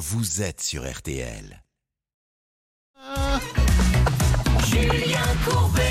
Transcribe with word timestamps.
vous 0.00 0.40
êtes 0.40 0.62
sur 0.62 0.90
RTL. 0.90 1.62
Julien 4.66 5.20
Courbet. 5.46 5.82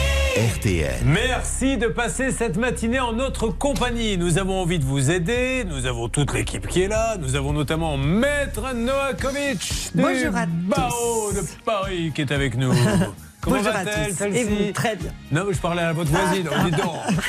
RTL. 0.55 0.95
Merci 1.05 1.77
de 1.77 1.87
passer 1.87 2.31
cette 2.31 2.57
matinée 2.57 2.99
en 2.99 3.13
notre 3.13 3.49
compagnie. 3.49 4.17
Nous 4.17 4.39
avons 4.39 4.61
envie 4.61 4.79
de 4.79 4.83
vous 4.83 5.11
aider. 5.11 5.63
Nous 5.63 5.85
avons 5.85 6.09
toute 6.09 6.33
l'équipe 6.33 6.67
qui 6.67 6.81
est 6.81 6.87
là. 6.87 7.17
Nous 7.17 7.35
avons 7.35 7.53
notamment 7.53 7.97
Maître 7.97 8.73
Noakovic 8.73 9.91
du 9.93 10.01
Bonjour 10.01 10.35
à 10.35 10.47
Barreau 10.47 11.31
de 11.31 11.41
Paris 11.63 12.11
qui 12.15 12.21
est 12.21 12.31
avec 12.31 12.57
nous. 12.57 12.73
Comment 13.41 13.61
va-t-elle, 13.61 14.35
Et 14.35 14.43
vous, 14.43 14.71
très 14.73 14.95
bien. 14.95 15.11
Non, 15.31 15.43
mais 15.47 15.53
je 15.53 15.59
parlais 15.59 15.81
à 15.81 15.93
votre 15.93 16.11
voisine. 16.11 16.47
Oh, 16.51 16.55
dis 16.65 16.71
donc. 16.71 16.81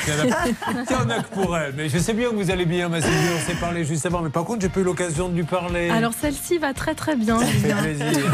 Il 0.07 0.13
y 0.91 0.95
en 0.95 1.09
a- 1.09 1.21
que 1.21 1.29
pour 1.33 1.57
elle. 1.57 1.73
Mais 1.77 1.87
je 1.89 1.97
sais 1.99 2.13
bien 2.13 2.29
que 2.29 2.35
vous 2.35 2.51
allez 2.51 2.65
bien, 2.65 2.89
ma 2.89 3.01
Sylvie. 3.01 3.15
On 3.35 3.39
s'est 3.49 3.57
parlé 3.59 3.85
juste 3.85 4.05
avant. 4.05 4.21
Mais 4.21 4.29
par 4.29 4.43
contre, 4.43 4.61
j'ai 4.61 4.69
pas 4.69 4.79
eu 4.79 4.83
l'occasion 4.83 5.29
de 5.29 5.35
lui 5.35 5.43
parler. 5.43 5.89
Alors 5.89 6.13
celle-ci 6.19 6.57
va 6.57 6.73
très 6.73 6.95
très 6.95 7.15
bien. 7.15 7.39
Ça 7.39 7.45
fait 7.45 7.73
plaisir. 7.73 8.31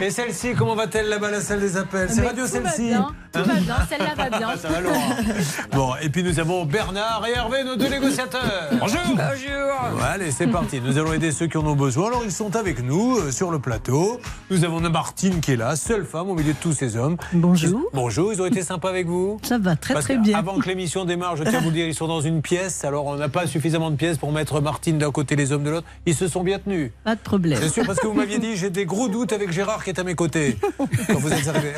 Et 0.00 0.10
celle-ci, 0.10 0.54
comment 0.54 0.74
va-t-elle 0.74 1.08
là-bas, 1.08 1.30
la 1.30 1.40
salle 1.40 1.60
des 1.60 1.76
appels? 1.76 2.08
C'est 2.10 2.20
radio 2.24 2.46
tout 2.46 2.52
va 2.52 2.70
celle-ci 2.70 2.88
bien, 2.88 3.08
Tout 3.32 3.38
Hein 3.40 3.42
va 3.46 3.54
bien, 3.60 3.76
celle-là 3.88 4.14
va 4.16 4.38
bien. 4.38 4.48
Ah, 4.52 4.56
ça 4.56 4.68
va 4.68 4.80
Laura. 4.80 4.96
Bon, 5.72 5.92
et 6.02 6.08
puis 6.08 6.22
nous 6.24 6.38
avons 6.40 6.64
Bernard 6.64 7.24
et 7.28 7.32
Hervé, 7.32 7.64
nos 7.64 7.76
deux 7.76 7.88
négociateurs. 7.88 8.70
Bonjour. 8.80 9.00
Bonjour. 9.08 10.02
Allez, 10.04 10.30
c'est 10.30 10.46
parti. 10.48 10.80
Nous 10.80 10.98
allons 10.98 11.12
aider 11.12 11.30
ceux 11.32 11.46
qui 11.46 11.58
en 11.58 11.66
ont 11.66 11.76
besoin. 11.76 12.08
Alors, 12.08 12.22
ils 12.24 12.32
sont 12.32 12.56
avec 12.56 12.82
nous 12.82 13.18
euh, 13.18 13.30
sur 13.30 13.50
le 13.50 13.58
plateau. 13.58 14.20
Nous 14.50 14.64
avons 14.64 14.80
Martine 14.94 15.40
qui 15.40 15.52
est 15.52 15.56
là, 15.56 15.76
seule 15.76 16.04
femme 16.04 16.30
au 16.30 16.34
milieu 16.34 16.52
de 16.52 16.58
tous 16.58 16.72
ces 16.72 16.96
hommes. 16.96 17.03
Bonjour. 17.32 17.82
Bonjour, 17.92 18.32
ils 18.32 18.40
ont 18.40 18.46
été 18.46 18.62
sympas 18.62 18.88
avec 18.88 19.06
vous? 19.06 19.38
Ça 19.42 19.58
va 19.58 19.76
très 19.76 19.94
Parce 19.94 20.06
très 20.06 20.16
bien. 20.16 20.38
Avant 20.38 20.58
que 20.58 20.68
l'émission 20.68 21.04
démarre, 21.04 21.36
je 21.36 21.44
tiens 21.44 21.58
à 21.58 21.60
vous 21.60 21.68
le 21.68 21.74
dire, 21.74 21.86
ils 21.86 21.94
sont 21.94 22.08
dans 22.08 22.20
une 22.20 22.42
pièce. 22.42 22.84
Alors, 22.84 23.06
on 23.06 23.16
n'a 23.16 23.28
pas 23.28 23.46
suffisamment 23.46 23.90
de 23.90 23.96
pièces 23.96 24.18
pour 24.18 24.32
mettre 24.32 24.60
Martine 24.60 24.98
d'un 24.98 25.10
côté, 25.10 25.36
les 25.36 25.52
hommes 25.52 25.64
de 25.64 25.70
l'autre. 25.70 25.86
Ils 26.06 26.14
se 26.14 26.28
sont 26.28 26.42
bien 26.42 26.58
tenus. 26.58 26.90
Pas 27.04 27.14
de 27.14 27.20
problème. 27.20 27.58
C'est 27.60 27.68
sûr, 27.68 27.84
parce 27.86 27.98
que 27.98 28.06
vous 28.06 28.14
m'aviez 28.14 28.38
dit, 28.38 28.56
j'ai 28.56 28.70
des 28.70 28.86
gros 28.86 29.08
doutes 29.08 29.32
avec 29.32 29.52
Gérard 29.52 29.84
qui 29.84 29.90
est 29.90 29.98
à 29.98 30.04
mes 30.04 30.14
côtés. 30.14 30.56
Quand 30.78 31.18
vous 31.18 31.32
êtes 31.32 31.48
arrivé. 31.48 31.72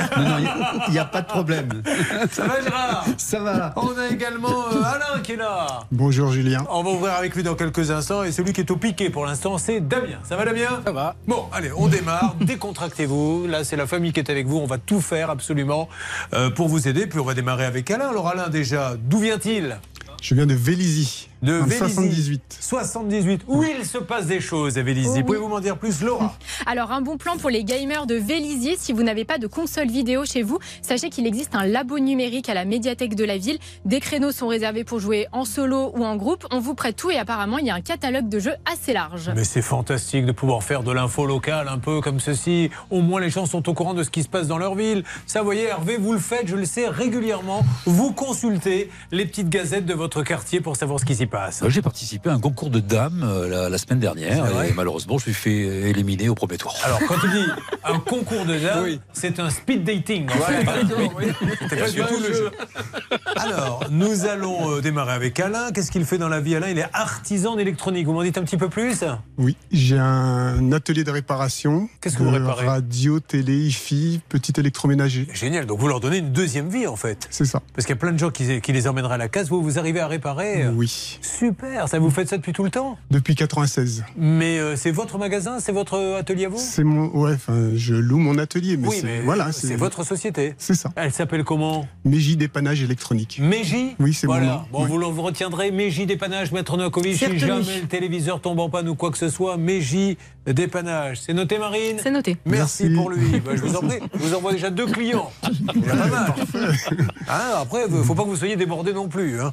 Il 0.88 0.92
n'y 0.92 0.98
a 0.98 1.04
pas 1.04 1.22
de 1.22 1.26
problème. 1.26 1.82
Ça 2.30 2.46
va, 2.46 2.60
Gérard? 2.62 3.06
Ça 3.16 3.40
va. 3.40 3.74
On 3.76 3.98
a 3.98 4.08
également 4.10 4.66
euh, 4.72 4.82
Alain 4.82 5.20
qui 5.22 5.32
est 5.32 5.36
là. 5.36 5.84
Bonjour 5.90 6.30
Julien. 6.30 6.64
On 6.70 6.82
va 6.82 6.90
ouvrir 6.90 7.14
avec 7.14 7.34
lui 7.34 7.42
dans 7.42 7.54
quelques 7.54 7.90
instants. 7.90 8.22
Et 8.22 8.32
celui 8.32 8.52
qui 8.52 8.60
est 8.60 8.70
au 8.70 8.76
piqué 8.76 9.10
pour 9.10 9.26
l'instant, 9.26 9.58
c'est 9.58 9.80
Damien. 9.80 10.18
Ça 10.22 10.36
va, 10.36 10.44
Damien? 10.44 10.80
Ça 10.84 10.92
va. 10.92 11.16
Bon, 11.26 11.46
allez, 11.52 11.70
on 11.76 11.88
démarre. 11.88 12.36
Décontractez-vous. 12.40 13.46
Là, 13.48 13.64
c'est 13.64 13.76
la 13.76 13.86
famille 13.86 14.12
qui 14.12 14.20
est 14.20 14.30
avec 14.30 14.46
vous. 14.46 14.58
On 14.58 14.66
va 14.66 14.78
tout 14.78 15.00
faire 15.00 15.15
absolument 15.22 15.88
euh, 16.32 16.50
pour 16.50 16.68
vous 16.68 16.88
aider. 16.88 17.06
Puis 17.06 17.18
on 17.18 17.24
va 17.24 17.34
démarrer 17.34 17.64
avec 17.64 17.90
Alain. 17.90 18.08
Alors, 18.08 18.28
Alain, 18.28 18.48
déjà, 18.48 18.94
d'où 18.98 19.18
vient-il? 19.18 19.78
Je 20.22 20.34
viens 20.34 20.46
de 20.46 20.54
Vélizy. 20.54 21.28
De 21.46 21.60
en 21.60 21.64
Vélizy. 21.64 21.78
78. 21.78 22.58
78. 22.60 23.42
Où 23.46 23.62
il 23.62 23.86
se 23.86 23.98
passe 23.98 24.26
des 24.26 24.40
choses 24.40 24.78
à 24.78 24.82
Vélizy. 24.82 25.08
Oh 25.10 25.14
oui. 25.14 25.22
Pouvez-vous 25.22 25.46
m'en 25.46 25.60
dire 25.60 25.78
plus, 25.78 26.02
Laura? 26.02 26.36
Alors 26.66 26.90
un 26.90 27.00
bon 27.00 27.16
plan 27.18 27.36
pour 27.36 27.50
les 27.50 27.62
gamers 27.62 28.06
de 28.06 28.16
Vélizy. 28.16 28.74
Si 28.76 28.92
vous 28.92 29.04
n'avez 29.04 29.24
pas 29.24 29.38
de 29.38 29.46
console 29.46 29.86
vidéo 29.86 30.24
chez 30.24 30.42
vous, 30.42 30.58
sachez 30.82 31.08
qu'il 31.08 31.24
existe 31.24 31.54
un 31.54 31.64
labo 31.64 32.00
numérique 32.00 32.48
à 32.48 32.54
la 32.54 32.64
médiathèque 32.64 33.14
de 33.14 33.24
la 33.24 33.38
ville. 33.38 33.58
Des 33.84 34.00
créneaux 34.00 34.32
sont 34.32 34.48
réservés 34.48 34.82
pour 34.82 34.98
jouer 34.98 35.28
en 35.30 35.44
solo 35.44 35.92
ou 35.94 36.04
en 36.04 36.16
groupe. 36.16 36.44
On 36.50 36.58
vous 36.58 36.74
prête 36.74 36.96
tout 36.96 37.12
et 37.12 37.16
apparemment 37.16 37.58
il 37.58 37.66
y 37.66 37.70
a 37.70 37.74
un 37.76 37.80
catalogue 37.80 38.28
de 38.28 38.40
jeux 38.40 38.56
assez 38.64 38.92
large. 38.92 39.30
Mais 39.36 39.44
c'est 39.44 39.62
fantastique 39.62 40.26
de 40.26 40.32
pouvoir 40.32 40.64
faire 40.64 40.82
de 40.82 40.90
l'info 40.90 41.26
locale 41.26 41.68
un 41.68 41.78
peu 41.78 42.00
comme 42.00 42.18
ceci. 42.18 42.70
Au 42.90 43.02
moins 43.02 43.20
les 43.20 43.30
gens 43.30 43.46
sont 43.46 43.68
au 43.68 43.72
courant 43.72 43.94
de 43.94 44.02
ce 44.02 44.10
qui 44.10 44.24
se 44.24 44.28
passe 44.28 44.48
dans 44.48 44.58
leur 44.58 44.74
ville. 44.74 45.04
Ça, 45.26 45.40
vous 45.40 45.44
voyez, 45.44 45.66
Hervé, 45.66 45.96
vous 45.96 46.12
le 46.12 46.18
faites, 46.18 46.48
je 46.48 46.56
le 46.56 46.64
sais 46.64 46.88
régulièrement. 46.88 47.64
Vous 47.84 48.12
consultez 48.12 48.90
les 49.12 49.26
petites 49.26 49.48
gazettes 49.48 49.86
de 49.86 49.94
votre 49.94 50.24
quartier 50.24 50.60
pour 50.60 50.74
savoir 50.74 50.98
ce 50.98 51.04
qui 51.04 51.14
s'y 51.14 51.26
passe. 51.26 51.35
J'ai 51.68 51.82
participé 51.82 52.30
à 52.30 52.34
un 52.34 52.40
concours 52.40 52.70
de 52.70 52.80
dames 52.80 53.22
euh, 53.24 53.48
la, 53.48 53.68
la 53.68 53.78
semaine 53.78 54.00
dernière 54.00 54.46
et 54.62 54.72
malheureusement 54.72 55.18
je 55.18 55.28
me 55.28 55.32
suis 55.32 55.34
fait 55.34 55.88
éliminer 55.90 56.28
au 56.28 56.34
premier 56.34 56.56
tour. 56.56 56.74
Alors, 56.84 57.00
quand 57.06 57.18
tu 57.20 57.28
dis 57.28 57.44
un 57.84 57.98
concours 57.98 58.44
de 58.44 58.58
dames, 58.58 58.98
c'est 59.12 59.38
un 59.40 59.50
speed 59.50 59.84
dating. 59.84 60.28
en 60.30 60.32
fait. 60.34 60.66
C'était 61.60 61.76
pas 61.76 61.90
du 61.90 62.00
tout 62.00 62.20
le 62.22 62.32
jeu. 62.34 62.50
Alors, 63.36 63.84
nous 63.90 64.24
allons 64.26 64.70
euh, 64.76 64.80
démarrer 64.80 65.12
avec 65.12 65.38
Alain. 65.40 65.70
Qu'est-ce 65.72 65.90
qu'il 65.90 66.04
fait 66.04 66.18
dans 66.18 66.28
la 66.28 66.40
vie, 66.40 66.56
Alain? 66.56 66.68
Il 66.68 66.78
est 66.78 66.88
artisan 66.92 67.56
d'électronique. 67.56 68.06
Vous 68.06 68.12
m'en 68.12 68.22
dites 68.22 68.38
un 68.38 68.42
petit 68.42 68.56
peu 68.56 68.68
plus? 68.68 69.04
Oui, 69.38 69.56
j'ai 69.70 69.98
un 69.98 70.72
atelier 70.72 71.04
de 71.04 71.10
réparation. 71.10 71.88
Qu'est-ce 72.00 72.16
que 72.16 72.22
vous 72.22 72.30
réparez? 72.30 72.66
Radio, 72.66 73.20
télé, 73.20 73.56
hi-fi, 73.66 74.20
petit 74.28 74.52
électroménager. 74.58 75.26
Génial. 75.32 75.66
Donc, 75.66 75.78
vous 75.78 75.88
leur 75.88 76.00
donnez 76.00 76.18
une 76.18 76.32
deuxième 76.32 76.68
vie, 76.68 76.86
en 76.86 76.96
fait. 76.96 77.26
C'est 77.30 77.44
ça. 77.44 77.60
Parce 77.74 77.86
qu'il 77.86 77.94
y 77.94 77.98
a 77.98 78.00
plein 78.00 78.12
de 78.12 78.18
gens 78.18 78.30
qui, 78.30 78.60
qui 78.60 78.72
les 78.72 78.88
emmèneraient 78.88 79.14
à 79.14 79.18
la 79.18 79.28
case. 79.28 79.48
Vous, 79.48 79.62
vous 79.62 79.78
arrivez 79.78 80.00
à 80.00 80.06
réparer? 80.08 80.66
Oui. 80.68 81.15
Super, 81.20 81.88
ça 81.88 81.98
vous 81.98 82.10
faites 82.10 82.28
ça 82.28 82.36
depuis 82.36 82.52
tout 82.52 82.64
le 82.64 82.70
temps 82.70 82.98
Depuis 83.10 83.34
96. 83.34 84.04
Mais 84.16 84.58
euh, 84.58 84.76
c'est 84.76 84.90
votre 84.90 85.18
magasin, 85.18 85.58
c'est 85.60 85.72
votre 85.72 86.16
atelier 86.18 86.46
à 86.46 86.48
vous? 86.48 86.58
C'est 86.58 86.84
mon. 86.84 87.08
Ouais, 87.16 87.34
enfin, 87.34 87.70
je 87.74 87.94
loue 87.94 88.18
mon 88.18 88.38
atelier, 88.38 88.76
mais 88.76 88.88
Oui, 88.88 88.96
c'est. 89.00 89.06
mais 89.06 89.20
voilà, 89.20 89.52
c'est 89.52 89.76
votre 89.76 90.04
société. 90.04 90.54
C'est 90.58 90.74
ça. 90.74 90.90
Elle 90.96 91.12
s'appelle 91.12 91.44
comment? 91.44 91.86
Mégie 92.04 92.36
dépannage 92.36 92.82
électronique. 92.82 93.38
Mégie? 93.42 93.96
Oui, 93.98 94.12
c'est 94.14 94.26
voilà. 94.26 94.64
Bon, 94.72 94.82
oui. 94.82 94.88
vous, 94.88 94.98
le- 94.98 95.06
retiendrez 95.06 95.70
Mégie 95.70 96.06
dépannage, 96.06 96.52
Maître 96.52 96.76
Novakovic. 96.76 97.14
Si 97.14 97.18
C'est 97.24 97.38
jamais 97.38 97.80
le 97.82 97.86
téléviseur 97.88 98.40
tombe 98.40 98.58
en 98.60 98.68
panne 98.68 98.88
ou 98.88 98.94
quoi 98.94 99.10
que 99.10 99.18
ce 99.18 99.28
soit, 99.28 99.56
Mégie 99.56 100.18
dépannage. 100.46 101.20
C'est 101.20 101.32
noté, 101.32 101.58
Marine? 101.58 101.96
C'est 102.02 102.10
noté. 102.10 102.36
Merci, 102.44 102.84
Merci. 102.84 102.94
pour 102.96 103.10
lui. 103.10 103.40
Bah, 103.40 103.52
je 103.56 103.62
vous 103.62 103.74
en 103.76 103.80
prie. 103.80 103.98
Je 104.14 104.18
vous 104.18 104.34
envoie 104.34 104.52
déjà 104.52 104.70
deux 104.70 104.86
clients. 104.86 105.30
Pas 105.66 105.94
mal. 105.94 106.34
Ah, 107.28 107.60
après, 107.62 107.84
il 107.88 107.94
ne 107.94 108.02
faut 108.02 108.14
pas 108.14 108.22
que 108.22 108.28
vous 108.28 108.36
soyez 108.36 108.56
débordés 108.56 108.92
non 108.92 109.08
plus. 109.08 109.40
hein. 109.40 109.50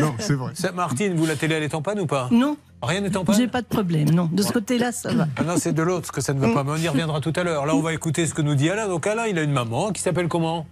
non, 0.00 0.14
c'est 0.18 0.34
vrai. 0.34 0.52
Ça, 0.54 0.72
Martine, 0.86 1.14
vous, 1.14 1.26
la 1.26 1.34
télé, 1.34 1.56
elle 1.56 1.64
est 1.64 1.74
en 1.74 1.82
panne 1.82 1.98
ou 1.98 2.06
pas 2.06 2.28
Non, 2.30 2.56
Rien 2.80 3.00
n'est 3.00 3.16
en 3.16 3.24
panne 3.24 3.36
j'ai 3.36 3.48
pas 3.48 3.62
de 3.62 3.66
problème. 3.66 4.10
Non, 4.10 4.28
de 4.30 4.42
ce 4.42 4.52
côté-là, 4.52 4.92
ça 4.92 5.12
va. 5.12 5.26
Ah 5.36 5.42
non, 5.42 5.54
c'est 5.56 5.72
de 5.72 5.82
l'autre 5.82 6.12
que 6.12 6.20
ça 6.20 6.32
ne 6.32 6.38
va 6.38 6.52
pas. 6.52 6.62
Mais 6.62 6.70
on 6.72 6.76
y 6.76 6.88
reviendra 6.88 7.20
tout 7.20 7.32
à 7.34 7.42
l'heure. 7.42 7.66
Là, 7.66 7.74
on 7.74 7.80
va 7.80 7.92
écouter 7.92 8.26
ce 8.26 8.34
que 8.34 8.42
nous 8.42 8.54
dit 8.54 8.70
Alain. 8.70 8.86
Donc, 8.86 9.06
Alain, 9.06 9.26
il 9.26 9.36
a 9.38 9.42
une 9.42 9.52
maman 9.52 9.90
qui 9.90 10.00
s'appelle 10.00 10.28
comment? 10.28 10.66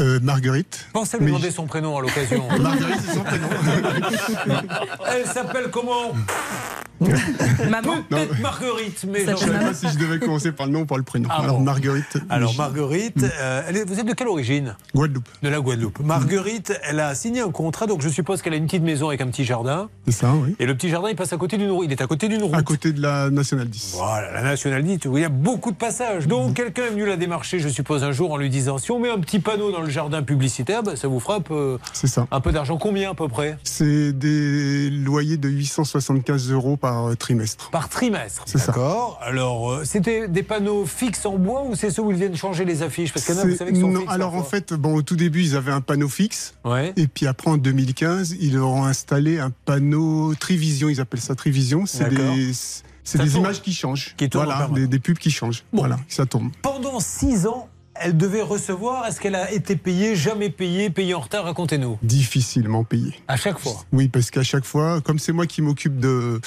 Euh, 0.00 0.20
Marguerite. 0.22 0.86
Pensez 0.92 1.16
à 1.16 1.20
lui 1.20 1.26
demander 1.26 1.50
son 1.50 1.66
prénom 1.66 1.96
à 1.96 2.00
l'occasion. 2.00 2.44
Marguerite, 2.60 3.00
c'est 3.06 3.14
son 3.14 3.22
prénom. 3.24 3.48
Elle 5.14 5.26
s'appelle 5.26 5.68
comment? 5.70 6.12
Maman? 7.70 8.02
Peut-être 8.08 8.40
Marguerite, 8.40 9.04
mais 9.06 9.24
Je 9.26 9.30
ne 9.32 9.36
sais 9.36 9.50
pas. 9.50 9.74
si 9.74 9.86
je 9.88 9.98
devais 9.98 10.18
commencer 10.18 10.52
par 10.52 10.66
le 10.66 10.72
nom 10.72 10.80
ou 10.80 10.86
par 10.86 10.96
le 10.96 11.04
prénom. 11.04 11.28
Ah 11.30 11.42
Alors, 11.42 11.58
bon. 11.58 11.64
Marguerite. 11.64 12.16
Alors, 12.30 12.54
Marguerite, 12.56 13.22
euh, 13.22 13.62
elle 13.68 13.76
est- 13.76 13.84
vous 13.84 14.00
êtes 14.00 14.06
de 14.06 14.14
quelle 14.14 14.28
origine? 14.28 14.76
Guadeloupe. 14.94 15.28
De 15.42 15.48
la 15.50 15.60
Guadeloupe. 15.60 16.00
Marguerite, 16.00 16.72
elle 16.84 17.00
a 17.00 17.14
signé 17.14 17.42
un 17.42 17.50
contrat, 17.50 17.86
donc 17.86 18.00
je 18.00 18.08
suppose 18.08 18.40
qu'elle 18.40 18.54
a 18.54 18.56
une 18.56 18.64
petite 18.64 18.82
maison 18.82 19.08
avec 19.08 19.20
un 19.20 19.26
petit 19.26 19.44
jardin. 19.44 19.88
C'est 20.06 20.12
ça, 20.12 20.32
oui. 20.32 20.56
Et 20.58 20.64
le 20.64 20.74
petit 20.74 20.88
jardin, 20.88 21.10
il 21.10 21.16
passe 21.16 21.32
à 21.34 21.36
côté 21.36 21.58
d'une 21.58 21.70
route. 21.70 21.84
Il 21.86 21.92
est 21.92 22.00
à 22.00 22.06
côté 22.06 22.28
d'une 22.28 22.42
route. 22.42 22.54
À 22.54 22.62
côté 22.62 22.92
de 22.92 23.02
la 23.02 23.28
Nationale 23.30 23.68
10. 23.68 23.92
Voilà, 23.96 24.32
la 24.32 24.42
Nationale 24.42 24.82
dit, 24.82 24.94
il 25.04 25.20
y 25.20 25.24
a 25.24 25.28
beaucoup 25.28 25.72
de 25.72 25.76
passages. 25.76 26.26
Donc, 26.26 26.54
quelqu'un 26.54 26.84
est 26.84 26.90
venu 26.90 27.04
la 27.04 27.16
démarcher, 27.16 27.58
je 27.58 27.68
suppose, 27.68 28.04
un 28.04 28.12
jour 28.12 28.32
en 28.32 28.36
lui 28.38 28.48
disant 28.48 28.78
si 28.78 28.90
on 28.90 28.98
met 29.00 29.10
un 29.10 29.18
petit 29.18 29.38
panneau 29.40 29.70
dans 29.76 29.82
le 29.82 29.90
jardin 29.90 30.22
publicitaire, 30.22 30.82
bah, 30.82 30.96
ça 30.96 31.06
vous 31.06 31.20
fera 31.20 31.34
un 31.36 31.40
peu, 31.40 31.78
C'est 31.92 32.06
ça. 32.06 32.26
un 32.30 32.40
peu 32.40 32.50
d'argent. 32.50 32.78
Combien 32.78 33.10
à 33.10 33.14
peu 33.14 33.28
près? 33.28 33.58
C'est 33.62 34.12
des 34.12 34.88
loyers 34.90 35.36
de 35.36 35.48
875 35.50 36.50
euros 36.50 36.76
par 36.78 37.08
euh, 37.08 37.14
trimestre. 37.14 37.68
Par 37.70 37.88
trimestre. 37.90 38.42
C'est 38.46 38.58
ça. 38.58 38.68
D'accord. 38.68 39.18
Alors, 39.22 39.70
euh, 39.70 39.84
c'était 39.84 40.28
des 40.28 40.42
panneaux 40.42 40.86
fixes 40.86 41.26
en 41.26 41.36
bois 41.36 41.64
ou 41.64 41.74
c'est 41.74 41.90
ceux 41.90 42.02
où 42.02 42.10
ils 42.10 42.16
viennent 42.16 42.36
changer 42.36 42.64
les 42.64 42.82
affiches? 42.82 43.12
Parce 43.12 43.26
qu'il 43.26 43.34
y 43.34 43.38
en 43.38 43.42
a, 43.42 43.46
vous 43.46 43.56
savez, 43.56 43.72
qui 43.72 43.80
sont 43.80 43.88
non, 43.88 44.00
fixes 44.00 44.12
alors 44.12 44.34
en 44.34 44.42
fait, 44.42 44.72
bon, 44.72 44.94
au 44.94 45.02
tout 45.02 45.16
début, 45.16 45.42
ils 45.42 45.56
avaient 45.56 45.72
un 45.72 45.82
panneau 45.82 46.08
fixe. 46.08 46.54
Ouais. 46.64 46.94
Et 46.96 47.06
puis 47.06 47.26
après, 47.26 47.50
en 47.50 47.58
2015, 47.58 48.36
ils 48.40 48.54
leur 48.54 48.68
ont 48.68 48.84
installé 48.84 49.38
un 49.40 49.50
panneau 49.66 50.34
Trivision. 50.36 50.88
Ils 50.88 51.00
appellent 51.02 51.20
ça 51.20 51.34
Trivision. 51.34 51.84
C'est 51.84 52.08
des, 52.08 52.52
c'est 52.54 53.18
Ça 53.18 53.24
des 53.24 53.30
tourne. 53.30 53.44
images 53.44 53.60
qui 53.62 53.72
changent. 53.74 54.14
Qui 54.16 54.28
voilà, 54.32 54.68
des, 54.74 54.86
des 54.86 54.98
pubs 54.98 55.18
qui 55.18 55.30
changent. 55.30 55.64
Bon. 55.72 55.80
Voilà, 55.80 55.98
ça 56.08 56.24
tourne. 56.24 56.50
Pendant 56.62 56.98
six 56.98 57.46
ans, 57.46 57.68
elle 58.00 58.16
devait 58.16 58.42
recevoir. 58.42 59.06
Est-ce 59.06 59.20
qu'elle 59.20 59.34
a 59.34 59.50
été 59.52 59.76
payée, 59.76 60.16
jamais 60.16 60.50
payée, 60.50 60.90
payée 60.90 61.14
en 61.14 61.20
retard 61.20 61.44
Racontez-nous. 61.44 61.98
Difficilement 62.02 62.84
payé. 62.84 63.14
À 63.28 63.36
chaque 63.36 63.58
fois. 63.58 63.84
Oui, 63.92 64.08
parce 64.08 64.30
qu'à 64.30 64.42
chaque 64.42 64.64
fois, 64.64 65.00
comme 65.00 65.18
c'est 65.18 65.32
moi 65.32 65.46
qui 65.46 65.62
m'occupe 65.62 65.98
de, 65.98 66.40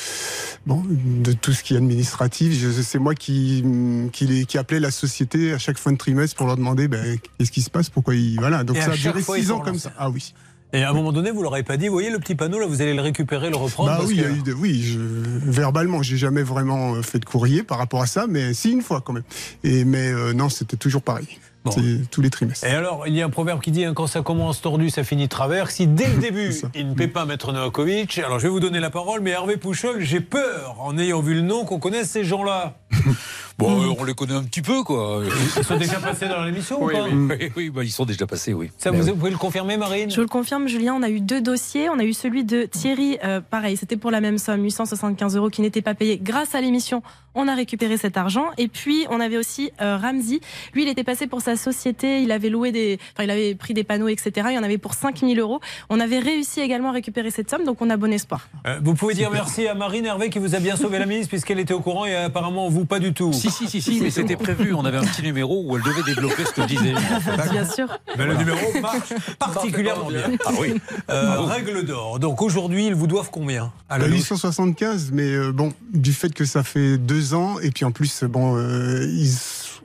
bon, 0.66 0.84
de 0.88 1.32
tout 1.34 1.54
ce 1.54 1.64
qui 1.64 1.74
est 1.74 1.78
administratif, 1.78 2.54
c'est 2.84 3.00
moi 3.00 3.16
qui, 3.16 3.64
qui, 4.12 4.26
les- 4.26 4.46
qui 4.46 4.58
appelait 4.58 4.80
la 4.80 4.92
société 4.92 5.54
à 5.54 5.58
chaque 5.58 5.78
fin 5.78 5.92
de 5.92 5.98
trimestre 5.98 6.36
pour 6.36 6.48
leur 6.48 6.58
demander 6.58 6.88
ben, 6.88 7.18
qu'est-ce 7.38 7.52
qui 7.52 7.62
se 7.62 7.70
passe, 7.70 7.90
pourquoi 7.90 8.16
ils. 8.16 8.40
Voilà, 8.40 8.64
donc 8.64 8.78
Et 8.78 8.82
ça 8.82 8.92
a 8.92 8.96
duré 8.98 9.22
six 9.22 9.52
ans 9.52 9.60
comme 9.60 9.80
ça. 9.80 9.92
Ah 9.98 10.10
oui. 10.10 10.34
Et 10.72 10.84
à 10.84 10.90
un 10.92 10.94
moment 10.94 11.12
donné, 11.12 11.32
vous 11.32 11.42
leur 11.42 11.54
avez 11.54 11.64
pas 11.64 11.78
dit, 11.78 11.88
vous 11.88 11.94
voyez 11.94 12.12
le 12.12 12.20
petit 12.20 12.36
panneau 12.36 12.60
là, 12.60 12.68
vous 12.68 12.82
allez 12.82 12.94
le 12.94 13.02
récupérer, 13.02 13.50
le 13.50 13.56
reprendre. 13.56 13.90
Bah 13.90 13.96
parce 13.98 14.10
oui, 14.10 14.18
il 14.18 14.22
y 14.22 14.26
a 14.26 14.30
eu 14.30 14.42
de- 14.44 14.54
oui, 14.54 14.84
je, 14.84 15.00
verbalement, 15.00 16.04
j'ai 16.04 16.18
jamais 16.18 16.44
vraiment 16.44 16.94
euh, 16.96 17.02
fait 17.02 17.20
de 17.20 17.26
courrier 17.26 17.64
par 17.64 17.80
rapport 17.80 18.02
à 18.02 18.06
ça, 18.06 18.28
mais 18.30 18.54
si 18.54 18.72
une 18.72 18.82
fois 18.84 19.02
quand 19.02 19.14
même. 19.14 19.24
Et 19.64 19.84
mais 19.84 20.12
euh, 20.12 20.34
non, 20.34 20.50
c'était 20.50 20.78
toujours 20.78 21.02
pareil. 21.02 21.28
Bon. 21.66 21.72
C'est 21.72 22.10
tous 22.10 22.22
les 22.22 22.30
trimestres. 22.30 22.66
Et 22.66 22.70
alors, 22.70 23.06
il 23.08 23.14
y 23.16 23.22
a 23.22 23.26
un 23.26 23.30
proverbe 23.30 23.60
qui 23.60 23.72
dit 23.72 23.84
hein, 23.84 23.94
quand 23.94 24.08
ça 24.08 24.22
commence 24.22 24.62
tordu, 24.62 24.90
ça 24.90 25.04
finit 25.04 25.28
travers. 25.28 25.72
Si 25.72 25.88
dès 25.88 26.08
le 26.08 26.18
début, 26.22 26.54
il 26.76 26.90
ne 26.90 26.94
paie 26.94 27.08
pas 27.10 27.26
Maître 27.26 27.52
Novakovic, 27.52 28.18
alors 28.20 28.40
je 28.40 28.44
vais 28.44 28.50
vous 28.50 28.62
donner 28.62 28.80
la 28.80 28.90
parole, 28.92 29.20
mais 29.22 29.32
Hervé 29.32 29.58
Pouchol, 29.58 30.00
j'ai 30.02 30.22
peur, 30.22 30.78
en 30.80 30.98
ayant 30.98 31.20
vu 31.22 31.34
le 31.34 31.42
nom, 31.42 31.66
qu'on 31.66 31.80
connaisse 31.80 32.10
ces 32.12 32.24
gens-là. 32.24 32.78
Bon, 33.60 33.82
euh, 33.82 33.94
on 34.00 34.06
les 34.06 34.14
connaît 34.14 34.36
un 34.36 34.44
petit 34.44 34.62
peu, 34.62 34.84
quoi. 34.84 35.22
Ils 35.58 35.64
sont 35.66 35.76
déjà 35.76 36.00
passés 36.00 36.30
dans 36.30 36.44
l'émission 36.46 36.78
Oui, 36.82 36.94
ou 36.94 37.28
pas 37.28 37.36
oui, 37.36 37.52
oui, 37.58 37.70
bah, 37.70 37.84
ils 37.84 37.92
sont 37.92 38.06
déjà 38.06 38.26
passés, 38.26 38.54
oui. 38.54 38.72
Ça, 38.78 38.90
vous, 38.90 39.04
vous 39.04 39.16
pouvez 39.16 39.32
le 39.32 39.38
confirmer, 39.38 39.76
Marine 39.76 40.10
Je 40.10 40.16
vous 40.16 40.22
le 40.22 40.28
confirme, 40.28 40.70
Julien, 40.70 40.96
on 40.96 41.04
a 41.04 41.10
eu 41.10 41.20
deux 41.20 41.42
dossiers. 41.42 41.90
On 41.90 42.00
a 42.00 42.04
eu 42.06 42.14
celui 42.14 42.46
de 42.46 42.64
Thierry, 42.64 43.18
euh, 43.24 43.42
pareil, 43.42 43.76
c'était 43.76 43.98
pour 43.98 44.12
la 44.12 44.22
même 44.22 44.38
somme, 44.38 44.64
875 44.64 45.36
euros 45.36 45.50
qui 45.50 45.62
n'était 45.62 45.82
pas 45.82 45.94
payé. 45.94 46.18
Grâce 46.24 46.56
à 46.56 46.62
l'émission, 46.62 47.04
on 47.36 47.48
a 47.48 47.56
récupéré 47.56 47.98
cet 47.98 48.18
argent. 48.18 48.48
Et 48.58 48.68
puis, 48.70 49.06
on 49.10 49.20
avait 49.20 49.38
aussi 49.38 49.72
euh, 49.82 49.98
Ramsey. 49.98 50.40
Lui, 50.74 50.84
il 50.84 50.88
était 50.88 51.04
passé 51.04 51.28
pour 51.28 51.42
sa 51.42 51.56
société, 51.56 52.22
il 52.22 52.32
avait 52.32 52.50
loué 52.50 52.72
des, 52.72 52.98
enfin, 53.14 53.24
il 53.24 53.30
avait 53.30 53.56
pris 53.56 53.74
des 53.74 53.84
panneaux, 53.84 54.08
etc. 54.08 54.48
Il 54.52 54.56
y 54.56 54.58
en 54.58 54.64
avait 54.64 54.78
pour 54.78 54.94
5000 54.94 55.40
euros. 55.40 55.60
On 55.90 56.00
avait 56.00 56.20
réussi 56.20 56.62
également 56.62 56.90
à 56.90 56.94
récupérer 56.94 57.30
cette 57.30 57.50
somme, 57.50 57.66
donc 57.66 57.82
on 57.82 57.90
a 57.90 57.98
bon 57.98 58.12
espoir. 58.12 58.48
Euh, 58.66 58.80
Vous 58.84 58.94
pouvez 58.96 59.14
dire 59.14 59.30
merci 59.32 59.68
à 59.68 59.74
Marine 59.74 60.06
Hervé 60.06 60.30
qui 60.30 60.40
vous 60.40 60.56
a 60.56 60.60
bien 60.60 60.76
sauvé 60.76 60.98
la 61.00 61.06
mise 61.06 61.28
puisqu'elle 61.28 61.60
était 61.60 61.74
au 61.74 61.82
courant 61.82 62.06
et 62.06 62.16
apparemment 62.16 62.70
vous 62.70 62.86
pas 62.86 63.00
du 63.00 63.14
tout. 63.14 63.34
Si, 63.34 63.49
si, 63.52 63.68
si, 63.68 63.82
si, 63.82 64.00
mais 64.02 64.10
c'était 64.12 64.36
prévu. 64.36 64.74
On 64.74 64.86
avait 64.86 64.98
un 64.98 65.04
petit 65.04 65.22
numéro 65.24 65.64
où 65.66 65.76
elle 65.78 65.84
devait 65.84 66.04
développer 66.04 66.46
ce 66.46 66.52
que 66.52 66.62
je 66.64 66.68
disais. 66.68 66.94
Bien 67.52 67.66
sûr. 67.66 67.88
Mais 68.18 68.26
le 68.26 68.36
numéro 68.36 68.58
marche 68.82 69.14
particulièrement 69.40 70.10
bien. 70.10 70.32
Ah 70.46 70.52
oui. 70.60 70.74
Euh, 71.10 71.42
règle 71.42 71.86
d'or. 71.86 72.20
Donc 72.20 72.42
aujourd'hui, 72.42 72.88
ils 72.88 72.96
vous 72.96 73.08
doivent 73.08 73.30
combien 73.32 73.72
à 73.90 73.98
la 73.98 74.06
Euh, 74.06 74.08
louche 74.08 74.20
875, 74.20 75.12
mais 75.14 75.24
euh, 75.24 75.52
bon, 75.52 75.74
du 75.94 76.14
fait 76.14 76.34
que 76.34 76.46
ça 76.46 76.64
fait 76.64 76.98
deux 76.98 77.34
ans, 77.34 77.60
et 77.60 77.72
puis 77.72 77.86
en 77.86 77.92
plus, 77.92 78.24
bon, 78.24 78.56
euh, 78.58 79.06
ils- 79.10 79.38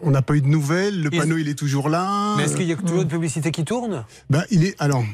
on 0.03 0.11
n'a 0.11 0.23
pas 0.23 0.35
eu 0.35 0.41
de 0.41 0.49
nouvelles, 0.49 1.03
le 1.03 1.11
panneau 1.11 1.39
il 1.39 1.49
est 1.49 1.55
toujours 1.59 1.89
là. 1.89 2.35
Mais 2.37 2.45
est-ce 2.45 2.57
qu'il 2.57 2.67
y 2.67 2.73
a 2.73 2.77
toujours 2.77 3.03
une 3.03 3.09
publicité 3.09 3.51
qui 3.51 3.65
tourne? 3.65 4.05
Bah, 4.29 4.45
il 4.51 4.65
est, 4.65 4.75
alors, 4.81 5.05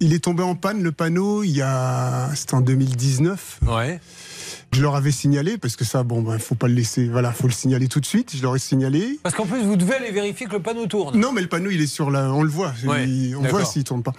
il 0.00 0.12
est 0.14 0.18
tombé 0.24 0.42
en 0.42 0.54
panne, 0.56 0.82
le 0.82 0.90
panneau, 0.90 1.42
il 1.44 1.50
y 1.52 1.62
a, 1.62 2.28
c'était 2.34 2.54
en 2.54 2.60
2019. 2.60 3.60
Ouais. 3.68 4.00
Je 4.74 4.80
leur 4.80 4.96
avais 4.96 5.10
signalé, 5.10 5.58
parce 5.58 5.76
que 5.76 5.84
ça, 5.84 6.02
bon, 6.02 6.22
ben, 6.22 6.38
faut 6.38 6.54
pas 6.54 6.66
le 6.66 6.72
laisser, 6.74 7.06
voilà, 7.06 7.30
faut 7.32 7.46
le 7.46 7.52
signaler 7.52 7.88
tout 7.88 8.00
de 8.00 8.06
suite. 8.06 8.34
Je 8.34 8.42
leur 8.42 8.56
ai 8.56 8.58
signalé. 8.58 9.18
Parce 9.22 9.34
qu'en 9.34 9.44
plus, 9.44 9.62
vous 9.62 9.76
devez 9.76 9.94
aller 9.96 10.10
vérifier 10.10 10.46
que 10.46 10.52
le 10.52 10.62
panneau 10.62 10.86
tourne. 10.86 11.18
Non, 11.18 11.30
mais 11.30 11.42
le 11.42 11.46
panneau, 11.48 11.68
il 11.70 11.80
est 11.82 11.86
sur 11.86 12.10
la, 12.10 12.32
on 12.32 12.42
le 12.42 12.48
voit, 12.48 12.72
Ouais, 12.86 13.06
Il- 13.06 13.36
on 13.36 13.42
voit 13.42 13.66
s'il 13.66 13.84
tourne 13.84 14.02
pas. 14.02 14.12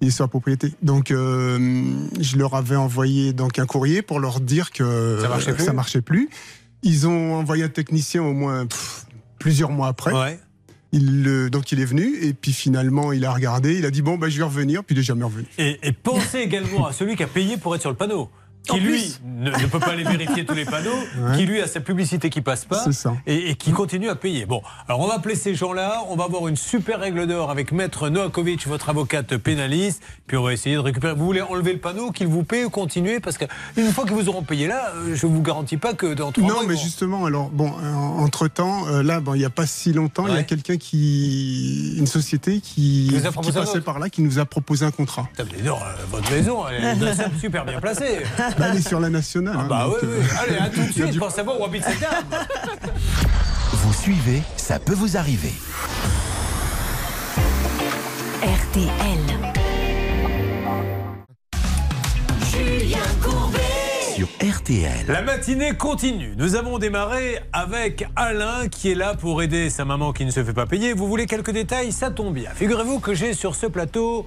Il 0.00 0.08
est 0.08 0.10
sur 0.10 0.24
la 0.24 0.28
propriété. 0.28 0.72
Donc, 0.82 1.10
euh, 1.10 1.82
je 2.20 2.36
leur 2.38 2.54
avais 2.54 2.76
envoyé 2.76 3.34
donc 3.34 3.58
un 3.58 3.66
courrier 3.66 4.00
pour 4.00 4.18
leur 4.18 4.40
dire 4.40 4.70
que 4.70 5.18
Ça 5.20 5.28
marchait 5.28 5.52
plus 5.52 5.64
ça 5.64 5.72
marchait 5.74 6.00
plus. 6.00 6.30
Ils 6.82 7.06
ont 7.06 7.34
envoyé 7.34 7.64
un 7.64 7.68
technicien 7.68 8.22
au 8.22 8.32
moins 8.32 8.64
pff, 8.66 9.04
plusieurs 9.38 9.70
mois 9.70 9.88
après. 9.88 10.12
Ouais. 10.14 10.40
Il, 10.92 11.50
donc, 11.50 11.70
il 11.72 11.80
est 11.80 11.84
venu 11.84 12.16
et 12.22 12.32
puis 12.32 12.54
finalement, 12.54 13.12
il 13.12 13.26
a 13.26 13.32
regardé. 13.34 13.76
Il 13.78 13.84
a 13.84 13.90
dit 13.90 14.00
bon, 14.00 14.16
ben, 14.16 14.30
je 14.30 14.38
vais 14.38 14.44
revenir. 14.44 14.82
Puis 14.84 14.96
il 14.96 15.00
est 15.00 15.02
jamais 15.02 15.24
revenu. 15.24 15.44
Et, 15.58 15.78
et 15.82 15.92
pensez 15.92 16.38
également 16.38 16.86
à 16.86 16.94
celui 16.94 17.14
qui 17.14 17.22
a 17.22 17.26
payé 17.26 17.58
pour 17.58 17.74
être 17.74 17.82
sur 17.82 17.90
le 17.90 17.96
panneau. 17.96 18.30
Qui 18.68 18.80
lui 18.80 19.16
ne, 19.24 19.50
ne 19.50 19.66
peut 19.66 19.78
pas 19.78 19.92
aller 19.92 20.04
vérifier 20.04 20.44
tous 20.44 20.54
les 20.54 20.64
panneaux, 20.64 20.90
Ouais. 21.18 21.36
qui 21.36 21.46
lui 21.46 21.60
a 21.60 21.66
sa 21.66 21.80
publicité 21.80 22.30
qui 22.30 22.40
passe 22.40 22.64
pas 22.64 22.84
et, 23.26 23.50
et 23.50 23.54
qui 23.54 23.72
continue 23.72 24.08
à 24.08 24.14
payer. 24.14 24.46
Bon, 24.46 24.62
alors 24.88 25.00
on 25.00 25.06
va 25.08 25.14
appeler 25.14 25.34
ces 25.34 25.54
gens-là, 25.54 26.02
on 26.08 26.16
va 26.16 26.24
avoir 26.24 26.48
une 26.48 26.56
super 26.56 27.00
règle 27.00 27.26
d'or 27.26 27.50
avec 27.50 27.72
Maître 27.72 28.08
Noakovic, 28.08 28.66
votre 28.66 28.88
avocate 28.90 29.36
pénaliste, 29.36 30.02
puis 30.26 30.36
on 30.36 30.42
va 30.42 30.52
essayer 30.52 30.76
de 30.76 30.80
récupérer. 30.80 31.14
Vous 31.14 31.24
voulez 31.24 31.42
enlever 31.42 31.72
le 31.72 31.78
panneau, 31.78 32.10
qu'il 32.12 32.26
vous 32.26 32.44
paye 32.44 32.64
ou 32.64 32.70
continuer? 32.70 33.20
Parce 33.20 33.38
qu'une 33.38 33.90
fois 33.92 34.04
qu'ils 34.04 34.14
vous 34.14 34.28
auront 34.28 34.42
payé 34.42 34.66
là, 34.66 34.92
euh, 34.96 35.14
je 35.14 35.26
vous 35.26 35.42
garantis 35.42 35.76
pas 35.76 35.94
que 35.94 36.14
dans 36.14 36.30
trois 36.32 36.44
mois. 36.44 36.62
Non, 36.62 36.68
mais 36.68 36.76
justement, 36.76 37.24
alors, 37.24 37.48
bon, 37.50 37.70
entre 38.18 38.48
temps, 38.48 38.86
là, 38.88 39.20
bon, 39.20 39.34
il 39.34 39.38
n'y 39.38 39.44
a 39.44 39.50
pas 39.50 39.66
si 39.66 39.92
longtemps, 39.92 40.26
il 40.26 40.34
y 40.34 40.38
a 40.38 40.42
quelqu'un 40.42 40.76
qui. 40.76 41.96
Une 41.98 42.06
société 42.06 42.60
qui, 42.60 43.10
Qui 43.42 43.52
passait 43.52 43.80
par 43.80 43.98
là, 43.98 44.08
qui 44.08 44.22
nous 44.22 44.38
a 44.38 44.44
proposé 44.44 44.84
un 44.84 44.90
contrat. 44.90 45.28
Putain, 45.32 45.48
mais 45.56 45.62
non, 45.62 45.76
euh, 45.76 45.94
votre 46.10 46.30
maison, 46.30 46.64
elle 46.68 46.84
est 46.84 47.30
super 47.40 47.64
bien 47.64 47.80
placée. 47.80 48.18
Bah, 48.58 48.66
elle 48.70 48.78
est 48.78 48.88
sur 48.88 49.00
la 49.00 49.10
nationale. 49.10 49.56
hein, 49.58 49.66
Bah 49.68 49.86
oui, 49.88 49.94
euh, 50.02 50.20
oui. 50.20 50.26
Allez, 50.42 50.58
à 50.58 50.68
tout 50.70 50.80
de 50.82 50.92
suite 50.92 51.18
pour 51.18 51.30
savoir 51.30 51.60
où 51.60 51.64
habite 51.64 51.84
cette 51.84 52.00
dame. 52.00 52.24
Vous 53.72 53.92
suivez, 53.92 54.42
ça 54.56 54.78
peut 54.78 54.94
vous 54.94 55.16
arriver. 55.16 55.52
RTL. 58.42 59.18
Julien 62.50 62.98
Courbet. 63.22 63.58
Sur 64.14 64.28
RTL. 64.42 65.06
La 65.08 65.22
matinée 65.22 65.74
continue. 65.76 66.34
Nous 66.36 66.54
avons 66.56 66.78
démarré 66.78 67.38
avec 67.52 68.06
Alain 68.16 68.68
qui 68.68 68.90
est 68.90 68.94
là 68.94 69.14
pour 69.14 69.42
aider 69.42 69.70
sa 69.70 69.84
maman 69.84 70.12
qui 70.12 70.24
ne 70.24 70.30
se 70.30 70.42
fait 70.42 70.52
pas 70.52 70.66
payer. 70.66 70.92
Vous 70.92 71.06
voulez 71.06 71.26
quelques 71.26 71.52
détails? 71.52 71.92
Ça 71.92 72.10
tombe 72.10 72.34
bien. 72.34 72.50
Figurez-vous 72.54 73.00
que 73.00 73.14
j'ai 73.14 73.32
sur 73.34 73.54
ce 73.54 73.66
plateau 73.66 74.26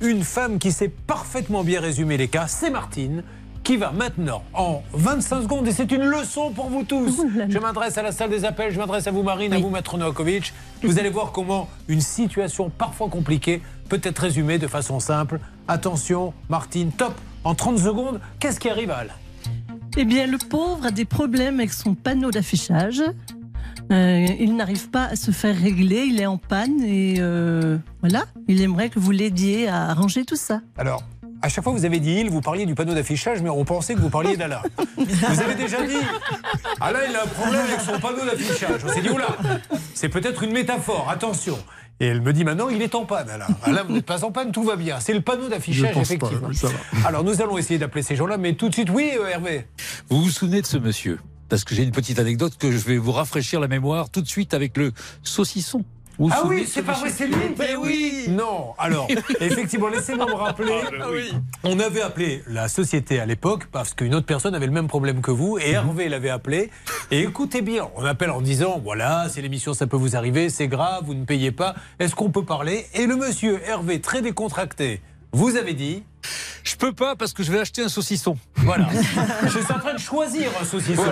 une 0.00 0.22
femme 0.24 0.58
qui 0.58 0.72
sait 0.72 0.88
parfaitement 0.88 1.64
bien 1.64 1.80
résumer 1.80 2.16
les 2.16 2.28
cas. 2.28 2.46
C'est 2.48 2.70
Martine 2.70 3.22
qui 3.64 3.78
va 3.78 3.90
maintenant 3.90 4.44
en 4.52 4.82
25 4.92 5.42
secondes, 5.42 5.66
et 5.66 5.72
c'est 5.72 5.90
une 5.90 6.04
leçon 6.04 6.50
pour 6.50 6.68
vous 6.68 6.84
tous. 6.84 7.22
Je 7.48 7.58
m'adresse 7.58 7.96
à 7.96 8.02
la 8.02 8.12
salle 8.12 8.28
des 8.28 8.44
appels, 8.44 8.72
je 8.72 8.78
m'adresse 8.78 9.06
à 9.06 9.10
vous 9.10 9.22
Marine, 9.22 9.54
à 9.54 9.58
vous 9.58 9.70
Maître 9.70 9.96
Novakovic. 9.96 10.52
Vous 10.82 10.98
allez 10.98 11.08
voir 11.08 11.32
comment 11.32 11.68
une 11.88 12.02
situation 12.02 12.70
parfois 12.70 13.08
compliquée 13.08 13.62
peut 13.88 14.00
être 14.02 14.18
résumée 14.18 14.58
de 14.58 14.66
façon 14.66 15.00
simple. 15.00 15.40
Attention, 15.66 16.34
Martine, 16.50 16.92
top 16.92 17.14
En 17.42 17.54
30 17.54 17.78
secondes, 17.78 18.20
qu'est-ce 18.38 18.60
qui 18.60 18.68
arrive 18.68 18.90
à 18.90 18.98
Alain 18.98 19.14
Eh 19.96 20.04
bien, 20.04 20.26
le 20.26 20.36
pauvre 20.36 20.86
a 20.86 20.90
des 20.90 21.06
problèmes 21.06 21.58
avec 21.58 21.72
son 21.72 21.94
panneau 21.94 22.30
d'affichage. 22.30 23.02
Euh, 23.92 24.26
il 24.40 24.56
n'arrive 24.56 24.88
pas 24.90 25.06
à 25.06 25.16
se 25.16 25.30
faire 25.30 25.56
régler, 25.56 26.04
il 26.06 26.20
est 26.20 26.26
en 26.26 26.38
panne 26.38 26.82
et 26.82 27.16
euh, 27.18 27.76
voilà. 28.00 28.24
Il 28.48 28.62
aimerait 28.62 28.88
que 28.88 28.98
vous 28.98 29.10
l'aidiez 29.10 29.68
à 29.68 29.88
arranger 29.88 30.24
tout 30.24 30.36
ça. 30.36 30.60
Alors, 30.78 31.02
à 31.42 31.48
chaque 31.48 31.64
fois 31.64 31.72
que 31.72 31.78
vous 31.78 31.84
avez 31.84 32.00
dit 32.00 32.20
il, 32.20 32.30
vous 32.30 32.40
parliez 32.40 32.66
du 32.66 32.74
panneau 32.74 32.94
d'affichage, 32.94 33.42
mais 33.42 33.50
on 33.50 33.64
pensait 33.64 33.94
que 33.94 34.00
vous 34.00 34.10
parliez 34.10 34.36
d'Alain. 34.36 34.62
Vous 34.96 35.40
avez 35.40 35.54
déjà 35.54 35.86
dit 35.86 35.96
Alain, 36.80 37.00
il 37.08 37.14
a 37.14 37.24
un 37.24 37.26
problème 37.26 37.60
avec 37.60 37.80
son 37.80 37.98
panneau 38.00 38.24
d'affichage. 38.24 38.80
On 38.84 38.88
s'est 38.88 39.02
dit 39.02 39.10
oula, 39.10 39.36
c'est 39.94 40.08
peut-être 40.08 40.42
une 40.42 40.52
métaphore, 40.52 41.08
attention. 41.10 41.58
Et 42.00 42.06
elle 42.06 42.22
me 42.22 42.32
dit 42.32 42.44
maintenant, 42.44 42.68
il 42.68 42.82
est 42.82 42.94
en 42.94 43.04
panne, 43.04 43.28
Alain. 43.30 43.46
Alain, 43.62 43.84
vous 43.84 43.92
n'êtes 43.92 44.06
pas 44.06 44.24
en 44.24 44.32
panne, 44.32 44.50
tout 44.50 44.64
va 44.64 44.76
bien. 44.76 44.98
C'est 45.00 45.12
le 45.12 45.20
panneau 45.20 45.48
d'affichage, 45.48 45.94
pas, 45.94 46.00
effectivement. 46.00 46.48
Alors, 47.06 47.22
nous 47.22 47.40
allons 47.40 47.56
essayer 47.56 47.78
d'appeler 47.78 48.02
ces 48.02 48.16
gens-là, 48.16 48.36
mais 48.36 48.54
tout 48.54 48.68
de 48.68 48.74
suite, 48.74 48.90
oui, 48.90 49.12
euh, 49.16 49.28
Hervé. 49.28 49.66
Vous 50.08 50.22
vous 50.22 50.30
souvenez 50.30 50.60
de 50.60 50.66
ce 50.66 50.76
monsieur? 50.76 51.20
Parce 51.48 51.62
que 51.62 51.74
j'ai 51.74 51.84
une 51.84 51.92
petite 51.92 52.18
anecdote 52.18 52.56
que 52.58 52.72
je 52.72 52.78
vais 52.78 52.96
vous 52.96 53.12
rafraîchir 53.12 53.60
la 53.60 53.68
mémoire 53.68 54.10
tout 54.10 54.22
de 54.22 54.28
suite 54.28 54.54
avec 54.54 54.76
le 54.76 54.92
saucisson. 55.22 55.84
Vous 56.18 56.30
Ah 56.32 56.42
oui, 56.46 56.64
c'est 56.66 56.82
pas 56.82 56.92
vrai, 56.92 57.10
c'est 57.10 57.26
lui. 57.26 57.34
Mais 57.58 57.74
oui. 57.76 58.26
Non, 58.28 58.74
alors, 58.78 59.08
effectivement, 59.40 59.88
laissez-moi 59.88 60.26
me 60.26 60.34
rappeler. 60.34 60.80
Ah, 61.00 61.06
On 61.64 61.78
avait 61.80 62.02
appelé 62.02 62.42
la 62.46 62.68
société 62.68 63.18
à 63.18 63.26
l'époque 63.26 63.66
parce 63.72 63.94
qu'une 63.94 64.14
autre 64.14 64.26
personne 64.26 64.54
avait 64.54 64.66
le 64.66 64.72
même 64.72 64.86
problème 64.86 65.20
que 65.22 65.30
vous 65.30 65.58
et 65.58 65.70
Hervé 65.70 66.08
l'avait 66.08 66.30
appelé. 66.30 66.70
Et 67.10 67.20
écoutez 67.22 67.62
bien, 67.62 67.88
on 67.96 68.04
appelle 68.04 68.30
en 68.30 68.40
disant 68.40 68.80
voilà, 68.82 69.26
c'est 69.28 69.42
l'émission, 69.42 69.74
ça 69.74 69.86
peut 69.86 69.96
vous 69.96 70.14
arriver, 70.16 70.50
c'est 70.50 70.68
grave, 70.68 71.04
vous 71.04 71.14
ne 71.14 71.24
payez 71.24 71.50
pas, 71.52 71.74
est-ce 71.98 72.14
qu'on 72.14 72.30
peut 72.30 72.44
parler? 72.44 72.86
Et 72.94 73.06
le 73.06 73.16
monsieur 73.16 73.60
Hervé, 73.66 74.00
très 74.00 74.22
décontracté, 74.22 75.00
vous 75.32 75.56
avez 75.56 75.74
dit 75.74 76.04
Je 76.64 76.76
peux 76.76 76.92
pas 76.92 77.14
parce 77.14 77.32
que 77.34 77.42
je 77.42 77.52
vais 77.52 77.60
acheter 77.60 77.82
un 77.82 77.88
saucisson. 77.88 78.36
voilà. 78.56 78.88
je 79.44 79.48
suis 79.50 79.72
en 79.72 79.78
train 79.78 79.92
de 79.94 79.98
choisir 79.98 80.48
un 80.60 80.64
saucisson. 80.64 81.02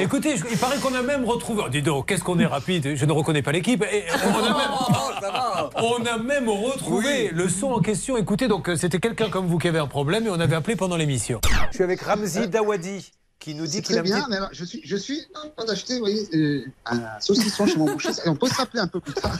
Écoutez, 0.00 0.36
je- 0.36 0.44
il 0.50 0.58
paraît 0.58 0.78
qu'on 0.78 0.94
a 0.94 1.02
même 1.02 1.24
retrouvé. 1.24 1.62
Oh, 1.64 1.68
dis 1.68 1.80
donc, 1.80 2.06
qu'est-ce 2.08 2.24
qu'on 2.24 2.38
est 2.40 2.46
rapide. 2.46 2.96
Je 2.96 3.04
ne 3.06 3.12
reconnais 3.12 3.42
pas 3.42 3.52
l'équipe. 3.52 3.82
Et 3.84 4.04
on 4.24 4.44
a 4.44 4.48
même, 4.48 5.70
on 5.76 6.04
a 6.06 6.18
même 6.18 6.48
retrouvé 6.48 7.30
le 7.32 7.48
son 7.48 7.68
en 7.68 7.80
question. 7.80 8.16
Écoutez, 8.16 8.48
donc 8.48 8.68
euh, 8.68 8.76
c'était 8.76 8.98
quelqu'un 8.98 9.30
comme 9.30 9.46
vous 9.46 9.58
qui 9.58 9.68
avait 9.68 9.78
un 9.78 9.86
problème 9.86 10.26
et 10.26 10.30
on 10.30 10.40
avait 10.40 10.56
appelé 10.56 10.76
pendant 10.76 10.96
l'émission. 10.96 11.40
Je 11.70 11.76
suis 11.76 11.84
avec 11.84 12.00
Ramzi 12.02 12.48
Dawadi 12.48 13.12
qui 13.38 13.54
nous 13.54 13.66
dit 13.66 13.82
qu'il 13.82 13.96
a 13.98 14.02
bien, 14.02 14.18
petit- 14.20 14.30
mais 14.30 14.36
alors, 14.38 14.48
je 14.52 14.64
suis, 14.64 14.80
je 14.84 14.96
suis 14.96 15.20
en 15.44 15.48
train 15.50 15.66
d'acheter, 15.66 15.94
vous 15.94 16.00
voyez, 16.00 16.26
euh, 16.34 16.64
un 16.86 17.00
saucisson 17.20 17.66
chez 17.66 17.76
mon 17.76 17.84
boucher. 17.92 18.08
Et 18.24 18.28
on 18.28 18.34
peut 18.34 18.48
se 18.48 18.54
rappeler 18.54 18.80
un 18.80 18.88
peu 18.88 18.98
plus 18.98 19.12
tard. 19.14 19.36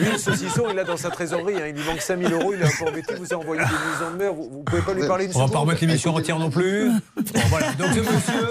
Lui, 0.00 0.10
le 0.12 0.18
saucisson, 0.18 0.64
il 0.70 0.76
l'a 0.76 0.84
dans 0.84 0.96
sa 0.96 1.08
trésorerie. 1.10 1.56
hein. 1.62 1.66
Il 1.68 1.76
lui 1.76 1.84
manque 1.84 2.00
5000 2.02 2.32
euros. 2.32 2.52
Il 2.52 2.60
est 2.60 2.66
un 2.66 2.70
peu 2.78 2.90
embêté. 2.90 3.14
Vous 3.14 3.32
a 3.32 3.36
envoyé 3.36 3.62
des 3.62 3.68
mises 3.68 4.02
en 4.06 4.10
demeure. 4.12 4.34
Vous, 4.34 4.50
vous 4.50 4.62
pouvez 4.64 4.82
pas 4.82 4.92
lui 4.94 5.06
parler 5.06 5.24
une 5.26 5.30
On 5.30 5.34
va 5.34 5.40
seconde 5.40 5.52
pas 5.52 5.58
remettre 5.60 5.80
l'émission 5.80 6.14
entière 6.14 6.38
non 6.38 6.50
plus. 6.50 6.90
Bon, 7.16 7.40
voilà. 7.48 7.72
Donc, 7.74 7.88
ce 7.94 8.00
monsieur, 8.00 8.48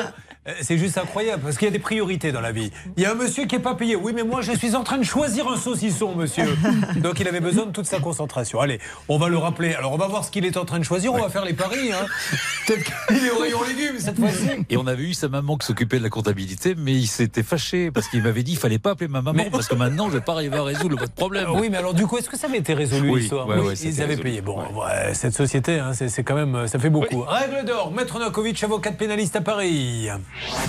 c'est 0.61 0.77
juste 0.77 0.97
incroyable 0.97 1.43
parce 1.43 1.57
qu'il 1.57 1.65
y 1.67 1.69
a 1.69 1.71
des 1.71 1.79
priorités 1.79 2.31
dans 2.31 2.41
la 2.41 2.51
vie. 2.51 2.71
Il 2.97 3.03
y 3.03 3.05
a 3.05 3.11
un 3.11 3.15
monsieur 3.15 3.45
qui 3.45 3.55
n'est 3.55 3.61
pas 3.61 3.75
payé. 3.75 3.95
Oui, 3.95 4.11
mais 4.15 4.23
moi, 4.23 4.41
je 4.41 4.51
suis 4.53 4.75
en 4.75 4.83
train 4.83 4.97
de 4.97 5.03
choisir 5.03 5.47
un 5.47 5.57
saucisson, 5.57 6.15
monsieur. 6.15 6.45
Donc, 6.97 7.19
il 7.19 7.27
avait 7.27 7.39
besoin 7.39 7.65
de 7.65 7.71
toute 7.71 7.85
sa 7.85 7.99
concentration. 7.99 8.59
Allez, 8.59 8.79
on 9.07 9.17
va 9.17 9.29
le 9.29 9.37
rappeler. 9.37 9.73
Alors, 9.73 9.93
on 9.93 9.97
va 9.97 10.07
voir 10.07 10.23
ce 10.25 10.31
qu'il 10.31 10.45
est 10.45 10.57
en 10.57 10.65
train 10.65 10.79
de 10.79 10.83
choisir. 10.83 11.13
On 11.13 11.21
va 11.21 11.29
faire 11.29 11.45
les 11.45 11.53
paris. 11.53 11.91
Hein. 11.91 12.05
Peut-être 12.67 12.83
qu'il 13.07 13.25
est 13.25 13.31
au 13.31 13.39
rayon 13.39 13.59
légumes 13.67 13.99
cette 13.99 14.15
fois-ci. 14.19 14.47
Et 14.69 14.77
on 14.77 14.87
avait 14.87 15.03
eu 15.03 15.13
sa 15.13 15.27
maman 15.27 15.57
qui 15.57 15.65
s'occupait 15.67 15.97
de 15.99 16.03
la 16.03 16.09
comptabilité, 16.09 16.75
mais 16.77 16.93
il 16.93 17.07
s'était 17.07 17.43
fâché 17.43 17.91
parce 17.91 18.07
qu'il 18.07 18.21
m'avait 18.23 18.43
dit 18.43 18.51
il 18.53 18.57
fallait 18.57 18.79
pas 18.79 18.91
appeler 18.91 19.07
ma 19.07 19.21
maman 19.21 19.43
Mais- 19.45 19.49
parce 19.49 19.67
que 19.67 19.75
maintenant 19.75 20.07
je 20.09 20.13
vais 20.13 20.21
pas 20.21 20.33
arriver 20.33 20.57
à 20.57 20.63
résoudre 20.63 20.97
votre 20.97 21.13
problème. 21.13 21.47
Euh, 21.49 21.59
Oui, 21.59 21.69
mais 21.71 21.77
alors 21.77 21.93
du 21.93 22.05
coup, 22.07 22.17
est-ce 22.17 22.29
que 22.29 22.37
ça 22.37 22.47
avait 22.47 22.57
été 22.59 22.73
résolu 22.73 23.09
Oui, 23.09 23.19
l'histoire 23.21 23.47
ouais, 23.47 23.57
ouais, 23.59 23.73
ils 23.73 24.01
avaient 24.01 24.11
résolu. 24.15 24.23
payé. 24.23 24.41
Bon, 24.41 24.57
ouais, 24.59 25.13
cette 25.13 25.33
société, 25.33 25.79
hein, 25.79 25.91
c'est 25.93 26.09
c'est 26.09 26.23
quand 26.23 26.35
même, 26.35 26.67
ça 26.67 26.79
fait 26.79 26.89
beaucoup. 26.89 27.21
Règle 27.21 27.65
d'or, 27.65 27.91
Maître 27.91 28.17
Novakovic, 28.19 28.63
avocat 28.63 28.91
pénaliste 28.91 29.35
à 29.35 29.41
Paris. 29.41 30.07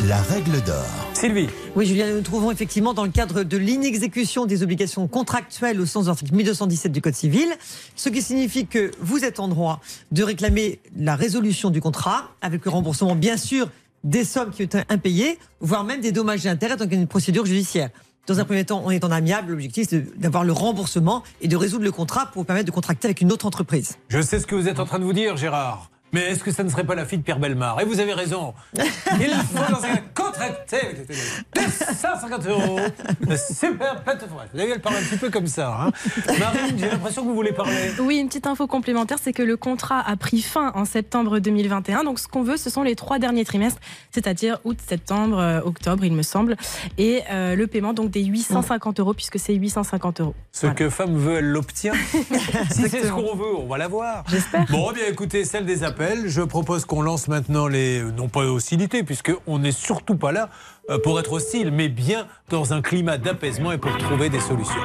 La 0.07 0.21
règle 0.23 0.61
d'or. 0.63 0.85
Sylvie. 1.15 1.49
Oui, 1.77 1.87
Julien, 1.87 2.09
nous 2.09 2.17
nous 2.17 2.23
trouvons 2.23 2.51
effectivement 2.51 2.95
dans 2.95 3.05
le 3.05 3.11
cadre 3.11 3.43
de 3.43 3.57
l'inexécution 3.57 4.47
des 4.47 4.63
obligations 4.63 5.07
contractuelles 5.07 5.81
au 5.81 5.87
sens 5.87 6.05
de 6.05 6.09
l'article 6.09 6.35
1217 6.35 6.91
du 6.91 7.01
Code 7.01 7.15
civil, 7.15 7.49
ce 7.95 8.09
qui 8.09 8.23
signifie 8.23 8.67
que 8.67 8.91
vous 9.01 9.25
êtes 9.25 9.39
en 9.39 9.49
droit 9.49 9.81
de 10.11 10.23
réclamer 10.23 10.81
la 10.97 11.15
résolution 11.15 11.71
du 11.71 11.81
contrat 11.81 12.31
avec 12.43 12.65
le 12.65 12.71
remboursement, 12.71 13.15
bien 13.15 13.37
sûr, 13.37 13.69
des 14.03 14.25
sommes 14.25 14.51
qui 14.51 14.63
ont 14.63 14.65
été 14.65 14.81
impayées, 14.89 15.39
voire 15.61 15.85
même 15.85 16.01
des 16.01 16.13
dommages 16.13 16.47
et 16.47 16.49
intérêts 16.49 16.77
dans 16.77 16.89
une 16.89 17.07
procédure 17.07 17.47
judiciaire. 17.47 17.91
Dans 18.27 18.39
un 18.41 18.45
premier 18.45 18.65
temps, 18.65 18.83
on 18.85 18.91
est 18.91 19.05
en 19.05 19.11
amiable. 19.11 19.53
L'objectif, 19.53 19.89
c'est 19.91 20.19
d'avoir 20.19 20.45
le 20.45 20.53
remboursement 20.53 21.23
et 21.41 21.49
de 21.49 21.57
résoudre 21.57 21.85
le 21.85 21.93
contrat 21.93 22.27
pour 22.27 22.43
vous 22.43 22.47
permettre 22.47 22.67
de 22.67 22.71
contracter 22.71 23.09
avec 23.09 23.21
une 23.21 23.33
autre 23.33 23.47
entreprise. 23.47 23.99
Je 24.09 24.21
sais 24.21 24.41
ce 24.41 24.47
que 24.47 24.55
vous 24.55 24.69
êtes 24.69 24.81
en 24.81 24.85
train 24.85 24.99
de 24.99 25.05
vous 25.05 25.13
dire, 25.13 25.37
Gérard. 25.37 25.91
Mais 26.13 26.23
est-ce 26.23 26.43
que 26.43 26.51
ça 26.51 26.65
ne 26.65 26.69
serait 26.69 26.85
pas 26.85 26.95
la 26.95 27.05
fille 27.05 27.19
de 27.19 27.23
Pierre 27.23 27.39
Belmar? 27.39 27.81
Et 27.81 27.85
vous 27.85 28.01
avez 28.01 28.15
raison. 28.15 28.53
Il 28.75 29.31
faut 29.31 29.73
dans 29.73 29.85
un 29.85 29.97
contracter 30.13 30.81
avec 30.81 31.09
les 31.09 31.15
250 31.55 32.47
euros. 32.47 32.81
Le 33.21 33.37
super 33.37 34.03
pâte 34.03 34.25
Vous 34.29 34.59
avez 34.59 34.67
vu, 34.67 34.73
elle 34.75 34.81
parle 34.81 34.97
un 34.97 35.03
petit 35.03 35.19
peu 35.19 35.31
comme 35.31 35.47
ça. 35.47 35.73
Hein 35.73 35.93
Marine, 36.39 36.77
j'ai 36.77 36.89
l'impression 36.89 37.23
que 37.23 37.29
vous 37.29 37.35
voulez 37.35 37.53
parler. 37.53 37.93
Oui, 38.01 38.19
une 38.19 38.27
petite 38.27 38.49
info 38.49 38.67
complémentaire, 38.67 39.19
c'est 39.23 39.33
que 39.33 39.43
le 39.43 39.57
contrat 39.57 40.01
a 40.01 40.17
pris 40.17 40.43
fin 40.43 40.73
en 40.75 40.85
septembre 40.85 41.39
2021. 41.39 42.03
Donc, 42.03 42.19
ce 42.19 42.27
qu'on 42.27 42.43
veut, 42.43 42.57
ce 42.57 42.71
sont 42.71 42.83
les 42.83 42.97
trois 42.97 43.19
derniers 43.21 43.45
trimestres, 43.45 43.81
c'est-à-dire 44.11 44.59
août, 44.65 44.79
septembre, 44.85 45.39
euh, 45.39 45.61
octobre, 45.61 46.05
il 46.05 46.13
me 46.13 46.23
semble, 46.23 46.57
et 46.99 47.23
euh, 47.31 47.55
le 47.55 47.67
paiement 47.69 47.93
donc 47.93 48.11
des 48.11 48.25
850 48.25 48.99
euros, 48.99 49.15
puisque 49.15 49.39
c'est 49.39 49.55
850 49.55 50.21
euros. 50.21 50.35
Ce 50.51 50.67
que 50.67 50.91
femme 50.91 51.17
veut, 51.17 51.37
elle 51.37 51.51
l'obtient. 51.51 51.93
si 52.71 52.89
c'est 52.89 53.05
ce 53.05 53.13
qu'on 53.13 53.37
veut, 53.37 53.57
on 53.57 53.67
va 53.67 53.79
l'avoir. 53.79 54.25
J'espère. 54.29 54.67
Bon, 54.71 54.89
eh 54.91 54.95
bien 54.95 55.05
écoutez, 55.07 55.45
celle 55.45 55.67
des 55.67 55.85
appels. 55.85 56.00
Je 56.01 56.41
propose 56.41 56.87
qu'on 56.87 57.03
lance 57.03 57.29
maintenant 57.29 57.69
les, 57.69 58.03
non 58.03 58.29
pas 58.29 58.45
hostilités, 58.45 59.03
puisqu'on 59.03 59.59
n'est 59.59 59.73
surtout 59.73 60.17
pas 60.17 60.33
là 60.33 60.49
euh, 60.89 60.99
pour 60.99 61.21
être 61.21 61.35
hostile, 61.35 61.71
mais 61.71 61.91
bien 61.91 62.27
dans 62.49 62.73
un 62.73 62.81
climat 62.81 63.19
d'apaisement 63.19 63.71
et 63.73 63.77
pour 63.77 63.97
trouver 63.99 64.31
des 64.31 64.41
solutions. 64.41 64.81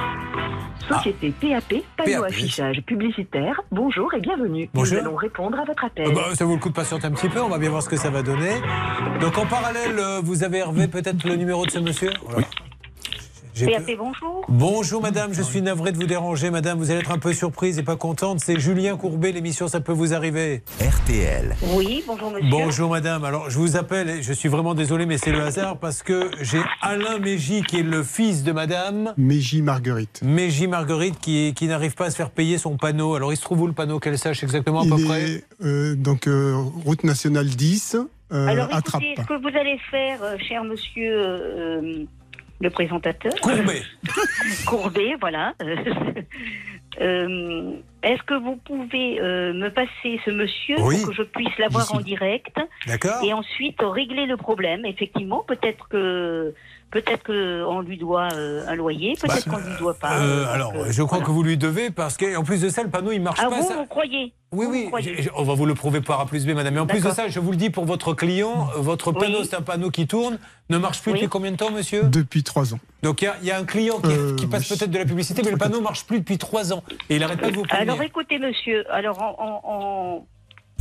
Société 0.89 1.33
PAP, 1.39 1.83
panneau 1.95 2.21
PAP. 2.21 2.31
affichage 2.31 2.81
publicitaire. 2.85 3.61
Bonjour 3.71 4.13
et 4.13 4.19
bienvenue. 4.19 4.69
Bonjour. 4.73 4.97
Nous 4.97 5.07
allons 5.07 5.15
répondre 5.15 5.57
à 5.57 5.63
votre 5.63 5.85
appel. 5.85 6.07
Euh, 6.07 6.11
bah, 6.11 6.35
ça 6.35 6.43
vaut 6.43 6.55
le 6.55 6.59
coup 6.59 6.69
de 6.69 6.73
patienter 6.73 7.07
un 7.07 7.11
petit 7.11 7.29
peu, 7.29 7.41
on 7.41 7.49
va 7.49 7.59
bien 7.59 7.69
voir 7.69 7.81
ce 7.81 7.89
que 7.89 7.97
ça 7.97 8.09
va 8.09 8.21
donner. 8.21 8.51
Donc 9.21 9.37
en 9.37 9.45
parallèle, 9.45 9.97
euh, 9.97 10.19
vous 10.21 10.43
avez 10.43 10.57
Hervé 10.59 10.89
peut-être 10.89 11.23
le 11.25 11.37
numéro 11.37 11.65
de 11.65 11.71
ce 11.71 11.79
monsieur? 11.79 12.11
Oui. 12.35 12.43
PAP, 13.63 13.97
bonjour. 13.97 14.45
Bonjour 14.49 15.01
madame, 15.01 15.33
je 15.33 15.41
suis 15.41 15.61
navré 15.61 15.93
de 15.93 15.97
vous 15.97 16.05
déranger 16.05 16.49
madame, 16.49 16.77
vous 16.77 16.91
allez 16.91 16.99
être 16.99 17.11
un 17.11 17.19
peu 17.19 17.31
surprise 17.31 17.79
et 17.79 17.83
pas 17.83 17.95
contente, 17.95 18.41
c'est 18.41 18.59
Julien 18.59 18.97
Courbet, 18.97 19.31
l'émission 19.31 19.69
Ça 19.69 19.79
peut 19.79 19.93
vous 19.93 20.13
arriver. 20.13 20.61
RTL. 20.81 21.55
Oui, 21.73 22.03
bonjour 22.05 22.31
monsieur. 22.31 22.49
Bonjour 22.49 22.89
madame, 22.89 23.23
alors 23.23 23.49
je 23.49 23.57
vous 23.57 23.77
appelle, 23.77 24.09
et 24.09 24.23
je 24.23 24.33
suis 24.33 24.49
vraiment 24.49 24.73
désolé 24.73 25.05
mais 25.05 25.17
c'est 25.17 25.31
le 25.31 25.41
hasard 25.41 25.77
parce 25.77 26.03
que 26.03 26.29
j'ai 26.41 26.59
Alain 26.81 27.17
Mégy 27.19 27.63
qui 27.63 27.77
est 27.79 27.83
le 27.83 28.03
fils 28.03 28.43
de 28.43 28.51
madame 28.51 29.13
Mégy 29.17 29.61
Marguerite. 29.61 30.21
Mégy 30.21 30.67
Marguerite 30.67 31.17
qui, 31.21 31.53
qui 31.55 31.67
n'arrive 31.67 31.95
pas 31.95 32.07
à 32.07 32.11
se 32.11 32.17
faire 32.17 32.31
payer 32.31 32.57
son 32.57 32.75
panneau. 32.75 33.15
Alors 33.15 33.31
il 33.31 33.37
se 33.37 33.41
trouve 33.41 33.61
où 33.61 33.67
le 33.67 33.73
panneau? 33.73 33.99
Qu'elle 33.99 34.17
sache 34.17 34.43
exactement 34.43 34.81
à 34.81 34.83
peu 34.85 34.99
Il 34.99 35.05
près? 35.05 35.29
est 35.29 35.43
euh, 35.63 35.95
donc 35.95 36.27
euh, 36.27 36.55
route 36.83 37.05
nationale 37.05 37.47
10 37.47 37.95
euh, 38.33 38.47
Alors 38.47 38.67
écoutez, 38.77 39.15
ce 39.17 39.21
que 39.21 39.39
vous 39.41 39.57
allez 39.57 39.77
faire, 39.91 40.19
cher 40.45 40.63
monsieur 40.65 41.13
euh, 41.15 42.03
le 42.61 42.69
présentateur. 42.69 43.33
Courbet. 43.41 43.81
Courbet, 44.67 45.15
voilà. 45.19 45.53
Euh, 47.01 47.73
Est-ce 48.03 48.23
que 48.23 48.35
vous 48.35 48.55
pouvez 48.55 49.19
euh, 49.19 49.51
me 49.51 49.67
passer 49.69 50.17
ce 50.23 50.31
monsieur 50.31 50.77
Oui. 50.79 50.99
pour 50.99 51.09
que 51.09 51.13
je 51.13 51.23
puisse 51.23 51.57
l'avoir 51.57 51.93
en 51.93 51.99
direct 51.99 52.55
D'accord 52.87 53.21
et 53.21 53.33
ensuite 53.33 53.75
régler 53.81 54.25
le 54.25 54.37
problème? 54.37 54.85
Effectivement, 54.85 55.43
peut-être 55.45 55.89
que 55.89 56.53
peut-être 57.01 57.23
que 57.23 57.63
on 57.67 57.81
lui 57.81 57.97
doit 57.97 58.29
euh, 58.33 58.63
un 58.67 58.75
loyer, 58.75 59.15
peut-être 59.21 59.49
qu'on 59.49 59.57
lui 59.57 59.77
doit 59.79 59.93
pas. 59.95 60.17
Euh, 60.17 60.43
Donc, 60.45 60.53
alors, 60.53 60.73
euh, 60.75 60.85
je 60.91 61.03
crois 61.03 61.17
voilà. 61.17 61.25
que 61.25 61.31
vous 61.31 61.43
lui 61.43 61.57
devez 61.57 61.89
parce 61.91 62.15
qu'en 62.15 62.43
plus 62.43 62.61
de 62.61 62.69
ça, 62.69 62.83
le 62.83 62.89
panneau 62.89 63.11
il 63.11 63.21
marche 63.21 63.39
Ah 63.43 63.49
pas. 63.49 63.57
vous, 63.59 63.67
ça- 63.67 63.75
vous 63.75 63.85
croyez? 63.85 64.33
Oui, 64.53 64.65
Vous, 64.65 64.71
oui, 64.71 64.85
croyez? 64.87 65.29
on 65.35 65.43
va 65.43 65.53
vous 65.55 65.65
le 65.65 65.73
prouver 65.73 65.99
par 65.99 66.21
A 66.21 66.25
plus 66.25 66.45
B, 66.45 66.51
madame. 66.51 66.73
Mais 66.75 66.79
en 66.79 66.85
plus 66.87 67.03
de 67.03 67.09
ça, 67.09 67.27
je 67.27 67.39
vous 67.41 67.51
le 67.51 67.57
dis 67.57 67.69
pour 67.69 67.83
votre 67.83 68.13
client, 68.13 68.69
euh, 68.77 68.79
votre 68.79 69.11
panneau, 69.11 69.39
Oui. 69.41 69.47
c'est 69.49 69.57
un 69.57 69.61
panneau 69.61 69.89
qui 69.89 70.07
tourne, 70.07 70.39
ne 70.69 70.77
marche 70.77 71.01
plus 71.01 71.11
Oui. 71.11 71.17
depuis 71.19 71.29
combien 71.29 71.51
de 71.51 71.57
temps, 71.57 71.71
monsieur? 71.71 72.03
Depuis 72.03 72.43
trois 72.43 72.73
ans. 72.73 72.79
Donc 73.03 73.21
il 73.21 73.25
y 73.25 73.27
a- 73.27 73.35
il 73.41 73.47
y, 73.47 73.51
a 73.51 73.57
un 73.59 73.65
client 73.65 73.99
qui, 73.99 74.11
Euh, 74.11 74.35
qui 74.35 74.47
passe 74.47 74.69
oui. 74.71 74.77
peut-être 74.77 74.91
de 74.91 74.97
la 74.97 75.05
publicité, 75.05 75.41
mais 75.43 75.51
le 75.51 75.57
panneau 75.57 75.81
marche 75.81 76.05
plus 76.05 76.19
depuis 76.19 76.37
trois 76.37 76.71
ans. 76.71 76.83
Et 77.09 77.15
il 77.15 77.19
n'arrête 77.19 77.41
pas 77.41 77.51
de 77.51 77.55
vous 77.55 77.63
prévenir. 77.63 77.91
Alors 77.93 78.01
écoutez, 78.01 78.39
monsieur, 78.39 78.85
alors 78.93 79.21
en- 79.21 79.61
en- 79.65 80.25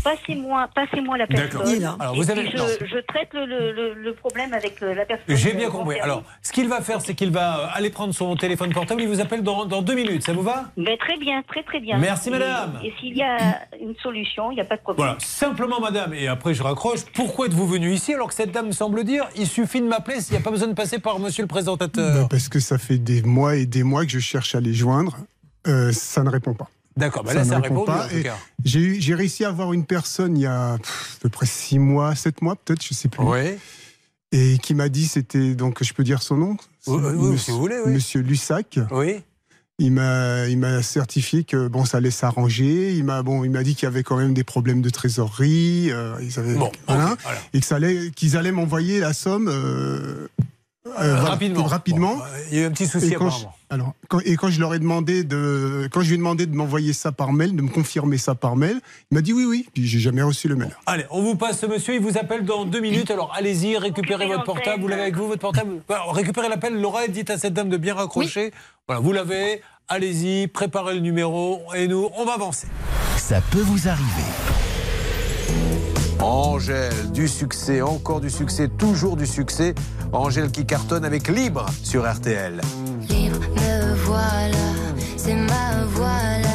passez-moi, 0.04 0.68
passez-moi 0.74 1.18
la 1.18 1.26
personne. 1.26 1.96
Alors, 1.98 2.14
vous 2.14 2.30
avez- 2.30 2.48
je, 2.50 2.98
traite 3.06 3.32
le, 3.32 3.46
le- 3.46 3.72
le- 3.72 3.94
le 3.94 4.14
problème 4.14 4.52
avec 4.52 4.80
euh, 4.82 4.94
la 4.94 5.04
personne. 5.04 5.34
J'ai 5.36 5.52
bien 5.54 5.70
compris. 5.70 5.98
Alors, 6.00 6.22
ce 6.42 6.52
qu'il 6.52 6.68
va 6.68 6.80
faire, 6.82 7.00
c'est 7.00 7.14
qu'il 7.14 7.30
va 7.30 7.58
euh, 7.58 7.66
aller 7.74 7.90
prendre 7.90 8.14
son 8.14 8.36
téléphone 8.36 8.72
portable. 8.72 9.02
Il 9.02 9.08
vous 9.08 9.20
appelle 9.20 9.42
dans, 9.42 9.64
dans 9.64 9.82
deux 9.82 9.94
minutes. 9.94 10.22
Ça 10.22 10.32
vous 10.32 10.42
va? 10.42 10.66
Mais 10.76 10.96
très 10.98 11.16
bien, 11.16 11.42
très 11.48 11.62
très 11.62 11.80
bien. 11.80 11.98
Merci, 11.98 12.30
madame. 12.30 12.78
Et, 12.84 12.92
s'il 13.00 13.16
y 13.16 13.22
a 13.22 13.60
une 13.80 13.96
solution, 13.96 14.50
il 14.52 14.56
n'y 14.56 14.60
a 14.60 14.64
pas 14.64 14.76
de 14.76 14.82
problème. 14.82 15.04
Voilà, 15.06 15.18
simplement 15.20 15.80
madame, 15.80 16.12
et 16.14 16.28
après 16.28 16.54
je 16.54 16.62
raccroche, 16.62 17.00
pourquoi 17.14 17.46
êtes-vous 17.46 17.66
venu 17.66 17.92
ici 17.92 18.12
alors 18.14 18.28
que 18.28 18.34
cette 18.34 18.52
dame 18.52 18.72
semble 18.72 19.04
dire 19.04 19.26
il 19.36 19.46
suffit 19.46 19.80
de 19.80 19.86
m'appeler, 19.86 20.20
s'il 20.20 20.34
n'y 20.34 20.40
a 20.40 20.44
pas 20.44 20.50
besoin 20.50 20.68
de 20.68 20.74
passer 20.74 20.98
par 20.98 21.18
monsieur 21.18 21.42
le 21.42 21.48
présentateur? 21.48 22.22
Bah, 22.22 22.26
parce 22.30 22.48
que 22.48 22.60
ça 22.60 22.78
fait 22.78 22.98
des 22.98 23.22
mois 23.22 23.56
et 23.56 23.66
des 23.66 23.82
mois 23.82 24.04
que 24.04 24.10
je 24.12 24.18
cherche 24.18 24.54
à 24.54 24.60
les 24.60 24.74
joindre. 24.74 25.16
Euh, 25.66 25.92
ça 25.92 26.22
ne 26.22 26.28
répond 26.30 26.52
pas. 26.54 26.68
D'accord, 26.96 27.24
bah 27.24 27.30
ça 27.32 27.38
là 27.38 27.44
ne 27.44 27.50
ça 27.50 27.58
répond 27.58 27.84
pas. 27.84 28.08
J'ai 28.64 29.14
réussi 29.14 29.44
à 29.44 29.48
avoir 29.48 29.72
une 29.72 29.84
personne 29.84 30.36
il 30.36 30.42
y 30.42 30.46
a 30.46 30.78
pff, 30.78 31.16
à 31.18 31.22
peu 31.22 31.28
près 31.28 31.46
six 31.46 31.78
mois, 31.78 32.14
sept 32.14 32.40
mois 32.42 32.56
peut-être, 32.56 32.84
je 32.84 32.94
sais 32.94 33.08
plus, 33.08 33.22
Oui, 33.24 33.56
et 34.32 34.58
qui 34.58 34.74
m'a 34.74 34.88
dit 34.88 35.06
c'était 35.06 35.54
donc 35.54 35.82
je 35.82 35.92
peux 35.92 36.04
dire 36.04 36.22
son 36.22 36.36
nom, 36.36 36.56
Oui, 36.86 37.00
oui, 37.02 37.12
oui, 37.30 37.38
si 37.38 37.50
vous 37.50 37.58
voulez, 37.58 37.78
oui. 37.84 37.92
Monsieur 37.92 38.20
Lussac. 38.20 38.78
oui. 38.92 39.22
Il 39.80 39.90
m'a, 39.90 40.46
il 40.46 40.56
m'a 40.56 40.84
certifié 40.84 41.42
que 41.42 41.66
bon, 41.66 41.84
ça 41.84 41.96
allait 41.96 42.12
s'arranger. 42.12 42.92
Il 42.92 43.02
m'a, 43.02 43.24
bon, 43.24 43.42
il 43.42 43.50
m'a 43.50 43.64
dit 43.64 43.74
qu'il 43.74 43.86
y 43.86 43.88
avait 43.88 44.04
quand 44.04 44.16
même 44.16 44.32
des 44.32 44.44
problèmes 44.44 44.82
de 44.82 44.88
trésorerie. 44.88 45.90
euh, 45.90 46.14
ils 46.22 46.38
avaient, 46.38 46.54
Bon, 46.54 46.70
voilà, 46.86 47.16
et 47.52 47.58
que 47.58 47.66
ça 47.66 47.74
allait, 47.74 48.12
qu'ils 48.14 48.36
allaient 48.36 48.52
m'envoyer 48.52 49.00
la 49.00 49.12
somme 49.12 49.48
euh, 49.48 50.28
euh, 51.00 51.16
rapidement. 51.24 51.64
rapidement. 51.64 52.14
Bon, 52.18 52.22
il 52.52 52.56
y 52.58 52.60
a 52.60 52.62
eu 52.62 52.66
un 52.66 52.70
petit 52.70 52.86
souci 52.86 53.16
apparemment. 53.16 53.52
Alors, 53.74 53.94
quand, 54.08 54.20
et 54.20 54.36
quand 54.36 54.50
je 54.50 54.60
leur 54.60 54.72
ai 54.72 54.78
demandé 54.78 55.24
de, 55.24 55.88
quand 55.90 56.00
je 56.00 56.08
lui 56.08 56.14
ai 56.14 56.18
demandé 56.18 56.46
de 56.46 56.54
m'envoyer 56.54 56.92
ça 56.92 57.10
par 57.10 57.32
mail, 57.32 57.56
de 57.56 57.62
me 57.62 57.68
confirmer 57.68 58.18
ça 58.18 58.36
par 58.36 58.54
mail, 58.54 58.80
il 59.10 59.14
m'a 59.16 59.20
dit 59.20 59.32
oui, 59.32 59.44
oui. 59.44 59.66
Puis 59.74 59.86
j'ai 59.86 59.98
jamais 59.98 60.22
reçu 60.22 60.46
le 60.46 60.54
mail. 60.54 60.70
Allez, 60.86 61.04
on 61.10 61.22
vous 61.22 61.34
passe 61.34 61.58
ce 61.58 61.66
monsieur, 61.66 61.94
il 61.94 62.00
vous 62.00 62.16
appelle 62.16 62.44
dans 62.44 62.64
deux 62.64 62.80
minutes. 62.80 63.10
Alors 63.10 63.34
allez-y, 63.36 63.76
récupérez 63.76 64.28
votre 64.28 64.44
portable. 64.44 64.80
Vous 64.80 64.88
l'avez 64.88 65.02
avec 65.02 65.16
vous, 65.16 65.26
votre 65.26 65.40
portable 65.40 65.80
Alors, 65.88 66.14
Récupérez 66.14 66.48
l'appel. 66.48 66.80
Laura, 66.80 67.08
dites 67.08 67.30
à 67.30 67.38
cette 67.38 67.54
dame 67.54 67.68
de 67.68 67.76
bien 67.76 67.94
raccrocher. 67.94 68.52
Voilà, 68.86 69.00
vous 69.00 69.12
l'avez. 69.12 69.60
Allez-y, 69.88 70.46
préparez 70.46 70.94
le 70.94 71.00
numéro 71.00 71.60
et 71.74 71.88
nous, 71.88 72.08
on 72.16 72.24
va 72.24 72.34
avancer. 72.34 72.68
Ça 73.16 73.40
peut 73.50 73.60
vous 73.60 73.88
arriver. 73.88 74.24
Angèle, 76.20 77.10
du 77.12 77.28
succès, 77.28 77.82
encore 77.82 78.20
du 78.20 78.30
succès, 78.30 78.68
toujours 78.68 79.16
du 79.16 79.26
succès. 79.26 79.74
Angèle 80.12 80.50
qui 80.50 80.64
cartonne 80.64 81.04
avec 81.04 81.28
Libre 81.28 81.66
sur 81.82 82.10
RTL. 82.10 82.60
Me 83.22 83.94
voilà, 84.06 84.66
c'est 85.16 85.34
ma 85.34 85.84
voilà, 85.88 86.53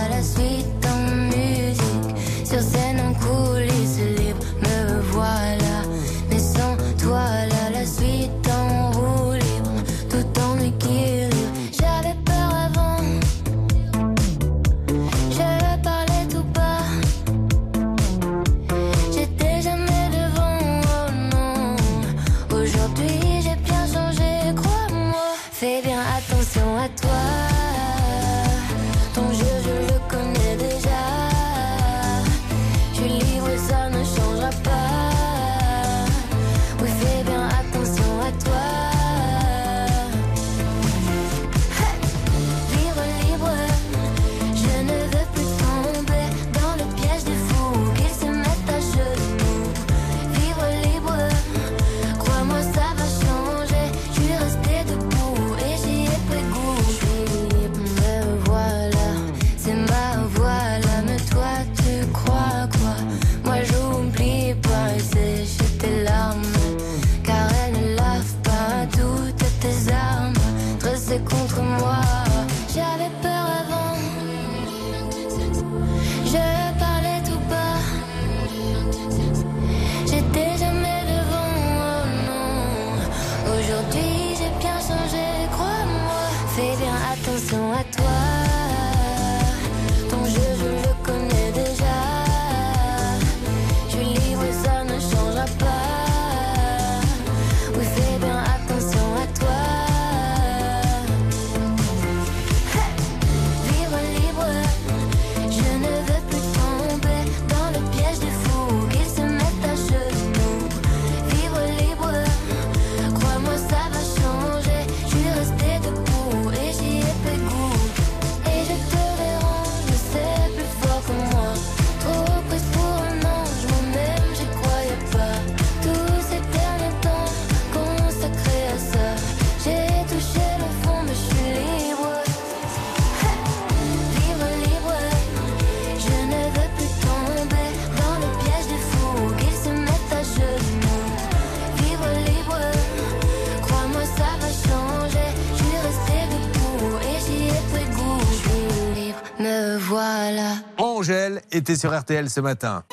voilà. 150.00 150.54
Angèle 150.78 151.42
était 151.52 151.76
sur 151.76 151.98
RTL 151.98 152.30
ce 152.30 152.40
matin. 152.40 152.84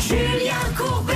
Julien 0.00 0.54
Courbet. 0.74 1.12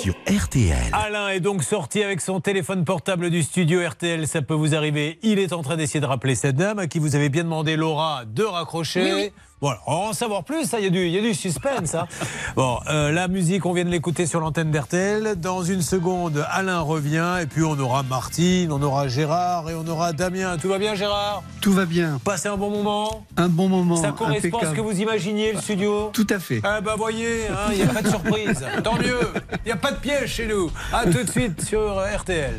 Sur 0.00 0.14
RTL. 0.26 0.90
Alain 0.92 1.28
est 1.28 1.40
donc 1.40 1.62
sorti 1.62 2.02
avec 2.02 2.22
son 2.22 2.40
téléphone 2.40 2.86
portable 2.86 3.28
du 3.28 3.42
studio 3.42 3.86
RTL. 3.86 4.26
Ça 4.26 4.40
peut 4.40 4.54
vous 4.54 4.74
arriver. 4.74 5.18
Il 5.22 5.38
est 5.38 5.52
en 5.52 5.60
train 5.62 5.76
d'essayer 5.76 6.00
de 6.00 6.06
rappeler 6.06 6.36
cette 6.36 6.56
dame 6.56 6.78
à 6.78 6.86
qui 6.86 6.98
vous 6.98 7.16
avez 7.16 7.28
bien 7.28 7.44
demandé, 7.44 7.76
Laura, 7.76 8.22
de 8.24 8.44
raccrocher. 8.44 9.02
Oui, 9.02 9.12
oui. 9.14 9.32
Voilà, 9.60 9.78
on 9.86 9.92
va 9.92 10.08
en 10.08 10.12
savoir 10.14 10.42
plus, 10.42 10.64
ça, 10.64 10.78
il 10.78 10.84
y, 10.84 10.86
a 10.86 10.90
du- 10.90 11.06
il 11.06 11.12
y 11.12 11.18
a 11.18 11.20
du 11.20 11.34
suspense. 11.34 11.94
hein. 11.94 12.06
Bon, 12.56 12.78
euh, 12.88 13.12
la 13.12 13.28
musique, 13.28 13.66
on 13.66 13.74
vient 13.74 13.84
de 13.84 13.90
l'écouter 13.90 14.24
sur 14.26 14.40
l'antenne 14.40 14.70
d'RTL. 14.70 15.34
Dans 15.36 15.62
une 15.62 15.82
seconde, 15.82 16.44
Alain 16.50 16.80
revient, 16.80 17.36
et 17.42 17.46
puis 17.46 17.62
on 17.62 17.78
aura 17.78 18.02
Martine, 18.02 18.72
on 18.72 18.82
aura 18.82 19.08
Gérard, 19.08 19.68
et 19.68 19.74
on 19.74 19.86
aura 19.86 20.14
Damien. 20.14 20.56
Tout 20.56 20.68
va 20.68 20.78
bien, 20.78 20.94
Gérard? 20.94 21.42
Tout 21.60 21.72
va 21.74 21.84
bien. 21.84 22.18
Passez 22.24 22.48
un 22.48 22.56
bon 22.56 22.70
moment? 22.70 23.26
Un 23.36 23.48
bon 23.48 23.68
moment. 23.68 23.96
Ça 23.96 24.12
correspond 24.12 24.58
à 24.60 24.66
ce 24.66 24.74
que 24.74 24.80
vous 24.80 24.98
imaginiez, 24.98 25.52
le 25.52 25.60
studio? 25.60 26.10
Tout 26.14 26.26
à 26.30 26.38
fait. 26.38 26.60
Ah 26.64 26.80
bah 26.80 26.94
voyez, 26.96 27.46
hein, 27.48 27.70
il 27.72 27.76
n'y 27.76 27.82
a 27.82 27.92
pas 27.92 28.00
de 28.02 28.08
surprise. 28.08 28.64
Tant 28.82 28.94
mieux, 28.94 29.20
il 29.64 29.66
n'y 29.66 29.72
a 29.72 29.76
pas 29.76 29.92
de 29.92 29.98
piège 29.98 30.32
chez 30.36 30.46
nous. 30.46 30.70
A 30.92 31.04
tout 31.04 31.22
de 31.22 31.30
suite 31.30 31.62
sur 31.66 31.80
euh, 31.98 32.16
RTL. 32.16 32.54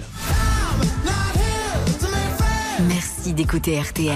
Merci 2.87 3.33
d'écouter 3.33 3.79
RTL. 3.79 4.15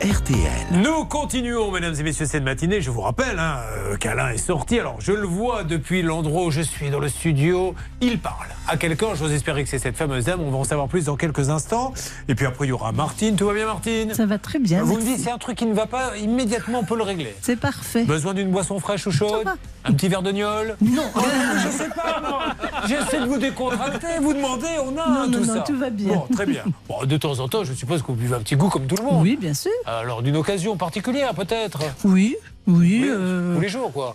RTL. 0.00 0.38
Nous 0.80 1.04
continuons, 1.06 1.72
mesdames 1.72 1.94
et 1.98 2.02
messieurs, 2.04 2.24
cette 2.26 2.44
matinée. 2.44 2.80
Je 2.80 2.88
vous 2.90 3.00
rappelle 3.00 3.36
hein, 3.40 3.56
euh, 3.90 3.96
qu'Alain 3.96 4.28
est 4.30 4.36
sorti. 4.38 4.78
Alors, 4.78 4.94
je 5.00 5.10
le 5.10 5.26
vois 5.26 5.64
depuis 5.64 6.02
l'endroit 6.02 6.44
où 6.44 6.50
je 6.52 6.60
suis 6.60 6.88
dans 6.90 7.00
le 7.00 7.08
studio. 7.08 7.74
Il 8.00 8.20
parle 8.20 8.46
à 8.68 8.76
quelqu'un. 8.76 9.08
J'ose 9.16 9.32
espérer 9.32 9.64
que 9.64 9.68
c'est 9.68 9.80
cette 9.80 9.96
fameuse 9.96 10.26
dame. 10.26 10.40
On 10.40 10.52
va 10.52 10.58
en 10.58 10.62
savoir 10.64 10.86
plus 10.86 11.06
dans 11.06 11.16
quelques 11.16 11.50
instants. 11.50 11.92
Et 12.28 12.36
puis 12.36 12.46
après, 12.46 12.66
il 12.66 12.68
y 12.68 12.72
aura 12.72 12.92
Martine. 12.92 13.34
Tout 13.34 13.46
va 13.46 13.54
bien, 13.54 13.66
Martine? 13.66 14.14
Ça 14.14 14.24
va 14.24 14.38
très 14.38 14.60
bien. 14.60 14.84
Vous 14.84 14.96
me 14.98 15.02
dites, 15.02 15.18
c'est 15.18 15.32
un 15.32 15.38
truc 15.38 15.58
qui 15.58 15.66
ne 15.66 15.74
va 15.74 15.86
pas. 15.86 16.16
Immédiatement, 16.16 16.78
on 16.80 16.84
peut 16.84 16.96
le 16.96 17.02
régler. 17.02 17.34
C'est 17.42 17.58
parfait. 17.58 18.04
Besoin 18.04 18.34
d'une 18.34 18.52
boisson 18.52 18.78
fraîche 18.78 19.04
ou 19.08 19.10
chaude? 19.10 19.48
Un 19.84 19.92
petit 19.92 20.08
verre 20.08 20.22
de 20.22 20.30
gnôle? 20.30 20.76
Non. 20.80 21.02
Oh, 21.16 21.20
Je 21.64 21.70
sais 21.76 21.88
pas, 21.88 22.20
moi. 22.20 22.42
J'essaie 22.86 23.20
de 23.20 23.26
vous 23.26 23.38
décontracter, 23.38 24.06
vous 24.20 24.32
demandez, 24.32 24.66
on 24.84 24.96
a 24.96 25.08
Non, 25.08 25.26
non, 25.26 25.32
tout 25.40 25.44
non, 25.44 25.54
ça. 25.54 25.60
tout 25.60 25.76
va 25.78 25.90
bien. 25.90 26.14
Bon, 26.14 26.26
très 26.32 26.46
bien. 26.46 26.62
Bon, 26.88 27.04
de 27.04 27.16
temps 27.16 27.38
en 27.40 27.48
temps, 27.48 27.64
je 27.64 27.72
suppose 27.72 28.02
que 28.02 28.06
vous 28.08 28.14
buvez 28.14 28.36
un 28.36 28.40
petit 28.40 28.54
goût 28.56 28.68
comme 28.68 28.86
tout 28.86 28.96
le 28.96 29.02
monde. 29.02 29.22
Oui, 29.22 29.36
bien 29.40 29.54
sûr. 29.54 29.70
Alors, 29.88 30.22
d'une 30.22 30.36
occasion 30.36 30.76
particulière, 30.76 31.32
peut-être 31.34 31.80
Oui, 32.04 32.36
oui. 32.66 32.76
Oui, 32.80 33.04
euh, 33.08 33.54
Tous 33.54 33.60
les 33.62 33.68
jours, 33.70 33.90
quoi. 33.92 34.14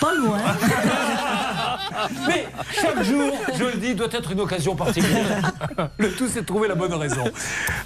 Pas 0.00 0.14
loin. 0.14 0.38
Mais 2.28 2.46
chaque 2.72 3.02
jour, 3.02 3.32
je 3.56 3.64
le 3.64 3.72
dis, 3.78 3.94
doit 3.94 4.06
être 4.12 4.30
une 4.32 4.40
occasion 4.40 4.76
particulière. 4.76 5.52
Le 5.98 6.12
tout, 6.12 6.28
c'est 6.28 6.42
de 6.42 6.46
trouver 6.46 6.68
la 6.68 6.74
bonne 6.76 6.94
raison. 6.94 7.24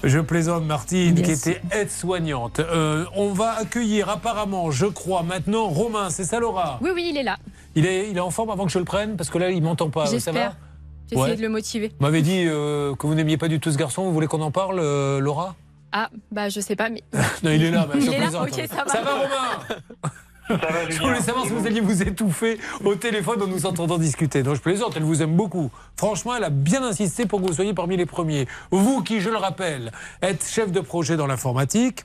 Je 0.04 0.18
plaisante 0.18 0.64
Martine, 0.64 1.14
Bien 1.14 1.24
qui 1.24 1.36
sûr. 1.36 1.52
était 1.52 1.62
aide-soignante. 1.80 2.60
Euh, 2.60 3.04
on 3.16 3.32
va 3.32 3.52
accueillir 3.58 4.08
apparemment, 4.10 4.70
je 4.70 4.86
crois, 4.86 5.22
maintenant 5.22 5.68
Romain. 5.68 6.10
C'est 6.10 6.24
ça, 6.24 6.40
Laura 6.40 6.78
Oui, 6.82 6.90
oui, 6.94 7.08
il 7.10 7.16
est 7.16 7.22
là. 7.22 7.36
il 7.74 7.86
est, 7.86 8.10
il 8.10 8.16
est 8.16 8.20
en 8.20 8.30
forme 8.30 8.50
avant 8.50 8.66
que 8.66 8.72
je 8.72 8.78
le 8.78 8.84
prenne 8.84 9.16
Parce 9.16 9.30
que 9.30 9.38
là, 9.38 9.50
il 9.50 9.62
m'entend 9.62 9.88
pas. 9.90 10.04
Ça 10.06 10.12
va 10.12 10.16
J'espère. 10.18 10.56
J'ai 11.10 11.16
essayé 11.16 11.30
Ouais. 11.32 11.36
de 11.36 11.42
le 11.42 11.48
motiver. 11.48 11.88
Vous 11.88 12.04
m'avez 12.06 12.22
dit 12.22 12.44
euh, 12.46 12.94
que 12.96 13.06
vous 13.06 13.14
n'aimiez 13.14 13.36
pas 13.38 13.48
du 13.48 13.60
tout 13.60 13.70
ce 13.70 13.76
garçon. 13.78 14.02
Vous 14.04 14.12
voulez 14.12 14.26
qu'on 14.26 14.40
en 14.42 14.50
parle, 14.50 14.78
euh, 14.80 15.20
Laura? 15.20 15.54
Ah, 15.92 16.10
bah 16.30 16.48
je 16.48 16.60
sais 16.60 16.76
pas, 16.76 16.88
mais 16.88 17.02
Non, 17.42 17.50
il 17.50 17.62
est 17.64 17.70
là. 17.70 17.86
bah, 17.86 17.94
je 17.98 18.06
Il 18.06 18.14
est 18.14 18.18
là, 18.18 18.42
ok, 18.42 18.50
ça 18.68 18.84
va. 18.84 18.88
Ça 18.92 19.02
va, 19.02 19.14
Romain 19.14 20.58
Je 20.90 20.98
voulais 21.00 21.20
savoir 21.20 21.44
si 21.46 21.50
vous 21.52 21.66
alliez 21.66 21.80
vous 21.80 22.02
étouffer 22.02 22.58
au 22.84 22.94
téléphone 22.94 23.42
en 23.42 23.46
nous 23.46 23.64
entendant 23.66 23.98
discuter. 23.98 24.42
Non, 24.42 24.54
je 24.54 24.60
plaisante, 24.60 24.94
elle 24.96 25.02
vous 25.04 25.22
aime 25.22 25.36
beaucoup. 25.36 25.70
Franchement, 25.96 26.34
elle 26.34 26.44
a 26.44 26.50
bien 26.50 26.82
insisté 26.82 27.26
pour 27.26 27.40
que 27.40 27.46
vous 27.46 27.52
soyez 27.54 27.74
parmi 27.74 27.96
les 27.96 28.06
premiers. 28.06 28.46
Vous 28.70 29.02
qui, 29.02 29.20
je 29.20 29.30
le 29.30 29.36
rappelle, 29.36 29.92
êtes 30.20 30.44
chef 30.46 30.72
de 30.72 30.80
projet 30.80 31.16
dans 31.16 31.26
l'informatique 31.26 32.04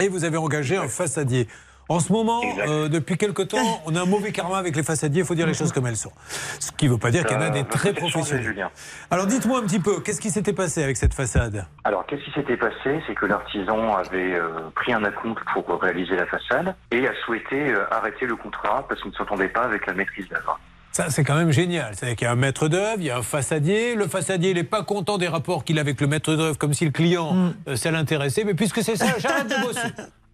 et 0.00 0.08
vous 0.08 0.24
avez 0.24 0.36
engagé 0.36 0.76
un 0.76 0.88
façadier. 0.88 1.46
En 1.90 1.98
ce 1.98 2.12
moment, 2.12 2.40
euh, 2.68 2.88
depuis 2.88 3.16
quelque 3.16 3.42
temps, 3.42 3.82
on 3.84 3.96
a 3.96 4.02
un 4.02 4.06
mauvais 4.06 4.30
karma 4.30 4.58
avec 4.58 4.76
les 4.76 4.84
façadiers, 4.84 5.22
il 5.22 5.26
faut 5.26 5.34
dire 5.34 5.48
les 5.48 5.54
choses 5.54 5.72
comme 5.72 5.88
elles 5.88 5.96
sont. 5.96 6.12
Ce 6.60 6.70
qui 6.70 6.86
ne 6.86 6.92
veut 6.92 6.98
pas 6.98 7.10
dire 7.10 7.24
qu'il 7.24 7.36
y 7.36 7.38
en 7.40 7.42
a 7.42 7.48
Euh, 7.48 7.50
des 7.50 7.64
bah, 7.64 7.68
très 7.68 7.92
professionnels. 7.92 8.70
Alors 9.10 9.26
dites-moi 9.26 9.58
un 9.58 9.62
petit 9.62 9.80
peu, 9.80 10.00
qu'est-ce 10.00 10.20
qui 10.20 10.30
s'était 10.30 10.52
passé 10.52 10.84
avec 10.84 10.96
cette 10.96 11.14
façade? 11.14 11.66
Alors, 11.82 12.06
qu'est-ce 12.06 12.22
qui 12.22 12.30
s'était 12.30 12.56
passé? 12.56 13.02
C'est 13.08 13.16
que 13.16 13.26
l'artisan 13.26 13.96
avait 13.96 14.34
euh, 14.34 14.70
pris 14.76 14.92
un 14.92 15.02
acompte 15.02 15.40
pour 15.52 15.66
réaliser 15.82 16.14
la 16.14 16.26
façade 16.26 16.76
et 16.92 17.08
a 17.08 17.12
souhaité 17.24 17.72
euh, 17.72 17.84
arrêter 17.90 18.24
le 18.26 18.36
contrat 18.36 18.86
parce 18.88 19.00
qu'il 19.02 19.10
ne 19.10 19.16
s'entendait 19.16 19.48
pas 19.48 19.62
avec 19.64 19.84
la 19.88 19.94
maîtrise 19.94 20.28
d'œuvre. 20.28 20.60
Ça, 20.92 21.10
c'est 21.10 21.24
quand 21.24 21.34
même 21.34 21.50
génial. 21.50 21.96
C'est-à-dire 21.96 22.16
qu'il 22.16 22.24
y 22.26 22.28
a 22.28 22.32
un 22.32 22.36
maître 22.36 22.68
d'œuvre, 22.68 22.98
il 22.98 23.06
y 23.06 23.10
a 23.10 23.18
un 23.18 23.22
façadier. 23.22 23.96
Le 23.96 24.06
façadier, 24.06 24.50
il 24.50 24.56
n'est 24.56 24.62
pas 24.62 24.84
content 24.84 25.18
des 25.18 25.28
rapports 25.28 25.64
qu'il 25.64 25.78
a 25.78 25.80
avec 25.80 26.00
le 26.00 26.06
maître 26.06 26.36
d'œuvre, 26.36 26.56
comme 26.56 26.72
si 26.72 26.84
le 26.84 26.92
client, 26.92 27.52
euh, 27.66 27.74
ça 27.74 27.90
l'intéressait. 27.90 28.44
Mais 28.44 28.54
puisque 28.54 28.80
c'est 28.82 28.94
ça, 28.94 29.06
j'arrête 29.18 29.48
de 29.48 29.66
bosser. 29.66 29.88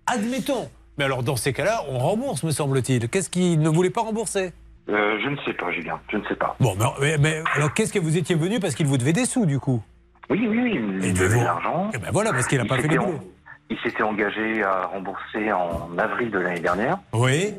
Admettons. 0.06 0.68
Mais 0.98 1.04
alors, 1.04 1.22
dans 1.22 1.36
ces 1.36 1.52
cas-là, 1.52 1.82
on 1.88 1.98
rembourse, 1.98 2.42
me 2.42 2.50
semble-t-il. 2.50 3.08
Qu'est-ce 3.08 3.28
qu'il 3.28 3.60
ne 3.60 3.68
voulait 3.68 3.90
pas 3.90 4.00
rembourser? 4.02 4.52
Euh, 4.88 5.18
je 5.22 5.28
ne 5.28 5.36
sais 5.44 5.52
pas, 5.52 5.70
Julien, 5.72 6.00
je 6.10 6.16
ne 6.16 6.24
sais 6.26 6.36
pas. 6.36 6.56
Bon, 6.60 6.74
mais, 7.00 7.42
alors, 7.54 7.74
qu'est-ce 7.74 7.92
que 7.92 7.98
vous 7.98 8.16
étiez 8.16 8.34
venu 8.34 8.60
parce 8.60 8.74
qu'il 8.74 8.86
vous 8.86 8.96
devait 8.96 9.12
des 9.12 9.26
sous, 9.26 9.44
du 9.44 9.58
coup? 9.58 9.82
Oui, 10.30 10.46
oui, 10.48 10.58
oui, 10.62 10.80
il 11.00 11.04
Et 11.04 11.12
devait 11.12 11.38
de 11.38 11.44
l'argent. 11.44 11.90
Eh 11.94 11.98
ben 11.98 12.10
voilà, 12.12 12.32
parce 12.32 12.46
qu'il 12.46 12.58
n'a 12.58 12.64
pas 12.64 12.78
fait 12.78 12.88
le 12.88 12.98
boulot. 12.98 13.20
Il 13.68 13.78
s'était 13.78 14.02
engagé 14.02 14.62
à 14.62 14.86
rembourser 14.86 15.52
en 15.52 15.96
avril 15.98 16.30
de 16.30 16.38
l'année 16.38 16.60
dernière. 16.60 16.98
Oui. 17.12 17.54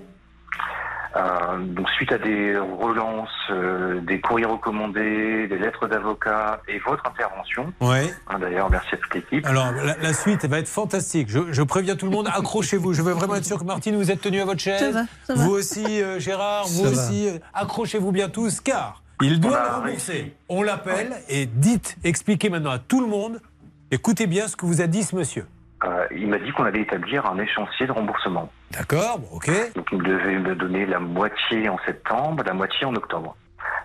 Euh, 1.17 1.58
donc 1.60 1.89
suite 1.91 2.12
à 2.12 2.17
des 2.19 2.56
relances, 2.58 3.30
euh, 3.49 3.99
des 4.01 4.21
courriers 4.21 4.45
recommandés, 4.45 5.47
des 5.47 5.58
lettres 5.58 5.88
d'avocat 5.88 6.62
et 6.67 6.77
votre 6.80 7.03
intervention. 7.08 7.73
Oui. 7.82 7.97
Hein, 8.27 8.39
D'ailleurs, 8.39 8.69
merci 8.69 8.93
à 8.93 8.97
toute 8.97 9.13
l'équipe. 9.15 9.45
Alors, 9.45 9.71
la, 9.71 9.97
la 9.97 10.13
suite 10.13 10.45
va 10.45 10.60
être 10.60 10.67
fantastique. 10.67 11.30
Je, 11.30 11.51
je 11.51 11.62
préviens 11.63 11.95
tout 11.95 12.06
le 12.06 12.12
monde, 12.12 12.27
accrochez-vous. 12.34 12.93
Je 12.93 13.01
veux 13.01 13.13
vraiment 13.13 13.36
être 13.36 13.45
sûr 13.45 13.58
que 13.58 13.63
Martine, 13.63 13.95
vous 13.95 14.12
êtes 14.12 14.21
tenu 14.21 14.41
à 14.41 14.45
votre 14.45 14.60
chaise. 14.60 14.80
Ça 14.80 14.91
va, 14.91 15.06
ça 15.25 15.34
va. 15.34 15.43
Vous 15.43 15.51
aussi, 15.51 16.01
euh, 16.03 16.19
Gérard, 16.19 16.67
vous 16.67 16.86
Ça 16.86 16.91
aussi. 16.91 17.27
euh, 17.30 17.39
accrochez-vous 17.53 18.12
bien 18.12 18.30
tous, 18.30 18.62
car 18.62 19.01
il 19.21 19.39
doit 19.39 19.60
le 19.63 19.75
rembourser. 19.75 20.36
On 20.49 20.62
l'appelle 20.62 21.13
et 21.30 21.47
dites, 21.47 21.97
expliquez 22.03 22.49
maintenant 22.51 22.69
à 22.71 22.77
tout 22.80 23.01
le 23.01 23.08
monde, 23.08 23.41
écoutez 23.89 24.27
bien 24.27 24.47
ce 24.47 24.56
que 24.56 24.65
vous 24.67 24.82
a 24.82 24.88
dit 24.88 25.01
ce 25.03 25.15
monsieur. 25.15 25.45
Euh, 25.83 26.07
il 26.11 26.27
m'a 26.27 26.39
dit 26.39 26.51
qu'on 26.51 26.65
allait 26.65 26.81
établir 26.81 27.25
un 27.25 27.37
échéancier 27.37 27.85
de 27.85 27.91
remboursement. 27.91 28.51
D'accord, 28.71 29.19
ok. 29.31 29.49
Donc 29.75 29.87
il 29.91 30.01
devait 30.01 30.39
me 30.39 30.55
donner 30.55 30.85
la 30.85 30.99
moitié 30.99 31.69
en 31.69 31.77
septembre, 31.85 32.43
la 32.45 32.53
moitié 32.53 32.85
en 32.85 32.95
octobre. 32.95 33.35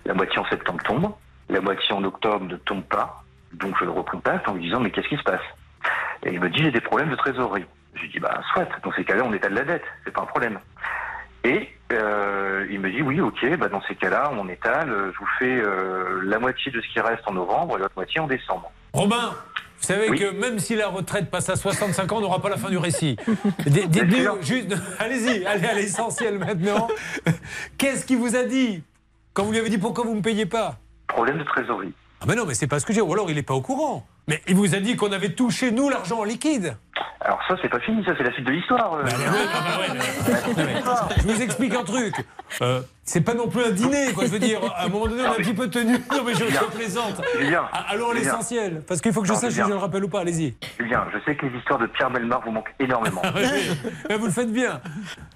La 0.04 0.14
moitié 0.14 0.38
en 0.38 0.44
septembre 0.46 0.82
tombe, 0.84 1.12
la 1.48 1.60
moitié 1.60 1.92
en 1.94 2.02
octobre 2.04 2.46
ne 2.46 2.56
tombe 2.56 2.84
pas. 2.84 3.22
Donc 3.52 3.76
je 3.78 3.84
le 3.84 3.90
recontacte 3.90 4.48
en 4.48 4.54
lui 4.54 4.62
disant 4.62 4.80
mais 4.80 4.90
qu'est-ce 4.90 5.08
qui 5.08 5.16
se 5.16 5.22
passe? 5.22 5.42
Et 6.24 6.32
il 6.32 6.40
me 6.40 6.48
dit 6.48 6.62
j'ai 6.62 6.70
des 6.70 6.80
problèmes 6.80 7.10
de 7.10 7.16
trésorerie. 7.16 7.66
Je 7.94 8.02
lui 8.02 8.08
dis 8.08 8.18
bah 8.18 8.40
soit, 8.52 8.66
dans 8.82 8.92
ces 8.92 9.04
cas-là 9.04 9.22
on 9.24 9.32
étale 9.34 9.52
la 9.52 9.64
dette, 9.64 9.84
c'est 10.04 10.12
pas 10.12 10.22
un 10.22 10.26
problème. 10.26 10.58
Et 11.44 11.68
euh, 11.92 12.66
il 12.70 12.80
me 12.80 12.90
dit 12.90 13.02
oui 13.02 13.20
ok, 13.20 13.56
bah 13.58 13.68
dans 13.68 13.82
ces 13.82 13.96
cas-là 13.96 14.32
on 14.32 14.48
étale, 14.48 14.88
je 15.12 15.18
vous 15.18 15.28
fais 15.38 15.60
euh, 15.60 16.22
la 16.24 16.38
moitié 16.38 16.72
de 16.72 16.80
ce 16.80 16.88
qui 16.88 17.00
reste 17.00 17.22
en 17.26 17.32
novembre 17.32 17.76
et 17.76 17.80
l'autre 17.80 17.94
moitié 17.96 18.20
en 18.20 18.26
décembre. 18.26 18.72
Romain, 18.94 19.34
vous 19.82 19.88
savez 19.88 20.10
Oui. 20.10 20.18
que 20.18 20.30
même 20.30 20.60
si 20.60 20.76
la 20.76 20.88
retraite 20.88 21.28
passe 21.28 21.48
à 21.48 21.56
65 21.56 22.12
ans, 22.12 22.18
on 22.18 22.20
n'aura 22.20 22.40
pas 22.40 22.48
la 22.48 22.56
fin 22.56 22.70
du 22.70 22.78
récit. 22.78 23.16
Dites-nous 23.66 24.40
juste, 24.42 24.74
allez-y, 25.00 25.44
allez 25.44 25.66
à 25.66 25.74
l'essentiel 25.74 26.38
maintenant. 26.38 26.86
Qu'est-ce 27.78 28.06
qu'il 28.06 28.18
vous 28.18 28.36
a 28.36 28.44
dit 28.44 28.82
quand 29.34 29.42
vous 29.42 29.50
lui 29.50 29.58
avez 29.58 29.70
dit 29.70 29.78
pourquoi 29.78 30.04
vous 30.04 30.12
ne 30.12 30.16
me 30.18 30.22
payez 30.22 30.46
pas? 30.46 30.76
Problème 31.08 31.38
de 31.38 31.44
trésorerie. 31.44 31.92
Ah 32.20 32.24
mais 32.28 32.36
non, 32.36 32.46
mais 32.46 32.54
c'est 32.54 32.68
pas 32.68 32.78
ce 32.78 32.86
que 32.86 32.92
j'ai. 32.92 33.00
Ou 33.00 33.12
alors 33.12 33.28
il 33.28 33.34
n'est 33.34 33.42
pas 33.42 33.54
au 33.54 33.60
courant. 33.60 34.06
Mais 34.28 34.40
il 34.46 34.54
vous 34.54 34.74
a 34.74 34.78
dit 34.78 34.94
qu'on 34.96 35.10
avait 35.12 35.30
touché, 35.34 35.72
nous, 35.72 35.88
l'argent 35.88 36.20
en 36.20 36.24
liquide. 36.24 36.76
Alors 37.20 37.40
ça, 37.48 37.56
c'est 37.62 37.68
pas 37.68 37.80
fini, 37.80 38.04
ça, 38.04 38.12
c'est 38.16 38.22
la 38.24 38.32
suite 38.32 38.46
de 38.46 38.52
l'histoire. 38.52 38.94
euh. 38.94 39.04
Je 41.18 41.22
vous 41.26 41.42
explique 41.42 41.74
un 41.74 41.84
truc. 41.84 42.14
Euh, 42.60 42.80
c'est 43.04 43.20
pas 43.20 43.34
non 43.34 43.48
plus 43.48 43.62
un 43.64 43.70
dîner, 43.70 44.12
quoi. 44.12 44.24
Je 44.26 44.30
veux 44.30 44.38
dire, 44.38 44.60
à 44.76 44.84
un 44.84 44.88
moment 44.88 45.06
donné, 45.06 45.22
on 45.22 45.26
a 45.26 45.30
un 45.30 45.34
petit 45.34 45.54
peu 45.54 45.68
tenu. 45.68 45.94
Non, 46.10 46.22
mais 46.24 46.34
je, 46.34 46.44
je 46.44 46.76
plaisante. 46.76 47.20
Julien. 47.38 47.64
Ah, 47.72 47.86
Allons 47.90 48.10
à 48.10 48.14
l'essentiel. 48.14 48.82
Parce 48.86 49.00
qu'il 49.00 49.12
faut 49.12 49.22
que 49.22 49.26
je 49.28 49.32
Non, 49.32 49.38
sache 49.38 49.52
si 49.52 49.60
je 49.60 49.64
le 49.68 49.76
rappelle 49.76 50.04
ou 50.04 50.08
pas. 50.08 50.20
Allez-y. 50.20 50.54
Julien, 50.78 51.04
je 51.12 51.18
sais 51.24 51.36
que 51.36 51.46
les 51.46 51.58
histoires 51.58 51.78
de 51.78 51.86
Pierre 51.86 52.10
Belmar 52.10 52.42
vous 52.44 52.52
manquent 52.52 52.74
énormément. 52.78 53.22
Mais 54.08 54.16
vous 54.16 54.26
le 54.26 54.32
faites 54.32 54.52
bien. 54.52 54.80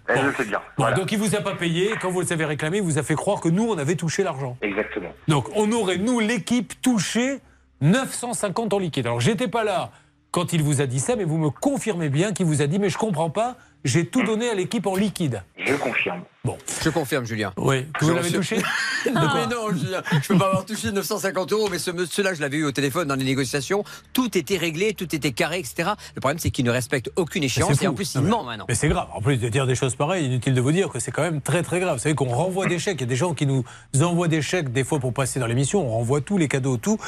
Eh, 0.09 0.19
Je 0.19 0.27
le 0.27 0.35
sais 0.35 0.45
bien. 0.45 0.61
Bon, 0.79 0.93
donc 0.95 1.11
il 1.13 1.19
vous 1.19 1.35
a 1.35 1.41
pas 1.41 1.55
payé. 1.55 1.91
Quand 2.01 2.11
vous 2.11 2.21
le 2.21 2.33
avez 2.33 2.45
réclamé, 2.45 2.79
il 2.79 2.83
vous 2.85 2.99
a 2.99 3.03
fait 3.03 3.15
croire 3.17 3.41
que 3.41 3.49
nous, 3.49 3.69
on 3.69 3.79
avait 3.79 3.97
touché 3.97 4.23
l'argent. 4.23 4.57
Exactement. 4.63 5.11
Donc 5.29 5.49
on 5.57 5.71
aurait, 5.73 5.99
nous, 5.99 6.21
l'équipe, 6.21 6.81
touché 6.83 7.39
950 7.81 8.73
en 8.73 8.79
liquide. 8.79 9.07
Alors 9.07 9.21
j'étais 9.21 9.49
pas 9.49 9.65
là 9.65 9.91
quand 10.31 10.53
il 10.53 10.63
vous 10.63 10.81
a 10.81 10.87
dit 10.87 11.01
ça, 11.01 11.17
mais 11.17 11.25
vous 11.25 11.39
me 11.39 11.51
confirmez 11.51 12.11
bien 12.11 12.33
qu'il 12.33 12.47
vous 12.47 12.61
a 12.61 12.67
dit, 12.67 12.79
mais 12.79 12.91
je 12.91 12.99
comprends 12.99 13.31
pas, 13.31 13.57
j'ai 13.85 14.07
tout 14.07 14.23
donné 14.23 14.51
à 14.51 14.55
l'équipe 14.55 14.87
en 14.87 14.95
liquide. 14.95 15.43
Je 15.57 15.75
confirme. 15.75 16.23
Bon. 16.47 16.57
Je 16.85 16.91
confirme, 16.91 17.25
Julien. 17.25 17.53
Oui, 17.57 17.87
que 17.99 18.05
vous 18.05 18.15
l'avez 18.15 18.31
touché 18.31 18.59
Non, 19.13 19.29
mais 19.35 19.47
non, 19.49 19.73
Julien, 19.73 20.01
je 20.23 20.29
peux 20.29 20.39
pas 20.39 20.47
avoir 20.47 20.65
touché 20.65 20.93
950 20.93 21.53
euros, 21.53 21.69
mais 21.69 21.81
ce 21.81 21.91
monsieur-là, 21.91 22.35
je 22.35 22.41
l'avais 22.41 22.59
eu 22.59 22.65
au 22.65 22.71
téléphone 22.71 23.09
dans 23.09 23.17
les 23.17 23.25
négociations. 23.25 23.83
Tout 24.13 24.39
était 24.39 24.57
réglé, 24.57 24.95
tout 24.95 25.13
était 25.13 25.33
carré, 25.33 25.59
etc. 25.59 25.91
Le 26.15 26.21
problème, 26.21 26.39
c'est 26.39 26.53
qu'il 26.53 26.65
ne 26.65 26.71
respecte 26.71 27.11
aucune 27.17 27.43
échéance 27.43 27.83
et 27.83 27.89
en 27.89 27.95
plus, 27.95 28.15
il 28.15 28.21
ment 28.21 28.45
maintenant. 28.45 28.67
Mais 28.69 28.77
c'est 28.77 28.89
grave. 28.89 29.09
En 29.13 29.21
plus 29.21 29.39
de 29.39 29.49
dire 29.49 29.67
des 29.67 29.75
choses 29.75 29.97
pareilles, 29.97 30.27
inutile 30.27 30.55
de 30.55 30.61
vous 30.61 30.71
dire 30.71 30.89
que 30.89 31.01
c'est 31.01 31.11
quand 31.11 31.23
même 31.23 31.41
très 31.41 31.65
très 31.65 31.81
grave. 31.81 31.97
Vous 31.97 32.03
savez 32.03 32.15
qu'on 32.15 32.27
renvoie 32.27 32.67
des 32.67 32.79
chèques. 32.79 32.99
Il 32.99 33.01
y 33.01 33.05
a 33.05 33.09
des 33.09 33.17
gens 33.17 33.35
qui 33.35 33.47
nous 33.47 33.65
envoient 34.01 34.29
des 34.29 34.41
chèques 34.41 34.73
des 34.73 34.85
fois 34.85 35.01
pour 35.01 35.13
passer 35.13 35.41
dans 35.41 35.49
l'émission. 35.49 35.85
On 35.85 35.91
renvoie 35.91 36.21
tous 36.21 36.39
les 36.39 36.47
cadeaux, 36.47 36.77
tout. 36.77 36.99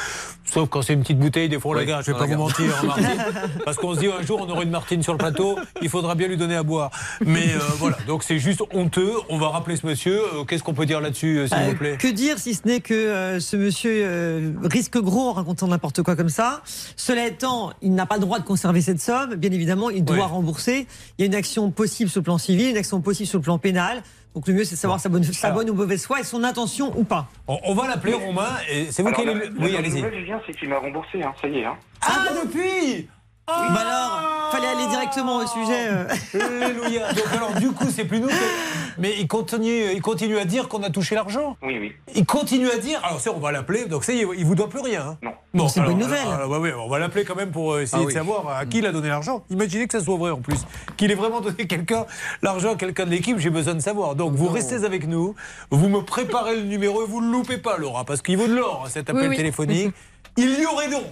Sauf 0.46 0.68
quand 0.68 0.83
c'est 0.83 0.94
une 0.94 1.03
petite 1.03 1.20
bouteille, 1.20 1.48
des 1.48 1.61
fois 1.61 1.70
on 1.70 1.74
la 1.74 1.83
Oui, 1.83 1.87
garde. 1.87 2.03
Je 2.05 2.11
vais 2.11 2.16
on 2.16 2.18
pas 2.18 2.27
la 2.27 2.37
vous 2.37 2.42
mentir. 2.42 2.85
Parce 3.64 3.77
qu'on 3.77 3.94
se 3.94 4.01
dit 4.01 4.09
un 4.09 4.22
jour 4.22 4.40
on 4.40 4.51
aura 4.51 4.64
une 4.64 4.70
Martine 4.70 5.05
sur 5.05 5.12
le 5.12 5.18
plateau. 5.18 5.57
Il 5.81 5.88
faudra 5.88 6.16
bien 6.16 6.27
lui 6.27 6.37
donner 6.37 6.57
à 6.57 6.64
boire. 6.64 6.90
Mais 7.20 7.53
euh, 7.55 7.61
voilà. 7.79 7.98
Donc 8.09 8.24
c'est 8.24 8.40
juste 8.40 8.62
honteux. 8.72 9.12
On 9.31 9.38
va 9.38 9.49
rappeler 9.49 9.77
ce 9.77 9.87
monsieur. 9.87 10.21
Euh, 10.35 10.45
Qu'est-ce 10.45 10.62
qu'on 10.62 10.75
peut 10.75 10.87
dire 10.87 11.01
là-dessus, 11.01 11.38
euh, 11.38 11.47
s'il 11.47 11.57
Euh, 11.59 11.67
vous 11.71 11.77
plaît? 11.77 11.97
Que 11.99 12.09
dire 12.09 12.38
si 12.38 12.55
ce 12.55 12.67
n'est 12.67 12.81
que 12.81 12.95
euh, 12.95 13.41
ce 13.41 13.57
monsieur 13.57 13.93
euh, 14.05 14.53
risque 14.64 14.99
gros 14.99 15.29
en 15.29 15.33
racontant 15.35 15.67
n'importe 15.69 16.03
quoi 16.03 16.17
comme 16.17 16.29
ça. 16.31 16.62
Cela 16.97 17.27
étant, 17.27 17.73
il 17.83 17.95
n'a 17.95 18.07
pas 18.07 18.14
le 18.17 18.23
droit 18.23 18.38
de 18.38 18.45
conserver 18.45 18.81
cette 18.81 19.01
somme. 19.01 19.35
Bien 19.35 19.51
évidemment, 19.53 19.91
il 19.91 20.05
doit 20.05 20.17
Ouais. 20.17 20.23
rembourser. 20.23 20.87
Il 21.19 21.23
y 21.23 21.25
a 21.25 21.27
une 21.27 21.35
action 21.35 21.71
possible 21.71 22.11
sur 22.11 22.21
le 22.21 22.25
plan 22.25 22.38
civil, 22.38 22.71
une 22.71 22.77
action 22.77 23.01
possible 23.01 23.27
sur 23.29 23.38
le 23.38 23.45
plan 23.45 23.59
pénal. 23.59 24.03
Donc 24.35 24.47
le 24.47 24.55
mieux, 24.55 24.64
c'est 24.64 24.77
de 24.77 24.81
savoir 24.81 25.01
sa 25.01 25.09
bonne, 25.09 25.25
sa 25.25 25.51
bonne 25.51 25.69
ou 25.71 25.75
mauvaise 25.75 26.05
foi 26.07 26.21
et 26.21 26.25
son 26.25 26.45
intention 26.45 26.93
ou 26.97 27.05
pas. 27.05 27.29
on, 27.49 27.59
on 27.64 27.75
va 27.75 27.88
l'appeler 27.88 28.12
Romain. 28.14 28.49
C'est 28.91 29.03
vous 29.03 29.09
Alors, 29.09 29.21
qui 29.21 29.27
la- 29.27 29.33
allez. 29.33 29.47
la 29.59 29.64
Oui, 29.67 29.77
allez-y. 29.77 30.03
nouvelle, 30.03 30.21
Julien, 30.21 30.41
c'est 30.47 30.57
qu'il 30.57 30.69
m'a 30.69 30.79
remboursé, 30.79 31.23
hein, 31.23 31.33
ça 31.41 31.49
y 31.49 31.59
est. 31.59 31.64
Hein. 31.64 31.75
Ah, 32.03 32.27
depuis 32.45 33.09
Bah 33.48 33.80
alors, 33.80 34.50
fallait 34.52 34.66
aller 34.68 34.87
directement 34.88 35.37
au 35.38 35.46
sujet. 35.46 35.88
euh. 35.88 36.06
Alléluia. 36.34 37.12
Donc 37.12 37.24
alors 37.32 37.54
du 37.54 37.70
coup 37.72 37.87
c'est 37.90 38.04
plus 38.04 38.20
nous. 38.20 38.28
que- 38.28 38.34
Mais 38.98 39.14
il 39.18 39.26
continue, 39.26 39.92
il 39.92 40.02
continue 40.02 40.38
à 40.38 40.44
dire 40.44 40.68
qu'on 40.68 40.82
a 40.82 40.90
touché 40.90 41.14
l'argent. 41.14 41.56
Oui, 41.62 41.78
oui. 41.80 41.92
Il 42.14 42.26
continue 42.26 42.68
à 42.70 42.76
dire. 42.78 43.00
Alors 43.04 43.20
ça 43.20 43.30
on 43.34 43.38
va 43.38 43.50
l'appeler. 43.52 43.87
Donc 43.87 44.04
ça 44.04 44.12
y 44.12 44.20
est, 44.20 44.26
il 44.37 44.44
vous 44.44 44.54
doit 44.54 44.68
plus 44.68 44.80
rien. 44.80 45.02
hein. 45.02 45.18
Non. 45.22 45.32
Bon, 45.54 45.66
c'est 45.68 45.80
une 45.80 45.87
bonne 45.87 45.98
nouvelle. 45.98 46.26
alors, 46.28 46.50
ouais, 46.50 46.58
ouais, 46.58 46.74
on 46.74 46.88
va 46.88 46.98
l'appeler 46.98 47.24
quand 47.24 47.34
même 47.34 47.50
pour 47.50 47.72
euh, 47.72 47.80
essayer 47.82 48.02
Ah 48.04 48.06
de 48.06 48.12
savoir 48.12 48.48
à 48.54 48.66
qui 48.66 48.78
il 48.78 48.87
a 48.87 48.92
donné 48.92 49.08
l'argent. 49.08 49.44
Imaginez 49.50 49.87
que 49.88 49.98
ça 49.98 50.04
soit 50.04 50.16
vrai 50.16 50.30
en 50.30 50.40
plus, 50.40 50.58
qu'il 50.98 51.11
ait 51.11 51.14
vraiment 51.14 51.40
donné 51.40 51.66
quelqu'un 51.66 52.04
l'argent 52.42 52.72
à 52.72 52.76
quelqu'un 52.76 53.06
de 53.06 53.11
l'équipe. 53.11 53.38
J'ai 53.38 53.50
besoin 53.50 53.74
de 53.74 53.80
savoir. 53.80 54.14
Donc 54.14 54.34
vous 54.34 54.48
restez 54.48 54.84
avec 54.84 55.06
nous. 55.08 55.34
Vous 55.70 55.88
me 55.88 56.02
préparez 56.02 56.56
le 56.56 56.62
numéro 56.64 57.02
et 57.02 57.06
vous 57.06 57.20
ne 57.22 57.26
le 57.26 57.32
loupez 57.32 57.56
pas, 57.56 57.78
Laura, 57.78 58.04
parce 58.04 58.20
qu'il 58.20 58.37
vaut 58.37 58.46
de 58.46 58.54
l'or 58.54 58.82
hein, 58.84 58.90
cet 58.90 59.08
appel 59.08 59.22
Oui, 59.22 59.28
oui. 59.30 59.37
téléphonique. 59.37 59.94
Il 60.37 60.61
y 60.61 60.66
aurait 60.66 60.88
donc, 60.90 61.02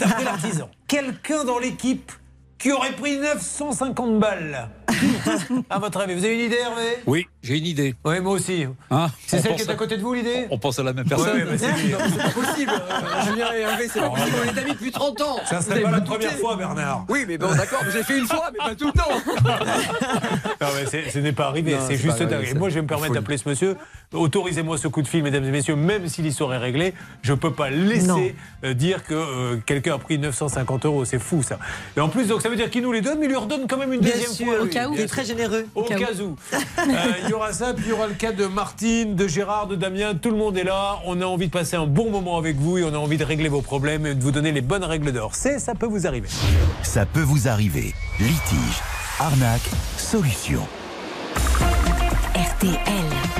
d'après 0.00 0.24
l'artisan, 0.24 0.68
quelqu'un 0.88 1.44
dans 1.44 1.58
l'équipe 1.58 2.12
qui 2.58 2.72
aurait 2.72 2.92
pris 2.92 3.16
950 3.16 4.18
balles. 4.18 4.68
À 5.70 5.78
votre 5.78 6.00
avis, 6.00 6.14
vous 6.14 6.24
avez 6.24 6.34
une 6.34 6.46
idée, 6.46 6.56
Hervé? 6.58 6.82
Oui, 7.06 7.26
j'ai 7.42 7.58
une 7.58 7.66
idée. 7.66 7.94
Oui, 8.04 8.20
moi 8.20 8.32
aussi. 8.34 8.66
Hein 8.90 9.08
C'est 9.26 9.38
On 9.38 9.42
celle 9.42 9.54
qui 9.56 9.62
est 9.62 9.70
à 9.70 9.74
côté 9.74 9.96
de 9.96 10.02
vous, 10.02 10.14
l'idée? 10.14 10.46
On 10.50 10.58
pense 10.58 10.78
à 10.78 10.82
la 10.82 10.92
même 10.92 11.06
personne. 11.08 11.36
ouais, 11.36 11.58
c'est 11.58 11.68
pas 11.68 12.30
possible. 12.30 12.72
euh, 12.72 13.24
Julien 13.30 13.46
et 13.56 13.60
Hervé, 13.60 13.88
c'est 13.92 14.00
pas 14.00 14.10
possible. 14.10 14.36
On 14.42 14.56
est 14.56 14.58
amis 14.60 14.72
depuis 14.72 14.90
30 14.90 15.20
ans. 15.22 15.36
Ça 15.46 15.60
serait 15.60 15.80
pas 15.80 15.90
la 15.90 16.00
première 16.00 16.32
fois, 16.38 16.56
Bernard. 16.56 17.04
Oui, 17.08 17.24
mais 17.26 17.38
bon, 17.38 17.54
d'accord, 17.54 17.82
j'ai 17.92 18.02
fait 18.02 18.18
une 18.18 18.26
fois, 18.26 18.50
mais 18.52 18.58
pas 18.58 18.74
tout 18.74 18.86
le 18.86 18.92
temps. 18.92 19.10
Non, 20.60 20.66
mais 20.74 21.10
ce 21.10 21.18
n'est 21.18 21.32
pas 21.32 21.46
arrivé, 21.46 21.76
c'est 21.86 21.96
juste 21.96 22.22
dingue. 22.22 22.46
Et 22.50 22.54
moi, 22.54 22.68
je 22.68 22.74
vais 22.76 22.82
me 22.82 22.86
permettre 22.86 23.14
d'appeler 23.14 23.38
ce 23.38 23.48
monsieur. 23.48 23.76
Autorisez-moi 24.12 24.76
ce 24.76 24.88
coup 24.88 25.02
de 25.02 25.08
fil, 25.08 25.22
mesdames 25.22 25.44
et 25.44 25.50
messieurs, 25.50 25.76
même 25.76 26.08
si 26.08 26.20
l'histoire 26.22 26.52
est 26.54 26.58
réglée, 26.58 26.94
je 27.22 27.32
ne 27.32 27.38
peux 27.38 27.52
pas 27.52 27.70
laisser 27.70 28.06
Non. 28.06 28.20
euh, 28.64 28.74
dire 28.74 29.04
que 29.04 29.14
euh, 29.14 29.56
quelqu'un 29.64 29.94
a 29.94 29.98
pris 29.98 30.18
950 30.18 30.84
euros. 30.86 31.04
C'est 31.04 31.18
fou, 31.18 31.42
ça. 31.42 31.58
Et 31.96 32.00
en 32.00 32.08
plus, 32.08 32.26
donc, 32.28 32.42
ça 32.42 32.48
veut 32.48 32.56
dire 32.56 32.70
qu'il 32.70 32.82
nous 32.82 32.92
les 32.92 33.00
donne, 33.00 33.18
mais 33.20 33.26
il 33.26 33.30
lui 33.30 33.36
redonne 33.36 33.66
quand 33.68 33.78
même 33.78 33.92
une 33.92 34.00
Bien 34.00 34.12
deuxième 34.12 34.30
sûr, 34.32 34.46
fois. 34.46 34.66
Cas 34.82 34.88
où, 34.88 34.94
il 34.94 35.00
est 35.00 35.06
très 35.06 35.24
généreux. 35.24 35.66
Au 35.74 35.82
cas 35.82 35.96
où. 36.20 36.36
Euh, 36.52 37.12
Il 37.24 37.30
y 37.30 37.32
aura 37.32 37.52
ça, 37.52 37.74
puis 37.74 37.84
il 37.86 37.90
y 37.90 37.92
aura 37.92 38.06
le 38.06 38.14
cas 38.14 38.32
de 38.32 38.46
Martine, 38.46 39.14
de 39.14 39.28
Gérard, 39.28 39.66
de 39.66 39.76
Damien. 39.76 40.14
Tout 40.14 40.30
le 40.30 40.36
monde 40.36 40.56
est 40.56 40.64
là. 40.64 40.98
On 41.06 41.20
a 41.20 41.24
envie 41.24 41.46
de 41.46 41.52
passer 41.52 41.76
un 41.76 41.86
bon 41.86 42.10
moment 42.10 42.36
avec 42.38 42.56
vous 42.56 42.78
et 42.78 42.84
on 42.84 42.94
a 42.94 42.98
envie 42.98 43.18
de 43.18 43.24
régler 43.24 43.48
vos 43.48 43.62
problèmes 43.62 44.06
et 44.06 44.14
de 44.14 44.22
vous 44.22 44.30
donner 44.32 44.52
les 44.52 44.60
bonnes 44.62 44.84
règles 44.84 45.12
d'or. 45.12 45.34
C'est, 45.34 45.58
ça 45.58 45.74
peut 45.74 45.86
vous 45.86 46.06
arriver. 46.06 46.28
Ça 46.82 47.06
peut 47.06 47.22
vous 47.22 47.48
arriver. 47.48 47.94
Litige, 48.18 48.80
arnaque, 49.18 49.68
solution. 49.96 50.66
RTL. 52.34 53.39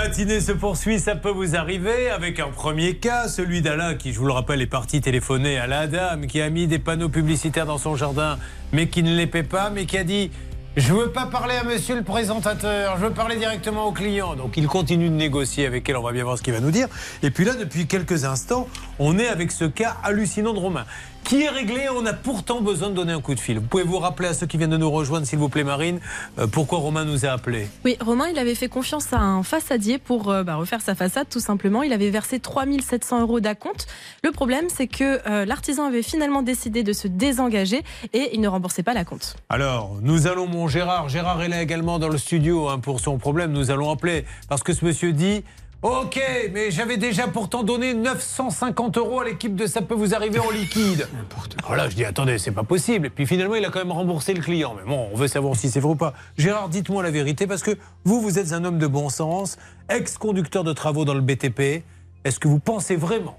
Matinée 0.00 0.40
se 0.40 0.52
poursuit, 0.52 1.00
ça 1.00 1.16
peut 1.16 1.30
vous 1.30 1.56
arriver 1.56 2.08
avec 2.08 2.38
un 2.38 2.50
premier 2.50 2.94
cas, 2.94 3.26
celui 3.26 3.62
d'Alain 3.62 3.96
qui, 3.96 4.12
je 4.12 4.20
vous 4.20 4.26
le 4.26 4.32
rappelle, 4.32 4.62
est 4.62 4.66
parti 4.66 5.00
téléphoner 5.00 5.58
à 5.58 5.66
la 5.66 5.88
dame 5.88 6.28
qui 6.28 6.40
a 6.40 6.48
mis 6.50 6.68
des 6.68 6.78
panneaux 6.78 7.08
publicitaires 7.08 7.66
dans 7.66 7.78
son 7.78 7.96
jardin 7.96 8.38
mais 8.72 8.86
qui 8.86 9.02
ne 9.02 9.16
les 9.16 9.26
paie 9.26 9.42
pas, 9.42 9.70
mais 9.70 9.86
qui 9.86 9.98
a 9.98 10.04
dit 10.04 10.30
je 10.76 10.92
veux 10.92 11.10
pas 11.10 11.26
parler 11.26 11.56
à 11.56 11.64
monsieur 11.64 11.96
le 11.96 12.04
présentateur, 12.04 12.96
je 12.98 13.06
veux 13.06 13.12
parler 13.12 13.34
directement 13.36 13.86
au 13.86 13.92
client. 13.92 14.36
Donc 14.36 14.56
il 14.56 14.68
continue 14.68 15.08
de 15.08 15.14
négocier 15.14 15.66
avec 15.66 15.88
elle, 15.88 15.96
on 15.96 16.02
va 16.02 16.12
bien 16.12 16.22
voir 16.22 16.38
ce 16.38 16.44
qu'il 16.44 16.52
va 16.52 16.60
nous 16.60 16.70
dire. 16.70 16.86
Et 17.24 17.32
puis 17.32 17.44
là, 17.44 17.54
depuis 17.54 17.88
quelques 17.88 18.24
instants, 18.24 18.68
on 19.00 19.18
est 19.18 19.26
avec 19.26 19.50
ce 19.50 19.64
cas 19.64 19.96
hallucinant 20.04 20.54
de 20.54 20.60
Romain 20.60 20.84
qui 21.24 21.42
est 21.42 21.48
réglé? 21.48 21.88
On 21.94 22.04
a 22.06 22.12
pourtant 22.12 22.60
besoin 22.60 22.90
de 22.90 22.94
donner 22.94 23.12
un 23.12 23.20
coup 23.20 23.34
de 23.34 23.40
fil. 23.40 23.58
Vous 23.58 23.66
pouvez 23.66 23.82
vous 23.82 23.98
rappeler 23.98 24.28
à 24.28 24.34
ceux 24.34 24.46
qui 24.46 24.56
viennent 24.56 24.70
de 24.70 24.76
nous 24.76 24.90
rejoindre, 24.90 25.26
s'il 25.26 25.38
vous 25.38 25.48
plaît, 25.48 25.64
Marine, 25.64 26.00
euh, 26.38 26.46
pourquoi 26.46 26.78
Romain 26.78 27.04
nous 27.04 27.26
a 27.26 27.30
appelés? 27.30 27.68
Oui, 27.84 27.96
Romain, 28.00 28.28
il 28.28 28.38
avait 28.38 28.54
fait 28.54 28.68
confiance 28.68 29.12
à 29.12 29.18
un 29.18 29.42
façadier 29.42 29.98
pour 29.98 30.30
euh, 30.30 30.42
bah, 30.42 30.56
refaire 30.56 30.80
sa 30.80 30.94
façade, 30.94 31.28
tout 31.28 31.40
simplement. 31.40 31.82
Il 31.82 31.92
avait 31.92 32.10
versé 32.10 32.38
3700 32.38 33.20
euros 33.20 33.40
d'acompte. 33.40 33.86
Le 34.24 34.30
problème, 34.30 34.66
c'est 34.68 34.86
que 34.86 35.20
euh, 35.28 35.44
l'artisan 35.44 35.86
avait 35.86 36.02
finalement 36.02 36.42
décidé 36.42 36.82
de 36.82 36.92
se 36.92 37.08
désengager 37.08 37.82
et 38.12 38.30
il 38.32 38.40
ne 38.40 38.48
remboursait 38.48 38.82
pas 38.82 38.94
l'acompte. 38.94 39.36
Alors, 39.48 39.96
nous 40.02 40.26
allons, 40.26 40.46
mon 40.46 40.68
Gérard, 40.68 41.08
Gérard 41.08 41.42
est 41.42 41.48
là 41.48 41.62
également 41.62 41.98
dans 41.98 42.08
le 42.08 42.18
studio 42.18 42.68
hein, 42.68 42.78
pour 42.78 43.00
son 43.00 43.18
problème, 43.18 43.52
nous 43.52 43.70
allons 43.70 43.90
appeler, 43.90 44.24
parce 44.48 44.62
que 44.62 44.72
ce 44.72 44.84
monsieur 44.84 45.12
dit, 45.12 45.44
ok, 45.82 46.20
mais 46.52 46.70
j'avais 46.70 46.96
déjà 46.96 47.28
pourtant 47.28 47.62
donné 47.62 47.94
950 47.94 48.98
euros 48.98 49.20
à 49.20 49.24
l'équipe 49.24 49.54
de 49.54 49.66
Ça 49.66 49.82
peut 49.82 49.94
vous 49.94 50.14
arriver 50.14 50.38
en 50.38 50.50
liquide. 50.50 51.08
Voilà, 51.66 51.90
je 51.90 51.96
dis, 51.96 52.04
attendez, 52.06 52.38
c'est 52.38 52.50
pas 52.52 52.62
possible. 52.62 53.08
Et 53.08 53.10
puis 53.10 53.26
finalement, 53.26 53.54
il 53.54 53.62
a 53.62 53.68
quand 53.68 53.80
même 53.80 53.92
remboursé 53.92 54.32
le 54.32 54.40
client. 54.40 54.74
Mais 54.74 54.88
bon, 54.88 55.10
on 55.12 55.16
veut 55.16 55.28
savoir 55.28 55.54
si 55.54 55.68
c'est 55.70 55.80
vrai 55.80 55.90
ou 55.92 55.96
pas. 55.96 56.14
Gérard, 56.38 56.70
dites-moi 56.70 57.02
la 57.02 57.10
vérité, 57.10 57.46
parce 57.46 57.62
que 57.62 57.72
vous, 58.04 58.22
vous 58.22 58.38
êtes 58.38 58.52
un 58.52 58.64
homme 58.64 58.78
de 58.78 58.86
bon 58.86 59.10
sens, 59.10 59.58
ex-conducteur 59.90 60.64
de 60.64 60.72
travaux 60.72 61.04
dans 61.04 61.12
le 61.12 61.20
BTP. 61.20 61.84
Est-ce 62.24 62.40
que 62.40 62.48
vous 62.48 62.58
pensez 62.58 62.96
vraiment 62.96 63.38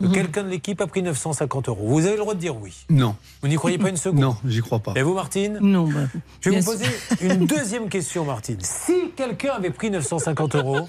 que 0.00 0.06
quelqu'un 0.06 0.42
de 0.42 0.48
l'équipe 0.48 0.80
a 0.80 0.86
pris 0.86 1.02
950 1.02 1.68
euros 1.68 1.86
Vous 1.86 2.06
avez 2.06 2.16
le 2.16 2.20
droit 2.20 2.34
de 2.34 2.40
dire 2.40 2.56
oui. 2.56 2.74
Non. 2.88 3.14
Vous 3.42 3.48
n'y 3.48 3.56
croyez 3.56 3.78
pas 3.78 3.88
une 3.88 3.96
seconde 3.96 4.20
Non, 4.20 4.36
j'y 4.46 4.60
crois 4.60 4.78
pas. 4.78 4.92
Et 4.96 5.02
vous, 5.02 5.14
Martine 5.14 5.58
Non, 5.60 5.84
bah, 5.88 6.00
Je 6.40 6.50
vais 6.50 6.60
vous 6.60 6.70
poser 6.70 6.86
une 7.20 7.46
deuxième 7.46 7.88
question, 7.88 8.24
Martine. 8.24 8.58
Si 8.60 9.12
quelqu'un 9.16 9.52
avait 9.54 9.70
pris 9.70 9.90
950 9.90 10.56
euros, 10.56 10.88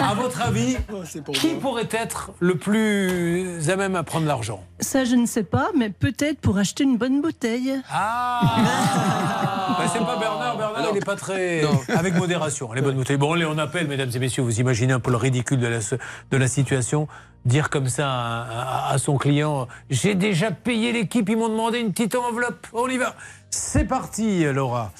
à 0.00 0.14
votre 0.14 0.42
avis, 0.42 0.76
qui 1.32 1.48
pourrait 1.54 1.88
être 1.90 2.32
le 2.40 2.56
plus 2.56 3.70
à 3.70 3.76
même 3.76 3.96
à 3.96 4.02
prendre 4.02 4.26
l'argent? 4.26 4.64
Ça 4.80 5.04
je 5.04 5.14
ne 5.14 5.26
sais 5.26 5.44
pas, 5.44 5.70
mais 5.76 5.90
peut-être 5.90 6.40
pour 6.40 6.58
acheter 6.58 6.84
une 6.84 6.96
bonne 6.96 7.20
bouteille. 7.22 7.74
Ah 7.90 9.76
Ben, 9.78 9.88
C'est 9.92 9.98
pas 10.00 10.16
Bernard, 10.18 10.56
Bernard 10.56 10.86
il 10.90 10.94
n'est 10.94 11.00
pas 11.00 11.16
très... 11.16 11.62
Avec 11.88 12.14
modération, 12.14 12.72
les 12.72 12.82
bonnes 12.82 12.96
bouteilles. 12.96 13.16
Bon, 13.16 13.32
allez, 13.32 13.44
on 13.44 13.58
appelle, 13.58 13.86
mesdames 13.88 14.10
et 14.14 14.18
messieurs, 14.18 14.42
vous 14.42 14.60
imaginez 14.60 14.92
un 14.92 15.00
peu 15.00 15.10
le 15.10 15.16
ridicule 15.16 15.58
de 15.58 15.66
la, 15.66 15.78
de 15.78 16.36
la 16.36 16.48
situation. 16.48 17.08
Dire 17.46 17.70
comme 17.70 17.88
ça 17.88 18.08
à, 18.10 18.88
à- 18.88 18.92
à 18.92 18.98
son 18.98 19.16
client, 19.18 19.68
j'ai 19.88 20.16
déjà 20.16 20.50
payé 20.50 20.90
l'équipe, 20.92 21.28
ils 21.28 21.36
m'ont 21.36 21.48
demandé 21.48 21.78
une 21.78 21.92
petite 21.92 22.16
enveloppe. 22.16 22.66
On 22.72 22.88
y 22.88 22.96
va. 22.98 23.14
C'est 23.50 23.84
parti, 23.84 24.42
Laura. 24.52 24.90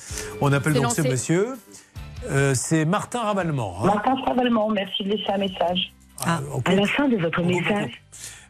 On 0.41 0.53
appelle 0.53 0.75
donc 0.75 0.93
ce 0.93 1.03
monsieur. 1.03 1.57
Euh, 2.31 2.55
c'est 2.55 2.85
Martin 2.85 3.21
Ravallement. 3.23 3.77
hein. 3.83 3.87
Martin 3.87 4.17
Fravalement, 4.25 4.69
merci 4.71 5.03
de 5.03 5.11
laisser 5.11 5.29
un 5.31 5.39
message. 5.39 5.93
Ah, 6.25 6.41
À 6.65 6.75
la 6.75 6.87
fin 6.87 7.09
de 7.09 7.17
votre 7.17 7.43
message. 7.43 8.01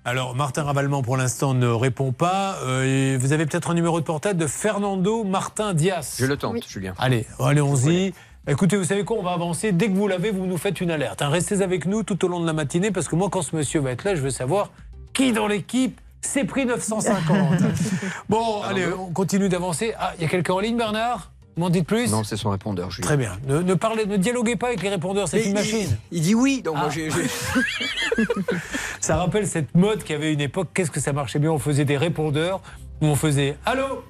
Alors, 0.04 0.36
Martin 0.36 0.62
Ravalement, 0.62 1.02
pour 1.02 1.16
l'instant, 1.16 1.52
ne 1.54 1.66
répond 1.66 2.12
pas. 2.12 2.58
Euh, 2.64 3.18
vous 3.20 3.32
avez 3.32 3.44
peut-être 3.46 3.70
un 3.70 3.74
numéro 3.74 3.98
de 3.98 4.04
portable 4.04 4.38
de 4.38 4.46
Fernando 4.46 5.24
Martin 5.24 5.74
Dias. 5.74 6.16
Je 6.20 6.26
le 6.26 6.36
tente, 6.36 6.68
Julien. 6.68 6.94
Allez, 6.98 7.26
allez, 7.40 7.60
on-y. 7.60 8.12
Écoutez, 8.48 8.76
vous 8.76 8.84
savez 8.84 9.04
quoi 9.04 9.16
On 9.18 9.22
va 9.22 9.32
avancer. 9.32 9.72
Dès 9.72 9.88
que 9.88 9.94
vous 9.94 10.06
l'avez, 10.06 10.30
vous 10.30 10.46
nous 10.46 10.56
faites 10.58 10.80
une 10.80 10.90
alerte. 10.90 11.20
hein. 11.22 11.28
Restez 11.30 11.62
avec 11.62 11.84
nous 11.86 12.02
tout 12.02 12.24
au 12.24 12.28
long 12.28 12.40
de 12.40 12.46
la 12.46 12.52
matinée 12.52 12.90
parce 12.90 13.08
que 13.08 13.16
moi, 13.16 13.28
quand 13.30 13.42
ce 13.42 13.56
monsieur 13.56 13.80
va 13.80 13.90
être 13.90 14.04
là, 14.04 14.14
je 14.14 14.20
veux 14.20 14.30
savoir 14.30 14.70
qui 15.12 15.32
dans 15.32 15.46
l'équipe 15.48 16.00
s'est 16.20 16.44
pris 16.44 16.64
950. 16.66 17.62
bon, 18.28 18.62
allez, 18.62 18.86
on 18.92 19.10
continue 19.12 19.48
d'avancer. 19.48 19.94
Ah, 19.98 20.12
il 20.16 20.22
y 20.22 20.24
a 20.24 20.28
quelqu'un 20.28 20.54
en 20.54 20.60
ligne, 20.60 20.76
Bernard? 20.76 21.32
Vous 21.56 21.62
M'en 21.62 21.70
dites 21.70 21.86
plus? 21.86 22.10
Non, 22.10 22.22
c'est 22.22 22.36
son 22.36 22.50
répondeur, 22.50 22.90
Julien. 22.90 23.06
Très 23.06 23.16
bien. 23.16 23.32
Ne, 23.48 23.62
ne 23.62 23.74
parlez, 23.74 24.04
ne 24.04 24.16
dialoguez 24.18 24.56
pas 24.56 24.66
avec 24.68 24.82
les 24.82 24.90
répondeurs, 24.90 25.26
c'est 25.26 25.40
une 25.42 25.48
il- 25.48 25.54
machine. 25.54 25.96
Il 26.12 26.20
dit 26.20 26.34
oui, 26.34 26.60
donc 26.62 26.76
moi 26.76 26.88
Ah. 26.88 26.90
j'ai- 26.90 27.08
Ça 29.00 29.16
rappelle 29.16 29.46
cette 29.46 29.74
mode 29.74 30.02
qu'il 30.02 30.12
y 30.12 30.16
avait 30.18 30.32
une 30.34 30.40
époque. 30.40 30.68
Qu'est-ce 30.74 30.90
que 30.90 31.00
ça 31.00 31.12
marchait 31.14 31.38
bien? 31.38 31.50
On 31.50 31.58
faisait 31.58 31.84
des 31.86 31.96
répondeurs 31.96 32.60
où 33.00 33.06
on 33.06 33.14
faisait 33.14 33.56
Allô? 33.64 34.04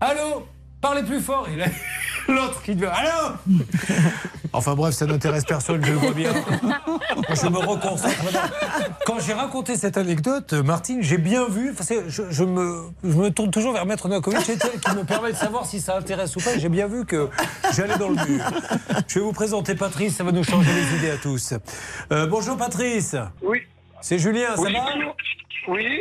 Allô? 0.00 0.46
Parlez 0.86 1.02
plus 1.02 1.20
fort. 1.20 1.48
Et 1.52 1.56
là, 1.56 1.66
l'autre 2.28 2.62
qui 2.62 2.76
devait 2.76 2.86
Allô 2.86 3.34
Enfin 4.52 4.76
bref, 4.76 4.94
ça 4.94 5.04
n'intéresse 5.04 5.44
personne, 5.44 5.84
je 5.84 5.90
le 5.90 5.98
vois 5.98 6.12
bien. 6.12 6.32
Je 6.32 7.48
me 7.48 7.58
reconcentre. 7.58 8.22
maintenant. 8.22 8.40
Quand 9.04 9.18
j'ai 9.18 9.32
raconté 9.32 9.76
cette 9.76 9.96
anecdote, 9.96 10.52
Martine, 10.52 11.02
j'ai 11.02 11.18
bien 11.18 11.48
vu. 11.48 11.74
je, 12.06 12.22
je 12.30 12.44
me, 12.44 12.84
je 13.02 13.16
me 13.16 13.30
tourne 13.30 13.50
toujours 13.50 13.72
vers 13.72 13.84
Maître 13.84 14.08
elle 14.08 14.80
qui 14.80 14.90
me 14.94 15.02
permet 15.02 15.32
de 15.32 15.36
savoir 15.36 15.66
si 15.66 15.80
ça 15.80 15.96
intéresse 15.96 16.36
ou 16.36 16.38
pas. 16.38 16.54
et 16.54 16.60
J'ai 16.60 16.68
bien 16.68 16.86
vu 16.86 17.04
que 17.04 17.28
j'allais 17.74 17.98
dans 17.98 18.10
le 18.10 18.14
mur. 18.24 18.44
Je 19.08 19.18
vais 19.18 19.24
vous 19.24 19.32
présenter 19.32 19.74
Patrice, 19.74 20.14
ça 20.14 20.22
va 20.22 20.30
nous 20.30 20.44
changer 20.44 20.70
les 20.72 20.98
idées 20.98 21.10
à 21.10 21.16
tous. 21.16 21.52
Euh, 22.12 22.28
bonjour 22.28 22.56
Patrice. 22.56 23.16
Oui. 23.42 23.58
C'est 24.00 24.20
Julien, 24.20 24.54
ça 24.54 24.62
va 24.62 24.68
Oui. 25.68 25.98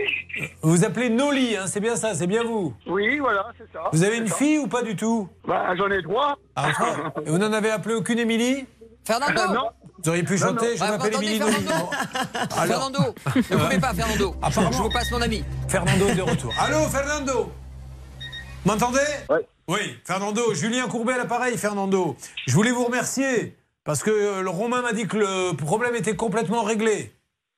Vous 0.62 0.72
vous 0.72 0.86
appelez 0.86 1.10
Noli, 1.10 1.56
hein, 1.58 1.66
c'est 1.68 1.80
bien 1.80 1.96
ça, 1.96 2.14
c'est 2.14 2.28
bien 2.28 2.44
vous. 2.44 2.74
Oui, 2.88 3.20
voilà, 3.20 3.48
c'est 3.58 3.72
ça. 3.74 3.84
Vous 3.92 4.04
avez 4.04 4.18
une 4.18 4.28
ça. 4.28 4.36
fille 4.36 4.58
ou 4.60 4.68
pas 4.68 4.84
du 4.84 4.96
tout 4.96 5.28
Bah, 5.48 5.76
j'en 5.76 5.90
ai 5.90 6.04
trois. 6.04 6.38
Ah, 6.56 6.68
enfin, 6.70 7.12
et 7.26 7.30
vous 7.30 7.38
n'en 7.38 7.52
avez 7.54 7.72
appelé 7.72 7.96
aucune 7.96 8.20
Émilie 8.20 8.66
Fernando 9.06 9.42
Euh, 9.42 9.54
non. 9.54 9.70
Vous 10.04 10.10
auriez 10.10 10.24
pu 10.24 10.38
chanter 10.38 10.72
non. 10.72 10.76
Je 10.78 10.84
Ah, 10.84 10.92
m'appelle 10.92 11.16
Émilie 11.16 11.40
Noli. 11.40 11.54
Fernando. 12.52 12.68
Fernando, 12.68 13.00
ne 13.36 13.58
coupez 13.64 13.80
pas, 13.80 13.94
Fernando. 13.94 14.36
Je, 14.42 14.48
Apparemment. 14.48 14.72
je 14.72 14.82
vous 14.84 14.90
passe 14.90 15.12
mon 15.12 15.22
ami. 15.22 15.44
Fernando 15.68 16.08
est 16.08 16.16
de 16.16 16.22
retour. 16.22 16.54
Allô, 16.60 16.80
Fernando 16.90 17.52
M'entendez 18.66 19.00
Oui. 19.30 19.38
Oui, 19.68 19.80
Fernando, 20.06 20.54
Julien 20.54 20.88
Courbet 20.88 21.14
à 21.14 21.18
l'appareil, 21.18 21.58
Fernando. 21.58 22.16
Je 22.48 22.54
voulais 22.54 22.72
vous 22.72 22.86
remercier 22.86 23.56
parce 23.84 24.04
que 24.04 24.42
le 24.42 24.50
Romain 24.50 24.82
m'a 24.84 24.94
dit 24.94 25.08
que 25.08 25.18
le 25.18 25.54
problème 25.56 25.96
était 25.96 26.16
complètement 26.16 26.62
réglé. 26.64 27.12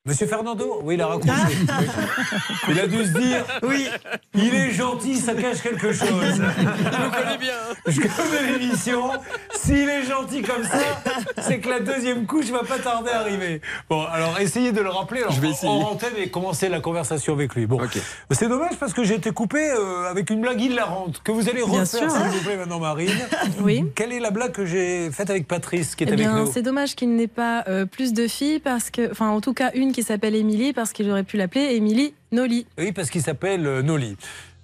Monsieur 0.07 0.25
Fernando 0.25 0.79
Oui, 0.83 0.95
il 0.95 1.01
a. 1.01 1.15
Oui. 1.17 1.21
Il 2.69 2.79
a 2.79 2.87
dû 2.87 2.97
se 3.05 3.17
dire 3.17 3.45
Oui. 3.63 3.87
il 4.33 4.53
est 4.53 4.71
gentil, 4.71 5.15
ça 5.15 5.33
cache 5.33 5.61
quelque 5.61 5.91
chose. 5.93 6.07
Je 6.09 6.41
vous 6.41 7.11
connais 7.11 7.37
bien. 7.37 7.53
Je 7.87 8.01
connais 8.01 8.57
l'émission. 8.57 9.09
S'il 9.55 9.87
est 9.89 10.03
gentil 10.03 10.41
comme 10.41 10.63
ça, 10.63 11.01
c'est 11.41 11.59
que 11.59 11.69
la 11.69 11.79
deuxième 11.79 12.25
couche 12.25 12.47
va 12.47 12.59
pas 12.63 12.77
tarder 12.77 13.09
à 13.11 13.19
arriver. 13.21 13.61
Bon, 13.89 14.03
alors 14.05 14.37
essayez 14.39 14.71
de 14.73 14.81
le 14.81 14.89
rappeler. 14.89 15.21
Alors, 15.21 15.31
Je 15.33 15.41
vais 15.41 15.49
essayer. 15.49 15.71
En 15.71 15.79
antenne 15.91 16.13
et 16.17 16.29
commencer 16.29 16.67
la 16.69 16.79
conversation 16.79 17.33
avec 17.33 17.55
lui. 17.55 17.65
Bon, 17.67 17.81
Ok. 17.81 17.97
c'est 18.31 18.47
dommage 18.49 18.75
parce 18.79 18.93
que 18.93 19.03
j'ai 19.03 19.15
été 19.15 19.31
coupé 19.31 19.59
euh, 19.71 20.09
avec 20.09 20.29
une 20.29 20.41
blague 20.41 20.61
hilarante 20.61 21.21
que 21.23 21.31
vous 21.31 21.47
allez 21.49 21.61
refaire, 21.61 21.85
s'il 21.85 22.07
vous 22.07 22.43
plaît, 22.43 22.57
maintenant, 22.57 22.79
Marine. 22.79 23.09
Oui. 23.61 23.83
Quelle 23.95 24.11
est 24.13 24.19
la 24.19 24.31
blague 24.31 24.51
que 24.51 24.65
j'ai 24.65 25.09
faite 25.11 25.29
avec 25.29 25.47
Patrice 25.47 25.95
qui 25.95 26.03
est 26.03 26.07
Eh 26.07 26.13
avec 26.13 26.19
bien, 26.25 26.43
nous? 26.45 26.51
c'est 26.51 26.61
dommage 26.61 26.95
qu'il 26.95 27.15
n'ait 27.15 27.27
pas 27.27 27.63
euh, 27.67 27.85
plus 27.85 28.13
de 28.13 28.27
filles 28.27 28.59
parce 28.59 28.89
que, 28.89 29.11
enfin, 29.11 29.29
en 29.29 29.41
tout 29.41 29.53
cas, 29.53 29.71
une 29.73 29.91
qui 29.97 30.03
s'appelle 30.03 30.35
Émilie 30.35 30.73
parce 30.73 30.93
qu'il 30.93 31.09
aurait 31.09 31.23
pu 31.23 31.37
l'appeler 31.37 31.73
Émilie 31.73 32.13
Noli. 32.31 32.67
Oui, 32.77 32.91
parce 32.91 33.09
qu'il 33.09 33.23
s'appelle 33.23 33.65
euh, 33.65 33.81
Noli. 33.81 34.15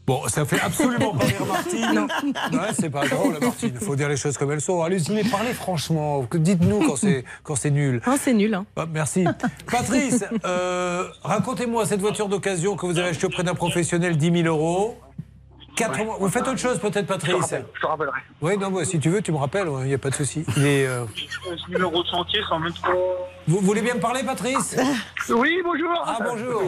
Bon, 0.06 0.28
ça 0.28 0.46
fait 0.46 0.60
absolument 0.60 1.16
pas 1.16 1.26
rire 1.26 1.44
Martine. 1.48 2.08
Ouais, 2.52 2.68
c'est 2.80 2.92
pas 2.92 3.08
drôle, 3.08 3.40
Martine. 3.42 3.72
Il 3.74 3.84
faut 3.84 3.96
dire 3.96 4.10
les 4.10 4.18
choses 4.18 4.38
comme 4.38 4.52
elles 4.52 4.62
sont. 4.62 4.84
Allez-y, 4.84 5.12
mais 5.12 5.24
parlez 5.24 5.54
franchement. 5.54 6.24
Dites-nous 6.32 6.86
quand 6.86 6.98
c'est 6.98 7.24
quand 7.42 7.56
c'est 7.56 7.72
nul. 7.72 8.00
Hein, 8.06 8.18
c'est 8.22 8.36
nul. 8.36 8.54
Hein. 8.54 8.68
Ah, 8.76 8.86
merci. 8.94 9.26
Patrice, 9.72 10.24
euh, 10.46 11.08
racontez-moi 11.24 11.88
cette 11.88 12.02
voiture 12.02 12.28
d'occasion 12.28 12.76
que 12.76 12.86
vous 12.86 13.00
avez 13.00 13.10
achetée 13.10 13.26
auprès 13.26 13.42
d'un 13.42 13.56
professionnel, 13.56 14.18
10 14.18 14.44
000 14.44 14.56
euros. 14.56 15.00
Vous 16.20 16.30
faites 16.30 16.48
autre 16.48 16.58
chose 16.60 16.80
peut-être, 16.80 16.96
Je 16.98 17.02
te 17.02 17.08
Patrice 17.14 17.34
rappelle- 17.42 17.66
je 17.74 17.82
te 17.82 17.86
rappellerai. 17.88 18.20
Oui, 18.42 18.58
non, 18.58 18.70
bah, 18.72 18.86
si 18.86 19.00
tu 19.00 19.10
veux, 19.10 19.22
tu 19.22 19.32
me 19.32 19.38
rappelles, 19.38 19.68
il 19.82 19.86
n'y 19.88 19.94
a 19.94 19.98
pas 19.98 20.10
de 20.10 20.16
souci. 20.16 20.46
Il 20.58 20.66
est, 20.66 20.86
euh, 20.88 21.06
numéro 21.70 22.04
de 22.04 22.08
chantier, 22.08 22.40
c'est 22.48 22.54
en 22.54 22.60
même 22.60 22.74
temps. 22.74 22.90
Vous 23.48 23.60
voulez 23.60 23.82
bien 23.82 23.96
me 23.96 24.00
parler, 24.00 24.24
Patrice? 24.24 24.78
Oui, 25.30 25.62
bonjour. 25.64 25.90
Ah, 26.06 26.18
bonjour. 26.24 26.62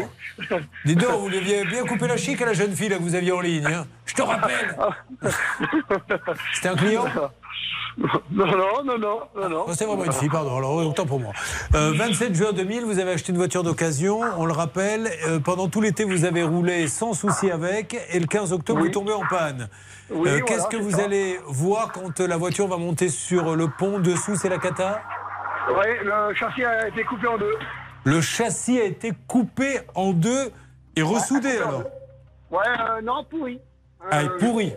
Dis 0.86 0.96
donc, 0.96 1.20
vous 1.22 1.30
deviez 1.30 1.64
bien 1.66 1.84
couper 1.86 2.08
la 2.08 2.18
chic 2.18 2.42
à 2.42 2.46
la 2.48 2.54
jeune 2.54 2.76
fille 2.76 2.90
là, 2.90 2.98
que 2.98 3.04
vous 3.04 3.16
aviez 3.16 3.32
en 3.32 3.42
ligne. 3.42 3.66
hein. 3.66 3.86
Je 4.06 4.14
te 4.14 4.22
rappelle. 4.22 4.76
C'était 6.54 6.70
un 6.70 6.76
client? 6.76 7.06
Non, 7.98 8.10
non, 8.32 8.84
non, 8.84 8.98
non, 8.98 9.50
non. 9.50 9.66
Oh, 9.68 9.72
C'est 9.74 9.86
vraiment 9.86 10.04
une 10.04 10.12
fille, 10.12 10.28
pardon, 10.30 10.58
alors 10.58 10.74
autant 10.76 11.06
pour 11.06 11.20
moi. 11.20 11.32
Euh, 11.76 11.94
27 11.96 12.36
juin 12.36 12.52
2000, 12.52 12.84
vous 12.84 13.00
avez 13.00 13.12
acheté 13.12 13.32
une 13.32 13.38
voiture 13.38 13.64
d'occasion, 13.64 14.20
on 14.38 14.46
le 14.46 14.52
rappelle. 14.52 15.10
euh, 15.28 15.40
pendant 15.40 15.70
tout 15.70 15.80
l'été, 15.80 16.04
vous 16.04 16.26
avez 16.26 16.44
roulé 16.44 16.88
sans 16.90 17.14
souci 17.14 17.50
avec, 17.52 17.96
et 18.12 18.20
le 18.20 18.26
15 18.28 18.52
octobre, 18.52 18.82
Oui. 18.82 18.88
vous 18.88 18.94
tombez 18.94 19.14
en 19.14 19.24
panne. 19.30 19.70
Oui, 20.10 20.18
Euh, 20.18 20.32
voilà, 20.32 20.42
Qu'est-ce 20.42 20.68
que 20.68 20.78
vous 20.78 20.92
ça. 20.98 21.04
allez 21.06 21.40
voir 21.48 21.92
quand 21.94 22.20
euh, 22.20 22.28
la 22.28 22.36
voiture 22.38 22.68
va 22.68 22.78
monter 22.78 23.08
sur 23.10 23.56
le 23.56 23.68
pont 23.70 24.00
dessous 24.00 24.36
C'est 24.36 24.50
la 24.50 24.58
cata? 24.58 25.02
Oui, 25.70 25.88
le 26.04 26.34
châssis 26.36 26.64
a 26.66 26.88
été 26.90 27.04
coupé 27.06 27.28
en 27.28 27.38
deux. 27.38 27.56
Le 28.04 28.22
châssis 28.22 28.80
a 28.80 28.84
été 28.84 29.14
coupé 29.28 29.80
en 29.96 30.12
deux 30.12 30.52
et 30.96 31.02
ressoudé 31.02 31.58
alors? 31.58 31.84
Ouais, 32.52 32.60
euh, 32.68 33.02
non, 33.02 33.24
pourri. 33.24 33.60
Ah, 34.12 34.20
Euh, 34.20 34.38
pourri. 34.38 34.74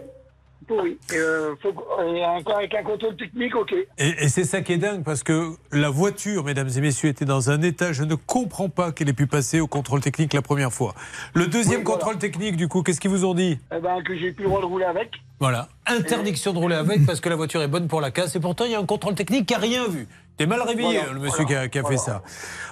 Pourri. 0.69 0.99
Et, 1.13 1.17
euh, 1.17 1.55
faut, 1.63 1.71
et 2.05 2.25
encore 2.25 2.59
avec 2.59 2.75
un 2.75 2.83
contrôle 2.83 3.17
technique, 3.17 3.57
ok. 3.57 3.73
Et, 3.73 4.09
et 4.25 4.29
c'est 4.29 4.45
ça 4.45 4.61
qui 4.61 4.75
est 4.75 4.79
dingue 4.79 5.03
parce 5.03 5.23
que 5.23 5.55
la 5.73 5.89
voiture, 5.91 6.45
mesdames 6.45 6.69
et 6.77 6.81
messieurs, 6.81 7.09
était 7.09 7.25
dans 7.25 7.51
un 7.51 7.63
état. 7.63 7.93
Je 7.93 8.05
ne 8.05 8.15
comprends 8.15 8.69
pas 8.69 8.93
qu'elle 8.93 9.09
ait 9.09 9.15
pu 9.15 9.27
passer 9.27 9.61
au 9.61 9.67
contrôle 9.67 10.01
technique 10.01 10.35
la 10.35 10.43
première 10.43 10.73
fois. 10.73 10.95
Le 11.35 11.47
deuxième 11.47 11.79
Oui, 11.81 11.85
voilà. 11.85 11.99
contrôle 12.01 12.19
technique, 12.19 12.57
du 12.57 12.69
coup, 12.69 12.83
qu'est-ce 12.83 13.01
qu'ils 13.01 13.11
vous 13.11 13.25
ont 13.25 13.35
dit? 13.35 13.59
Eh 13.75 13.81
ben, 13.81 14.03
que 14.03 14.17
j'ai 14.17 14.31
plus 14.33 14.45
le 14.45 14.51
droit 14.51 14.61
de 14.61 14.67
rouler 14.67 14.85
avec. 14.85 15.11
Voilà, 15.41 15.69
interdiction 15.87 16.53
de 16.53 16.59
rouler 16.59 16.75
avec 16.75 17.07
parce 17.07 17.21
que 17.21 17.29
la 17.29 17.37
voiture 17.37 17.63
est 17.63 17.69
bonne 17.69 17.89
pour 17.89 18.01
la 18.01 18.11
casse. 18.11 18.35
Et 18.37 18.41
pourtant, 18.41 18.65
il 18.65 18.73
y 18.73 18.75
a 18.75 18.81
un 18.81 18.87
contrôle 18.87 19.15
technique 19.15 19.47
qui 19.47 19.55
a 19.55 19.59
rien 19.59 19.87
vu. 19.89 20.07
T'es 20.39 20.47
mal 20.47 20.63
réveillé, 20.63 20.99
Voilà, 20.99 21.13
le 21.13 21.19
monsieur 21.19 21.45
voilà, 21.45 21.47
qui 21.47 21.55
a, 21.67 21.69
qui 21.69 21.79
a 21.79 21.83
voilà. 21.83 21.97
fait 21.99 22.03
ça. 22.03 22.23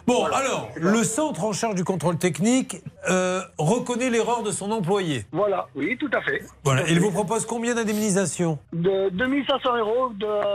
Bon, 0.07 0.25
alors, 0.27 0.71
le 0.77 1.03
centre 1.03 1.43
en 1.45 1.53
charge 1.53 1.75
du 1.75 1.83
contrôle 1.83 2.17
technique 2.17 2.77
euh, 3.11 3.41
reconnaît 3.59 4.09
l'erreur 4.09 4.45
de 4.45 4.53
son 4.53 4.71
employé. 4.71 5.25
Voilà, 5.33 5.67
oui, 5.75 5.97
tout 5.99 6.09
à 6.13 6.21
fait. 6.23 6.43
Voilà, 6.65 6.83
Tout 6.83 6.89
il 6.91 6.95
fait. 6.95 7.01
vous 7.01 7.11
propose 7.11 7.45
combien 7.45 7.75
d'indemnisation 7.75 8.61
De 8.73 9.09
2500 9.11 9.77
euros 9.79 10.13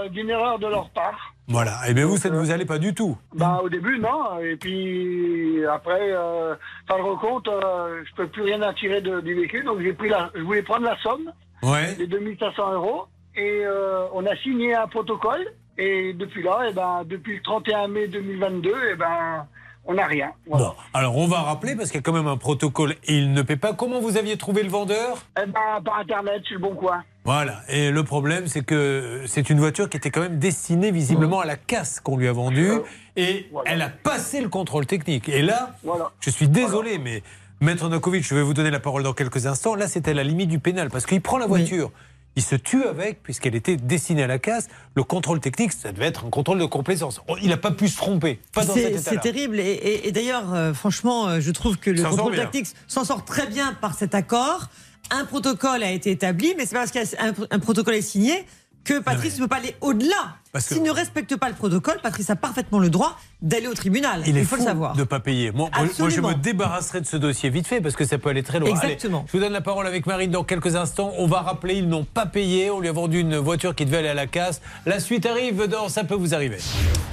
d'une 0.09 0.29
erreur 0.29 0.57
de 0.57 0.67
leur 0.67 0.89
part. 0.91 1.33
Voilà, 1.49 1.79
et 1.89 1.93
bien 1.93 2.05
vous, 2.05 2.15
ça 2.15 2.29
ne 2.29 2.39
vous 2.39 2.49
allait 2.49 2.65
pas 2.65 2.77
du 2.77 2.93
tout. 2.93 3.17
Bah, 3.35 3.59
au 3.61 3.67
début, 3.67 3.99
non. 3.99 4.39
Et 4.39 4.55
puis, 4.55 5.65
après, 5.65 6.13
euh, 6.13 6.55
fin 6.87 6.97
de 6.97 7.03
recompte, 7.03 7.49
euh, 7.49 8.03
je 8.09 8.15
peux 8.15 8.27
plus 8.27 8.43
rien 8.43 8.61
attirer 8.61 9.01
de- 9.01 9.19
du 9.19 9.33
véhicule. 9.35 9.65
Donc, 9.65 9.79
pris 9.97 10.07
la, 10.07 10.29
je 10.33 10.41
voulais 10.43 10.61
prendre 10.63 10.85
la 10.85 10.97
somme 11.01 11.29
Ouais. 11.61 11.93
des 11.95 12.07
2500 12.07 12.71
euros. 12.71 13.03
Et 13.35 13.63
euh, 13.65 14.05
on 14.13 14.25
a 14.25 14.35
signé 14.37 14.75
un 14.75 14.87
protocole. 14.87 15.45
Et 15.77 16.13
depuis 16.13 16.43
là, 16.43 16.67
et 16.69 16.73
ben, 16.73 17.03
depuis 17.05 17.37
le 17.37 17.41
31 17.41 17.87
mai 17.87 18.07
2022, 18.07 18.69
et 18.91 18.95
ben, 18.95 19.45
on 19.85 19.93
n'a 19.95 20.05
rien. 20.05 20.31
Voilà. 20.47 20.65
Bon, 20.67 20.73
alors 20.93 21.17
on 21.17 21.27
va 21.27 21.41
rappeler 21.41 21.75
parce 21.75 21.89
qu'il 21.89 21.97
y 21.97 21.99
a 21.99 22.03
quand 22.03 22.13
même 22.13 22.27
un 22.27 22.37
protocole 22.37 22.95
et 23.05 23.17
il 23.17 23.33
ne 23.33 23.41
paie 23.41 23.55
pas. 23.55 23.73
Comment 23.73 23.99
vous 23.99 24.17
aviez 24.17 24.37
trouvé 24.37 24.61
le 24.63 24.69
vendeur? 24.69 25.17
Eh 25.41 25.45
ben, 25.47 25.81
par 25.83 25.99
Internet, 25.99 26.43
sur 26.45 26.55
le 26.55 26.61
bon 26.61 26.75
coin. 26.75 27.03
Voilà, 27.23 27.61
et 27.69 27.91
le 27.91 28.03
problème 28.03 28.47
c'est 28.47 28.63
que 28.63 29.23
c'est 29.27 29.51
une 29.51 29.59
voiture 29.59 29.87
qui 29.89 29.97
était 29.97 30.09
quand 30.09 30.21
même 30.21 30.39
destinée 30.39 30.89
visiblement 30.91 31.39
à 31.39 31.45
la 31.45 31.55
casse 31.55 31.99
qu'on 31.99 32.17
lui 32.17 32.27
a 32.27 32.31
vendue 32.33 32.71
et 33.15 33.47
elle 33.65 33.83
a 33.83 33.89
passé 33.89 34.41
le 34.41 34.49
contrôle 34.49 34.87
technique. 34.87 35.29
Et 35.29 35.43
là, 35.43 35.75
Voilà. 35.83 36.11
je 36.19 36.31
suis 36.31 36.47
désolé, 36.47 36.97
mais 36.97 37.21
Maître 37.59 37.87
Nokovic, 37.89 38.23
je 38.23 38.33
vais 38.33 38.41
vous 38.41 38.55
donner 38.55 38.71
la 38.71 38.79
parole 38.79 39.03
dans 39.03 39.13
quelques 39.13 39.45
instants. 39.45 39.75
Là, 39.75 39.87
c'était 39.87 40.11
à 40.11 40.13
la 40.15 40.23
limite 40.23 40.49
du 40.49 40.57
pénal 40.57 40.89
parce 40.89 41.05
qu'il 41.05 41.21
prend 41.21 41.37
la 41.37 41.45
voiture. 41.45 41.91
Il 42.37 42.41
se 42.43 42.55
tue 42.55 42.83
avec, 42.85 43.21
puisqu'elle 43.23 43.55
était 43.55 43.75
destinée 43.75 44.23
à 44.23 44.27
la 44.27 44.39
casse. 44.39 44.67
Le 44.95 45.03
contrôle 45.03 45.41
technique, 45.41 45.73
ça 45.73 45.91
devait 45.91 46.05
être 46.05 46.25
un 46.25 46.29
contrôle 46.29 46.59
de 46.59 46.65
complaisance. 46.65 47.19
Il 47.41 47.49
n'a 47.49 47.57
pas 47.57 47.71
pu 47.71 47.89
se 47.89 47.97
tromper. 47.97 48.39
Pas 48.53 48.63
dans 48.65 48.73
cet 48.73 48.99
C'est 48.99 49.19
terrible. 49.19 49.59
Et, 49.59 49.63
et- 49.63 50.07
et 50.07 50.11
d'ailleurs, 50.13 50.53
euh, 50.53 50.73
franchement, 50.73 51.27
euh, 51.27 51.39
je 51.41 51.51
trouve 51.51 51.77
que 51.77 51.89
le 51.89 52.01
contrôle 52.03 52.35
tactique 52.37 52.67
s'en 52.87 53.03
sort 53.03 53.25
très 53.25 53.47
bien 53.47 53.73
par 53.73 53.95
cet 53.95 54.15
accord. 54.15 54.69
Un 55.09 55.25
protocole 55.25 55.83
a 55.83 55.91
été 55.91 56.11
établi, 56.11 56.53
mais 56.57 56.65
c'est 56.65 56.75
parce 56.75 56.91
qu'un 56.91 57.03
un 57.49 57.59
protocole 57.59 57.95
est 57.95 58.01
signé 58.01 58.45
que 58.83 58.99
Patrice 58.99 59.35
ne 59.37 59.43
peut 59.43 59.47
pas 59.47 59.57
aller 59.57 59.75
au-delà. 59.81 60.35
S'il 60.59 60.83
ne 60.83 60.91
respecte 60.91 61.35
pas 61.37 61.49
le 61.49 61.55
protocole, 61.55 61.99
Patrice 62.01 62.29
a 62.29 62.35
parfaitement 62.35 62.79
le 62.79 62.89
droit 62.89 63.17
d'aller 63.41 63.67
au 63.67 63.73
tribunal. 63.73 64.23
Il 64.25 64.37
est 64.37 64.43
faut 64.43 64.55
fou 64.55 64.61
le 64.61 64.67
savoir. 64.67 64.93
de 64.93 64.99
ne 64.99 65.03
pas 65.05 65.19
payer. 65.19 65.51
Moi, 65.51 65.69
moi, 65.99 66.09
je 66.09 66.19
me 66.19 66.33
débarrasserai 66.33 67.01
de 67.01 67.05
ce 67.05 67.17
dossier 67.17 67.49
vite 67.49 67.67
fait 67.67 67.79
parce 67.79 67.95
que 67.95 68.05
ça 68.05 68.17
peut 68.17 68.29
aller 68.29 68.43
très 68.43 68.59
loin. 68.59 68.69
Exactement. 68.69 69.19
Allez, 69.19 69.27
je 69.27 69.37
vous 69.37 69.43
donne 69.43 69.53
la 69.53 69.61
parole 69.61 69.87
avec 69.87 70.05
Marine 70.05 70.31
dans 70.31 70.43
quelques 70.43 70.75
instants. 70.75 71.13
On 71.17 71.27
va 71.27 71.41
rappeler, 71.41 71.75
ils 71.75 71.87
n'ont 71.87 72.03
pas 72.03 72.25
payé. 72.25 72.69
On 72.69 72.79
lui 72.79 72.89
a 72.89 72.91
vendu 72.91 73.19
une 73.19 73.37
voiture 73.37 73.75
qui 73.75 73.85
devait 73.85 73.97
aller 73.97 74.09
à 74.09 74.13
la 74.13 74.27
casse. 74.27 74.61
La 74.85 74.99
suite 74.99 75.25
arrive 75.25 75.67
dans 75.67 75.87
Ça 75.87 76.03
peut 76.03 76.15
vous 76.15 76.33
arriver. 76.33 76.57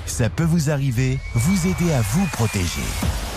Ça 0.06 0.30
peut 0.30 0.44
vous 0.44 0.70
arriver, 0.70 1.18
vous 1.34 1.66
aider 1.66 1.92
à 1.92 2.00
vous 2.00 2.26
protéger. 2.32 3.27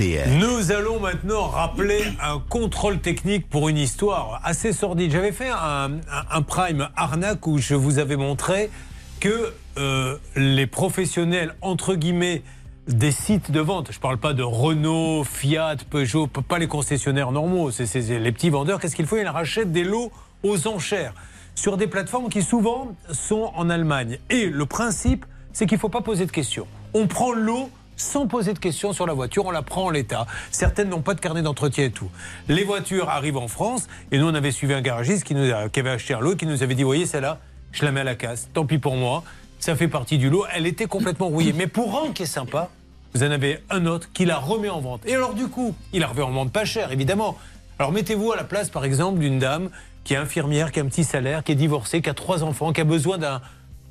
Nous 0.00 0.70
allons 0.70 1.00
maintenant 1.00 1.48
rappeler 1.48 2.04
un 2.22 2.38
contrôle 2.38 3.00
technique 3.00 3.48
pour 3.48 3.68
une 3.68 3.78
histoire 3.78 4.40
assez 4.44 4.72
sordide. 4.72 5.10
J'avais 5.10 5.32
fait 5.32 5.50
un, 5.50 6.42
prime 6.42 6.88
arnaque 6.94 7.46
où 7.48 7.58
je 7.58 7.74
vous 7.74 7.98
avais 7.98 8.16
montré 8.16 8.70
que 9.18 9.52
euh, 9.76 10.16
les 10.36 10.68
professionnels, 10.68 11.56
entre 11.62 11.96
guillemets, 11.96 12.42
des 12.86 13.10
sites 13.10 13.50
de 13.50 13.58
vente, 13.58 13.88
je 13.90 13.96
ne 13.96 14.00
parle 14.00 14.18
pas 14.18 14.34
de 14.34 14.44
Renault, 14.44 15.24
Fiat, 15.24 15.78
Peugeot, 15.90 16.28
pas 16.28 16.60
les 16.60 16.68
concessionnaires 16.68 17.32
normaux, 17.32 17.72
c'est 17.72 17.92
les 17.96 18.32
petits 18.32 18.50
vendeurs, 18.50 18.80
qu'est-ce 18.80 18.94
qu'il 18.94 19.06
faut? 19.06 19.16
Ils 19.16 19.26
rachètent 19.26 19.72
des 19.72 19.84
lots 19.84 20.12
aux 20.44 20.68
enchères 20.68 21.12
sur 21.56 21.76
des 21.76 21.88
plateformes 21.88 22.28
qui 22.28 22.42
souvent 22.42 22.94
sont 23.10 23.50
en 23.56 23.68
Allemagne. 23.68 24.18
Et 24.30 24.46
le 24.46 24.64
principe, 24.64 25.26
c'est 25.52 25.66
qu'il 25.66 25.76
ne 25.76 25.80
faut 25.80 25.88
pas 25.88 26.02
poser 26.02 26.24
de 26.24 26.30
questions. 26.30 26.68
On 26.94 27.08
prend 27.08 27.32
l'eau 27.32 27.68
sans 27.98 28.26
poser 28.26 28.54
de 28.54 28.58
questions 28.58 28.92
sur 28.94 29.06
la 29.06 29.12
voiture, 29.12 29.44
on 29.44 29.50
la 29.50 29.62
prend 29.62 29.84
en 29.86 29.90
l'état. 29.90 30.26
Certaines 30.50 30.88
n'ont 30.88 31.02
pas 31.02 31.14
de 31.14 31.20
carnet 31.20 31.42
d'entretien 31.42 31.84
et 31.84 31.90
tout. 31.90 32.10
Les 32.48 32.64
voitures 32.64 33.10
arrivent 33.10 33.36
en 33.36 33.48
France 33.48 33.88
et 34.12 34.18
nous 34.18 34.26
on 34.26 34.34
avait 34.34 34.52
suivi 34.52 34.72
un 34.72 34.80
garagiste 34.80 35.24
qui, 35.24 35.34
nous 35.34 35.52
a- 35.52 35.68
qui 35.68 35.80
avait 35.80 35.90
acheté 35.90 36.14
un 36.14 36.20
lot 36.20 36.36
qui 36.36 36.46
nous 36.46 36.62
avait 36.62 36.74
dit, 36.74 36.84
voyez 36.84 37.04
celle-là, 37.06 37.38
je 37.72 37.84
la 37.84 37.92
mets 37.92 38.00
à 38.00 38.04
la 38.04 38.14
casse, 38.14 38.48
tant 38.54 38.64
pis 38.64 38.78
pour 38.78 38.96
moi, 38.96 39.24
ça 39.58 39.74
fait 39.76 39.88
partie 39.88 40.16
du 40.18 40.30
lot, 40.30 40.46
elle 40.54 40.66
était 40.66 40.86
complètement 40.86 41.26
rouillée. 41.28 41.52
Mais 41.52 41.66
pour 41.66 42.02
un 42.02 42.12
qui 42.12 42.22
est 42.22 42.26
sympa, 42.26 42.70
vous 43.14 43.22
en 43.24 43.30
avez 43.30 43.58
un 43.70 43.84
autre 43.86 44.08
qui 44.12 44.24
la 44.24 44.38
remet 44.38 44.68
en 44.68 44.80
vente. 44.80 45.02
Et 45.06 45.14
alors 45.14 45.34
du 45.34 45.48
coup, 45.48 45.74
il 45.92 46.00
la 46.00 46.06
remet 46.06 46.22
en 46.22 46.30
vente 46.30 46.52
pas 46.52 46.64
cher, 46.64 46.92
évidemment. 46.92 47.36
Alors 47.78 47.90
mettez-vous 47.92 48.32
à 48.32 48.36
la 48.36 48.44
place, 48.44 48.70
par 48.70 48.84
exemple, 48.84 49.18
d'une 49.18 49.38
dame 49.38 49.70
qui 50.04 50.14
est 50.14 50.16
infirmière, 50.16 50.72
qui 50.72 50.80
a 50.80 50.82
un 50.82 50.86
petit 50.86 51.04
salaire, 51.04 51.42
qui 51.44 51.52
est 51.52 51.56
divorcée, 51.56 52.00
qui 52.00 52.08
a 52.08 52.14
trois 52.14 52.42
enfants, 52.42 52.72
qui 52.72 52.80
a 52.80 52.84
besoin 52.84 53.18
d'un 53.18 53.40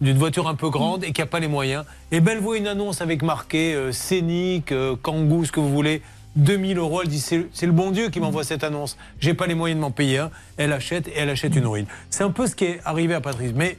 d'une 0.01 0.17
voiture 0.17 0.47
un 0.47 0.55
peu 0.55 0.69
grande 0.69 1.03
et 1.03 1.11
qui 1.11 1.21
n'a 1.21 1.27
pas 1.27 1.39
les 1.39 1.47
moyens, 1.47 1.85
et 2.11 2.19
ben 2.19 2.33
elle 2.33 2.43
voit 2.43 2.57
une 2.57 2.67
annonce 2.67 3.01
avec 3.01 3.23
marqué 3.23 3.73
euh, 3.73 3.91
Scénic, 3.91 4.71
euh, 4.71 4.95
Kangoo, 5.01 5.45
ce 5.45 5.51
que 5.51 5.59
vous 5.59 5.71
voulez, 5.71 6.01
2000 6.35 6.77
euros. 6.77 7.01
Elle 7.01 7.09
dit 7.09 7.19
c'est 7.19 7.65
le 7.65 7.71
bon 7.71 7.91
Dieu 7.91 8.09
qui 8.09 8.19
m'envoie 8.19 8.43
cette 8.43 8.63
annonce. 8.63 8.97
J'ai 9.19 9.33
pas 9.33 9.47
les 9.47 9.55
moyens 9.55 9.77
de 9.77 9.81
m'en 9.81 9.91
payer 9.91 10.19
un. 10.19 10.31
Elle 10.57 10.71
achète 10.71 11.07
et 11.07 11.13
elle 11.15 11.29
achète 11.29 11.55
une 11.55 11.65
ruine. 11.65 11.87
C'est 12.09 12.23
un 12.23 12.29
peu 12.29 12.47
ce 12.47 12.55
qui 12.55 12.65
est 12.65 12.79
arrivé 12.85 13.13
à 13.13 13.21
Patrice. 13.21 13.53
Mais 13.55 13.77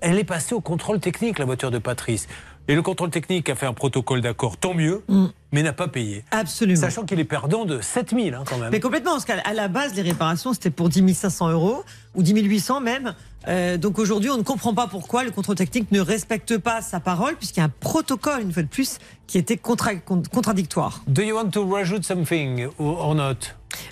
elle 0.00 0.18
est 0.18 0.24
passée 0.24 0.54
au 0.54 0.60
contrôle 0.60 1.00
technique, 1.00 1.38
la 1.38 1.44
voiture 1.44 1.70
de 1.70 1.78
Patrice. 1.78 2.28
Et 2.66 2.74
le 2.74 2.82
contrôle 2.82 3.10
technique 3.10 3.48
a 3.48 3.54
fait 3.54 3.66
un 3.66 3.72
protocole 3.72 4.20
d'accord, 4.20 4.56
tant 4.56 4.74
mieux, 4.74 5.02
mais 5.52 5.62
n'a 5.62 5.72
pas 5.72 5.88
payé. 5.88 6.24
Absolument. 6.30 6.80
Sachant 6.80 7.04
qu'il 7.04 7.18
est 7.20 7.24
perdant 7.24 7.64
de 7.64 7.80
7000 7.80 8.34
hein, 8.34 8.44
quand 8.48 8.58
même. 8.58 8.70
Mais 8.70 8.80
complètement, 8.80 9.12
parce 9.12 9.24
qu'à 9.24 9.38
à 9.44 9.54
la 9.54 9.68
base, 9.68 9.94
les 9.94 10.02
réparations, 10.02 10.52
c'était 10.52 10.70
pour 10.70 10.88
10 10.88 11.14
500 11.14 11.50
euros, 11.50 11.84
ou 12.14 12.22
10 12.22 12.34
800 12.42 12.80
même. 12.80 13.14
Euh, 13.46 13.76
donc 13.78 13.98
aujourd'hui, 13.98 14.30
on 14.30 14.36
ne 14.36 14.42
comprend 14.42 14.74
pas 14.74 14.88
pourquoi 14.88 15.24
le 15.24 15.30
contrôle 15.30 15.56
technique 15.56 15.90
ne 15.92 16.00
respecte 16.00 16.58
pas 16.58 16.82
sa 16.82 17.00
parole, 17.00 17.36
puisqu'il 17.36 17.60
y 17.60 17.62
a 17.62 17.66
un 17.66 17.72
protocole, 17.80 18.42
une 18.42 18.52
fois 18.52 18.62
de 18.62 18.68
plus, 18.68 18.98
qui 19.26 19.38
était 19.38 19.56
contra- 19.56 19.94
con- 19.94 20.22
contradictoire. 20.32 21.02
Do 21.06 21.22
you 21.22 21.34
want 21.36 21.50
to 21.50 21.66
rajoute 21.66 22.04
something 22.04 22.66
or 22.78 23.06
or 23.06 23.14
not? 23.14 23.34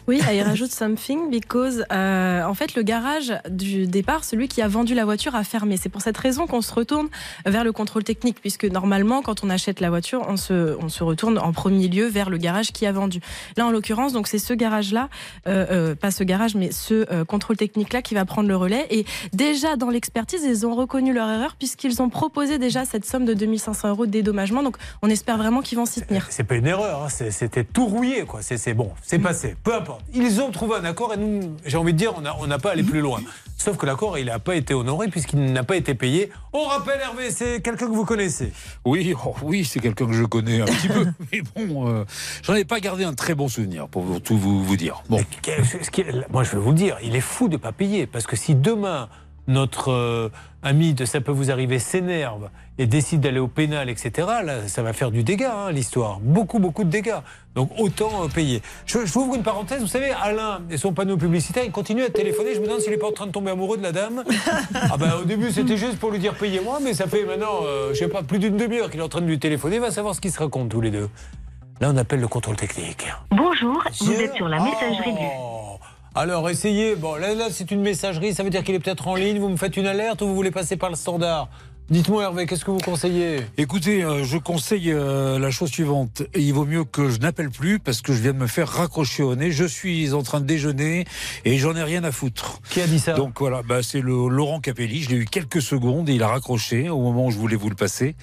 Oui, 0.09 0.21
I 0.29 0.43
rajoute 0.43 0.73
something 0.73 1.31
because 1.31 1.85
euh, 1.93 2.43
en 2.45 2.55
fait 2.55 2.75
le 2.77 2.83
garage 2.83 3.35
du 3.51 3.87
départ, 3.87 4.25
celui 4.25 4.49
qui 4.49 4.63
a 4.63 4.69
vendu 4.69 4.95
la 4.95 5.05
voiture 5.05 5.35
a 5.35 5.45
fermé. 5.45 5.77
C'est 5.77 5.91
pour 5.91 6.01
cette 6.01 6.17
raison 6.17 6.47
qu'on 6.47 6.63
se 6.63 6.73
retourne 6.73 7.09
vers 7.45 7.63
le 7.63 7.73
contrôle 7.73 8.03
technique 8.03 8.41
puisque 8.41 8.65
normalement 8.65 9.21
quand 9.21 9.45
on 9.45 9.51
achète 9.51 9.81
la 9.81 9.91
voiture, 9.91 10.25
on 10.29 10.39
se 10.39 10.77
on 10.83 10.89
se 10.89 11.05
retourne 11.05 11.39
en 11.47 11.53
premier 11.53 11.89
lieu 11.89 12.07
vers 12.07 12.29
le 12.29 12.37
garage 12.39 12.73
qui 12.73 12.87
a 12.87 12.93
vendu. 12.93 13.21
Là 13.57 13.67
en 13.67 13.71
l'occurrence, 13.71 14.13
donc 14.13 14.27
c'est 14.27 14.39
ce 14.39 14.53
garage 14.53 14.93
là, 14.93 15.09
euh, 15.47 15.67
euh, 15.71 15.95
pas 15.95 16.11
ce 16.11 16.25
garage 16.25 16.55
mais 16.55 16.73
ce 16.73 17.07
euh, 17.13 17.25
contrôle 17.25 17.57
technique 17.57 17.93
là 17.93 18.03
qui 18.03 18.15
va 18.15 18.25
prendre 18.25 18.49
le 18.49 18.57
relais 18.57 18.87
et 18.91 19.05
déjà 19.33 19.77
dans 19.77 19.91
l'expertise, 19.91 20.43
ils 20.45 20.67
ont 20.67 20.75
reconnu 20.75 21.13
leur 21.13 21.31
erreur 21.31 21.57
puisqu'ils 21.57 22.03
ont 22.03 22.09
proposé 22.09 22.59
déjà 22.59 22.85
cette 22.85 23.05
somme 23.05 23.25
de 23.25 23.35
2500 23.35 23.89
euros 23.91 24.07
de 24.07 24.11
dédommagement. 24.11 24.63
Donc 24.63 24.77
on 25.03 25.09
espère 25.09 25.39
vraiment 25.39 25.63
qu'ils 25.63 25.79
vont 25.79 25.87
s'y 25.87 26.03
tenir. 26.03 26.27
C'est 26.31 26.45
pas 26.45 26.57
une 26.57 26.67
erreur, 26.67 27.05
hein, 27.05 27.09
c'était 27.09 27.65
tout 27.65 27.87
rouillé, 27.87 28.25
quoi. 28.25 28.41
C'est 28.43 28.75
bon, 28.75 28.91
c'est 29.03 29.19
passé. 29.19 29.57
Peu 29.63 29.75
importe. 29.75 30.05
Ils 30.15 30.41
ont 30.41 30.51
trouvé 30.51 30.77
un 30.77 30.85
accord 30.85 31.15
et 31.15 31.17
nous, 31.17 31.57
j'ai 31.65 31.77
envie 31.77 31.93
de 31.93 31.99
dire, 31.99 32.15
on 32.17 32.21
n'a 32.21 32.35
on 32.41 32.59
pas 32.59 32.73
allé 32.73 32.83
plus 32.83 33.01
loin. 33.01 33.21
Sauf 33.59 33.77
que 33.79 33.87
l'accord, 33.87 34.19
il 34.19 34.27
n'a 34.27 34.39
pas 34.39 34.55
été 34.55 34.75
honoré 34.75 35.09
puisqu'il 35.09 35.53
n'a 35.53 35.65
pas 35.65 35.77
été 35.77 35.95
payé. 35.95 36.31
On 36.53 36.65
rappelle, 36.65 37.01
Hervé, 37.01 37.31
c'est 37.31 37.61
quelqu'un 37.61 37.87
que 37.87 37.93
vous 37.93 38.05
connaissez. 38.05 38.53
Oui, 38.85 39.15
oh 39.25 39.35
oui, 39.43 39.65
c'est 39.65 39.81
quelqu'un 39.81 40.07
que 40.07 40.13
je 40.13 40.25
connais 40.25 40.61
un 40.61 40.67
petit 40.67 40.89
peu. 40.89 41.07
Mais 41.37 41.67
bon, 41.67 41.89
euh, 41.89 42.05
j'en 42.43 42.55
ai 42.55 42.65
pas 42.65 42.81
gardé 42.81 43.05
un 43.05 43.15
très 43.15 43.35
bon 43.35 43.49
souvenir, 43.49 43.89
pour 43.89 44.21
tout 44.23 44.37
vous, 44.37 44.77
dire. 44.77 45.03
Bon. 45.09 45.21
Moi, 46.31 46.45
je 46.45 46.53
vais 46.53 46.59
vous 46.59 46.71
le 46.71 46.77
dire, 46.77 46.99
il 47.03 47.17
est 47.17 47.21
fou 47.21 47.49
de 47.49 47.55
ne 47.55 47.59
pas 47.59 47.73
payer. 47.73 48.07
Parce 48.07 48.27
que 48.27 48.37
si 48.37 48.55
demain, 48.55 49.09
notre 49.47 49.91
euh, 49.93 50.29
ami 50.67 50.95
de 50.95 51.05
Ça 51.05 51.21
peut 51.21 51.33
vous 51.33 51.51
arriver 51.53 51.79
s'énerve 51.79 52.51
et 52.79 52.87
décide 52.87 53.21
d'aller 53.21 53.39
au 53.39 53.47
pénal, 53.47 53.89
etc., 53.89 54.29
là, 54.45 54.67
ça 54.67 54.83
va 54.83 54.93
faire 54.93 55.11
du 55.11 55.23
dégât, 55.23 55.55
hein, 55.55 55.71
l'histoire. 55.71 56.19
Beaucoup, 56.21 56.59
beaucoup 56.59 56.83
de 56.83 56.91
dégâts. 56.91 57.21
Donc, 57.55 57.71
autant 57.79 58.25
euh, 58.25 58.29
payer. 58.29 58.61
Je, 58.85 59.07
je 59.07 59.13
vous 59.13 59.21
ouvre 59.21 59.37
une 59.37 59.45
parenthèse. 59.45 59.81
Vous 59.81 59.87
savez, 59.87 60.11
Alain 60.11 60.61
et 60.69 60.77
son 60.77 60.93
panneau 60.93 61.17
publicitaire, 61.17 61.65
il 61.65 61.71
continue 61.71 62.03
à 62.03 62.11
téléphoner. 62.11 62.55
Je 62.55 62.61
me 62.61 62.67
demande 62.67 62.81
s'il 62.81 62.91
n'est 62.91 62.99
pas 62.99 63.07
en 63.07 63.13
train 63.13 63.27
de 63.27 63.33
tomber 63.33 63.53
amoureux 63.53 63.79
de 63.79 63.83
la 63.83 63.93
dame. 63.93 64.25
Ah 64.75 64.97
ben, 64.99 65.15
au 65.23 65.25
début, 65.25 65.51
c'était 65.53 65.77
juste 65.77 65.99
pour 65.99 66.11
lui 66.11 66.19
dire 66.19 66.35
payez-moi, 66.35 66.79
mais 66.83 66.95
ça 66.95 67.07
fait 67.07 67.25
maintenant, 67.25 67.61
euh, 67.65 67.91
je 67.93 67.99
sais 67.99 68.09
pas, 68.09 68.23
plus 68.23 68.39
d'une 68.39 68.57
demi-heure 68.57 68.91
qu'il 68.91 69.01
est 69.01 69.03
en 69.03 69.09
train 69.09 69.21
de 69.21 69.27
lui 69.27 69.39
téléphoner. 69.39 69.77
Il 69.77 69.83
va 69.83 69.91
savoir 69.91 70.15
ce 70.15 70.21
qu'ils 70.21 70.33
se 70.33 70.39
racontent 70.39 70.69
tous 70.69 70.81
les 70.81 70.91
deux. 70.91 71.09
Là, 71.81 71.91
on 71.93 71.97
appelle 71.97 72.21
le 72.21 72.29
contrôle 72.29 72.57
technique. 72.57 73.07
Bonjour, 73.31 73.83
vous 74.01 74.13
êtes 74.13 74.35
sur 74.35 74.49
la 74.49 74.61
messagerie 74.61 75.13
du... 75.13 75.56
Alors 76.19 76.49
essayez, 76.49 76.97
bon 76.97 77.17
là, 77.17 77.35
là 77.35 77.49
c'est 77.51 77.71
une 77.71 77.83
messagerie, 77.83 78.33
ça 78.33 78.43
veut 78.43 78.49
dire 78.49 78.65
qu'il 78.65 78.75
est 78.75 78.79
peut-être 78.79 79.07
en 79.07 79.17
ligne, 79.17 79.39
vous 79.39 79.51
me 79.51 79.59
faites 79.59 79.77
une 79.77 79.85
alerte 79.85 80.23
ou 80.23 80.27
vous 80.27 80.35
voulez 80.35 80.51
passer 80.51 80.79
par 80.79 80.89
le 80.89 80.97
standard 80.97 81.51
Dites-moi 81.89 82.25
Hervé, 82.25 82.47
qu'est-ce 82.47 82.65
que 82.65 82.73
vous 82.73 82.81
conseillez? 82.81 83.43
Écoutez, 83.59 84.03
euh, 84.03 84.25
je 84.25 84.39
conseille 84.39 84.91
euh, 84.91 85.39
la 85.39 85.53
chose 85.53 85.71
suivante. 85.71 86.25
Il 86.35 86.53
vaut 86.53 86.65
mieux 86.65 86.83
que 86.83 87.09
je 87.11 87.21
n'appelle 87.21 87.51
plus 87.51 87.79
parce 87.79 88.03
que 88.03 88.13
je 88.13 88.21
viens 88.21 88.33
de 88.33 88.39
me 88.39 88.49
faire 88.49 88.67
raccrocher 88.67 89.23
au 89.23 89.37
nez. 89.37 89.53
Je 89.53 89.65
suis 89.65 90.13
en 90.13 90.25
train 90.25 90.41
de 90.41 90.47
déjeuner 90.47 91.05
et 91.45 91.59
j'en 91.59 91.77
ai 91.77 91.85
rien 91.85 92.03
à 92.03 92.11
foutre. 92.11 92.61
Qui 92.71 92.81
a 92.81 92.89
dit 92.89 92.99
ça? 92.99 93.13
Donc 93.13 93.39
voilà, 93.39 93.63
bah, 93.63 93.85
c'est 93.85 94.01
le 94.01 94.27
Laurent 94.27 94.59
Capelli. 94.59 95.01
Je 95.01 95.11
l'ai 95.11 95.17
eu 95.17 95.25
quelques 95.27 95.63
secondes 95.63 96.09
et 96.09 96.15
il 96.15 96.25
a 96.25 96.27
raccroché 96.29 96.89
au 96.89 96.99
moment 96.99 97.27
où 97.27 97.31
je 97.31 97.39
voulais 97.39 97.55
vous 97.55 97.71
le 97.71 97.77
passer. 97.77 98.17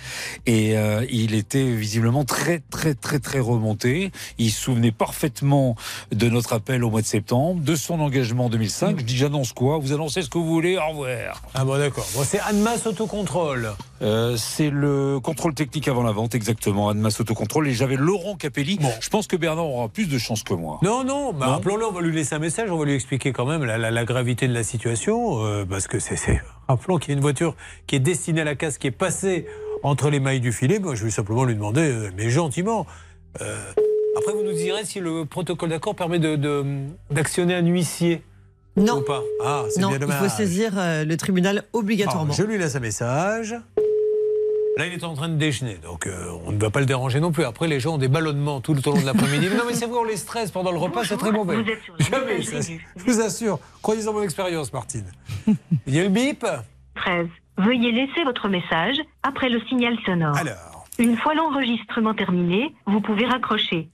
Et 0.45 0.77
euh, 0.77 1.05
il 1.09 1.33
était 1.33 1.63
visiblement 1.63 2.25
très 2.25 2.61
très 2.69 2.95
très 2.95 3.19
très 3.19 3.39
remonté. 3.39 4.11
Il 4.39 4.51
se 4.51 4.61
souvenait 4.61 4.91
parfaitement 4.91 5.77
de 6.11 6.27
notre 6.27 6.51
appel 6.51 6.83
au 6.83 6.89
mois 6.89 7.01
de 7.01 7.07
septembre, 7.07 7.61
de 7.61 7.75
son 7.77 8.01
engagement 8.01 8.47
en 8.47 8.49
2005. 8.49 8.99
Je 8.99 9.05
dis 9.05 9.15
j'annonce 9.15 9.53
quoi? 9.53 9.77
Vous 9.77 9.93
annoncez 9.93 10.21
ce 10.21 10.29
que 10.29 10.37
vous 10.37 10.49
voulez. 10.49 10.75
Au 10.75 10.89
revoir. 10.89 11.41
Ah 11.53 11.63
bon 11.63 11.77
d'accord. 11.77 12.05
Bon, 12.13 12.25
c'est 12.25 12.41
Annemasse 12.41 12.85
Autocontrôle. 12.87 13.52
Euh, 14.01 14.35
c'est 14.37 14.69
le 14.69 15.19
contrôle 15.19 15.53
technique 15.53 15.87
avant 15.87 16.03
la 16.03 16.11
vente, 16.11 16.35
exactement, 16.35 16.89
Annemasse 16.89 17.19
Autocontrôle. 17.21 17.67
Et 17.67 17.73
j'avais 17.73 17.95
Laurent 17.95 18.35
Capelli. 18.35 18.77
Je 18.99 19.09
pense 19.09 19.27
que 19.27 19.35
Bernard 19.35 19.65
aura 19.67 19.89
plus 19.89 20.07
de 20.09 20.17
chance 20.17 20.43
que 20.43 20.53
moi. 20.53 20.79
Non, 20.83 21.03
non, 21.03 21.33
bah, 21.33 21.47
Non 21.47 21.53
appelons-le, 21.53 21.85
on 21.85 21.91
va 21.91 22.01
lui 22.01 22.13
laisser 22.15 22.35
un 22.35 22.39
message, 22.39 22.69
on 22.71 22.77
va 22.77 22.85
lui 22.85 22.93
expliquer 22.93 23.31
quand 23.31 23.45
même 23.45 23.63
la, 23.63 23.77
la- 23.77 23.91
la 23.91 24.05
gravité 24.05 24.47
de 24.47 24.53
la 24.53 24.63
situation, 24.63 25.43
euh, 25.45 25.65
parce 25.65 25.87
que 25.87 25.99
c'est, 25.99 26.41
rappelons 26.67 26.97
qu'il 26.97 27.09
y 27.09 27.13
a 27.13 27.15
une 27.15 27.21
voiture 27.21 27.55
qui 27.87 27.95
est 27.95 27.99
destinée 27.99 28.41
à 28.41 28.45
la 28.45 28.55
casse, 28.55 28.77
qui 28.77 28.87
est 28.87 28.91
passée 28.91 29.45
entre 29.83 30.09
les 30.09 30.19
mailles 30.19 30.39
du 30.39 30.51
filet, 30.51 30.79
moi 30.79 30.95
je 30.95 31.03
vais 31.03 31.11
simplement 31.11 31.43
lui 31.43 31.55
demander, 31.55 31.81
euh, 31.81 32.09
mais 32.17 32.29
gentiment, 32.29 32.85
après 33.35 34.33
vous 34.33 34.43
nous 34.43 34.53
direz 34.53 34.85
si 34.85 34.99
le 34.99 35.25
protocole 35.25 35.69
d'accord 35.69 35.95
permet 35.95 36.19
de- 36.19 36.85
d'actionner 37.11 37.55
un 37.55 37.65
huissier. 37.65 38.21
Non. 38.75 38.99
Ou 38.99 39.01
pas 39.01 39.21
Ah, 39.43 39.63
c'est 39.69 39.81
non, 39.81 39.89
bien 39.89 39.97
il 39.97 40.01
dommage. 40.01 40.19
faut 40.19 40.29
saisir 40.29 40.71
euh, 40.77 41.05
le 41.05 41.15
tribunal 41.17 41.63
obligatoirement. 41.73 42.23
Alors, 42.23 42.35
je 42.35 42.43
lui 42.43 42.57
laisse 42.57 42.75
un 42.75 42.79
message. 42.79 43.55
Là, 44.75 44.87
il 44.87 44.93
est 44.93 45.03
en 45.03 45.13
train 45.13 45.29
de 45.29 45.35
déjeuner, 45.35 45.77
donc 45.83 46.07
euh, 46.07 46.31
on 46.47 46.51
ne 46.51 46.57
va 46.59 46.71
pas 46.71 46.79
le 46.79 46.87
déranger 46.87 47.19
non 47.19 47.31
plus. 47.31 47.43
Après, 47.43 47.67
les 47.67 47.79
gens 47.79 47.93
ont 47.95 47.97
des 47.99 48.07
ballonnements 48.07 48.59
tout 48.59 48.71
au 48.87 48.91
long 48.93 48.99
de 49.01 49.05
l'après-midi. 49.05 49.47
Non, 49.55 49.65
mais 49.67 49.75
c'est 49.75 49.85
vrai, 49.85 49.99
on 49.99 50.03
les 50.03 50.17
stresse 50.17 50.49
pendant 50.49 50.71
le 50.71 50.79
repas, 50.79 51.03
c'est 51.03 51.17
très 51.17 51.31
mauvais. 51.31 51.61
Vous 51.61 51.69
êtes 51.69 51.83
sur 51.83 51.95
Jamais, 51.99 52.41
ça, 52.41 52.59
je 52.61 53.03
vous 53.03 53.21
assure. 53.21 53.59
Croyez 53.83 54.07
en 54.07 54.13
mon 54.13 54.23
expérience, 54.23 54.73
Martine. 54.73 55.05
Il 55.85 55.93
y 55.95 55.99
a 55.99 56.03
le 56.03 56.09
bip 56.09 56.43
13. 56.95 57.27
Veuillez 57.59 57.91
laisser 57.91 58.23
votre 58.23 58.49
message 58.49 58.95
après 59.21 59.49
le 59.49 59.61
signal 59.67 59.95
sonore. 60.07 60.35
Alors. 60.35 60.85
Une 60.97 61.17
fois 61.17 61.35
l'enregistrement 61.35 62.15
terminé, 62.15 62.73
vous 62.87 63.01
pouvez 63.01 63.25
raccrocher. 63.27 63.89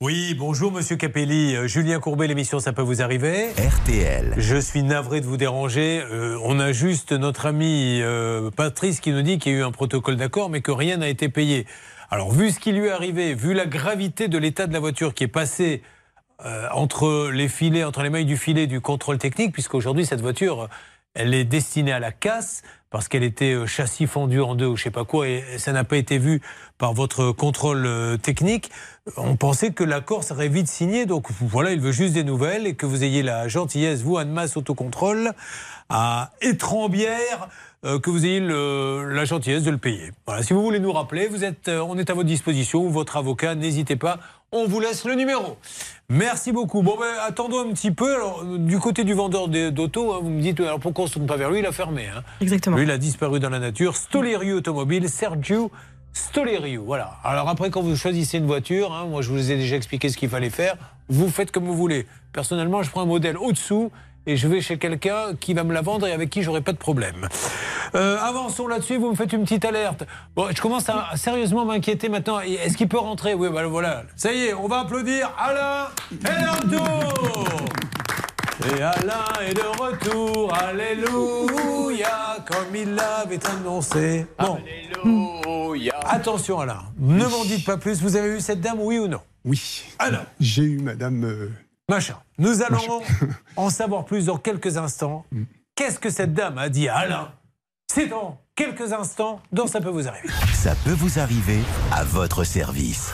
Oui, 0.00 0.36
bonjour 0.38 0.70
Monsieur 0.70 0.94
Capelli. 0.94 1.56
Euh, 1.56 1.66
Julien 1.66 1.98
Courbet, 1.98 2.28
l'émission 2.28 2.60
Ça 2.60 2.72
peut 2.72 2.82
vous 2.82 3.02
arriver. 3.02 3.48
RTL. 3.58 4.32
Je 4.36 4.56
suis 4.56 4.84
navré 4.84 5.20
de 5.20 5.26
vous 5.26 5.36
déranger. 5.36 6.00
Euh, 6.08 6.38
on 6.44 6.60
a 6.60 6.70
juste 6.70 7.10
notre 7.10 7.46
ami 7.46 7.98
euh, 8.00 8.48
Patrice 8.52 9.00
qui 9.00 9.10
nous 9.10 9.22
dit 9.22 9.40
qu'il 9.40 9.50
y 9.50 9.54
a 9.56 9.58
eu 9.58 9.62
un 9.64 9.72
protocole 9.72 10.14
d'accord, 10.14 10.50
mais 10.50 10.60
que 10.60 10.70
rien 10.70 10.98
n'a 10.98 11.08
été 11.08 11.28
payé. 11.28 11.66
Alors, 12.12 12.30
vu 12.30 12.52
ce 12.52 12.60
qui 12.60 12.70
lui 12.70 12.86
est 12.86 12.92
arrivé, 12.92 13.34
vu 13.34 13.54
la 13.54 13.66
gravité 13.66 14.28
de 14.28 14.38
l'état 14.38 14.68
de 14.68 14.72
la 14.72 14.78
voiture 14.78 15.14
qui 15.14 15.24
est 15.24 15.26
passée 15.26 15.82
euh, 16.46 16.68
entre 16.72 17.30
les 17.32 17.48
filets, 17.48 17.82
entre 17.82 18.04
les 18.04 18.10
mailles 18.10 18.24
du 18.24 18.36
filet 18.36 18.68
du 18.68 18.80
contrôle 18.80 19.18
technique, 19.18 19.52
puisqu'aujourd'hui 19.52 20.06
cette 20.06 20.20
voiture, 20.20 20.68
elle 21.14 21.34
est 21.34 21.44
destinée 21.44 21.90
à 21.90 21.98
la 21.98 22.12
casse 22.12 22.62
parce 22.90 23.08
qu'elle 23.08 23.24
était 23.24 23.66
châssis 23.66 24.06
fendu 24.06 24.40
en 24.40 24.54
deux 24.54 24.66
ou 24.66 24.76
je 24.76 24.84
sais 24.84 24.90
pas 24.90 25.04
quoi, 25.04 25.26
et 25.28 25.42
ça 25.58 25.72
n'a 25.72 25.84
pas 25.84 25.96
été 25.96 26.18
vu 26.18 26.40
par 26.78 26.94
votre 26.94 27.32
contrôle 27.32 28.16
technique. 28.22 28.70
On 29.16 29.36
pensait 29.36 29.72
que 29.72 29.84
l'accord 29.84 30.22
serait 30.24 30.48
vite 30.48 30.68
signé, 30.68 31.06
donc 31.06 31.26
voilà, 31.40 31.72
il 31.72 31.80
veut 31.80 31.92
juste 31.92 32.14
des 32.14 32.24
nouvelles 32.24 32.66
et 32.66 32.74
que 32.74 32.86
vous 32.86 33.02
ayez 33.04 33.22
la 33.22 33.48
gentillesse, 33.48 34.02
vous, 34.02 34.18
Annemasse 34.18 34.56
Autocontrôle, 34.56 35.32
à 35.88 36.30
Étrembière, 36.42 37.48
euh, 37.84 37.98
que 37.98 38.10
vous 38.10 38.26
ayez 38.26 38.40
le- 38.40 39.12
la 39.12 39.24
gentillesse 39.24 39.62
de 39.62 39.70
le 39.70 39.78
payer. 39.78 40.10
Voilà, 40.26 40.42
si 40.42 40.52
vous 40.52 40.62
voulez 40.62 40.80
nous 40.80 40.92
rappeler, 40.92 41.28
vous 41.28 41.44
êtes, 41.44 41.68
euh, 41.68 41.80
on 41.80 41.96
est 41.96 42.10
à 42.10 42.14
votre 42.14 42.26
disposition, 42.26 42.88
votre 42.88 43.16
avocat, 43.16 43.54
n'hésitez 43.54 43.96
pas, 43.96 44.18
on 44.52 44.66
vous 44.66 44.80
laisse 44.80 45.04
le 45.04 45.14
numéro. 45.14 45.56
Merci 46.10 46.52
beaucoup. 46.52 46.82
Bon, 46.82 46.96
ben, 46.98 47.14
attendons 47.26 47.60
un 47.68 47.72
petit 47.72 47.90
peu. 47.90 48.14
Alors, 48.14 48.42
du 48.44 48.78
côté 48.78 49.04
du 49.04 49.12
vendeur 49.12 49.48
de- 49.48 49.68
d'auto, 49.68 50.14
hein, 50.14 50.20
vous 50.22 50.30
me 50.30 50.40
dites, 50.40 50.58
alors 50.60 50.80
pourquoi 50.80 51.02
on 51.02 51.06
ne 51.06 51.08
se 51.10 51.14
tourne 51.14 51.26
pas 51.26 51.36
vers 51.36 51.50
lui? 51.50 51.58
Il 51.58 51.66
a 51.66 51.72
fermé. 51.72 52.06
Hein. 52.06 52.22
Exactement. 52.40 52.76
Lui, 52.76 52.84
il 52.84 52.90
a 52.90 52.96
disparu 52.96 53.40
dans 53.40 53.50
la 53.50 53.58
nature. 53.58 53.94
Stoleriu 53.94 54.54
Automobile, 54.54 55.08
Sergio 55.10 55.70
Stoleriu. 56.12 56.78
Voilà. 56.84 57.16
Alors 57.24 57.48
après, 57.48 57.70
quand 57.70 57.82
vous 57.82 57.96
choisissez 57.96 58.38
une 58.38 58.46
voiture, 58.46 58.92
hein, 58.92 59.06
moi 59.06 59.22
je 59.22 59.30
vous 59.30 59.50
ai 59.50 59.56
déjà 59.56 59.76
expliqué 59.76 60.08
ce 60.08 60.16
qu'il 60.16 60.28
fallait 60.28 60.50
faire, 60.50 60.76
vous 61.08 61.28
faites 61.28 61.50
comme 61.50 61.64
vous 61.64 61.76
voulez. 61.76 62.06
Personnellement, 62.32 62.82
je 62.82 62.90
prends 62.90 63.02
un 63.02 63.06
modèle 63.06 63.36
au-dessous 63.36 63.90
et 64.26 64.36
je 64.36 64.46
vais 64.46 64.60
chez 64.60 64.78
quelqu'un 64.78 65.34
qui 65.40 65.54
va 65.54 65.64
me 65.64 65.72
la 65.72 65.80
vendre 65.80 66.06
et 66.06 66.12
avec 66.12 66.28
qui 66.28 66.42
j'aurai 66.42 66.60
pas 66.60 66.72
de 66.72 66.78
problème. 66.78 67.28
Euh, 67.94 68.18
avançons 68.20 68.66
là-dessus, 68.66 68.98
vous 68.98 69.10
me 69.10 69.16
faites 69.16 69.32
une 69.32 69.44
petite 69.44 69.64
alerte. 69.64 70.04
Bon, 70.36 70.48
je 70.54 70.60
commence 70.60 70.88
à 70.90 71.16
sérieusement 71.16 71.64
m'inquiéter 71.64 72.10
maintenant. 72.10 72.40
Est-ce 72.40 72.76
qu'il 72.76 72.88
peut 72.88 72.98
rentrer? 72.98 73.32
Oui, 73.32 73.48
bah, 73.50 73.66
voilà. 73.66 74.02
Ça 74.16 74.32
y 74.32 74.44
est, 74.44 74.54
on 74.54 74.68
va 74.68 74.80
applaudir 74.80 75.32
Alain 75.38 75.88
retour 76.52 77.68
et 78.66 78.82
Alain 78.82 79.24
est 79.46 79.54
de 79.54 79.80
retour, 79.80 80.52
Alléluia, 80.54 82.38
comme 82.46 82.74
il 82.74 82.94
l'avait 82.94 83.38
annoncé. 83.46 84.26
Bon. 84.38 84.58
Attention 86.04 86.58
Alain, 86.60 86.82
ne 86.98 87.24
m'en 87.26 87.44
dites 87.44 87.64
pas 87.64 87.76
plus, 87.76 88.00
vous 88.02 88.16
avez 88.16 88.36
eu 88.36 88.40
cette 88.40 88.60
dame, 88.60 88.78
oui 88.80 88.98
ou 88.98 89.06
non? 89.08 89.20
Oui. 89.44 89.84
Alors 89.98 90.24
J'ai 90.40 90.62
eu 90.62 90.78
madame. 90.80 91.24
euh, 91.24 91.50
Machin. 91.88 92.16
Nous 92.38 92.62
allons 92.62 93.00
en 93.56 93.70
savoir 93.70 94.04
plus 94.04 94.26
dans 94.26 94.36
quelques 94.38 94.76
instants. 94.76 95.24
Qu'est-ce 95.74 95.98
que 95.98 96.10
cette 96.10 96.34
dame 96.34 96.58
a 96.58 96.68
dit 96.68 96.88
à 96.88 96.96
Alain? 96.98 97.32
C'est 97.90 98.06
dans 98.06 98.38
quelques 98.56 98.92
instants, 98.92 99.40
dans 99.52 99.66
Ça 99.66 99.80
peut 99.80 99.88
vous 99.88 100.06
arriver. 100.08 100.28
Ça 100.52 100.74
peut 100.84 100.92
vous 100.92 101.18
arriver 101.18 101.60
à 101.92 102.04
votre 102.04 102.44
service. 102.44 103.12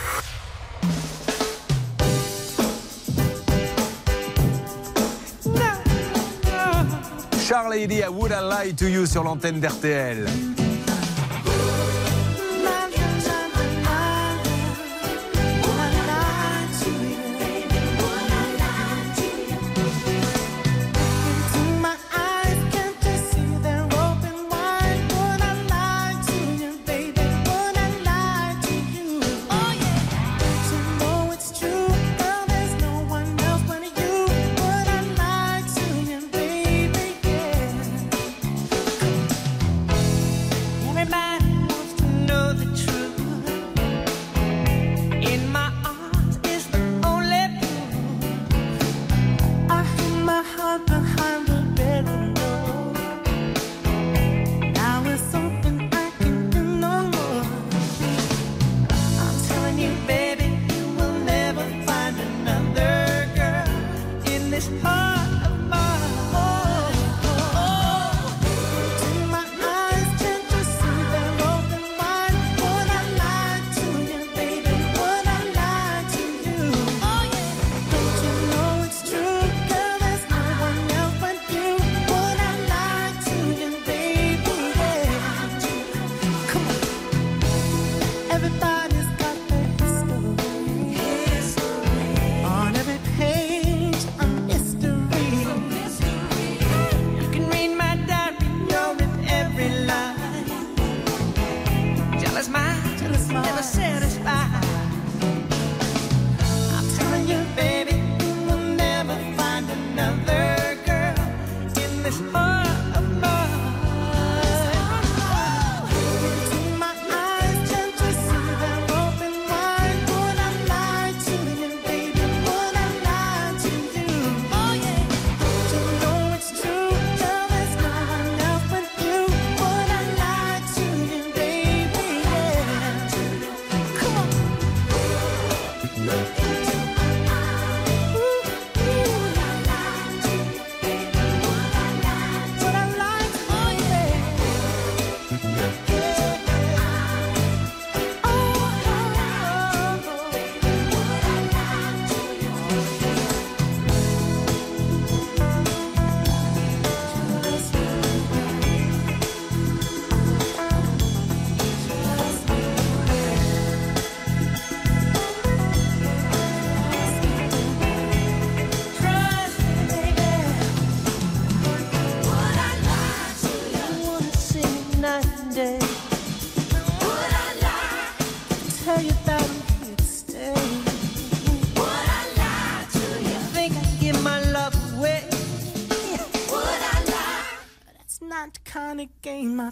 Charles 7.45 7.69
Lady, 7.69 8.03
I 8.03 8.09
would 8.09 8.33
I 8.33 8.41
lie 8.41 8.73
to 8.73 8.89
you 8.89 9.05
sur 9.05 9.23
l'antenne 9.23 9.61
d'RTL. 9.61 10.64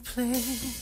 Play. 0.05 0.82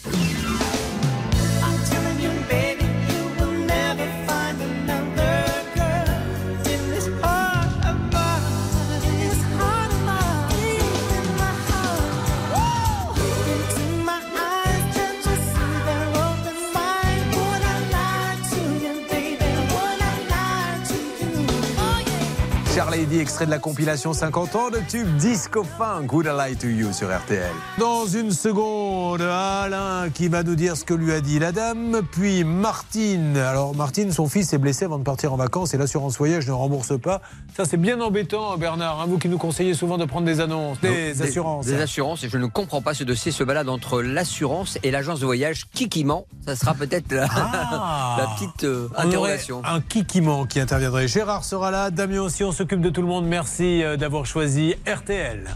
Extrait 23.40 23.46
de 23.46 23.50
la 23.50 23.58
compilation 23.58 24.12
50 24.12 24.56
ans 24.56 24.70
de 24.70 24.80
tube 24.88 25.06
Disco 25.16 25.64
Funk, 25.64 26.08
Would 26.12 26.26
I 26.26 26.50
Lie 26.50 26.56
to 26.56 26.66
You 26.66 26.92
sur 26.92 27.08
RTL. 27.08 27.50
Dans 27.78 28.04
une 28.04 28.32
seconde, 28.32 29.22
Alain 29.22 30.10
qui 30.12 30.28
va 30.28 30.42
nous 30.42 30.56
dire 30.56 30.76
ce 30.76 30.84
que 30.84 30.94
lui 30.94 31.12
a 31.12 31.20
dit 31.20 31.38
la 31.38 31.52
dame, 31.52 32.02
puis 32.12 32.44
Martine. 32.44 33.36
Alors 33.36 33.74
Martine, 33.74 34.12
son 34.12 34.28
fils 34.28 34.52
est 34.52 34.58
blessé 34.58 34.84
avant 34.84 34.98
de 34.98 35.04
partir 35.04 35.32
en 35.32 35.36
vacances 35.36 35.74
et 35.74 35.78
l'assurance 35.78 36.18
voyage 36.18 36.46
ne 36.48 36.52
rembourse 36.52 37.00
pas. 37.00 37.22
Ça 37.56 37.64
c'est 37.64 37.76
bien 37.76 38.00
embêtant 38.00 38.56
Bernard, 38.58 39.00
hein, 39.00 39.06
vous 39.08 39.18
qui 39.18 39.28
nous 39.28 39.38
conseillez 39.38 39.74
souvent 39.74 39.96
de 39.96 40.04
prendre 40.04 40.26
des 40.26 40.40
annonces, 40.40 40.80
des, 40.80 41.22
assurances. 41.22 41.66
Des 41.66 41.80
assurances, 41.80 42.24
et 42.24 42.28
je 42.28 42.36
ne 42.36 42.46
comprends 42.46 42.82
pas 42.82 42.94
ce 42.94 43.04
dossier 43.04 43.32
se 43.32 43.44
balade 43.44 43.68
entre 43.68 44.02
l'assurance 44.02 44.78
et 44.82 44.90
l'agence 44.90 45.20
de 45.20 45.26
voyage. 45.26 45.66
Qui 45.72 45.88
qui 45.88 46.04
ment 46.04 46.26
Ça 46.46 46.56
sera 46.56 46.74
peut-être 46.74 47.12
la, 47.12 47.22
la 48.18 48.28
petite 48.34 48.64
euh, 48.64 48.88
interrogation. 48.96 49.62
Un 49.64 49.80
kikiment 49.80 50.46
qui 50.46 50.60
interviendrait. 50.60 51.08
Gérard 51.08 51.44
sera 51.44 51.70
là, 51.70 51.90
Damien 51.90 52.20
aussi, 52.20 52.44
on 52.44 52.52
s'occupe 52.52 52.80
de 52.80 52.90
tout 52.90 53.00
le 53.00 53.08
monde. 53.08 53.29
Merci 53.30 53.84
euh, 53.84 53.96
d'avoir 53.96 54.26
choisi 54.26 54.74
RTL. 54.92 55.54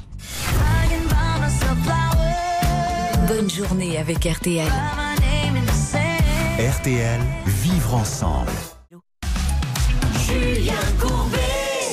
Bonne 3.27 3.51
journée 3.51 3.99
avec 3.99 4.25
RTL. 4.25 4.70
RTL, 6.57 7.20
vivre 7.45 7.95
ensemble. 7.95 8.53
Julien 10.25 10.72
Courbet. 11.01 11.39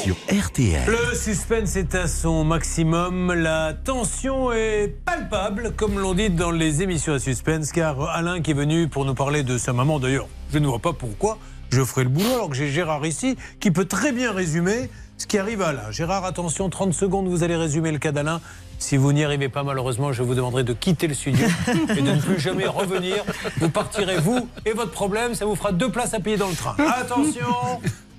Sur 0.04 0.16
RTL. 0.32 0.84
Le 0.88 1.16
suspense 1.16 1.76
est 1.76 1.96
à 1.96 2.08
son 2.08 2.44
maximum, 2.44 3.34
la 3.34 3.74
tension 3.74 4.54
est 4.54 4.88
palpable, 5.04 5.72
comme 5.76 5.98
l'on 5.98 6.14
dit 6.14 6.30
dans 6.30 6.52
les 6.52 6.84
émissions 6.84 7.14
à 7.14 7.20
suspense, 7.20 7.72
car 7.72 8.08
Alain 8.08 8.42
qui 8.42 8.52
est 8.52 8.54
venu 8.54 8.88
pour 8.88 9.04
nous 9.04 9.16
parler 9.16 9.42
de 9.42 9.58
sa 9.58 9.74
maman, 9.74 9.98
d'ailleurs, 9.98 10.28
je 10.54 10.60
ne 10.60 10.68
vois 10.68 10.78
pas 10.78 10.94
pourquoi 10.94 11.40
je 11.72 11.84
ferai 11.84 12.04
le 12.04 12.10
boulot 12.10 12.34
alors 12.34 12.50
que 12.50 12.56
j'ai 12.56 12.70
Gérard 12.70 13.06
ici 13.06 13.38
qui 13.60 13.72
peut 13.72 13.86
très 13.86 14.12
bien 14.12 14.34
résumer 14.34 14.90
ce 15.22 15.28
qui 15.28 15.38
arrive 15.38 15.62
à 15.62 15.68
Alain. 15.68 15.92
Gérard, 15.92 16.26
attention, 16.26 16.70
30 16.70 16.94
secondes, 16.94 17.28
vous 17.28 17.44
allez 17.44 17.56
résumer 17.56 17.92
le 17.92 18.00
cas 18.00 18.12
d'Alain. 18.12 18.42
Si 18.80 18.98
vous 18.98 19.14
n'y 19.14 19.24
arrivez 19.24 19.50
pas, 19.50 19.62
malheureusement, 19.64 20.12
je 20.12 20.24
vous 20.24 20.34
demanderai 20.34 20.64
de 20.64 20.74
quitter 20.74 21.08
le 21.08 21.14
studio 21.14 21.46
et 21.96 22.02
de 22.02 22.12
ne 22.12 22.20
plus 22.20 22.40
jamais 22.40 22.66
revenir. 22.66 23.18
Vous 23.60 23.70
partirez, 23.70 24.18
vous 24.18 24.48
et 24.66 24.72
votre 24.72 24.90
problème, 24.92 25.36
ça 25.36 25.46
vous 25.46 25.56
fera 25.56 25.72
deux 25.72 25.92
places 25.92 26.16
à 26.16 26.20
payer 26.20 26.38
dans 26.38 26.48
le 26.50 26.56
train. 26.56 26.76
Attention, 26.96 27.46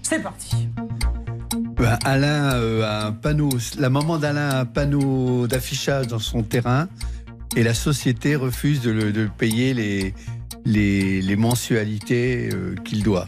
c'est 0.03 0.21
parti. 0.23 0.69
Ben, 1.77 1.99
Alain 2.05 2.55
euh, 2.55 2.85
a 2.85 3.07
un 3.07 3.13
panneau, 3.13 3.49
la 3.79 3.91
maman 3.91 4.19
d'Alain 4.19 4.49
a 4.51 4.61
un 4.61 4.65
panneau 4.65 5.49
d'affichage 5.49 6.07
dans 6.07 6.21
son 6.21 6.45
terrain 6.45 6.87
et 7.57 7.65
la 7.65 7.75
société 7.75 8.37
refuse 8.37 8.81
de, 8.81 8.93
le- 8.93 9.13
de 9.13 9.27
payer 9.27 9.75
les, 9.75 10.15
les, 10.65 11.21
les 11.21 11.37
mensualités 11.37 12.51
euh, 12.53 12.77
qu'il 12.85 13.03
doit. 13.03 13.27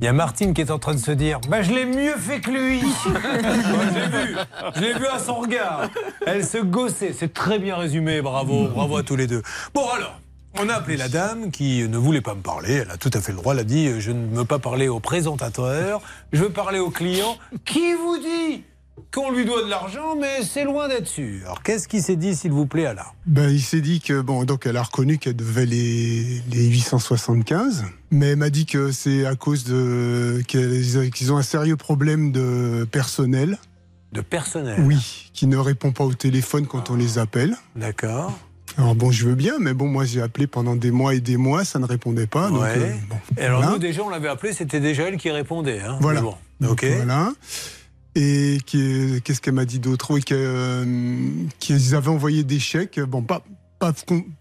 Il 0.00 0.04
y 0.04 0.08
a 0.08 0.12
Martine 0.12 0.54
qui 0.54 0.60
est 0.60 0.70
en 0.70 0.78
train 0.78 0.94
de 0.94 0.98
se 0.98 1.10
dire 1.10 1.40
bah, 1.48 1.62
Je 1.62 1.72
l'ai 1.72 1.84
mieux 1.84 2.16
fait 2.16 2.40
que 2.40 2.50
lui. 2.50 2.80
Je 3.04 3.94
l'ai 3.94 4.08
vu, 4.08 4.36
je 4.74 4.80
l'ai 4.80 4.94
vu 4.94 5.06
à 5.06 5.18
son 5.18 5.34
regard. 5.34 5.88
Elle 6.26 6.44
se 6.44 6.58
gossait, 6.58 7.14
c'est 7.16 7.32
très 7.32 7.58
bien 7.58 7.76
résumé, 7.76 8.22
bravo, 8.22 8.68
bravo 8.68 8.96
à 8.96 9.02
tous 9.02 9.16
les 9.16 9.26
deux. 9.26 9.42
Bon 9.72 9.86
alors, 9.88 10.20
on 10.60 10.68
a 10.68 10.74
appelé 10.74 10.96
la 10.96 11.08
dame 11.08 11.50
qui 11.50 11.86
ne 11.88 11.96
voulait 11.96 12.20
pas 12.20 12.34
me 12.34 12.42
parler, 12.42 12.82
elle 12.82 12.90
a 12.90 12.96
tout 12.96 13.10
à 13.12 13.20
fait 13.20 13.32
le 13.32 13.38
droit, 13.38 13.54
elle 13.54 13.60
a 13.60 13.64
dit 13.64 14.00
Je 14.00 14.10
ne 14.10 14.34
veux 14.34 14.44
pas 14.44 14.58
parler 14.58 14.88
au 14.88 15.00
présentateur, 15.00 16.00
je 16.32 16.42
veux 16.42 16.50
parler 16.50 16.78
au 16.78 16.90
client. 16.90 17.36
Qui 17.64 17.94
vous 17.94 18.18
dit 18.18 18.64
qu'on 19.12 19.30
lui 19.32 19.44
doit 19.44 19.62
de 19.64 19.68
l'argent, 19.70 20.16
mais 20.20 20.42
c'est 20.42 20.64
loin 20.64 20.88
d'être 20.88 21.06
sûr. 21.06 21.42
Alors 21.44 21.62
qu'est-ce 21.62 21.88
qui 21.88 22.00
s'est 22.00 22.16
dit, 22.16 22.34
s'il 22.34 22.52
vous 22.52 22.66
plaît, 22.66 22.86
Alain? 22.86 23.02
Ben, 23.26 23.48
il 23.50 23.60
s'est 23.60 23.80
dit 23.80 24.00
que, 24.00 24.20
bon, 24.20 24.44
donc 24.44 24.66
elle 24.66 24.76
a 24.76 24.82
reconnu 24.82 25.18
qu'elle 25.18 25.36
devait 25.36 25.66
les, 25.66 26.40
les 26.50 26.66
875, 26.66 27.84
mais 28.10 28.28
elle 28.30 28.36
m'a 28.36 28.50
dit 28.50 28.66
que 28.66 28.90
c'est 28.92 29.26
à 29.26 29.34
cause 29.34 29.64
de 29.64 30.42
qu'ils 30.46 31.32
ont 31.32 31.36
un 31.36 31.42
sérieux 31.42 31.76
problème 31.76 32.32
de 32.32 32.86
personnel. 32.90 33.58
De 34.12 34.20
personnel? 34.20 34.80
Oui, 34.80 35.30
qui 35.32 35.46
ne 35.48 35.56
répond 35.56 35.90
pas 35.92 36.04
au 36.04 36.14
téléphone 36.14 36.66
quand 36.66 36.90
on 36.90 36.94
les 36.96 37.18
appelle. 37.18 37.56
D'accord. 37.74 38.38
Alors 38.78 38.94
bon, 38.94 39.10
je 39.10 39.26
veux 39.26 39.34
bien, 39.34 39.54
mais 39.60 39.74
bon, 39.74 39.86
moi 39.86 40.04
j'ai 40.04 40.22
appelé 40.22 40.46
pendant 40.46 40.74
des 40.76 40.90
mois 40.90 41.14
et 41.14 41.20
des 41.20 41.36
mois, 41.36 41.64
ça 41.64 41.78
ne 41.78 41.84
répondait 41.84 42.26
pas. 42.26 42.48
Donc, 42.48 42.62
Ouais. 42.62 42.74
euh, 42.76 42.92
bon, 43.08 43.16
Et 43.36 43.42
alors, 43.44 43.60
voilà. 43.60 43.72
nous, 43.74 43.78
déjà, 43.78 44.02
on 44.02 44.08
l'avait 44.08 44.28
appelé, 44.28 44.52
c'était 44.52 44.80
déjà 44.80 45.04
elle 45.04 45.16
qui 45.16 45.30
répondait. 45.30 45.80
Hein. 45.80 45.98
Voilà. 46.00 46.20
Bon, 46.22 46.34
Donc. 46.60 46.84
Voilà. 46.84 47.32
Et 48.16 48.58
qu'est-ce 48.66 49.40
qu'elle 49.40 49.54
m'a 49.54 49.64
dit 49.64 49.78
d'autre? 49.80 50.12
Oui, 50.12 50.22
euh, 50.30 50.84
qu'ils 51.58 51.94
avaient 51.94 52.08
envoyé 52.10 52.44
des 52.44 52.60
chèques. 52.60 53.00
Bon, 53.00 53.22
pas, 53.22 53.42
pas, 53.78 53.92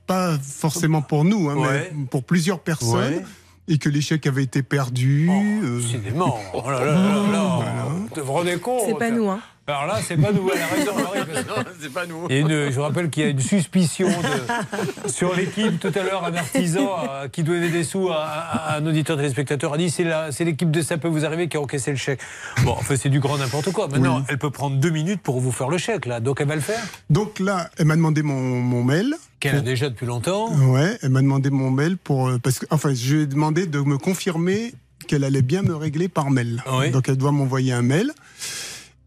pas 0.05 0.37
forcément 0.39 1.01
pour 1.01 1.23
nous, 1.23 1.49
hein, 1.49 1.55
Ouais. 1.55 1.91
mais 1.95 2.05
pour 2.05 2.23
plusieurs 2.23 2.59
personnes. 2.59 3.13
Ouais. 3.15 3.21
Oh, 3.23 3.71
Et 3.71 3.77
que 3.77 3.89
les 3.89 4.01
chèques 4.01 4.27
avaient 4.27 4.43
été 4.43 4.61
perdus. 4.61 5.29
euh, 5.31 5.79
Décidément. 5.79 6.37
Oh 6.53 6.61
là 6.69 6.85
là 6.85 6.85
là 6.85 7.31
là. 7.31 7.85
Vous 8.15 8.23
vous 8.25 8.33
rendez 8.33 8.57
compte? 8.57 8.83
C'est 8.85 8.97
pas 8.97 9.09
nous, 9.09 9.29
hein. 9.29 9.39
Alors 9.65 9.85
là, 9.85 9.99
c'est 10.05 10.17
pas 10.17 10.33
nous, 10.33 10.49
elle 10.53 10.61
a 10.61 10.67
raison. 10.67 10.93
Marie, 10.93 11.19
parce 11.31 11.45
que- 11.45 11.69
c'est 11.81 11.93
pas 11.93 12.03
y 12.05 12.33
a 12.33 12.39
une- 12.39 12.49
je 12.69 12.75
vous 12.75 12.81
rappelle 12.81 13.09
qu'il 13.09 13.23
y 13.23 13.25
a 13.25 13.29
une 13.29 13.39
suspicion 13.39 14.09
de- 14.09 15.09
sur 15.09 15.33
l'équipe. 15.33 15.79
Tout 15.79 15.91
à 15.95 16.03
l'heure, 16.03 16.25
un 16.25 16.33
artisan 16.33 16.97
euh, 17.09 17.27
qui 17.29 17.43
donnait 17.43 17.69
des 17.69 17.85
sous 17.85 18.09
à, 18.09 18.23
à- 18.25 18.73
à 18.73 18.77
un 18.79 18.85
auditeur 18.85 19.15
téléspectateur 19.15 19.73
a 19.73 19.77
dit 19.77 19.89
c'est 19.89 20.43
l'équipe 20.43 20.69
de 20.69 20.81
Ça 20.81 20.97
peut 20.97 21.07
vous 21.07 21.23
arriver 21.23 21.47
qui 21.47 21.55
a 21.55 21.61
encaissé 21.61 21.91
le 21.91 21.97
chèque. 21.97 22.19
Bon, 22.65 22.71
enfin, 22.71 22.95
c'est 22.97 23.07
du 23.07 23.21
grand 23.21 23.37
n'importe 23.37 23.71
quoi. 23.71 23.87
Maintenant, 23.87 24.17
Oui. 24.17 24.23
elle 24.27 24.37
peut 24.37 24.51
prendre 24.51 24.75
deux 24.77 24.89
minutes 24.89 25.21
pour 25.21 25.39
vous 25.39 25.53
faire 25.53 25.69
le 25.69 25.77
chèque, 25.77 26.07
là. 26.07 26.19
Donc, 26.19 26.41
elle 26.41 26.47
va 26.47 26.55
le 26.55 26.61
faire? 26.61 26.83
Donc 27.09 27.39
là, 27.39 27.69
elle 27.77 27.85
m'a 27.85 27.95
demandé 27.95 28.21
mon, 28.21 28.33
mon 28.59 28.83
mail. 28.83 29.15
Qu'elle 29.39 29.55
a 29.55 29.61
déjà 29.61 29.89
depuis 29.89 30.05
longtemps. 30.05 30.53
Ouais, 30.55 30.97
elle 31.01 31.09
m'a 31.09 31.21
demandé 31.21 31.49
mon 31.49 31.71
mail 31.71 31.95
pour. 31.95 32.27
euh, 32.27 32.37
Parce 32.37 32.59
que, 32.59 32.65
enfin, 32.69 32.93
je 32.93 33.15
lui 33.15 33.21
ai 33.23 33.27
demandé 33.27 33.65
de 33.65 33.79
me 33.79 33.97
confirmer 33.97 34.73
qu'elle 35.07 35.23
allait 35.23 35.41
bien 35.41 35.61
me 35.61 35.73
régler 35.75 36.09
par 36.09 36.29
mail. 36.31 36.61
Oui. 36.79 36.91
Donc 36.91 37.07
elle 37.09 37.17
doit 37.17 37.31
m'envoyer 37.31 37.71
un 37.73 37.81
mail. 37.81 38.11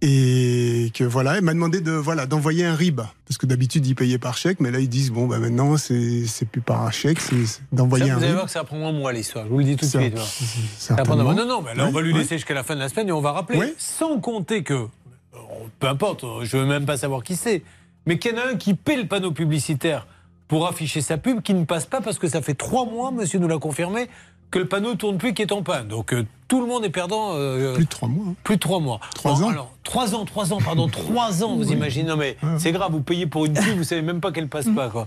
Et 0.03 0.93
que 0.95 1.05
voilà, 1.05 1.39
elle 1.39 1.43
m'a 1.43 1.55
demandé 1.55 1.81
de 1.81 1.93
voilà 1.93 2.27
d'envoyer 2.27 2.67
un 2.67 2.75
RIB 2.75 3.01
parce 3.27 3.39
que 3.39 3.47
d'habitude 3.47 3.87
ils 3.87 3.95
payaient 3.95 4.19
par 4.19 4.37
chèque, 4.37 4.61
mais 4.61 4.71
là 4.71 4.79
ils 4.79 4.91
disent 4.91 5.11
bon 5.11 5.27
bah 5.27 5.39
maintenant 5.39 5.79
c'est 5.79 6.27
c'est 6.27 6.45
plus 6.45 6.61
par 6.61 6.83
un 6.83 6.91
chèque, 6.91 7.19
c'est 7.19 7.63
d'envoyer 7.73 8.11
un 8.11 8.19
vous 8.19 8.25
allez 8.25 8.33
voir 8.35 8.45
que 8.45 8.51
ça 8.51 8.59
va 8.59 8.67
prendre 8.67 8.85
un 8.85 8.93
mois 8.93 9.15
l'histoire, 9.15 9.47
je 9.47 9.51
vous 9.51 9.59
le 9.59 9.65
dis 9.65 9.77
tout 9.77 9.87
de 9.87 9.91
suite. 9.91 10.13
voilà. 10.13 10.29
Ça 10.79 10.97
prendre 10.97 11.21
un 11.23 11.25
mois. 11.25 11.35
Non, 11.35 11.47
non, 11.47 11.63
mais 11.63 11.75
là 11.75 11.87
on 11.87 11.93
va 11.93 12.03
lui 12.03 12.13
laisser 12.13 12.37
jusqu'à 12.37 12.53
la 12.53 12.63
fin 12.63 12.75
de 12.75 12.81
la 12.81 12.91
semaine 12.91 13.09
et 13.09 13.13
on 13.13 13.23
va 13.23 13.33
rappeler. 13.33 13.75
Sans 13.79 14.21
compter 14.21 14.63
que, 14.63 14.75
euh, 14.75 14.89
peu 15.81 15.87
importe, 15.89 16.25
euh, 16.25 16.45
je 16.45 16.59
veux 16.59 16.67
même 16.67 16.85
pas 16.85 16.99
savoir 16.99 17.23
qui 17.23 17.35
c'est, 17.35 17.63
mais 18.05 18.19
qu'il 18.19 18.33
y 18.33 18.35
en 18.35 18.39
a 18.39 18.53
un 18.53 18.57
qui 18.57 18.75
paie 18.75 18.97
le 18.97 19.07
panneau 19.07 19.33
publicitaire 19.33 20.07
pour 20.47 20.67
afficher 20.67 21.01
sa 21.01 21.17
pub 21.17 21.41
qui 21.41 21.55
ne 21.55 21.65
passe 21.65 21.87
pas 21.87 22.03
parce 22.03 22.19
que 22.19 22.29
ça 22.29 22.43
fait 22.43 22.55
trois 22.55 22.85
mois, 22.85 23.13
monsieur 23.13 23.39
nous 23.39 23.49
l'a 23.49 23.59
confirmé, 23.59 24.09
que 24.51 24.59
le 24.59 24.69
panneau 24.69 24.95
tourne 24.95 25.17
plus, 25.17 25.33
qui 25.33 25.43
est 25.43 25.53
en 25.53 25.63
panne. 25.63 25.89
Donc 25.89 26.13
euh, 26.13 26.25
tout 26.49 26.61
le 26.61 26.67
monde 26.67 26.85
est 26.85 26.91
perdant. 26.91 27.31
euh, 27.35 27.75
Plus 27.75 27.85
de 27.85 27.89
trois 27.91 28.09
mois. 28.09 28.25
hein. 28.29 28.35
plus 28.45 28.57
de 28.57 28.61
trois 28.61 28.81
mois. 28.81 29.01
Trois 29.15 29.43
ans. 29.43 29.49
Alors, 29.49 29.73
trois 29.83 30.15
ans, 30.15 30.25
trois 30.25 30.53
ans, 30.53 30.59
pardon, 30.65 30.89
trois 30.89 31.43
ans, 31.45 31.57
vous 31.57 31.71
imaginez. 31.73 32.09
Non, 32.09 32.17
mais 32.17 32.37
c'est 32.59 32.73
grave, 32.73 32.93
vous 32.93 33.01
payez 33.03 33.27
pour 33.27 33.47
une 33.47 33.55
pub, 33.55 33.77
vous 33.77 33.85
savez 33.85 34.03
même 34.03 34.21
pas 34.21 34.33
qu'elle 34.33 34.49
passe 34.49 34.67
pas, 34.75 34.89
quoi. 34.89 35.07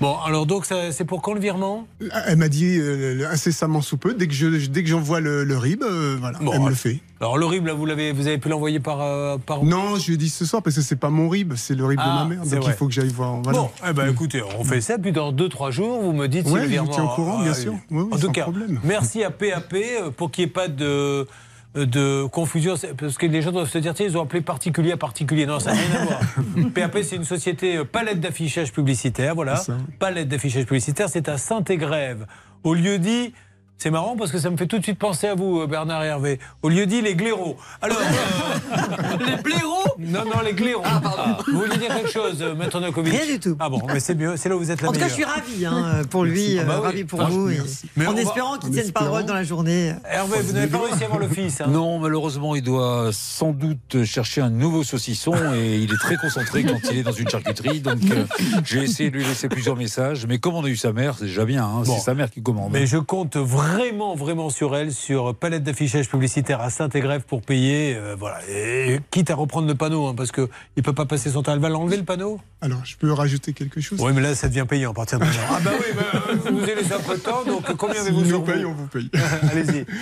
Bon, 0.00 0.16
alors 0.24 0.46
donc, 0.46 0.66
c'est 0.66 1.04
pour 1.04 1.22
quand 1.22 1.32
le 1.34 1.40
virement? 1.40 1.86
Elle 2.26 2.36
m'a 2.36 2.48
dit 2.48 2.78
euh, 2.78 3.26
incessamment 3.30 3.80
sous 3.80 3.96
peu 3.96 4.14
dès 4.14 4.26
que 4.26 4.34
je 4.34 4.46
dès 4.66 4.82
que 4.82 4.88
j'envoie 4.88 5.20
le, 5.20 5.44
le 5.44 5.56
RIB, 5.58 5.82
euh, 5.82 6.16
voilà, 6.20 6.38
Bon, 6.40 6.52
elle 6.52 6.60
me 6.60 6.68
le 6.68 6.74
fait. 6.74 7.00
Alors, 7.18 7.38
l'horrible, 7.38 7.68
là, 7.68 7.72
vous, 7.74 7.86
l'avez, 7.86 8.12
vous 8.12 8.26
avez 8.26 8.36
pu 8.36 8.50
l'envoyer 8.50 8.78
par, 8.78 9.00
euh, 9.00 9.38
par 9.38 9.64
Non, 9.64 9.96
je 9.96 10.08
lui 10.08 10.14
ai 10.14 10.16
dit 10.18 10.28
ce 10.28 10.44
soir 10.44 10.62
parce 10.62 10.76
que 10.76 10.82
c'est 10.82 10.96
pas 10.96 11.08
mon 11.08 11.30
RIB, 11.30 11.54
c'est 11.56 11.74
le 11.74 11.86
RIB 11.86 11.98
Ah, 12.02 12.24
de 12.24 12.28
ma 12.28 12.34
mère, 12.36 12.44
c'est 12.44 12.56
donc 12.56 12.64
il 12.66 12.72
faut 12.74 12.86
que 12.86 12.92
j'aille 12.92 13.08
voir. 13.08 13.40
Voilà. 13.42 13.58
Bon, 13.60 13.70
eh 13.88 13.92
ben, 13.94 14.10
écoutez, 14.10 14.42
on 14.58 14.64
fait 14.64 14.82
ça, 14.82 14.98
puis 14.98 15.12
dans 15.12 15.32
2-3 15.32 15.70
jours, 15.70 16.02
vous 16.02 16.12
me 16.12 16.26
dites 16.28 16.46
si 16.46 16.52
Ouais, 16.52 16.60
le 16.60 16.64
je 16.64 16.68
vous 16.68 16.72
virement. 16.72 16.90
tiens 16.92 17.04
au 17.04 17.08
courant, 17.14 17.42
bien 17.42 17.54
sûr. 17.54 17.72
Oui, 17.90 18.02
oui, 18.02 18.08
en 18.12 18.18
tout 18.18 18.30
cas, 18.32 18.42
problème. 18.42 18.80
merci 18.84 19.24
à 19.24 19.30
PAP 19.30 19.72
euh, 19.74 20.10
pour 20.10 20.30
qu'il 20.30 20.44
n'y 20.44 20.50
ait 20.50 20.52
pas 20.52 20.68
de 20.68 20.75
de 20.76 22.26
confusion, 22.26 22.74
parce 22.96 23.18
que 23.18 23.26
les 23.26 23.42
gens 23.42 23.52
doivent 23.52 23.68
se 23.68 23.78
dire, 23.78 23.92
tiens, 23.94 24.06
ils 24.06 24.16
ont 24.16 24.22
appelé 24.22 24.40
particulier 24.40 24.92
à 24.92 24.96
particulier. 24.96 25.46
Non, 25.46 25.60
ça 25.60 25.72
n'a 25.72 25.80
rien 25.80 26.00
à 26.00 26.04
voir. 26.04 26.20
PAP, 26.74 26.98
c'est 27.02 27.16
une 27.16 27.24
société 27.24 27.76
euh, 27.76 27.84
palette 27.84 28.20
d'affichage 28.20 28.72
publicitaire, 28.72 29.34
voilà. 29.34 29.62
Palette 29.98 30.28
d'affichage 30.28 30.64
publicitaire, 30.64 31.08
c'est 31.08 31.28
à 31.28 31.36
Saint-Égrève. 31.36 32.26
Au 32.64 32.74
lieu 32.74 32.98
dit, 32.98 33.34
c'est 33.78 33.90
marrant 33.90 34.16
parce 34.16 34.32
que 34.32 34.38
ça 34.38 34.50
me 34.50 34.56
fait 34.56 34.66
tout 34.66 34.78
de 34.78 34.82
suite 34.82 34.98
penser 34.98 35.26
à 35.28 35.34
vous, 35.34 35.60
euh, 35.60 35.66
Bernard 35.66 36.02
et 36.04 36.06
Hervé. 36.08 36.38
Au 36.62 36.68
lieu 36.68 36.86
dit, 36.86 37.02
les 37.02 37.14
glairos. 37.14 37.56
Alors, 37.82 37.98
euh, 37.98 39.16
Les 39.26 39.42
blaireaux 39.42 39.72
non, 39.98 40.24
non, 40.26 40.40
les 40.44 40.52
glairos. 40.52 40.82
Ah, 40.84 41.38
vous 41.46 41.58
voulez 41.60 41.78
dire 41.78 41.88
quelque 41.94 42.10
chose, 42.10 42.36
euh, 42.42 42.54
Maître 42.54 42.78
Novakovic 42.80 43.12
Rien 43.14 43.26
du 43.34 43.40
tout. 43.40 43.56
Ah 43.58 43.70
bon, 43.70 43.80
mais 43.92 43.98
c'est 44.00 44.14
mieux, 44.14 44.36
c'est 44.36 44.48
là 44.50 44.56
où 44.56 44.58
vous 44.58 44.70
êtes 44.70 44.82
la 44.82 44.90
En 44.90 44.92
tout 44.92 44.98
cas, 45.00 45.08
je 45.08 45.14
suis 45.14 45.24
ravi 45.24 45.64
hein, 45.64 46.02
pour 46.10 46.24
lui, 46.24 46.58
Ah 46.60 46.64
bah 46.64 46.76
oui. 46.80 46.86
ravi 46.86 47.04
pour 47.04 47.20
Ah, 47.22 47.28
vous. 47.30 47.48
et. 47.50 47.58
Mais 47.96 48.06
en 48.06 48.12
va- 48.12 48.20
espérant 48.20 48.58
qu'il 48.58 48.68
en 48.70 48.72
tienne 48.72 48.92
parole 48.92 49.24
dans 49.24 49.32
la 49.34 49.42
journée. 49.44 49.94
Hervé, 50.10 50.38
vous 50.42 50.52
n'avez 50.52 50.66
pas 50.66 50.78
réussi 50.80 51.02
à 51.02 51.06
avoir 51.06 51.18
le 51.20 51.28
fils. 51.28 51.60
hein 51.62 51.66
Non, 51.68 51.98
malheureusement, 51.98 52.54
il 52.54 52.62
doit 52.62 53.08
sans 53.12 53.52
doute 53.52 54.04
chercher 54.04 54.42
un 54.42 54.50
nouveau 54.50 54.84
saucisson 54.84 55.32
et 55.54 55.76
il 55.76 55.90
est 55.92 55.96
très 55.98 56.16
concentré 56.16 56.62
quand 56.64 56.78
il 56.90 56.98
est 56.98 57.02
dans 57.02 57.12
une 57.12 57.28
charcuterie. 57.28 57.80
Donc, 57.80 57.98
euh, 58.10 58.24
j'ai 58.64 58.82
essayé 58.82 59.10
de 59.10 59.16
lui 59.16 59.24
laisser 59.24 59.48
plusieurs 59.48 59.76
messages. 59.76 60.26
Mais 60.26 60.38
comme 60.38 60.54
on 60.56 60.64
a 60.64 60.68
eu 60.68 60.76
sa 60.76 60.92
mère, 60.92 61.14
c'est 61.18 61.26
déjà 61.26 61.44
bien. 61.46 61.64
hein, 61.64 61.82
Bon. 61.86 61.94
C'est 61.96 62.00
sa 62.04 62.14
mère 62.14 62.30
qui 62.30 62.42
commande. 62.42 62.70
Mais 62.72 62.86
je 62.86 62.98
compte 62.98 63.36
vraiment 63.36 63.65
vraiment, 63.72 64.14
vraiment 64.14 64.50
sur 64.50 64.76
elle, 64.76 64.92
sur 64.92 65.34
palette 65.34 65.62
d'affichage 65.62 66.08
publicitaire 66.08 66.60
à 66.60 66.70
Saint-Égrève 66.70 67.22
pour 67.22 67.42
payer. 67.42 67.94
euh, 67.96 68.14
voilà. 68.18 68.38
Et 68.50 69.00
quitte 69.10 69.30
à 69.30 69.34
reprendre 69.34 69.66
le 69.68 69.74
panneau, 69.74 70.06
hein, 70.06 70.14
parce 70.16 70.32
qu'il 70.32 70.46
ne 70.76 70.82
peut 70.82 70.92
pas 70.92 71.06
passer 71.06 71.30
son 71.30 71.42
temps. 71.42 71.52
Elle 71.52 71.58
va 71.60 71.68
l'enlever 71.68 71.96
le 71.96 72.04
panneau? 72.04 72.40
Alors, 72.60 72.84
je 72.84 72.96
peux 72.96 73.12
rajouter 73.12 73.52
quelque 73.52 73.80
chose? 73.80 74.00
Oui, 74.00 74.12
mais 74.14 74.20
là, 74.22 74.34
ça 74.34 74.48
devient 74.48 74.64
payant 74.68 74.90
à 74.90 74.94
partir 74.94 75.18
de 75.18 75.24
maintenant. 75.24 75.42
Ah, 75.50 75.60
bah 75.64 75.70
oui, 75.78 75.86
bah, 75.96 76.20
vous 76.44 76.50
nous 76.52 76.62
avez 76.62 76.74
laissé 76.74 76.92
un 76.92 76.98
peu 77.00 77.14
de 77.14 77.20
temps, 77.20 77.44
donc 77.44 77.64
combien 77.76 78.00
avez-vous 78.00 78.20
S'ils 78.20 78.28
sur 78.28 78.42
vous? 78.44 78.52
on 78.66 78.72
vous 78.72 78.86
paye. 78.86 79.10
Allez-y. 79.52 79.84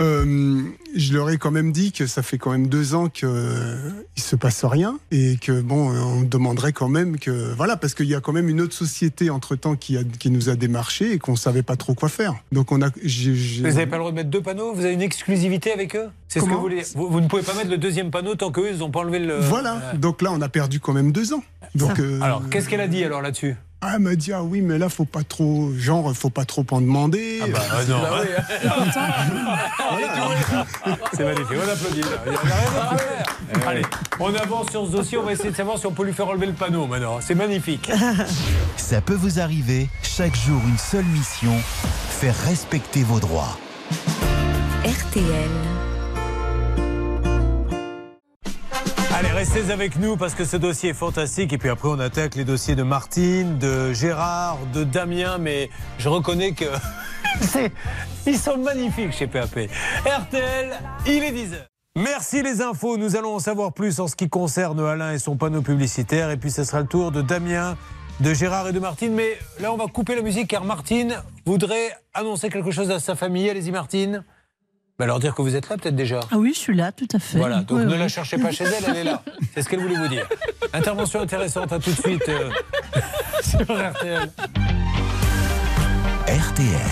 Euh, 0.00 0.62
je 0.94 1.12
leur 1.12 1.28
ai 1.28 1.38
quand 1.38 1.50
même 1.50 1.72
dit 1.72 1.90
que 1.90 2.06
ça 2.06 2.22
fait 2.22 2.38
quand 2.38 2.52
même 2.52 2.68
deux 2.68 2.94
ans 2.94 3.08
qu'il 3.08 3.26
ne 3.28 3.76
se 4.14 4.36
passe 4.36 4.64
rien 4.64 4.96
et 5.10 5.36
que 5.38 5.60
bon, 5.60 5.92
euh, 5.92 5.98
on 6.00 6.22
demanderait 6.22 6.72
quand 6.72 6.88
même 6.88 7.18
que 7.18 7.52
voilà, 7.56 7.76
parce 7.76 7.94
qu'il 7.94 8.06
y 8.06 8.14
a 8.14 8.20
quand 8.20 8.32
même 8.32 8.48
une 8.48 8.60
autre 8.60 8.74
société 8.74 9.28
entre 9.28 9.56
temps 9.56 9.74
qui, 9.74 9.96
a- 9.96 10.04
qui 10.04 10.30
nous 10.30 10.50
a 10.50 10.54
démarché 10.54 11.14
et 11.14 11.18
qu'on 11.18 11.34
savait 11.34 11.64
pas 11.64 11.74
trop 11.74 11.94
quoi 11.94 12.08
faire. 12.08 12.34
Donc 12.52 12.70
on 12.70 12.80
a, 12.80 12.90
Vous 13.08 13.62
n'avez 13.62 13.86
pas 13.86 13.96
le 13.96 14.00
droit 14.00 14.10
de 14.10 14.16
mettre 14.16 14.30
deux 14.30 14.42
panneaux 14.42 14.72
Vous 14.74 14.84
avez 14.84 14.94
une 14.94 15.02
exclusivité 15.02 15.72
avec 15.72 15.96
eux? 15.96 16.10
C'est 16.28 16.40
ce 16.40 16.44
que 16.44 16.50
vous 16.50 16.60
voulez 16.60 16.82
vous, 16.94 17.08
vous 17.08 17.20
ne 17.20 17.26
pouvez 17.26 17.42
pas 17.42 17.54
mettre 17.54 17.70
le 17.70 17.78
deuxième 17.78 18.10
panneau 18.10 18.34
tant 18.34 18.50
qu'eux, 18.50 18.70
ils 18.72 18.78
n'ont 18.78 18.90
pas 18.90 19.00
enlevé 19.00 19.18
le. 19.18 19.38
voilà. 19.40 19.80
Donc 19.94 20.22
là, 20.22 20.30
on 20.32 20.40
a 20.42 20.48
perdu 20.48 20.80
quand 20.80 20.92
même 20.92 21.12
deux 21.12 21.32
ans. 21.32 21.42
Donc 21.74 21.98
euh, 22.00 22.20
Alors, 22.20 22.42
qu'est-ce 22.50 22.68
qu'elle 22.68 22.80
a 22.80 22.88
dit 22.88 23.04
alors 23.04 23.22
là-dessus? 23.22 23.56
Ah, 23.80 23.92
elle 23.94 24.00
m'a 24.02 24.16
dit 24.16 24.32
ah 24.32 24.42
oui, 24.42 24.60
mais 24.60 24.76
là 24.76 24.88
faut 24.88 25.04
pas 25.04 25.22
trop, 25.22 25.70
genre 25.78 26.12
faut 26.12 26.30
pas 26.30 26.44
trop 26.44 26.66
en 26.72 26.80
demander. 26.80 27.38
Ah 27.42 27.46
bah 27.52 27.60
non. 27.88 28.00
C'est 31.12 31.24
magnifique, 31.24 31.56
on 31.64 31.68
applaudit. 31.72 32.00
là. 32.00 32.06
Il 32.26 32.32
y 32.32 32.36
a 32.36 32.40
rien 32.40 32.56
à 32.92 32.96
faire. 32.98 33.68
Allez, 33.68 33.82
on 34.18 34.34
avance 34.34 34.70
sur 34.70 34.86
ce 34.86 34.90
dossier, 34.92 35.18
on 35.18 35.22
va 35.22 35.32
essayer 35.32 35.50
de 35.50 35.56
savoir 35.56 35.78
si 35.78 35.86
on 35.86 35.92
peut 35.92 36.04
lui 36.04 36.12
faire 36.12 36.26
enlever 36.28 36.46
le 36.46 36.52
panneau 36.54 36.86
maintenant. 36.86 37.18
C'est 37.20 37.34
magnifique. 37.36 37.90
Ça 38.76 39.00
peut 39.00 39.14
vous 39.14 39.38
arriver, 39.40 39.88
chaque 40.02 40.34
jour 40.36 40.60
une 40.68 40.78
seule 40.78 41.04
mission, 41.04 41.54
faire 42.18 42.34
respecter 42.46 43.04
vos 43.04 43.20
droits. 43.20 43.56
RTL. 44.84 45.50
Allez, 49.14 49.28
restez 49.30 49.70
avec 49.70 49.96
nous 50.00 50.16
parce 50.16 50.34
que 50.34 50.44
ce 50.44 50.56
dossier 50.56 50.90
est 50.90 50.94
fantastique. 50.94 51.52
Et 51.52 51.58
puis 51.58 51.68
après, 51.68 51.88
on 51.88 51.98
attaque 52.00 52.34
les 52.34 52.44
dossiers 52.44 52.74
de 52.74 52.82
Martine, 52.82 53.58
de 53.58 53.92
Gérard, 53.92 54.58
de 54.74 54.82
Damien. 54.82 55.38
Mais 55.38 55.70
je 55.98 56.08
reconnais 56.08 56.52
que 56.52 56.64
c'est- 57.40 57.70
ils 58.26 58.36
sont 58.38 58.58
magnifiques 58.58 59.12
chez 59.12 59.28
PAP. 59.28 59.68
RTL, 60.04 60.70
il 61.06 61.22
est 61.22 61.32
10h. 61.32 61.56
Merci 61.96 62.42
les 62.42 62.60
infos. 62.62 62.96
Nous 62.96 63.14
allons 63.14 63.36
en 63.36 63.38
savoir 63.40 63.72
plus 63.72 64.00
en 64.00 64.08
ce 64.08 64.16
qui 64.16 64.28
concerne 64.28 64.78
Alain 64.84 65.12
et 65.12 65.18
son 65.18 65.36
panneau 65.36 65.62
publicitaire. 65.62 66.30
Et 66.30 66.36
puis 66.36 66.50
ce 66.50 66.64
sera 66.64 66.80
le 66.80 66.86
tour 66.86 67.10
de 67.12 67.22
Damien, 67.22 67.76
de 68.20 68.34
Gérard 68.34 68.68
et 68.68 68.72
de 68.72 68.80
Martine. 68.80 69.12
Mais 69.14 69.38
là, 69.60 69.72
on 69.72 69.76
va 69.76 69.86
couper 69.86 70.14
la 70.14 70.22
musique 70.22 70.48
car 70.48 70.64
Martine 70.64 71.16
voudrait 71.46 71.90
annoncer 72.14 72.50
quelque 72.50 72.70
chose 72.70 72.90
à 72.90 73.00
sa 73.00 73.14
famille. 73.14 73.48
Allez-y, 73.48 73.70
Martine. 73.70 74.24
Bah, 74.98 75.04
alors 75.04 75.20
dire 75.20 75.34
que 75.34 75.42
vous 75.42 75.54
êtes 75.54 75.68
là 75.68 75.76
peut-être 75.76 75.94
déjà. 75.94 76.20
Ah 76.32 76.38
oui, 76.38 76.52
je 76.54 76.58
suis 76.58 76.74
là, 76.74 76.90
tout 76.90 77.06
à 77.12 77.20
fait. 77.20 77.38
Voilà, 77.38 77.60
donc 77.60 77.78
ne 77.80 77.94
la 77.94 78.08
cherchez 78.08 78.36
pas 78.36 78.50
chez 78.50 78.64
elle, 78.64 78.84
elle 78.88 78.96
est 78.96 79.04
là. 79.04 79.22
C'est 79.54 79.62
ce 79.62 79.68
qu'elle 79.68 79.80
voulait 79.80 79.94
vous 79.96 80.08
dire. 80.08 80.28
Intervention 80.72 81.20
intéressante, 81.20 81.72
à 81.72 81.78
tout 81.78 81.90
de 81.90 81.96
suite 81.96 82.28
euh, 82.28 82.50
sur 83.42 83.60
RTL. 83.60 84.28
RTL. 86.26 86.88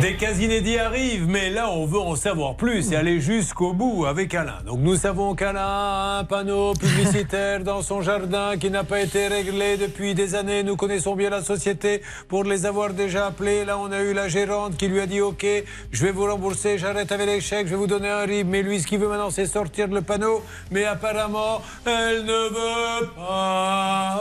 Des 0.00 0.14
cas 0.14 0.32
inédits 0.32 0.78
arrivent, 0.78 1.26
mais 1.26 1.50
là 1.50 1.68
on 1.70 1.84
veut 1.84 1.98
en 1.98 2.14
savoir 2.14 2.54
plus 2.54 2.92
et 2.92 2.96
aller 2.96 3.20
jusqu'au 3.20 3.72
bout 3.72 4.06
avec 4.06 4.32
Alain. 4.32 4.58
Donc 4.64 4.78
nous 4.78 4.94
savons 4.94 5.34
qu'Alain 5.34 5.60
a 5.60 6.18
un 6.20 6.24
panneau 6.24 6.72
publicitaire 6.74 7.64
dans 7.64 7.82
son 7.82 8.00
jardin 8.00 8.56
qui 8.58 8.70
n'a 8.70 8.84
pas 8.84 9.00
été 9.00 9.26
réglé 9.26 9.76
depuis 9.76 10.14
des 10.14 10.36
années. 10.36 10.62
Nous 10.62 10.76
connaissons 10.76 11.16
bien 11.16 11.30
la 11.30 11.42
société 11.42 12.00
pour 12.28 12.44
les 12.44 12.64
avoir 12.64 12.94
déjà 12.94 13.26
appelés. 13.26 13.64
Là 13.64 13.76
on 13.76 13.90
a 13.90 14.00
eu 14.00 14.12
la 14.12 14.28
gérante 14.28 14.76
qui 14.76 14.86
lui 14.86 15.00
a 15.00 15.06
dit 15.06 15.20
ok, 15.20 15.44
je 15.90 16.04
vais 16.04 16.12
vous 16.12 16.26
rembourser, 16.26 16.78
j'arrête 16.78 17.10
avec 17.10 17.26
les 17.26 17.40
chèques, 17.40 17.66
je 17.66 17.72
vais 17.72 17.76
vous 17.76 17.88
donner 17.88 18.08
un 18.08 18.24
RIB. 18.24 18.46
Mais 18.48 18.62
lui 18.62 18.80
ce 18.80 18.86
qu'il 18.86 19.00
veut 19.00 19.08
maintenant 19.08 19.30
c'est 19.30 19.46
sortir 19.46 19.88
le 19.88 20.02
panneau. 20.02 20.44
Mais 20.70 20.84
apparemment 20.84 21.60
elle 21.84 22.24
ne 22.24 22.48
veut 22.50 23.08
pas. 23.16 24.20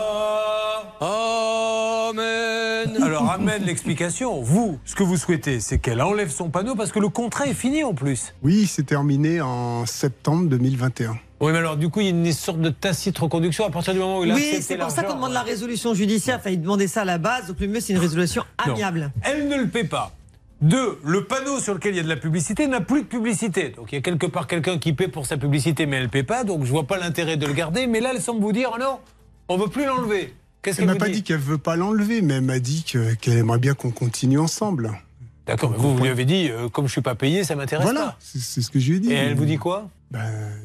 Amen. 1.00 3.04
Alors 3.04 3.30
amène 3.30 3.64
l'explication. 3.64 4.42
Vous, 4.42 4.80
ce 4.84 4.96
que 4.96 5.04
vous 5.04 5.18
souhaitez, 5.18 5.60
c'est 5.68 5.80
qu'elle 5.80 6.02
enlève 6.02 6.30
son 6.32 6.50
panneau 6.50 6.76
parce 6.76 6.94
que 6.94 7.00
le 7.00 7.10
contrat 7.10 7.46
est 7.46 7.54
fini 7.54 7.84
en 7.84 7.94
plus. 7.94 8.34
Oui, 8.42 8.68
c'est 8.68 8.86
terminé 8.86 9.42
en 9.42 9.86
septembre 9.86 10.48
2021. 10.48 11.18
Oui, 11.42 11.52
mais 11.52 11.58
alors 11.58 11.76
du 11.76 11.90
coup, 11.90 12.00
il 12.00 12.06
y 12.06 12.08
a 12.08 12.12
une 12.12 12.32
sorte 12.32 12.62
de 12.62 12.70
tacite 12.70 13.18
reconduction 13.20 13.66
à 13.66 13.70
partir 13.70 13.92
du 13.94 14.00
moment 14.00 14.20
où 14.20 14.24
il 14.24 14.32
a 14.32 14.36
Oui, 14.36 14.60
c'est 14.62 14.78
pour 14.78 14.90
ça 14.92 15.04
qu'on 15.04 15.16
demande 15.16 15.34
la 15.34 15.42
résolution 15.42 15.94
judiciaire. 15.94 16.38
Enfin, 16.40 16.52
il 16.52 16.62
demandait 16.62 16.88
ça 16.88 17.02
à 17.02 17.06
la 17.06 17.18
base. 17.18 17.48
Donc 17.48 17.60
le 17.60 17.68
mieux, 17.68 17.82
c'est 17.82 17.92
une 17.92 18.00
résolution 18.00 18.44
Non. 18.66 18.76
amiable. 18.76 19.12
Elle 19.24 19.50
ne 19.50 19.58
le 19.58 19.68
paie 19.68 19.84
pas. 19.84 20.14
Deux, 20.62 21.00
le 21.04 21.26
panneau 21.26 21.60
sur 21.60 21.74
lequel 21.74 21.94
il 21.96 21.98
y 21.98 22.00
a 22.00 22.04
de 22.04 22.08
la 22.08 22.16
publicité 22.16 22.66
n'a 22.68 22.80
plus 22.80 23.02
de 23.02 23.08
publicité. 23.08 23.70
Donc 23.76 23.92
il 23.92 23.96
y 23.96 23.98
a 23.98 24.02
quelque 24.02 24.26
part 24.26 24.48
quelqu'un 24.48 24.78
qui 24.80 24.94
paie 24.94 25.10
pour 25.10 25.26
sa 25.26 25.36
publicité, 25.36 25.86
mais 25.86 25.98
elle 25.98 26.04
ne 26.04 26.08
paie 26.08 26.24
pas. 26.24 26.46
Donc 26.46 26.64
je 26.64 26.70
vois 26.72 26.88
pas 26.88 26.98
l'intérêt 26.98 27.36
de 27.36 27.46
le 27.46 27.52
garder. 27.54 27.88
Mais 27.88 28.00
là, 28.00 28.12
elle 28.16 28.22
semble 28.22 28.40
vous 28.42 28.54
dire, 28.54 28.72
oh 28.74 28.80
non, 28.80 29.00
on 29.50 29.58
veut 29.58 29.68
plus 29.68 29.86
l'enlever. 29.86 30.34
Qu'est-ce 30.62 30.80
Elle 30.82 30.88
qu'elle 30.88 30.94
m'a 30.96 31.00
pas 31.00 31.08
dit 31.08 31.16
dit 31.16 31.24
qu'elle 31.24 31.38
veut 31.40 31.58
pas 31.58 31.76
l'enlever, 31.76 32.22
mais 32.22 32.36
elle 32.36 32.42
m'a 32.42 32.60
dit 32.60 32.84
que- 32.90 33.14
qu'elle 33.16 33.38
aimerait 33.38 33.60
bien 33.60 33.74
qu'on 33.74 33.92
continue 33.92 34.40
ensemble. 34.40 34.94
D'accord, 35.48 35.72
mais 35.72 35.78
vous, 35.78 35.96
vous 35.96 36.04
lui 36.04 36.10
avez 36.10 36.26
dit, 36.26 36.50
euh, 36.50 36.68
comme 36.70 36.88
je 36.88 36.92
suis 36.92 37.02
pas 37.02 37.16
payé, 37.16 37.44
ça 37.44 37.56
m'intéresse 37.56 37.84
Voilà, 37.86 38.02
pas. 38.02 38.18
c'est 38.20 38.40
c'est 38.40 38.62
ce 38.62 38.70
que 38.70 38.80
je 38.80 38.90
lui 38.92 38.98
ai 38.98 39.00
dit. 39.00 39.12
Et 39.12 39.16
elle 39.16 39.36
vous 39.36 39.46
dit 39.46 39.58
quoi? 39.58 39.90
Ben, 40.12 40.20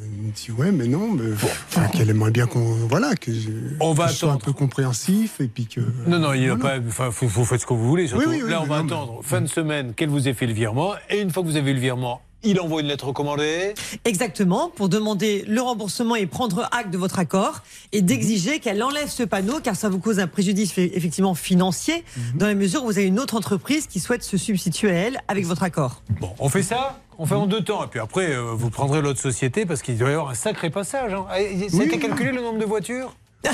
elle 0.05 0.27
me 0.27 0.31
dit 0.33 0.51
ouais, 0.53 0.71
mais 0.73 0.87
non, 0.87 1.13
mais, 1.13 1.33
enfin, 1.33 1.87
qu'elle 1.89 2.11
aimerait 2.11 2.31
bien 2.31 2.47
qu'on, 2.47 2.61
voilà, 2.89 3.15
que 3.15 3.33
je, 3.33 3.51
On 3.81 3.93
va 3.93 4.07
que 4.07 4.13
je 4.13 4.17
sois 4.19 4.33
un 4.33 4.39
peu 4.39 4.53
compréhensif 4.53 5.41
et 5.41 5.49
puis 5.49 5.67
que. 5.67 5.81
Non, 6.07 6.19
non, 6.19 6.33
il 6.33 6.41
n'y 6.43 6.49
a 6.49 6.55
Voilà. 6.55 6.81
pas. 6.81 6.87
Enfin, 6.87 7.09
vous, 7.09 7.29
vous 7.29 7.45
faites 7.45 7.61
ce 7.61 7.67
que 7.67 7.75
vous 7.75 7.89
voulez. 7.89 8.07
Surtout. 8.09 8.29
Oui, 8.29 8.37
oui, 8.37 8.43
oui, 8.45 8.51
Là, 8.51 8.61
on 8.63 8.67
va 8.67 8.79
non, 8.79 8.85
mais- 8.85 8.93
attendre 8.93 9.21
fin 9.23 9.41
de 9.41 9.47
semaine 9.47 9.95
qu'elle 9.95 10.09
vous 10.11 10.29
ait 10.29 10.35
fait 10.35 10.47
le 10.47 10.53
virement. 10.53 10.95
Et 11.11 11.21
une 11.21 11.31
fois 11.31 11.43
que 11.43 11.49
vous 11.49 11.57
avez 11.57 11.71
eu 11.71 11.75
le 11.75 11.81
virement, 11.81 12.21
il 12.43 12.61
envoie 12.61 12.81
une 12.81 12.89
lettre 12.89 13.09
recommandée. 13.09 13.75
Exactement, 14.05 14.69
pour 14.69 14.89
demander 14.89 15.45
le 15.47 15.61
remboursement 15.61 16.17
et 16.17 16.27
prendre 16.27 16.69
acte 16.73 16.91
de 16.91 16.99
votre 16.99 17.19
accord 17.19 17.61
et 17.93 18.03
d'exiger 18.03 18.59
qu'elle 18.61 18.83
enlève 18.83 19.09
ce 19.09 19.23
panneau 19.23 19.61
car 19.61 19.77
ça 19.77 19.89
vous 19.89 19.99
cause 19.99 20.19
un 20.19 20.27
préjudice 20.27 20.77
effectivement 20.77 21.35
financier 21.35 22.05
dans 22.35 22.47
la 22.47 22.55
mesure 22.55 22.83
où 22.83 22.87
vous 22.87 22.99
avez 22.99 23.07
une 23.07 23.21
autre 23.21 23.37
entreprise 23.37 23.87
qui 23.87 24.01
souhaite 24.01 24.23
se 24.23 24.37
substituer 24.37 24.91
à 24.91 24.95
elle 24.95 25.21
avec 25.29 25.47
votre 25.47 25.63
accord. 25.63 26.03
Bon, 26.21 26.31
on 26.39 26.49
fait 26.49 26.63
ça 26.63 26.99
on 27.19 27.27
fait 27.27 27.35
en 27.35 27.47
deux 27.47 27.63
temps. 27.63 27.85
Et 27.85 27.87
puis 27.87 28.01
après, 28.01 28.33
euh, 28.33 28.53
vous 28.55 28.71
prendrez 28.71 29.01
l'autre 29.01 29.21
société 29.21 29.65
parce 29.65 29.83
qu'il 29.83 29.97
doit 29.97 30.11
y 30.11 30.13
avoir 30.13 30.31
un 30.31 30.35
sacré 30.35 30.71
passage. 30.71 31.13
Hein. 31.15 31.27
Été 31.37 31.69
oui. 31.77 31.99
calculé 31.99 32.33
le 32.33 32.41
nombre 32.41 32.59
de 32.59 32.65
voitures? 32.65 33.15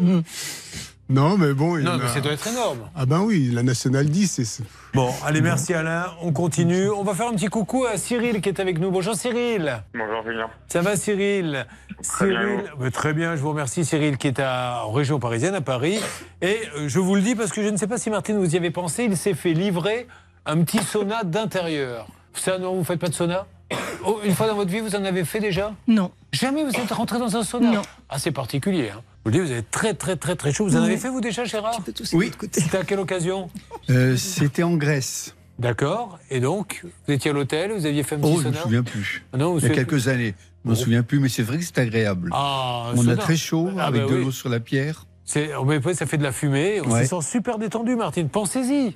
Non, 1.10 1.36
mais 1.36 1.52
bon. 1.52 1.76
il 1.76 1.84
Non, 1.84 1.98
mais 1.98 2.04
a- 2.04 2.08
ça 2.08 2.20
doit 2.20 2.32
être 2.32 2.46
énorme. 2.46 2.78
Ah 2.96 3.04
ben 3.04 3.20
oui, 3.20 3.50
la 3.52 3.62
nationale 3.62 4.06
10, 4.06 4.42
c'est. 4.42 4.64
Bon, 4.94 5.10
allez, 5.24 5.42
merci 5.42 5.74
Alain. 5.74 6.06
On 6.22 6.32
continue. 6.32 6.88
On 6.90 7.02
va 7.04 7.12
faire 7.14 7.28
un 7.28 7.34
petit 7.34 7.48
coucou 7.48 7.84
à 7.84 7.98
Cyril 7.98 8.40
qui 8.40 8.48
est 8.48 8.58
avec 8.58 8.78
nous. 8.78 8.90
Bonjour 8.90 9.14
Cyril. 9.14 9.82
Bonjour 9.92 10.22
Julien. 10.24 10.46
Ça 10.68 10.80
va 10.80 10.96
Cyril 10.96 11.66
Très 12.02 12.26
bien, 12.28 12.40
Cyril, 12.40 12.64
euh, 12.80 12.90
très 12.90 13.12
bien, 13.12 13.36
je 13.36 13.40
vous 13.42 13.50
remercie 13.50 13.84
Cyril 13.84 14.16
qui 14.16 14.28
est 14.28 14.40
à, 14.40 14.82
en 14.86 14.92
région 14.92 15.18
parisienne, 15.18 15.54
à 15.54 15.60
Paris. 15.60 15.98
Et 16.42 16.60
euh, 16.76 16.88
je 16.88 16.98
vous 16.98 17.14
le 17.14 17.20
dis 17.22 17.34
parce 17.34 17.50
que 17.52 17.62
je 17.62 17.68
ne 17.68 17.76
sais 17.76 17.86
pas 17.86 17.98
si 17.98 18.08
Martine 18.10 18.38
vous 18.38 18.54
y 18.54 18.56
avez 18.56 18.70
pensé, 18.70 19.04
il 19.04 19.16
s'est 19.16 19.34
fait 19.34 19.52
livrer 19.52 20.06
un 20.46 20.62
petit 20.64 20.78
sauna 20.82 21.22
d'intérieur. 21.22 22.06
Ça, 22.32 22.58
non, 22.58 22.72
vous 22.72 22.80
ne 22.80 22.84
faites 22.84 22.98
pas 23.00 23.08
de 23.08 23.14
sauna? 23.14 23.46
Une 24.24 24.34
fois 24.34 24.46
dans 24.48 24.54
votre 24.54 24.70
vie, 24.70 24.80
vous 24.80 24.94
en 24.96 25.04
avez 25.04 25.24
fait 25.24 25.40
déjà? 25.40 25.74
Non. 25.86 26.10
Jamais 26.32 26.64
vous 26.64 26.70
êtes 26.70 26.90
rentré 26.92 27.18
dans 27.18 27.36
un 27.36 27.42
sauna? 27.42 27.70
Non. 27.70 27.82
Ah, 28.08 28.18
c'est 28.18 28.32
particulier. 28.32 28.90
Hein. 28.90 29.00
Je 29.24 29.30
vous 29.30 29.36
dis, 29.36 29.40
vous 29.40 29.52
êtes 29.52 29.70
très, 29.70 29.94
très, 29.94 30.16
très, 30.16 30.36
très 30.36 30.52
chaud. 30.52 30.66
Vous 30.66 30.76
en 30.76 30.80
Oui. 30.80 30.86
avez 30.86 30.96
fait, 30.98 31.08
vous, 31.08 31.20
déjà, 31.20 31.44
Gérard? 31.44 31.80
Oui. 32.12 32.30
C'était 32.52 32.76
à 32.78 32.84
quelle 32.84 32.98
occasion? 33.00 33.48
Euh, 33.90 34.16
C'était 34.16 34.62
en 34.62 34.74
Grèce. 34.76 35.34
D'accord. 35.58 36.18
Et 36.30 36.40
donc, 36.40 36.84
vous 37.06 37.14
étiez 37.14 37.30
à 37.30 37.34
l'hôtel, 37.34 37.72
vous 37.72 37.86
aviez 37.86 38.02
fait 38.02 38.16
un 38.16 38.18
petit 38.18 38.32
Oh, 38.34 38.38
je 38.38 38.42
sauna? 38.44 38.56
me 38.58 38.62
souviens 38.62 38.82
plus. 38.82 39.24
Ah 39.32 39.36
non, 39.38 39.52
vous 39.52 39.60
Il 39.60 39.68
y 39.68 39.70
a 39.70 39.74
quelques 39.74 40.08
années. 40.08 40.34
Je 40.64 40.68
m'en 40.70 40.74
Oh. 40.74 40.78
souviens 40.78 41.02
plus, 41.02 41.20
mais 41.20 41.28
c'est 41.28 41.42
vrai 41.42 41.58
que 41.58 41.64
c'est 41.64 41.78
agréable. 41.78 42.30
Ah, 42.32 42.90
On 42.94 43.00
a 43.00 43.04
sauna. 43.04 43.16
très 43.16 43.36
chaud, 43.36 43.70
Ah, 43.78 43.86
avec 43.86 44.02
bah 44.02 44.08
de 44.08 44.14
oui. 44.16 44.24
l'eau 44.24 44.30
sur 44.32 44.48
la 44.48 44.60
pierre. 44.60 45.06
C'est, 45.24 45.50
oh, 45.54 45.66
ça 45.94 46.06
fait 46.06 46.18
de 46.18 46.22
la 46.22 46.32
fumée. 46.32 46.80
On 46.84 46.90
Ouais. 46.90 47.04
se 47.06 47.16
sent 47.20 47.26
super 47.28 47.58
détendu, 47.58 47.96
Martine. 47.96 48.28
Pensez-y. 48.28 48.94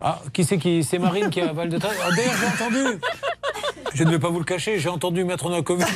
Ah, 0.00 0.20
qui 0.32 0.44
c'est 0.44 0.58
qui? 0.58 0.84
C'est 0.84 0.98
Marine 0.98 1.30
qui 1.30 1.40
a 1.40 1.48
aval 1.48 1.70
de 1.70 1.78
travail. 1.78 1.96
Ah, 2.04 2.10
D'ailleurs, 2.14 2.34
j'ai 2.38 2.62
entendu. 2.62 3.00
Je 3.94 4.04
ne 4.04 4.10
vais 4.10 4.18
pas 4.18 4.28
vous 4.28 4.38
le 4.40 4.44
cacher. 4.44 4.78
J'ai 4.78 4.90
entendu 4.90 5.24
Maître 5.24 5.48
Novakovic 5.48 5.86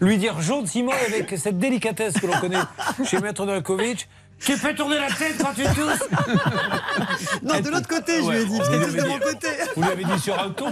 lui 0.00 0.18
dire 0.18 0.40
gentiment 0.40 0.92
avec 1.08 1.38
cette 1.38 1.58
délicatesse 1.58 2.14
que 2.14 2.26
l'on 2.26 2.38
connaît 2.40 2.58
chez 3.04 3.20
Maître 3.20 3.46
Novakovic. 3.46 4.08
Qui 4.44 4.52
fait 4.52 4.74
tourner 4.74 4.96
la 4.98 5.06
tête 5.08 5.36
quand 5.40 5.52
tu 5.54 5.62
tousses 5.62 6.08
Non, 7.42 7.60
de 7.60 7.68
l'autre 7.70 7.88
côté, 7.88 8.22
je 8.22 8.30
lui 8.30 8.38
ai 8.38 8.44
dit, 8.44 8.58
parce 8.58 8.68
qu'elle 8.70 8.80
lui 8.80 8.92
de 8.94 9.00
avez 9.00 9.08
mon 9.08 9.16
dit- 9.18 9.24
côté. 9.24 9.48
Vous 9.76 9.82
l'avez 9.82 10.04
dit 10.04 10.18
sur 10.20 10.38
un 10.38 10.50
ton. 10.50 10.66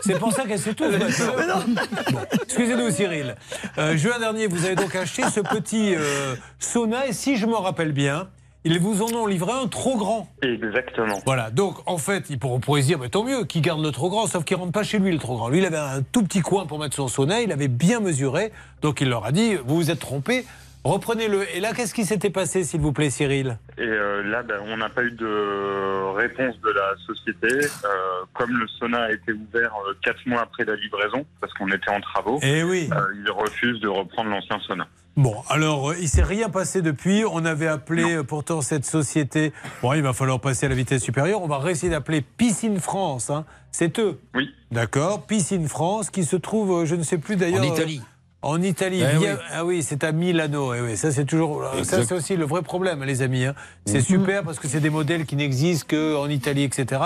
C'est 0.00 0.18
pour 0.18 0.32
ça 0.32 0.44
qu'elle 0.46 0.58
s'étouffe. 0.58 0.88
Bon, 0.98 2.18
Excusez-nous, 2.42 2.90
Cyril. 2.90 3.34
Euh, 3.78 3.96
juin 3.96 4.18
dernier, 4.18 4.46
vous 4.46 4.64
avez 4.64 4.74
donc 4.74 4.94
acheté 4.96 5.22
ce 5.30 5.40
petit 5.40 5.94
euh, 5.94 6.34
sauna 6.58 7.06
et 7.06 7.12
si 7.12 7.36
je 7.36 7.46
me 7.46 7.54
rappelle 7.54 7.92
bien, 7.92 8.28
ils 8.64 8.78
vous 8.80 9.02
en 9.02 9.12
ont 9.14 9.26
livré 9.26 9.52
un 9.52 9.68
trop 9.68 9.96
grand. 9.96 10.28
Exactement. 10.42 11.20
Voilà, 11.26 11.50
donc 11.50 11.76
en 11.86 11.98
fait, 11.98 12.24
ils 12.30 12.38
pourront 12.38 12.58
pourraient 12.60 12.82
se 12.82 12.86
dire, 12.88 12.98
mais 12.98 13.08
tant 13.08 13.24
mieux, 13.24 13.44
qu'il 13.44 13.62
garde 13.62 13.82
le 13.82 13.90
trop 13.92 14.10
grand, 14.10 14.26
sauf 14.26 14.44
qu'il 14.44 14.56
rentre 14.56 14.72
pas 14.72 14.82
chez 14.82 14.98
lui 14.98 15.12
le 15.12 15.18
trop 15.18 15.36
grand. 15.36 15.48
Lui, 15.48 15.58
il 15.58 15.64
avait 15.66 15.76
un 15.76 16.02
tout 16.02 16.22
petit 16.22 16.40
coin 16.40 16.66
pour 16.66 16.78
mettre 16.78 16.96
son 16.96 17.08
sauna, 17.08 17.40
il 17.40 17.52
avait 17.52 17.68
bien 17.68 18.00
mesuré, 18.00 18.52
donc 18.82 19.00
il 19.00 19.08
leur 19.08 19.24
a 19.26 19.32
dit, 19.32 19.54
vous 19.64 19.76
vous 19.76 19.90
êtes 19.90 20.00
trompé, 20.00 20.44
Reprenez-le. 20.88 21.44
Et 21.56 21.60
là, 21.60 21.72
qu'est-ce 21.74 21.94
qui 21.94 22.04
s'était 22.04 22.30
passé, 22.30 22.64
s'il 22.64 22.80
vous 22.80 22.92
plaît, 22.92 23.10
Cyril? 23.10 23.58
Et 23.76 23.82
euh, 23.82 24.22
là, 24.22 24.42
ben, 24.42 24.56
on 24.66 24.76
n'a 24.76 24.88
pas 24.88 25.02
eu 25.04 25.10
de 25.12 26.12
réponse 26.14 26.54
de 26.60 26.70
la 26.70 26.94
société. 27.06 27.48
Euh, 27.84 28.24
comme 28.34 28.50
le 28.58 28.66
sauna 28.78 29.02
a 29.04 29.12
été 29.12 29.32
ouvert 29.32 29.72
euh, 29.88 29.94
quatre 30.02 30.24
mois 30.26 30.40
après 30.42 30.64
la 30.64 30.74
livraison, 30.76 31.24
parce 31.40 31.52
qu'on 31.54 31.68
était 31.68 31.90
en 31.90 32.00
travaux, 32.00 32.38
Eh 32.42 32.62
oui. 32.64 32.88
euh, 32.92 33.00
ils 33.24 33.30
refusent 33.30 33.80
de 33.80 33.88
reprendre 33.88 34.30
l'ancien 34.30 34.58
sauna. 34.66 34.86
Bon, 35.16 35.34
alors, 35.48 35.90
euh, 35.90 35.94
il 36.00 36.08
s'est 36.08 36.22
rien 36.22 36.48
passé 36.48 36.80
depuis. 36.80 37.24
On 37.28 37.44
avait 37.44 37.66
appelé 37.66 38.14
euh, 38.16 38.22
pourtant 38.22 38.60
cette 38.60 38.84
société. 38.84 39.52
Bon, 39.82 39.92
il 39.92 40.02
va 40.02 40.12
falloir 40.12 40.40
passer 40.40 40.66
à 40.66 40.68
la 40.68 40.76
vitesse 40.76 41.02
supérieure. 41.02 41.42
On 41.42 41.48
va 41.48 41.58
réessayer 41.58 41.90
d'appeler 41.90 42.20
Piscine 42.22 42.78
France. 42.78 43.28
hein. 43.30 43.44
C'est 43.72 43.98
eux. 43.98 44.20
Oui. 44.34 44.48
D'accord. 44.70 45.26
Piscine 45.26 45.66
France, 45.68 46.10
qui 46.10 46.24
se 46.24 46.36
trouve, 46.36 46.82
euh, 46.82 46.84
je 46.86 46.94
ne 46.94 47.02
sais 47.02 47.18
plus 47.18 47.34
d'ailleurs. 47.36 47.62
En 47.62 47.68
euh, 47.68 47.72
Italie. 47.74 48.00
En 48.40 48.62
Italie. 48.62 49.02
Eh 49.02 49.16
via- 49.18 49.34
oui. 49.34 49.40
Ah 49.52 49.64
oui, 49.64 49.82
c'est 49.82 50.04
à 50.04 50.12
Milano. 50.12 50.72
Eh 50.74 50.80
oui, 50.80 50.96
ça, 50.96 51.10
c'est 51.10 51.24
toujours. 51.24 51.64
Ça, 51.72 51.78
Exact. 51.78 52.04
c'est 52.08 52.14
aussi 52.14 52.36
le 52.36 52.44
vrai 52.44 52.62
problème, 52.62 53.02
les 53.04 53.22
amis. 53.22 53.44
hein. 53.44 53.54
C'est 53.84 54.00
super 54.00 54.44
parce 54.44 54.58
que 54.60 54.68
c'est 54.68 54.80
des 54.80 54.90
modèles 54.90 55.26
qui 55.26 55.34
n'existent 55.34 55.86
qu'en 55.96 56.28
Italie, 56.28 56.62
etc. 56.62 57.00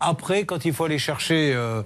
Après, 0.00 0.44
quand 0.44 0.66
il 0.66 0.74
faut 0.74 0.84
aller 0.84 0.98
chercher, 0.98 1.54
euh, 1.54 1.82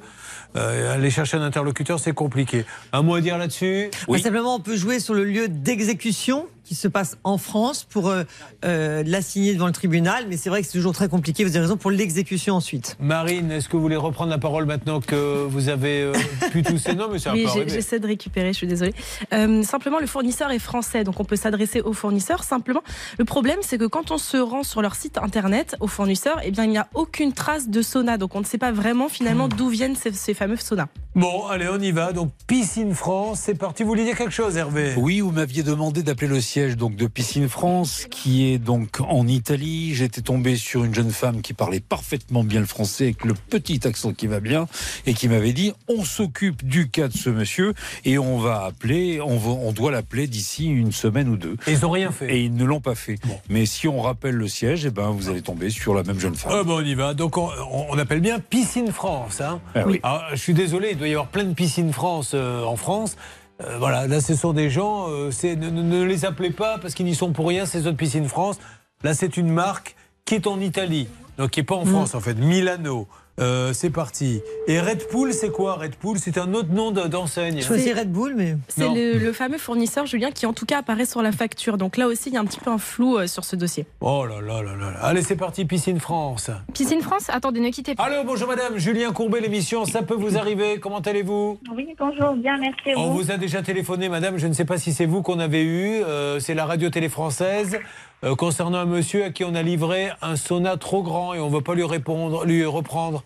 euh, 0.56 0.94
aller 0.94 1.10
chercher 1.10 1.36
un 1.36 1.42
interlocuteur, 1.42 2.00
c'est 2.00 2.12
compliqué. 2.12 2.64
Un 2.92 3.02
mot 3.02 3.14
à 3.14 3.20
dire 3.20 3.38
là-dessus? 3.38 3.90
Bah, 4.08 4.18
simplement, 4.18 4.56
on 4.56 4.60
peut 4.60 4.76
jouer 4.76 4.98
sur 4.98 5.14
le 5.14 5.22
lieu 5.24 5.46
d'exécution 5.48 6.46
qui 6.68 6.74
se 6.74 6.86
passe 6.86 7.16
en 7.24 7.38
France 7.38 7.84
pour 7.84 8.08
euh, 8.08 8.24
euh, 8.66 9.02
l'assigner 9.06 9.54
devant 9.54 9.66
le 9.66 9.72
tribunal, 9.72 10.26
mais 10.28 10.36
c'est 10.36 10.50
vrai 10.50 10.60
que 10.60 10.66
c'est 10.66 10.76
toujours 10.76 10.92
très 10.92 11.08
compliqué. 11.08 11.42
Vous 11.42 11.50
avez 11.56 11.60
raison 11.60 11.78
pour 11.78 11.90
l'exécution 11.90 12.56
ensuite. 12.56 12.96
Marine, 13.00 13.50
est-ce 13.50 13.70
que 13.70 13.76
vous 13.76 13.82
voulez 13.82 13.96
reprendre 13.96 14.28
la 14.30 14.36
parole 14.36 14.66
maintenant 14.66 15.00
que 15.00 15.46
vous 15.46 15.70
avez 15.70 16.02
euh, 16.02 16.12
pu 16.52 16.62
tousser 16.62 16.94
Non, 16.94 17.08
mais 17.10 17.18
c'est 17.18 17.30
Oui, 17.30 17.46
j'essaie 17.66 18.00
de 18.00 18.06
récupérer, 18.06 18.52
je 18.52 18.58
suis 18.58 18.66
désolée. 18.66 18.94
Euh, 19.32 19.62
simplement, 19.62 19.98
le 19.98 20.06
fournisseur 20.06 20.50
est 20.50 20.58
français, 20.58 21.04
donc 21.04 21.18
on 21.20 21.24
peut 21.24 21.36
s'adresser 21.36 21.80
au 21.80 21.94
fournisseur. 21.94 22.44
Simplement, 22.44 22.82
le 23.18 23.24
problème, 23.24 23.60
c'est 23.62 23.78
que 23.78 23.86
quand 23.86 24.10
on 24.10 24.18
se 24.18 24.36
rend 24.36 24.62
sur 24.62 24.82
leur 24.82 24.94
site 24.94 25.16
internet, 25.16 25.74
au 25.80 25.86
fournisseur, 25.86 26.38
eh 26.44 26.50
bien, 26.50 26.64
il 26.64 26.70
n'y 26.70 26.78
a 26.78 26.88
aucune 26.92 27.32
trace 27.32 27.70
de 27.70 27.80
sauna. 27.80 28.18
Donc 28.18 28.34
on 28.34 28.40
ne 28.40 28.44
sait 28.44 28.58
pas 28.58 28.72
vraiment 28.72 29.08
finalement 29.08 29.48
d'où 29.48 29.70
viennent 29.70 29.96
ces, 29.96 30.12
ces 30.12 30.34
fameux 30.34 30.56
saunas. 30.56 30.88
Bon, 31.14 31.46
allez, 31.46 31.68
on 31.68 31.80
y 31.80 31.90
va. 31.90 32.12
Donc, 32.12 32.30
Piscine 32.46 32.94
France, 32.94 33.40
c'est 33.42 33.56
parti. 33.56 33.82
Vous 33.82 33.88
vouliez 33.88 34.04
dire 34.04 34.16
quelque 34.16 34.32
chose, 34.32 34.56
Hervé? 34.56 34.94
Oui, 34.96 35.20
vous 35.20 35.32
m'aviez 35.32 35.64
demandé 35.64 36.04
d'appeler 36.04 36.28
le 36.28 36.40
siège 36.58 36.76
donc 36.76 36.96
de 36.96 37.06
Piscine 37.06 37.48
France, 37.48 38.06
qui 38.10 38.50
est 38.52 38.58
donc 38.58 38.98
en 39.00 39.28
Italie. 39.28 39.94
J'étais 39.94 40.22
tombé 40.22 40.56
sur 40.56 40.82
une 40.82 40.92
jeune 40.92 41.12
femme 41.12 41.40
qui 41.40 41.52
parlait 41.54 41.78
parfaitement 41.78 42.42
bien 42.42 42.58
le 42.58 42.66
français, 42.66 43.04
avec 43.04 43.24
le 43.24 43.34
petit 43.34 43.86
accent 43.86 44.12
qui 44.12 44.26
va 44.26 44.40
bien, 44.40 44.66
et 45.06 45.14
qui 45.14 45.28
m'avait 45.28 45.52
dit 45.52 45.72
on 45.86 46.02
s'occupe 46.04 46.66
du 46.66 46.88
cas 46.90 47.06
de 47.06 47.12
ce 47.16 47.30
monsieur 47.30 47.74
et 48.04 48.18
on 48.18 48.38
va 48.38 48.64
appeler, 48.64 49.20
on, 49.20 49.38
va- 49.38 49.50
on 49.52 49.70
doit 49.70 49.92
l'appeler 49.92 50.26
d'ici 50.26 50.66
une 50.66 50.90
semaine 50.90 51.28
ou 51.28 51.36
deux. 51.36 51.56
Et 51.68 51.74
ils 51.74 51.80
n'ont 51.82 51.90
rien 51.90 52.10
fait. 52.10 52.34
Et 52.36 52.42
ils 52.42 52.54
ne 52.54 52.64
l'ont 52.64 52.80
pas 52.80 52.96
fait. 52.96 53.20
Mais 53.48 53.64
si 53.64 53.86
on 53.86 54.00
rappelle 54.00 54.34
le 54.34 54.48
siège, 54.48 54.84
eh 54.84 54.90
ben 54.90 55.10
vous 55.10 55.28
allez 55.28 55.42
tomber 55.42 55.70
sur 55.70 55.94
la 55.94 56.02
même 56.02 56.18
jeune 56.18 56.34
femme. 56.34 56.50
Ah 56.52 56.64
bon, 56.64 56.78
on 56.78 56.84
y 56.84 56.94
va. 56.96 57.14
Donc, 57.14 57.36
on, 57.38 57.50
on- 57.70 57.86
on 57.90 57.98
appelle 57.98 58.20
bien 58.20 58.40
Piscine 58.40 58.90
France. 58.90 59.40
Hein. 59.40 59.60
Ah 59.76 59.84
oui. 59.86 60.00
Alors, 60.02 60.22
je 60.32 60.36
suis 60.40 60.54
désolé, 60.54 60.88
il 60.92 60.98
doit 60.98 61.06
y 61.06 61.12
avoir 61.12 61.28
plein 61.28 61.44
de 61.44 61.54
piscines 61.54 61.92
France 61.92 62.32
euh, 62.34 62.64
en 62.64 62.74
France. 62.74 63.16
Euh, 63.60 63.76
voilà, 63.78 64.06
là, 64.06 64.20
ce 64.20 64.34
sont 64.36 64.52
des 64.52 64.70
gens, 64.70 65.06
euh, 65.08 65.30
ne, 65.42 65.54
ne- 65.70 65.82
ne 65.82 66.02
les 66.04 66.24
appelez 66.24 66.50
pas 66.50 66.78
parce 66.78 66.94
qu'ils 66.94 67.06
n'y 67.06 67.14
sont 67.14 67.32
pour 67.32 67.48
rien, 67.48 67.66
ces 67.66 67.86
autres 67.86 67.96
piscines 67.96 68.28
France. 68.28 68.56
Là, 69.02 69.14
c'est 69.14 69.36
une 69.36 69.50
marque 69.50 69.96
qui 70.24 70.34
est 70.36 70.46
en 70.46 70.60
Italie, 70.60 71.08
donc 71.38 71.50
qui 71.50 71.60
n'est 71.60 71.64
pas 71.64 71.74
en 71.76 71.84
France, 71.84 72.14
en 72.14 72.20
fait. 72.20 72.34
Milano. 72.34 73.08
Euh, 73.38 73.72
c'est 73.72 73.90
parti. 73.90 74.40
Et 74.66 74.80
Red 74.80 75.06
Pool, 75.08 75.32
c'est 75.32 75.50
quoi 75.50 75.74
Red 75.74 75.94
Pool, 75.96 76.18
c'est 76.18 76.38
un 76.38 76.52
autre 76.54 76.70
nom 76.72 76.90
de- 76.90 77.06
d'enseigne. 77.06 77.60
Je 77.60 77.64
choisis 77.66 77.94
Red 77.94 78.10
Bull, 78.10 78.34
mais. 78.36 78.56
C'est 78.68 78.88
le, 78.88 79.18
le 79.18 79.32
fameux 79.32 79.58
fournisseur, 79.58 80.06
Julien, 80.06 80.30
qui 80.30 80.44
en 80.46 80.52
tout 80.52 80.66
cas 80.66 80.78
apparaît 80.78 81.06
sur 81.06 81.22
la 81.22 81.30
facture. 81.32 81.78
Donc 81.78 81.96
là 81.96 82.06
aussi, 82.08 82.30
il 82.30 82.34
y 82.34 82.36
a 82.36 82.40
un 82.40 82.44
petit 82.44 82.60
peu 82.60 82.70
un 82.70 82.78
flou 82.78 83.16
euh, 83.16 83.26
sur 83.26 83.44
ce 83.44 83.54
dossier. 83.56 83.86
Oh 84.00 84.24
là 84.26 84.40
là 84.40 84.62
là 84.62 84.72
là. 84.76 84.90
là. 84.92 84.98
Allez, 85.02 85.22
c'est 85.22 85.36
parti, 85.36 85.64
Piscine 85.64 86.00
France. 86.00 86.50
Piscine 86.74 87.00
France, 87.00 87.26
attendez, 87.28 87.60
ne 87.60 87.70
quittez 87.70 87.94
pas. 87.94 88.04
Allô, 88.04 88.24
bonjour 88.24 88.48
madame, 88.48 88.76
Julien 88.78 89.12
Courbet, 89.12 89.40
l'émission, 89.40 89.84
ça 89.84 90.02
peut 90.02 90.14
vous 90.14 90.36
arriver, 90.36 90.78
comment 90.80 90.98
allez-vous 90.98 91.60
Oui, 91.74 91.94
bonjour, 91.98 92.34
bien, 92.34 92.58
merci. 92.58 92.90
On 92.96 93.10
vous. 93.10 93.18
vous 93.18 93.30
a 93.30 93.36
déjà 93.36 93.62
téléphoné, 93.62 94.08
madame, 94.08 94.38
je 94.38 94.46
ne 94.46 94.52
sais 94.52 94.64
pas 94.64 94.78
si 94.78 94.92
c'est 94.92 95.06
vous 95.06 95.22
qu'on 95.22 95.38
avait 95.38 95.62
eu, 95.62 96.02
euh, 96.02 96.40
c'est 96.40 96.54
la 96.54 96.66
radio-télé 96.66 97.08
française, 97.08 97.78
euh, 98.24 98.34
concernant 98.34 98.78
un 98.78 98.84
monsieur 98.86 99.24
à 99.24 99.30
qui 99.30 99.44
on 99.44 99.54
a 99.54 99.62
livré 99.62 100.10
un 100.22 100.36
sauna 100.36 100.76
trop 100.76 101.02
grand 101.02 101.34
et 101.34 101.40
on 101.40 101.48
ne 101.50 101.54
veut 101.54 101.60
pas 101.62 101.74
lui 101.74 101.84
répondre, 101.84 102.44
lui 102.44 102.64
reprendre. 102.64 103.22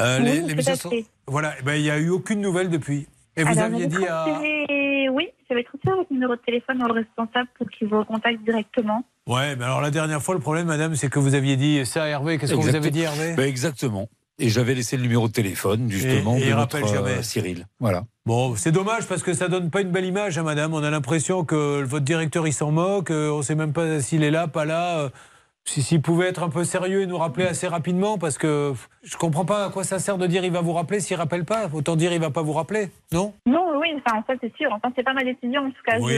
Euh, 0.00 0.20
Oui, 0.20 0.62
sont- 0.76 0.90
fait. 0.90 1.04
Voilà, 1.26 1.54
eh 1.58 1.62
ben, 1.62 1.74
il 1.74 1.82
n'y 1.82 1.90
a 1.90 1.98
eu 1.98 2.10
aucune 2.10 2.40
nouvelle 2.40 2.68
depuis. 2.68 3.06
Et 3.36 3.42
vous 3.44 3.50
Alors, 3.58 3.64
aviez 3.64 3.86
dit 3.86 4.06
à... 4.06 4.26
Oui, 5.12 5.28
j'avais 5.48 5.62
transféré 5.64 5.96
votre 5.96 6.12
numéro 6.12 6.34
de 6.34 6.40
téléphone 6.40 6.78
dans 6.78 6.86
le 6.86 6.92
responsable 6.94 7.48
pour 7.56 7.68
qu'il 7.70 7.88
vous 7.88 7.98
recontacte 7.98 8.42
directement. 8.42 9.02
Ouais, 9.26 9.56
mais 9.56 9.64
alors 9.64 9.80
la 9.80 9.90
dernière 9.90 10.22
fois, 10.22 10.34
le 10.34 10.40
problème, 10.40 10.66
madame, 10.66 10.94
c'est 10.94 11.08
que 11.08 11.18
vous 11.18 11.34
aviez 11.34 11.56
dit 11.56 11.84
ça 11.86 12.04
à 12.04 12.06
Hervé. 12.08 12.38
Qu'est-ce 12.38 12.52
que 12.54 12.58
vous 12.60 12.74
avez 12.74 12.90
dit, 12.90 13.02
Hervé? 13.02 13.34
Ben, 13.34 13.46
Exactement. 13.48 14.08
Et 14.38 14.48
j'avais 14.50 14.74
laissé 14.74 14.96
le 14.96 15.02
numéro 15.02 15.28
de 15.28 15.32
téléphone, 15.32 15.90
justement, 15.90 16.36
Et- 16.36 16.42
et 16.42 16.44
de 16.46 16.50
notre, 16.50 16.76
rappelle 16.78 16.86
jamais. 16.86 17.18
euh, 17.18 17.22
Cyril. 17.22 17.66
Voilà. 17.80 18.04
Bon, 18.26 18.54
c'est 18.54 18.72
dommage 18.72 19.06
parce 19.06 19.22
que 19.22 19.32
ça 19.32 19.48
donne 19.48 19.70
pas 19.70 19.80
une 19.80 19.90
belle 19.90 20.04
image, 20.04 20.36
hein, 20.36 20.42
madame. 20.42 20.74
On 20.74 20.82
a 20.82 20.90
l'impression 20.90 21.44
que 21.44 21.82
votre 21.82 22.04
directeur, 22.04 22.46
il 22.46 22.52
s'en 22.52 22.70
moque. 22.70 23.10
euh, 23.10 23.30
On 23.30 23.40
sait 23.42 23.54
même 23.54 23.72
pas 23.72 24.00
s'il 24.00 24.22
est 24.22 24.30
là, 24.30 24.46
pas 24.46 24.64
là. 24.66 24.98
euh, 24.98 25.08
si- 25.64 25.82
S'il 25.82 26.02
pouvait 26.02 26.26
être 26.28 26.42
un 26.42 26.50
peu 26.50 26.64
sérieux 26.64 27.00
et 27.02 27.06
nous 27.06 27.16
rappeler 27.16 27.46
assez 27.46 27.66
rapidement, 27.66 28.18
parce 28.18 28.36
que 28.38 28.72
je 29.02 29.16
comprends 29.16 29.44
pas 29.46 29.64
à 29.64 29.70
quoi 29.70 29.84
ça 29.84 29.98
sert 29.98 30.18
de 30.18 30.26
dire 30.26 30.44
il 30.44 30.52
va 30.52 30.60
vous 30.60 30.74
rappeler 30.74 31.00
s'il 31.00 31.16
rappelle 31.16 31.44
pas. 31.46 31.68
Autant 31.72 31.96
dire 31.96 32.12
il 32.12 32.20
va 32.20 32.30
pas 32.30 32.42
vous 32.42 32.52
rappeler, 32.52 32.90
non? 33.12 33.32
Non, 33.46 33.78
oui, 33.80 33.88
enfin, 34.06 34.22
ça 34.28 34.34
c'est 34.40 34.54
sûr. 34.56 34.68
Enfin, 34.70 34.92
c'est 34.94 35.02
pas 35.02 35.14
ma 35.14 35.24
décision. 35.24 35.62
En 35.62 35.70
tout 35.70 35.82
cas, 35.86 35.98
Oui. 35.98 36.12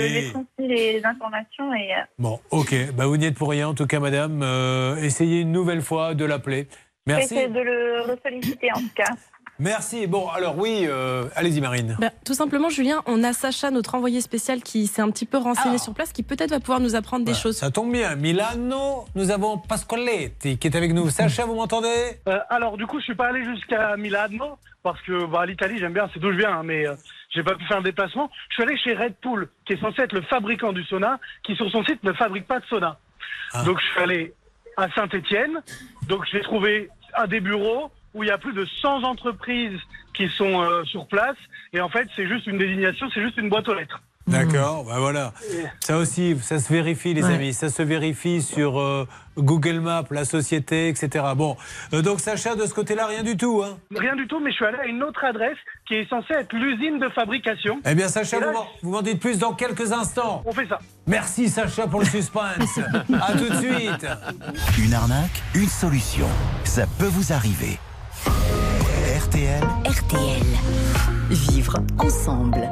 je 0.58 0.64
les 0.64 1.00
informations 1.04 1.72
et. 1.72 1.90
Bon, 2.18 2.40
ok. 2.50 2.74
Bah, 2.96 3.06
vous 3.06 3.16
n'y 3.16 3.26
êtes 3.26 3.36
pour 3.38 3.48
rien, 3.50 3.68
en 3.68 3.74
tout 3.74 3.86
cas, 3.86 4.00
madame. 4.00 4.40
Euh, 4.42 4.96
essayez 4.96 5.40
une 5.42 5.52
nouvelle 5.52 5.82
fois 5.82 6.14
de 6.14 6.24
l'appeler. 6.24 6.66
Je 7.08 7.14
Merci. 7.14 7.34
essayer 7.34 7.48
de 7.48 7.60
le 7.60 8.00
ressolliciter 8.02 8.68
en 8.74 8.80
tout 8.80 8.90
cas. 8.94 9.12
Merci. 9.60 10.06
Bon, 10.06 10.28
alors 10.28 10.56
oui, 10.56 10.84
euh, 10.86 11.24
allez-y, 11.34 11.60
Marine. 11.60 11.96
Ben, 11.98 12.12
tout 12.24 12.34
simplement, 12.34 12.68
Julien, 12.68 13.02
on 13.06 13.24
a 13.24 13.32
Sacha, 13.32 13.72
notre 13.72 13.96
envoyé 13.96 14.20
spécial, 14.20 14.62
qui 14.62 14.86
s'est 14.86 15.02
un 15.02 15.10
petit 15.10 15.26
peu 15.26 15.36
renseigné 15.36 15.74
Ah. 15.76 15.82
sur 15.82 15.94
place, 15.94 16.12
qui 16.12 16.22
peut-être 16.22 16.50
va 16.50 16.60
pouvoir 16.60 16.78
nous 16.78 16.94
apprendre 16.94 17.24
des 17.24 17.34
choses. 17.34 17.56
Ça 17.56 17.72
tombe 17.72 17.90
bien. 17.90 18.14
Milano, 18.14 19.06
nous 19.16 19.32
avons 19.32 19.58
Pascoletti 19.58 20.58
qui 20.58 20.68
est 20.68 20.76
avec 20.76 20.92
nous. 20.92 21.10
Sacha, 21.10 21.44
vous 21.44 21.56
m'entendez? 21.56 22.20
Euh, 22.28 22.38
alors 22.50 22.76
du 22.76 22.86
coup, 22.86 23.00
je 23.00 23.04
suis 23.06 23.16
pas 23.16 23.28
allé 23.30 23.42
jusqu'à 23.44 23.96
Milano 23.96 24.58
parce 24.84 25.02
que 25.02 25.26
bah, 25.26 25.44
l'Italie, 25.44 25.78
j'aime 25.78 25.92
bien, 25.92 26.08
c'est 26.14 26.20
d'où 26.20 26.30
je 26.30 26.36
viens, 26.38 26.58
hein, 26.58 26.62
mais 26.64 26.86
euh, 26.86 26.94
j'ai 27.34 27.42
pas 27.42 27.56
pu 27.56 27.64
faire 27.66 27.78
un 27.78 27.82
déplacement. 27.82 28.30
Je 28.50 28.54
suis 28.54 28.62
allé 28.62 28.76
chez 28.78 28.94
Red 28.94 29.14
Pool, 29.20 29.48
qui 29.66 29.72
est 29.72 29.80
censé 29.80 30.02
être 30.02 30.12
le 30.12 30.22
fabricant 30.22 30.72
du 30.72 30.84
sauna, 30.84 31.18
qui 31.42 31.56
sur 31.56 31.68
son 31.72 31.82
site 31.84 32.04
ne 32.04 32.12
fabrique 32.12 32.46
pas 32.46 32.60
de 32.60 32.64
sauna. 32.66 32.96
Donc 33.64 33.80
je 33.80 33.86
suis 33.86 34.00
allé 34.00 34.34
à 34.76 34.88
Saint-Étienne. 34.94 35.62
Donc 36.08 36.24
j'ai 36.30 36.42
trouvé 36.42 36.88
un 37.18 37.26
des 37.26 37.40
bureaux 37.40 37.90
où 38.14 38.22
il 38.22 38.28
y 38.28 38.32
a 38.32 38.38
plus 38.38 38.52
de 38.52 38.64
100 38.64 39.04
entreprises 39.04 39.78
qui 40.14 40.28
sont 40.28 40.62
euh, 40.62 40.84
sur 40.84 41.06
place. 41.06 41.36
Et 41.72 41.80
en 41.80 41.88
fait, 41.88 42.08
c'est 42.16 42.26
juste 42.26 42.46
une 42.46 42.58
désignation, 42.58 43.08
c'est 43.12 43.22
juste 43.22 43.36
une 43.36 43.48
boîte 43.48 43.68
aux 43.68 43.74
lettres. 43.74 44.00
D'accord, 44.28 44.84
bah 44.84 44.96
voilà. 44.98 45.32
Ça 45.80 45.96
aussi, 45.96 46.36
ça 46.42 46.58
se 46.58 46.72
vérifie, 46.72 47.14
les 47.14 47.22
Ouais. 47.24 47.34
amis. 47.34 47.54
Ça 47.54 47.68
se 47.70 47.82
vérifie 47.82 48.42
sur 48.42 48.78
euh, 48.78 49.06
Google 49.38 49.80
Maps, 49.80 50.04
la 50.10 50.24
société, 50.24 50.88
etc. 50.88 51.24
Bon, 51.34 51.56
euh, 51.94 52.02
donc 52.02 52.20
Sacha, 52.20 52.54
de 52.54 52.66
ce 52.66 52.74
côté-là, 52.74 53.06
rien 53.06 53.22
du 53.22 53.36
tout. 53.36 53.62
Hein. 53.64 53.78
Rien 53.96 54.14
du 54.16 54.26
tout, 54.26 54.38
mais 54.40 54.50
je 54.50 54.56
suis 54.56 54.64
allé 54.66 54.78
à 54.78 54.86
une 54.86 55.02
autre 55.02 55.24
adresse 55.24 55.56
qui 55.86 55.94
est 55.94 56.08
censée 56.08 56.34
être 56.34 56.52
l'usine 56.52 56.98
de 56.98 57.08
fabrication. 57.08 57.80
Eh 57.86 57.94
bien, 57.94 58.08
Sacha, 58.08 58.38
là, 58.38 58.52
vous 58.82 58.90
m'en 58.90 59.02
dites 59.02 59.20
plus 59.20 59.38
dans 59.38 59.54
quelques 59.54 59.92
instants. 59.92 60.42
On 60.44 60.52
fait 60.52 60.68
ça. 60.68 60.78
Merci, 61.06 61.48
Sacha, 61.48 61.86
pour 61.86 62.00
le 62.00 62.06
suspense. 62.06 62.78
à 63.20 63.32
tout 63.32 63.48
de 63.48 63.56
suite. 63.56 64.06
Une 64.78 64.94
arnaque, 64.94 65.42
une 65.54 65.68
solution. 65.68 66.26
Ça 66.64 66.84
peut 66.98 67.06
vous 67.06 67.32
arriver. 67.32 67.78
RTL. 69.16 69.62
RTL. 69.86 70.42
Vivre 71.30 71.76
ensemble. 71.98 72.68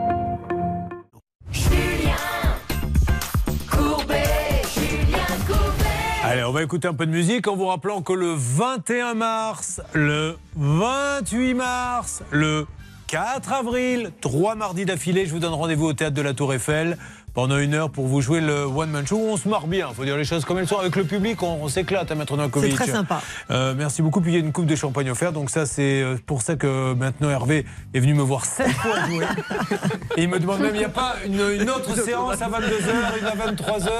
Allez, 6.28 6.42
on 6.42 6.50
va 6.50 6.64
écouter 6.64 6.88
un 6.88 6.92
peu 6.92 7.06
de 7.06 7.12
musique 7.12 7.46
en 7.46 7.54
vous 7.54 7.66
rappelant 7.66 8.02
que 8.02 8.12
le 8.12 8.34
21 8.36 9.14
mars, 9.14 9.80
le 9.92 10.36
28 10.56 11.54
mars, 11.54 12.24
le 12.32 12.66
4 13.06 13.52
avril, 13.52 14.10
trois 14.20 14.56
mardis 14.56 14.84
d'affilée, 14.84 15.26
je 15.26 15.30
vous 15.30 15.38
donne 15.38 15.54
rendez-vous 15.54 15.86
au 15.86 15.92
théâtre 15.92 16.16
de 16.16 16.22
la 16.22 16.34
Tour 16.34 16.52
Eiffel 16.52 16.98
pendant 17.36 17.58
une 17.58 17.74
heure 17.74 17.90
pour 17.90 18.06
vous 18.06 18.22
jouer 18.22 18.40
le 18.40 18.64
One 18.64 18.88
Man 18.88 19.06
Show. 19.06 19.20
On 19.20 19.36
se 19.36 19.46
marre 19.46 19.66
bien, 19.66 19.88
Il 19.90 19.94
faut 19.94 20.06
dire 20.06 20.16
les 20.16 20.24
choses 20.24 20.46
comme 20.46 20.58
elles 20.58 20.66
sont. 20.66 20.78
Avec 20.78 20.96
le 20.96 21.04
public, 21.04 21.42
on, 21.42 21.68
s'éclate 21.68 22.10
à 22.10 22.14
Maître 22.14 22.34
Nankovic. 22.34 22.70
C'est 22.70 22.84
très 22.84 22.90
sympa. 22.90 23.20
Euh, 23.50 23.74
merci 23.76 24.00
beaucoup. 24.00 24.22
Puis 24.22 24.32
il 24.32 24.34
y 24.36 24.38
a 24.38 24.40
une 24.40 24.52
coupe 24.52 24.64
de 24.64 24.74
champagne 24.74 25.10
offerte. 25.10 25.34
Donc 25.34 25.50
ça, 25.50 25.66
c'est 25.66 26.00
euh, 26.00 26.16
pour 26.24 26.40
ça 26.40 26.56
que 26.56 26.66
euh, 26.66 26.94
maintenant 26.94 27.28
Hervé 27.28 27.66
est 27.92 28.00
venu 28.00 28.14
me 28.14 28.22
voir 28.22 28.46
7 28.46 28.68
fois 28.68 29.04
jouer. 29.06 29.26
Et 30.16 30.22
il 30.22 30.30
me 30.30 30.38
demande 30.38 30.60
même, 30.60 30.74
il 30.74 30.78
n'y 30.78 30.84
a 30.86 30.88
pas 30.88 31.16
une, 31.26 31.68
autre 31.68 31.94
séance 32.02 32.40
à 32.40 32.48
22h, 32.48 33.18
une 33.20 33.26
à 33.26 33.52
23h. 33.52 33.90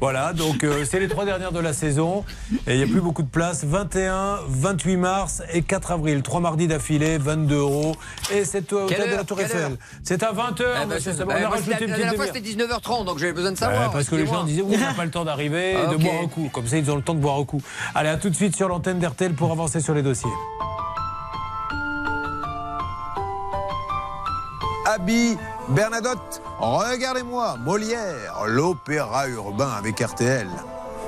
Voilà, 0.00 0.32
donc 0.32 0.64
c'est 0.86 1.00
les 1.00 1.08
trois 1.08 1.26
dernières 1.26 1.52
de 1.52 1.60
la 1.60 1.74
saison. 1.74 2.24
Et 2.66 2.72
il 2.72 2.76
n'y 2.78 2.84
a 2.84 2.86
plus 2.86 3.02
beaucoup 3.02 3.22
de 3.22 3.28
place. 3.28 3.62
21, 3.62 4.38
28 4.48 4.96
mars 4.96 5.42
et 5.52 5.60
4 5.60 5.90
avril. 5.90 6.22
Trois 6.22 6.40
mardis 6.40 6.66
d'affilée, 6.66 7.18
22 7.18 7.56
euros. 7.56 7.94
Et 8.32 8.46
c'est 8.46 8.72
au 8.72 8.88
de 8.88 8.94
la 8.94 9.24
Tour 9.24 9.38
Eiffel. 9.38 9.76
C'est 10.02 10.22
à 10.22 10.32
20h. 10.32 10.64
On 10.86 11.30
a 11.30 11.48
rajouté 11.50 11.84
une 11.84 11.90
nouvelle. 11.90 12.69
19h30, 12.70 13.04
donc 13.04 13.18
j'avais 13.18 13.32
besoin 13.32 13.52
de 13.52 13.58
savoir. 13.58 13.82
Ouais, 13.82 13.92
parce 13.92 14.08
que 14.08 14.16
les 14.16 14.26
gens 14.26 14.44
disaient, 14.44 14.62
on 14.62 14.68
n'a 14.68 14.94
pas 14.94 15.04
le 15.04 15.10
temps 15.10 15.24
d'arriver 15.24 15.72
et 15.72 15.76
ah, 15.86 15.86
de 15.86 15.96
boire 15.96 16.14
un 16.22 16.28
coup. 16.28 16.50
Comme 16.52 16.66
ça, 16.66 16.76
ils 16.78 16.90
ont 16.90 16.96
le 16.96 17.02
temps 17.02 17.14
de 17.14 17.20
boire 17.20 17.38
un 17.38 17.44
coup. 17.44 17.62
Allez, 17.94 18.08
à 18.08 18.16
tout 18.16 18.30
de 18.30 18.34
suite 18.34 18.56
sur 18.56 18.68
l'antenne 18.68 18.98
d'RTL 18.98 19.34
pour 19.34 19.50
avancer 19.50 19.80
sur 19.80 19.94
les 19.94 20.02
dossiers. 20.02 20.30
Abby 24.86 25.36
Bernadotte, 25.68 26.42
regardez-moi, 26.58 27.56
Molière, 27.58 28.44
l'opéra 28.46 29.28
urbain 29.28 29.70
avec 29.78 30.00
RTL. 30.00 30.48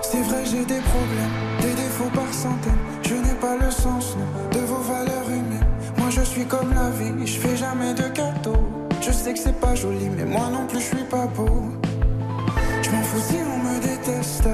C'est 0.02 0.22
vrai, 0.22 0.44
j'ai 0.44 0.64
des 0.64 0.80
problèmes, 0.80 1.60
des 1.60 1.74
défauts 1.74 2.10
par 2.14 2.32
centaines. 2.32 2.78
Je 3.02 3.14
n'ai 3.14 3.34
pas 3.40 3.56
le 3.56 3.70
sens 3.70 4.16
de 4.52 4.60
vos 4.60 4.78
valeurs 4.78 5.28
humaines. 5.28 5.66
Moi, 5.98 6.10
je 6.10 6.20
suis 6.20 6.44
comme 6.44 6.72
la 6.74 6.90
vie, 6.90 7.26
je 7.26 7.38
fais 7.38 7.56
jamais 7.56 7.94
de 7.94 8.04
cadeaux. 8.08 8.81
Je 9.04 9.10
sais 9.10 9.32
que 9.32 9.38
c'est 9.40 9.58
pas 9.58 9.74
joli, 9.74 10.08
mais 10.16 10.24
moi 10.24 10.48
non 10.48 10.64
plus, 10.68 10.78
je 10.78 10.96
suis 10.96 11.04
pas 11.10 11.26
beau. 11.26 11.64
Je 12.82 12.90
m'en 12.90 13.02
fous 13.02 13.20
si 13.20 13.36
on 13.36 13.58
me 13.58 13.80
déteste. 13.80 14.48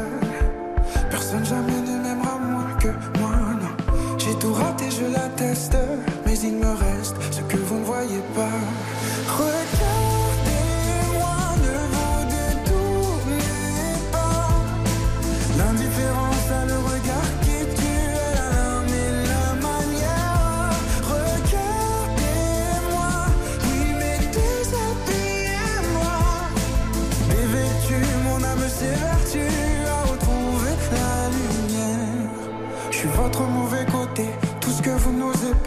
Personne 1.11 1.45
jamais 1.45 1.81
ne 1.87 2.03
m'aimera 2.03 2.39
moins 2.39 2.75
que 2.81 2.89
moi, 3.19 3.31
non. 3.61 4.17
J'ai 4.17 4.35
tout 4.39 4.55
raté, 4.55 4.87
je 4.91 5.05
l'atteste. 5.13 5.77
Mais 6.25 6.39
il 6.39 6.57
me 6.57 6.67
reste 6.67 7.17
ce 7.31 7.41
que 7.43 7.59
vous 7.59 7.79
ne 7.81 7.85
voyez 7.85 8.23
pas. 8.35 8.59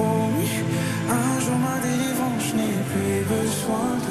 Promis. 0.00 0.54
Un 1.20 1.40
jour, 1.44 1.58
ma 1.66 1.76
délivrance, 1.86 2.42
je 2.48 2.54
n'ai 2.58 2.76
plus 2.90 3.18
besoin 3.34 3.90
de 4.06 4.09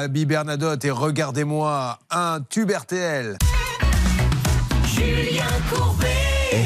Abby 0.00 0.24
Bernadotte 0.24 0.82
et 0.86 0.90
regardez-moi, 0.90 1.98
un 2.10 2.40
tube 2.48 2.70
RTL. 2.70 3.36
Julien 4.86 5.44
Courbet. 5.70 6.06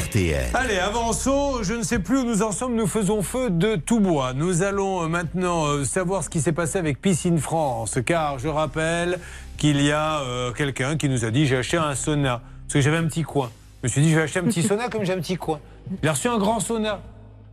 RTL. 0.06 0.50
Allez, 0.54 0.78
avançons. 0.78 1.64
Je 1.64 1.74
ne 1.74 1.82
sais 1.82 1.98
plus 1.98 2.18
où 2.18 2.24
nous 2.24 2.42
en 2.42 2.52
sommes. 2.52 2.76
Nous 2.76 2.86
faisons 2.86 3.22
feu 3.22 3.50
de 3.50 3.74
tout 3.74 3.98
bois. 3.98 4.34
Nous 4.34 4.62
allons 4.62 5.02
euh, 5.02 5.08
maintenant 5.08 5.66
euh, 5.66 5.84
savoir 5.84 6.22
ce 6.22 6.30
qui 6.30 6.40
s'est 6.40 6.52
passé 6.52 6.78
avec 6.78 7.00
Piscine 7.00 7.38
France. 7.38 7.98
Car 8.06 8.38
je 8.38 8.46
rappelle 8.46 9.18
qu'il 9.56 9.82
y 9.82 9.90
a 9.90 10.20
euh, 10.20 10.52
quelqu'un 10.52 10.96
qui 10.96 11.08
nous 11.08 11.24
a 11.24 11.32
dit 11.32 11.46
j'ai 11.46 11.56
acheté 11.56 11.76
un 11.76 11.96
sauna. 11.96 12.40
Parce 12.66 12.74
que 12.74 12.80
j'avais 12.82 12.98
un 12.98 13.08
petit 13.08 13.22
coin. 13.22 13.50
Je 13.82 13.88
me 13.88 13.90
suis 13.90 14.00
dit 14.00 14.10
je 14.10 14.16
vais 14.16 14.22
acheter 14.22 14.38
un 14.38 14.44
petit 14.44 14.62
sauna 14.68 14.88
comme 14.88 15.04
j'ai 15.04 15.12
un 15.12 15.20
petit 15.20 15.36
coin. 15.36 15.58
Il 16.04 16.08
a 16.08 16.12
reçu 16.12 16.28
un 16.28 16.38
grand 16.38 16.60
sauna. 16.60 17.00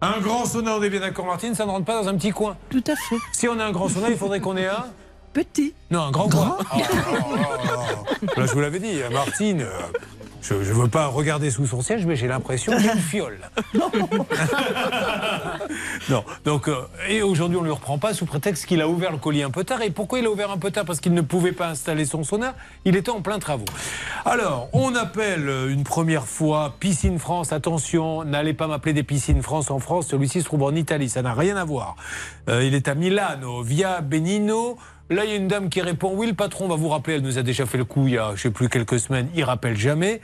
Un 0.01 0.19
grand 0.19 0.45
sauna, 0.45 0.77
on 0.77 0.83
est 0.83 0.89
bien 0.91 0.99
d'accord, 0.99 1.25
Martine, 1.25 1.55
ça 1.55 1.65
ne 1.65 1.71
rentre 1.71 1.85
pas 1.85 2.01
dans 2.01 2.07
un 2.07 2.15
petit 2.15 2.31
coin. 2.31 2.55
Tout 2.69 2.83
à 2.87 2.95
fait. 2.95 3.17
Si 3.33 3.47
on 3.47 3.59
a 3.59 3.65
un 3.65 3.71
grand 3.71 3.89
sauna, 3.89 4.11
il 4.11 4.17
faudrait 4.17 4.39
qu'on 4.39 4.57
ait 4.57 4.67
un. 4.67 4.85
Petit. 5.33 5.73
Non, 5.91 6.01
un 6.01 6.11
grand 6.11 6.29
coin. 6.29 6.57
Oh, 6.59 6.63
oh, 6.77 6.83
oh, 7.13 7.17
oh. 8.21 8.25
Là, 8.39 8.45
je 8.45 8.51
vous 8.53 8.59
l'avais 8.59 8.79
dit, 8.79 8.99
Martine. 9.11 9.61
euh, 9.61 9.71
Je 10.41 10.53
ne 10.55 10.59
veux 10.61 10.87
pas 10.89 11.07
regarder 11.07 11.49
sous 11.51 11.67
son 11.67 11.81
siège, 11.81 12.05
mais 12.05 12.15
j'ai 12.15 12.27
l'impression 12.27 12.75
qu'il 12.77 12.89
fiole. 13.01 13.39
non, 16.09 16.23
donc, 16.45 16.67
euh, 16.67 16.75
et 17.09 17.21
aujourd'hui, 17.21 17.57
on 17.57 17.61
ne 17.61 17.67
lui 17.67 17.73
reprend 17.73 17.97
pas 17.97 18.13
sous 18.13 18.25
prétexte 18.25 18.65
qu'il 18.65 18.81
a 18.81 18.87
ouvert 18.87 19.11
le 19.11 19.17
colis 19.17 19.43
un 19.43 19.51
peu 19.51 19.63
tard. 19.63 19.81
Et 19.81 19.91
pourquoi 19.91 20.19
il 20.19 20.25
a 20.25 20.31
ouvert 20.31 20.51
un 20.51 20.57
peu 20.57 20.71
tard? 20.71 20.85
Parce 20.85 20.99
qu'il 20.99 21.13
ne 21.13 21.21
pouvait 21.21 21.51
pas 21.51 21.69
installer 21.69 22.05
son 22.05 22.23
sauna. 22.23 22.55
Il 22.85 22.95
était 22.95 23.11
en 23.11 23.21
plein 23.21 23.39
travaux. 23.39 23.65
Alors, 24.25 24.69
on 24.73 24.95
appelle 24.95 25.47
euh, 25.47 25.71
une 25.71 25.83
première 25.83 26.25
fois 26.25 26.75
Piscine 26.79 27.19
France. 27.19 27.51
Attention, 27.53 28.23
n'allez 28.23 28.53
pas 28.53 28.67
m'appeler 28.67 28.93
des 28.93 29.03
Piscines 29.03 29.41
France 29.41 29.71
en 29.71 29.79
France. 29.79 30.07
Celui-ci 30.07 30.41
se 30.41 30.45
trouve 30.45 30.63
en 30.63 30.75
Italie. 30.75 31.09
Ça 31.09 31.21
n'a 31.21 31.33
rien 31.33 31.55
à 31.55 31.63
voir. 31.63 31.95
Euh, 32.49 32.63
il 32.63 32.75
est 32.75 32.87
à 32.87 32.95
Milano, 32.95 33.61
via 33.63 34.01
Benino. 34.01 34.77
Là, 35.11 35.25
il 35.25 35.29
y 35.29 35.33
a 35.33 35.35
une 35.35 35.49
dame 35.49 35.67
qui 35.67 35.81
répond 35.81 36.13
Oui, 36.15 36.25
le 36.25 36.33
patron 36.33 36.69
va 36.69 36.75
vous 36.75 36.87
rappeler. 36.87 37.15
Elle 37.15 37.21
nous 37.21 37.37
a 37.37 37.43
déjà 37.43 37.65
fait 37.65 37.77
le 37.77 37.83
coup 37.83 38.07
il 38.07 38.13
y 38.13 38.17
a, 38.17 38.31
je 38.35 38.43
sais 38.43 38.49
plus, 38.49 38.69
quelques 38.69 38.97
semaines. 38.97 39.27
Il 39.35 39.43
rappelle 39.43 39.75
jamais. 39.75 40.21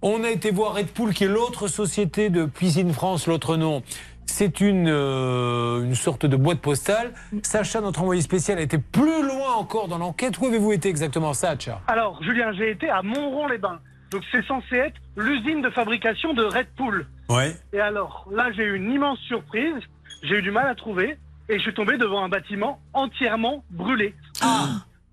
On 0.00 0.22
a 0.22 0.30
été 0.30 0.52
voir 0.52 0.74
Red 0.74 0.92
Pool, 0.92 1.12
qui 1.12 1.24
est 1.24 1.28
l'autre 1.28 1.66
société 1.66 2.30
de 2.30 2.44
Piscine 2.44 2.92
France, 2.92 3.26
l'autre 3.26 3.56
nom. 3.56 3.82
C'est 4.26 4.60
une, 4.60 4.88
euh, 4.88 5.82
une 5.82 5.96
sorte 5.96 6.24
de 6.24 6.36
boîte 6.36 6.60
postale. 6.60 7.14
Sacha, 7.42 7.80
notre 7.80 8.00
envoyé 8.00 8.22
spécial, 8.22 8.58
a 8.58 8.60
été 8.60 8.78
plus 8.78 9.26
loin 9.26 9.54
encore 9.56 9.88
dans 9.88 9.98
l'enquête. 9.98 10.38
Où 10.38 10.46
avez-vous 10.46 10.70
été 10.70 10.88
exactement, 10.88 11.34
Sacha? 11.34 11.80
Alors, 11.88 12.22
Julien, 12.22 12.52
j'ai 12.52 12.70
été 12.70 12.88
à 12.88 13.02
Montron-les-Bains. 13.02 13.80
Donc, 14.12 14.22
c'est 14.30 14.46
censé 14.46 14.76
être 14.76 15.00
l'usine 15.16 15.62
de 15.62 15.70
fabrication 15.70 16.32
de 16.32 16.44
Red 16.44 16.68
Bull. 16.76 17.08
Ouais. 17.28 17.56
Et 17.72 17.80
alors, 17.80 18.28
là, 18.30 18.52
j'ai 18.52 18.62
eu 18.62 18.76
une 18.76 18.92
immense 18.92 19.18
surprise. 19.18 19.82
J'ai 20.22 20.36
eu 20.36 20.42
du 20.42 20.52
mal 20.52 20.68
à 20.68 20.76
trouver. 20.76 21.18
Et 21.48 21.56
je 21.58 21.62
suis 21.62 21.74
tombé 21.74 21.96
devant 21.96 22.22
un 22.24 22.28
bâtiment 22.28 22.80
entièrement 22.92 23.64
brûlé. 23.70 24.14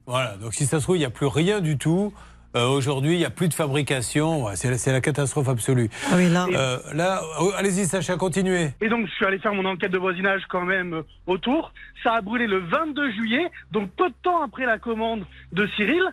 Voilà, 0.07 0.35
donc 0.37 0.53
si 0.53 0.65
ça 0.65 0.79
se 0.79 0.83
trouve, 0.83 0.97
il 0.97 0.99
n'y 0.99 1.05
a 1.05 1.09
plus 1.09 1.25
rien 1.27 1.61
du 1.61 1.77
tout. 1.77 2.13
Euh, 2.55 2.67
Aujourd'hui, 2.67 3.13
il 3.15 3.17
n'y 3.17 3.25
a 3.25 3.29
plus 3.29 3.49
de 3.49 3.53
fabrication. 3.53 4.45
Ouais, 4.45 4.55
c'est 4.55 4.91
la- 4.91 5.01
catastrophe 5.01 5.49
absolue. 5.49 5.89
là, 6.11 6.45
Euh, 6.53 6.77
là 6.93 7.21
oh, 7.41 7.51
allez-y, 7.57 7.85
Sacha, 7.85 8.15
continuez. 8.15 8.69
Et 8.81 8.87
donc, 8.87 9.07
je 9.07 9.11
suis 9.13 9.25
allé 9.25 9.39
faire 9.39 9.53
mon 9.53 9.65
enquête 9.65 9.91
de 9.91 9.97
voisinage 9.97 10.43
quand 10.47 10.63
même 10.63 10.93
euh, 10.93 11.01
autour. 11.27 11.73
Ça 12.03 12.13
a 12.13 12.21
brûlé 12.21 12.47
le 12.47 12.59
22 12.59 13.11
juillet, 13.11 13.49
donc 13.71 13.89
peu 13.97 14.07
de 14.09 14.15
temps 14.23 14.41
après 14.41 14.65
la 14.65 14.77
commande 14.77 15.25
de 15.51 15.67
Cyril. 15.75 16.03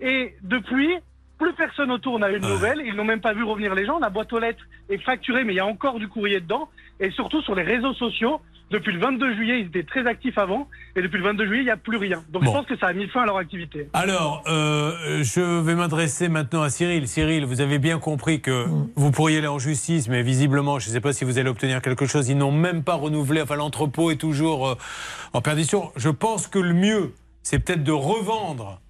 Et 0.00 0.34
depuis, 0.42 0.88
plus 1.38 1.52
personne 1.54 1.90
autour 1.90 2.18
n'a 2.18 2.30
eu 2.30 2.40
de 2.40 2.46
nouvelles. 2.46 2.82
Ils 2.86 2.94
n'ont 2.94 3.04
même 3.04 3.20
pas 3.20 3.34
vu 3.34 3.42
revenir 3.44 3.74
les 3.74 3.84
gens. 3.84 3.98
La 3.98 4.08
boîte 4.10 4.32
aux 4.32 4.38
lettres 4.38 4.64
est 4.88 4.98
facturée, 4.98 5.44
mais 5.44 5.52
il 5.52 5.56
y 5.56 5.60
a 5.60 5.66
encore 5.66 5.98
du 5.98 6.08
courrier 6.08 6.40
dedans. 6.40 6.68
Et 7.00 7.10
surtout, 7.10 7.42
sur 7.42 7.54
les 7.54 7.62
réseaux 7.62 7.92
sociaux, 7.94 8.40
Depuis 8.70 8.92
le 8.92 8.98
22 8.98 9.34
juillet, 9.34 9.60
ils 9.60 9.66
étaient 9.66 9.82
très 9.84 10.06
actifs 10.06 10.38
avant, 10.38 10.68
et 10.96 11.02
depuis 11.02 11.18
le 11.18 11.24
22 11.24 11.46
juillet, 11.46 11.62
il 11.62 11.66
n'y 11.66 11.70
a 11.70 11.76
plus 11.76 11.96
rien. 11.98 12.24
Donc 12.30 12.42
Bon. 12.44 12.50
je 12.50 12.56
pense 12.56 12.66
que 12.66 12.76
ça 12.78 12.86
a 12.88 12.92
mis 12.92 13.06
fin 13.08 13.22
à 13.22 13.26
leur 13.26 13.36
activité. 13.36 13.88
Alors, 13.92 14.42
euh, 14.48 15.22
je 15.22 15.60
vais 15.60 15.74
m'adresser 15.74 16.28
maintenant 16.28 16.62
à 16.62 16.70
Cyril. 16.70 17.06
Cyril, 17.06 17.44
vous 17.44 17.60
avez 17.60 17.78
bien 17.78 17.98
compris 17.98 18.40
que 18.40 18.66
vous 18.96 19.10
pourriez 19.12 19.38
aller 19.38 19.46
en 19.46 19.58
justice, 19.58 20.08
mais 20.08 20.22
visiblement, 20.22 20.78
je 20.78 20.88
ne 20.88 20.94
sais 20.94 21.00
pas 21.00 21.12
si 21.12 21.24
vous 21.24 21.38
allez 21.38 21.50
obtenir 21.50 21.82
quelque 21.82 22.06
chose. 22.06 22.28
Ils 22.28 22.38
n'ont 22.38 22.52
même 22.52 22.82
pas 22.82 22.94
renouvelé. 22.94 23.42
Enfin, 23.42 23.56
l'entrepôt 23.56 24.10
est 24.10 24.16
toujours 24.16 24.68
euh, 24.68 24.74
en 25.34 25.40
perdition. 25.40 25.92
Je 25.96 26.08
pense 26.08 26.48
que 26.48 26.58
le 26.58 26.72
mieux, 26.74 27.12
c'est 27.42 27.58
peut-être 27.58 27.84
de 27.84 27.92
revendre 27.92 28.80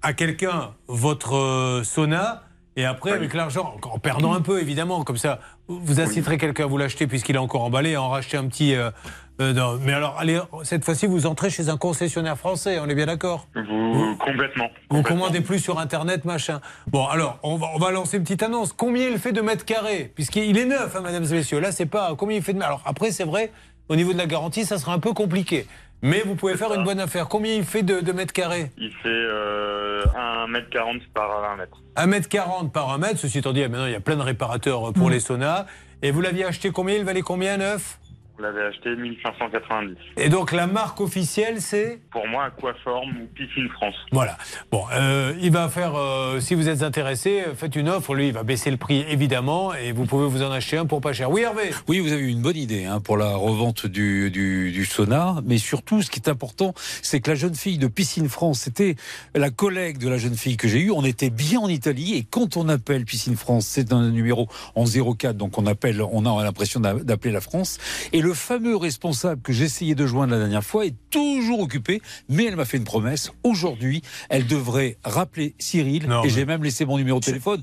à 0.00 0.12
quelqu'un 0.12 0.70
votre 0.86 1.34
euh, 1.34 1.82
sauna. 1.82 2.44
Et 2.78 2.84
après, 2.84 3.10
avec 3.10 3.34
l'argent, 3.34 3.74
en- 3.82 3.98
perdant 3.98 4.32
un 4.34 4.40
peu, 4.40 4.60
évidemment, 4.60 5.02
comme 5.02 5.16
ça, 5.16 5.40
vous 5.66 6.00
inciterez 6.00 6.38
quelqu'un 6.38 6.62
à 6.62 6.66
vous 6.68 6.78
l'acheter 6.78 7.08
puisqu'il 7.08 7.34
est 7.34 7.38
encore 7.40 7.64
emballé, 7.64 7.96
à 7.96 8.02
en 8.02 8.08
racheter 8.08 8.36
un 8.36 8.46
petit. 8.46 8.72
euh, 8.76 8.92
euh, 9.40 9.78
Mais 9.82 9.92
alors, 9.92 10.14
allez, 10.16 10.38
cette 10.62 10.84
fois-ci, 10.84 11.06
vous 11.08 11.26
entrez 11.26 11.50
chez 11.50 11.70
un 11.70 11.76
concessionnaire 11.76 12.38
français, 12.38 12.78
on 12.78 12.88
est 12.88 12.94
bien 12.94 13.06
d'accord? 13.06 13.48
Vous, 13.56 14.16
complètement. 14.18 14.68
vous 14.90 15.02
commandez 15.02 15.40
plus 15.40 15.58
sur 15.58 15.80
Internet, 15.80 16.24
machin. 16.24 16.60
Bon, 16.86 17.04
alors, 17.06 17.40
on 17.42 17.56
va, 17.56 17.66
on 17.74 17.78
va 17.80 17.90
lancer 17.90 18.16
une 18.16 18.22
petite 18.22 18.44
annonce. 18.44 18.72
Combien 18.72 19.08
il 19.08 19.18
fait 19.18 19.32
de 19.32 19.40
mètres 19.40 19.64
carrés? 19.64 20.12
Puisqu'il 20.14 20.56
est 20.56 20.64
neuf, 20.64 20.94
hein, 20.94 21.00
mesdames 21.04 21.24
et 21.24 21.34
messieurs. 21.34 21.58
Là, 21.58 21.72
c'est 21.72 21.86
pas 21.86 22.14
combien 22.16 22.36
il 22.36 22.44
fait 22.44 22.52
de 22.52 22.62
Alors, 22.62 22.82
après, 22.84 23.10
c'est 23.10 23.24
vrai, 23.24 23.50
au 23.88 23.96
niveau 23.96 24.12
de 24.12 24.18
la 24.18 24.26
garantie, 24.26 24.64
ça 24.64 24.78
sera 24.78 24.92
un 24.92 25.00
peu 25.00 25.12
compliqué. 25.14 25.66
Mais 26.02 26.22
vous 26.24 26.36
pouvez 26.36 26.56
faire 26.56 26.72
une 26.74 26.84
bonne 26.84 27.00
affaire. 27.00 27.28
Combien 27.28 27.54
il 27.54 27.64
fait 27.64 27.82
de, 27.82 28.00
de 28.00 28.12
mètres 28.12 28.32
carrés 28.32 28.70
Il 28.78 28.92
fait 29.02 29.08
euh, 29.08 30.04
1m40 30.46 31.00
par 31.12 31.44
1 31.52 31.56
mètre. 31.56 31.82
1 31.96 32.06
mètre 32.06 32.28
40 32.28 32.72
par 32.72 32.90
1 32.90 32.98
mètre. 32.98 33.18
Ceci 33.18 33.38
étant 33.38 33.52
dit, 33.52 33.62
maintenant, 33.62 33.86
il 33.86 33.92
y 33.92 33.96
a 33.96 34.00
plein 34.00 34.16
de 34.16 34.22
réparateurs 34.22 34.92
pour 34.92 35.10
les 35.10 35.20
saunas. 35.20 35.66
Et 36.02 36.12
vous 36.12 36.20
l'aviez 36.20 36.44
acheté 36.44 36.70
combien? 36.70 36.94
Il 36.94 37.04
valait 37.04 37.22
combien 37.22 37.56
neuf 37.56 37.98
Vous 38.38 38.44
l'avez 38.44 38.62
acheté 38.66 38.94
1590. 38.94 39.96
Et 40.16 40.28
donc, 40.28 40.52
la 40.52 40.68
marque 40.68 41.00
officielle, 41.00 41.60
c'est 41.60 41.98
Pour 42.12 42.24
moi, 42.28 42.44
Aquaform 42.44 43.10
ou 43.22 43.26
Piscine 43.34 43.68
France. 43.70 43.96
Voilà. 44.12 44.36
Bon, 44.70 44.84
euh, 44.92 45.34
il 45.40 45.50
va 45.50 45.68
faire, 45.68 45.96
euh, 45.96 46.38
si 46.38 46.54
vous 46.54 46.68
êtes 46.68 46.82
intéressé, 46.84 47.42
euh, 47.48 47.54
faites 47.56 47.74
une 47.74 47.88
offre. 47.88 48.14
Lui, 48.14 48.28
il 48.28 48.32
va 48.32 48.44
baisser 48.44 48.70
le 48.70 48.76
prix, 48.76 49.04
évidemment, 49.08 49.74
et 49.74 49.90
vous 49.90 50.04
pouvez 50.06 50.28
vous 50.28 50.44
en 50.44 50.52
acheter 50.52 50.76
un 50.76 50.86
pour 50.86 51.00
pas 51.00 51.12
cher. 51.12 51.32
Oui, 51.32 51.40
Hervé 51.42 51.70
Oui, 51.88 51.98
vous 51.98 52.12
avez 52.12 52.22
eu 52.22 52.28
une 52.28 52.40
bonne 52.40 52.56
idée 52.56 52.84
hein, 52.84 53.00
pour 53.00 53.16
la 53.16 53.34
revente 53.34 53.86
du, 53.86 54.30
du, 54.30 54.70
du 54.70 54.84
sauna. 54.84 55.36
Mais 55.44 55.58
surtout, 55.58 56.02
ce 56.02 56.08
qui 56.10 56.20
est 56.20 56.28
important, 56.28 56.74
c'est 57.02 57.20
que 57.20 57.30
la 57.30 57.36
jeune 57.36 57.56
fille 57.56 57.78
de 57.78 57.88
Piscine 57.88 58.28
France, 58.28 58.60
c'était 58.60 58.94
la 59.34 59.50
collègue 59.50 59.98
de 59.98 60.08
la 60.08 60.16
jeune 60.18 60.36
fille 60.36 60.56
que 60.56 60.68
j'ai 60.68 60.78
eue. 60.78 60.92
On 60.92 61.04
était 61.04 61.30
bien 61.30 61.58
en 61.58 61.68
Italie. 61.68 62.14
Et 62.16 62.22
quand 62.22 62.56
on 62.56 62.68
appelle 62.68 63.04
Piscine 63.04 63.36
France, 63.36 63.66
c'est 63.66 63.92
un 63.92 64.10
numéro 64.10 64.46
en 64.76 64.84
04. 64.84 65.36
Donc 65.36 65.58
on 65.58 65.66
appelle, 65.66 66.00
on 66.02 66.24
a 66.24 66.44
l'impression 66.44 66.78
d'a- 66.78 66.94
d'appeler 66.94 67.32
la 67.32 67.40
France. 67.40 67.78
Et 68.12 68.20
le 68.20 68.27
fameux 68.34 68.76
responsable 68.76 69.42
que 69.42 69.52
j'essayais 69.52 69.94
de 69.94 70.06
joindre 70.06 70.32
la 70.32 70.38
dernière 70.38 70.64
fois 70.64 70.86
est 70.86 70.94
toujours 71.10 71.60
occupé. 71.60 72.00
Mais 72.28 72.44
elle 72.44 72.56
m'a 72.56 72.64
fait 72.64 72.76
une 72.76 72.84
promesse. 72.84 73.30
Aujourd'hui, 73.42 74.02
elle 74.28 74.46
devrait 74.46 74.96
rappeler 75.04 75.54
Cyril. 75.58 76.06
Non, 76.06 76.24
et 76.24 76.28
j'ai 76.28 76.44
même 76.44 76.62
laissé 76.62 76.84
mon 76.84 76.98
numéro 76.98 77.20
de 77.20 77.24
téléphone. 77.24 77.62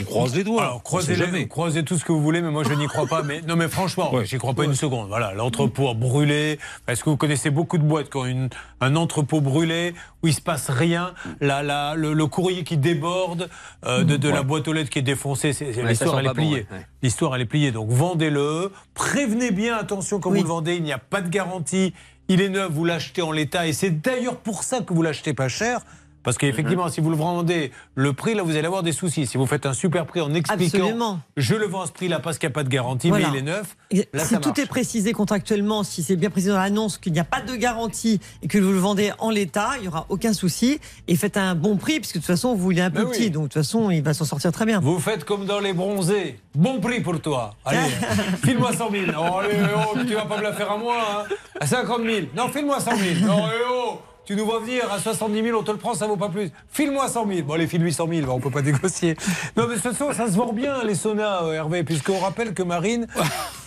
On 0.00 0.04
croise 0.04 0.34
les 0.34 0.44
doigts. 0.44 0.62
Alors, 0.62 0.82
croisez, 0.82 1.14
jamais. 1.14 1.46
croisez 1.48 1.84
tout 1.84 1.96
ce 1.98 2.04
que 2.04 2.12
vous 2.12 2.20
voulez, 2.22 2.40
mais 2.42 2.50
moi, 2.50 2.62
je 2.64 2.72
n'y 2.74 2.86
crois 2.86 3.06
pas. 3.06 3.22
Mais, 3.22 3.40
non, 3.42 3.56
mais 3.56 3.68
franchement, 3.68 4.10
j'y 4.24 4.38
crois 4.38 4.54
pas 4.54 4.64
une 4.64 4.74
seconde. 4.74 5.08
Voilà, 5.08 5.32
l'entrepôt 5.34 5.88
a 5.88 5.94
brûlé. 5.94 6.58
Est-ce 6.88 7.04
que 7.04 7.10
vous 7.10 7.16
connaissez 7.16 7.50
beaucoup 7.50 7.78
de 7.78 7.84
boîtes 7.84 8.10
qui 8.10 8.16
ont 8.16 8.26
une- 8.26 8.48
un 8.80 8.96
entrepôt 8.96 9.40
brûlé, 9.40 9.94
où 10.22 10.28
il 10.28 10.34
se 10.34 10.40
passe 10.40 10.68
rien, 10.70 11.14
la, 11.40 11.62
la- 11.62 11.94
le, 11.94 12.12
le 12.12 12.26
courrier 12.26 12.64
qui 12.64 12.76
déborde, 12.76 13.48
euh, 13.86 14.04
de, 14.04 14.16
de 14.16 14.28
la 14.28 14.42
boîte 14.42 14.66
aux 14.68 14.72
lettres 14.72 14.90
qui 14.90 14.98
est 14.98 15.02
défoncée, 15.02 15.52
Ouais, 15.60 15.88
l'histoire, 15.88 16.18
elle 16.18 16.26
est 16.26 16.28
bon, 16.28 16.34
pliée. 16.34 16.50
ouais, 16.54 16.66
ouais. 16.72 16.86
L'histoire, 17.02 17.34
elle 17.36 17.42
est 17.42 17.46
pliée. 17.46 17.70
Donc, 17.72 17.90
vendez-le. 17.90 18.72
Prévenez 18.94 19.50
bien, 19.50 19.76
attention, 19.76 20.20
quand 20.20 20.30
vous 20.30 20.36
le 20.36 20.48
vendez, 20.48 20.76
il 20.76 20.82
n'y 20.82 20.92
a 20.92 20.98
pas 20.98 21.20
de 21.20 21.28
garantie. 21.28 21.94
Il 22.28 22.40
est 22.40 22.48
neuf, 22.48 22.70
vous 22.72 22.84
l'achetez 22.84 23.20
en 23.22 23.32
l'état. 23.32 23.66
Et 23.66 23.72
c'est 23.74 23.90
d'ailleurs 23.90 24.36
pour 24.36 24.62
ça 24.64 24.80
que 24.80 24.94
vous 24.94 25.02
l'achetez 25.02 25.34
pas 25.34 25.48
cher. 25.48 25.80
Parce 26.24 26.38
qu'effectivement, 26.38 26.88
si 26.88 27.00
vous 27.00 27.10
le 27.10 27.16
vendez 27.16 27.70
le 27.94 28.12
prix, 28.12 28.34
là, 28.34 28.42
vous 28.42 28.56
allez 28.56 28.66
avoir 28.66 28.82
des 28.82 28.92
soucis. 28.92 29.26
Si 29.26 29.36
vous 29.36 29.46
faites 29.46 29.66
un 29.66 29.74
super 29.74 30.06
prix 30.06 30.20
en 30.20 30.34
expliquant 30.34 30.78
Absolument. 30.78 31.20
je 31.36 31.54
le 31.54 31.66
vends 31.66 31.82
à 31.82 31.86
ce 31.86 31.92
prix-là 31.92 32.18
parce 32.18 32.38
qu'il 32.38 32.48
n'y 32.48 32.52
a 32.52 32.54
pas 32.54 32.64
de 32.64 32.68
garantie, 32.70 33.08
Voilà. 33.10 33.28
mais 33.30 33.38
il 33.38 33.40
est 33.40 33.42
neuf, 33.42 33.76
là, 34.12 34.24
si 34.24 34.34
ça 34.34 34.40
tout 34.40 34.58
est 34.60 34.66
précisé 34.66 35.12
contractuellement, 35.12 35.82
si 35.84 36.02
c'est 36.02 36.16
bien 36.16 36.30
précisé 36.30 36.50
dans 36.52 36.58
l'annonce 36.58 36.98
qu'il 36.98 37.12
n'y 37.12 37.20
a 37.20 37.24
pas 37.24 37.40
de 37.42 37.54
garantie 37.54 38.18
et 38.42 38.48
que 38.48 38.58
vous 38.58 38.72
le 38.72 38.78
vendez 38.78 39.12
en 39.18 39.30
l'état, 39.30 39.72
il 39.76 39.82
n'y 39.82 39.88
aura 39.88 40.06
aucun 40.08 40.32
souci. 40.32 40.80
Et 41.08 41.16
faites 41.16 41.36
un 41.36 41.54
bon 41.54 41.76
prix, 41.76 42.00
puisque 42.00 42.14
de 42.14 42.20
toute 42.20 42.26
façon, 42.26 42.54
vous 42.54 42.72
est 42.72 42.80
un 42.80 42.90
peu 42.90 43.02
Ben 43.04 43.08
oui. 43.10 43.16
petit, 43.18 43.30
donc 43.30 43.42
de 43.44 43.48
toute 43.48 43.62
façon, 43.62 43.90
il 43.90 44.02
va 44.02 44.14
s'en 44.14 44.24
sortir 44.24 44.50
très 44.50 44.64
bien. 44.64 44.80
Vous 44.80 44.98
faites 44.98 45.24
comme 45.24 45.44
dans 45.44 45.60
les 45.60 45.72
bronzés. 45.74 46.38
Bon 46.54 46.80
prix 46.80 47.00
pour 47.00 47.20
toi. 47.20 47.54
Allez, 47.66 47.78
file-moi 48.44 48.72
100 48.72 48.90
000. 48.90 49.04
Oh, 49.18 49.38
allez, 49.40 49.56
oh, 49.94 49.98
tu 50.06 50.14
vas 50.14 50.24
pas 50.24 50.38
me 50.38 50.42
la 50.42 50.52
faire 50.54 50.70
à 50.72 50.78
moi. 50.78 50.96
hein. 51.28 51.34
À 51.60 51.66
50 51.66 52.00
000. 52.02 52.18
Non, 52.34 52.48
file-moi 52.48 52.80
100 52.80 52.96
000. 52.96 53.26
Non, 53.26 53.44
eh 53.48 53.62
oh, 53.70 53.98
tu 54.24 54.36
nous 54.36 54.44
vois 54.44 54.60
venir 54.60 54.90
à 54.92 54.98
70 54.98 55.42
000, 55.42 55.58
on 55.58 55.62
te 55.62 55.70
le 55.70 55.76
prend, 55.76 55.94
ça 55.94 56.06
vaut 56.06 56.16
pas 56.16 56.28
plus. 56.28 56.50
File-moi 56.70 57.08
100 57.08 57.26
000. 57.26 57.42
Bon, 57.46 57.54
allez, 57.54 57.66
file 57.66 57.82
800 57.84 58.06
000, 58.10 58.30
on 58.30 58.40
peut 58.40 58.50
pas 58.50 58.62
négocier. 58.62 59.16
Non, 59.56 59.66
mais 59.68 59.76
ce 59.76 59.92
soir, 59.92 60.14
ça 60.14 60.26
se 60.26 60.36
vend 60.36 60.52
bien, 60.52 60.82
les 60.84 60.94
saunas, 60.94 61.44
euh, 61.44 61.52
Hervé, 61.52 61.84
puisqu'on 61.84 62.18
rappelle 62.18 62.54
que 62.54 62.62
Marine 62.62 63.06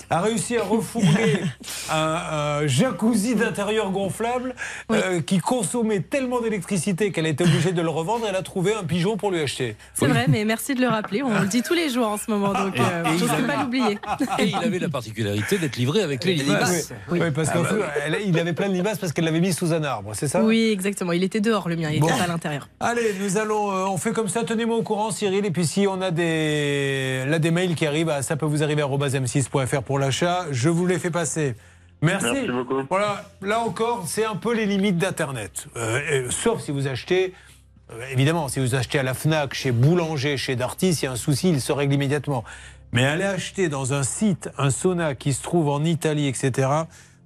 a 0.09 0.21
réussi 0.21 0.57
à 0.57 0.63
refourguer 0.63 1.39
un, 1.91 1.95
un 2.61 2.67
jacuzzi 2.67 3.35
d'intérieur 3.35 3.91
gonflable 3.91 4.55
euh, 4.91 5.21
qui 5.21 5.39
consommait 5.39 5.99
tellement 5.99 6.41
d'électricité 6.41 7.11
qu'elle 7.11 7.25
était 7.27 7.43
obligée 7.43 7.71
de 7.73 7.81
le 7.81 7.89
revendre. 7.89 8.25
Elle 8.27 8.35
a 8.35 8.41
trouvé 8.41 8.73
un 8.73 8.83
pigeon 8.83 9.17
pour 9.17 9.31
lui 9.31 9.41
acheter. 9.41 9.75
C'est 9.93 10.07
vrai, 10.07 10.25
mais 10.29 10.45
merci 10.45 10.75
de 10.75 10.81
le 10.81 10.87
rappeler. 10.87 11.23
On 11.23 11.39
le 11.41 11.47
dit 11.47 11.61
tous 11.61 11.73
les 11.73 11.89
jours 11.89 12.07
en 12.07 12.17
ce 12.17 12.29
moment, 12.29 12.53
donc 12.53 12.79
euh, 12.79 13.03
Et 13.05 13.17
je 13.17 13.23
ne 13.25 13.29
peux 13.29 13.47
pas 13.47 13.63
l'oublier. 13.63 13.97
Et 14.39 14.45
il 14.47 14.55
avait 14.55 14.79
la 14.79 14.89
particularité 14.89 15.57
d'être 15.57 15.77
livré 15.77 16.01
avec 16.01 16.23
les 16.23 16.33
limaces. 16.35 16.93
Oui, 17.09 17.19
oui, 17.21 17.31
parce 17.31 17.49
Ah 17.51 17.57
qu'en 17.57 17.63
bah 17.63 17.69
elle- 18.05 18.17
il 18.25 18.37
avait 18.39 18.53
plein 18.53 18.69
de 18.69 18.73
limaces 18.73 18.97
parce 18.97 19.13
qu'elle 19.13 19.25
l'avait 19.25 19.39
mis 19.39 19.53
sous 19.53 19.73
un 19.73 19.83
arbre, 19.83 20.11
c'est 20.13 20.27
ça? 20.27 20.41
Oui, 20.43 20.69
exactement. 20.71 21.11
Il 21.11 21.23
était 21.23 21.39
dehors, 21.41 21.67
le 21.69 21.75
mien. 21.75 21.89
Il 21.91 21.99
Bon. 21.99 22.07
était 22.07 22.17
pas 22.17 22.23
à 22.23 22.27
l'intérieur. 22.27 22.67
Allez, 22.79 23.13
nous 23.21 23.37
allons, 23.37 23.71
euh, 23.71 23.85
on 23.85 23.97
fait 23.97 24.11
comme 24.11 24.27
ça. 24.29 24.43
Tenez-moi 24.43 24.77
au 24.77 24.83
courant, 24.83 25.11
Cyril. 25.11 25.45
Et 25.45 25.51
puis 25.51 25.65
si 25.65 25.87
on 25.87 26.01
a 26.01 26.11
des, 26.11 27.23
là 27.27 27.39
des 27.39 27.51
mails 27.51 27.75
qui 27.75 27.85
arrivent, 27.85 28.09
ah, 28.09 28.21
ça 28.21 28.35
peut 28.35 28.45
vous 28.45 28.63
arriver 28.63 28.81
à 28.81 28.87
m6.fr 28.87 29.81
pour 29.83 29.96
l'achat. 29.99 30.45
Je 30.51 30.69
vous 30.69 30.85
les 30.87 30.99
fais 30.99 31.11
passer. 31.11 31.55
Merci. 32.01 32.27
Merci 32.31 32.47
beaucoup. 32.49 32.81
Voilà, 32.89 33.25
là 33.41 33.59
encore, 33.59 34.03
c'est 34.07 34.25
un 34.25 34.35
peu 34.35 34.53
les 34.53 34.65
limites 34.65 34.97
d'Internet. 34.97 35.67
Euh, 35.77 36.27
sauf 36.29 36.61
si 36.61 36.71
vous 36.71 36.87
achetez. 36.87 37.33
euh, 37.91 37.95
évidemment, 38.11 38.47
si 38.49 38.59
vous 38.59 38.75
achetez 38.75 38.99
à 38.99 39.03
la 39.03 39.13
Fnac, 39.15 39.53
chez 39.55 39.71
Boulanger, 39.71 40.37
chez 40.37 40.55
Darty, 40.55 40.93
s'il 40.93 41.05
y 41.05 41.07
a 41.07 41.13
un 41.13 41.15
souci, 41.15 41.49
il 41.49 41.59
se 41.61 41.71
règle 41.71 41.93
immédiatement. 41.95 42.43
Mais 42.93 43.03
aller 43.05 43.23
acheter 43.23 43.67
dans 43.67 43.93
un 43.93 44.03
site 44.03 44.49
un 44.57 44.69
sauna 44.69 45.15
qui 45.15 45.33
se 45.33 45.41
trouve 45.43 45.69
en 45.69 45.83
Italie, 45.83 46.27
etc., 46.27 46.69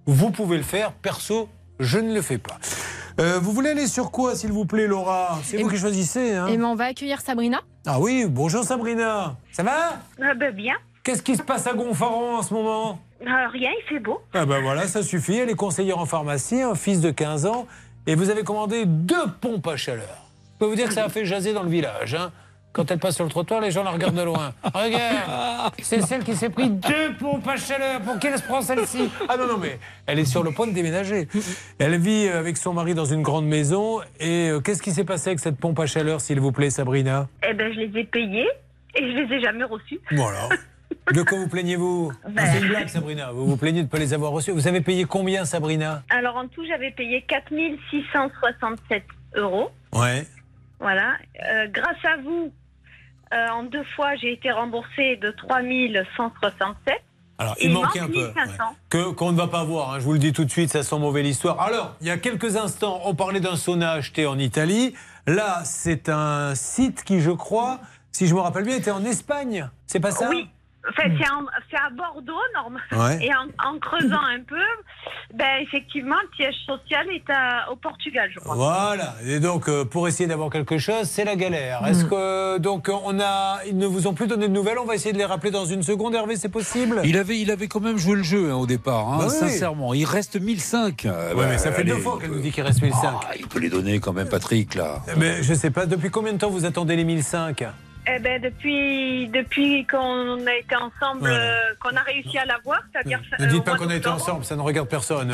vous 0.08 0.32
pouvez 0.32 0.58
le 0.58 0.64
faire. 0.64 0.92
Perso, 0.94 1.50
je 1.80 2.00
ne 2.00 2.14
le 2.14 2.22
fais 2.22 2.38
pas. 2.40 2.58
Euh, 3.20 3.40
vous 3.40 3.52
voulez 3.52 3.72
aller 3.72 3.88
sur 3.88 4.10
quoi, 4.10 4.36
s'il 4.36 4.52
vous 4.52 4.66
plaît, 4.66 4.88
Laura? 4.88 5.38
C'est 5.44 5.62
vous 5.62 5.70
qui 5.70 5.78
choisissez. 5.78 6.34
hein 6.34 6.48
Et 6.48 6.58
on 6.64 6.76
va 6.76 6.86
accueillir 6.86 7.20
Sabrina? 7.22 7.60
ah 7.86 8.00
oui, 8.00 8.26
bonjour 8.28 8.64
Sabrina. 8.64 9.36
Ça 9.52 9.64
va? 9.64 10.00
Ah 10.24 10.34
ben 10.34 10.56
bien. 10.56 10.76
Qu'est-ce 11.04 11.24
qui 11.24 11.36
se 11.36 11.42
passe 11.42 11.66
à 11.68 11.74
Gonfaron 11.74 12.38
en 12.38 12.44
ce 12.44 12.54
moment? 12.54 13.00
Ah, 13.28 13.48
rien, 13.52 13.70
il 13.80 13.84
fait 13.90 14.00
beau. 14.00 14.22
Ah 14.34 14.46
ben 14.46 14.62
voilà, 14.62 14.88
ça 14.88 15.02
suffit. 15.04 15.36
Elle 15.38 15.50
est 15.50 15.56
conseillère 15.56 15.98
en 15.98 16.06
pharmacie, 16.06 16.62
un 16.62 16.76
fils 16.76 17.02
de 17.02 17.10
15 17.12 17.46
ans, 17.48 17.66
et 18.08 18.16
vous 18.16 18.30
avez 18.30 18.44
commandé 18.44 18.86
deux 18.86 19.28
pompes 19.42 19.68
à 19.68 19.78
chaleur. 19.78 20.26
Je 20.54 20.60
peux 20.60 20.66
vous 20.66 20.76
dire 20.76 20.88
que 20.88 20.94
ça 20.94 21.06
a 21.06 21.10
fait 21.10 21.26
jaser 21.26 21.54
dans 21.54 21.64
le 21.64 21.70
village. 21.70 22.14
hein. 22.16 22.32
Quand 22.74 22.90
elle 22.90 23.00
passe 23.00 23.16
sur 23.16 23.26
le 23.26 23.30
trottoir, 23.30 23.60
les 23.60 23.70
gens 23.72 23.84
la 23.84 23.90
regardent 23.92 24.16
de 24.16 24.22
loin. 24.22 24.54
Regarde, 24.64 25.74
c'est 25.82 26.02
celle 26.02 26.24
qui 26.24 26.36
s'est 26.36 26.50
pris 26.50 26.70
deux 26.70 27.14
pompes 27.20 27.46
à 27.48 27.58
chaleur. 27.58 28.00
Pour 28.02 28.18
qui 28.18 28.28
elle 28.28 28.38
se 28.38 28.44
prend 28.44 28.62
celle-ci? 28.62 29.10
Ah 29.28 29.36
non, 29.38 29.46
non, 29.46 29.58
mais 29.58 29.78
elle 30.06 30.20
est 30.20 30.26
sur 30.26 30.42
le 30.42 30.52
point 30.52 30.68
de 30.68 30.72
déménager. 30.72 31.28
Elle 31.80 31.98
vit 32.00 32.30
avec 32.30 32.56
son 32.58 32.72
mari 32.74 32.94
dans 32.94 33.04
une 33.06 33.24
grande 33.24 33.46
maison. 33.46 34.00
Et 34.22 34.50
euh, 34.50 34.62
qu'est-ce 34.62 34.82
qui 34.82 34.92
s'est 34.92 35.04
passé 35.04 35.32
avec 35.32 35.40
cette 35.42 35.58
pompe 35.58 35.80
à 35.80 35.86
chaleur, 35.86 36.22
s'il 36.22 36.40
vous 36.40 36.54
plaît, 36.54 36.70
Sabrina? 36.70 37.28
Eh 37.48 37.54
ben, 37.54 37.74
je 37.74 37.80
les 37.80 38.00
ai 38.00 38.04
payés 38.06 38.48
et 38.96 39.02
je 39.02 39.18
les 39.18 39.36
ai 39.36 39.42
jamais 39.42 39.66
reçus. 39.66 40.00
Voilà. 40.12 40.48
De 41.14 41.24
quoi 41.24 41.38
vous 41.38 41.48
plaignez-vous? 41.48 42.12
Ah, 42.38 42.46
C'est 42.46 42.62
une 42.62 42.68
blague, 42.70 42.88
Sabrina. 42.88 43.32
Vous 43.32 43.46
vous 43.46 43.58
plaignez 43.58 43.80
de 43.82 43.86
ne 43.86 43.90
pas 43.92 43.98
les 44.00 44.14
avoir 44.14 44.32
reçus. 44.32 44.52
Vous 44.52 44.68
avez 44.68 44.82
payé 44.82 45.06
combien, 45.06 45.46
Sabrina? 45.46 46.04
Alors, 46.10 46.36
en 46.38 46.48
tout, 46.48 46.64
j'avais 46.66 46.92
payé 46.92 47.22
4667 47.28 49.04
euros. 49.36 49.70
Ouais. 49.94 50.26
Voilà. 50.80 51.14
Euh, 51.44 51.68
grâce 51.72 52.04
à 52.06 52.18
vous, 52.18 52.52
euh, 53.34 53.48
en 53.50 53.64
deux 53.64 53.84
fois, 53.96 54.16
j'ai 54.16 54.34
été 54.34 54.52
remboursée 54.52 55.18
de 55.18 55.32
3167. 55.32 56.96
Alors, 57.38 57.56
il, 57.60 57.68
Il 57.68 57.74
manquait 57.74 58.00
manque 58.02 58.10
un 58.10 58.14
peu. 58.14 58.28
1500. 58.28 58.54
ouais. 58.70 58.76
Que, 58.90 59.12
qu'on 59.12 59.32
ne 59.32 59.38
va 59.38 59.48
pas 59.48 59.64
voir, 59.64 59.94
hein, 59.94 60.00
je 60.00 60.06
vous 60.06 60.14
le 60.14 60.20
dis 60.20 60.32
tout 60.34 60.46
de 60.46 60.52
suite, 60.52 60.70
ça 60.70 60.84
sent 60.84 61.00
mauvais 61.00 61.24
l'histoire. 61.24 61.60
Alors, 61.62 61.96
il 62.02 62.08
y 62.08 62.12
a 62.12 62.18
quelques 62.18 62.56
instants, 62.56 63.02
on 63.06 63.16
parlait 63.16 63.40
d'un 63.40 63.56
sauna 63.56 63.94
acheté 63.94 64.28
en 64.28 64.38
Italie. 64.38 64.94
Là, 65.28 65.62
c'est 65.66 66.10
un 66.10 66.54
site 66.56 67.04
qui, 67.04 67.20
je 67.20 67.32
crois, 67.32 67.80
si 68.12 68.28
je 68.28 68.36
me 68.36 68.40
rappelle 68.40 68.64
bien, 68.66 68.76
était 68.76 68.92
en 68.92 69.04
Espagne. 69.06 69.70
C'est 69.88 70.00
pas 70.00 70.12
ça? 70.12 70.30
Oui, 70.30 70.50
Enfin, 70.90 71.04
c'est 71.20 71.30
en- 71.30 71.46
c'est 71.70 71.78
à 71.78 71.90
Bordeaux, 71.96 72.34
normalement. 72.56 73.06
Ouais. 73.08 73.24
Et 73.26 73.30
en, 73.34 73.70
en 73.70 73.78
creusant 73.80 74.20
un 74.22 74.40
peu, 74.42 74.56
ben, 75.36 75.62
effectivement, 75.62 76.16
le 76.24 76.36
siège 76.36 76.56
social 76.66 77.06
est 77.14 77.30
à- 77.30 77.72
au 77.72 77.76
Portugal, 77.76 78.30
je 78.34 78.40
crois. 78.40 78.56
Voilà. 78.56 79.16
Et 79.26 79.40
donc, 79.40 79.70
euh, 79.70 79.86
pour 79.86 80.08
essayer 80.08 80.28
d'avoir 80.28 80.50
quelque 80.50 80.78
chose, 80.80 81.04
c'est 81.04 81.24
la 81.24 81.36
galère. 81.36 81.86
Est-ce 81.88 82.06
que 82.06 82.58
donc 82.58 82.90
on 83.06 83.20
a, 83.20 83.60
ils 83.68 83.78
ne 83.78 83.86
vous 83.86 84.08
ont 84.08 84.14
plus 84.14 84.26
donné 84.28 84.48
de 84.48 84.54
nouvelles? 84.54 84.80
On 84.80 84.86
va 84.86 84.96
essayer 84.96 85.14
de 85.14 85.18
les 85.20 85.26
rappeler 85.26 85.52
dans 85.52 85.66
une 85.66 85.84
seconde. 85.84 86.16
Hervé, 86.16 86.36
c'est 86.36 86.50
possible? 86.50 87.02
Il 87.06 87.16
avait, 87.18 87.40
il 87.40 87.52
avait 87.52 87.68
quand 87.68 87.80
même 87.80 87.98
joué 87.98 88.16
le 88.16 88.24
jeu 88.24 88.52
hein, 88.52 88.56
au 88.56 88.66
départ, 88.66 89.08
hein, 89.08 89.18
Bah 89.20 89.26
oui. 89.30 89.36
sincèrement. 89.36 89.94
Il 89.94 90.06
reste 90.06 90.40
1005. 90.42 91.06
Euh, 91.06 91.30
Ouais, 91.32 91.36
bah, 91.44 91.48
mais 91.50 91.58
ça 91.60 91.72
fait 91.72 91.82
allez, 91.82 91.92
deux 91.92 91.98
fois 91.98 92.18
qu'elle 92.20 92.32
nous 92.32 92.40
dit 92.42 92.52
qu'il 92.52 92.64
reste 92.64 92.82
1005. 92.82 93.14
Ah, 93.24 93.32
il 93.38 93.48
peut 93.48 93.60
les 93.60 93.70
donner 93.70 94.00
quand 94.00 94.14
même, 94.14 94.28
Patrick, 94.30 94.74
là. 94.76 95.02
Mais 95.18 95.44
je 95.44 95.54
sais 95.54 95.70
pas. 95.70 95.86
Depuis 95.86 96.10
combien 96.10 96.34
de 96.34 96.38
temps 96.40 96.50
vous 96.50 96.66
attendez 96.66 96.96
les 96.96 97.04
1005 97.04 97.64
Eh 98.08 98.20
ben, 98.20 98.42
depuis, 98.42 99.28
depuis 99.28 99.86
qu'on 99.86 100.46
a 100.48 100.56
été 100.56 100.76
ensemble, 100.76 101.20
Voilà. 101.20 101.36
euh, 101.36 101.56
qu'on 101.80 101.96
a 101.96 102.02
réussi 102.02 102.38
à 102.38 102.46
l'avoir, 102.46 102.82
c'est-à-dire. 102.92 103.22
Ne 103.40 103.46
euh, 103.46 103.48
dites 103.48 103.64
pas 103.64 103.72
mois 103.72 103.80
qu'on 103.86 103.90
a 103.92 103.96
été 103.96 104.08
ensemble, 104.08 104.44
ça 104.44 104.56
ne 104.56 104.62
regarde 104.62 104.88
personne. 104.88 105.32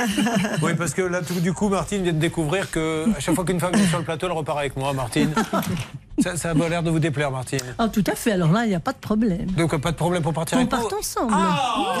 oui, 0.62 0.74
parce 0.74 0.92
que 0.92 1.02
là, 1.02 1.22
tout 1.22 1.38
du 1.40 1.52
coup, 1.52 1.68
Martine 1.68 2.02
vient 2.02 2.12
de 2.12 2.18
découvrir 2.18 2.68
que 2.70 3.06
à 3.16 3.20
chaque 3.20 3.36
fois 3.36 3.44
qu'une 3.44 3.60
femme 3.60 3.74
vient 3.74 3.86
sur 3.86 3.98
le 3.98 4.04
plateau, 4.04 4.26
elle 4.26 4.32
repart 4.32 4.58
avec 4.58 4.76
moi, 4.76 4.92
Martine. 4.92 5.32
Ça, 6.22 6.36
ça 6.36 6.50
a 6.50 6.54
pas 6.54 6.68
l'air 6.68 6.82
de 6.82 6.90
vous 6.90 6.98
déplaire, 6.98 7.30
Martine. 7.30 7.60
Ah, 7.78 7.88
tout 7.88 8.04
à 8.06 8.14
fait. 8.14 8.32
Alors 8.32 8.52
là, 8.52 8.64
il 8.64 8.68
n'y 8.68 8.74
a 8.74 8.80
pas 8.80 8.92
de 8.92 8.98
problème. 8.98 9.46
Donc, 9.56 9.76
pas 9.76 9.92
de 9.92 9.96
problème 9.96 10.22
pour 10.22 10.32
partir 10.32 10.58
On 10.58 10.60
avec 10.60 10.70
part 10.70 10.86
ensemble. 10.98 11.32
Ah 11.32 11.94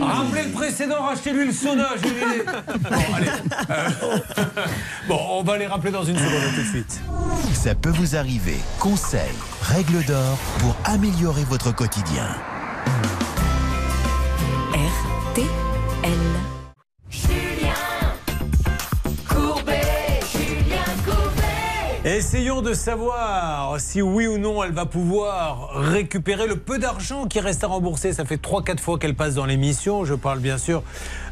Rappelez 0.00 0.44
le 0.44 0.50
précédent, 0.52 1.02
rachetez-lui 1.02 1.46
le 1.46 1.52
sauna, 1.52 1.88
j'ai 2.02 2.10
l'idée. 2.10 2.44
Bon, 2.90 3.14
allez. 3.16 3.28
Euh, 3.70 3.88
bon, 5.08 5.18
on 5.30 5.42
va 5.42 5.58
les 5.58 5.66
rappeler 5.66 5.90
dans 5.90 6.04
une 6.04 6.16
seconde, 6.16 6.54
tout 6.54 6.62
de 6.62 6.66
suite. 6.66 7.00
Ça 7.54 7.74
peut 7.74 7.90
vous 7.90 8.16
arriver. 8.16 8.56
Conseils, 8.78 9.20
règles 9.62 10.04
d'or 10.04 10.38
pour 10.58 10.76
améliorer 10.84 11.44
votre 11.44 11.74
quotidien. 11.74 12.26
RTL. 14.72 16.14
Essayons 22.02 22.62
de 22.62 22.72
savoir 22.72 23.78
si 23.78 24.00
oui 24.00 24.26
ou 24.26 24.38
non 24.38 24.64
elle 24.64 24.72
va 24.72 24.86
pouvoir 24.86 25.68
récupérer 25.74 26.46
le 26.46 26.56
peu 26.56 26.78
d'argent 26.78 27.26
qui 27.26 27.40
reste 27.40 27.62
à 27.62 27.66
rembourser. 27.66 28.14
Ça 28.14 28.24
fait 28.24 28.40
3-4 28.40 28.78
fois 28.78 28.98
qu'elle 28.98 29.14
passe 29.14 29.34
dans 29.34 29.44
l'émission. 29.44 30.06
Je 30.06 30.14
parle 30.14 30.38
bien 30.38 30.56
sûr 30.56 30.82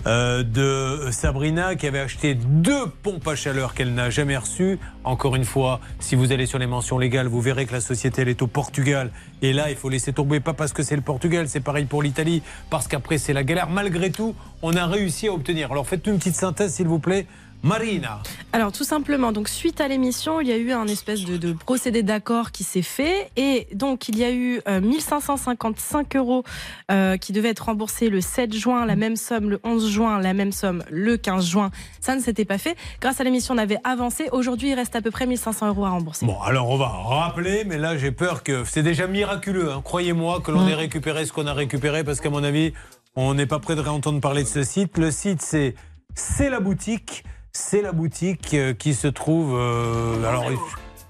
euh, 0.07 0.43
de 0.43 1.11
Sabrina 1.11 1.75
qui 1.75 1.87
avait 1.87 2.01
acheté 2.01 2.35
deux 2.35 2.87
pompes 3.03 3.27
à 3.27 3.35
chaleur 3.35 3.73
qu'elle 3.73 3.95
n'a 3.95 4.11
jamais 4.11 4.37
reçues. 4.37 4.79
Encore 5.05 5.37
une 5.37 5.47
fois, 5.47 5.81
si 6.01 6.17
vous 6.17 6.33
allez 6.33 6.45
sur 6.45 6.59
les 6.59 6.67
mentions 6.67 6.99
légales, 6.99 7.29
vous 7.29 7.41
verrez 7.41 7.65
que 7.65 7.73
la 7.73 7.81
société 7.81 8.21
elle 8.21 8.29
est 8.29 8.43
au 8.43 8.47
Portugal. 8.47 9.11
Et 9.41 9.55
là, 9.55 9.71
il 9.71 9.77
faut 9.77 9.89
laisser 9.89 10.13
tomber, 10.13 10.39
pas 10.39 10.53
parce 10.53 10.75
que 10.75 10.83
c'est 10.83 10.97
le 10.97 11.03
Portugal, 11.03 11.49
c'est 11.49 11.61
pareil 11.61 11.87
pour 11.87 12.03
l'Italie, 12.03 12.43
parce 12.69 12.89
qu'après 12.89 13.17
c'est 13.17 13.33
la 13.33 13.43
galère. 13.43 13.71
Malgré 13.71 14.11
tout, 14.11 14.35
on 14.61 14.77
a 14.77 14.87
réussi 14.87 15.29
à 15.29 15.33
obtenir. 15.33 15.73
Alors 15.73 15.87
faites 15.87 16.07
une 16.07 16.19
petite 16.19 16.37
synthèse 16.37 16.75
s'il 16.75 16.89
vous 16.89 16.99
plaît. 16.99 17.27
Marina. 17.63 18.21
Alors 18.53 18.73
tout 18.73 18.85
simplement, 18.85 19.33
donc 19.33 19.49
suite 19.49 19.81
à 19.81 19.89
l'émission, 19.89 20.41
il 20.41 20.47
y 20.49 20.53
a 20.53 20.57
eu 20.57 20.73
un 20.73 20.87
espèce 20.87 21.25
de, 21.25 21.37
de 21.37 21.53
procédé 21.53 22.03
d'accord 22.03 22.53
qui 22.53 22.63
s'est 22.65 22.83
fait 22.83 23.31
et 23.37 23.67
donc 23.75 24.09
il 24.09 24.17
y 24.17 24.25
a 24.25 24.31
eu 24.33 24.61
euh, 24.69 24.81
1555 24.81 26.17
euros 26.17 26.45
euh, 26.91 27.17
qui 27.17 27.33
devaient 27.33 27.49
être 27.51 27.65
remboursés 27.67 28.09
le 28.09 28.21
7 28.21 28.55
juin, 28.55 28.87
la 28.87 28.97
même 28.97 29.17
somme 29.17 29.51
le 29.51 29.61
11 29.65 29.91
juin, 29.91 30.21
la 30.21 30.35
même 30.35 30.53
somme 30.53 30.85
le 30.91 31.17
15 31.17 31.47
juin. 31.47 31.71
Ça 32.01 32.15
ne 32.15 32.21
s'était 32.21 32.45
pas 32.45 32.59
fait. 32.59 32.77
Grâce 33.01 33.21
à 33.21 33.25
l'émission, 33.25 33.55
on 33.55 33.59
avait 33.59 33.79
avancé. 33.85 34.29
Aujourd'hui, 34.33 34.71
il 34.71 34.75
reste 34.75 34.95
à 34.97 35.03
peu 35.03 35.11
près 35.11 35.27
1500 35.27 35.69
euros 35.69 35.85
à 35.85 35.91
rembourser. 35.91 36.27
Bon, 36.27 36.41
alors 36.41 36.69
on 36.71 36.77
va 36.77 36.87
rappeler, 36.89 37.65
mais 37.65 37.77
là 37.79 37.97
j'ai 37.99 38.13
peur 38.13 38.43
que 38.45 38.65
c'est 38.65 38.83
déjà 38.83 39.07
miraculeux. 39.07 39.73
hein. 39.73 39.83
Croyez-moi 39.85 40.41
que 40.41 40.51
l'on 40.53 40.67
ait 40.69 40.75
récupéré 40.75 41.27
ce 41.27 41.33
qu'on 41.33 41.47
a 41.47 41.53
récupéré, 41.55 42.05
parce 42.05 42.21
qu'à 42.21 42.31
mon 42.31 42.45
avis, 42.45 42.73
on 43.17 43.35
n'est 43.35 43.47
pas 43.47 43.59
prêt 43.59 43.75
de 43.75 43.81
réentendre 43.81 44.21
parler 44.21 44.43
de 44.45 44.49
ce 44.49 44.63
site. 44.63 44.97
Le 44.97 45.11
site, 45.11 45.43
c'est 45.43 45.75
c'est 46.15 46.51
la 46.51 46.59
boutique, 46.61 47.25
c'est 47.53 47.83
la 47.83 47.93
boutique 47.93 48.55
euh, 48.55 48.75
qui 48.75 48.95
se 48.95 49.09
trouve. 49.09 49.55
euh, 49.57 50.25
alors. 50.29 50.45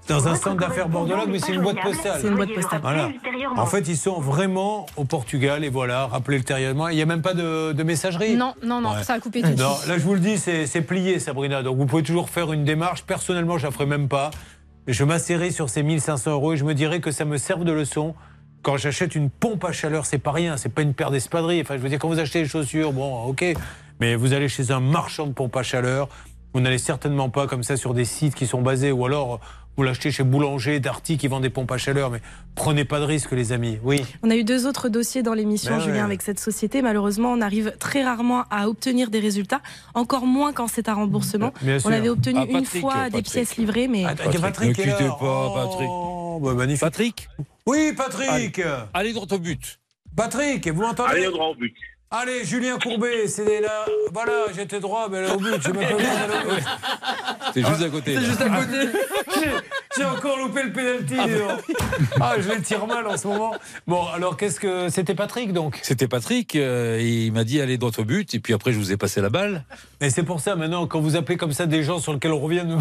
Dans 0.07 0.27
un 0.27 0.33
centre 0.33 0.55
d'affaires 0.57 0.89
bordelague, 0.89 1.29
mais 1.29 1.37
c'est 1.37 1.53
une 1.53 1.61
boîte 1.61 1.81
postale. 1.83 2.17
C'est 2.19 2.27
une 2.29 2.35
boîte 2.35 2.51
postale. 2.55 2.79
Voilà. 2.81 3.09
En 3.57 3.67
fait, 3.67 3.87
ils 3.87 3.95
sont 3.95 4.19
vraiment 4.19 4.87
au 4.97 5.03
Portugal 5.03 5.63
et 5.63 5.69
voilà, 5.69 6.07
rappelez 6.07 6.37
ultérieurement. 6.37 6.87
Il 6.87 6.95
n'y 6.95 7.03
a 7.03 7.05
même 7.05 7.21
pas 7.21 7.35
de, 7.35 7.73
de 7.73 7.83
messagerie. 7.83 8.35
Non, 8.35 8.55
non, 8.63 8.81
non, 8.81 8.93
Ouais. 8.95 9.03
ça 9.03 9.13
a 9.13 9.19
coupé 9.19 9.43
tout 9.43 9.49
Non, 9.49 9.75
là, 9.87 9.99
je 9.99 10.03
vous 10.03 10.15
le 10.15 10.19
dis, 10.19 10.39
c'est 10.39 10.81
plié, 10.81 11.19
Sabrina. 11.19 11.61
Donc, 11.61 11.77
vous 11.77 11.85
pouvez 11.85 12.01
toujours 12.01 12.31
faire 12.31 12.51
une 12.53 12.63
démarche. 12.65 13.03
Personnellement, 13.03 13.59
je 13.59 13.67
la 13.67 13.71
ferai 13.71 13.85
même 13.85 14.07
pas. 14.07 14.31
Je 14.87 15.03
m'asserai 15.03 15.51
sur 15.51 15.69
ces 15.69 15.83
1500 15.83 16.31
euros 16.31 16.53
et 16.53 16.57
je 16.57 16.65
me 16.65 16.73
dirais 16.73 17.01
que 17.01 17.11
ça 17.11 17.23
me 17.23 17.37
serve 17.37 17.63
de 17.63 17.71
leçon. 17.71 18.15
Quand 18.63 18.77
j'achète 18.77 19.13
une 19.13 19.29
pompe 19.29 19.63
à 19.63 19.71
chaleur, 19.73 20.07
c'est 20.07 20.17
pas 20.17 20.31
rien, 20.31 20.57
c'est 20.57 20.69
pas 20.73 20.81
une 20.81 20.95
paire 20.95 21.11
d'espadrilles. 21.11 21.61
Enfin, 21.61 21.77
je 21.77 21.81
veux 21.83 21.89
dire, 21.89 21.99
quand 21.99 22.09
vous 22.09 22.17
achetez 22.19 22.41
des 22.41 22.47
chaussures, 22.49 22.93
bon, 22.93 23.25
ok. 23.25 23.45
Mais 23.99 24.15
vous 24.15 24.33
allez 24.33 24.49
chez 24.49 24.71
un 24.71 24.79
marchand 24.79 25.27
de 25.27 25.33
pompe 25.33 25.55
à 25.55 25.61
chaleur, 25.61 26.09
vous 26.53 26.61
n'allez 26.61 26.77
certainement 26.79 27.29
pas 27.29 27.47
comme 27.47 27.63
ça 27.63 27.77
sur 27.77 27.93
des 27.93 28.05
sites 28.05 28.35
qui 28.35 28.47
sont 28.47 28.61
basés, 28.61 28.91
ou 28.91 29.05
alors 29.05 29.39
vous 29.77 29.83
l'achetez 29.83 30.11
chez 30.11 30.23
Boulanger, 30.23 30.79
Darty 30.81 31.17
qui 31.17 31.27
vend 31.29 31.39
des 31.39 31.49
pompes 31.49 31.71
à 31.71 31.77
chaleur. 31.77 32.09
Mais 32.09 32.19
prenez 32.55 32.83
pas 32.83 32.99
de 32.99 33.05
risque, 33.05 33.31
les 33.31 33.53
amis. 33.53 33.79
Oui. 33.81 34.03
On 34.23 34.29
a 34.29 34.35
eu 34.35 34.43
deux 34.43 34.67
autres 34.67 34.89
dossiers 34.89 35.23
dans 35.23 35.33
l'émission, 35.33 35.77
Ben 35.77 35.79
Julien, 35.81 35.93
ouais. 35.95 36.01
avec 36.01 36.21
cette 36.21 36.39
société. 36.39 36.81
Malheureusement, 36.81 37.31
on 37.31 37.39
arrive 37.39 37.73
très 37.79 38.03
rarement 38.03 38.43
à 38.49 38.67
obtenir 38.67 39.09
des 39.09 39.19
résultats, 39.19 39.61
encore 39.93 40.25
moins 40.25 40.51
quand 40.51 40.67
c'est 40.67 40.89
un 40.89 40.95
remboursement. 40.95 41.53
Bien 41.61 41.77
on 41.77 41.79
sûr. 41.79 41.91
avait 41.91 42.09
obtenu 42.09 42.39
Ah, 42.41 42.45
une 42.49 42.61
Patrick, 42.63 42.81
fois 42.81 42.95
des 43.05 43.11
Patrick. 43.11 43.25
pièces 43.31 43.55
livrées, 43.57 43.87
mais 43.87 44.03
Attends, 44.03 44.23
il 44.27 44.33
y 44.33 44.37
a 44.37 44.41
Patrick 44.41 44.69
ne 44.69 44.73
quittez 44.73 45.03
là. 45.05 45.15
pas, 45.17 45.53
Patrick. 45.55 45.89
Oh, 45.89 46.39
bah, 46.43 46.53
magnifique. 46.55 46.81
Patrick 46.81 47.29
Oui, 47.65 47.93
Patrick. 47.95 48.61
Allez 48.93 49.13
droit 49.13 49.27
au 49.31 49.39
but. 49.39 49.79
Patrick, 50.13 50.67
vous 50.67 50.81
m'entendez? 50.81 51.11
Allez, 51.13 51.25
droit 51.27 51.47
au 51.47 51.55
but. 51.55 51.73
Allez, 52.11 52.43
Julien 52.43 52.79
Courbet, 52.79 53.27
c'est 53.27 53.61
là. 53.61 53.85
Voilà, 54.11 54.45
j'étais 54.55 54.79
droit, 54.79 55.07
mais 55.11 55.21
là, 55.21 55.35
au 55.35 55.37
but, 55.37 55.51
même 55.51 55.61
pas 55.61 55.69
vu 55.71 56.03
d'aller 56.03 56.45
au 56.47 56.55
but. 56.55 56.63
C'était 57.53 57.67
juste 57.69 57.81
à 57.83 57.89
côté. 57.89 58.17
J'ai- 59.97 60.05
encore 60.05 60.37
loupé 60.37 60.63
le 60.63 60.71
pénalty. 60.71 61.05
dis 61.13 61.15
donc. 61.39 61.77
Ah, 62.21 62.35
je 62.39 62.49
les 62.49 62.61
tire 62.61 62.87
mal 62.87 63.05
en 63.05 63.17
ce 63.17 63.27
moment. 63.27 63.53
Bon, 63.85 64.05
alors 64.07 64.37
qu'est-ce 64.37 64.59
que 64.59 64.89
c'était 64.89 65.13
Patrick 65.13 65.51
donc? 65.53 65.77
C'était 65.83 66.07
Patrick, 66.07 66.55
euh, 66.55 66.99
il 67.01 67.31
m'a 67.33 67.43
dit 67.43 67.59
allez 67.59 67.77
droit 67.77 67.91
au 67.97 68.03
but, 68.05 68.33
et 68.33 68.39
puis 68.39 68.53
après 68.53 68.71
je 68.71 68.77
vous 68.79 68.91
ai 68.93 68.97
passé 68.97 69.19
la 69.21 69.29
balle. 69.29 69.65
Et 69.99 70.09
c'est 70.09 70.23
pour 70.23 70.39
ça 70.39 70.55
maintenant, 70.55 70.87
quand 70.87 70.99
vous 71.01 71.15
appelez 71.17 71.37
comme 71.37 71.51
ça 71.53 71.65
des 71.65 71.83
gens 71.83 71.99
sur 71.99 72.13
lesquels 72.13 72.31
on 72.31 72.39
revient, 72.39 72.63
ne, 72.65 72.75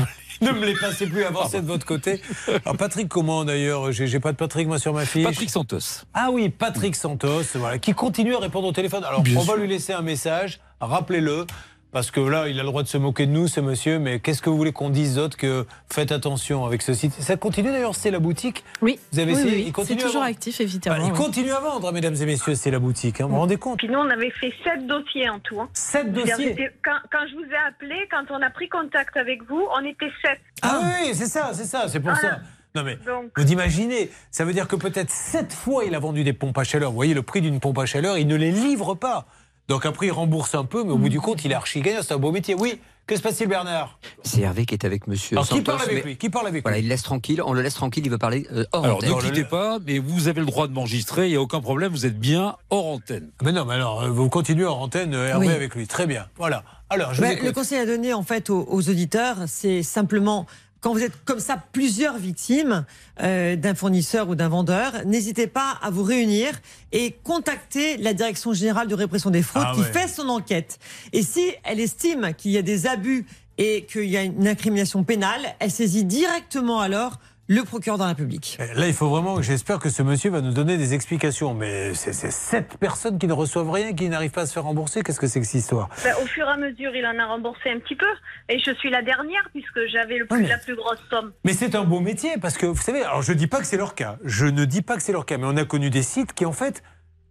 me- 0.53 0.53
me 0.61 0.65
les 0.67 0.75
passez 0.75 1.07
plus, 1.07 1.25
avancez 1.25 1.61
de 1.61 1.67
votre 1.67 1.85
côté. 1.87 2.21
Alors 2.65 2.77
Patrick, 2.77 3.09
comment 3.09 3.45
d'ailleurs? 3.45 3.91
J'ai 3.91 4.07
j'ai 4.07 4.21
pas 4.21 4.31
de 4.33 4.37
Patrick 4.37 4.69
moi 4.69 4.79
sur 4.79 4.95
ma 4.95 5.05
fiche. 5.05 5.25
Patrick 5.25 5.51
Santos. 5.51 6.05
Ah 6.15 6.29
oui, 6.31 6.49
Patrick 6.51 6.95
Santos, 6.95 7.43
voilà, 7.57 7.79
qui 7.79 7.95
continue 7.95 8.35
à 8.37 8.39
répondre 8.39 8.69
au 8.69 8.73
téléphone. 8.73 9.03
Alors, 9.05 9.18
Bien 9.23 9.39
on 9.41 9.43
va 9.45 9.57
lui 9.57 9.69
laisser 9.69 9.93
un 9.93 10.03
message, 10.03 10.61
rappelez-le, 10.81 11.47
parce 11.91 12.11
que 12.11 12.21
là, 12.21 12.49
il 12.49 12.61
a 12.61 12.63
le 12.63 12.69
droit 12.69 12.83
de 12.83 12.89
se 12.89 12.99
moquer 12.99 13.25
de 13.25 13.31
nous, 13.33 13.49
ce 13.49 13.61
monsieur, 13.61 13.99
mais 13.99 14.21
qu'est-ce 14.21 14.43
que 14.43 14.51
vous 14.51 14.59
voulez 14.59 14.73
qu'on 14.73 14.91
dise 14.91 15.15
d'autre 15.15 15.39
que 15.39 15.67
faites 15.91 16.13
attention 16.13 16.67
avec 16.67 16.83
ce 16.83 16.93
site? 16.93 17.15
Ça 17.15 17.37
continue 17.39 17.71
d'ailleurs, 17.73 17.95
c'est 17.95 18.11
la 18.11 18.19
boutique 18.19 18.63
oui. 18.83 19.01
Vous 19.11 19.19
avez 19.21 19.33
Oui, 19.33 19.39
essayé? 19.41 19.55
oui, 19.55 19.61
Il 19.63 19.67
oui. 19.67 19.73
continue 19.73 19.99
C'est 20.01 20.05
toujours 20.07 20.21
vendre 20.21 20.31
actif, 20.31 20.59
Bah, 20.59 20.65
évidemment. 20.65 21.07
Il 21.07 21.13
continue 21.15 21.51
à 21.51 21.61
vendre, 21.61 21.91
mesdames 21.93 22.15
et 22.15 22.27
messieurs, 22.27 22.55
c'est 22.57 22.71
la 22.71 22.79
boutique. 22.79 23.21
hein. 23.23 23.25
Vous 23.27 23.31
vous 23.33 23.39
rendez 23.41 23.57
compte? 23.57 23.79
Puis 23.79 23.89
nous, 23.89 23.99
on 23.99 24.11
avait 24.11 24.31
fait 24.33 24.53
sept 24.63 24.87
dossiers 24.87 25.31
en 25.31 25.39
tout. 25.41 25.61
hein. 25.63 25.69
Sept 25.73 26.13
dossiers? 26.13 26.55
quand, 26.85 26.99
quand 27.11 27.27
je 27.31 27.35
vous 27.37 27.51
ai 27.51 27.69
appelé, 27.69 27.95
quand 28.11 28.25
on 28.31 28.43
a 28.43 28.51
pris 28.51 28.69
contact 28.69 29.17
avec 29.17 29.43
vous, 29.49 29.65
on 29.75 29.85
était 29.87 30.11
sept. 30.23 30.41
Ah 30.61 30.81
oui, 30.83 31.13
c'est 31.15 31.27
ça, 31.27 31.51
c'est 31.55 31.65
ça, 31.65 31.89
c'est 31.89 32.01
pour 32.01 32.13
Voilà. 32.13 32.37
ça. 32.37 32.41
Non 32.79 32.85
mais, 32.85 32.97
Donc- 33.07 33.31
vous 33.37 33.51
imaginez, 33.53 34.11
ça 34.31 34.45
veut 34.45 34.53
dire 34.53 34.69
que 34.69 34.77
peut-être 34.77 35.11
sept 35.11 35.53
fois 35.53 35.85
il 35.85 35.95
a 35.95 35.99
vendu 35.99 36.23
des 36.25 36.33
pompes 36.33 36.57
à 36.59 36.65
chaleur. 36.65 36.91
Vous 36.91 36.97
voyez 36.97 37.15
le 37.15 37.23
prix 37.23 37.41
d'une 37.41 37.59
pompe 37.61 37.79
à 37.79 37.87
chaleur, 37.87 38.19
il 38.19 38.27
ne 38.27 38.37
les 38.37 38.53
livre 38.53 38.95
pas. 38.95 39.27
Donc 39.69 39.85
après 39.85 40.07
il 40.07 40.13
rembourse 40.13 40.55
un 40.55 40.65
peu, 40.65 40.85
mais 40.85 40.93
au 40.93 40.99
bout 40.99 41.09
du 41.09 41.21
compte 41.21 41.45
il 41.45 41.51
est 41.51 41.55
archi 41.55 41.81
gagnant, 41.81 42.01
c'est 42.03 42.15
un 42.15 42.19
beau 42.19 42.31
métier. 42.33 42.55
Oui, 42.55 42.81
que 43.07 43.17
se 43.17 43.21
passe-t-il 43.23 43.49
Bernard? 43.49 43.99
C'est 44.23 44.43
Hervé 44.43 44.65
qui 44.67 44.75
est 44.75 44.85
avec 44.85 45.07
monsieur. 45.07 45.37
Alors, 45.37 45.47
qui 45.49 45.57
Santos, 45.57 45.73
parle 45.73 45.83
avec 45.83 45.95
mais- 46.05 46.11
lui? 46.11 46.17
Qui 46.19 46.31
parle 46.31 46.47
avec 46.47 46.63
Voilà, 46.63 46.79
lui? 46.79 46.85
il 46.85 46.89
laisse 46.89 47.03
tranquille, 47.03 47.43
on 47.45 47.53
le 47.53 47.63
laisse 47.63 47.75
tranquille, 47.75 48.03
il 48.07 48.11
veut 48.11 48.19
parler 48.19 48.47
euh, 48.53 48.65
hors 48.73 48.85
Alors 48.85 48.97
antenne. 48.99 49.15
ne 49.15 49.21
quittez 49.21 49.45
pas, 49.45 49.79
mais 49.87 49.99
vous 49.99 50.29
avez 50.29 50.41
le 50.41 50.47
droit 50.47 50.69
de 50.69 50.73
m'enregistrer, 50.73 51.27
il 51.27 51.31
n'y 51.31 51.37
a 51.37 51.41
aucun 51.41 51.61
problème, 51.61 51.91
vous 51.93 52.07
êtes 52.07 52.19
bien 52.19 52.57
hors 52.71 52.87
antenne. 52.87 53.31
Mais 53.43 53.53
non, 53.53 53.65
mais 53.67 53.75
alors 53.75 54.03
euh, 54.03 54.09
vous 54.11 54.29
continuez 54.31 54.67
en 54.67 54.79
antenne 54.81 55.15
euh, 55.15 55.29
Hervé 55.29 55.49
Oui. 55.49 55.53
avec 55.53 55.75
lui. 55.75 55.87
Très 55.87 56.07
bien. 56.07 56.27
Voilà. 56.37 56.63
Alors 56.91 57.13
je 57.13 57.23
vous 57.23 57.31
écoute. 57.31 57.45
le 57.45 57.53
conseil 57.53 57.79
à 57.79 57.85
donner 57.87 58.15
en 58.15 58.23
fait 58.23 58.49
aux, 58.49 58.65
aux 58.71 58.89
auditeurs, 58.89 59.37
c'est 59.47 59.83
simplement 59.83 60.47
quand 60.81 60.93
vous 60.93 61.03
êtes 61.03 61.25
comme 61.25 61.41
ça 61.41 61.63
plusieurs 61.73 62.19
victimes 62.19 62.85
euh, 63.21 63.57
d'un 63.57 63.75
fournisseur 63.75 64.29
ou 64.29 64.35
d'un 64.35 64.49
vendeur, 64.49 64.93
n'hésitez 65.07 65.47
pas 65.47 65.77
à 65.83 65.91
vous 65.91 66.03
réunir 66.05 66.53
et 66.93 67.17
contacter 67.25 67.97
la 67.97 68.15
direction 68.15 68.53
générale 68.53 68.87
de 68.89 68.95
répression 68.95 69.31
des 69.31 69.43
fraudes 69.43 69.65
Ah 69.67 69.73
qui 69.75 69.81
ouais. 69.81 69.93
fait 69.93 70.09
son 70.09 70.29
enquête. 70.29 70.79
Et 71.13 71.23
si 71.23 71.53
elle 71.65 71.81
estime 71.81 72.33
qu'il 72.37 72.53
y 72.53 72.59
a 72.59 72.63
des 72.63 72.87
abus 72.87 73.27
et 73.59 73.85
qu'il 73.87 74.05
y 74.05 74.17
a 74.17 74.23
une 74.23 74.47
incrimination 74.47 75.03
pénale, 75.03 75.43
elle 75.59 75.71
saisit 75.73 76.05
directement 76.05 76.81
alors 76.81 77.19
le 77.49 77.63
procureur 77.63 77.97
de 77.97 78.03
la 78.03 78.11
République. 78.11 78.59
Là, 78.75 78.87
il 78.87 78.93
faut 78.93 79.09
vraiment, 79.09 79.41
j'espère 79.41 79.79
que 79.79 79.89
ce 79.89 80.03
monsieur 80.03 80.31
va 80.31 80.43
nous 80.43 80.53
donner 80.53 80.77
des 80.77 80.93
explications. 80.93 81.55
Mais 81.55 81.95
c'est 81.95 82.13
sept 82.13 82.77
personnes 82.79 83.19
qui 83.19 83.27
ne 83.27 83.33
reçoivent 83.33 83.71
rien, 83.71 83.95
qui 83.95 84.09
n'arrivent 84.11 84.33
pas 84.33 84.43
à 84.43 84.47
se 84.47 84.53
faire 84.53 84.65
rembourser. 84.65 85.03
Qu'est-ce 85.03 85.19
que 85.19 85.27
c'est 85.27 85.41
que 85.41 85.47
cette 85.47 85.63
histoire? 85.63 85.89
Ben, 86.05 86.15
au 86.23 86.27
fur 86.27 86.47
et 86.47 86.51
à 86.51 86.57
mesure, 86.59 86.95
il 86.95 87.07
en 87.07 87.19
a 87.19 87.27
remboursé 87.27 87.71
un 87.71 87.81
petit 87.81 87.97
peu. 87.97 88.07
Et 88.51 88.59
je 88.59 88.71
suis 88.75 88.91
la 88.91 89.03
dernière 89.03 89.49
puisque 89.53 89.81
j'avais 89.91 90.19
la 90.19 90.59
plus 90.59 90.77
grosse 90.77 91.01
somme. 91.09 91.33
Mais 91.45 91.55
c'est 91.55 91.75
un 91.75 91.85
beau 91.85 92.01
métier 92.01 92.37
parce 92.41 92.59
que 92.59 92.67
vous 92.67 92.77
savez, 92.77 93.03
alors 93.03 93.23
je 93.23 93.33
dis 93.33 93.47
pas 93.47 93.61
que 93.61 93.67
c'est 93.67 93.79
leur 93.79 93.95
cas, 93.95 94.19
je 94.25 94.45
ne 94.45 94.67
dis 94.67 94.83
pas 94.83 94.97
que 94.97 95.03
c'est 95.03 95.13
leur 95.13 95.25
cas, 95.25 95.39
mais 95.39 95.47
on 95.47 95.57
a 95.57 95.65
connu 95.65 95.89
des 95.89 96.03
sites 96.03 96.35
qui 96.35 96.45
en 96.45 96.53
fait 96.53 96.83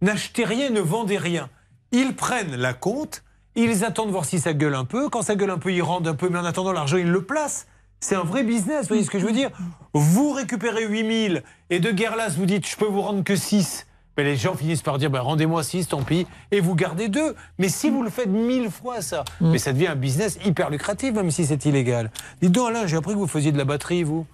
n'achetaient 0.01 0.45
rien, 0.45 0.71
ne 0.71 0.81
vendaient 0.81 1.17
rien. 1.17 1.49
Ils 1.91 2.15
prennent 2.15 2.55
la 2.55 2.73
compte, 2.73 3.23
ils 3.55 3.85
attendent 3.85 4.09
voir 4.09 4.25
si 4.25 4.39
ça 4.39 4.53
gueule 4.53 4.75
un 4.75 4.85
peu, 4.85 5.09
quand 5.09 5.21
ça 5.21 5.35
gueule 5.35 5.51
un 5.51 5.59
peu, 5.59 5.71
ils 5.71 5.81
rendent 5.81 6.07
un 6.07 6.15
peu, 6.15 6.29
mais 6.29 6.39
en 6.39 6.45
attendant 6.45 6.71
l'argent, 6.71 6.97
ils 6.97 7.09
le 7.09 7.23
placent. 7.23 7.67
C'est 7.99 8.15
un 8.15 8.23
vrai 8.23 8.43
business, 8.43 8.81
vous 8.83 8.89
voyez 8.89 9.03
ce 9.03 9.09
que 9.09 9.19
je 9.19 9.25
veux 9.25 9.33
dire? 9.33 9.49
Vous 9.93 10.31
récupérez 10.31 10.85
8000 10.87 11.43
et 11.69 11.79
de 11.79 11.91
guerre 11.91 12.15
là, 12.15 12.27
vous 12.29 12.45
dites 12.45 12.67
je 12.67 12.75
peux 12.75 12.85
vous 12.85 13.01
rendre 13.01 13.23
que 13.23 13.35
6. 13.35 13.85
Mais 14.17 14.23
les 14.23 14.35
gens 14.35 14.55
finissent 14.55 14.81
par 14.81 14.97
dire 14.97 15.11
bah, 15.11 15.21
rendez-moi 15.21 15.63
6, 15.63 15.89
tant 15.89 16.01
pis, 16.01 16.25
et 16.51 16.59
vous 16.59 16.73
gardez 16.73 17.07
2. 17.07 17.35
Mais 17.59 17.69
si 17.69 17.91
vous 17.91 18.01
le 18.01 18.09
faites 18.09 18.29
mille 18.29 18.71
fois 18.71 19.01
ça, 19.01 19.23
mais 19.41 19.59
ça 19.59 19.73
devient 19.73 19.87
un 19.87 19.95
business 19.95 20.39
hyper 20.43 20.69
lucratif, 20.69 21.13
même 21.13 21.29
si 21.29 21.45
c'est 21.45 21.65
illégal. 21.65 22.11
Dites 22.41 22.51
donc 22.51 22.69
Alain, 22.69 22.87
j'ai 22.87 22.97
appris 22.97 23.13
que 23.13 23.19
vous 23.19 23.27
faisiez 23.27 23.51
de 23.51 23.57
la 23.57 23.65
batterie, 23.65 24.03
vous. 24.03 24.25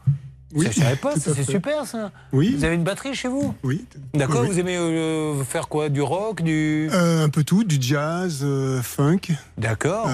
Oui, 0.56 0.68
Je 0.70 0.80
ne 0.80 0.86
savais 0.86 0.96
pas, 0.96 1.16
ça, 1.16 1.34
c'est 1.34 1.44
super 1.44 1.86
ça. 1.88 2.12
Oui. 2.32 2.56
Vous 2.56 2.64
avez 2.64 2.76
une 2.76 2.84
batterie 2.84 3.16
chez 3.16 3.28
vous? 3.28 3.56
Oui. 3.64 3.86
D'accord, 4.14 4.42
oui. 4.42 4.48
vous 4.50 4.60
aimez 4.60 4.78
euh, 4.78 5.44
faire 5.44 5.68
quoi? 5.68 5.90
Du 5.90 6.02
rock 6.02 6.44
du... 6.44 6.90
Euh, 6.94 7.26
un 7.26 7.30
peu 7.30 7.44
tout, 7.44 7.64
du 7.64 7.78
jazz, 7.82 8.42
euh, 8.44 8.82
funk. 8.84 9.22
D'accord. 9.58 10.08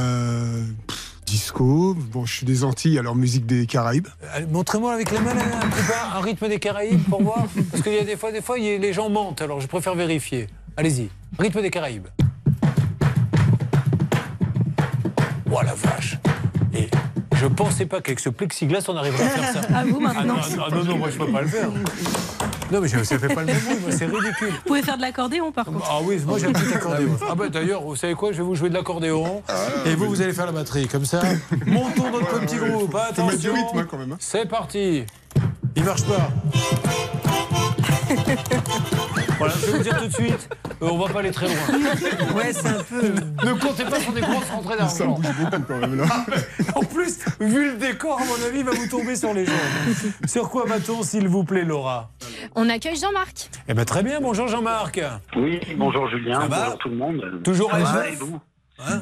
Disco. 1.30 1.93
Bon, 1.95 2.26
je 2.26 2.34
suis 2.38 2.45
des 2.45 2.64
Antilles, 2.64 2.97
alors 2.97 3.15
musique 3.15 3.45
des 3.45 3.68
Caraïbes. 3.68 4.07
Montrez-moi 4.49 4.93
avec 4.93 5.11
les 5.11 5.19
mains 5.19 5.31
un 5.31 5.68
petit 5.69 5.84
peu 5.85 5.93
un 6.18 6.19
rythme 6.22 6.47
des 6.49 6.57
Caraïbes 6.60 7.03
pour 7.07 7.22
voir. 7.22 7.45
Parce 7.69 7.84
qu'il 7.84 7.93
y 7.93 7.99
a 7.99 8.03
des 8.03 8.18
fois, 8.18 8.31
des 8.31 8.41
fois, 8.41 8.57
il 8.57 8.65
y 8.65 8.73
a- 8.73 8.77
les 8.80 8.93
gens 8.93 9.10
mentent, 9.11 9.41
alors 9.43 9.61
je 9.61 9.68
préfère 9.68 9.93
vérifier. 9.93 10.47
Allez-y, 10.76 11.10
rythme 11.38 11.61
des 11.61 11.69
Caraïbes. 11.69 12.07
Oh 15.51 15.60
la 15.64 15.73
vache 15.76 16.18
Et 16.73 16.89
je 17.35 17.45
pensais 17.45 17.85
pas 17.85 18.01
qu'avec 18.01 18.19
ce 18.19 18.30
plexiglas, 18.30 18.84
on 18.88 18.95
arriverait 18.97 19.26
à 19.26 19.30
faire 19.30 19.53
ça. 19.53 19.61
À 19.77 19.84
vous, 19.85 19.99
maintenant. 19.99 20.35
Ah 20.41 20.56
non, 20.56 20.64
ah 20.68 20.76
non, 20.76 20.84
non, 20.84 20.97
moi 20.97 21.10
je 21.11 21.18
peux 21.18 21.31
pas 21.31 21.41
le 21.41 21.47
faire. 21.47 21.69
Non, 22.71 22.81
mais 22.81 22.87
je- 22.87 23.03
ça 23.03 23.17
fait 23.17 23.33
pas 23.33 23.41
le 23.41 23.47
même 23.47 23.59
bruit, 23.59 23.77
moi, 23.81 23.91
c'est 23.91 24.05
ridicule. 24.05 24.49
Vous 24.49 24.67
pouvez 24.67 24.81
faire 24.83 24.97
de 24.97 25.01
l'accordéon 25.01 25.51
par 25.51 25.65
contre. 25.65 25.85
Ah 25.89 25.99
oui, 26.03 26.19
moi 26.25 26.37
j'ai 26.39 26.47
un 26.47 26.51
petit 26.53 26.73
accordéon. 26.73 27.17
Ah 27.29 27.35
bah 27.35 27.49
d'ailleurs, 27.49 27.81
vous 27.81 27.95
savez 27.95 28.13
quoi 28.15 28.31
Je 28.31 28.37
vais 28.37 28.43
vous 28.43 28.55
jouer 28.55 28.69
de 28.69 28.73
l'accordéon 28.75 29.41
et 29.85 29.95
vous, 29.95 30.05
vous 30.07 30.21
allez 30.21 30.33
faire 30.33 30.45
la 30.45 30.51
batterie. 30.51 30.87
Comme 30.87 31.05
ça, 31.05 31.21
montons 31.65 32.11
notre 32.11 32.39
petit 32.41 32.57
groupe. 32.57 32.91
Faut 32.91 32.97
mettre 33.25 33.37
du 33.39 33.47
Attention. 33.49 33.53
rythme, 33.53 33.77
hein, 33.79 33.87
quand 33.89 33.97
même. 33.97 34.11
hein. 34.11 34.17
C'est 34.19 34.47
parti. 34.47 35.03
Il 35.75 35.83
marche 35.83 36.03
pas. 36.03 36.29
Voilà, 39.37 39.53
je 39.61 39.67
vais 39.67 39.77
vous 39.77 39.83
dire 39.83 39.97
tout 39.97 40.07
de 40.07 40.11
suite, 40.13 40.49
euh, 40.81 40.87
on 40.91 40.97
va 40.97 41.13
pas 41.13 41.19
aller 41.19 41.31
très 41.31 41.45
loin. 41.47 41.55
Ouais, 42.35 42.51
c'est 42.51 42.67
un 42.67 42.83
peu. 42.83 43.01
Ne 43.45 43.53
comptez 43.53 43.85
pas 43.85 43.97
sur 44.01 44.11
des 44.11 44.19
grosses 44.19 44.49
rentrées 44.49 44.73
Ça 44.79 45.05
d'argent. 45.05 45.13
bouge 45.13 45.27
beaucoup 45.39 45.63
quand 45.65 45.77
même 45.77 45.95
là. 45.97 46.05
En 46.75 46.81
plus, 46.81 47.19
vu 47.39 47.71
le 47.71 47.77
décor, 47.77 48.19
à 48.19 48.25
mon 48.25 48.45
avis, 48.45 48.59
il 48.59 48.65
va 48.65 48.71
vous 48.71 48.87
tomber 48.89 49.15
sur 49.15 49.33
les 49.33 49.45
jambes. 49.45 49.55
Sur 50.27 50.49
quoi 50.49 50.65
va-t-on, 50.65 51.03
s'il 51.03 51.29
vous 51.29 51.45
plaît, 51.45 51.63
Laura? 51.63 52.11
On 52.55 52.67
accueille 52.69 52.97
Jean-Marc. 52.97 53.49
Eh 53.69 53.73
bien, 53.73 53.85
très 53.85 54.03
bien. 54.03 54.19
Bonjour, 54.19 54.49
Jean-Marc. 54.49 54.99
Oui, 55.37 55.61
bonjour 55.77 56.09
Julien, 56.09 56.41
Ça 56.41 56.47
va 56.47 56.59
bonjour 56.65 56.77
tout 56.79 56.89
le 56.89 56.95
monde. 56.97 57.41
Toujours 57.41 57.73
à 57.73 57.79
va, 57.79 58.03
Jeff 58.03 58.13
et 58.13 58.15
vous? 58.17 58.39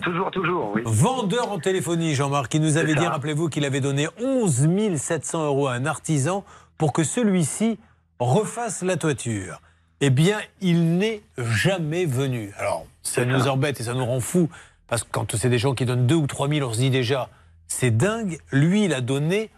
Toujours, 0.04 0.32
toujours, 0.32 0.72
oui. 0.74 0.82
Vendeur 0.86 1.52
en 1.52 1.60
téléphonie, 1.60 2.16
Jean-Marc, 2.16 2.50
qui 2.50 2.60
nous 2.60 2.78
avait 2.78 2.96
dit, 2.96 3.06
rappelez-vous, 3.06 3.50
qu'il 3.50 3.64
avait 3.66 3.82
donné 3.82 4.08
11 4.20 4.68
700 4.98 5.46
euros 5.46 5.68
à 5.68 5.74
un 5.74 5.86
artisan 5.86 6.44
pour 6.78 6.94
que 6.94 7.04
celui-ci 7.04 7.78
refasse 8.20 8.82
la 8.82 8.98
toiture. 8.98 9.62
Eh 10.02 10.10
bien, 10.10 10.38
il 10.62 10.98
n'est 10.98 11.22
jamais 11.38 12.06
venu. 12.06 12.52
Alors, 12.58 12.86
ça 13.04 13.26
nous 13.26 13.48
embête 13.48 13.80
et 13.80 13.84
ça 13.84 13.94
nous 13.94 14.06
rend 14.06 14.20
fou, 14.20 14.50
parce 14.88 15.04
que 15.04 15.10
quand 15.12 15.36
c'est 15.36 15.50
des 15.50 15.60
gens 15.60 15.74
qui 15.74 15.86
donnent 15.86 16.08
2 16.08 16.16
ou 16.16 16.28
3 16.28 16.50
000, 16.50 16.68
on 16.70 16.74
se 16.74 16.80
dit 16.80 16.90
déjà, 16.90 17.30
c'est 17.68 17.96
dingue. 17.96 18.40
Lui, 18.52 18.86
il 18.86 18.94
a 18.94 19.02
donné 19.02 19.50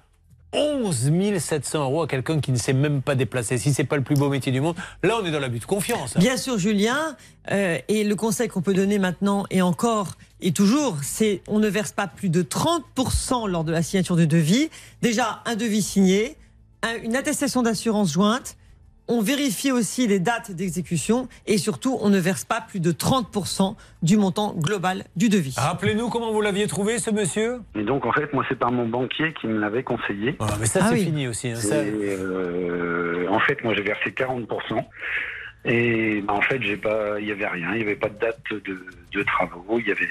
11 0.54 1.12
700 1.40 1.84
euros 1.84 2.02
à 2.04 2.08
quelqu'un 2.08 2.40
qui 2.40 2.52
ne 2.52 2.58
s'est 2.58 2.74
même 2.74 3.02
pas 3.02 3.16
déplacé. 3.16 3.58
Si 3.58 3.74
c'est 3.74 3.84
pas 3.84 3.98
le 3.98 4.04
plus 4.04 4.16
beau 4.16 4.30
métier 4.30 4.52
du 4.52 4.62
monde, 4.62 4.76
là, 5.04 5.18
on 5.22 5.26
est 5.26 5.32
dans 5.32 5.40
l'abus 5.40 5.60
de 5.60 5.66
confiance. 5.66 6.16
hein. 6.16 6.20
Bien 6.20 6.38
sûr, 6.38 6.58
Julien. 6.58 7.16
euh, 7.52 7.78
et 7.88 8.04
le 8.04 8.16
conseil 8.16 8.48
qu'on 8.48 8.62
peut 8.62 8.74
donner 8.74 9.00
maintenant 9.00 9.46
et 9.50 9.62
encore 9.62 10.14
et 10.42 10.52
toujours, 10.52 10.98
c'est 11.04 11.42
on 11.48 11.60
ne 11.60 11.68
verse 11.68 11.92
pas 11.92 12.08
plus 12.08 12.30
de 12.30 12.42
30% 12.44 13.48
lors 13.48 13.64
de 13.64 13.72
la 13.72 13.84
signature 13.84 14.16
de 14.16 14.26
devis. 14.26 14.70
Déjà, 15.02 15.42
un 15.46 15.56
devis 15.56 15.82
signé, 15.82 16.36
un- 16.84 16.98
une 17.04 17.16
attestation 17.16 17.62
d'assurance 17.62 18.12
jointe. 18.14 18.56
On 19.12 19.22
vérifie 19.22 19.72
aussi 19.72 20.06
les 20.08 20.20
dates 20.20 20.52
d'exécution 20.52 21.28
et 21.48 21.58
surtout, 21.58 21.98
on 22.02 22.10
ne 22.10 22.20
verse 22.20 22.46
pas 22.46 22.62
plus 22.62 22.80
de 22.80 22.92
30% 22.92 23.76
du 24.04 24.18
montant 24.18 24.54
global 24.56 25.04
du 25.16 25.30
devis. 25.30 25.56
Rappelez-nous 25.58 26.10
comment 26.10 26.32
vous 26.32 26.42
l'aviez 26.42 26.68
trouvé, 26.68 27.00
ce 27.00 27.10
monsieur? 27.10 27.58
Et 27.76 27.82
donc, 27.84 28.06
en 28.06 28.12
fait, 28.14 28.32
moi, 28.34 28.46
c'est 28.48 28.58
par 28.60 28.72
mon 28.72 28.88
banquier 28.88 29.34
qui 29.34 29.48
me 29.48 29.60
l'avait 29.60 29.82
conseillé. 29.84 30.36
Ah, 30.40 30.46
mais 30.60 30.68
ça, 30.68 30.82
Ah 30.84 30.88
c'est 30.90 30.94
oui. 30.96 31.06
fini 31.06 31.28
aussi. 31.28 31.50
hein. 31.50 31.56
Ça- 31.56 31.76
euh, 31.76 33.26
en 33.30 33.40
fait, 33.40 33.64
moi, 33.64 33.74
j'ai 33.76 33.82
versé 33.84 34.12
40%. 34.12 34.86
Et 35.66 36.22
bah, 36.22 36.34
en 36.34 36.42
fait, 36.42 36.62
j'ai 36.62 36.78
pas, 36.78 37.20
il 37.20 37.28
y 37.28 37.32
avait 37.32 37.48
rien, 37.48 37.72
il 37.74 37.78
n'y 37.78 37.84
avait 37.84 37.96
pas 37.96 38.10
de 38.10 38.18
date 38.20 38.40
de, 38.52 38.62
de 39.12 39.24
travaux, 39.24 39.78
il 39.80 39.88
y 39.88 39.92
avait. 39.92 40.08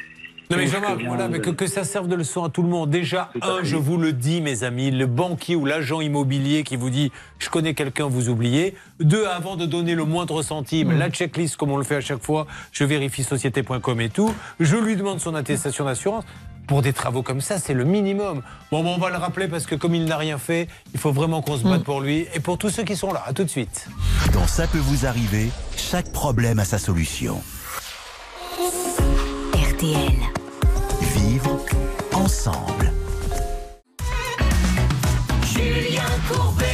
Non 0.50 0.56
mais 0.56 0.66
Jean-Marc, 0.66 0.94
que 0.94 0.98
vient 1.00 1.08
voilà, 1.08 1.28
mais 1.28 1.40
que, 1.40 1.50
que 1.50 1.66
ça 1.66 1.84
serve 1.84 2.08
de 2.08 2.14
leçon 2.14 2.42
à 2.44 2.48
tout 2.48 2.62
le 2.62 2.68
monde. 2.68 2.88
Déjà, 2.90 3.30
un, 3.42 3.58
je 3.62 3.76
vous 3.76 3.98
le 3.98 4.12
dis, 4.14 4.40
mes 4.40 4.64
amis, 4.64 4.90
le 4.90 5.06
banquier 5.06 5.56
ou 5.56 5.66
l'agent 5.66 6.00
immobilier 6.00 6.62
qui 6.64 6.76
vous 6.76 6.88
dit 6.90 7.12
je 7.38 7.50
connais 7.50 7.74
quelqu'un, 7.74 8.06
vous 8.06 8.28
oubliez. 8.30 8.74
Deux, 9.00 9.26
avant 9.26 9.56
de 9.56 9.66
donner 9.66 9.94
le 9.94 10.04
moindre 10.04 10.42
centime, 10.42 10.94
Mm. 10.94 10.98
la 10.98 11.10
checklist 11.10 11.56
comme 11.56 11.70
on 11.70 11.76
le 11.76 11.84
fait 11.84 11.96
à 11.96 12.00
chaque 12.00 12.22
fois, 12.22 12.46
je 12.72 12.84
vérifie 12.84 13.24
société.com 13.24 14.00
et 14.00 14.08
tout. 14.08 14.32
Je 14.58 14.76
lui 14.76 14.96
demande 14.96 15.20
son 15.20 15.34
attestation 15.34 15.84
d'assurance. 15.84 16.24
Pour 16.66 16.82
des 16.82 16.92
travaux 16.92 17.22
comme 17.22 17.40
ça, 17.40 17.58
c'est 17.58 17.72
le 17.72 17.84
minimum. 17.84 18.42
Bon, 18.70 18.82
bon, 18.82 18.94
on 18.94 18.98
va 18.98 19.08
le 19.08 19.16
rappeler 19.16 19.48
parce 19.48 19.64
que 19.66 19.74
comme 19.74 19.94
il 19.94 20.04
n'a 20.04 20.18
rien 20.18 20.36
fait, 20.36 20.68
il 20.92 21.00
faut 21.00 21.12
vraiment 21.12 21.40
qu'on 21.42 21.56
se 21.56 21.64
Mm. 21.64 21.70
batte 21.70 21.84
pour 21.84 22.00
lui 22.00 22.26
et 22.34 22.40
pour 22.40 22.56
tous 22.58 22.70
ceux 22.70 22.84
qui 22.84 22.96
sont 22.96 23.12
là. 23.12 23.22
À 23.26 23.32
tout 23.34 23.44
de 23.44 23.48
suite. 23.50 23.86
Dans 24.34 24.46
Ça 24.46 24.66
peut 24.66 24.78
vous 24.78 25.04
arriver, 25.06 25.48
chaque 25.76 26.10
problème 26.12 26.58
a 26.58 26.64
sa 26.64 26.78
solution. 26.78 27.40
RTL. 29.78 30.12
Vivre 31.14 31.56
ensemble. 32.12 32.90
Julien 35.46 36.02
Courbet. 36.28 36.64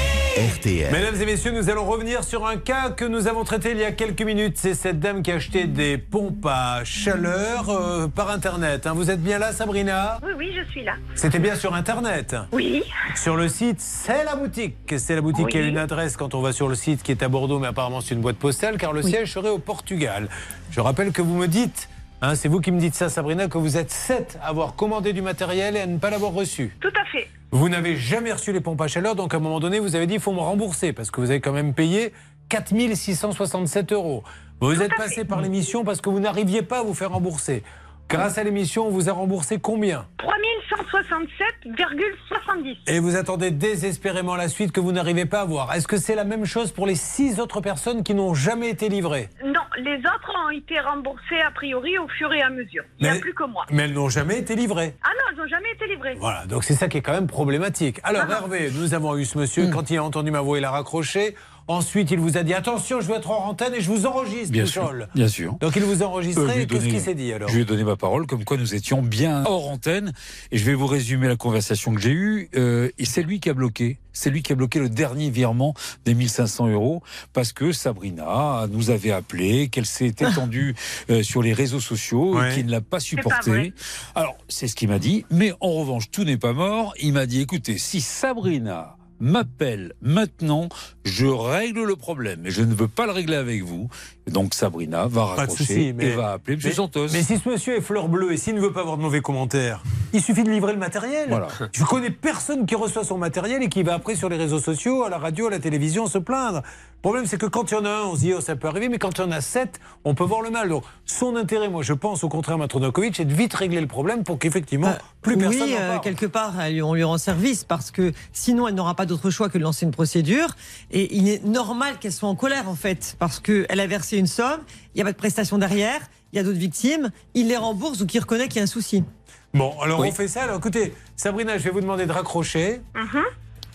RTL. 0.57 0.91
Mesdames 0.91 1.21
et 1.21 1.27
messieurs, 1.27 1.51
nous 1.53 1.69
allons 1.69 1.85
revenir 1.85 2.25
sur 2.25 2.47
un 2.47 2.57
cas 2.57 2.89
que 2.91 3.05
nous 3.05 3.27
avons 3.29 3.45
traité 3.45 3.73
il 3.73 3.77
y 3.79 3.85
a 3.85 3.93
quelques 3.93 4.23
minutes. 4.23 4.55
C'est 4.57 4.73
cette 4.75 5.01
dame 5.01 5.23
qui 5.23 5.33
a 5.33 5.35
acheté 5.35 5.65
des 5.67 5.99
pompes 5.99 6.47
à 6.47 6.81
chaleur 6.85 7.69
euh, 7.69 8.09
par 8.09 8.31
Internet. 8.31 8.87
hein. 8.87 8.95
Vous 8.95 9.11
êtes 9.11 9.23
bien 9.23 9.39
là, 9.39 9.53
Sabrina 9.53 10.19
Oui, 10.23 10.33
oui, 10.39 10.53
je 10.57 10.71
suis 10.71 10.83
là. 10.83 10.95
C'était 11.15 11.39
bien 11.39 11.57
sur 11.57 11.75
Internet 11.75 12.35
Oui. 12.53 12.83
Sur 13.17 13.37
le 13.37 13.49
site, 13.49 13.81
c'est 13.81 14.25
la 14.25 14.35
boutique. 14.37 14.95
C'est 14.97 15.15
la 15.15 15.21
boutique 15.21 15.45
Oui. 15.47 15.53
qui 15.53 15.59
a 15.59 15.63
une 15.63 15.77
adresse 15.79 16.17
quand 16.17 16.35
on 16.35 16.41
va 16.41 16.53
sur 16.53 16.69
le 16.69 16.75
site 16.75 17.03
qui 17.03 17.11
est 17.13 17.23
à 17.23 17.29
Bordeaux, 17.29 17.59
mais 17.59 17.67
apparemment 17.69 18.01
c'est 18.01 18.15
une 18.15 18.23
boîte 18.23 18.37
postale 18.37 18.79
car 18.79 18.93
le 18.95 19.03
siège 19.03 19.33
serait 19.33 19.51
au 19.51 19.59
Portugal. 19.59 20.29
Je 20.71 20.81
rappelle 20.81 21.13
que 21.13 21.21
vous 21.23 21.35
me 21.37 21.47
dites, 21.49 21.89
hein, 22.29 22.35
c'est 22.35 22.49
vous 22.49 22.61
qui 22.61 22.71
me 22.71 22.79
dites 22.79 22.95
ça, 22.95 23.09
Sabrina, 23.09 23.49
que 23.49 23.59
vous 23.59 23.77
êtes 23.77 23.91
sept 23.91 24.39
à 24.43 24.49
avoir 24.49 24.75
commandé 24.75 25.13
du 25.13 25.23
matériel 25.23 25.77
et 25.77 25.81
à 25.81 25.87
ne 25.87 25.99
pas 25.99 26.11
l'avoir 26.11 26.33
reçu. 26.33 26.77
Tout 26.81 26.89
à 26.89 27.05
fait. 27.07 27.29
Vous 27.51 27.69
n'avez 27.69 27.97
jamais 27.97 28.33
reçu 28.33 28.53
les 28.53 28.61
pompes 28.61 28.81
à 28.81 28.89
chaleur, 28.89 29.15
donc 29.15 29.35
à 29.35 29.37
un 29.37 29.41
moment 29.41 29.61
donné, 29.61 29.79
vous 29.79 29.95
avez 29.95 30.07
dit 30.07 30.15
il 30.15 30.21
faut 30.21 30.33
me 30.33 30.41
rembourser 30.41 30.93
parce 30.93 31.11
que 31.11 31.21
vous 31.21 31.31
avez 31.31 31.41
quand 31.41 31.53
même 31.53 31.75
payé 31.75 32.13
4667 32.49 33.93
euros. 33.93 34.25
Vous 34.61 34.83
êtes 34.83 34.95
passé 34.97 35.25
par 35.25 35.41
l'émission 35.41 35.85
parce 35.85 36.01
que 36.01 36.09
vous 36.09 36.21
n'arriviez 36.21 36.63
pas 36.63 36.81
à 36.81 36.83
vous 36.83 36.95
faire 36.95 37.11
rembourser. 37.11 37.63
Grâce 38.09 38.39
à 38.39 38.45
l'émission, 38.45 38.87
on 38.87 38.91
vous 38.91 39.09
a 39.09 39.13
remboursé 39.13 39.59
combien 39.59 40.07
3167,70. 40.19 42.77
Et 42.87 43.01
vous 43.01 43.17
attendez 43.17 43.51
désespérément 43.51 44.37
la 44.37 44.49
suite 44.49 44.71
que 44.73 44.81
vous 44.81 44.93
n'arrivez 44.93 45.25
pas 45.27 45.41
à 45.41 45.45
voir. 45.45 45.73
Est-ce 45.75 45.89
que 45.89 45.97
c'est 45.97 46.15
la 46.15 46.23
même 46.25 46.45
chose 46.45 46.71
pour 46.71 46.87
les 46.87 46.95
six 46.95 47.41
autres 47.41 47.61
personnes 47.61 48.03
qui 48.05 48.15
n'ont 48.15 48.35
jamais 48.35 48.71
été 48.71 48.89
livrées? 48.89 49.29
Non, 49.45 49.61
les 49.79 49.97
autres 49.99 50.33
ont 50.47 50.51
été 50.51 50.79
remboursés 50.81 51.41
a 51.47 51.51
priori 51.51 51.99
au 51.99 52.07
fur 52.09 52.33
et 52.33 52.43
à 52.43 52.51
mesure. 52.51 52.85
Il 53.01 53.11
n'y 53.11 53.17
a 53.17 53.21
plus 53.21 53.35
que 53.35 53.45
moi. 53.45 53.65
Mais 53.71 53.85
elles 53.85 53.93
n'ont 53.95 54.09
jamais 54.11 54.39
été 54.39 54.55
livrées. 54.55 54.95
Ah 55.03 55.09
non, 55.17 55.23
elles 55.33 55.37
n'ont 55.39 55.49
jamais 55.49 55.73
été 55.73 55.87
livrées. 55.87 56.15
Voilà, 56.21 56.47
donc 56.47 56.63
c'est 56.65 56.75
ça 56.75 56.89
qui 56.89 56.99
est 56.99 57.03
quand 57.03 57.13
même 57.15 57.27
problématique. 57.27 58.01
Alors 58.05 58.23
Ah. 58.29 58.33
Hervé, 58.35 58.71
nous 58.75 58.95
avons 58.95 59.17
eu 59.17 59.25
ce 59.25 59.39
monsieur, 59.39 59.69
quand 59.71 59.91
il 59.91 59.97
a 59.99 60.05
entendu 60.05 60.31
ma 60.31 60.41
voix, 60.41 60.59
il 60.59 60.65
a 60.65 60.71
raccroché. 60.71 61.35
Ensuite, 61.67 62.11
il 62.11 62.19
vous 62.19 62.37
a 62.37 62.43
dit 62.43 62.53
attention, 62.53 63.01
je 63.01 63.09
vais 63.09 63.15
être 63.15 63.31
en 63.31 63.47
antenne 63.49 63.75
et 63.75 63.81
je 63.81 63.91
vous 63.91 64.05
enregistre, 64.07 64.53
Bien 64.53 64.65
Pouchol. 64.65 64.99
sûr, 64.99 65.09
bien 65.15 65.29
sûr. 65.29 65.55
Donc 65.61 65.77
il 65.77 65.83
vous 65.83 66.03
a 66.03 66.07
Euh, 66.07 66.09
enregistré, 66.09 66.63
et 66.63 66.67
qu'est-ce 66.67 66.85
qu'il 66.87 67.01
s'est 67.01 67.15
dit 67.15 67.33
alors 67.33 67.49
Je 67.49 67.55
lui 67.55 67.63
ai 67.63 67.65
donné 67.65 67.85
ma 67.85 67.97
parole, 67.97 68.27
comme 68.27 68.45
quoi 68.45 68.57
nous 68.59 68.75
étions 68.75 69.01
bien 69.03 69.45
hors 69.47 69.71
antenne. 69.71 70.13
Et 70.53 70.59
je 70.59 70.65
vais 70.65 70.75
vous 70.75 70.87
résumer 70.87 71.27
la 71.29 71.37
conversation 71.37 71.95
que 71.95 72.01
j'ai 72.01 72.11
eue. 72.13 72.51
Euh, 72.55 72.91
et 72.99 73.05
c'est 73.07 73.23
lui 73.23 73.41
qui 73.41 73.49
a 73.49 73.55
bloqué. 73.55 73.99
C'est 74.13 74.31
lui 74.31 74.43
qui 74.43 74.53
a 74.53 74.55
bloqué 74.55 74.79
le 74.79 74.89
dernier 74.89 75.31
virement 75.31 75.75
des 76.05 76.15
1500 76.15 76.69
euros 76.69 77.03
parce 77.33 77.53
que 77.53 77.73
Sabrina 77.73 78.67
nous 78.71 78.91
avait 78.91 79.11
appelé, 79.11 79.69
qu'elle 79.69 79.87
s'est 79.87 80.07
étendue 80.21 80.75
euh, 81.11 81.23
sur 81.23 81.43
les 81.43 81.53
réseaux 81.55 81.81
sociaux 81.81 82.37
Ouais. 82.39 82.51
et 82.51 82.55
qu'il 82.57 82.67
ne 82.67 82.71
l'a 82.71 82.81
pas 82.83 83.01
supporté. 83.01 83.73
Alors, 84.15 84.37
c'est 84.49 84.69
ce 84.69 84.77
qu'il 84.77 84.89
m'a 84.89 84.99
dit. 84.99 85.25
Mais 85.31 85.53
en 85.61 85.71
revanche, 85.73 86.11
tout 86.11 86.25
n'est 86.25 86.37
pas 86.37 86.53
mort. 86.53 86.93
Il 87.01 87.13
m'a 87.15 87.27
dit, 87.27 87.41
écoutez, 87.41 87.79
si 87.79 88.01
Sabrina 88.03 88.97
m'appelle 89.21 89.93
maintenant, 90.03 90.69
je 91.05 91.27
règle 91.27 91.85
le 91.85 91.97
problème. 91.97 92.41
Mais 92.43 92.51
je 92.51 92.63
ne 92.63 92.75
veux 92.75 92.89
pas 92.89 93.07
le 93.07 93.13
régler 93.13 93.37
avec 93.37 93.63
vous. 93.63 93.89
Donc 94.27 94.55
Sabrina 94.55 95.07
va 95.07 95.25
raccrocher 95.27 95.93
mais, 95.93 96.07
et 96.07 96.11
va 96.11 96.33
appeler 96.33 96.55
M. 96.55 96.61
mais- 96.65 96.73
Santos. 96.73 97.09
Mais 97.13 97.23
si 97.23 97.39
ce 97.39 97.49
monsieur 97.49 97.77
est 97.77 97.81
fleur 97.81 98.09
bleue 98.09 98.33
et 98.33 98.37
s'il 98.37 98.55
ne 98.55 98.61
veut 98.61 98.73
pas 98.73 98.81
avoir 98.81 98.97
de 98.97 99.03
mauvais 99.03 99.21
commentaires, 99.21 99.83
il 100.13 100.23
suffit 100.23 100.45
de 100.45 100.51
livrer 100.51 100.73
le 100.73 100.79
matériel. 100.79 101.29
Voilà. 101.29 101.49
Je 101.73 101.85
connais 101.85 102.11
personne 102.11 102.67
qui 102.67 102.75
reçoit 102.75 103.05
son 103.05 103.19
matériel 103.19 103.63
et 103.63 103.69
qui 103.69 103.83
va 103.83 103.95
après 103.95 104.15
sur 104.15 104.29
les 104.29 104.37
réseaux 104.37 104.61
sociaux, 104.61 105.05
à 105.05 105.11
la 105.11 105.19
radio, 105.19 105.47
à 105.47 105.51
la 105.51 105.59
télévision 105.59 106.07
se 106.07 106.19
plaindre. 106.19 106.63
Le 107.05 107.09
problème, 107.11 107.27
c'est 107.27 107.37
que 107.37 107.45
quand 107.45 107.71
il 107.71 107.75
y 107.75 107.77
en 107.77 107.85
a 107.85 107.91
un, 107.91 108.03
on 108.05 108.15
se 108.15 108.21
dit, 108.21 108.33
oh, 108.33 108.41
ça 108.41 108.57
peut 108.57 108.67
arriver, 108.67 108.89
mais 108.89 108.97
quand 108.97 109.19
il 109.19 109.21
y 109.21 109.25
en 109.25 109.31
a 109.31 109.43
sept, 109.43 109.79
on 110.05 110.15
peut 110.15 110.25
voir 110.25 110.41
le 110.41 110.49
mal. 110.49 110.71
Donc, 110.71 110.85
son 111.05 111.37
intérêt, 111.37 111.69
moi, 111.69 111.83
je 111.83 111.93
pense, 111.93 112.25
au 112.25 112.31
contraire, 112.31 112.57
Maître 112.57 112.81
Novakovic, 112.81 113.15
c'est 113.17 113.27
de 113.27 113.35
vite 113.35 113.53
régler 113.53 113.83
le 113.83 113.87
problème 113.87 114.25
pour 114.25 114.39
qu'effectivement, 114.39 114.95
plus 115.21 115.37
personne 115.37 115.65
oui, 115.65 115.77
euh, 115.79 115.99
quelque 115.99 116.25
part, 116.25 116.55
on 116.83 116.95
lui 116.95 117.05
rend 117.05 117.19
service 117.19 117.63
parce 117.63 117.91
que 117.91 118.15
sinon, 118.33 118.69
elle 118.69 118.75
n'aura 118.75 118.95
pas 118.95 119.05
d'autre 119.05 119.29
choix 119.29 119.51
que 119.51 119.59
de 119.59 119.63
lancer 119.63 119.85
une 119.85 119.91
procédure. 119.93 120.57
Et 120.93 121.15
il 121.15 121.29
est 121.29 121.45
normal 121.45 121.99
qu'elle 122.01 122.11
soit 122.11 122.31
en 122.31 122.37
colère, 122.37 122.71
en 122.71 122.75
fait, 122.75 123.17
parce 123.19 123.39
qu'elle 123.39 123.81
a 123.81 123.87
versé 123.87 124.17
une 124.17 124.27
somme, 124.27 124.61
il 124.95 124.97
n'y 124.97 125.03
a 125.03 125.05
pas 125.05 125.13
de 125.13 125.19
prestation 125.19 125.59
derrière, 125.59 126.01
il 126.33 126.37
y 126.37 126.39
a 126.39 126.43
d'autres 126.43 126.57
victimes, 126.57 127.11
il 127.35 127.49
les 127.49 127.59
rembourse 127.59 128.01
ou 128.01 128.07
qu'il 128.07 128.21
reconnaît 128.23 128.49
qu'il 128.49 128.57
y 128.57 128.61
a 128.61 128.63
un 128.63 128.67
souci. 128.67 129.05
Bon, 129.53 129.79
alors 129.83 130.01
Oui. 130.01 130.09
on 130.11 130.15
fait 130.15 130.27
ça. 130.27 130.45
Alors 130.45 130.57
écoutez, 130.57 130.95
Sabrina, 131.17 131.59
je 131.59 131.65
vais 131.65 131.71
vous 131.71 131.83
demander 131.83 132.07
de 132.07 132.13
raccrocher. 132.13 132.81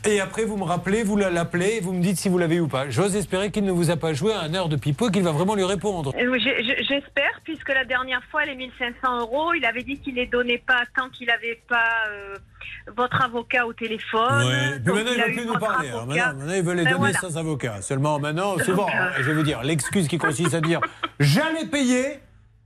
Et 0.06 0.22
après, 0.22 0.46
vous 0.46 0.56
me 0.56 0.64
rappelez, 0.64 1.04
vous 1.04 1.18
l'appelez, 1.18 1.76
et 1.78 1.80
vous 1.82 1.92
me 1.92 2.02
dites 2.02 2.18
si 2.18 2.30
vous 2.30 2.38
l'avez 2.38 2.56
eu 2.56 2.62
ou 2.62 2.68
pas. 2.68 2.90
J'ose 2.90 3.16
espérer 3.18 3.52
qu'il 3.52 3.66
ne 3.66 3.72
vous 3.72 3.92
a 3.92 3.98
pas 3.98 4.14
joué 4.14 4.34
à 4.34 4.40
un 4.42 4.54
heure 4.54 4.70
de 4.70 4.78
pipeau 4.78 5.10
et 5.10 5.12
qu'il 5.12 5.24
va 5.24 5.32
vraiment 5.32 5.56
lui 5.56 5.66
répondre. 5.66 6.14
Euh, 6.18 6.38
J'espère, 6.40 7.42
puisque 7.44 7.70
la 7.70 7.84
dernière 7.84 8.24
fois, 8.32 8.46
les 8.46 8.56
1500 8.56 9.20
euros, 9.20 9.54
il 9.54 9.66
avait 9.66 9.84
dit 9.84 10.00
qu'il 10.00 10.16
les 10.16 10.26
donnait 10.28 10.64
pas 10.66 10.84
tant 10.98 11.10
qu'il 11.10 11.28
n'avait 11.28 11.62
pas 11.68 11.90
euh, 12.12 12.36
votre 12.96 13.22
avocat 13.22 13.66
au 13.68 13.74
téléphone. 13.74 14.48
Ouais. 14.48 14.80
Puis 14.84 14.94
maintenant, 14.94 15.12
il 15.12 15.20
ne 15.20 15.26
eu 15.26 15.28
veut 15.28 15.36
plus 15.36 15.46
nous 15.46 15.60
parler. 15.60 15.90
Avocat. 15.90 16.06
maintenant, 16.06 16.40
maintenant, 16.40 16.54
il 16.56 16.64
veut 16.64 16.74
les 16.74 16.84
Ben 16.86 16.92
donner 16.92 17.12
voilà. 17.12 17.20
sans 17.20 17.38
avocat. 17.38 17.82
Seulement 17.82 18.20
maintenant, 18.20 18.58
souvent, 18.64 18.88
euh, 18.88 19.10
je 19.18 19.24
vais 19.24 19.34
vous 19.34 19.44
dire, 19.44 19.62
l'excuse 19.64 20.08
qui 20.08 20.18
consiste 20.18 20.54
à 20.54 20.62
dire 20.62 20.80
j'allais 21.20 21.66
payer. 21.66 22.20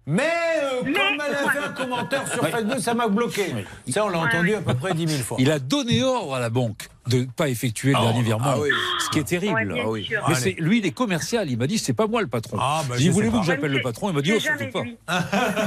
Mais, 0.06 0.24
euh, 0.62 0.82
comme 0.84 0.92
elle 1.26 1.34
a 1.34 1.50
fait 1.52 1.60
un 1.60 1.70
commentaire 1.70 2.28
sur. 2.28 2.46
Facebook, 2.46 2.80
ça 2.80 2.94
m'a 2.94 3.08
bloqué. 3.08 3.54
Ça, 3.90 4.04
on 4.06 4.10
l'a 4.10 4.20
entendu 4.20 4.54
à 4.54 4.62
peu 4.62 4.74
près 4.74 4.94
10 4.94 5.08
000 5.08 5.24
fois. 5.24 5.38
Il 5.40 5.50
a 5.50 5.60
donné 5.60 6.04
ordre 6.04 6.36
à 6.36 6.42
la 6.42 6.50
banque 6.50 6.90
de 7.08 7.20
ne 7.20 7.26
pas 7.26 7.48
effectuer 7.50 7.92
le 7.92 7.98
Ah, 7.98 8.04
dernier 8.04 8.22
virement. 8.22 8.46
ah 8.48 8.60
oui. 8.60 8.70
Ce 9.00 9.10
qui 9.10 9.20
est 9.20 9.24
terrible. 9.24 9.76
Ah 9.82 9.88
oui. 9.90 10.10
Mais 10.28 10.36
c'est- 10.36 10.56
lui, 10.60 10.80
il 10.80 10.86
est 10.86 10.92
commercial. 10.92 11.50
Il 11.50 11.58
m'a 11.58 11.68
dit 11.68 11.78
c'est 11.78 11.94
pas 11.94 12.08
moi 12.08 12.22
le 12.22 12.28
patron. 12.28 12.58
Ah, 12.60 12.82
bah, 12.88 12.96
J'ai 12.98 13.04
dit 13.06 13.10
voulez-vous 13.10 13.40
que 13.40 13.46
j'appelle 13.46 13.72
le 13.72 13.82
patron 13.82 14.10
Il 14.10 14.16
m'a 14.16 14.22
dit 14.22 14.34
oh, 14.36 14.40
surtout 14.40 14.70
pas. 14.74 14.84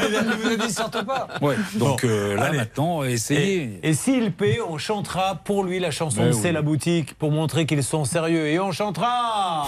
il 0.03 0.39
vous 0.43 0.49
a 0.53 0.57
dit 0.67 0.73
surtout 0.73 1.05
pas. 1.05 1.29
Ouais, 1.41 1.57
donc 1.75 2.05
euh, 2.05 2.37
là 2.37 2.45
Allez. 2.47 2.59
maintenant, 2.59 3.05
essayez. 3.05 3.81
Et, 3.83 3.89
et 3.91 3.95
s'il 3.95 4.33
paie, 4.33 4.59
on 4.67 4.77
chantera 4.77 5.37
pour 5.45 5.65
lui 5.65 5.79
la 5.79 5.91
chanson. 5.91 6.31
C'est 6.33 6.53
la 6.53 6.63
boutique 6.63 7.15
pour 7.15 7.31
montrer 7.33 7.65
qu'ils 7.65 7.83
sont 7.85 8.05
sérieux. 8.05 8.49
Et 8.49 8.59
on 8.61 8.73
chantera 8.73 9.65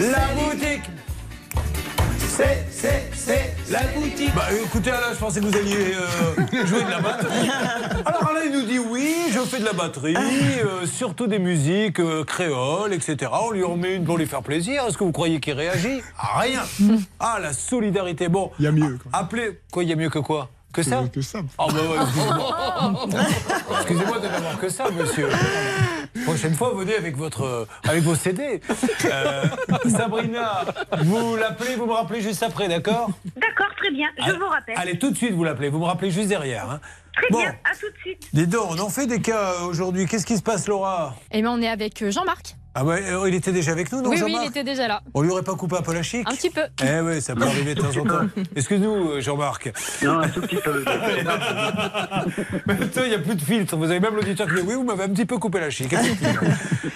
La 0.00 0.26
boutique 0.34 0.82
C'est, 2.40 2.64
c'est, 2.70 3.10
c'est 3.14 3.54
la 3.70 3.82
boutique 3.94 4.34
Bah 4.34 4.46
écoutez 4.64 4.90
Alain, 4.90 5.12
je 5.12 5.18
pensais 5.18 5.40
que 5.40 5.44
vous 5.46 5.56
alliez 5.56 5.94
euh, 5.94 6.66
jouer 6.66 6.84
de 6.84 6.90
la 6.90 7.00
batterie. 7.00 7.50
Alors 8.06 8.28
Alain 8.30 8.40
il 8.46 8.52
nous 8.52 8.62
dit 8.62 8.78
oui, 8.78 9.14
je 9.30 9.40
fais 9.40 9.58
de 9.58 9.64
la 9.66 9.74
batterie, 9.74 10.14
euh, 10.16 10.86
surtout 10.86 11.26
des 11.26 11.38
musiques 11.38 12.00
euh, 12.00 12.24
créoles, 12.24 12.94
etc. 12.94 13.30
On 13.42 13.50
lui 13.50 13.64
en 13.64 13.76
met 13.76 13.94
une 13.96 14.04
pour 14.04 14.16
lui 14.16 14.26
faire 14.26 14.42
plaisir. 14.42 14.84
Est-ce 14.88 14.96
que 14.96 15.04
vous 15.04 15.12
croyez 15.12 15.40
qu'il 15.40 15.52
réagit? 15.52 16.00
Rien 16.38 16.62
Ah 17.18 17.38
la 17.42 17.52
solidarité. 17.52 18.28
Bon. 18.28 18.50
Il 18.58 18.64
y 18.64 18.68
a 18.68 18.72
mieux. 18.72 18.98
Appelez. 19.12 19.58
Quoi, 19.70 19.84
il 19.84 19.90
y 19.90 19.92
a 19.92 19.96
mieux 19.96 20.10
que 20.10 20.18
quoi? 20.18 20.48
Que 20.72 20.82
ça 20.82 21.02
Que 21.12 21.20
ça. 21.20 21.40
Ah 21.58 21.66
bah 21.68 21.74
ouais, 21.74 21.96
excusez-moi. 22.02 23.08
Excusez-moi 23.80 24.18
de 24.20 24.28
n'avoir 24.28 24.58
que 24.58 24.68
ça, 24.68 24.90
monsieur. 24.90 25.28
Prochaine 26.24 26.54
fois, 26.54 26.72
venez 26.74 26.94
avec, 26.96 27.16
votre, 27.16 27.66
avec 27.88 28.02
vos 28.02 28.14
CD. 28.14 28.60
Euh, 29.06 29.44
Sabrina, 29.88 30.64
vous 31.02 31.36
l'appelez, 31.36 31.74
vous 31.76 31.86
me 31.86 31.92
rappelez 31.92 32.20
juste 32.20 32.42
après, 32.42 32.68
d'accord? 32.68 33.10
D'accord, 33.36 33.74
très 33.78 33.90
bien. 33.90 34.08
Je 34.18 34.24
Allez- 34.24 34.38
vous 34.38 34.46
rappelle. 34.46 34.74
Allez, 34.78 34.98
tout 34.98 35.10
de 35.10 35.16
suite, 35.16 35.32
vous 35.32 35.44
l'appelez. 35.44 35.68
Vous 35.70 35.78
me 35.78 35.84
rappelez 35.86 36.10
juste 36.10 36.28
derrière. 36.28 36.70
hein. 36.70 36.80
Très 37.16 37.28
Bon. 37.30 37.40
bien, 37.40 37.50
à 37.64 37.74
tout 37.76 37.86
de 37.90 37.98
suite. 38.02 38.28
Dis 38.32 38.46
donc, 38.46 38.70
on 38.70 38.78
en 38.78 38.88
fait 38.88 39.06
des 39.06 39.20
cas 39.20 39.54
euh, 39.54 39.64
aujourd'hui. 39.66 40.06
Qu'est-ce 40.06 40.24
qui 40.26 40.36
se 40.36 40.42
passe, 40.42 40.68
Laura? 40.68 41.16
Et 41.32 41.42
bien, 41.42 41.50
on 41.50 41.60
est 41.60 41.68
avec 41.68 42.00
euh, 42.02 42.10
Jean-Marc. 42.10 42.54
Ah 42.74 42.84
ouais, 42.84 43.02
euh, 43.10 43.28
il 43.28 43.34
était 43.34 43.50
déjà 43.52 43.72
avec 43.72 43.90
nous, 43.90 44.00
non 44.00 44.10
Oui, 44.10 44.16
oui, 44.22 44.30
Jean-Marc 44.30 44.44
il 44.44 44.48
était 44.48 44.64
déjà 44.64 44.86
là. 44.86 45.02
On 45.12 45.22
lui 45.22 45.30
aurait 45.30 45.42
pas 45.42 45.54
coupé 45.54 45.76
un 45.76 45.82
peu 45.82 45.92
la 45.92 46.02
chic 46.02 46.28
Un 46.28 46.34
petit 46.34 46.50
peu. 46.50 46.62
Eh 46.84 47.00
oui, 47.00 47.20
ça 47.20 47.34
peut 47.34 47.42
arriver 47.42 47.74
de 47.74 47.80
temps 47.80 48.00
en 48.00 48.04
temps. 48.04 48.26
Excuse-nous, 48.56 49.10
euh, 49.10 49.20
Jean-Marc. 49.20 49.72
Non, 50.02 50.20
un 50.20 50.28
tout 50.28 50.40
petit 50.40 50.56
peu. 50.56 50.84
Maintenant, 52.66 53.02
il 53.02 53.08
n'y 53.08 53.14
a 53.14 53.18
plus 53.18 53.34
de 53.34 53.42
filtre. 53.42 53.76
Vous 53.76 53.90
avez 53.90 53.98
même 53.98 54.14
l'auditeur 54.14 54.46
qui 54.46 54.54
dit 54.54 54.60
oui, 54.66 54.74
vous 54.74 54.84
m'avez 54.84 55.04
un 55.04 55.08
petit 55.08 55.26
peu 55.26 55.38
coupé 55.38 55.58
la 55.58 55.70
chic. 55.70 55.92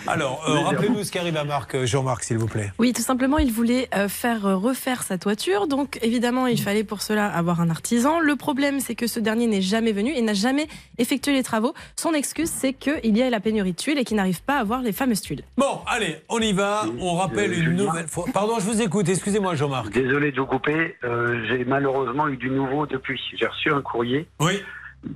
Alors, 0.07 0.45
euh, 0.49 0.61
rappelez-nous 0.61 1.03
ce 1.03 1.11
qui 1.11 1.19
arrive 1.19 1.37
à 1.37 1.45
Marc, 1.45 1.75
euh, 1.75 1.87
Jean-Marc, 1.87 2.25
s'il 2.25 2.37
vous 2.37 2.47
plaît. 2.47 2.73
Oui, 2.79 2.93
tout 2.93 3.03
simplement, 3.03 3.39
il 3.39 3.51
voulait 3.51 3.89
euh, 3.95 4.09
faire 4.09 4.43
refaire 4.43 5.03
sa 5.03 5.17
toiture. 5.17 5.67
Donc, 5.67 5.99
évidemment, 6.03 6.47
il 6.47 6.61
fallait 6.61 6.85
pour 6.85 7.01
cela 7.01 7.27
avoir 7.27 7.61
un 7.61 7.71
artisan. 7.71 8.21
Le 8.21 8.37
problème, 8.37 8.81
c'est 8.81 8.95
que 8.95 9.07
ce 9.07 9.19
dernier 9.19 9.47
n'est 9.47 9.63
jamais 9.63 9.93
venu 9.93 10.13
et 10.15 10.21
n'a 10.21 10.35
jamais 10.35 10.69
effectué 10.99 11.33
les 11.33 11.43
travaux. 11.43 11.75
Son 11.97 12.13
excuse, 12.13 12.51
c'est 12.51 12.75
qu'il 12.75 13.17
y 13.17 13.23
a 13.23 13.31
la 13.31 13.41
pénurie 13.41 13.73
de 13.73 13.77
tuiles 13.77 13.99
et 13.99 14.05
qu'il 14.05 14.17
n'arrive 14.17 14.43
pas 14.43 14.59
à 14.59 14.61
avoir 14.61 14.83
les 14.83 14.93
fameuses 14.93 15.23
tuiles. 15.23 15.43
Bon, 15.57 15.64
allez, 15.87 16.17
on 16.29 16.39
y 16.41 16.53
va. 16.53 16.85
On 17.01 17.15
rappelle 17.17 17.53
Euh, 17.53 17.57
une 17.63 17.77
nouvelle 17.77 18.09
fois. 18.09 18.25
Pardon, 18.33 18.59
je 18.61 18.65
vous 18.65 18.81
écoute. 18.83 19.09
Excusez-moi, 19.09 19.55
Jean-Marc. 19.55 19.91
Désolé 19.93 20.33
de 20.33 20.41
vous 20.41 20.47
couper. 20.47 20.97
euh, 21.05 21.45
J'ai 21.49 21.65
malheureusement 21.65 22.29
eu 22.29 22.37
du 22.37 22.51
nouveau 22.51 22.87
depuis. 22.87 23.21
J'ai 23.39 23.47
reçu 23.47 23.71
un 23.73 23.81
courrier. 23.83 24.27
Oui. 24.41 24.61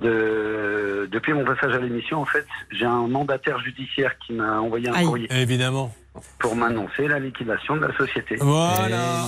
De, 0.03 1.09
depuis 1.11 1.33
mon 1.33 1.43
passage 1.43 1.73
à 1.73 1.79
l'émission, 1.79 2.19
en 2.21 2.25
fait, 2.25 2.45
j'ai 2.71 2.85
un 2.85 3.07
mandataire 3.07 3.59
judiciaire 3.59 4.11
qui 4.19 4.33
m'a 4.33 4.59
envoyé 4.59 4.87
un 4.87 4.93
Aïe. 4.93 5.05
courrier 5.05 5.27
Évidemment. 5.31 5.91
pour 6.37 6.55
m'annoncer 6.55 7.07
la 7.07 7.17
liquidation 7.19 7.75
de 7.75 7.81
la 7.87 7.97
société. 7.97 8.35
Voilà. 8.39 9.25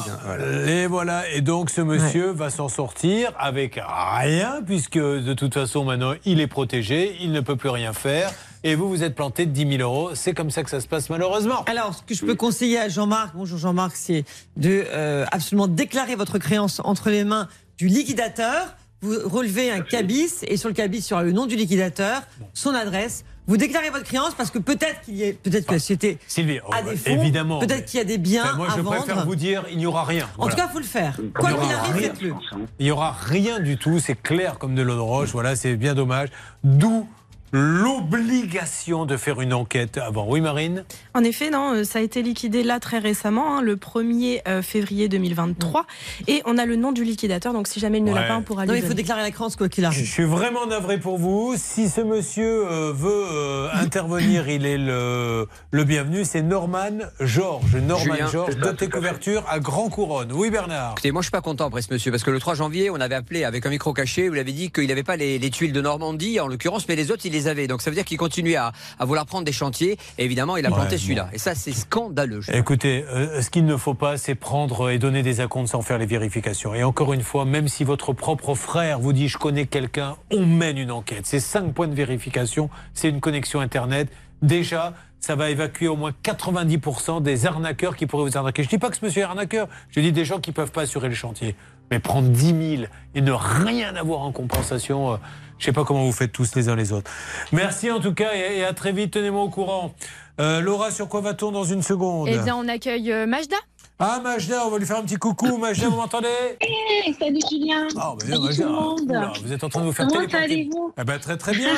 Et 0.68 0.86
voilà. 0.86 1.28
Et 1.34 1.42
donc, 1.42 1.72
ce 1.72 1.82
monsieur 1.82 2.30
va 2.32 2.50
s'en 2.52 2.70
sortir 2.70 3.32
avec 3.40 3.80
rien, 4.22 4.62
puisque 4.66 5.00
de 5.00 5.34
toute 5.34 5.54
façon, 5.56 5.84
maintenant, 5.84 6.14
il 6.26 6.40
est 6.40 6.48
protégé, 6.48 7.16
il 7.22 7.32
ne 7.32 7.42
peut 7.42 7.56
plus 7.56 7.70
rien 7.70 7.92
faire. 7.94 8.30
Et 8.64 8.76
vous, 8.76 8.88
vous 8.90 9.04
êtes 9.04 9.16
planté 9.16 9.46
de 9.48 9.52
10 9.52 9.78
000 9.78 9.82
euros. 9.82 10.12
C'est 10.14 10.34
comme 10.34 10.52
ça 10.52 10.64
que 10.64 10.70
ça 10.70 10.80
se 10.82 10.88
passe, 10.88 11.10
malheureusement. 11.10 11.64
Alors, 11.66 11.96
ce 11.96 12.04
que 12.04 12.14
je 12.14 12.24
peux 12.24 12.36
conseiller 12.36 12.78
à 12.78 12.90
Jean-Marc, 12.90 13.36
bonjour 13.36 13.58
Jean-Marc, 13.58 13.96
c'est 13.96 14.24
de 14.56 14.84
euh, 14.88 15.26
absolument 15.32 15.68
déclarer 15.68 16.16
votre 16.16 16.38
créance 16.38 16.80
entre 16.84 17.10
les 17.10 17.24
mains 17.24 17.48
du 17.80 17.88
liquidateur. 17.88 18.76
Vous 19.02 19.16
relevez 19.26 19.72
un 19.72 19.82
cabis 19.82 20.44
et 20.44 20.58
sur 20.58 20.70
le 20.70 20.76
cabis, 20.76 21.00
il 21.00 21.10
y 21.10 21.14
aura 21.14 21.24
le 21.24 21.32
nom 21.32 21.48
du 21.48 21.56
liquidateur, 21.56 22.22
son 22.54 22.76
adresse. 22.76 23.26
Vous 23.48 23.58
déclarez 23.58 23.90
votre 23.90 24.06
créance 24.06 24.36
parce 24.36 24.52
que 24.52 24.60
peut-être 24.60 25.02
qu'il 25.02 25.16
y 25.16 25.28
a, 25.28 25.34
peut-être 25.34 25.66
que 25.66 25.72
la 25.74 25.80
société 25.80 26.20
Sylvie, 26.28 26.60
oh, 26.64 26.72
a 26.72 26.84
des 26.84 26.96
fonds, 26.96 27.20
évidemment. 27.20 27.58
peut-être 27.58 27.86
qu'il 27.86 27.98
y 27.98 28.02
a 28.02 28.06
des 28.06 28.20
biens 28.20 28.44
Enfin, 28.46 28.58
moi, 28.58 28.68
je 28.76 28.80
à 28.80 28.84
préfère 28.84 29.16
vendre. 29.16 29.28
vous 29.28 29.36
dire, 29.36 29.66
il 29.72 29.80
n'y 29.80 29.88
aura 29.88 30.04
rien. 30.04 30.26
En 30.38 30.44
Voilà. 30.44 30.52
tout 30.54 30.62
cas, 30.62 30.68
il 30.70 30.74
faut 30.74 30.78
le 30.80 30.86
faire. 30.86 31.20
Quoi 31.34 31.52
qu'il 31.54 31.74
arrive, 31.74 31.96
rien. 31.96 32.10
faites-le. 32.10 32.34
Il 32.78 32.86
n'y 32.86 32.92
aura 32.92 33.12
rien 33.20 33.60
du 33.60 33.78
tout, 33.78 33.98
c'est 33.98 34.22
clair 34.22 34.60
comme 34.60 34.76
de 34.76 34.84
l'eau 34.84 34.94
de 34.94 35.00
roche, 35.00 35.30
voilà, 35.32 35.56
c'est 35.56 35.76
bien 35.76 35.96
dommage. 35.96 36.30
D'où 36.64 37.08
l'obligation 37.52 39.06
de 39.06 39.18
faire 39.18 39.42
une 39.42 39.54
enquête 39.54 39.98
avant. 39.98 40.26
Oui, 40.28 40.42
Marine 40.42 40.84
En 41.14 41.24
effet, 41.24 41.50
non, 41.50 41.74
euh, 41.74 41.84
ça 41.84 42.00
a 42.00 42.02
été 42.02 42.22
liquidé 42.22 42.64
là 42.64 42.80
très 42.80 43.00
récemment, 43.00 43.58
hein, 43.58 43.62
le 43.62 43.76
1er 43.76 44.42
euh, 44.48 44.62
février 44.62 45.10
2023. 45.10 45.86
Et 46.28 46.42
on 46.46 46.58
a 46.58 46.66
le 46.66 46.76
nom 46.76 46.92
du 46.92 47.04
liquidateur, 47.04 47.54
donc 47.54 47.68
si 47.68 47.80
jamais 47.80 47.98
il 48.00 48.04
ne 48.04 48.14
l'a 48.14 48.24
pas, 48.24 48.38
on 48.38 48.42
pourra 48.42 48.66
Non, 48.66 48.74
lui 48.74 48.80
il 48.82 48.86
faut 48.88 48.94
déclarer 48.94 49.22
la 49.22 49.32
créance 49.32 49.56
quoi 49.56 49.70
qu'il 49.70 49.84
Je 49.84 49.88
arrive. 49.88 50.06
suis 50.10 50.24
vraiment 50.24 50.66
navré 50.66 51.00
pour 51.00 51.18
vous. 51.18 51.56
Si 51.58 51.90
ce 51.90 52.02
monsieur 52.02 52.66
euh, 52.70 52.94
veut 52.94 53.26
euh, 53.32 53.68
intervenir, 53.74 54.48
il 54.50 54.66
est 54.66 54.78
le, 54.78 55.48
le 55.72 55.84
bienvenu. 55.84 56.24
C'est 56.26 56.42
Norman 56.42 57.00
Georges. 57.20 57.76
Norman 57.76 58.28
Georges, 58.32 58.56
doté 58.58 58.88
couverture 58.90 59.44
à 59.50 59.60
Grand 59.60 59.90
Couronne. 59.90 60.32
Oui, 60.34 60.50
Bernard. 60.50 60.94
Écoutez, 60.94 61.12
moi 61.12 61.22
je 61.22 61.26
suis 61.26 61.32
pas 61.32 61.42
content 61.42 61.68
après 61.68 61.82
ce 61.82 61.92
monsieur 61.94 62.12
parce 62.12 62.24
que 62.24 62.32
le 62.32 62.40
3 62.40 62.56
janvier, 62.56 62.90
on 62.90 62.96
avait 62.96 63.16
appelé 63.16 63.44
avec 63.44 63.66
un 63.66 63.70
micro 63.70 63.94
caché, 63.94 64.28
vous 64.30 64.36
l'avez 64.36 64.52
dit 64.54 64.72
qu'il 64.72 64.88
n'avait 64.88 65.04
pas 65.04 65.16
les, 65.16 65.40
les 65.40 65.50
tuiles 65.50 65.74
de 65.74 65.82
Normandie 65.82 66.40
en 66.40 66.48
l'occurrence, 66.48 66.88
mais 66.88 66.96
les 66.96 67.12
autres 67.12 67.26
il 67.26 67.32
les 67.32 67.41
avait. 67.48 67.68
Donc 67.68 67.82
ça 67.82 67.90
veut 67.90 67.96
dire 67.96 68.06
qu'il 68.06 68.18
continue 68.18 68.56
à, 68.56 68.72
à 69.00 69.06
vouloir 69.06 69.26
prendre 69.26 69.46
des 69.46 69.52
chantiers 69.52 69.98
et 70.18 70.26
évidemment 70.26 70.58
il 70.58 70.66
a 70.66 70.70
Ouais, 70.70 70.76
planté 70.76 70.98
celui-là. 70.98 71.30
Et 71.34 71.38
ça 71.38 71.56
c'est 71.56 71.74
scandaleux. 71.74 72.42
Écoutez, 72.54 73.04
euh, 73.10 73.42
ce 73.42 73.50
qu'il 73.50 73.66
ne 73.66 73.76
faut 73.78 73.94
pas, 73.94 74.18
c'est 74.18 74.36
prendre 74.36 74.90
et 74.90 75.00
donner 75.00 75.22
des 75.24 75.42
acomptes 75.42 75.70
sans 75.70 75.82
faire 75.82 75.98
les 75.98 76.06
vérifications. 76.06 76.74
Et 76.74 76.84
encore 76.84 77.14
une 77.14 77.24
fois, 77.24 77.46
même 77.46 77.68
si 77.68 77.84
votre 77.84 78.14
propre 78.14 78.56
frère 78.56 79.00
vous 79.00 79.14
dit 79.14 79.28
je 79.28 79.38
connais 79.38 79.66
quelqu'un, 79.66 80.16
on 80.32 80.46
mène 80.46 80.78
une 80.78 80.92
enquête. 80.92 81.26
C'est 81.26 81.40
cinq 81.40 81.74
points 81.74 81.88
de 81.88 81.96
vérification, 81.96 82.70
c'est 82.94 83.10
une 83.10 83.20
connexion 83.20 83.60
Internet. 83.60 84.08
Déjà, 84.42 84.94
ça 85.20 85.36
va 85.36 85.50
évacuer 85.52 85.88
au 85.88 85.96
moins 85.96 86.12
90% 86.24 87.22
des 87.22 87.46
arnaqueurs 87.46 87.96
qui 87.96 88.06
pourraient 88.08 88.30
vous 88.30 88.38
arnaquer. 88.38 88.64
Je 88.64 88.70
dis 88.70 88.78
pas 88.78 88.90
que 88.90 88.98
ce 88.98 89.06
monsieur 89.06 89.22
est 89.22 89.26
arnaqueur, 89.26 89.68
je 89.90 90.00
dis 90.00 90.12
des 90.12 90.26
gens 90.26 90.40
qui 90.40 90.52
peuvent 90.52 90.72
pas 90.72 90.82
assurer 90.82 91.10
le 91.10 91.16
chantier. 91.16 91.56
Mais 91.92 92.00
prendre 92.00 92.30
10 92.30 92.78
000 92.78 92.84
et 93.16 93.22
ne 93.22 93.32
rien 93.32 93.96
avoir 93.96 94.22
en 94.22 94.32
compensation, 94.32 95.14
euh, 95.14 95.18
je 95.62 95.66
sais 95.68 95.72
pas 95.72 95.84
comment 95.86 96.04
vous 96.04 96.12
faites 96.12 96.32
tous 96.32 96.56
les 96.56 96.70
uns 96.70 96.76
les 96.76 96.92
autres. 96.92 97.10
Merci 97.52 97.92
en 97.92 98.00
tout 98.00 98.16
cas 98.16 98.34
et, 98.34 98.66
à 98.66 98.74
très 98.74 98.92
vite, 98.92 99.12
tenez-moi 99.14 99.44
au 99.44 99.50
courant. 99.50 99.94
Euh, 100.40 100.60
Laura, 100.60 100.90
sur 100.90 101.08
quoi 101.08 101.22
va-t-on 101.22 101.52
dans 101.52 101.64
une 101.64 101.84
seconde 101.84 102.30
Eh 102.32 102.38
bien, 102.40 102.56
on 102.56 102.68
accueille 102.68 103.12
euh, 103.12 103.28
Majda. 103.28 103.58
Ah, 104.00 104.20
Majda, 104.24 104.66
on 104.66 104.72
va 104.72 104.80
lui 104.80 104.88
faire 104.88 104.98
un 104.98 105.04
petit 105.04 105.18
coucou. 105.18 105.58
Majda, 105.58 105.88
vous 105.88 105.98
m'entendez? 105.98 106.28
Hey, 106.60 107.14
salut 107.14 107.38
Julien. 107.48 107.88
Ah, 107.96 108.16
bah, 108.18 108.26
bien, 108.26 108.36
salut 108.38 108.46
Majda. 108.48 108.64
tout 108.64 108.70
le 108.70 108.76
monde. 108.76 109.02
Oula, 109.04 109.34
vous 109.44 109.54
êtes 109.54 109.64
en 109.64 109.70
train 109.70 109.82
de 109.82 109.86
vous 109.86 109.92
faire 109.92 110.08
Comment 110.08 110.26
allez-vous? 110.34 110.94
Eh 110.98 111.04
ben, 111.04 111.20
très 111.20 111.38
très 111.38 111.54
bien. 111.54 111.76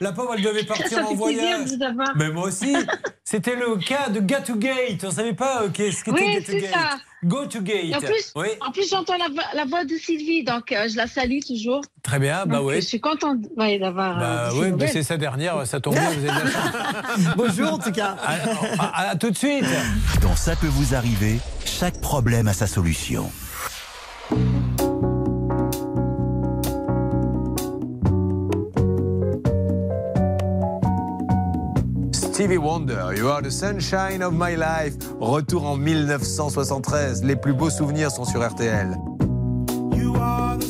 La 0.00 0.12
pauvre, 0.12 0.34
elle 0.36 0.42
devait 0.42 0.64
partir 0.66 0.98
Ça 0.98 1.06
en 1.06 1.14
voyage. 1.14 1.70
de 1.70 1.76
vous 1.76 1.82
avoir. 1.82 2.08
Mais 2.16 2.28
moi 2.28 2.48
aussi. 2.48 2.76
C'était 3.24 3.56
le 3.56 3.76
cas 3.76 4.10
de 4.10 4.20
Get 4.28 4.42
to 4.42 4.56
Gate. 4.56 5.02
On 5.04 5.10
savait 5.10 5.32
pas 5.32 5.62
euh, 5.62 5.70
qu'est-ce 5.72 6.04
qu'était 6.04 6.20
Oui, 6.22 6.44
Get 6.46 6.70
Go 7.24 7.46
to 7.46 7.60
Gate. 7.60 7.94
En 7.94 8.00
plus, 8.00 8.32
Oui. 8.34 8.48
en 8.60 8.72
plus 8.72 8.88
j'entends 8.90 9.16
la, 9.16 9.28
vo- 9.28 9.48
la 9.54 9.64
voix 9.64 9.84
de 9.84 9.94
Sylvie, 9.96 10.42
donc 10.42 10.72
euh, 10.72 10.88
je 10.90 10.96
la 10.96 11.06
salue 11.06 11.38
toujours. 11.46 11.80
Très 12.02 12.18
bien, 12.18 12.44
bah 12.46 12.56
Donc, 12.56 12.68
oui. 12.68 12.74
Je 12.76 12.80
suis 12.80 13.00
contente 13.00 13.38
ouais, 13.56 13.78
d'avoir. 13.78 14.18
Bah 14.18 14.24
euh, 14.24 14.50
oui, 14.54 14.60
mais 14.62 14.70
nouvelles. 14.72 14.88
c'est 14.90 15.02
sa 15.04 15.16
dernière, 15.16 15.64
ça 15.66 15.78
tombe 15.80 15.94
bien, 15.94 16.10
vous 16.10 16.28
avez 16.28 16.40
de 16.40 16.44
la 16.44 16.50
chance. 16.50 17.34
Bonjour 17.36 17.72
en 17.74 17.78
tout 17.78 17.92
cas. 17.92 18.16
À, 18.24 18.32
à- 18.82 19.08
à 19.10 19.16
tout 19.16 19.30
de 19.30 19.36
suite. 19.36 19.64
Dans 20.20 20.34
Ça 20.34 20.56
peut 20.56 20.66
vous 20.66 20.94
arriver, 20.96 21.38
chaque 21.64 22.00
problème 22.00 22.48
a 22.48 22.52
sa 22.54 22.66
solution. 22.66 23.30
Stevie 32.42 32.58
Wonder, 32.58 33.14
You 33.14 33.28
Are 33.28 33.40
the 33.40 33.52
Sunshine 33.52 34.20
of 34.20 34.32
My 34.32 34.56
Life. 34.56 34.94
Retour 35.20 35.64
en 35.64 35.76
1973. 35.76 37.22
Les 37.22 37.36
plus 37.36 37.52
beaux 37.52 37.70
souvenirs 37.70 38.10
sont 38.10 38.24
sur 38.24 38.44
RTL. 38.44 38.96
You 39.94 40.16
are 40.16 40.58
the 40.58 40.66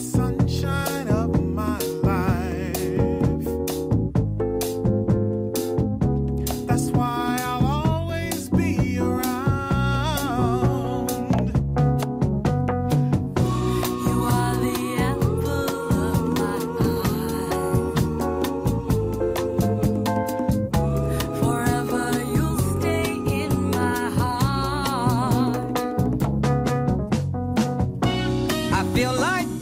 I 28.82 28.84
feel 28.94 29.12
like 29.14 29.61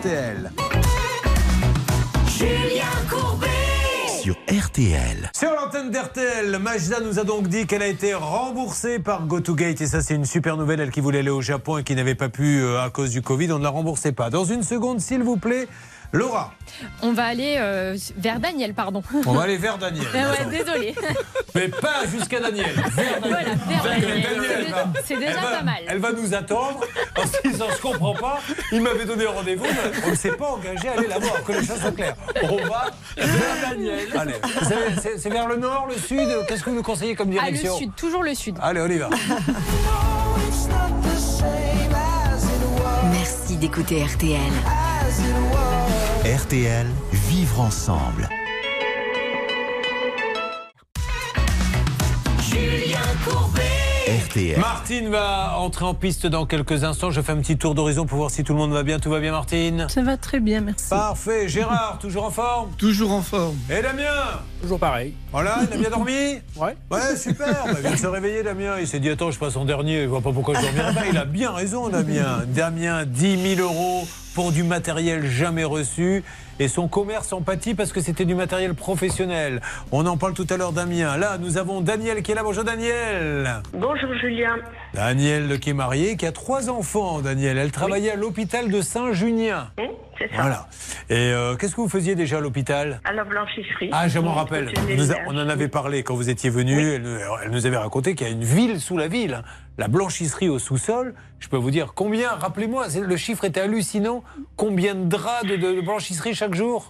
RTL. 0.00 0.50
Julien 2.26 2.84
Courbet. 3.10 3.46
Sur 4.22 4.34
RTL. 4.48 5.30
Sur 5.36 5.50
l'antenne 5.50 5.90
d'RTL, 5.90 6.58
Majda 6.58 7.00
nous 7.00 7.18
a 7.18 7.24
donc 7.24 7.48
dit 7.48 7.66
qu'elle 7.66 7.82
a 7.82 7.86
été 7.86 8.14
remboursée 8.14 8.98
par 8.98 9.26
GoToGate 9.26 9.82
et 9.82 9.86
ça 9.86 10.00
c'est 10.00 10.14
une 10.14 10.24
super 10.24 10.56
nouvelle, 10.56 10.80
elle 10.80 10.90
qui 10.90 11.00
voulait 11.00 11.18
aller 11.18 11.28
au 11.28 11.42
Japon 11.42 11.76
et 11.76 11.84
qui 11.84 11.94
n'avait 11.94 12.14
pas 12.14 12.30
pu 12.30 12.60
euh, 12.62 12.82
à 12.82 12.88
cause 12.88 13.10
du 13.10 13.20
Covid, 13.20 13.52
on 13.52 13.58
ne 13.58 13.64
la 13.64 13.68
remboursait 13.68 14.12
pas. 14.12 14.30
Dans 14.30 14.44
une 14.46 14.62
seconde, 14.62 15.00
s'il 15.00 15.22
vous 15.22 15.36
plaît, 15.36 15.68
Laura, 16.12 16.54
On 17.02 17.12
va 17.12 17.26
aller 17.26 17.56
euh, 17.58 17.96
vers 18.16 18.40
Daniel, 18.40 18.74
pardon. 18.74 19.02
on 19.26 19.32
va 19.32 19.42
aller 19.42 19.58
vers 19.58 19.78
Daniel. 19.78 20.06
Ah 20.14 20.30
ouais, 20.50 20.58
désolé. 20.58 20.94
Mais 21.54 21.68
pas 21.68 22.06
jusqu'à 22.10 22.40
Daniel. 22.40 22.66
Vers 22.96 23.20
Daniel. 23.20 23.20
Voilà, 23.22 23.54
vers 23.68 23.82
Daniel. 24.00 24.22
Daniel, 24.22 24.74
C'est 25.04 25.14
elle 25.14 25.20
va- 25.20 25.26
déjà- 25.26 25.40
va- 25.40 25.56
pas 25.58 25.62
mal. 25.62 25.82
Elle 25.88 25.98
va 25.98 26.12
nous 26.12 26.34
attendre 26.34 26.80
parce 27.14 27.30
qu'il 27.40 27.50
ne 27.52 27.56
se 27.56 27.80
comprend 27.80 28.14
pas. 28.14 28.38
Il 28.72 28.80
m'avait 28.82 29.04
donné 29.04 29.26
rendez-vous, 29.26 29.64
mais 29.64 30.00
on 30.06 30.10
ne 30.10 30.14
s'est 30.14 30.32
pas 30.32 30.50
engagé 30.52 30.88
à 30.88 30.92
aller 30.92 31.08
la 31.08 31.18
voir, 31.18 31.42
que 31.44 31.52
les 31.52 31.64
choses 31.66 31.80
soient 31.80 31.90
claires. 31.92 32.16
On 32.42 32.56
va 32.68 32.86
vers 33.16 33.70
Daniel. 33.70 34.08
Allez, 34.16 34.34
c'est- 35.18 35.28
vers 35.28 35.48
le 35.48 35.56
nord, 35.56 35.86
le 35.88 35.96
sud? 35.96 36.28
Qu'est-ce 36.48 36.62
que 36.64 36.70
vous 36.70 36.76
nous 36.76 36.82
conseillez 36.82 37.14
comme 37.14 37.28
Ah, 37.38 37.46
le 37.46 37.52
direction? 37.52 37.76
sud, 37.76 37.90
toujours 37.96 38.22
le 38.22 38.34
sud. 38.34 38.56
Allez, 38.62 38.80
on 38.80 38.88
y 38.88 38.98
va. 38.98 39.08
Merci 43.12 43.56
d'écouter 43.56 44.04
RTL. 44.04 44.38
RTL, 46.24 46.86
vivre 47.12 47.60
ensemble. 47.60 48.28
RTL. 53.20 54.58
Martine 54.58 55.08
va 55.10 55.58
entrer 55.58 55.84
en 55.84 55.92
piste 55.94 56.26
dans 56.26 56.46
quelques 56.46 56.84
instants. 56.84 57.10
Je 57.10 57.20
fais 57.20 57.32
un 57.32 57.36
petit 57.36 57.58
tour 57.58 57.74
d'horizon 57.74 58.06
pour 58.06 58.16
voir 58.18 58.30
si 58.30 58.42
tout 58.42 58.54
le 58.54 58.58
monde 58.58 58.72
va 58.72 58.82
bien. 58.82 58.98
Tout 58.98 59.10
va 59.10 59.20
bien, 59.20 59.30
Martine? 59.30 59.86
Ça 59.88 60.02
va 60.02 60.16
très 60.16 60.40
bien, 60.40 60.60
merci. 60.62 60.88
Parfait. 60.88 61.46
Gérard, 61.48 61.98
toujours 62.00 62.24
en 62.24 62.30
forme? 62.30 62.70
Toujours 62.78 63.12
en 63.12 63.20
forme. 63.20 63.56
Et 63.70 63.82
Damien? 63.82 64.04
Toujours 64.62 64.78
pareil. 64.78 65.14
Voilà, 65.32 65.58
il 65.68 65.74
a 65.74 65.76
bien 65.76 65.90
dormi? 65.90 66.12
Ouais. 66.56 66.76
Ouais, 66.90 67.16
super. 67.16 67.64
Bah, 67.66 67.72
il 67.76 67.82
vient 67.82 67.92
de 67.92 67.96
se 67.96 68.06
réveiller, 68.06 68.42
Damien. 68.42 68.78
Il 68.80 68.88
s'est 68.88 69.00
dit 69.00 69.10
Attends, 69.10 69.30
je 69.30 69.38
passe 69.38 69.56
en 69.56 69.64
dernier. 69.64 70.02
Je 70.02 70.08
vois 70.08 70.22
pas 70.22 70.32
pourquoi 70.32 70.54
je 70.54 70.62
dormirais 70.62 70.94
pas. 70.94 71.06
Il 71.06 71.16
a 71.18 71.24
bien 71.24 71.52
raison, 71.52 71.88
Damien. 71.88 72.44
Damien, 72.48 73.04
10 73.04 73.56
000 73.56 73.60
euros 73.60 74.06
pour 74.34 74.50
du 74.50 74.62
matériel 74.62 75.26
jamais 75.26 75.64
reçu. 75.64 76.24
Et 76.62 76.68
son 76.68 76.88
commerce 76.88 77.32
en 77.32 77.40
pâtit 77.40 77.74
parce 77.74 77.90
que 77.90 78.02
c'était 78.02 78.26
du 78.26 78.34
matériel 78.34 78.74
professionnel. 78.74 79.62
On 79.92 80.04
en 80.04 80.18
parle 80.18 80.34
tout 80.34 80.46
à 80.50 80.58
l'heure, 80.58 80.72
Damien. 80.72 81.16
Là, 81.16 81.38
nous 81.38 81.56
avons 81.56 81.80
Daniel 81.80 82.22
qui 82.22 82.32
est 82.32 82.34
là. 82.34 82.42
Bonjour, 82.42 82.64
Daniel. 82.64 83.62
Bonjour 83.72 84.12
Julien. 84.20 84.56
Daniel 84.92 85.58
qui 85.58 85.70
est 85.70 85.74
marié, 85.74 86.18
qui 86.18 86.26
a 86.26 86.32
trois 86.32 86.68
enfants, 86.68 87.20
Daniel. 87.20 87.56
Elle 87.56 87.72
travaillait 87.72 88.10
à 88.12 88.16
l'hôpital 88.16 88.70
de 88.70 88.82
Saint-Junien. 88.82 89.70
Hein, 89.78 89.84
c'est 90.18 90.28
ça. 90.28 90.42
Voilà. 90.42 90.66
Et 91.08 91.32
euh, 91.32 91.56
qu'est-ce 91.56 91.74
que 91.74 91.80
vous 91.80 91.88
faisiez 91.88 92.14
déjà 92.14 92.36
à 92.36 92.40
l'hôpital? 92.40 93.00
À 93.04 93.12
la 93.14 93.24
blanchisserie. 93.24 93.88
Ah, 93.92 94.06
je 94.08 94.18
m'en 94.18 94.34
rappelle. 94.34 94.70
Nous 94.96 95.12
on 95.28 95.30
en 95.38 95.48
avait 95.48 95.68
parlé 95.68 96.02
quand 96.02 96.14
vous 96.14 96.28
étiez 96.28 96.50
venu. 96.50 96.78
Elle, 96.78 97.02
nous- 97.02 97.18
elle 97.42 97.50
nous 97.52 97.64
avait 97.64 97.78
raconté 97.78 98.14
qu'il 98.14 98.26
y 98.26 98.30
a 98.30 98.32
une 98.34 98.44
ville 98.44 98.78
sous 98.80 98.98
la 98.98 99.08
ville. 99.08 99.42
La 99.80 99.88
blanchisserie 99.88 100.50
au 100.50 100.58
sous-sol. 100.58 101.14
Je 101.38 101.48
peux 101.48 101.56
vous 101.56 101.70
dire 101.70 101.94
combien, 101.94 102.32
rappelez-moi, 102.32 102.88
le 103.00 103.16
chiffre 103.16 103.46
était 103.46 103.60
hallucinant. 103.60 104.22
Combien 104.54 104.94
de 104.94 105.06
draps 105.06 105.46
de, 105.46 105.80
blanchisserie 105.80 106.34
chaque 106.34 106.54
jour? 106.54 106.86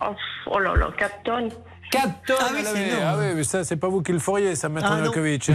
Oh 0.48 0.58
là 0.58 0.74
là, 0.74 0.90
4 0.98 1.22
tonnes. 1.22 1.50
4 1.90 2.08
tonnes 2.26 2.36
Ah 2.40 2.46
oui, 2.52 2.58
à 2.60 2.62
la 2.62 2.68
c'est 2.70 2.76
année. 2.78 2.88
énorme. 2.88 3.04
Ah 3.06 3.16
oui, 3.18 3.24
mais 3.36 3.44
ça, 3.44 3.64
c'est 3.64 3.76
pas 3.76 3.88
vous 3.88 4.02
qui 4.02 4.12
le 4.12 4.18
feriez, 4.18 4.54
ça, 4.54 4.68
Maître 4.68 4.88
Ah. 4.90 4.96
Novakovic, 4.96 5.50
hein. 5.50 5.54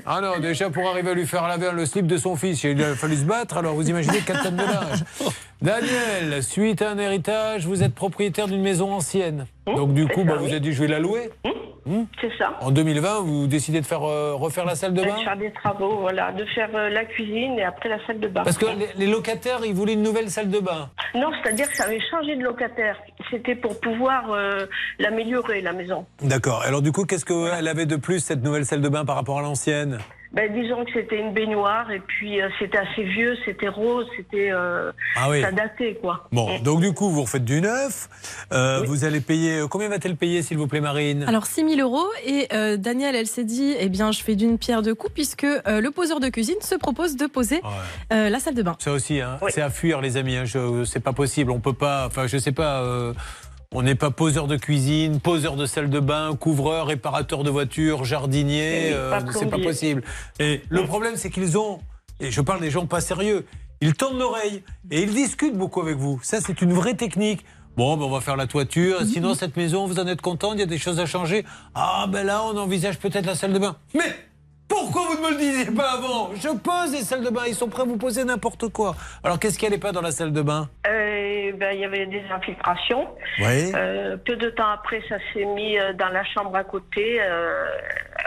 ah 0.06 0.20
non, 0.20 0.38
déjà 0.40 0.70
pour 0.70 0.88
arriver 0.88 1.10
à 1.10 1.14
lui 1.14 1.26
faire 1.26 1.46
laver 1.46 1.70
le 1.72 1.86
slip 1.86 2.06
de 2.06 2.16
son 2.16 2.36
fils, 2.36 2.64
il 2.64 2.82
a 2.82 2.94
fallu 2.94 3.16
se 3.16 3.24
battre, 3.24 3.56
alors 3.58 3.74
vous 3.74 3.88
imaginez 3.88 4.18
4 4.20 4.42
tonnes 4.42 4.56
de 4.56 4.62
linge. 4.62 5.04
Daniel, 5.62 6.42
suite 6.42 6.82
à 6.82 6.90
un 6.90 6.98
héritage, 6.98 7.66
vous 7.66 7.82
êtes 7.82 7.94
propriétaire 7.94 8.46
d'une 8.46 8.62
maison 8.62 8.92
ancienne. 8.92 9.46
Donc 9.66 9.92
du 9.92 10.06
coup, 10.06 10.22
Mmh, 10.22 10.26
bah, 10.26 10.36
vous 10.38 10.46
avez 10.46 10.60
dit, 10.60 10.72
je 10.72 10.80
vais 10.80 10.88
la 10.88 10.98
louer. 11.00 11.30
Hmm 11.86 12.04
C'est 12.20 12.30
ça. 12.38 12.56
En 12.60 12.70
2020, 12.70 13.20
vous 13.20 13.46
décidez 13.46 13.80
de 13.80 13.86
faire 13.86 14.02
euh, 14.02 14.34
refaire 14.34 14.64
la 14.66 14.74
salle 14.74 14.92
de 14.94 15.00
De 15.02 15.06
bain 15.06 15.16
faire 15.24 15.36
des 15.38 15.50
travaux, 15.52 16.00
voilà, 16.00 16.32
de 16.32 16.44
faire 16.46 16.68
euh, 16.74 16.90
la 16.90 17.04
cuisine 17.06 17.58
et 17.58 17.64
après 17.64 17.88
la 17.88 17.98
salle 18.06 18.20
de 18.20 18.28
bain. 18.28 18.42
Parce 18.44 18.58
que 18.58 18.66
les, 18.66 18.88
les 18.96 19.06
locataires, 19.10 19.60
ils 19.64 19.72
voulaient 19.74 19.94
une 19.94 20.02
nouvelle 20.02 20.30
salle 20.30 20.50
de 20.50 20.58
bain. 20.58 20.90
Non, 21.14 21.30
c'est-à-dire 21.42 21.68
que 21.68 21.74
ça 21.76 21.84
avait 21.84 22.00
changé 22.10 22.36
de 22.36 22.42
locataire. 22.42 22.96
C'était 23.30 23.54
pour 23.54 23.78
pouvoir 23.80 24.32
euh, 24.32 24.66
l'améliorer, 24.98 25.60
la 25.60 25.72
maison. 25.72 26.06
D'accord. 26.22 26.62
Alors 26.62 26.82
du 26.82 26.92
coup, 26.92 27.04
qu'est-ce 27.04 27.24
qu'elle 27.24 27.68
avait 27.68 27.86
de 27.86 27.96
plus, 27.96 28.20
cette 28.20 28.42
nouvelle 28.42 28.64
salle 28.64 28.80
de 28.80 28.88
bain, 28.88 29.04
par 29.04 29.16
rapport 29.16 29.38
à 29.38 29.42
l'ancienne? 29.42 29.98
Ben, 30.32 30.52
disons 30.52 30.84
que 30.84 30.90
c'était 30.92 31.18
une 31.18 31.32
baignoire 31.32 31.90
et 31.90 32.00
puis 32.00 32.40
euh, 32.42 32.48
c'était 32.58 32.78
assez 32.78 33.02
vieux, 33.02 33.34
c'était 33.46 33.68
rose, 33.68 34.06
c'était. 34.16 34.50
euh, 34.52 34.92
Ah 35.16 35.30
oui. 35.30 35.40
Ça 35.40 35.50
datait, 35.52 35.98
quoi. 36.00 36.28
Bon, 36.32 36.58
donc 36.60 36.80
du 36.80 36.92
coup, 36.92 37.08
vous 37.10 37.22
refaites 37.22 37.44
du 37.46 37.60
neuf. 37.62 38.08
Euh, 38.52 38.82
Vous 38.86 39.04
allez 39.04 39.20
payer. 39.20 39.62
Combien 39.70 39.88
va-t-elle 39.88 40.16
payer, 40.16 40.42
s'il 40.42 40.58
vous 40.58 40.66
plaît, 40.66 40.80
Marine? 40.82 41.24
Alors 41.26 41.46
6 41.46 41.66
000 41.76 41.80
euros 41.80 42.06
et 42.26 42.46
euh, 42.52 42.76
Daniel, 42.76 43.14
elle 43.16 43.26
s'est 43.26 43.44
dit, 43.44 43.74
eh 43.78 43.88
bien, 43.88 44.12
je 44.12 44.22
fais 44.22 44.34
d'une 44.36 44.58
pierre 44.58 44.82
deux 44.82 44.94
coups 44.94 45.12
puisque 45.14 45.44
euh, 45.44 45.80
le 45.80 45.90
poseur 45.90 46.20
de 46.20 46.28
cuisine 46.28 46.60
se 46.60 46.74
propose 46.74 47.16
de 47.16 47.26
poser 47.26 47.62
euh, 48.12 48.28
la 48.28 48.38
salle 48.38 48.54
de 48.54 48.62
bain. 48.62 48.76
Ça 48.78 48.92
aussi, 48.92 49.20
hein, 49.20 49.38
c'est 49.48 49.62
à 49.62 49.70
fuir, 49.70 50.00
les 50.02 50.16
amis. 50.18 50.36
Hein, 50.36 50.44
je- 50.44 50.84
c'est 50.84 51.00
pas 51.00 51.12
possible. 51.14 51.50
On 51.50 51.60
peut 51.60 51.72
pas. 51.72 52.06
Enfin, 52.06 52.26
je 52.26 52.36
sais 52.38 52.52
pas. 52.52 52.82
On 53.74 53.82
n'est 53.82 53.94
pas 53.94 54.10
poseur 54.10 54.46
de 54.46 54.56
cuisine, 54.56 55.20
poseur 55.20 55.56
de 55.56 55.66
salle 55.66 55.90
de 55.90 56.00
bain, 56.00 56.34
couvreur, 56.36 56.86
réparateur 56.86 57.44
de 57.44 57.50
voitures, 57.50 58.04
jardinier. 58.04 58.88
Oui, 58.88 58.92
euh, 58.94 59.20
c'est 59.32 59.50
pas 59.50 59.58
possible. 59.58 60.02
Et 60.38 60.62
le 60.70 60.84
problème, 60.84 61.16
c'est 61.16 61.30
qu'ils 61.30 61.58
ont. 61.58 61.80
Et 62.20 62.30
je 62.30 62.40
parle 62.40 62.60
des 62.60 62.70
gens 62.70 62.86
pas 62.86 63.00
sérieux. 63.00 63.46
Ils 63.80 63.94
tendent 63.94 64.18
l'oreille 64.18 64.62
et 64.90 65.02
ils 65.02 65.14
discutent 65.14 65.56
beaucoup 65.56 65.80
avec 65.80 65.96
vous. 65.96 66.18
Ça, 66.22 66.40
c'est 66.40 66.62
une 66.62 66.72
vraie 66.72 66.94
technique. 66.94 67.44
Bon, 67.76 67.96
ben, 67.96 68.06
on 68.06 68.10
va 68.10 68.20
faire 68.20 68.36
la 68.36 68.48
toiture. 68.48 69.02
Sinon, 69.04 69.34
cette 69.34 69.56
maison, 69.56 69.86
vous 69.86 70.00
en 70.00 70.06
êtes 70.08 70.20
content 70.20 70.52
Il 70.54 70.58
y 70.58 70.62
a 70.62 70.66
des 70.66 70.78
choses 70.78 70.98
à 70.98 71.06
changer. 71.06 71.44
Ah, 71.74 72.06
ben 72.08 72.24
là, 72.24 72.42
on 72.42 72.56
envisage 72.56 72.98
peut-être 72.98 73.26
la 73.26 73.36
salle 73.36 73.52
de 73.52 73.58
bain. 73.60 73.76
Mais 73.94 74.16
pourquoi 74.68 75.02
vous 75.06 75.22
ne 75.22 75.26
me 75.26 75.30
le 75.32 75.36
disiez 75.38 75.74
pas 75.74 75.92
avant? 75.92 76.30
Je 76.34 76.48
pose 76.48 76.92
des 76.92 77.02
salles 77.02 77.24
de 77.24 77.30
bain. 77.30 77.42
Ils 77.46 77.54
sont 77.54 77.68
prêts 77.68 77.82
à 77.82 77.86
vous 77.86 77.96
poser 77.96 78.24
n'importe 78.24 78.68
quoi. 78.68 78.94
Alors, 79.24 79.38
qu'est-ce 79.38 79.58
qu'il 79.58 79.68
n'y 79.68 79.74
allait 79.74 79.80
pas 79.80 79.92
dans 79.92 80.02
la 80.02 80.12
salle 80.12 80.32
de 80.32 80.42
bain? 80.42 80.68
Euh, 80.86 81.52
ben, 81.52 81.72
il 81.74 81.80
y 81.80 81.84
avait 81.84 82.06
des 82.06 82.22
infiltrations. 82.30 83.08
Oui. 83.40 83.72
Euh, 83.74 84.16
peu 84.16 84.36
de 84.36 84.50
temps 84.50 84.68
après, 84.68 85.02
ça 85.08 85.16
s'est 85.32 85.44
mis 85.44 85.78
euh, 85.78 85.92
dans 85.94 86.08
la 86.08 86.24
chambre 86.24 86.54
à 86.54 86.64
côté, 86.64 87.20
euh, 87.20 87.64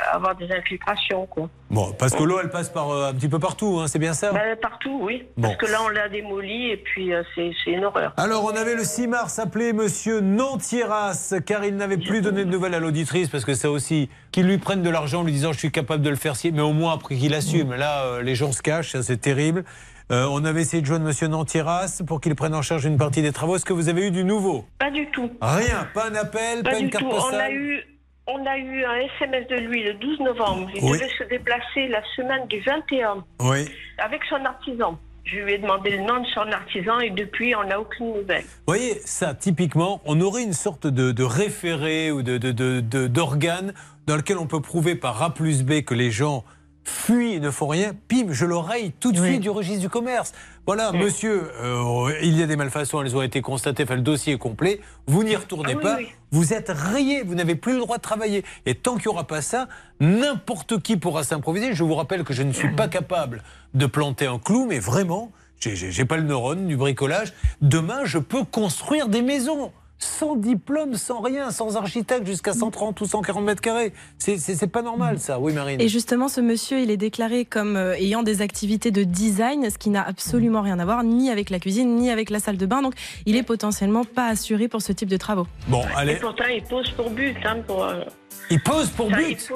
à 0.09 0.15
avoir 0.15 0.35
des 0.35 0.51
infiltrations, 0.51 1.25
quoi. 1.27 1.49
Bon, 1.71 1.93
parce 1.97 2.13
que 2.13 2.21
l'eau, 2.21 2.37
elle 2.43 2.49
passe 2.49 2.67
par, 2.67 2.91
euh, 2.91 3.09
un 3.09 3.13
petit 3.13 3.29
peu 3.29 3.39
partout, 3.39 3.79
hein, 3.79 3.87
c'est 3.87 3.97
bien 3.97 4.13
ça 4.13 4.33
Ben, 4.33 4.57
partout, 4.61 4.99
oui. 5.01 5.23
Bon. 5.37 5.47
Parce 5.47 5.55
que 5.55 5.71
là, 5.71 5.77
on 5.85 5.87
l'a 5.87 6.09
démoli 6.09 6.69
et 6.69 6.75
puis 6.75 7.13
euh, 7.13 7.23
c'est 7.33 7.53
une 7.65 7.85
horreur. 7.85 8.13
Alors, 8.17 8.43
on 8.43 8.55
avait 8.55 8.75
le 8.75 8.83
6 8.83 9.07
mars 9.07 9.39
appelé 9.39 9.71
Monsieur 9.71 10.19
Nantieras, 10.19 11.33
car 11.45 11.63
il 11.63 11.77
n'avait 11.77 11.97
plus 11.97 12.21
donné 12.21 12.43
de 12.43 12.49
nouvelles 12.49 12.73
à 12.73 12.79
l'auditrice, 12.79 13.29
parce 13.29 13.45
que 13.45 13.53
ça 13.53 13.71
aussi, 13.71 14.09
qu'ils 14.33 14.47
lui 14.47 14.57
prennent 14.57 14.83
de 14.83 14.89
l'argent 14.89 15.21
en 15.21 15.23
lui 15.23 15.31
disant 15.31 15.53
je 15.53 15.59
suis 15.59 15.71
capable 15.71 16.03
de 16.03 16.09
le 16.09 16.17
faire, 16.17 16.33
mais 16.51 16.61
au 16.61 16.73
moins 16.73 16.93
après 16.93 17.15
qu'il 17.15 17.33
assume. 17.33 17.73
Là, 17.73 18.03
euh, 18.03 18.21
les 18.21 18.35
gens 18.35 18.51
se 18.51 18.61
cachent, 18.61 18.99
c'est 18.99 19.21
terrible. 19.21 19.63
Euh, 20.11 20.27
on 20.29 20.43
avait 20.43 20.61
essayé 20.61 20.81
de 20.81 20.87
joindre 20.87 21.05
Monsieur 21.05 21.29
Nantieras 21.29 22.01
pour 22.05 22.19
qu'il 22.19 22.35
prenne 22.35 22.53
en 22.53 22.61
charge 22.61 22.83
une 22.83 22.97
partie 22.97 23.21
des 23.21 23.31
travaux. 23.31 23.55
Est-ce 23.55 23.63
que 23.63 23.71
vous 23.71 23.87
avez 23.87 24.07
eu 24.07 24.11
du 24.11 24.25
nouveau? 24.25 24.65
Pas 24.77 24.91
du 24.91 25.09
tout. 25.11 25.31
Rien, 25.39 25.87
pas 25.93 26.09
un 26.09 26.15
appel, 26.15 26.63
pas, 26.63 26.71
Pas 26.71 26.79
une 26.79 26.85
du 26.87 26.91
carte 26.91 27.05
tout. 27.05 27.11
On 27.11 27.17
a 27.17 27.21
postale 27.21 27.53
eu. 27.53 27.83
On 28.33 28.45
a 28.45 28.57
eu 28.57 28.85
un 28.85 28.95
SMS 29.17 29.47
de 29.47 29.55
lui 29.55 29.83
le 29.83 29.93
12 29.95 30.19
novembre. 30.21 30.69
Il 30.75 30.83
Oui. 30.83 30.91
devait 30.97 31.09
se 31.17 31.23
déplacer 31.25 31.87
la 31.89 32.01
semaine 32.15 32.47
du 32.47 32.59
21 32.61 33.23
Oui. 33.41 33.67
avec 33.97 34.21
son 34.29 34.43
artisan. 34.45 34.97
Je 35.23 35.37
lui 35.37 35.53
ai 35.53 35.57
demandé 35.57 35.91
le 35.91 35.97
nom 36.03 36.19
de 36.21 36.27
son 36.33 36.51
artisan 36.51 36.99
et 36.99 37.09
depuis, 37.11 37.55
on 37.55 37.63
n'a 37.63 37.79
aucune 37.79 38.07
nouvelle. 38.13 38.41
Vous 38.43 38.63
voyez, 38.67 38.95
ça, 39.05 39.33
typiquement, 39.35 40.01
on 40.05 40.19
aurait 40.21 40.43
une 40.43 40.53
sorte 40.53 40.87
de, 40.87 41.11
de 41.11 41.23
référé 41.23 42.11
ou 42.11 42.21
de, 42.23 42.37
de- 42.37 42.51
de- 42.51 42.79
de- 42.79 43.07
d'organe 43.07 43.73
dans 44.07 44.15
lequel 44.15 44.37
on 44.37 44.47
peut 44.47 44.61
prouver 44.61 44.95
par 44.95 45.21
A 45.21 45.33
plus 45.33 45.63
B 45.63 45.81
que 45.83 45.93
les 45.93 46.09
gens 46.09 46.43
fuient 46.83 47.33
et 47.33 47.39
ne 47.39 47.51
font 47.51 47.67
rien. 47.67 47.93
Pim, 48.07 48.27
je 48.31 48.45
l'oreille 48.45 48.91
tout 48.99 49.11
de 49.11 49.23
suite 49.23 49.41
du 49.41 49.49
registre 49.49 49.81
du 49.81 49.89
commerce. 49.89 50.33
Voilà, 50.65 50.91
monsieur, 50.91 51.49
euh, 51.61 52.13
il 52.21 52.37
y 52.37 52.43
a 52.43 52.47
des 52.47 52.55
malfaçons, 52.55 53.01
elles 53.01 53.15
ont 53.15 53.21
été 53.21 53.41
constatées, 53.41 53.83
enfin, 53.83 53.95
le 53.95 54.01
dossier 54.01 54.33
est 54.33 54.37
complet. 54.37 54.79
Vous 55.07 55.23
n'y 55.23 55.35
retournez 55.35 55.73
Ah 55.73 55.77
oui, 55.77 55.81
pas. 55.83 55.97
Vous 56.31 56.53
êtes 56.53 56.69
rayé, 56.69 57.23
vous 57.23 57.35
n'avez 57.35 57.55
plus 57.55 57.73
le 57.73 57.79
droit 57.79 57.97
de 57.97 58.01
travailler. 58.01 58.43
Et 58.65 58.75
tant 58.75 58.93
qu'il 58.95 59.09
n'y 59.09 59.13
aura 59.15 59.25
pas 59.25 59.41
ça, 59.41 59.67
n'importe 59.99 60.81
qui 60.81 60.97
pourra 60.97 61.23
s'improviser. 61.23 61.73
Je 61.73 61.83
vous 61.83 61.95
rappelle 61.95 62.23
que 62.23 62.33
je 62.33 62.43
ne 62.43 62.51
suis 62.53 62.69
pas 62.75 62.87
capable 62.87 63.43
de 63.73 63.85
planter 63.85 64.25
un 64.27 64.39
clou, 64.39 64.65
mais 64.67 64.79
vraiment, 64.79 65.31
j'ai- 65.59 65.75
j'ai 65.75 65.91
j'ai 65.91 66.05
pas 66.05 66.17
le 66.17 66.23
neurone 66.23 66.67
du 66.67 66.77
bricolage. 66.77 67.33
Demain, 67.61 68.01
je 68.05 68.17
peux 68.17 68.43
construire 68.43 69.07
des 69.07 69.21
maisons. 69.21 69.71
Sans 70.03 70.35
diplôme, 70.35 70.95
sans 70.95 71.21
rien, 71.21 71.51
sans 71.51 71.77
architecte, 71.77 72.25
jusqu'à 72.25 72.53
130 72.53 72.99
ou 73.01 73.05
140 73.05 73.43
mètres 73.45 73.61
carrés. 73.61 73.93
C'est- 74.17 74.67
pas 74.67 74.81
normal, 74.81 75.19
ça. 75.19 75.39
Oui, 75.39 75.53
Marine. 75.53 75.79
Et 75.79 75.87
justement, 75.89 76.27
ce 76.27 76.41
monsieur, 76.41 76.79
il 76.79 76.89
est 76.89 76.97
déclaré 76.97 77.45
comme 77.45 77.75
euh, 77.75 77.93
ayant 77.95 78.23
des 78.23 78.41
activités 78.41 78.89
de 78.89 79.03
design, 79.03 79.69
ce 79.69 79.77
qui 79.77 79.89
n'a 79.91 80.01
absolument 80.01 80.61
rien 80.61 80.79
à 80.79 80.85
voir 80.85 81.03
ni 81.03 81.29
avec 81.29 81.49
la 81.51 81.59
cuisine, 81.59 81.95
ni 81.95 82.09
avec 82.09 82.29
la 82.31 82.39
salle 82.39 82.57
de 82.57 82.65
bain. 82.65 82.81
Donc, 82.81 82.93
il 83.27 83.35
est 83.35 83.43
potentiellement 83.43 84.03
pas 84.03 84.27
assuré 84.27 84.67
pour 84.67 84.81
ce 84.81 84.91
type 84.91 85.09
de 85.09 85.17
travaux. 85.17 85.45
Bon, 85.67 85.81
Et 85.83 85.85
allez. 85.95 86.15
pourtant, 86.15 86.45
il 86.51 86.63
pose 86.63 86.89
pour 86.91 87.09
but. 87.11 87.35
Hein, 87.45 87.57
pour, 87.67 87.83
euh, 87.83 88.01
Il 88.49 88.61
pose 88.61 88.89
pour 88.89 89.09
ça, 89.09 89.15
but 89.17 89.49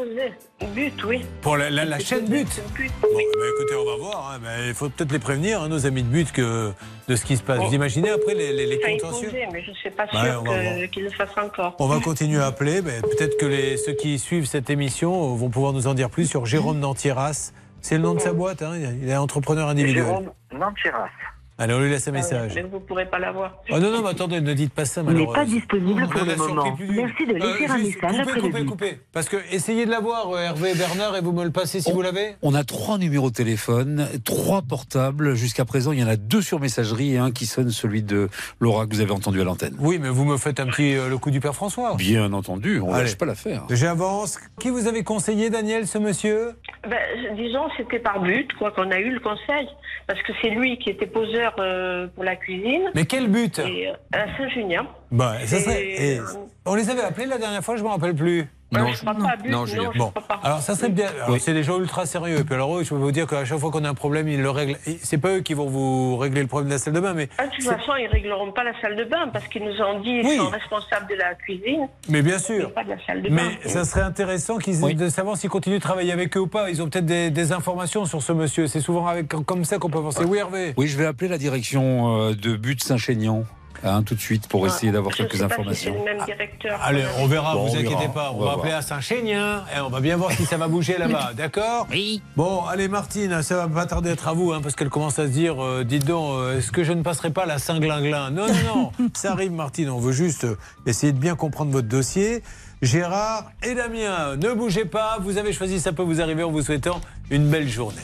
Il. 0.62 0.68
But, 0.74 1.04
oui. 1.04 1.26
Pour 1.42 1.58
la, 1.58 1.70
la- 1.70 1.84
la 1.86 2.00
Il 2.00 2.06
chaîne 2.06 2.26
but. 2.26 2.48
Bon, 2.48 2.80
eh 2.80 3.12
ben, 3.12 3.20
écoutez, 3.58 3.76
on 3.76 3.86
va 3.86 3.98
voir. 3.98 4.32
hein. 4.34 4.40
Ben, 4.42 4.68
il 4.68 4.74
faut 4.74 4.88
peut-être 4.90 5.12
les 5.12 5.20
prévenir, 5.20 5.62
hein, 5.62 5.68
nos 5.68 5.86
amis 5.86 6.02
de 6.04 6.08
but, 6.08 6.32
que, 6.32 6.72
de 7.10 7.16
ce 7.16 7.26
qui 7.26 7.36
se 7.36 7.44
passe. 7.44 7.60
Vous 7.60 7.74
imaginez 7.74 8.10
après 8.10 8.34
les, 8.36 8.54
les, 8.54 8.66
les 8.66 8.80
contentieux 8.80 9.28
posait, 9.30 9.48
mais 9.52 9.62
je 9.64 9.72
ne 9.72 9.76
suis 9.76 9.90
pas 9.90 10.04
Ouais, 10.06 10.10
sûre 10.30 10.42
on 10.42 10.50
va 10.52 10.58
que- 10.58 10.78
voir. 10.80 10.90
qu'il 10.92 11.04
le 11.04 11.10
fasse 11.10 11.38
encore. 11.38 11.76
On 11.80 11.88
va 11.88 12.00
continuer 12.00 12.40
à 12.40 12.46
appeler. 12.48 12.82
Ben, 12.82 13.02
Peut-être 13.02 13.38
que 13.38 13.46
les, 13.46 13.76
ceux 13.78 13.94
qui 13.94 14.18
suivent 14.18 14.46
cette 14.46 14.70
émission 14.70 15.36
vont 15.36 15.50
pouvoir 15.50 15.74
nous 15.74 15.88
en 15.88 15.94
dire 15.94 16.10
plus 16.10 16.26
sur 16.28 16.46
Jérôme 16.46 16.80
Nantieras. 16.80 17.52
C'est 17.82 17.98
le 17.98 18.02
nom 18.04 18.14
de 18.16 18.20
sa 18.20 18.34
boîte, 18.34 18.62
hein, 18.64 18.72
il 19.02 19.08
est 19.10 19.16
entrepreneur 19.18 19.68
individuel. 19.70 20.06
Jérôme 20.06 20.32
Nantiras. 20.54 21.10
Allez, 21.58 21.74
on 21.74 21.80
lui 21.80 21.90
laisse 21.90 22.06
un 22.08 22.12
message. 22.12 22.52
Mais 22.56 22.64
vous 22.64 22.80
ne 22.80 22.82
pourrez 22.82 23.06
pas 23.06 23.18
l'avoir. 23.18 23.56
Oh 23.72 23.80
non, 23.80 23.90
non, 23.90 24.02
mais 24.02 24.10
attendez, 24.10 24.42
ne 24.42 24.54
dites 24.54 24.74
pas 24.74 24.84
ça, 24.84 25.00
Il 25.02 25.08
n'est 25.08 25.14
malheureusement. 25.14 25.34
pas 25.34 25.46
disponible 25.46 26.08
pour 26.10 26.22
On 26.22 26.26
le 26.26 26.36
moment. 26.36 26.78
Merci 26.78 27.26
de 27.26 27.34
laisser 27.34 27.66
un 27.72 27.78
juste, 27.78 28.02
message 28.02 28.12
coupez, 28.12 28.20
après 28.22 28.36
le 28.36 28.42
coupez, 28.42 28.66
coupez. 28.66 29.00
Parce 29.14 29.30
que 29.30 29.38
essayez 29.52 29.86
de 29.86 29.92
l'avoir, 29.92 30.32
euh, 30.32 30.40
Hervé 30.42 30.74
Bernard, 30.74 31.16
et 31.16 31.22
vous 31.22 31.32
me 31.32 31.46
le 31.46 31.52
passez 31.52 31.80
si 31.80 31.94
vous 31.94 32.02
l'avez. 32.02 32.36
On 32.42 32.54
a 32.56 32.66
trois 32.66 32.98
numéros 32.98 33.30
de 33.30 33.36
téléphone, 33.36 34.06
trois 34.26 34.64
portables. 34.64 35.36
Jusqu'à 35.36 35.64
présent, 35.64 35.94
il 35.94 36.00
y 36.00 36.04
en 36.04 36.08
a 36.10 36.18
deux 36.18 36.42
sur 36.42 36.60
messagerie 36.60 37.14
et 37.14 37.20
un 37.20 37.32
qui 37.32 37.46
sonne, 37.46 37.70
celui 37.70 38.04
de 38.04 38.28
Laura 38.60 38.86
que 38.86 38.94
vous 38.94 39.00
avez 39.02 39.12
entendu 39.12 39.40
à 39.40 39.46
l'antenne. 39.46 39.78
Oui, 39.80 39.98
mais 40.02 40.10
vous 40.10 40.26
me 40.26 40.36
faites 40.36 40.60
un 40.60 40.66
petit 40.68 40.96
euh, 40.98 41.08
le 41.08 41.18
coup 41.18 41.32
du 41.32 41.40
père 41.40 41.56
François. 41.56 41.96
Bien 41.96 42.34
entendu, 42.34 42.82
on 42.82 42.92
ne 42.94 43.00
lâche 43.00 43.16
pas 43.16 43.26
l'affaire. 43.26 43.64
J'avance. 43.70 44.40
Qui 44.60 44.72
vous 44.72 44.88
avez 44.88 45.04
conseillé, 45.06 45.50
Daniel, 45.50 45.88
ce 45.88 46.00
monsieur? 46.00 46.52
Ben, 46.90 46.98
disons, 47.38 47.64
c'était 47.78 48.00
par 48.00 48.22
but, 48.22 48.52
quoi, 48.60 48.72
qu'on 48.72 48.92
a 48.92 49.00
eu 49.00 49.12
le 49.12 49.20
conseil. 49.22 49.70
Parce 50.08 50.22
que 50.24 50.34
c'est 50.42 50.50
lui 50.50 50.78
qui 50.80 50.90
était 50.90 51.08
poseur 51.08 51.45
euh, 51.60 52.08
pour 52.08 52.24
la 52.24 52.36
cuisine. 52.36 52.84
Mais 52.96 53.06
quel 53.06 53.28
but 53.30 53.60
Et, 53.60 53.88
euh, 53.90 53.94
à 54.14 54.26
Saint-Junien. 54.38 54.88
Bah, 55.12 55.36
ça 55.46 55.60
serait. 55.60 55.84
Et, 55.84 56.16
et- 56.16 56.22
on 56.66 56.76
les 56.76 56.90
avait 56.90 57.02
appelés 57.02 57.28
la 57.28 57.38
dernière 57.38 57.64
fois, 57.64 57.76
je 57.76 57.82
ne 57.84 57.88
me 57.88 57.92
rappelle 57.94 58.16
plus. 58.16 58.46
Non, 58.78 58.94
je 58.94 59.00
crois 59.02 59.14
pas 59.14 59.36
non, 59.48 59.66
je 59.66 59.98
Bon, 59.98 60.12
alors 60.44 60.60
ça 60.60 60.76
serait 60.76 60.90
bien. 60.90 61.08
C'est 61.40 61.54
des 61.54 61.64
gens 61.64 61.80
ultra 61.80 62.06
sérieux. 62.06 62.40
Et 62.40 62.44
puis 62.44 62.56
alors 62.56 62.78
eux, 62.78 62.84
je 62.84 62.90
peux 62.90 62.96
vous 62.96 63.12
dire 63.12 63.28
qu'à 63.28 63.46
chaque 63.46 63.60
fois 63.60 63.72
qu'on 63.72 63.84
a 63.84 63.90
un 63.90 63.94
problème, 63.94 64.28
ils 64.28 64.42
le 64.42 64.50
règlent. 64.50 64.78
C'est 65.02 65.18
pas 65.18 65.38
eux 65.38 65.42
qui 65.42 65.54
vont 65.54 65.68
vous 65.68 66.18
régler 66.18 66.42
le 66.42 66.48
problème 66.48 66.70
de 66.70 66.74
la 66.74 66.80
salle 66.80 66.94
de 66.94 67.00
bain, 67.00 67.14
mais. 67.14 67.30
Ah, 67.38 67.48
de 67.48 67.52
toute 67.52 67.64
façon, 67.66 67.94
ils 68.00 68.08
régleront 68.08 68.52
pas 68.52 68.64
la 68.64 68.80
salle 68.82 68.96
de 68.96 69.04
bain 69.06 69.30
parce 69.32 69.48
qu'ils 69.48 69.64
nous 69.64 69.82
ont 69.82 70.00
dit 70.00 70.22
qu'ils 70.22 70.38
sont 70.38 70.50
responsables 70.50 71.08
de 71.10 71.16
la 71.16 71.36
cuisine. 71.36 71.88
Mais 72.10 72.22
bien 72.22 72.40
sûr. 72.40 72.74
Pas 72.74 72.84
de 72.84 72.90
la 72.90 73.06
salle 73.06 73.22
de 73.22 73.30
bain. 73.30 73.36
Mais 73.64 73.70
ça 73.70 73.86
serait 73.86 74.02
intéressant 74.02 74.58
qu'ils 74.58 74.96
de 74.96 75.10
savoir 75.10 75.38
s'ils 75.38 75.50
continuent 75.50 75.78
de 75.78 75.82
travailler 75.82 76.12
avec 76.12 76.36
eux 76.38 76.42
ou 76.42 76.48
pas. 76.48 76.70
Ils 76.70 76.82
ont 76.82 76.90
peut-être 76.90 77.06
des, 77.06 77.30
des 77.30 77.52
informations 77.52 78.06
sur 78.06 78.22
ce 78.22 78.32
monsieur. 78.32 78.68
C'est 78.68 78.80
souvent 78.82 79.08
avec, 79.08 79.28
comme 79.28 79.66
ça 79.66 79.78
qu'on 79.78 79.90
peut 79.90 80.02
penser. 80.02 80.24
Oui, 80.26 80.38
Hervé. 80.38 80.74
Oui, 80.78 80.88
je 80.88 80.98
vais 80.98 81.06
appeler 81.06 81.30
la 81.30 81.38
direction 81.38 82.18
euh, 82.18 82.34
de 82.34 82.56
But 82.56 82.84
Saint-Chaignan. 82.84 83.44
Hein, 83.84 84.04
tout 84.04 84.16
de 84.16 84.20
suite 84.20 84.48
pour 84.48 84.66
essayer 84.68 84.92
d'avoir 84.92 85.14
quelques 85.16 85.34
sais 85.36 85.40
pas 85.40 85.48
si 85.48 85.54
informations. 85.54 85.94
c'est 85.94 86.12
le 86.12 86.18
même 86.18 86.26
directeur. 86.26 86.80
Allez, 86.84 87.04
on 87.20 87.28
verra, 87.28 87.54
Bon, 87.54 87.66
vous 87.66 87.74
on 87.74 87.80
inquiétez 87.80 87.96
verra, 87.96 88.08
pas. 88.14 88.32
On, 88.32 88.36
on 88.36 88.40
va, 88.40 88.46
va 88.46 88.52
appeler 88.54 88.70
voir. 88.70 88.80
à 88.80 88.82
Saint-Chénien 88.82 89.64
et 89.76 89.80
on 89.80 89.90
va 89.90 90.00
bien 90.00 90.18
voir 90.18 90.32
si 90.32 90.46
ça 90.46 90.58
va 90.58 90.68
bouger 90.68 90.98
là-bas, 90.98 91.32
d'accord 91.38 91.88
Oui. 91.92 92.22
Bon, 92.36 92.64
allez 92.66 92.88
Martine, 92.88 93.42
ça 93.42 93.56
va 93.56 93.68
pas 93.68 93.86
tarder 93.86 94.10
à 94.10 94.14
être 94.14 94.28
à 94.28 94.34
vous, 94.34 94.54
hein, 94.54 94.60
parce 94.62 94.76
qu'elle 94.76 94.90
commence 94.90 95.20
à 95.20 95.24
se 95.26 95.32
dire, 95.32 95.64
euh, 95.64 95.84
dites 95.84 96.06
donc, 96.06 96.36
euh, 96.40 96.58
est-ce 96.58 96.72
que 96.72 96.84
je 96.84 96.94
ne 96.94 97.02
passerai 97.02 97.30
pas 97.32 97.46
la 97.46 97.60
Saint-Glinglin? 97.60 98.32
Non, 98.32 98.48
non, 98.48 98.92
non, 99.00 99.10
ça 99.14 99.32
arrive 99.34 99.52
Martine, 99.52 99.90
on 99.90 100.00
veut 100.00 100.14
juste 100.14 100.46
euh, 100.46 100.58
essayer 100.86 101.12
de 101.14 101.20
bien 101.20 101.36
comprendre 101.36 101.72
votre 101.72 101.88
dossier. 101.88 102.44
Gérard 102.82 103.46
et 103.64 103.74
Damien, 103.74 104.36
ne 104.36 104.52
bougez 104.54 104.86
pas, 104.86 105.18
vous 105.22 105.38
avez 105.38 105.54
choisi 105.54 105.80
Ça 105.80 105.94
peut 105.94 106.04
vous 106.04 106.22
arriver 106.22 106.44
en 106.44 106.52
vous 106.52 106.62
souhaitant 106.62 107.00
une 107.32 107.50
belle 107.50 107.70
journée. 107.70 108.02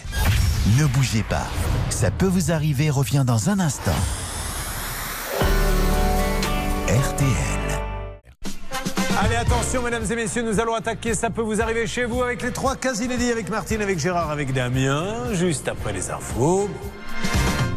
Ne 0.80 0.86
bougez 0.86 1.24
pas. 1.24 1.46
Ça 1.90 2.10
peut 2.10 2.26
vous 2.26 2.52
arriver 2.52 2.90
revient 2.90 3.24
dans 3.26 3.50
un 3.50 3.60
instant. 3.60 3.92
RTL. 7.02 7.82
Allez, 9.20 9.36
attention, 9.36 9.82
mesdames 9.82 10.06
et 10.12 10.16
messieurs, 10.16 10.44
nous 10.44 10.60
allons 10.60 10.76
attaquer. 10.76 11.16
Ça 11.16 11.32
peut 11.32 11.42
vous 11.42 11.60
arriver 11.60 11.88
chez 11.88 12.06
vous 12.06 12.22
avec 12.22 12.44
les 12.44 12.52
trois 12.52 12.76
cas 12.76 12.94
inédits, 12.94 13.32
avec 13.32 13.50
Martine, 13.50 13.82
avec 13.82 13.98
Gérard, 13.98 14.30
avec 14.30 14.54
Damien, 14.54 15.34
juste 15.34 15.68
après 15.68 15.94
les 15.94 16.12
infos. 16.12 16.70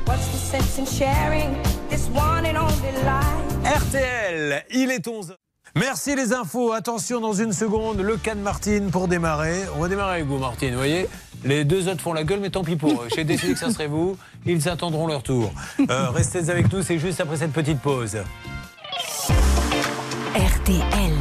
What's 0.06 0.26
the 0.30 0.36
sense 0.36 0.78
in 0.78 0.84
sharing 0.84 1.55
this 1.88 2.10
one 2.14 2.44
and 2.44 2.59
only 2.60 2.92
life? 3.02 3.82
RTL, 3.88 4.62
il 4.72 4.90
est 4.90 5.09
11. 5.09 5.34
Merci 5.74 6.14
les 6.14 6.34
infos. 6.34 6.72
Attention, 6.72 7.20
dans 7.20 7.32
une 7.32 7.52
seconde, 7.52 8.01
le 8.01 8.18
cas 8.18 8.34
de 8.34 8.40
Martine 8.40 8.90
pour 8.90 9.09
démarrer. 9.09 9.62
On 9.76 9.80
va 9.80 9.88
démarrer 9.88 10.16
avec 10.16 10.26
vous, 10.26 10.38
Martine. 10.38 10.72
Vous 10.72 10.76
voyez, 10.76 11.09
les 11.44 11.64
deux 11.64 11.88
autres 11.88 12.02
font 12.02 12.12
la 12.12 12.24
gueule, 12.24 12.40
mais 12.40 12.51
tant 12.51 12.62
pis 12.62 12.76
pour 12.76 13.02
eux. 13.02 13.09
J'ai 13.14 13.24
décidé 13.24 13.55
que 13.55 13.59
ça 13.59 13.70
serait 13.70 13.86
vous. 13.86 14.18
Ils 14.44 14.68
attendront 14.68 15.06
leur 15.06 15.22
tour. 15.22 15.51
Euh, 15.90 16.10
restez 16.10 16.51
avec 16.51 16.70
nous, 16.70 16.82
c'est 16.82 16.98
juste 16.98 17.20
après 17.20 17.38
cette 17.38 17.52
petite 17.52 17.80
pause. 17.80 18.18
RTL. 20.35 21.12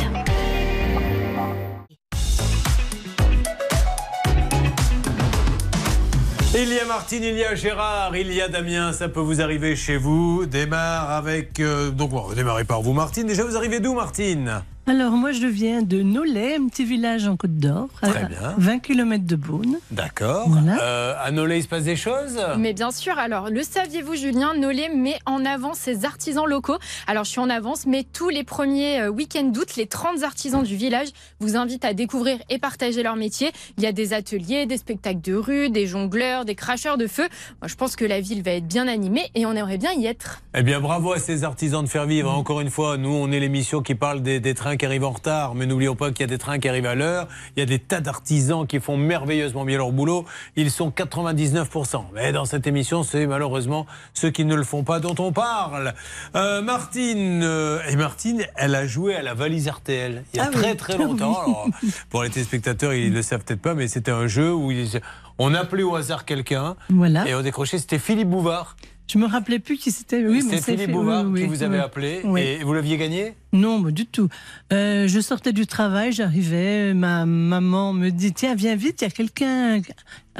Il 6.55 6.69
y 6.71 6.79
a 6.79 6.85
Martine, 6.85 7.23
il 7.23 7.35
y 7.35 7.43
a 7.43 7.55
Gérard, 7.55 8.15
il 8.15 8.31
y 8.31 8.41
a 8.41 8.47
Damien, 8.47 8.93
ça 8.93 9.09
peut 9.09 9.19
vous 9.19 9.41
arriver 9.41 9.75
chez 9.75 9.97
vous. 9.97 10.45
Démarre 10.45 11.11
avec. 11.11 11.59
euh, 11.59 11.89
donc, 11.89 12.13
on 12.13 12.21
va 12.21 12.35
démarrer 12.35 12.63
par 12.63 12.81
vous, 12.81 12.93
Martine. 12.93 13.27
Déjà, 13.27 13.43
vous 13.43 13.57
arrivez 13.57 13.79
d'où, 13.79 13.93
Martine? 13.93 14.63
Alors, 14.85 15.13
moi, 15.13 15.31
je 15.31 15.47
viens 15.47 15.81
de 15.81 16.01
Nolay, 16.01 16.57
un 16.59 16.67
petit 16.67 16.83
village 16.83 17.25
en 17.25 17.37
Côte 17.37 17.55
d'Or, 17.55 17.87
Très 18.01 18.23
à 18.23 18.25
bien. 18.25 18.53
20 18.57 18.79
km 18.79 19.23
de 19.25 19.37
Beaune. 19.37 19.77
D'accord. 19.91 20.49
Voilà. 20.49 20.77
Euh, 20.81 21.13
à 21.23 21.31
Nolay, 21.31 21.59
il 21.59 21.63
se 21.63 21.69
passe 21.69 21.85
des 21.85 21.95
choses 21.95 22.37
Mais 22.57 22.73
bien 22.73 22.91
sûr, 22.91 23.17
alors 23.17 23.49
le 23.49 23.63
saviez-vous 23.63 24.15
Julien, 24.15 24.53
Nolay 24.55 24.89
met 24.89 25.17
en 25.25 25.45
avant 25.45 25.73
ses 25.73 26.03
artisans 26.03 26.45
locaux. 26.45 26.77
Alors 27.07 27.23
je 27.23 27.29
suis 27.29 27.39
en 27.39 27.49
avance, 27.49 27.85
mais 27.87 28.03
tous 28.03 28.27
les 28.27 28.43
premiers 28.43 28.99
euh, 29.03 29.07
week-ends 29.07 29.45
d'août, 29.45 29.77
les 29.77 29.87
30 29.87 30.23
artisans 30.23 30.63
du 30.63 30.75
village 30.75 31.07
vous 31.39 31.55
invitent 31.55 31.85
à 31.85 31.93
découvrir 31.93 32.39
et 32.49 32.59
partager 32.59 33.03
leur 33.03 33.15
métier. 33.15 33.51
Il 33.77 33.83
y 33.83 33.87
a 33.87 33.93
des 33.93 34.11
ateliers, 34.11 34.65
des 34.65 34.77
spectacles 34.77 35.21
de 35.21 35.33
rue, 35.35 35.69
des 35.69 35.87
jongleurs, 35.87 36.43
des 36.43 36.55
cracheurs 36.55 36.97
de 36.97 37.07
feu. 37.07 37.29
Moi, 37.61 37.69
je 37.69 37.75
pense 37.75 37.95
que 37.95 38.03
la 38.03 38.19
ville 38.19 38.43
va 38.43 38.51
être 38.51 38.67
bien 38.67 38.89
animée 38.89 39.31
et 39.33 39.45
on 39.45 39.53
aimerait 39.53 39.77
bien 39.77 39.93
y 39.93 40.07
être. 40.07 40.41
Eh 40.53 40.61
bien, 40.61 40.81
bravo 40.81 41.13
à 41.13 41.19
ces 41.19 41.45
artisans 41.45 41.83
de 41.85 41.89
faire 41.89 42.05
vivre. 42.05 42.29
Encore 42.29 42.59
une 42.59 42.69
fois, 42.69 42.97
nous, 42.97 43.13
on 43.13 43.31
est 43.31 43.39
l'émission 43.39 43.81
qui 43.81 43.95
parle 43.95 44.21
des, 44.21 44.41
des 44.41 44.53
trains 44.53 44.72
qui 44.77 44.85
arrivent 44.85 45.03
en 45.05 45.11
retard. 45.11 45.55
Mais 45.55 45.65
n'oublions 45.65 45.95
pas 45.95 46.11
qu'il 46.11 46.21
y 46.21 46.23
a 46.23 46.27
des 46.27 46.37
trains 46.37 46.59
qui 46.59 46.67
arrivent 46.69 46.85
à 46.85 46.95
l'heure. 46.95 47.27
Il 47.55 47.59
y 47.59 47.63
a 47.63 47.65
des 47.65 47.79
tas 47.79 48.01
d'artisans 48.01 48.65
qui 48.67 48.79
font 48.79 48.97
merveilleusement 48.97 49.65
bien 49.65 49.77
leur 49.77 49.91
boulot. 49.91 50.25
Ils 50.55 50.71
sont 50.71 50.89
99%. 50.91 52.03
Mais 52.13 52.31
dans 52.31 52.45
cette 52.45 52.67
émission, 52.67 53.03
c'est 53.03 53.25
malheureusement 53.27 53.85
ceux 54.13 54.29
qui 54.31 54.45
ne 54.45 54.55
le 54.55 54.63
font 54.63 54.83
pas 54.83 54.99
dont 54.99 55.15
on 55.19 55.31
parle. 55.31 55.93
Euh, 56.35 56.61
Martine, 56.61 57.41
euh, 57.43 57.79
et 57.89 57.95
Martine, 57.95 58.43
elle 58.55 58.75
a 58.75 58.85
joué 58.87 59.15
à 59.15 59.21
la 59.21 59.33
valise 59.33 59.67
RTL 59.67 60.23
il 60.33 60.37
y 60.37 60.39
a 60.39 60.45
Ah 60.45 60.49
oui. 60.49 60.55
très 60.61 60.75
très 60.75 60.97
longtemps. 60.97 61.33
Alors, 61.43 61.67
pour 62.09 62.23
les 62.23 62.29
téléspectateurs, 62.29 62.93
ils 62.93 63.09
ne 63.09 63.15
le 63.15 63.21
savent 63.21 63.43
peut-être 63.43 63.61
pas, 63.61 63.73
mais 63.73 63.87
c'était 63.87 64.11
un 64.11 64.27
jeu 64.27 64.53
où 64.53 64.71
ils- 64.71 64.99
on 65.39 65.53
appelait 65.55 65.83
au 65.83 65.95
hasard 65.95 66.25
quelqu'un. 66.25 66.75
Voilà. 66.89 67.27
Et 67.27 67.33
on 67.35 67.41
décrochait, 67.41 67.79
c'était 67.79 67.99
Philippe 67.99 68.29
Bouvard. 68.29 68.75
Je 69.11 69.17
me 69.19 69.27
rappelais 69.27 69.59
plus 69.59 69.77
qui 69.77 69.91
c'était. 69.91 70.25
Oui, 70.25 70.41
C'est 70.41 70.61
Philippe 70.63 70.79
fait- 70.87 70.87
Bouvard 70.91 71.25
oui, 71.25 71.41
qui 71.41 71.47
oui, 71.47 71.49
vous 71.55 71.63
avait 71.63 71.77
appelé 71.79 72.21
Oui. 72.23 72.41
et 72.41 72.63
vous 72.63 72.73
l'aviez 72.73 72.97
gagné 72.97 73.35
Non, 73.51 73.83
pas 73.83 73.91
du 73.91 74.05
tout. 74.05 74.27
Euh, 74.71 75.07
je 75.07 75.19
sortais 75.19 75.53
du 75.53 75.67
travail, 75.67 76.11
j'arrivais, 76.13 76.93
ma 76.93 77.25
maman 77.25 77.93
me 77.93 78.09
dit 78.09 78.33
Tiens, 78.33 78.55
viens 78.55 78.75
vite, 78.75 79.01
il 79.01 79.03
y 79.03 79.07
a 79.07 79.11
quelqu'un 79.11 79.81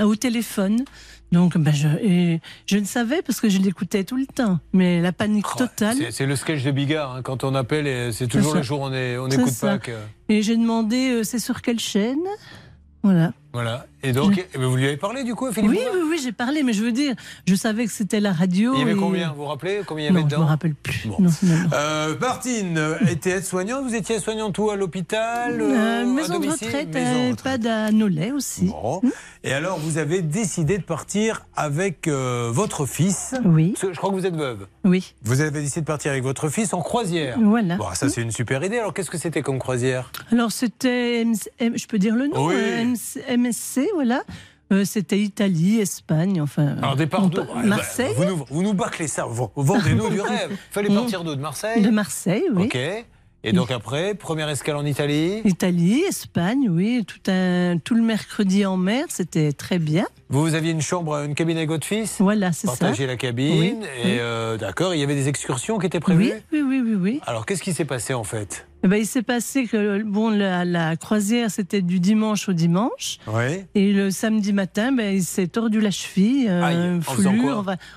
au 0.01 0.15
téléphone. 0.15 0.85
Donc, 1.31 1.57
ben, 1.57 1.73
je, 1.73 1.87
et 2.01 2.41
je 2.67 2.77
ne 2.77 2.85
savais 2.85 3.21
parce 3.23 3.41
que 3.41 3.49
je 3.49 3.57
l'écoutais 3.59 4.03
tout 4.03 4.17
le 4.17 4.27
temps. 4.27 4.59
Mais 4.71 5.01
la 5.01 5.11
panique 5.11 5.45
totale. 5.57 5.97
C'est- 6.11 6.25
le 6.25 6.35
sketch 6.35 6.63
de 6.63 6.71
Bigard. 6.71 7.15
hein. 7.15 7.21
Quand 7.23 7.43
on 7.43 7.55
appelle, 7.55 7.85
et 7.87 8.11
c'est 8.11 8.27
toujours 8.27 8.53
le 8.55 8.61
jour 8.63 8.81
où 8.81 8.83
on 8.85 8.93
est- 8.93 9.17
on 9.17 9.29
C'est 9.29 9.37
n'écoute 9.37 9.53
ça. 9.53 9.67
pas. 9.67 9.77
Que... 9.79 9.91
Et 10.29 10.41
j'ai 10.41 10.55
demandé 10.57 11.09
euh, 11.09 11.23
C'est 11.23 11.39
sur 11.39 11.61
quelle 11.61 11.79
chaîne? 11.79 12.21
Voilà. 13.03 13.33
Voilà. 13.53 13.85
Et 14.05 14.11
donc, 14.11 14.43
eh 14.53 14.57
ben, 14.57 14.65
vous 14.65 14.75
lui 14.75 14.85
avez 14.85 14.97
parlé 14.97 15.23
du 15.23 15.33
coup, 15.35 15.45
à 15.45 15.53
Philippe 15.53 15.69
Oui, 15.71 15.79
oui, 15.93 15.99
oui, 16.09 16.19
j'ai 16.21 16.31
parlé, 16.33 16.63
mais 16.63 16.73
je 16.73 16.83
veux 16.83 16.91
dire, 16.91 17.13
je 17.47 17.55
savais 17.55 17.85
que 17.85 17.91
c'était 17.91 18.19
la 18.19 18.33
radio. 18.33 18.73
Il 18.73 18.79
y 18.79 18.81
avait 18.81 18.93
et- 18.93 18.95
combien 18.97 19.29
Vous 19.29 19.43
vous 19.43 19.45
rappelez 19.45 19.81
combien 19.85 20.05
il 20.05 20.07
y 20.07 20.09
avait 20.09 20.19
Non, 20.21 20.27
je 20.27 20.31
dedans 20.35 20.43
me 20.43 20.49
rappelle 20.49 20.73
plus. 20.75 21.07
Bon. 21.07 21.15
Non. 21.19 21.29
Euh, 21.73 22.15
Martine 22.19 22.79
était 23.09 23.29
aide-soignante. 23.29 23.83
Vous 23.85 23.95
étiez 23.95 24.15
aide-soignante 24.17 24.57
où? 24.57 24.69
À 24.71 24.75
l'hôpital 24.75 25.61
Euh, 25.61 25.71
euh, 25.71 26.01
à 26.01 26.05
maison 26.05 26.39
de 26.39 26.49
retraite, 26.49 26.93
Maison 26.93 27.31
euh, 27.31 27.35
pas 27.35 27.69
à 27.69 27.91
Nolay 27.91 28.31
aussi. 28.31 28.65
Bon. 28.65 29.01
Et 29.45 29.53
alors, 29.53 29.77
vous 29.79 29.97
avez 29.97 30.21
décidé 30.21 30.77
de 30.79 30.83
partir 30.83 31.45
avec 31.55 32.07
euh, 32.07 32.49
votre 32.51 32.85
fils. 32.85 33.35
Oui. 33.45 33.69
Parce 33.73 33.81
que 33.87 33.93
je 33.93 33.97
crois 33.97 34.09
que 34.09 34.15
vous 34.15 34.25
êtes 34.25 34.35
veuve. 34.35 34.67
Oui. 34.83 35.13
Vous 35.23 35.41
avez 35.41 35.51
décidé 35.61 35.81
de 35.81 35.85
partir 35.85 36.11
avec 36.11 36.23
votre 36.23 36.49
fils 36.49 36.73
en 36.73 36.81
croisière. 36.81 37.37
Voilà. 37.39 37.75
Bon, 37.77 37.85
ça, 37.93 38.09
c'est 38.09 38.21
une 38.21 38.31
super 38.31 38.63
idée. 38.63 38.79
Alors, 38.79 38.93
qu'est-ce 38.93 39.11
que 39.11 39.17
c'était 39.17 39.41
comme 39.43 39.59
croisière? 39.59 40.11
Alors 40.31 40.51
c'était, 40.51 41.25
je 41.61 41.87
peux 41.87 41.99
dire 41.99 42.15
le 42.15 42.27
nom, 42.27 42.47
Oui. 42.47 42.55
MC 42.55 43.21
MSC, 43.43 43.81
voilà. 43.95 44.23
Euh, 44.71 44.85
c'était 44.85 45.19
Italie, 45.19 45.79
Espagne, 45.79 46.41
enfin. 46.41 46.75
Alors, 46.77 46.95
départ 46.95 47.25
on 47.25 47.27
d'où 47.27 47.41
Marseille. 47.63 48.13
Vous 48.15 48.25
nous, 48.25 48.45
vous 48.49 48.63
nous 48.63 48.73
bâclez 48.73 49.07
ça. 49.07 49.25
Vous- 49.25 49.51
Vendez-nous 49.55 50.09
du 50.09 50.21
rêve. 50.21 50.57
Fallait 50.71 50.89
Mm. 50.89 50.95
partir 50.95 51.23
d'où 51.23 51.35
De 51.35 51.41
Marseille 51.41 51.81
De 51.81 51.89
Marseille, 51.89 52.43
oui. 52.53 52.65
Ok. 52.65 52.77
Et 53.45 53.51
donc 53.51 53.71
après, 53.71 54.15
première 54.15 54.47
escale 54.47 54.77
en 54.77 54.85
Italie. 54.85 55.41
Italie, 55.43 56.01
Espagne, 56.07 56.69
oui, 56.69 57.03
tout, 57.05 57.19
un, 57.29 57.77
tout 57.77 57.93
le 57.93 58.01
mercredi 58.01 58.65
en 58.65 58.77
mer, 58.77 59.03
c'était 59.09 59.51
très 59.51 59.79
bien. 59.79 60.05
Vous, 60.29 60.41
vous 60.43 60.53
aviez 60.55 60.71
une 60.71 60.79
chambre, 60.81 61.17
une 61.25 61.35
cabine 61.35 61.57
avec 61.57 61.67
votre 61.67 61.85
fils 61.85 62.15
Voilà, 62.21 62.53
c'est 62.53 62.67
ça. 62.67 62.77
Partagez 62.77 63.05
la 63.05 63.17
cabine. 63.17 63.59
Oui, 63.59 63.75
Et 64.01 64.05
oui. 64.05 64.17
euh, 64.21 64.57
d'accord, 64.57 64.93
il 64.95 65.01
y 65.01 65.03
avait 65.03 65.13
des 65.15 65.27
excursions 65.27 65.77
qui 65.77 65.87
étaient 65.87 65.99
prévues 65.99 66.31
Oui, 66.53 66.61
oui, 66.61 66.61
oui, 66.65 66.81
oui, 66.85 66.95
oui. 66.95 67.21
Alors, 67.27 67.45
qu'est-ce 67.45 67.61
qui 67.61 67.73
s'est 67.73 67.83
passé 67.83 68.13
en 68.13 68.23
fait? 68.23 68.65
Eh 68.83 68.87
ben, 68.89 68.97
il 68.97 69.05
s'est 69.05 69.21
passé 69.23 69.65
que 69.65 70.03
bon, 70.03 70.29
la, 70.29 70.65
la 70.65 70.97
croisière, 70.97 71.49
c'était 71.49 71.81
du 71.81 72.01
dimanche 72.01 72.49
au 72.49 72.53
dimanche. 72.53 73.17
Oui. 73.27 73.63
Et 73.75 73.93
le 73.93 74.11
samedi 74.11 74.51
matin, 74.51 74.91
ben, 74.91 75.15
il 75.15 75.23
s'est 75.23 75.47
tordu 75.47 75.79
la 75.79 75.89
cheville, 75.91 76.47
euh, 76.49 76.63
Aïe, 76.63 76.99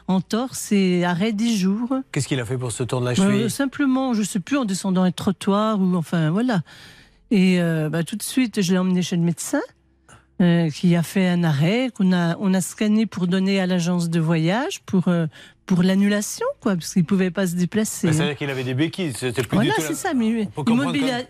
en 0.08 0.14
en 0.14 0.20
torse 0.20 0.70
et 0.70 1.04
arrêt 1.04 1.32
10 1.32 1.58
jours. 1.58 1.92
Qu'est-ce 2.12 2.28
qu'il 2.28 2.38
a 2.38 2.44
fait 2.44 2.56
pour 2.56 2.70
se 2.70 2.84
tordre 2.84 3.04
la 3.06 3.12
Euh, 3.12 3.14
cheville? 3.16 3.50
simplement, 3.50 4.14
je 4.14 4.22
sais 4.22 4.38
plus, 4.40 4.56
en 4.58 4.64
descendant 4.64 5.02
un 5.02 5.10
trottoir 5.10 5.80
ou 5.80 5.96
enfin 5.96 6.30
voilà. 6.30 6.62
Et 7.32 7.60
euh, 7.60 7.88
bah, 7.88 8.04
tout 8.04 8.14
de 8.14 8.22
suite, 8.22 8.62
je 8.62 8.72
l'ai 8.72 8.78
emmené 8.78 9.02
chez 9.02 9.16
le 9.16 9.22
médecin. 9.22 9.60
euh, 10.42 10.68
qui 10.68 10.94
a 10.94 11.02
fait 11.02 11.26
un 11.26 11.42
arrêt, 11.44 11.88
qu'on 11.96 12.12
a, 12.12 12.36
on 12.40 12.52
a 12.52 12.60
scanné 12.60 13.06
pour 13.06 13.26
donner 13.26 13.58
à 13.58 13.64
l'agence 13.66 14.10
de 14.10 14.20
voyage 14.20 14.82
pour, 14.84 15.08
euh, 15.08 15.26
pour 15.66 15.82
l'annulation, 15.82 16.46
quoi, 16.60 16.74
parce 16.76 16.92
qu'il 16.92 17.02
ne 17.02 17.06
pouvait 17.06 17.30
pas 17.30 17.46
se 17.48 17.54
déplacer. 17.56 18.06
Bah, 18.06 18.12
C'est-à-dire 18.12 18.36
qu'il 18.36 18.50
avait 18.50 18.64
des 18.64 18.74
béquilles. 18.74 19.12
C'était 19.16 19.42
plus 19.42 19.56
Voilà, 19.56 19.74
tout 19.74 19.80
la- 19.82 19.86
c'est 19.88 19.94
ça, 19.94 20.14
mais 20.14 20.48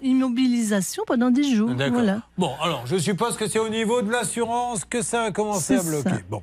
immobilisation 0.03 1.03
pendant 1.07 1.31
10 1.31 1.55
jours. 1.57 1.71
Voilà. 1.93 2.23
Bon, 2.39 2.51
alors, 2.63 2.87
je 2.87 2.97
suppose 2.97 3.37
que 3.37 3.49
c'est 3.49 3.59
au 3.59 3.69
niveau 3.69 4.03
de 4.03 4.11
l'assurance 4.11 4.85
que 4.85 5.03
ça 5.03 5.23
a 5.25 5.31
commencé 5.31 5.75
à 5.77 5.81
C'est 5.81 5.89
bloquer. 5.89 6.11
ça. 6.11 6.17
Bon. 6.31 6.43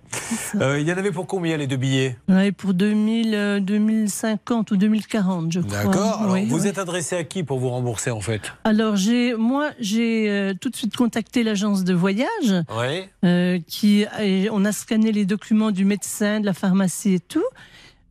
Euh, 0.56 0.80
il 0.80 0.88
y 0.88 0.91
en 0.94 0.98
avait 0.98 1.11
pour 1.11 1.28
combien 1.28 1.57
les 1.57 1.68
deux 1.68 1.78
billets? 1.78 2.18
Ouais, 2.30 2.52
pour 2.52 2.74
2000, 2.74 3.34
euh, 3.36 3.60
2050 3.60 4.72
ou 4.72 4.78
2040, 4.78 5.52
je 5.52 5.60
crois. 5.60 5.84
D'accord. 5.84 6.28
Oui, 6.30 6.45
vous 6.45 6.61
oui. 6.64 6.68
êtes 6.68 6.78
adressé 6.80 7.15
à 7.15 7.24
qui 7.24 7.44
pour 7.44 7.60
vous 7.60 7.70
rembourser 7.70 8.11
en 8.11 8.22
fait? 8.22 8.41
Alors, 8.64 8.95
j'ai, 8.95 9.36
moi, 9.36 9.70
j'ai 9.80 10.30
euh, 10.30 10.53
tout 10.60 10.70
de 10.70 10.76
suite 10.76 10.95
contacté 10.95 11.44
l'agence 11.44 11.84
de 11.84 11.94
voyage. 11.94 12.28
Oui. 12.78 13.03
euh, 13.24 13.60
qui 13.68 14.06
on 14.52 14.65
a 14.65 14.72
scanné 14.72 15.11
les 15.11 15.26
documents 15.26 15.72
du 15.72 15.86
médecin, 15.86 16.40
de 16.40 16.45
la 16.45 16.53
pharmacie 16.53 17.14
et 17.15 17.20
tout, 17.20 17.44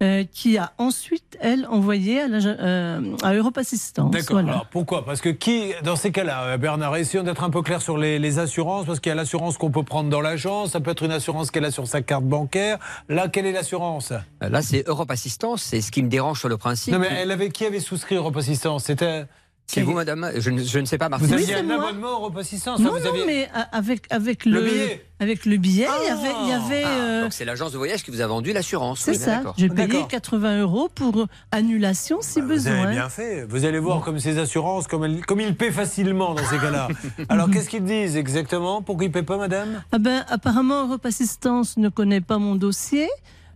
euh, 0.03 0.25
qui 0.31 0.59
a 0.59 0.73
ensuite 0.79 1.39
elle 1.41 1.67
envoyé 1.67 2.21
à, 2.21 2.27
euh, 2.27 3.17
à 3.23 3.35
Europe 3.35 3.57
Assistance. 3.57 4.11
D'accord. 4.11 4.37
Voilà. 4.37 4.53
Alors 4.53 4.67
pourquoi? 4.67 5.05
Parce 5.05 5.21
que 5.21 5.29
qui, 5.29 5.73
dans 5.85 5.97
ces 5.97 6.13
cas-là, 6.13 6.45
euh, 6.45 6.57
Bernard, 6.59 6.97
essayons 6.97 7.23
d'être 7.23 7.45
un 7.45 7.51
peu 7.51 7.63
clair 7.63 7.81
sur 7.81 7.97
les, 7.97 8.19
les 8.19 8.39
assurances, 8.39 8.85
parce 8.87 9.01
qu'il 9.01 9.11
y 9.11 9.13
a 9.13 9.17
l'assurance 9.17 9.57
qu'on 9.59 9.71
peut 9.71 9.83
prendre 9.85 10.11
dans 10.11 10.21
l'agence, 10.21 10.73
ça 10.73 10.81
peut 10.81 10.91
être 10.91 11.05
une 11.05 11.13
assurance 11.13 11.51
qu'elle 11.51 11.65
a 11.65 11.71
sur 11.71 11.87
sa 11.87 12.03
carte 12.03 12.25
bancaire. 12.25 12.79
Là, 13.09 13.29
quelle 13.29 13.47
est 13.47 13.53
l'assurance? 13.53 14.13
Là, 14.41 14.63
c'est 14.63 14.87
Europe 14.89 15.11
Assistance, 15.11 15.63
c'est 15.63 15.81
ce 15.81 15.91
qui 15.91 16.03
me 16.03 16.09
dérange 16.09 16.41
sur 16.41 16.49
le 16.49 16.57
principe. 16.57 16.93
Non, 16.93 16.99
mais 16.99 17.09
elle 17.11 17.31
avait 17.31 17.51
qui 17.51 17.65
avait 17.65 17.81
souscrit 17.81 18.17
Europe 18.17 18.37
Assistance? 18.37 18.85
C'était 18.85 19.27
C'est 19.67 19.81
vous, 19.83 19.93
madame 19.95 20.31
je 20.37 20.51
ne, 20.51 20.63
je 20.63 20.79
ne 20.81 20.85
sais 20.85 20.99
pas, 20.99 21.09
Martine. 21.09 21.29
Vous 21.29 21.35
Oui, 21.35 21.43
aviez 21.45 21.55
c'est 21.55 21.61
un 21.61 21.63
moi. 21.79 21.89
abonnement 21.89 22.11
Europe 22.13 22.37
Assistance 22.37 22.79
Non, 22.79 22.91
vous 22.93 22.99
non, 22.99 23.11
aviez- 23.11 23.25
mais 23.27 23.49
a- 23.55 23.75
avec, 23.75 24.03
avec 24.11 24.45
Le 24.45 24.61
le, 24.61 24.61
billet. 24.71 25.07
Avec 25.19 25.47
le 25.47 25.57
billet, 25.57 25.87
il 26.03 26.09
y 26.09 26.11
avait. 26.11 26.33
Il 26.43 26.49
y 26.49 26.53
avait 26.53 26.83
Ah, 26.85 26.89
euh, 26.91 27.23
donc 27.23 27.33
c'est 27.33 27.47
l'agence 27.47 27.73
de 27.73 27.79
voyage 27.79 28.03
qui 28.03 28.11
vous 28.11 28.21
a 28.21 28.27
vendu 28.27 28.53
l'assurance. 28.53 29.01
c'est 29.01 29.13
oui, 29.13 29.17
ça. 29.17 29.43
J'ai 29.57 29.71
payé 29.71 29.87
D'accord. 29.89 30.09
80 30.09 30.61
euros 30.61 30.91
pour 30.95 31.27
annulation 31.53 32.19
si 32.21 32.41
Vous 32.43 32.49
besoin. 32.49 32.83
avez 32.83 32.93
bien 32.93 33.09
fait. 33.09 33.45
Vous 33.49 33.65
allez 33.65 33.79
voir 33.79 34.03
comme 34.03 34.19
ces 34.19 34.37
assurances, 34.39 34.89
comme, 34.89 35.05
elles- 35.05 35.25
comme 35.25 35.41
ils 35.41 35.55
paient 35.57 35.71
facilement 35.73 36.35
dans 36.35 36.45
ces 36.45 36.59
cas-là. 36.59 36.89
Alors 37.31 37.49
qu'est-ce 37.51 37.71
qu'ils 37.71 37.85
disent 37.85 38.17
exactement? 38.17 38.83
Pourquoi 38.83 39.05
ils 39.05 39.09
ne 39.09 39.13
paient 39.15 39.23
pas, 39.23 39.39
madame? 39.39 39.83
Ah 39.93 39.99
ben, 39.99 40.25
apparemment, 40.29 40.87
Europe 40.87 41.07
Assistance 41.07 41.79
ne 41.79 41.89
connaît 41.89 42.21
pas 42.21 42.37
mon 42.39 42.57
dossier. 42.57 43.09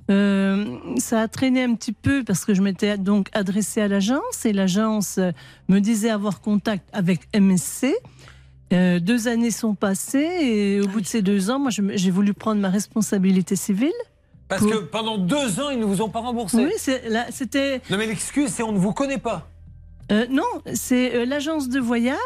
Euh, 0.09 0.77
ça 0.99 1.23
a 1.23 1.29
traîné 1.29 1.65
un 1.65 1.75
petit 1.75 1.93
peu 1.93 2.23
parce 2.25 2.45
que 2.45 2.55
je 2.55 2.63
m'étais 2.63 2.97
donc 2.97 3.29
adressée 3.33 3.81
à 3.81 3.89
l'agence 3.89 4.45
et 4.45 4.53
l'agence 4.53 5.19
me 5.69 5.81
disait 5.81 6.11
avoir 6.11 6.41
contact 6.41 6.89
avec 6.93 7.29
MSC. 7.35 7.95
Euh, 8.73 8.99
deux 8.99 9.29
années 9.29 9.53
sont 9.53 9.75
passées 9.75 10.29
et 10.43 10.81
au 10.81 10.89
bout 10.89 11.01
de 11.01 11.07
ces 11.07 11.23
deux 11.23 11.51
ans, 11.51 11.59
moi, 11.59 11.71
j'ai 11.71 12.11
voulu 12.11 12.35
prendre 12.35 12.61
ma 12.61 12.71
responsabilité 12.71 13.55
civile. 13.55 13.93
Parce 14.49 14.65
que 14.65 14.79
pendant 14.79 15.19
deux 15.19 15.61
ans, 15.61 15.71
ils 15.71 15.79
ne 15.79 15.85
vous 15.85 16.03
ont 16.03 16.09
pas 16.09 16.21
remboursé. 16.21 16.65
Oui, 16.65 16.73
c'était. 17.31 17.81
Non, 17.91 17.97
mais 17.97 18.07
l'excuse, 18.07 18.51
c'est 18.51 18.63
on 18.63 18.73
ne 18.73 18.79
vous 18.79 18.93
connaît 18.93 19.19
pas. 19.19 19.49
Euh, 20.13 20.27
non, 20.31 20.45
c'est 20.73 21.27
l'agence 21.27 21.69
de 21.69 21.81
voyage 21.81 22.17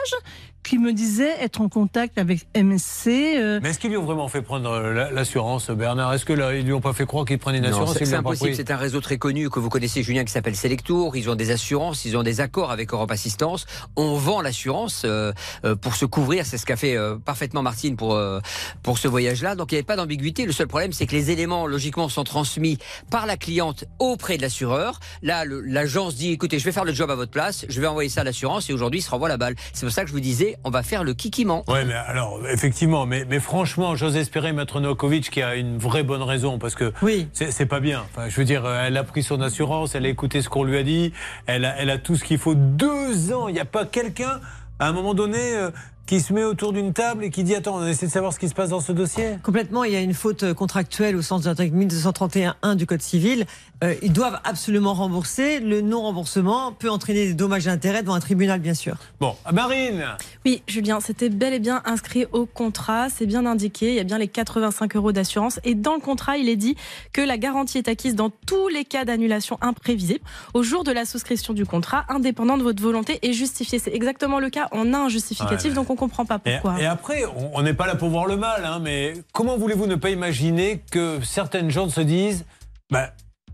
qui 0.63 0.79
me 0.79 0.93
disait 0.93 1.35
être 1.41 1.61
en 1.63 1.69
contact 1.69 2.19
avec 2.19 2.47
MSC. 2.55 3.09
euh, 3.39 3.61
Mais 3.63 3.71
est-ce 3.71 3.79
qu'ils 3.79 3.91
lui 3.91 3.97
ont 3.97 4.05
vraiment 4.05 4.29
fait 4.29 4.43
prendre 4.43 4.71
euh, 4.71 4.93
la- 4.93 5.11
l'assurance, 5.11 5.71
Bernard? 5.71 6.13
Est-ce 6.15 6.25
que 6.25 6.33
là, 6.33 6.55
ils 6.55 6.65
lui 6.65 6.73
ont 6.73 6.81
pas 6.81 6.93
fait 6.93 7.07
croire 7.07 7.25
qu'il 7.25 7.39
prenait 7.39 7.59
une 7.59 7.65
Non, 7.65 7.71
assurance? 7.71 7.97
c'est 7.99 8.15
impossible. 8.15 8.55
C'est 8.55 8.71
un 8.71 8.77
réseau 8.77 9.01
très 9.01 9.17
connu 9.19 9.49
que 9.51 9.59
vous 9.59 9.69
connaissez, 9.71 10.03
Julien, 10.03 10.25
qui 10.25 10.33
s'appelle 10.33 10.55
Selectour. 10.57 11.17
Ils 11.17 11.29
ont 11.31 11.35
des 11.35 11.51
assurances, 11.51 12.05
ils 12.05 12.17
ont 12.17 12.23
des 12.23 12.41
accords 12.41 12.71
avec 12.71 12.93
Europe 12.93 13.11
Assistance. 13.11 13.67
On 13.97 14.15
vend 14.15 14.43
l'assurance 14.43 15.03
euh, 15.05 15.33
pour 15.81 15.97
se 15.97 16.05
couvrir. 16.05 16.45
C'est 16.47 16.59
ce 16.59 16.67
qu'a 16.67 16.77
fait 16.77 16.97
euh, 16.97 17.17
parfaitement 17.17 17.63
Martine 17.63 17.97
pour 17.97 18.15
euh, 18.15 18.41
pour 18.83 18.99
ce 18.99 19.09
voyage-là. 19.09 19.55
Donc 19.55 19.73
il 19.73 19.75
n'y 19.75 19.79
avait 19.79 19.87
pas 19.87 19.97
d'ambiguïté. 19.97 20.45
Le 20.47 20.53
seul 20.53 20.67
problème, 20.69 20.93
c'est 20.93 21.07
que 21.07 21.13
les 21.17 21.31
éléments 21.31 21.67
logiquement 21.67 22.09
sont 22.09 22.25
transmis 22.25 22.79
par 23.11 23.27
la 23.27 23.37
cliente 23.37 23.85
auprès 23.99 24.37
de 24.37 24.43
l'assureur. 24.43 25.01
Là, 25.23 25.45
l'agence 25.47 26.15
dit 26.17 26.33
écoutez, 26.33 26.59
je 26.59 26.65
vais 26.65 26.73
faire 26.73 26.85
le 26.85 26.93
job 26.93 27.11
à 27.11 27.15
votre 27.15 27.31
place, 27.33 27.65
je 27.69 27.81
vais 27.81 27.87
envoyer 27.87 28.11
ça 28.11 28.21
à 28.21 28.25
l'assurance 28.25 28.69
et 28.71 28.73
aujourd'hui, 28.73 29.01
il 29.01 29.03
se 29.03 29.11
renvoie 29.11 29.29
la 29.29 29.37
balle. 29.39 29.55
C'est 29.73 29.87
pour 29.87 29.93
ça 29.95 30.03
que 30.03 30.09
je 30.09 30.13
vous 30.13 30.21
disais, 30.21 30.50
on 30.65 30.71
va 30.71 30.83
faire 30.83 31.05
le 31.05 31.15
kikiman. 31.15 31.63
Ouais, 31.69 31.85
mais 31.85 31.95
alors, 31.95 32.41
effectivement, 32.49 33.07
mais, 33.07 33.25
mais 33.29 33.41
franchement, 33.41 33.97
j'ose 33.97 34.17
espérer, 34.17 34.53
Maître 34.53 34.81
Novakovic, 34.81 35.31
qui 35.31 35.43
a 35.43 35.57
une 35.57 35.79
vraie 35.79 36.03
bonne 36.03 36.23
raison, 36.23 36.59
parce 36.59 36.75
que 36.75 36.93
c'est 37.33 37.51
c'est 37.53 37.67
pas 37.67 37.81
bien. 37.81 38.05
Enfin, 38.11 38.29
je 38.29 38.37
veux 38.37 38.45
dire, 38.45 38.65
euh, 38.65 38.85
elle 38.87 38.97
a 38.97 39.05
pris 39.05 39.23
son 39.23 39.41
assurance, 39.41 39.95
elle 39.95 40.07
a 40.07 40.09
écouté 40.09 40.43
ce 40.43 40.49
qu'on 40.49 40.65
lui 40.65 40.77
a 40.79 40.83
dit, 40.83 41.13
elle 41.47 41.65
a, 41.65 41.77
elle 41.79 41.91
a 41.91 41.99
tout 41.99 42.17
ce 42.17 42.25
qu'il 42.25 42.39
faut. 42.39 42.55
Deux 42.55 43.33
ans, 43.33 43.49
il 43.49 43.55
n'y 43.55 43.61
a 43.61 43.65
pas 43.65 43.85
quelqu'un, 43.85 44.41
à 44.79 44.89
un 44.89 44.93
moment 44.93 45.15
donné, 45.15 45.55
euh, 45.55 45.71
qui 46.11 46.19
se 46.21 46.33
met 46.33 46.43
autour 46.43 46.73
d'une 46.73 46.93
table 46.93 47.23
et 47.23 47.31
qui 47.31 47.45
dit 47.45 47.55
Attends, 47.55 47.77
on 47.77 47.87
essaie 47.87 48.07
de 48.07 48.11
savoir 48.11 48.33
ce 48.33 48.41
qui 48.41 48.49
se 48.49 48.55
passe 48.55 48.71
dans 48.71 48.81
ce 48.81 48.91
dossier 48.91 49.37
Complètement, 49.45 49.85
il 49.85 49.93
y 49.93 49.97
a 49.97 50.01
une 50.01 50.13
faute 50.13 50.55
contractuelle 50.55 51.15
au 51.15 51.23
sens 51.23 51.43
de 51.43 51.47
l'article 51.47 51.73
1231.1 51.77 52.75
du 52.75 52.85
Code 52.85 53.01
civil. 53.01 53.47
Euh, 53.85 53.95
ils 54.03 54.13
doivent 54.13 54.41
absolument 54.43 54.93
rembourser. 54.93 55.61
Le 55.61 55.83
non-remboursement 55.83 56.73
peut 56.73 56.91
entraîner 56.91 57.27
des 57.29 57.35
dommages 57.35 57.69
et 57.69 57.71
intérêts 57.71 58.03
devant 58.03 58.15
un 58.15 58.21
tribunal, 58.21 58.59
bien 58.59 58.75
sûr. 58.75 58.97
Bon, 59.21 59.37
Marine 59.53 60.05
Oui, 60.45 60.65
Julien, 60.67 60.99
c'était 60.99 61.29
bel 61.29 61.55
et 61.55 61.61
bien 61.61 61.81
inscrit 61.85 62.27
au 62.33 62.45
contrat, 62.45 63.09
c'est 63.09 63.27
bien 63.27 63.47
indiqué, 63.47 63.91
il 63.91 63.95
y 63.95 64.01
a 64.01 64.05
bien 64.05 64.19
les 64.19 64.27
85 64.27 64.97
euros 64.97 65.13
d'assurance. 65.13 65.61
Et 65.63 65.77
dans 65.77 65.95
le 65.95 66.01
contrat, 66.01 66.39
il 66.39 66.49
est 66.49 66.57
dit 66.57 66.75
que 67.13 67.21
la 67.21 67.39
garantie 67.39 67.79
est 67.79 67.87
acquise 67.89 68.17
dans 68.17 68.31
tous 68.49 68.67
les 68.67 68.85
cas 68.85 69.05
d'annulation 69.05 69.59
imprévisible 69.61 70.25
au 70.55 70.65
jour 70.65 70.83
de 70.83 70.91
la 70.91 71.05
souscription 71.05 71.55
du 71.55 71.65
contrat, 71.67 72.05
indépendant 72.09 72.59
de 72.59 72.65
votre 72.65 72.83
volonté 72.83 73.21
et 73.23 73.33
justifiée. 73.33 73.79
C'est 73.79 73.95
exactement 73.95 74.41
le 74.41 74.51
cas, 74.51 74.67
on 74.73 74.93
a 74.93 74.99
un 74.99 75.09
justificatif, 75.09 75.71
Ouais. 75.71 75.75
donc 75.77 75.89
on 75.89 76.00
comprend 76.01 76.25
pas 76.27 76.41
Et, 76.45 76.53
pourquoi. 76.55 76.81
et 76.81 76.87
après, 76.87 77.23
on- 77.55 77.63
n'est 77.63 77.75
pas 77.75 77.87
là 77.87 77.95
pour 77.95 78.09
voir 78.09 78.27
le 78.27 78.37
mal, 78.37 78.65
hein, 78.65 78.79
mais 78.83 79.15
comment 79.33 79.57
voulez-vous 79.57 79.87
ne 79.87 79.95
pas 79.97 80.11
imaginer 80.11 80.81
que 80.91 81.21
certaines 81.23 81.71
gens 81.71 81.89
se 81.89 82.01
disent 82.01 82.45
ben, 82.91 83.09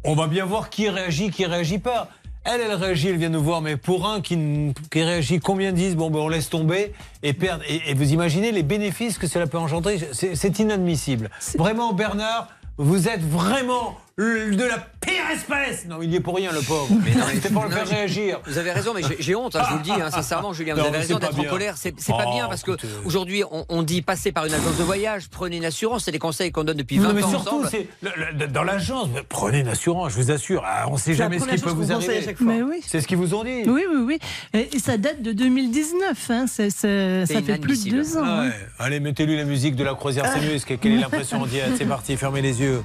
on 0.04 0.14
va 0.14 0.26
bien 0.28 0.44
voir 0.46 0.70
qui 0.70 0.88
réagit, 0.88 1.30
qui 1.30 1.44
réagit 1.44 1.78
pas. 1.78 2.08
Elle, 2.48 2.60
elle 2.60 2.74
réagit, 2.74 3.08
elle 3.08 3.16
vient 3.16 3.28
nous 3.28 3.42
voir, 3.42 3.60
mais 3.60 3.76
pour 3.76 4.06
un 4.08 4.20
qui, 4.20 4.72
qui 4.92 5.02
réagit, 5.02 5.40
combien 5.40 5.72
disent 5.72 5.96
bon 5.96 6.10
ben 6.10 6.20
on 6.20 6.28
laisse 6.28 6.48
tomber 6.48 6.92
et 7.24 7.32
perdre 7.32 7.64
et, 7.68 7.90
et 7.90 7.94
vous 7.94 8.12
imaginez 8.12 8.52
les 8.52 8.62
bénéfices 8.62 9.18
que 9.18 9.26
cela 9.26 9.48
peut 9.48 9.58
engendrer 9.58 9.98
C'est 10.12 10.58
inadmissible. 10.60 11.28
Vraiment, 11.58 11.92
Bernard, 11.92 12.48
vous 12.78 13.08
êtes 13.08 13.22
vraiment 13.22 13.96
de 14.18 14.64
la 14.64 14.78
pire 15.00 15.24
espèce. 15.30 15.84
Non, 15.86 15.98
il 16.00 16.10
y 16.10 16.16
est 16.16 16.20
pour 16.20 16.36
rien, 16.36 16.50
le 16.50 16.60
pauvre. 16.62 16.88
Mais 17.04 17.14
non, 17.14 17.26
C'était 17.34 17.50
pour 17.50 17.64
le 17.64 17.70
faire 17.70 17.86
réagir. 17.86 18.40
Vous 18.46 18.56
avez 18.56 18.72
raison, 18.72 18.94
mais 18.94 19.02
j'ai- 19.18 19.34
honte, 19.34 19.54
hein, 19.56 19.62
je 19.66 19.72
vous 19.72 19.76
le 19.78 19.82
dis 19.84 19.90
hein, 19.90 20.10
sincèrement, 20.10 20.54
Julien. 20.54 20.74
Vous 20.74 20.80
avez 20.80 20.96
raison 20.98 21.18
d'être 21.18 21.38
en 21.38 21.44
colère. 21.44 21.74
C'est 21.76 21.92
pas 21.92 22.24
Oh, 22.26 22.32
bien 22.32 22.48
parce 22.48 22.62
que 22.62 22.70
aujourd'hui, 23.04 23.44
on, 23.50 23.66
on 23.68 23.82
dit 23.82 24.00
passer 24.00 24.32
par 24.32 24.46
une 24.46 24.54
agence 24.54 24.78
de 24.78 24.82
voyage, 24.84 25.28
prenez 25.30 25.58
une 25.58 25.66
assurance, 25.66 26.04
c'est 26.04 26.12
des 26.12 26.18
conseils 26.18 26.50
qu'on 26.50 26.64
donne 26.64 26.78
depuis 26.78 26.96
20 26.96 27.08
Non, 27.08 27.14
mais 27.14 27.22
ans 27.24 27.28
surtout, 27.28 27.48
ensemble. 27.56 27.68
c'est 27.70 27.88
le- 28.00 28.38
le- 28.38 28.48
dans 28.48 28.62
l'agence. 28.62 29.08
Prenez 29.28 29.58
une 29.60 29.68
assurance, 29.68 30.12
je 30.12 30.16
vous 30.16 30.30
assure. 30.30 30.62
Ah, 30.66 30.86
on 30.88 30.94
ne 30.94 30.98
sait 30.98 31.12
jamais 31.14 31.38
ce 31.38 31.44
qui 31.44 31.58
peut 31.60 31.68
vous 31.70 31.92
arriver. 31.92 32.16
à 32.18 32.22
chaque 32.22 32.38
fois. 32.38 32.46
Mais 32.46 32.62
oui. 32.62 32.80
C'est 32.86 33.02
ce 33.02 33.06
qu'ils 33.06 33.18
vous 33.18 33.34
ont 33.34 33.44
dit. 33.44 33.64
Oui, 33.66 33.82
oui, 33.92 34.00
oui. 34.06 34.18
Et, 34.54 34.78
ça 34.78 34.96
date 34.96 35.20
de 35.20 35.32
2019. 35.32 36.30
Hein. 36.30 36.46
c'est- 36.46 36.70
c'est- 36.70 37.26
ça 37.26 37.42
fait 37.42 37.58
plus 37.58 37.84
de 37.84 37.90
deux 37.90 38.16
ans. 38.16 38.22
Ah 38.24 38.40
hein. 38.40 38.46
ouais. 38.48 38.54
Allez, 38.78 39.00
mettez-lui 39.00 39.36
la 39.36 39.44
musique 39.44 39.76
de 39.76 39.84
la 39.84 39.92
croisière 39.94 40.24
Samus. 40.26 40.60
Quelle 40.64 40.92
est 40.92 40.96
l'impression 41.00 41.42
en 41.42 41.46
direct 41.46 41.74
C'est 41.76 41.84
parti, 41.84 42.16
fermez 42.16 42.40
les 42.40 42.62
yeux. 42.62 42.82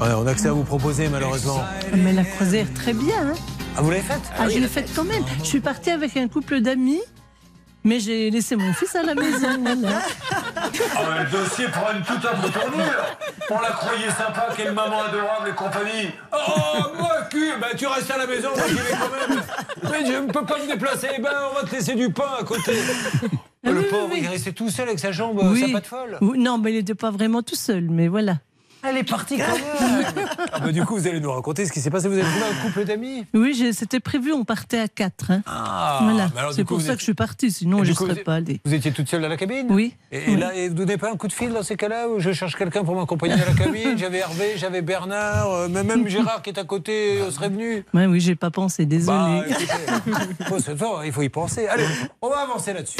Ouais, 0.00 0.08
on 0.16 0.26
a 0.26 0.34
que 0.34 0.40
ça 0.40 0.48
à 0.48 0.52
vous 0.52 0.64
proposer, 0.64 1.08
malheureusement. 1.08 1.62
Mais 1.96 2.12
la 2.12 2.24
croisière, 2.24 2.66
très 2.74 2.92
bien. 2.92 3.28
hein. 3.28 3.34
Ah, 3.76 3.82
vous 3.82 3.90
l'avez 3.90 4.02
faite 4.02 4.20
Ah, 4.38 4.48
je 4.48 4.58
l'ai 4.58 4.66
faite 4.68 4.90
quand 4.94 5.04
même. 5.04 5.22
Je 5.38 5.44
suis 5.46 5.60
partie 5.60 5.90
avec 5.90 6.16
un 6.16 6.26
couple 6.28 6.60
d'amis, 6.60 7.00
mais 7.84 8.00
j'ai 8.00 8.30
laissé 8.30 8.56
mon 8.56 8.72
fils 8.74 8.94
à 8.96 9.02
la 9.02 9.14
maison. 9.14 9.48
voilà. 9.62 10.00
Ah, 10.96 11.22
le 11.22 11.30
dossier 11.30 11.66
prend 11.68 11.92
une 11.96 12.02
toute 12.02 12.24
autre 12.24 12.52
tournure. 12.52 13.04
On 13.50 13.60
la 13.60 13.70
croyait 13.70 14.10
sympa, 14.10 14.48
quelle 14.56 14.72
maman 14.72 15.02
adorable 15.02 15.50
et 15.50 15.52
compagnie. 15.54 16.08
Oh, 16.32 16.80
moi, 16.98 17.10
cul, 17.30 17.52
ben, 17.60 17.68
tu 17.76 17.86
restes 17.86 18.10
à 18.10 18.18
la 18.18 18.26
maison, 18.26 18.48
moi 18.56 18.64
j'y 18.68 18.74
vais 18.74 18.80
quand 18.90 19.28
même. 19.28 19.42
Mais 19.90 20.06
je 20.06 20.18
ne 20.18 20.32
peux 20.32 20.44
pas 20.44 20.58
me 20.58 20.66
déplacer, 20.66 21.08
ben, 21.22 21.30
on 21.52 21.54
va 21.62 21.68
te 21.68 21.74
laisser 21.74 21.94
du 21.94 22.10
pain 22.10 22.30
à 22.40 22.44
côté. 22.44 22.72
Ah 23.64 23.70
le 23.70 23.78
oui, 23.78 23.84
pauvre, 23.90 24.06
oui, 24.10 24.14
oui. 24.14 24.20
il 24.24 24.28
restait 24.28 24.52
tout 24.52 24.68
seul 24.70 24.88
avec 24.88 24.98
sa 24.98 25.12
jambe, 25.12 25.38
Oui. 25.44 25.60
sa 25.60 25.68
patte 25.72 25.86
folle. 25.86 26.18
Non, 26.36 26.58
mais 26.58 26.72
il 26.72 26.76
n'était 26.78 26.96
pas 26.96 27.10
vraiment 27.12 27.42
tout 27.42 27.54
seul, 27.54 27.86
mais 27.90 28.08
voilà. 28.08 28.38
Elle 28.84 28.96
est 28.96 29.04
partie 29.04 29.38
quand 29.38 29.44
même. 29.52 30.26
Ah, 30.52 30.58
bah, 30.60 30.72
du 30.72 30.84
coup, 30.84 30.96
vous 30.96 31.06
allez 31.06 31.20
nous 31.20 31.30
raconter 31.30 31.66
ce 31.66 31.72
qui 31.72 31.80
s'est 31.80 31.90
passé. 31.90 32.08
Vous 32.08 32.14
avez 32.14 32.22
trouvé 32.24 32.44
un 32.44 32.66
couple 32.66 32.84
d'amis? 32.84 33.24
Oui, 33.32 33.54
j'ai- 33.56 33.72
c'était 33.72 34.00
prévu, 34.00 34.32
on 34.32 34.44
partait 34.44 34.80
à 34.80 34.88
quatre. 34.88 35.30
hein. 35.30 35.42
Ah, 35.46 36.00
voilà. 36.02 36.30
C'est 36.52 36.64
pour 36.64 36.78
vous 36.78 36.84
ça 36.86 36.90
êtes- 36.92 36.96
que 36.96 37.00
je 37.00 37.04
suis 37.04 37.14
partie, 37.14 37.52
sinon 37.52 37.82
Et 37.82 37.84
je 37.84 37.90
ne 37.90 37.96
serais 37.96 38.14
vous- 38.14 38.24
pas 38.24 38.34
allée. 38.34 38.60
Vous 38.64 38.74
étiez 38.74 38.90
toute 38.92 39.08
seule 39.08 39.22
dans 39.22 39.28
la 39.28 39.36
cabine? 39.36 39.66
Oui. 39.70 39.94
Et, 40.10 40.18
et 40.18 40.22
Oui. 40.34 40.36
là, 40.36 40.54
et 40.54 40.68
vous 40.68 40.74
donnez 40.74 40.96
pas 40.98 41.12
un 41.12 41.16
coup 41.16 41.28
de 41.28 41.32
fil 41.32 41.50
dans 41.52 41.62
ces 41.62 41.76
cas-là 41.76 42.08
où 42.08 42.18
je 42.18 42.32
cherche 42.32 42.56
quelqu'un 42.56 42.82
pour 42.84 42.96
m'accompagner 42.96 43.36
dans 43.36 43.46
la 43.46 43.54
cabine? 43.54 43.96
J'avais 43.96 44.18
Hervé, 44.18 44.54
j'avais 44.56 44.82
Bernard, 44.82 45.50
euh, 45.52 45.68
mais 45.70 45.84
même 45.84 46.08
Gérard 46.08 46.42
qui 46.42 46.50
est 46.50 46.58
à 46.58 46.64
côté 46.64 47.20
euh, 47.20 47.30
serait 47.30 47.48
venu. 47.50 47.84
Ouais, 47.94 48.06
oui, 48.06 48.20
j'ai 48.20 48.34
pas 48.34 48.50
pensé, 48.50 48.84
désolé. 48.84 49.16
Bah, 49.16 49.44
il 51.04 51.12
faut 51.12 51.22
y 51.22 51.28
penser. 51.28 51.66
Allez, 51.68 51.86
on 52.20 52.28
va 52.30 52.38
avancer 52.40 52.72
là-dessus. 52.72 52.96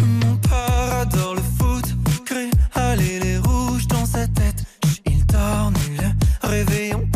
père 0.49 0.95
adore 1.01 1.35
le 1.35 1.43
foot, 1.43 1.85
crée 2.25 2.51
les 2.97 3.39
rouges 3.39 3.87
dans 3.89 4.07
sa 4.07 4.27
tête. 4.27 4.65
Réveillons 6.43 7.07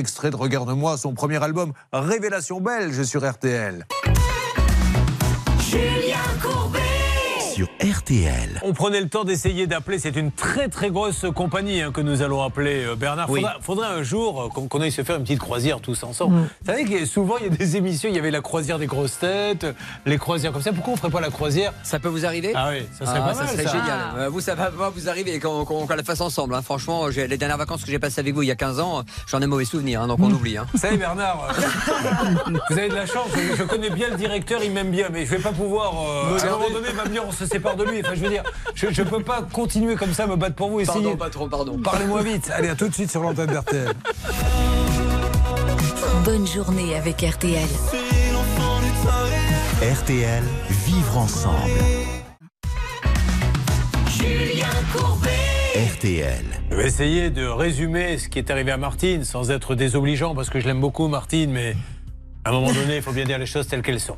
extrait 0.00 0.30
de 0.30 0.36
Regarde-moi, 0.36 0.96
son 0.96 1.12
premier 1.12 1.42
album 1.42 1.72
Révélation 1.92 2.60
belge 2.60 3.02
sur 3.04 3.30
RTL. 3.30 3.86
RTL. 7.90 8.60
On 8.62 8.72
prenait 8.72 9.00
le 9.00 9.08
temps 9.08 9.24
d'essayer 9.24 9.66
d'appeler. 9.66 9.98
C'est 9.98 10.14
une 10.14 10.30
très 10.30 10.68
très 10.68 10.90
grosse 10.90 11.24
compagnie 11.34 11.80
hein, 11.82 11.90
que 11.92 12.00
nous 12.00 12.22
allons 12.22 12.42
appeler 12.42 12.84
euh, 12.84 12.94
Bernard. 12.94 13.28
Oui. 13.28 13.40
Faudra, 13.40 13.56
faudrait 13.60 13.88
un 13.88 14.02
jour 14.04 14.42
euh, 14.42 14.48
qu'on 14.68 14.80
aille 14.80 14.92
se 14.92 15.02
faire 15.02 15.16
une 15.16 15.22
petite 15.22 15.40
croisière 15.40 15.80
tous 15.80 16.02
ensemble. 16.04 16.36
Vous 16.36 16.46
savez 16.66 16.84
que 16.84 17.04
souvent 17.04 17.34
il 17.38 17.44
y 17.44 17.46
a 17.46 17.56
des 17.56 17.76
émissions, 17.76 18.08
il 18.08 18.14
y 18.14 18.18
avait 18.18 18.30
la 18.30 18.42
croisière 18.42 18.78
des 18.78 18.86
grosses 18.86 19.18
têtes, 19.18 19.66
les 20.06 20.18
croisières 20.18 20.52
comme 20.52 20.62
ça. 20.62 20.72
Pourquoi 20.72 20.92
on 20.92 20.96
ferait 20.96 21.10
pas 21.10 21.20
la 21.20 21.30
croisière? 21.30 21.72
Ça 21.82 21.98
peut 21.98 22.08
vous 22.08 22.24
arriver? 22.24 22.52
Ah 22.54 22.68
oui, 22.70 22.86
ça 22.98 23.06
serait 23.06 23.18
Ah, 23.22 23.26
pas 23.28 23.34
ça 23.34 23.42
mal. 23.44 23.52
serait 23.54 23.64
ça. 23.64 23.72
génial. 23.72 23.98
Euh, 24.18 24.28
Vous, 24.28 24.40
ça 24.40 24.54
va 24.54 24.70
pas 24.70 24.90
vous 24.90 25.08
arriver 25.08 25.40
qu'on 25.40 25.86
la 25.88 26.02
fasse 26.04 26.20
ensemble. 26.20 26.54
hein. 26.54 26.62
Franchement, 26.62 27.06
les 27.08 27.36
dernières 27.38 27.58
vacances 27.58 27.82
que 27.84 27.90
j'ai 27.90 27.98
passées 27.98 28.20
avec 28.20 28.34
vous 28.34 28.42
il 28.42 28.48
y 28.48 28.52
a 28.52 28.56
15 28.56 28.78
ans, 28.78 29.02
j'en 29.26 29.40
ai 29.40 29.46
mauvais 29.46 29.64
souvenir, 29.64 30.02
hein, 30.02 30.06
donc 30.06 30.20
on 30.20 30.30
oublie. 30.30 30.56
hein. 30.58 30.66
Vous 30.72 30.78
savez 30.78 30.96
Bernard, 30.96 31.48
vous 32.70 32.78
avez 32.78 32.88
de 32.88 32.94
la 32.94 33.06
chance. 33.06 33.28
Je, 33.34 33.56
je 33.56 33.62
connais 33.64 33.90
bien 33.90 34.10
le 34.10 34.16
directeur, 34.16 34.60
il 34.62 34.70
m'aime 34.72 34.90
bien, 34.90 35.08
mais 35.12 35.24
je 35.26 35.30
vais 35.32 35.38
pas 35.42 35.52
pouvoir. 35.52 35.92
euh, 36.08 36.38
à 36.38 36.46
un 36.46 36.50
moment 36.58 36.70
donné, 36.70 36.88
il 36.90 36.96
va 36.96 37.04
me 37.04 37.10
dire 37.10 37.24
on 37.26 37.32
se 37.32 37.46
sépare 37.46 37.76
de 37.84 37.90
lui. 37.90 38.00
Enfin, 38.00 38.14
je 38.14 38.20
veux 38.20 38.28
dire, 38.30 38.42
je, 38.74 38.86
je 38.90 39.02
peux 39.02 39.22
pas 39.22 39.42
continuer 39.42 39.96
comme 39.96 40.12
ça, 40.12 40.26
me 40.26 40.36
battre 40.36 40.56
pour 40.56 40.70
vous. 40.70 40.80
Essayez. 40.80 41.02
Pardon, 41.02 41.16
patron, 41.16 41.48
pardon. 41.48 41.78
Parlez-moi 41.82 42.22
vite. 42.22 42.50
Allez, 42.52 42.68
à 42.68 42.74
tout 42.74 42.88
de 42.88 42.94
suite 42.94 43.10
sur 43.10 43.22
l'antenne 43.22 43.50
d'RTL. 43.50 43.92
Bonne 46.24 46.46
journée 46.46 46.96
avec 46.96 47.22
RTL. 47.22 47.68
RTL, 49.82 50.42
vivre 50.86 51.16
ensemble. 51.16 51.70
Julien 54.10 54.66
Courbet. 54.92 55.30
RTL. 55.96 56.44
Je 56.70 56.76
vais 56.76 56.86
essayer 56.86 57.30
de 57.30 57.46
résumer 57.46 58.18
ce 58.18 58.28
qui 58.28 58.38
est 58.38 58.50
arrivé 58.50 58.70
à 58.72 58.76
Martine 58.76 59.24
sans 59.24 59.50
être 59.50 59.74
désobligeant 59.74 60.34
parce 60.34 60.50
que 60.50 60.60
je 60.60 60.66
l'aime 60.66 60.80
beaucoup, 60.80 61.08
Martine, 61.08 61.50
mais 61.50 61.74
à 62.44 62.50
un 62.50 62.52
moment 62.52 62.72
donné, 62.72 62.96
il 62.96 63.02
faut 63.02 63.12
bien 63.12 63.24
dire 63.24 63.38
les 63.38 63.46
choses 63.46 63.66
telles 63.66 63.82
qu'elles 63.82 64.00
sont. 64.00 64.16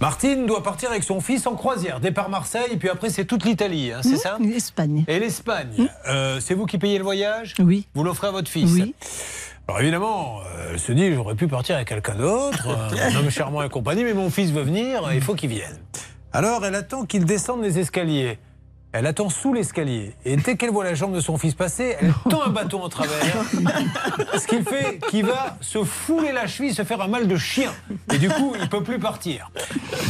Martine 0.00 0.46
doit 0.46 0.62
partir 0.62 0.90
avec 0.90 1.02
son 1.04 1.20
fils 1.20 1.46
en 1.46 1.54
croisière, 1.54 2.00
départ 2.00 2.28
Marseille, 2.28 2.76
puis 2.78 2.88
après 2.88 3.10
c'est 3.10 3.24
toute 3.24 3.44
l'Italie, 3.44 3.92
hein, 3.92 4.00
c'est 4.02 4.16
ça 4.16 4.36
L'Espagne. 4.40 5.04
Et 5.08 5.18
l'Espagne. 5.18 5.88
Euh, 6.08 6.40
c'est 6.40 6.54
vous 6.54 6.66
qui 6.66 6.78
payez 6.78 6.98
le 6.98 7.04
voyage 7.04 7.54
Oui. 7.60 7.86
Vous 7.94 8.04
l'offrez 8.04 8.26
à 8.26 8.30
votre 8.30 8.50
fils 8.50 8.70
Oui. 8.72 8.94
Alors 9.66 9.80
évidemment, 9.80 10.40
euh, 10.40 10.72
elle 10.72 10.78
se 10.78 10.92
dit 10.92 11.12
j'aurais 11.14 11.36
pu 11.36 11.46
partir 11.46 11.76
avec 11.76 11.88
quelqu'un 11.88 12.16
d'autre, 12.16 12.68
euh, 12.68 13.08
un 13.10 13.16
homme 13.16 13.30
charmant 13.30 13.62
et 13.62 13.68
compagnie, 13.68 14.04
mais 14.04 14.14
mon 14.14 14.30
fils 14.30 14.50
veut 14.50 14.62
venir, 14.62 15.10
il 15.14 15.22
faut 15.22 15.34
qu'il 15.34 15.50
vienne. 15.50 15.78
Alors 16.32 16.66
elle 16.66 16.74
attend 16.74 17.06
qu'il 17.06 17.24
descende 17.24 17.62
les 17.62 17.78
escaliers. 17.78 18.38
Elle 18.96 19.06
attend 19.06 19.28
sous 19.28 19.52
l'escalier. 19.52 20.12
Et 20.24 20.36
dès 20.36 20.56
qu'elle 20.56 20.70
voit 20.70 20.84
la 20.84 20.94
jambe 20.94 21.12
de 21.16 21.20
son 21.20 21.36
fils 21.36 21.54
passer, 21.54 21.96
elle 22.00 22.14
tend 22.30 22.42
un 22.44 22.50
bâton 22.50 22.80
en 22.80 22.88
travers. 22.88 23.18
Ce 24.40 24.46
qui 24.46 24.62
fait 24.62 25.00
qu'il 25.10 25.26
va 25.26 25.56
se 25.60 25.82
fouler 25.82 26.30
la 26.30 26.46
cheville, 26.46 26.72
se 26.72 26.84
faire 26.84 27.00
un 27.00 27.08
mal 27.08 27.26
de 27.26 27.36
chien. 27.36 27.72
Et 28.12 28.18
du 28.18 28.28
coup, 28.28 28.54
il 28.60 28.68
peut 28.68 28.84
plus 28.84 29.00
partir. 29.00 29.50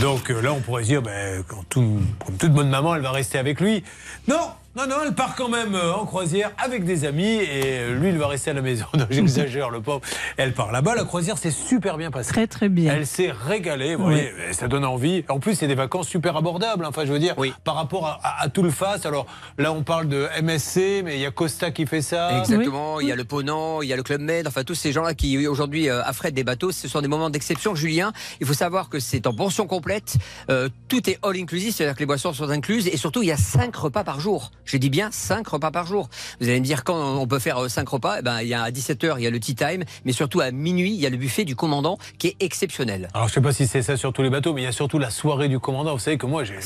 Donc 0.02 0.30
euh, 0.30 0.42
là, 0.42 0.52
on 0.52 0.60
pourrait 0.60 0.82
se 0.82 0.88
dire, 0.88 1.00
ben, 1.00 1.42
quand 1.48 1.64
tout- 1.70 1.98
comme 2.26 2.36
toute 2.36 2.52
bonne 2.52 2.68
maman, 2.68 2.94
elle 2.94 3.00
va 3.00 3.10
rester 3.12 3.38
avec 3.38 3.58
lui. 3.58 3.82
Non, 4.28 4.50
non, 4.76 4.86
non, 4.88 4.96
elle 5.06 5.14
part 5.14 5.34
quand 5.36 5.48
même 5.48 5.74
euh, 5.74 5.92
en 5.94 6.04
croisière 6.04 6.50
avec 6.58 6.84
des 6.84 7.04
amis 7.04 7.24
et 7.24 7.78
euh, 7.78 7.94
lui, 7.98 8.08
il 8.08 8.18
va 8.18 8.26
rester 8.26 8.50
à 8.50 8.54
la 8.54 8.62
maison. 8.62 8.86
Non, 8.96 9.06
J'exagère, 9.10 9.70
le 9.70 9.80
pauvre. 9.80 10.00
Elle 10.36 10.52
part 10.52 10.72
là-bas. 10.72 10.94
La 10.94 11.04
croisière 11.04 11.38
s'est 11.38 11.50
super 11.50 11.96
bien 11.96 12.10
passée. 12.10 12.30
Très 12.32 12.46
très 12.46 12.68
bien. 12.68 12.92
Elle 12.94 13.06
s'est 13.06 13.30
régalée, 13.32 13.94
vous 13.96 14.04
voyez, 14.04 14.32
ça 14.52 14.66
donne 14.68 14.84
envie. 14.84 15.24
En 15.28 15.38
plus, 15.40 15.54
c'est 15.56 15.66
des 15.66 15.74
vacances 15.74 16.08
super 16.08 16.36
abordables, 16.36 16.84
hein. 16.84 16.88
enfin 16.90 17.04
je 17.04 17.12
veux 17.12 17.18
dire, 17.18 17.34
par 17.64 17.74
rapport 17.76 18.06
à, 18.06 18.20
à- 18.22 18.42
à 18.44 18.48
tout 18.48 18.62
le 18.62 18.70
face. 18.70 19.04
Alors 19.06 19.26
là, 19.58 19.72
on 19.72 19.82
parle 19.82 20.08
de 20.08 20.26
MSC, 20.42 21.02
mais 21.04 21.16
il 21.16 21.20
y 21.20 21.26
a 21.26 21.30
Costa 21.30 21.70
qui 21.70 21.86
fait 21.86 22.02
ça. 22.02 22.38
Exactement, 22.40 23.00
il 23.00 23.08
y 23.08 23.12
a 23.12 23.16
le 23.16 23.24
Ponant, 23.24 23.82
il 23.82 23.88
y 23.88 23.92
a 23.92 23.96
le 23.96 24.02
Club 24.02 24.20
Med, 24.20 24.46
enfin 24.46 24.64
tous 24.64 24.74
ces 24.74 24.92
gens-là 24.92 25.14
qui 25.14 25.46
aujourd'hui 25.46 25.88
euh, 25.88 26.02
affrètent 26.04 26.34
des 26.34 26.44
bateaux, 26.44 26.72
ce 26.72 26.88
sont 26.88 27.00
des 27.00 27.08
moments 27.08 27.30
d'exception. 27.30 27.74
Julien, 27.74 28.12
il 28.40 28.46
faut 28.46 28.54
savoir 28.54 28.88
que 28.88 28.98
c'est 29.00 29.26
en 29.26 29.34
pension 29.34 29.66
complète, 29.66 30.16
euh, 30.50 30.68
tout 30.88 31.08
est 31.08 31.18
all 31.22 31.36
inclusive, 31.36 31.72
c'est-à-dire 31.74 31.94
que 31.94 32.00
les 32.00 32.06
boissons 32.06 32.32
sont 32.32 32.50
incluses 32.50 32.88
et 32.88 32.96
surtout 32.96 33.22
il 33.22 33.28
y 33.28 33.32
a 33.32 33.36
5 33.36 33.74
repas 33.74 34.04
par 34.04 34.20
jour. 34.20 34.50
Je 34.64 34.76
dis 34.76 34.90
bien 34.90 35.10
5 35.10 35.46
repas 35.46 35.70
par 35.70 35.86
jour. 35.86 36.08
Vous 36.40 36.48
allez 36.48 36.60
me 36.60 36.64
dire 36.64 36.84
quand 36.84 37.18
on 37.18 37.26
peut 37.26 37.38
faire 37.38 37.70
5 37.70 37.88
repas, 37.88 38.16
eh 38.18 38.22
ben, 38.22 38.40
il 38.40 38.48
y 38.48 38.54
a 38.54 38.62
à 38.62 38.70
17h, 38.70 39.14
il 39.18 39.24
y 39.24 39.26
a 39.26 39.30
le 39.30 39.40
tea 39.40 39.54
time, 39.54 39.84
mais 40.04 40.12
surtout 40.12 40.40
à 40.40 40.50
minuit, 40.50 40.94
il 40.94 41.00
y 41.00 41.06
a 41.06 41.10
le 41.10 41.16
buffet 41.16 41.44
du 41.44 41.56
commandant 41.56 41.98
qui 42.18 42.28
est 42.28 42.36
exceptionnel. 42.40 43.08
Alors 43.14 43.28
je 43.28 43.34
sais 43.34 43.40
pas 43.40 43.52
si 43.52 43.66
c'est 43.66 43.82
ça 43.82 43.96
sur 43.96 44.12
tous 44.12 44.22
les 44.22 44.30
bateaux, 44.30 44.54
mais 44.54 44.62
il 44.62 44.64
y 44.64 44.68
a 44.68 44.72
surtout 44.72 44.98
la 44.98 45.10
soirée 45.10 45.48
du 45.48 45.58
commandant. 45.58 45.92
Vous 45.92 45.98
savez 45.98 46.18
que 46.18 46.26
moi 46.26 46.44
j'ai 46.44 46.58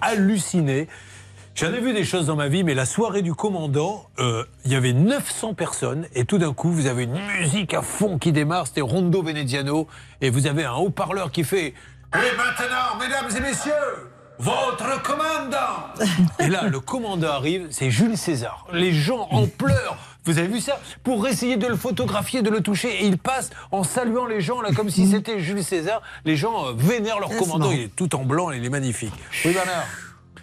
halluciné. 0.00 0.88
J'en 1.54 1.72
ai 1.74 1.80
vu 1.80 1.92
des 1.92 2.04
choses 2.04 2.26
dans 2.26 2.36
ma 2.36 2.48
vie, 2.48 2.64
mais 2.64 2.72
la 2.72 2.86
soirée 2.86 3.20
du 3.20 3.34
commandant, 3.34 4.08
euh, 4.18 4.44
il 4.64 4.72
y 4.72 4.74
avait 4.74 4.94
900 4.94 5.52
personnes 5.52 6.06
et 6.14 6.24
tout 6.24 6.38
d'un 6.38 6.54
coup 6.54 6.72
vous 6.72 6.86
avez 6.86 7.02
une 7.04 7.20
musique 7.38 7.74
à 7.74 7.82
fond 7.82 8.18
qui 8.18 8.32
démarre, 8.32 8.66
c'était 8.66 8.80
Rondo 8.80 9.22
Veneziano 9.22 9.86
et 10.22 10.30
vous 10.30 10.46
avez 10.46 10.64
un 10.64 10.72
haut-parleur 10.72 11.30
qui 11.30 11.44
fait 11.44 11.74
Et 12.14 12.36
maintenant, 12.36 12.98
mesdames 12.98 13.28
et 13.36 13.40
messieurs, 13.40 13.72
votre 14.42 15.02
commandant 15.02 15.86
Et 16.40 16.48
là, 16.48 16.64
le 16.64 16.80
commandant 16.80 17.30
arrive, 17.30 17.68
c'est 17.70 17.90
Jules 17.90 18.18
César. 18.18 18.66
Les 18.72 18.92
gens 18.92 19.28
en 19.30 19.46
pleurs. 19.46 19.96
Vous 20.24 20.38
avez 20.38 20.48
vu 20.48 20.60
ça? 20.60 20.80
Pour 21.04 21.26
essayer 21.28 21.56
de 21.56 21.66
le 21.66 21.76
photographier, 21.76 22.42
de 22.42 22.50
le 22.50 22.60
toucher, 22.60 23.02
et 23.02 23.06
il 23.06 23.18
passe 23.18 23.50
en 23.70 23.84
saluant 23.84 24.26
les 24.26 24.40
gens, 24.40 24.60
là, 24.60 24.70
comme 24.74 24.90
si 24.90 25.06
c'était 25.06 25.40
Jules 25.40 25.62
César. 25.64 26.02
Les 26.24 26.36
gens 26.36 26.66
euh, 26.66 26.72
vénèrent 26.76 27.20
leur 27.20 27.30
commandant. 27.30 27.70
Il 27.70 27.82
est 27.82 27.96
tout 27.96 28.14
en 28.16 28.24
blanc, 28.24 28.50
il 28.50 28.64
est 28.64 28.70
magnifique. 28.70 29.14
Oui, 29.44 29.52
Bernard 29.52 29.86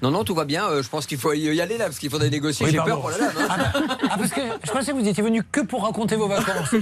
Non, 0.02 0.12
non, 0.12 0.24
tout 0.24 0.34
va 0.34 0.46
bien. 0.46 0.66
euh, 0.68 0.82
je 0.84 0.90
pense 0.90 1.06
qu'il 1.06 1.18
faut 1.18 1.34
y 1.34 1.60
aller 1.62 1.78
là, 1.78 1.86
parce 1.86 2.00
qu'il 2.00 2.10
faudrait 2.10 2.30
négocier. 2.30 2.66
Oui, 2.66 2.72
J'ai 2.72 2.78
peur 2.78 3.00
pour 3.02 3.10
la 3.10 3.18
dame. 3.18 3.32
hein. 3.40 3.48
Ah, 3.50 3.58
bah, 3.58 3.82
ah, 4.12 4.18
parce 4.18 4.32
que 4.32 4.42
je 4.64 4.72
pensais 4.72 4.92
que 4.92 4.98
vous 4.98 5.08
étiez 5.08 5.24
venu 5.24 5.44
que 5.44 5.62
pour 5.62 5.84
raconter 5.84 6.16
vos 6.16 6.28
vacances. 6.28 6.74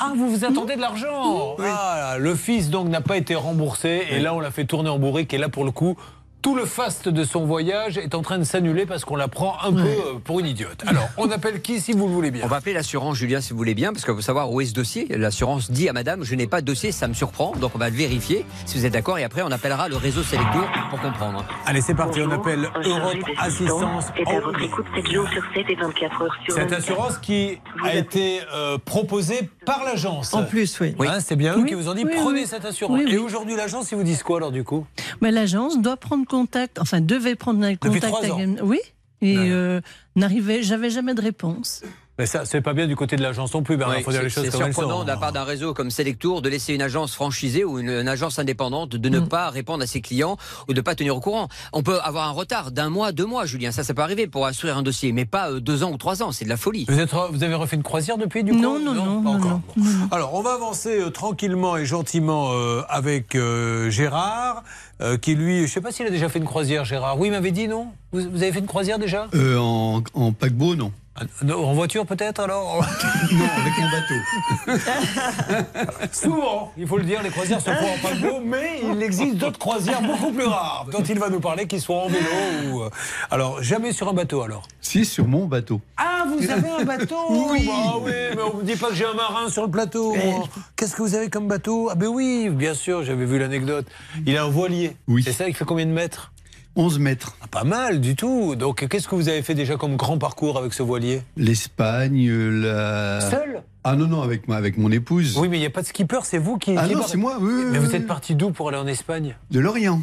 Ah, 0.00 0.12
vous 0.16 0.30
vous 0.30 0.44
attendez 0.44 0.76
de 0.76 0.80
l'argent 0.80 1.56
Ah, 1.62 2.16
le 2.18 2.34
fils 2.34 2.70
donc 2.70 2.88
n'a 2.88 3.00
pas 3.00 3.16
été 3.16 3.34
remboursé 3.34 4.06
et 4.10 4.18
là 4.18 4.34
on 4.34 4.40
l'a 4.40 4.50
fait 4.50 4.64
tourner 4.64 4.88
en 4.90 4.98
bourrique 4.98 5.32
et 5.34 5.38
là 5.38 5.48
pour 5.48 5.64
le 5.64 5.70
coup 5.70 5.96
tout 6.44 6.54
le 6.54 6.66
faste 6.66 7.08
de 7.08 7.24
son 7.24 7.46
voyage 7.46 7.96
est 7.96 8.14
en 8.14 8.20
train 8.20 8.36
de 8.36 8.44
s'annuler 8.44 8.84
parce 8.84 9.06
qu'on 9.06 9.16
la 9.16 9.28
prend 9.28 9.56
un 9.64 9.72
peu 9.72 9.80
euh, 9.80 10.18
pour 10.22 10.40
une 10.40 10.46
idiote. 10.46 10.82
Alors, 10.86 11.08
on 11.16 11.30
appelle 11.30 11.62
qui 11.62 11.80
si 11.80 11.92
vous 11.92 12.06
le 12.06 12.12
voulez 12.12 12.30
bien 12.30 12.42
On 12.44 12.48
va 12.48 12.56
appeler 12.56 12.74
l'assurance, 12.74 13.16
Julien, 13.16 13.40
si 13.40 13.52
vous 13.52 13.56
voulez 13.56 13.74
bien, 13.74 13.94
parce 13.94 14.04
qu'il 14.04 14.12
faut 14.14 14.20
savoir 14.20 14.52
où 14.52 14.60
est 14.60 14.66
ce 14.66 14.74
dossier. 14.74 15.06
L'assurance 15.08 15.70
dit 15.70 15.88
à 15.88 15.94
madame, 15.94 16.22
je 16.22 16.34
n'ai 16.34 16.46
pas 16.46 16.60
de 16.60 16.66
dossier, 16.66 16.92
ça 16.92 17.08
me 17.08 17.14
surprend, 17.14 17.52
donc 17.52 17.72
on 17.74 17.78
va 17.78 17.88
le 17.88 17.96
vérifier, 17.96 18.44
si 18.66 18.76
vous 18.76 18.84
êtes 18.84 18.92
d'accord, 18.92 19.18
et 19.18 19.24
après 19.24 19.40
on 19.40 19.50
appellera 19.50 19.88
le 19.88 19.96
réseau 19.96 20.22
Selectour 20.22 20.68
pour 20.90 21.00
comprendre. 21.00 21.46
Allez, 21.64 21.80
c'est 21.80 21.94
parti, 21.94 22.20
on 22.20 22.30
appelle 22.30 22.68
Europe 22.84 23.16
Assistance. 23.38 24.08
est 24.14 24.28
à 24.28 24.40
votre 24.40 24.60
écoute 24.60 24.84
7 24.94 25.10
jours 25.10 25.28
sur 25.30 25.42
7 25.54 25.64
et 25.70 25.74
24 25.76 26.22
heures 26.22 26.36
sur 26.44 26.54
Cette 26.56 26.70
24. 26.70 26.78
assurance 26.78 27.18
qui 27.18 27.58
a 27.82 27.94
été 27.94 28.40
euh, 28.54 28.76
proposée 28.76 29.48
par 29.64 29.84
l'agence. 29.84 30.32
En 30.34 30.44
plus, 30.44 30.78
oui. 30.80 30.94
Hein, 31.00 31.20
c'est 31.20 31.36
bien 31.36 31.54
eux 31.56 31.60
Oui, 31.62 31.68
qui 31.68 31.74
vous 31.74 31.88
ont 31.88 31.94
dit 31.94 32.04
oui, 32.04 32.12
prenez 32.16 32.40
oui. 32.42 32.46
cette 32.46 32.64
assurance. 32.64 32.96
Oui, 32.98 33.04
oui. 33.06 33.14
Et 33.14 33.18
aujourd'hui, 33.18 33.56
l'agence, 33.56 33.90
ils 33.92 33.96
vous 33.96 34.02
disent 34.04 34.22
quoi 34.22 34.36
alors 34.38 34.52
du 34.52 34.64
coup? 34.64 34.86
Mais 35.20 35.30
l'agence 35.30 35.78
doit 35.80 35.96
prendre 35.96 36.26
contact, 36.26 36.78
enfin 36.78 37.00
devait 37.00 37.34
prendre 37.34 37.64
un 37.64 37.74
contact 37.76 38.04
trois 38.06 38.20
ans. 38.30 38.38
avec. 38.38 38.58
Oui. 38.62 38.78
Et 39.22 39.36
euh, 39.38 39.80
n'arrivait, 40.16 40.62
j'avais 40.62 40.90
jamais 40.90 41.14
de 41.14 41.22
réponse. 41.22 41.82
Mais 42.18 42.26
ça, 42.26 42.44
c'est 42.44 42.60
pas 42.60 42.74
bien 42.74 42.86
du 42.86 42.94
côté 42.94 43.16
de 43.16 43.22
l'agence 43.22 43.52
non 43.54 43.62
plus, 43.64 43.76
Bernard. 43.76 43.96
Oui, 43.98 44.02
faut 44.04 44.12
dire 44.12 44.22
les 44.22 44.28
c'est 44.30 44.44
choses 44.44 44.50
comme 44.50 44.72
surprenant 44.72 44.98
sont. 44.98 45.02
de 45.02 45.08
la 45.08 45.16
part 45.16 45.32
d'un 45.32 45.42
réseau 45.42 45.74
comme 45.74 45.90
Selectour 45.90 46.42
de 46.42 46.48
laisser 46.48 46.72
une 46.72 46.82
agence 46.82 47.12
franchisée 47.12 47.64
ou 47.64 47.80
une, 47.80 47.88
une 47.90 48.06
agence 48.08 48.38
indépendante 48.38 48.90
de 48.90 49.08
ne 49.08 49.18
pas 49.18 49.50
répondre 49.50 49.82
à 49.82 49.86
ses 49.88 50.00
clients 50.00 50.36
ou 50.68 50.72
de 50.74 50.78
ne 50.78 50.80
pas 50.82 50.94
tenir 50.94 51.16
au 51.16 51.20
courant. 51.20 51.48
On 51.72 51.82
peut 51.82 51.98
avoir 52.04 52.28
un 52.28 52.30
retard 52.30 52.70
d'un 52.70 52.88
mois, 52.88 53.10
deux 53.10 53.26
mois, 53.26 53.46
Julien, 53.46 53.72
ça, 53.72 53.82
ça 53.82 53.94
peut 53.94 54.02
arriver 54.02 54.28
pour 54.28 54.46
instruire 54.46 54.76
un 54.78 54.82
dossier, 54.82 55.10
mais 55.10 55.24
pas 55.24 55.50
euh, 55.50 55.58
deux 55.60 55.82
ans 55.82 55.90
ou 55.90 55.96
trois 55.96 56.22
ans, 56.22 56.30
c'est 56.30 56.44
de 56.44 56.50
la 56.50 56.56
folie. 56.56 56.84
Vous, 56.88 57.00
êtes, 57.00 57.10
vous 57.12 57.42
avez 57.42 57.54
refait 57.54 57.74
une 57.74 57.82
croisière 57.82 58.16
depuis 58.16 58.44
du 58.44 58.52
coup 58.52 58.58
Non, 58.58 58.78
non, 58.78 58.94
non, 58.94 59.04
pas 59.22 59.30
non, 59.30 59.36
encore. 59.36 59.50
non, 59.50 59.62
Bon. 59.76 59.84
Alors, 60.12 60.34
on 60.34 60.42
va 60.42 60.54
avancer 60.54 61.00
euh, 61.00 61.10
tranquillement 61.10 61.76
et 61.76 61.84
gentiment 61.84 62.50
euh, 62.52 62.82
avec 62.88 63.34
euh, 63.34 63.90
Gérard, 63.90 64.62
euh, 65.00 65.16
qui 65.18 65.34
lui, 65.34 65.66
je 65.66 65.72
sais 65.72 65.80
pas 65.80 65.90
s'il 65.90 66.06
a 66.06 66.10
déjà 66.10 66.28
fait 66.28 66.38
une 66.38 66.44
croisière, 66.44 66.84
Gérard. 66.84 67.18
Oui, 67.18 67.26
il 67.26 67.30
m'avait 67.32 67.50
dit 67.50 67.66
non? 67.66 67.88
Vous, 68.12 68.20
vous 68.30 68.42
avez 68.44 68.52
fait 68.52 68.60
une 68.60 68.66
croisière 68.66 69.00
déjà? 69.00 69.26
Euh, 69.34 69.58
en, 69.58 70.02
en 70.14 70.32
paquebot, 70.32 70.76
non. 70.76 70.92
Ah, 71.16 71.22
En 71.54 71.74
voiture 71.74 72.04
peut-être 72.06 72.40
alors 72.40 72.84
Non, 73.32 73.44
avec 73.56 73.72
mon 73.78 73.88
bateau. 73.90 75.64
Souvent, 76.12 76.72
il 76.76 76.86
faut 76.86 76.98
le 76.98 77.04
dire, 77.04 77.22
les 77.22 77.30
croisières 77.30 77.60
se 77.60 77.70
font 77.70 77.86
en 77.86 77.98
paquebot, 78.02 78.40
mais 78.44 78.80
il 78.82 79.02
existe 79.02 79.36
d'autres 79.36 79.58
croisières 79.58 80.02
beaucoup 80.02 80.32
plus 80.32 80.44
rares, 80.46 80.86
dont 80.90 81.02
il 81.02 81.18
va 81.18 81.28
nous 81.30 81.38
parler, 81.40 81.66
qui 81.68 81.78
soient 81.80 82.02
en 82.02 82.08
vélo 82.08 82.26
ou. 82.72 82.82
euh, 82.82 82.90
Alors, 83.30 83.62
jamais 83.62 83.92
sur 83.92 84.08
un 84.08 84.12
bateau 84.12 84.42
alors 84.42 84.64
Si, 84.80 85.04
sur 85.04 85.26
mon 85.28 85.46
bateau. 85.46 85.80
Ah, 85.96 86.24
vous 86.26 86.50
avez 86.50 86.68
un 86.80 86.84
bateau 86.84 87.16
Oui. 87.30 87.64
Bah 87.66 87.94
oui, 88.00 88.10
mais 88.34 88.42
on 88.42 88.56
me 88.58 88.62
dit 88.64 88.76
pas 88.76 88.88
que 88.88 88.94
j'ai 88.94 89.06
un 89.06 89.14
marin 89.14 89.48
sur 89.48 89.62
le 89.64 89.70
plateau. 89.70 90.14
moi. 90.14 90.48
Qu'est-ce 90.76 90.96
que 90.96 91.02
vous 91.02 91.14
avez 91.14 91.30
comme 91.30 91.46
bateau? 91.46 91.88
Ah 91.90 91.94
ben 91.94 92.08
oui, 92.08 92.48
bien 92.50 92.74
sûr, 92.74 93.04
j'avais 93.04 93.24
vu 93.24 93.38
l'anecdote. 93.38 93.86
Il 94.26 94.36
a 94.36 94.44
un 94.44 94.48
voilier. 94.50 94.96
Oui. 95.06 95.22
C'est 95.24 95.32
ça, 95.32 95.46
il 95.48 95.54
fait 95.54 95.64
combien 95.64 95.86
de 95.86 95.92
mètres? 95.92 96.32
11 96.76 96.98
mètres. 96.98 97.36
Ah, 97.42 97.46
Pas 97.46 97.64
mal 97.64 98.00
du 98.00 98.16
tout. 98.16 98.56
Donc, 98.56 98.86
qu'est-ce 98.88 99.06
que 99.08 99.14
vous 99.14 99.28
avez 99.28 99.42
fait 99.42 99.54
déjà 99.54 99.76
comme 99.76 99.96
grand 99.96 100.18
parcours 100.18 100.58
avec 100.58 100.72
ce 100.72 100.82
voilier? 100.82 101.22
L'Espagne, 101.36 102.30
la. 102.30 103.20
Seul? 103.20 103.62
Ah 103.84 103.96
non, 103.96 104.06
non, 104.06 104.22
avec, 104.22 104.48
moi, 104.48 104.56
avec 104.56 104.76
mon 104.78 104.90
épouse. 104.90 105.36
Oui, 105.38 105.48
mais 105.48 105.58
il 105.58 105.60
n'y 105.60 105.66
a 105.66 105.70
pas 105.70 105.82
de 105.82 105.86
skipper, 105.86 106.20
c'est 106.24 106.38
vous 106.38 106.56
qui. 106.58 106.74
Ah 106.76 106.88
non, 106.88 107.02
c'est 107.06 107.16
moi, 107.16 107.36
oui, 107.40 107.52
Mais 107.70 107.78
oui, 107.78 107.84
vous 107.84 107.94
êtes 107.94 108.06
parti 108.06 108.34
d'où 108.34 108.50
pour 108.50 108.68
aller 108.68 108.78
en 108.78 108.86
Espagne? 108.86 109.36
De 109.50 109.60
l'Orient. 109.60 110.00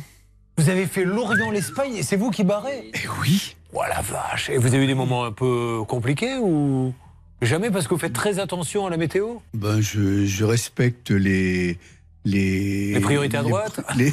Vous 0.58 0.70
avez 0.70 0.86
fait 0.86 1.04
l'Orient-l'Espagne 1.04 1.96
et 1.96 2.04
c'est 2.04 2.18
vous 2.18 2.30
qui 2.30 2.44
barrez? 2.44 2.92
Eh 2.94 3.08
oui. 3.22 3.56
Oh 3.74 3.82
la 3.88 4.02
vache 4.02 4.50
Et 4.50 4.58
vous 4.58 4.68
avez 4.76 4.84
eu 4.84 4.88
des 4.88 4.94
moments 4.94 5.24
un 5.24 5.32
peu 5.32 5.80
compliqués 5.88 6.38
ou 6.38 6.94
Jamais 7.42 7.72
parce 7.72 7.88
que 7.88 7.94
vous 7.96 8.00
faites 8.00 8.14
très 8.14 8.38
attention 8.38 8.86
à 8.86 8.90
la 8.92 8.98
météo? 8.98 9.38
Ben, 9.56 9.82
je, 9.82 10.26
je 10.26 10.46
respecte 10.46 11.10
les. 11.10 11.80
Les, 12.24 12.94
Les 12.94 13.00
priorités 13.00 13.38
à 13.38 13.42
droite 13.42 13.82
les- 13.96 14.12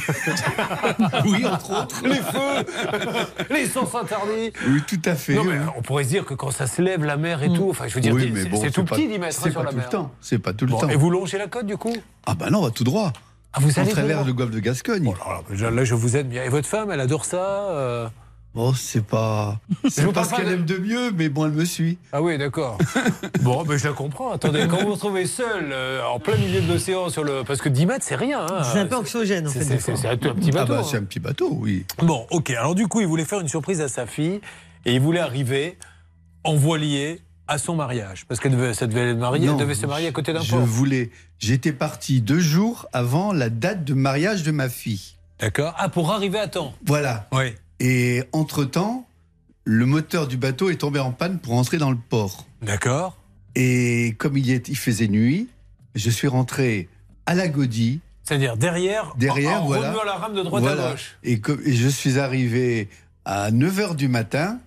Oui, 1.26 1.44
entre 1.44 1.82
autres. 1.82 2.01
Les 2.05 2.14
feux 2.14 3.44
Les 3.55 3.66
sens 3.66 3.94
interdits 3.94 4.51
Oui, 4.66 4.82
tout 4.86 5.01
à 5.05 5.14
fait. 5.14 5.35
Non, 5.35 5.44
mais 5.44 5.59
oui. 5.59 5.64
on 5.76 5.82
pourrait 5.82 6.05
se 6.05 6.09
dire 6.09 6.24
que 6.24 6.32
quand 6.32 6.51
ça 6.51 6.66
se 6.66 6.80
lève, 6.80 7.05
la 7.05 7.18
mer 7.18 7.43
et 7.43 7.52
tout, 7.52 7.68
enfin, 7.68 7.86
je 7.86 7.94
veux 7.94 8.01
dire, 8.01 8.14
Oui, 8.14 8.22
c'est- 8.24 8.30
mais 8.30 8.43
c'est 8.44 8.48
bon, 8.48 8.60
c'est 8.62 8.70
tout 8.70 8.85
pas- 8.85 8.94
petit 8.97 9.09
d'y 9.09 9.18
mettre 9.18 9.36
hein, 9.39 9.40
C'est 9.44 9.51
sur 9.51 9.60
pas 9.60 9.64
la 9.66 9.70
tout 9.72 9.76
mer. 9.76 9.85
le 9.86 9.90
temps. 9.90 10.10
C'est 10.22 10.39
pas 10.39 10.52
tout 10.55 10.64
le 10.64 10.70
Bon, 10.70 10.78
temps. 10.78 10.89
et 10.89 10.97
vous 10.97 11.10
longez 11.10 11.36
la 11.36 11.48
côte 11.48 11.66
du 11.66 11.76
coup? 11.76 11.94
Ah 12.24 12.35
bah 12.35 12.48
non, 12.51 12.60
on 12.60 12.64
va 12.64 12.70
tout 12.70 12.85
droit. 12.85 13.12
Ah, 13.52 13.59
vous 13.60 13.78
on 13.78 13.82
allez 13.82 13.93
droit 13.93 14.24
le 14.24 14.32
golfe 14.32 14.51
de 14.52 14.60
Gascogne. 14.60 15.12
Là, 15.59 15.70
là, 15.70 15.85
je 15.85 15.94
vous 15.94 16.16
aide 16.16 16.28
bien. 16.30 16.44
Et 16.44 16.48
votre 16.48 16.68
femme, 16.68 16.90
elle 16.90 17.01
adore 17.01 17.24
ça 17.26 17.36
euh? 17.70 18.09
Oh, 18.60 18.74
c'est 18.74 19.05
pas. 19.05 19.60
Je 19.85 19.89
C'est 19.90 20.12
pas 20.12 20.24
ce 20.24 20.35
qu'elle 20.35 20.47
de- 20.48 20.52
aime 20.55 20.64
de 20.64 20.78
mieux, 20.78 21.12
mais 21.12 21.28
bon, 21.28 21.47
elle 21.47 21.52
me 21.52 21.64
suit. 21.64 21.97
Ah 22.12 22.20
oui, 22.20 22.36
d'accord. 22.39 22.76
bon, 23.43 23.62
ben, 23.64 23.76
je 23.78 23.86
la 23.86 23.93
comprends. 23.94 24.32
Attendez, 24.32 24.66
quand 24.68 24.78
vous 24.78 24.86
vous 24.89 24.93
retrouvez 24.94 25.26
seul, 25.26 25.68
euh, 25.70 26.02
en 26.05 26.18
plein 26.18 26.36
milieu 26.36 26.60
de 26.60 26.66
l'océan, 26.72 27.09
sur 27.09 27.22
le... 27.22 27.44
parce 27.44 27.60
que 27.60 27.68
10 27.68 27.86
mètres, 27.86 28.05
c'est 28.05 28.16
rien. 28.16 28.44
hein. 28.51 28.62
C'est 28.64 28.80
un 28.80 28.86
peu 28.86 28.97
anxiogène, 28.97 29.47
en 29.47 29.51
C'est- 29.51 29.60
fait. 29.64 29.78
c'est- 29.97 30.06
un 30.09 30.16
petit 30.16 30.51
bateau. 30.51 30.72
Ah 30.72 30.76
bah, 30.76 30.80
hein. 30.80 30.89
c'est 30.90 30.97
un 30.97 31.05
petit 31.05 31.20
bateau, 31.20 31.51
oui. 31.60 31.86
Bon, 32.02 32.26
ok. 32.30 32.51
Alors 32.51 32.74
du 32.74 32.89
coup, 32.89 33.01
il 33.01 33.06
voulait 33.06 33.24
faire 33.24 33.40
une 33.40 33.48
surprise 33.48 33.80
à 33.80 33.86
sa 33.89 34.06
fille 34.06 34.40
et 34.85 34.94
il 34.94 35.01
voulait 35.01 35.20
arriver 35.20 35.78
en 36.43 36.55
voilier 36.56 37.20
à 37.47 37.59
son 37.59 37.76
mariage. 37.76 38.24
Parce 38.26 38.40
qu'elle 38.40 38.52
devait, 38.52 38.74
ça 38.74 38.86
devait, 38.89 39.10
être 39.12 39.18
mariée- 39.18 39.44
elle 39.44 39.51
Non, 39.52 39.56
devait 39.56 39.74
se 39.74 39.86
marier 39.86 40.09
à 40.09 40.12
côté 40.12 40.32
d'un 40.32 40.40
Je 40.40 40.51
port. 40.51 40.60
voulais. 40.60 41.10
J'étais 41.39 41.72
parti 41.72 42.20
deux 42.20 42.40
jours 42.40 42.86
avant 42.93 43.32
la 43.32 43.51
date 43.51 43.85
de 43.85 43.94
mariage 43.94 44.43
de 44.43 44.51
ma 44.51 44.68
fille. 44.68 45.14
D'accord. 45.39 45.74
Ah, 45.78 45.89
pour 45.89 46.10
arriver 46.10 46.39
à 46.40 46.48
temps. 46.48 46.74
Voilà. 46.85 47.28
Oui. 47.32 47.55
Et 47.80 48.24
entre-temps, 48.32 49.06
le 49.64 49.86
moteur 49.86 50.26
du 50.26 50.36
bateau 50.36 50.70
est 50.70 50.76
tombé 50.76 50.98
en 50.98 51.12
panne 51.12 51.38
pour 51.38 51.55
entrer 51.55 51.78
dans 51.78 51.90
le 51.90 51.96
port. 51.96 52.46
D'accord. 52.62 53.16
Et 53.55 54.14
comme 54.18 54.36
il, 54.36 54.50
est- 54.50 54.68
il 54.68 54.76
faisait 54.76 55.09
nuit, 55.09 55.48
je 55.94 56.10
suis 56.10 56.28
rentré 56.28 56.88
à 57.26 57.34
la 57.34 57.48
Godie. 57.48 58.00
C'est-à-dire 58.24 58.56
derrière, 58.56 59.14
Derrière, 59.16 59.62
en, 59.62 59.64
en 59.64 59.66
voilà. 59.66 59.88
remuant 59.90 60.05
la 60.05 60.14
rame 60.14 60.34
de 60.34 60.42
droite 60.42 60.62
Voilà. 60.62 60.88
à 60.88 60.90
gauche. 60.92 61.16
Et, 61.24 61.40
que- 61.40 61.60
et 61.66 61.72
je 61.74 61.88
suis 61.88 62.18
arrivé 62.18 62.88
à 63.24 63.50
9h 63.50 63.94
du 63.96 64.09
matin 64.09 64.59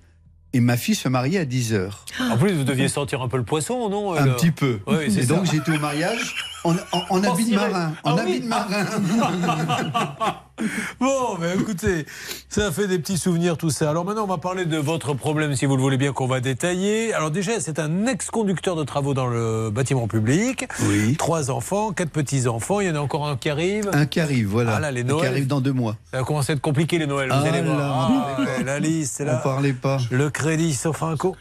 et 0.54 0.60
ma 0.60 0.78
fille 0.78 0.96
se 0.96 1.08
mariait 1.08 1.40
à 1.40 1.46
10h. 1.46 1.92
En 2.32 2.38
plus, 2.38 2.54
vous 2.54 2.64
deviez 2.64 2.88
sentir 2.90 3.22
un 3.22 3.28
peu 3.28 3.38
le 3.38 3.44
poisson, 3.44 3.88
non 3.90 4.14
Un 4.14 4.26
le- 4.26 4.36
petit 4.36 4.52
peu. 4.52 4.80
C'est 5.10 5.24
et 5.24 5.26
donc 5.26 5.46
j'étais 5.46 5.72
au 5.72 5.80
mariage 5.80 6.36
en, 6.64 6.76
en- 6.92 7.24
habit 7.24 7.46
de 7.50 7.56
marin. 7.56 7.94
Ah 8.04 8.14
En 8.14 8.16
oui. 8.16 8.22
habit 8.22 8.40
de 8.42 8.48
marin. 8.48 8.86
Bon, 11.00 11.38
mais 11.40 11.54
écoutez, 11.56 12.06
ça 12.50 12.72
fait 12.72 12.88
des 12.88 13.00
petits 13.00 13.18
souvenirs 13.18 13.58
tout 13.58 13.70
ça. 13.70 13.90
Alors 13.90 14.06
maintenant, 14.06 14.24
on 14.24 14.28
va 14.28 14.38
parler 14.38 14.66
de 14.66 14.78
votre 14.78 15.14
problème, 15.14 15.56
si 15.56 15.66
vous 15.66 15.76
le 15.76 15.82
voulez 15.82 15.98
bien, 15.98 16.14
qu'on 16.14 16.28
va 16.28 16.40
détailler. 16.40 17.14
Alors 17.14 17.32
déjà, 17.32 17.60
c'est 17.60 17.80
un 17.80 18.06
ex-conducteur 18.08 18.76
de 18.76 18.84
travaux 18.84 19.14
dans 19.14 19.28
le 19.28 19.70
bâtiment 19.70 20.08
public. 20.08 20.66
Oui. 20.88 21.16
Trois 21.18 21.52
enfants, 21.52 21.92
quatre 21.92 22.12
petits-enfants. 22.12 22.80
Il 22.82 22.88
y 22.88 22.92
en 22.92 22.96
a 22.96 23.00
encore 23.00 23.28
un 23.28 23.38
qui 23.38 23.50
arrive. 23.50 23.90
Un 23.94 24.06
qui 24.06 24.20
arrive, 24.20 24.48
voilà. 24.48 24.76
Ah 24.76 24.80
là, 24.80 24.92
les 24.92 25.02
Un 25.02 25.06
Noëls. 25.06 25.22
qui 25.22 25.28
arrive 25.28 25.48
dans 25.48 25.62
deux 25.62 25.74
mois. 25.74 25.98
Ça 26.12 26.18
va 26.20 26.24
commencer 26.24 26.52
à 26.52 26.56
être 26.56 26.62
compliqué 26.62 26.98
les 26.98 27.08
Noëls, 27.08 27.30
vous 27.30 27.36
Ah 27.36 27.48
allez 27.48 27.62
là. 27.62 27.74
voir. 27.74 28.12
Ah, 28.38 28.64
la 28.64 28.80
liste, 28.80 29.16
c'est 29.18 29.24
On 29.24 29.28
là. 29.28 29.36
parlait 29.38 29.74
pas. 29.74 29.98
Le 30.12 30.30
crédit 30.30 30.74
sauf 30.74 31.02
un 31.04 31.16
co. 31.18 31.36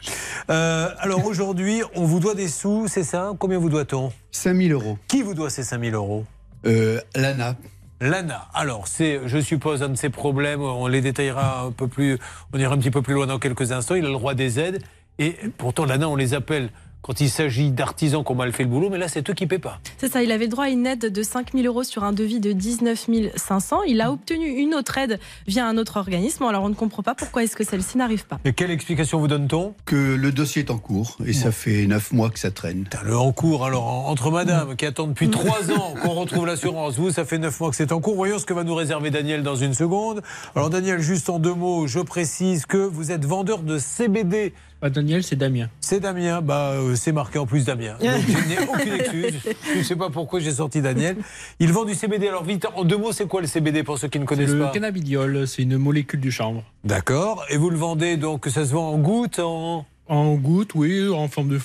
Euh, 0.49 0.89
alors 0.99 1.25
aujourd'hui, 1.25 1.81
on 1.95 2.05
vous 2.05 2.19
doit 2.19 2.35
des 2.35 2.47
sous, 2.47 2.87
c'est 2.87 3.03
ça? 3.03 3.31
Combien 3.39 3.57
vous 3.59 3.69
doit-on? 3.69 4.11
5000 4.31 4.71
euros. 4.73 4.97
Qui 5.07 5.21
vous 5.21 5.33
doit 5.33 5.49
ces 5.49 5.63
5000 5.63 5.93
euros? 5.93 6.25
Euh, 6.65 6.99
Lana. 7.15 7.55
Lana, 8.01 8.47
alors 8.55 8.87
c'est, 8.87 9.21
je 9.27 9.37
suppose, 9.37 9.83
un 9.83 9.89
de 9.89 9.95
ses 9.95 10.09
problèmes, 10.09 10.61
on 10.61 10.87
les 10.87 11.01
détaillera 11.01 11.65
un 11.65 11.71
peu 11.71 11.87
plus, 11.87 12.17
on 12.51 12.57
ira 12.57 12.73
un 12.73 12.77
petit 12.79 12.89
peu 12.89 13.03
plus 13.03 13.13
loin 13.13 13.27
dans 13.27 13.37
quelques 13.37 13.71
instants, 13.71 13.93
il 13.93 14.03
a 14.03 14.07
le 14.07 14.13
droit 14.13 14.33
des 14.33 14.59
aides, 14.59 14.81
et 15.19 15.37
pourtant 15.59 15.85
Lana, 15.85 16.09
on 16.09 16.15
les 16.15 16.33
appelle 16.33 16.71
quand 17.01 17.19
il 17.19 17.29
s'agit 17.29 17.71
d'artisans 17.71 18.23
qui 18.23 18.31
ont 18.31 18.35
mal 18.35 18.51
fait 18.51 18.63
le 18.63 18.69
boulot, 18.69 18.89
mais 18.89 18.97
là 18.97 19.07
c'est 19.07 19.27
eux 19.29 19.33
qui 19.33 19.47
paient 19.47 19.57
pas. 19.59 19.79
C'est 19.97 20.11
ça, 20.11 20.21
il 20.21 20.31
avait 20.31 20.45
le 20.45 20.51
droit 20.51 20.65
à 20.65 20.69
une 20.69 20.85
aide 20.85 21.11
de 21.11 21.23
5 21.23 21.53
000 21.53 21.65
euros 21.65 21.83
sur 21.83 22.03
un 22.03 22.13
devis 22.13 22.39
de 22.39 22.51
19 22.51 23.07
500. 23.35 23.83
Il 23.87 24.01
a 24.01 24.11
obtenu 24.11 24.45
une 24.47 24.75
autre 24.75 24.97
aide 24.97 25.19
via 25.47 25.65
un 25.67 25.77
autre 25.77 25.97
organisme. 25.97 26.43
Alors 26.43 26.63
on 26.63 26.69
ne 26.69 26.73
comprend 26.75 27.01
pas 27.03 27.15
pourquoi 27.15 27.43
est-ce 27.43 27.55
que 27.55 27.63
celle-ci 27.63 27.97
n'arrive 27.97 28.25
pas. 28.25 28.39
Et 28.45 28.53
quelle 28.53 28.71
explication 28.71 29.19
vous 29.19 29.27
donne-t-on? 29.27 29.73
Que 29.85 30.15
le 30.15 30.31
dossier 30.31 30.61
est 30.63 30.71
en 30.71 30.77
cours 30.77 31.17
et 31.25 31.33
ça 31.33 31.51
fait 31.51 31.87
neuf 31.87 32.11
mois 32.11 32.29
que 32.29 32.39
ça 32.39 32.51
traîne. 32.51 32.85
Le 33.03 33.17
en 33.17 33.31
cours, 33.31 33.65
alors 33.65 33.87
en- 33.87 34.07
entre 34.09 34.29
madame 34.31 34.75
qui 34.75 34.85
attend 34.85 35.07
depuis 35.07 35.29
trois 35.29 35.71
ans 35.77 35.95
qu'on 36.03 36.09
retrouve 36.13 36.45
l'assurance, 36.45 36.97
vous, 36.97 37.11
ça 37.11 37.25
fait 37.25 37.37
neuf 37.39 37.59
mois 37.59 37.69
que 37.71 37.75
c'est 37.75 37.91
en 37.91 37.99
cours. 37.99 38.15
Voyons 38.15 38.37
ce 38.39 38.45
que 38.45 38.53
va 38.53 38.63
nous 38.63 38.75
réserver 38.75 39.09
Daniel 39.09 39.43
dans 39.43 39.55
une 39.55 39.73
seconde. 39.73 40.21
Alors 40.55 40.69
Daniel, 40.69 40.99
juste 41.01 41.29
en 41.29 41.39
deux 41.39 41.53
mots, 41.53 41.87
je 41.87 41.99
précise 41.99 42.65
que 42.65 42.77
vous 42.77 43.11
êtes 43.11 43.25
vendeur 43.25 43.59
de 43.63 43.77
CBD. 43.77 44.53
Pas 44.81 44.89
Daniel, 44.89 45.21
c'est 45.21 45.35
Damien. 45.35 45.69
C'est 45.79 45.99
Damien, 45.99 46.41
bah, 46.41 46.71
euh, 46.71 46.95
c'est 46.95 47.11
marqué 47.11 47.37
en 47.37 47.45
plus 47.45 47.65
Damien. 47.65 47.93
Donc, 48.01 48.09
je 48.27 48.49
n'ai 48.49 48.67
aucune 48.67 48.93
excuse. 48.93 49.39
Je 49.71 49.77
ne 49.77 49.83
sais 49.83 49.95
pas 49.95 50.09
pourquoi 50.09 50.39
j'ai 50.39 50.53
sorti 50.53 50.81
Daniel. 50.81 51.17
Il 51.59 51.71
vend 51.71 51.85
du 51.85 51.93
CBD. 51.93 52.27
Alors 52.27 52.43
vite, 52.43 52.65
en 52.75 52.83
deux 52.83 52.97
mots, 52.97 53.11
c'est 53.11 53.27
quoi 53.27 53.41
le 53.41 53.47
CBD 53.47 53.83
pour 53.83 53.99
ceux 53.99 54.07
qui 54.07 54.19
ne 54.19 54.25
connaissent 54.25 54.49
le 54.49 54.61
pas 54.61 54.69
cannabidiol, 54.69 55.47
c'est 55.47 55.61
une 55.61 55.77
molécule 55.77 56.19
du 56.19 56.31
chanvre. 56.31 56.63
D'accord. 56.83 57.45
Et 57.51 57.57
vous 57.57 57.69
le 57.69 57.77
vendez 57.77 58.17
donc, 58.17 58.47
ça 58.47 58.65
se 58.65 58.73
vend 58.73 58.89
en 58.91 58.97
gouttes, 58.97 59.37
en. 59.37 59.85
En 60.07 60.33
gouttes, 60.33 60.75
oui, 60.75 61.07
en 61.07 61.29
forme 61.29 61.47
de 61.49 61.59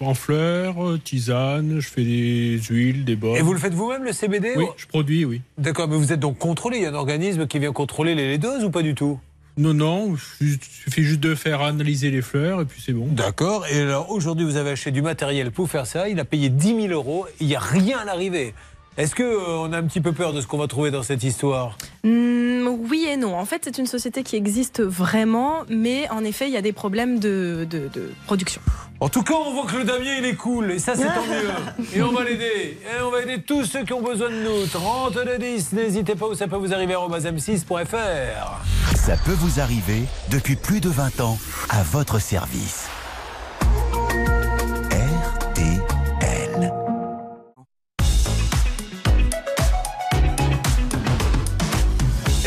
en, 0.00 0.14
fleurs, 0.14 0.84
euh, 0.84 0.98
tisane, 0.98 1.78
je 1.78 1.88
fais 1.88 2.02
des 2.02 2.58
huiles, 2.68 3.04
des 3.04 3.14
baumes. 3.14 3.36
Et 3.36 3.42
vous 3.42 3.52
le 3.52 3.60
faites 3.60 3.74
vous-même 3.74 4.02
le 4.02 4.12
CBD 4.12 4.54
Oui, 4.56 4.64
je 4.76 4.86
produis, 4.86 5.24
oui. 5.24 5.42
D'accord, 5.56 5.86
mais 5.86 5.96
vous 5.96 6.12
êtes 6.12 6.18
donc 6.18 6.38
contrôlé. 6.38 6.78
Il 6.78 6.82
y 6.82 6.86
a 6.86 6.90
un 6.90 6.94
organisme 6.94 7.46
qui 7.46 7.60
vient 7.60 7.72
contrôler 7.72 8.16
les, 8.16 8.26
les 8.26 8.38
doses 8.38 8.64
ou 8.64 8.70
pas 8.70 8.82
du 8.82 8.96
tout? 8.96 9.20
Non, 9.58 9.72
non, 9.72 10.16
il 10.40 10.58
suffit 10.84 11.02
juste 11.02 11.20
de 11.20 11.34
faire 11.34 11.62
analyser 11.62 12.10
les 12.10 12.20
fleurs 12.22 12.60
et 12.60 12.64
puis 12.66 12.82
c'est 12.84 12.92
bon. 12.92 13.06
D'accord. 13.06 13.66
Et 13.68 13.80
alors 13.80 14.10
aujourd'hui, 14.10 14.44
vous 14.44 14.56
avez 14.56 14.70
acheté 14.70 14.90
du 14.90 15.00
matériel 15.02 15.50
pour 15.50 15.70
faire 15.70 15.86
ça. 15.86 16.08
Il 16.10 16.20
a 16.20 16.24
payé 16.26 16.50
10 16.50 16.82
000 16.82 16.86
euros. 16.88 17.26
Il 17.40 17.46
n'y 17.46 17.56
a 17.56 17.60
rien 17.60 17.98
à 17.98 18.04
l'arrivée. 18.04 18.52
Est-ce 18.98 19.14
que 19.14 19.22
euh, 19.22 19.58
on 19.58 19.72
a 19.72 19.78
un 19.78 19.82
petit 19.84 20.00
peu 20.00 20.12
peur 20.12 20.32
de 20.32 20.40
ce 20.40 20.46
qu'on 20.46 20.56
va 20.58 20.66
trouver 20.68 20.90
dans 20.90 21.02
cette 21.02 21.22
histoire? 21.22 21.76
Hmm, 22.04 22.66
oui 22.90 23.06
et 23.08 23.16
non. 23.16 23.34
En 23.36 23.44
fait, 23.44 23.62
c'est 23.64 23.76
une 23.78 23.86
société 23.86 24.22
qui 24.22 24.36
existe 24.36 24.82
vraiment, 24.82 25.64
mais 25.68 26.08
en 26.10 26.24
effet, 26.24 26.48
il 26.48 26.52
y 26.54 26.56
a 26.56 26.62
des 26.62 26.72
problèmes 26.72 27.18
de, 27.18 27.66
de- 27.68 27.88
de 27.92 28.10
production. 28.26 28.60
En 28.98 29.08
tout 29.10 29.22
cas, 29.22 29.34
on 29.34 29.52
voit 29.52 29.70
que 29.70 29.76
le 29.76 29.84
Damien, 29.84 30.16
il 30.18 30.24
est 30.24 30.36
cool, 30.36 30.70
et 30.70 30.78
ça, 30.78 30.94
c'est 30.94 31.04
tant 31.04 31.26
mieux. 31.26 31.86
Et 31.94 32.02
on 32.02 32.12
va 32.12 32.24
l'aider. 32.24 32.78
Et 32.82 33.02
on 33.02 33.10
va 33.10 33.20
aider 33.22 33.42
tous 33.42 33.64
ceux 33.64 33.84
qui 33.84 33.92
ont 33.92 34.00
besoin 34.00 34.30
de 34.30 34.36
nous. 34.36 34.66
30 34.66 35.14
de 35.14 35.36
10, 35.36 35.72
n'hésitez 35.72 36.14
pas 36.14 36.26
où 36.26 36.34
ça 36.34 36.48
peut 36.48 36.56
vous 36.56 36.72
arriver 36.72 36.94
à 36.94 36.98
m6.fr. 36.98 38.96
Ça 38.96 39.16
peut 39.18 39.32
vous 39.32 39.60
arriver 39.60 40.04
depuis 40.30 40.56
plus 40.56 40.80
de 40.80 40.88
20 40.88 41.20
ans 41.20 41.38
à 41.68 41.82
votre 41.82 42.18
service. 42.18 42.88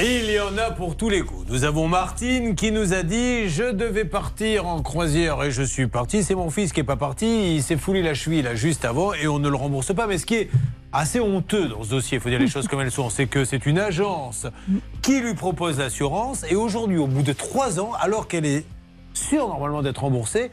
Il 0.02 0.32
y 0.32 0.40
en 0.40 0.58
a 0.58 0.72
pour 0.72 0.96
tous 0.96 1.10
les 1.10 1.22
coups. 1.22 1.46
Nous 1.50 1.66
avons 1.66 1.88
Martine 1.90 2.56
qui 2.56 2.72
nous 2.72 2.94
a 2.94 3.04
dit 3.04 3.50
Je 3.50 3.72
devais 3.72 4.06
partir 4.06 4.66
en 4.66 4.82
croisière 4.82 5.44
et 5.44 5.52
je 5.52 5.62
suis 5.62 5.88
parti. 5.88 6.24
C'est 6.24 6.36
mon 6.36 6.50
fils 6.50 6.72
qui 6.72 6.80
n'est 6.80 6.86
pas 6.86 6.96
parti. 6.96 7.56
Il 7.56 7.64
s'est 7.64 7.76
foulé 7.76 8.02
la 8.02 8.14
cheville 8.14 8.42
là 8.42 8.56
juste 8.56 8.86
avant 8.86 9.14
et 9.14 9.28
on 9.28 9.40
ne 9.40 9.50
le 9.50 9.56
rembourse 9.56 9.94
pas. 9.94 10.08
Mais 10.08 10.18
ce 10.18 10.26
qui 10.26 10.36
est 10.36 10.50
assez 10.94 11.20
honteux 11.20 11.68
dans 11.68 11.84
ce 11.84 11.90
dossier, 11.90 12.18
il 12.18 12.22
faut 12.22 12.30
dire 12.30 12.40
les 12.40 12.48
choses 12.50 12.68
comme 12.68 12.80
elles 12.80 12.92
sont, 12.92 13.10
c'est 13.10 13.28
que 13.28 13.44
c'est 13.44 13.66
une 13.66 13.78
agence 13.78 14.48
qui 15.02 15.20
lui 15.20 15.34
propose 15.34 15.80
l'assurance 15.80 16.46
et 16.50 16.56
aujourd'hui, 16.56 16.98
au 16.98 17.08
bout 17.08 17.24
de 17.24 17.34
trois 17.34 17.80
ans, 17.80 17.92
alors 18.00 18.28
qu'elle 18.28 18.46
est 18.46 18.66
sûre 19.14 19.50
normalement 19.50 19.82
d'être 19.82 20.02
remboursée, 20.02 20.52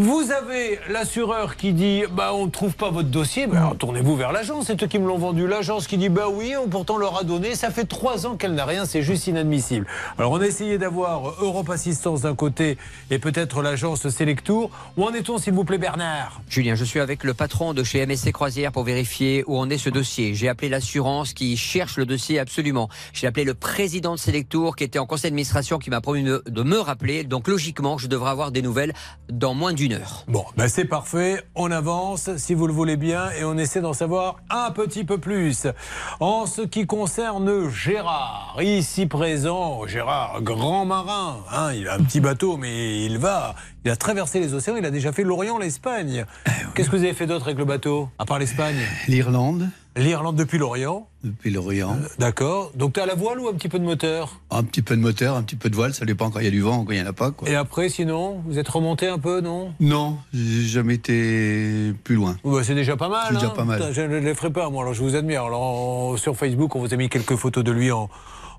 vous 0.00 0.30
avez 0.32 0.78
l'assureur 0.88 1.56
qui 1.56 1.74
dit 1.74 2.04
bah 2.10 2.32
on 2.32 2.46
ne 2.46 2.50
trouve 2.50 2.74
pas 2.74 2.88
votre 2.88 3.10
dossier, 3.10 3.46
bah, 3.46 3.74
tournez-vous 3.78 4.16
vers 4.16 4.32
l'agence, 4.32 4.68
c'est 4.68 4.82
eux 4.82 4.86
qui 4.86 4.98
me 4.98 5.06
l'ont 5.06 5.18
vendu. 5.18 5.46
L'agence 5.46 5.86
qui 5.86 5.98
dit 5.98 6.08
bah 6.08 6.28
oui, 6.32 6.54
on 6.56 6.68
pourtant 6.68 6.96
leur 6.96 7.18
a 7.18 7.22
donné, 7.22 7.54
ça 7.54 7.70
fait 7.70 7.84
trois 7.84 8.26
ans 8.26 8.36
qu'elle 8.36 8.54
n'a 8.54 8.64
rien, 8.64 8.86
c'est 8.86 9.02
juste 9.02 9.26
inadmissible. 9.26 9.86
Alors 10.16 10.32
on 10.32 10.40
a 10.40 10.46
essayé 10.46 10.78
d'avoir 10.78 11.34
Europe 11.42 11.68
Assistance 11.68 12.22
d'un 12.22 12.34
côté 12.34 12.78
et 13.10 13.18
peut-être 13.18 13.60
l'agence 13.60 14.08
Selectour. 14.08 14.70
Où 14.96 15.04
en 15.04 15.12
est-on 15.12 15.36
s'il 15.36 15.52
vous 15.52 15.64
plaît 15.64 15.76
Bernard? 15.76 16.40
Julien, 16.48 16.76
je 16.76 16.84
suis 16.84 17.00
avec 17.00 17.22
le 17.22 17.34
patron 17.34 17.74
de 17.74 17.84
chez 17.84 18.06
MSC 18.06 18.32
Croisière 18.32 18.72
pour 18.72 18.84
vérifier 18.84 19.44
où 19.48 19.58
en 19.58 19.68
est 19.68 19.76
ce 19.76 19.90
dossier. 19.90 20.34
J'ai 20.34 20.48
appelé 20.48 20.70
l'assurance 20.70 21.34
qui 21.34 21.58
cherche 21.58 21.98
le 21.98 22.06
dossier 22.06 22.38
absolument. 22.38 22.88
J'ai 23.12 23.26
appelé 23.26 23.44
le 23.44 23.52
président 23.52 24.14
de 24.14 24.18
Selectour 24.18 24.76
qui 24.76 24.84
était 24.84 24.98
en 24.98 25.04
conseil 25.04 25.30
d'administration 25.30 25.78
qui 25.78 25.90
m'a 25.90 26.00
promis 26.00 26.22
de 26.24 26.62
me 26.62 26.78
rappeler. 26.78 27.22
Donc 27.22 27.48
logiquement, 27.48 27.98
je 27.98 28.06
devrais 28.06 28.30
avoir 28.30 28.50
des 28.50 28.62
nouvelles 28.62 28.94
dans 29.28 29.52
moins 29.52 29.74
d'une 29.74 29.89
heure. 29.92 30.24
Bon, 30.28 30.44
ben 30.56 30.68
c'est 30.68 30.84
parfait, 30.84 31.42
on 31.54 31.70
avance 31.70 32.36
si 32.36 32.54
vous 32.54 32.66
le 32.66 32.72
voulez 32.72 32.96
bien 32.96 33.30
et 33.38 33.44
on 33.44 33.56
essaie 33.58 33.80
d'en 33.80 33.92
savoir 33.92 34.36
un 34.50 34.70
petit 34.70 35.04
peu 35.04 35.18
plus. 35.18 35.66
En 36.20 36.46
ce 36.46 36.62
qui 36.62 36.86
concerne 36.86 37.68
Gérard, 37.68 38.56
ici 38.60 39.06
présent, 39.06 39.86
Gérard, 39.86 40.42
grand 40.42 40.84
marin, 40.84 41.38
hein, 41.52 41.72
il 41.72 41.88
a 41.88 41.94
un 41.94 42.00
petit 42.00 42.20
bateau 42.20 42.56
mais 42.56 43.04
il 43.04 43.18
va, 43.18 43.54
il 43.84 43.90
a 43.90 43.96
traversé 43.96 44.40
les 44.40 44.54
océans, 44.54 44.76
il 44.76 44.84
a 44.84 44.90
déjà 44.90 45.12
fait 45.12 45.22
l'Orient, 45.22 45.58
l'Espagne. 45.58 46.24
Qu'est-ce 46.74 46.90
que 46.90 46.96
vous 46.96 47.04
avez 47.04 47.14
fait 47.14 47.26
d'autre 47.26 47.46
avec 47.46 47.58
le 47.58 47.64
bateau, 47.64 48.08
à 48.18 48.24
part 48.24 48.38
l'Espagne? 48.38 48.78
L'Irlande, 49.08 49.68
L'Irlande 49.96 50.36
depuis 50.36 50.56
l'Orient. 50.58 51.08
Depuis 51.24 51.50
l'Orient. 51.50 51.96
D'accord. 52.18 52.70
Donc 52.76 52.92
tu 52.92 53.00
as 53.00 53.06
la 53.06 53.16
voile 53.16 53.40
ou 53.40 53.48
un 53.48 53.54
petit 53.54 53.68
peu 53.68 53.78
de 53.78 53.84
moteur? 53.84 54.40
Un 54.50 54.62
petit 54.62 54.82
peu 54.82 54.96
de 54.96 55.00
moteur, 55.00 55.34
un 55.36 55.42
petit 55.42 55.56
peu 55.56 55.68
de 55.68 55.74
voile, 55.74 55.92
ça 55.92 56.04
dépend 56.04 56.30
quand 56.30 56.38
il 56.38 56.44
y 56.44 56.48
a 56.48 56.52
du 56.52 56.60
vent, 56.60 56.84
quand 56.84 56.92
il 56.92 57.00
n'y 57.00 57.04
en 57.04 57.10
a 57.10 57.12
pas. 57.12 57.32
Quoi. 57.32 57.48
Et 57.48 57.56
après, 57.56 57.88
sinon, 57.88 58.40
vous 58.46 58.58
êtes 58.58 58.68
remonté 58.68 59.08
un 59.08 59.18
peu, 59.18 59.40
non? 59.40 59.74
Non, 59.80 60.18
j'ai 60.32 60.62
jamais 60.62 60.94
été 60.94 61.92
plus 62.04 62.14
loin. 62.14 62.36
Ouais, 62.44 62.62
c'est 62.62 62.76
déjà 62.76 62.96
pas 62.96 63.08
mal. 63.08 63.26
C'est 63.28 63.34
déjà 63.34 63.46
hein. 63.48 63.52
pas 63.54 63.64
mal. 63.64 63.92
Je 63.92 64.02
ne 64.02 64.18
les 64.18 64.34
ferai 64.34 64.50
pas, 64.50 64.70
moi, 64.70 64.82
alors 64.82 64.94
je 64.94 65.02
vous 65.02 65.16
admire. 65.16 65.44
Alors, 65.44 66.16
sur 66.18 66.36
Facebook, 66.36 66.76
on 66.76 66.80
vous 66.80 66.94
a 66.94 66.96
mis 66.96 67.08
quelques 67.08 67.36
photos 67.36 67.64
de 67.64 67.72
lui 67.72 67.90
en, 67.90 68.08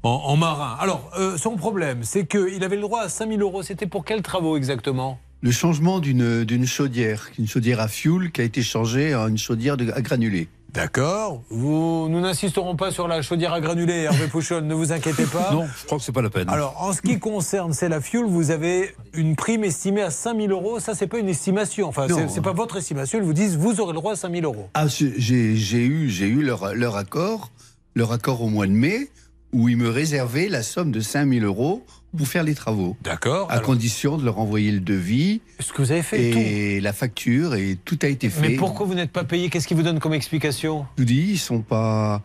en, 0.03 0.09
en 0.09 0.35
marin. 0.35 0.75
Alors, 0.81 1.09
euh, 1.17 1.37
son 1.37 1.55
problème, 1.55 1.99
c'est 2.03 2.27
qu'il 2.27 2.63
avait 2.63 2.75
le 2.75 2.81
droit 2.81 3.01
à 3.01 3.09
5000 3.09 3.41
euros. 3.41 3.63
C'était 3.63 3.87
pour 3.87 4.03
quels 4.03 4.21
travaux 4.21 4.57
exactement? 4.57 5.17
Le 5.43 5.49
changement 5.49 5.99
d'une 5.99 6.43
d'une 6.43 6.67
chaudière, 6.67 7.29
une 7.39 7.47
chaudière 7.47 7.79
à 7.79 7.87
fioul 7.87 8.31
qui 8.31 8.41
a 8.41 8.43
été 8.43 8.61
changée 8.61 9.15
en 9.15 9.27
une 9.27 9.39
chaudière 9.39 9.75
de, 9.75 9.91
à 9.91 10.01
granulés. 10.01 10.49
D'accord. 10.73 11.43
Vous, 11.49 12.07
nous 12.09 12.21
n'insisterons 12.21 12.77
pas 12.77 12.91
sur 12.91 13.07
la 13.09 13.21
chaudière 13.21 13.51
à 13.51 13.59
granulés, 13.59 14.03
Hervé 14.03 14.27
Pouchon, 14.31 14.61
ne 14.61 14.73
vous 14.73 14.93
inquiétez 14.93 15.25
pas. 15.25 15.51
Non, 15.51 15.67
je 15.79 15.85
crois 15.85 15.97
que 15.97 16.03
c'est 16.03 16.13
pas 16.13 16.21
la 16.21 16.29
peine. 16.29 16.49
Alors, 16.49 16.81
en 16.81 16.93
ce 16.93 17.01
qui 17.01 17.19
concerne 17.19 17.73
C'est 17.73 17.89
la 17.89 17.99
Fuel, 17.99 18.23
vous 18.25 18.51
avez 18.51 18.95
une 19.13 19.35
prime 19.35 19.65
estimée 19.65 20.01
à 20.01 20.09
5000 20.11 20.49
euros. 20.51 20.79
Ça, 20.79 20.95
c'est 20.95 21.07
pas 21.07 21.19
une 21.19 21.27
estimation. 21.29 21.87
Enfin, 21.89 22.07
c'est- 22.07 22.29
c'est 22.29 22.41
pas 22.41 22.53
votre 22.53 22.77
estimation. 22.77 23.19
Ils 23.19 23.25
vous 23.25 23.33
disent, 23.33 23.57
vous 23.57 23.81
aurez 23.81 23.91
le 23.91 23.99
droit 23.99 24.13
à 24.13 24.15
5000 24.15 24.45
euros. 24.45 24.69
Ah, 24.73 24.87
j'ai 24.87 25.13
j'ai 25.17 25.85
eu, 25.85 26.09
j'ai 26.09 26.27
eu 26.27 26.41
leur, 26.41 26.73
leur 26.73 26.95
accord, 26.95 27.51
leur 27.95 28.13
accord 28.13 28.41
au 28.41 28.47
mois 28.47 28.65
de 28.67 28.71
mai, 28.71 29.09
où 29.53 29.69
ils 29.69 29.77
me 29.77 29.89
réservaient 29.89 30.47
la 30.49 30.63
somme 30.63 30.91
de 30.91 30.99
5000 30.99 31.43
euros 31.43 31.85
pour 32.17 32.27
faire 32.27 32.43
les 32.43 32.55
travaux. 32.55 32.97
D'accord. 33.01 33.51
À 33.51 33.59
condition 33.59 34.17
de 34.17 34.25
leur 34.25 34.39
envoyer 34.39 34.71
le 34.71 34.79
devis. 34.79 35.41
Ce 35.59 35.71
que 35.71 35.81
vous 35.81 35.91
avez 35.91 36.03
fait, 36.03 36.21
Et 36.21 36.81
la 36.81 36.93
facture, 36.93 37.55
et 37.55 37.77
tout 37.85 37.99
a 38.01 38.07
été 38.07 38.29
fait. 38.29 38.49
Mais 38.49 38.55
pourquoi 38.55 38.85
vous 38.85 38.95
n'êtes 38.95 39.11
pas 39.11 39.23
payé? 39.23 39.49
Qu'est-ce 39.49 39.67
qui 39.67 39.73
vous 39.73 39.83
donne 39.83 39.99
comme 39.99 40.13
explication? 40.13 40.85
Je 40.97 41.03
vous 41.03 41.07
dis, 41.07 41.27
ils 41.31 41.39
sont 41.39 41.61
pas. 41.61 42.21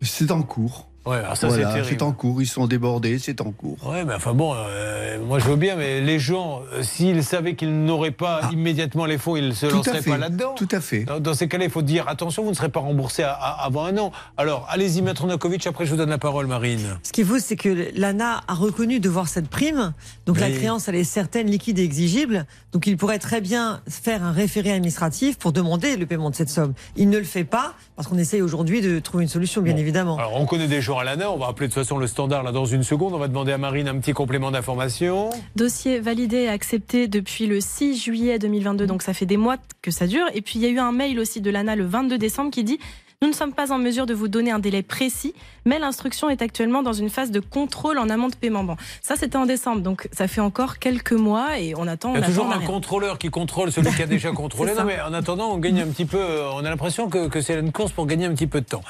C'est 0.00 0.30
en 0.30 0.42
cours. 0.42 0.88
Ouais, 1.06 1.18
alors 1.18 1.36
ça, 1.36 1.48
c'est 1.48 1.56
Voilà, 1.56 1.72
terrible. 1.74 1.86
c'est 1.88 2.02
en 2.02 2.12
cours, 2.12 2.42
ils 2.42 2.46
sont 2.46 2.66
débordés, 2.66 3.18
c'est 3.20 3.40
en 3.40 3.52
cours. 3.52 3.76
Ouais, 3.86 4.04
mais 4.04 4.14
enfin 4.14 4.34
bon, 4.34 4.54
euh, 4.56 5.18
moi 5.24 5.38
je 5.38 5.44
veux 5.44 5.54
bien, 5.56 5.76
mais 5.76 6.00
les 6.00 6.18
gens, 6.18 6.62
euh, 6.72 6.82
s'ils 6.82 7.22
savaient 7.22 7.54
qu'ils 7.54 7.84
n'auraient 7.84 8.10
pas 8.10 8.40
immédiatement 8.52 9.06
les 9.06 9.16
fonds, 9.16 9.36
ils 9.36 9.48
ne 9.48 9.52
se 9.54 9.66
Ah. 9.66 9.68
Tout 9.68 9.76
lanceraient 9.76 10.02
pas 10.02 10.18
là-dedans. 10.18 10.54
Tout 10.56 10.68
à 10.72 10.80
fait. 10.80 11.04
Dans, 11.04 11.20
dans 11.20 11.34
ces 11.34 11.46
cas-là, 11.48 11.64
il 11.64 11.70
faut 11.70 11.82
dire 11.82 12.08
attention, 12.08 12.42
vous 12.42 12.50
ne 12.50 12.54
serez 12.56 12.70
pas 12.70 12.80
remboursé 12.80 13.22
à- 13.22 13.32
à- 13.32 13.64
avant 13.66 13.84
un 13.84 13.96
an. 13.98 14.10
Alors, 14.36 14.66
allez-y, 14.68 15.00
Maître 15.00 15.26
Nokovic, 15.26 15.66
après 15.66 15.86
je 15.86 15.90
vous 15.92 15.96
donne 15.96 16.10
la 16.10 16.18
parole, 16.18 16.46
Marine. 16.48 16.98
Ce 17.04 17.12
qu'il 17.12 17.24
faut, 17.24 17.38
c'est 17.38 17.56
que 17.56 17.88
l'ANA 17.94 18.40
a 18.48 18.54
reconnu 18.54 18.98
devoir 18.98 19.28
cette 19.28 19.48
prime. 19.48 19.92
Donc 20.26 20.40
la 20.40 20.50
créance, 20.50 20.88
elle 20.88 20.96
est 20.96 21.04
certaine, 21.04 21.46
liquide 21.48 21.78
et 21.78 21.84
exigible. 21.84 22.46
Donc 22.72 22.86
il 22.88 22.96
pourrait 22.96 23.20
très 23.20 23.40
bien 23.40 23.80
faire 23.88 24.24
un 24.24 24.32
référé 24.32 24.72
administratif 24.72 25.38
pour 25.38 25.52
demander 25.52 25.96
le 25.96 26.06
paiement 26.06 26.30
de 26.30 26.34
cette 26.34 26.50
somme. 26.50 26.74
Il 26.96 27.10
ne 27.10 27.18
le 27.18 27.24
fait 27.24 27.44
pas 27.44 27.74
parce 27.94 28.08
qu'on 28.08 28.18
essaye 28.18 28.42
aujourd'hui 28.42 28.80
de 28.80 28.98
trouver 28.98 29.22
une 29.24 29.30
solution, 29.30 29.62
bien 29.62 29.76
évidemment. 29.76 30.18
Alors, 30.18 30.34
on 30.36 30.46
connaît 30.46 30.66
des 30.66 30.80
gens 30.82 30.95
à 30.98 31.04
l'ANA, 31.04 31.30
on 31.30 31.36
va 31.36 31.46
appeler 31.48 31.68
de 31.68 31.72
toute 31.72 31.82
façon 31.82 31.98
le 31.98 32.06
standard 32.06 32.42
là 32.42 32.52
dans 32.52 32.64
une 32.64 32.82
seconde. 32.82 33.14
On 33.14 33.18
va 33.18 33.28
demander 33.28 33.52
à 33.52 33.58
Marine 33.58 33.88
un 33.88 33.98
petit 33.98 34.12
complément 34.12 34.50
d'information. 34.50 35.30
Dossier 35.54 36.00
validé 36.00 36.42
et 36.42 36.48
accepté 36.48 37.08
depuis 37.08 37.46
le 37.46 37.60
6 37.60 37.98
juillet 38.02 38.38
2022, 38.38 38.86
donc 38.86 39.02
ça 39.02 39.14
fait 39.14 39.26
des 39.26 39.36
mois 39.36 39.56
que 39.82 39.90
ça 39.90 40.06
dure. 40.06 40.26
Et 40.34 40.42
puis 40.42 40.58
il 40.58 40.62
y 40.62 40.66
a 40.66 40.70
eu 40.70 40.78
un 40.78 40.92
mail 40.92 41.18
aussi 41.20 41.40
de 41.40 41.50
l'ANA 41.50 41.76
le 41.76 41.84
22 41.84 42.18
décembre 42.18 42.50
qui 42.50 42.64
dit 42.64 42.78
Nous 43.22 43.28
ne 43.28 43.32
sommes 43.32 43.54
pas 43.54 43.72
en 43.72 43.78
mesure 43.78 44.04
de 44.04 44.12
vous 44.12 44.28
donner 44.28 44.50
un 44.50 44.58
délai 44.58 44.82
précis, 44.82 45.32
mais 45.64 45.78
l'instruction 45.78 46.28
est 46.28 46.42
actuellement 46.42 46.82
dans 46.82 46.92
une 46.92 47.08
phase 47.08 47.30
de 47.30 47.40
contrôle 47.40 47.98
en 47.98 48.10
amont 48.10 48.28
de 48.28 48.36
paiement. 48.36 48.62
Bon, 48.62 48.76
ça 49.00 49.16
c'était 49.16 49.38
en 49.38 49.46
décembre, 49.46 49.80
donc 49.80 50.06
ça 50.12 50.28
fait 50.28 50.42
encore 50.42 50.78
quelques 50.78 51.12
mois 51.12 51.58
et 51.58 51.74
on 51.76 51.86
attend. 51.86 52.12
Il 52.14 52.18
y 52.18 52.20
on 52.20 52.22
a 52.22 52.26
toujours 52.26 52.46
un 52.52 52.58
rien. 52.58 52.66
contrôleur 52.66 53.18
qui 53.18 53.30
contrôle 53.30 53.72
celui 53.72 53.90
qui 53.94 54.02
a 54.02 54.06
déjà 54.06 54.32
contrôlé. 54.32 54.74
Non, 54.74 54.84
mais 54.84 55.00
en 55.00 55.14
attendant, 55.14 55.50
on 55.50 55.56
gagne 55.56 55.80
un 55.80 55.86
petit 55.86 56.04
peu. 56.04 56.18
euh, 56.18 56.50
On 56.52 56.58
a 56.64 56.68
l'impression 56.68 57.08
que, 57.08 57.28
que 57.28 57.40
c'est 57.40 57.58
une 57.58 57.72
course 57.72 57.92
pour 57.92 58.06
gagner 58.06 58.26
un 58.26 58.34
petit 58.34 58.46
peu 58.46 58.60
de 58.60 58.66
temps. 58.66 58.82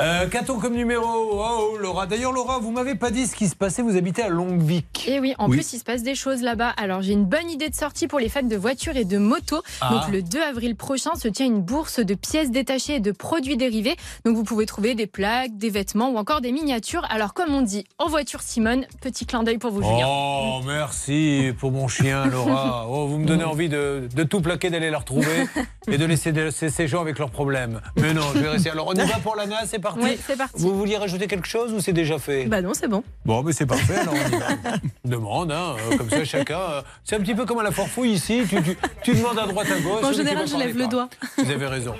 Euh, 0.00 0.26
Qu'a-t-on 0.28 0.58
comme 0.58 0.74
numéro 0.74 1.04
Oh, 1.06 1.76
Laura. 1.78 2.06
D'ailleurs, 2.08 2.32
Laura, 2.32 2.58
vous 2.58 2.72
m'avez 2.72 2.96
pas 2.96 3.12
dit 3.12 3.28
ce 3.28 3.36
qui 3.36 3.46
se 3.48 3.54
passait. 3.54 3.82
Vous 3.82 3.96
habitez 3.96 4.22
à 4.22 4.28
Longvic. 4.28 5.06
Et 5.08 5.20
oui, 5.20 5.34
en 5.38 5.48
Oui. 5.48 5.56
plus, 5.56 5.72
il 5.72 5.78
se 5.78 5.84
passe 5.84 6.02
des 6.02 6.16
choses 6.16 6.42
là-bas. 6.42 6.70
Alors, 6.76 7.00
j'ai 7.02 7.12
une 7.12 7.24
bonne 7.26 7.48
idée 7.48 7.68
de 7.68 7.74
sortie 7.76 8.08
pour 8.08 8.18
les 8.18 8.28
fans 8.28 8.42
de 8.42 8.56
voitures 8.56 8.96
et 8.96 9.04
de 9.04 9.18
motos. 9.18 9.62
Ah. 9.80 9.90
Donc, 9.92 10.12
le 10.12 10.22
2 10.22 10.40
avril 10.42 10.74
prochain 10.74 11.14
se 11.14 11.28
tient 11.28 11.46
une 11.46 11.62
bourse 11.62 12.00
de 12.00 12.14
pièces 12.14 12.50
détachées 12.50 12.96
et 12.96 13.00
de 13.00 13.12
produits 13.12 13.56
dérivés. 13.68 13.96
Donc, 14.24 14.34
vous 14.36 14.44
pouvez 14.44 14.66
trouver 14.66 14.94
des 14.94 15.06
plaques, 15.06 15.56
des 15.56 15.70
vêtements 15.70 16.10
ou 16.10 16.16
encore 16.16 16.40
des 16.40 16.52
miniatures. 16.52 17.06
Alors, 17.10 17.34
comme 17.34 17.54
on 17.54 17.60
dit, 17.62 17.84
en 17.98 18.08
voiture 18.08 18.40
Simone, 18.40 18.86
petit 19.00 19.26
clin 19.26 19.42
d'œil 19.42 19.58
pour 19.58 19.70
vous, 19.70 19.82
Julien. 19.82 20.06
Oh, 20.08 20.60
merci 20.66 21.52
pour 21.58 21.70
mon 21.72 21.88
chien, 21.88 22.26
Laura. 22.26 22.86
Oh, 22.90 23.06
vous 23.06 23.18
me 23.18 23.26
donnez 23.26 23.44
envie 23.44 23.68
de, 23.68 24.08
de 24.14 24.22
tout 24.22 24.40
plaquer, 24.40 24.70
d'aller 24.70 24.90
la 24.90 24.98
retrouver 24.98 25.46
et 25.88 25.98
de 25.98 26.04
laisser 26.04 26.32
de- 26.32 26.50
ces, 26.50 26.88
gens 26.88 27.00
avec 27.02 27.18
leurs 27.18 27.30
problèmes. 27.30 27.80
Mais 27.96 28.14
non, 28.14 28.22
je 28.34 28.38
vais 28.40 28.48
rester. 28.48 28.70
Alors, 28.70 28.86
on 28.88 28.94
y 28.94 29.04
va 29.06 29.18
pour 29.18 29.36
l'ANA, 29.36 29.56
c'est 29.66 29.78
parti 29.78 30.00
Oui, 30.02 30.18
c'est 30.26 30.36
parti. 30.36 30.54
Vous 30.60 30.76
vouliez 30.76 30.96
rajouter 30.96 31.26
quelque 31.26 31.46
chose 31.48 31.72
ou 31.72 31.80
c'est 31.80 31.92
déjà 31.92 32.18
fait? 32.18 32.46
Bah 32.46 32.62
non, 32.62 32.72
c'est 32.72 32.88
bon. 32.88 33.02
Bon, 33.26 33.42
mais 33.42 33.52
c'est 33.52 33.66
parfait, 33.66 33.96
alors 33.98 34.14
on 34.14 34.36
y 34.36 34.38
va. 34.38 34.46
Demande, 35.04 35.52
hein, 35.52 35.74
euh, 35.92 35.96
comme 35.96 36.08
ça, 36.10 36.24
chacun. 36.24 36.58
euh, 36.58 36.82
c'est 37.04 37.16
un 37.16 37.20
petit 37.20 37.34
peu 37.34 37.44
comme 37.44 37.58
à 37.58 37.62
la 37.62 37.70
forfouille 37.72 38.12
ici. 38.12 38.42
Tu, 38.48 38.62
tu- 38.62 38.76
tu 39.02 39.14
demandes 39.14 39.38
à 39.38 39.46
droite, 39.46 39.68
à 39.70 39.80
gauche. 39.80 40.04
En 40.04 40.12
général, 40.12 40.46
je 40.48 40.56
lève 40.56 40.76
le 40.76 40.86
doigt. 40.86 41.08
Vous 41.36 41.50
avez 41.50 41.66
raison. 41.66 41.94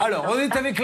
Alors, 0.00 0.26
on 0.34 0.38
est 0.38 0.54
avec 0.56 0.78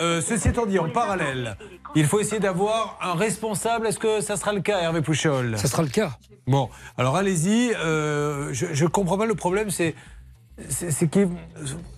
Euh, 0.00 0.20
ceci 0.20 0.48
étant 0.48 0.66
dit, 0.66 0.78
en 0.78 0.88
parallèle, 0.90 1.56
il 1.94 2.06
faut 2.06 2.20
essayer 2.20 2.40
d'avoir 2.40 2.98
un 3.02 3.14
responsable. 3.14 3.86
Est-ce 3.86 3.98
que 3.98 4.20
ça 4.20 4.36
sera 4.36 4.52
le 4.52 4.60
cas, 4.60 4.78
Hervé 4.80 5.02
Pouchol? 5.02 5.56
Ça 5.58 5.68
sera 5.68 5.82
le 5.82 5.88
cas. 5.88 6.12
Bon, 6.46 6.68
alors 6.98 7.16
allez-y. 7.16 7.72
euh, 7.74 8.48
je 8.52 8.86
comprends 8.86 9.18
pas 9.18 9.26
le 9.26 9.34
problème, 9.34 9.70
c'est. 9.70 9.94
C'est 10.68 11.08
que 11.10 11.26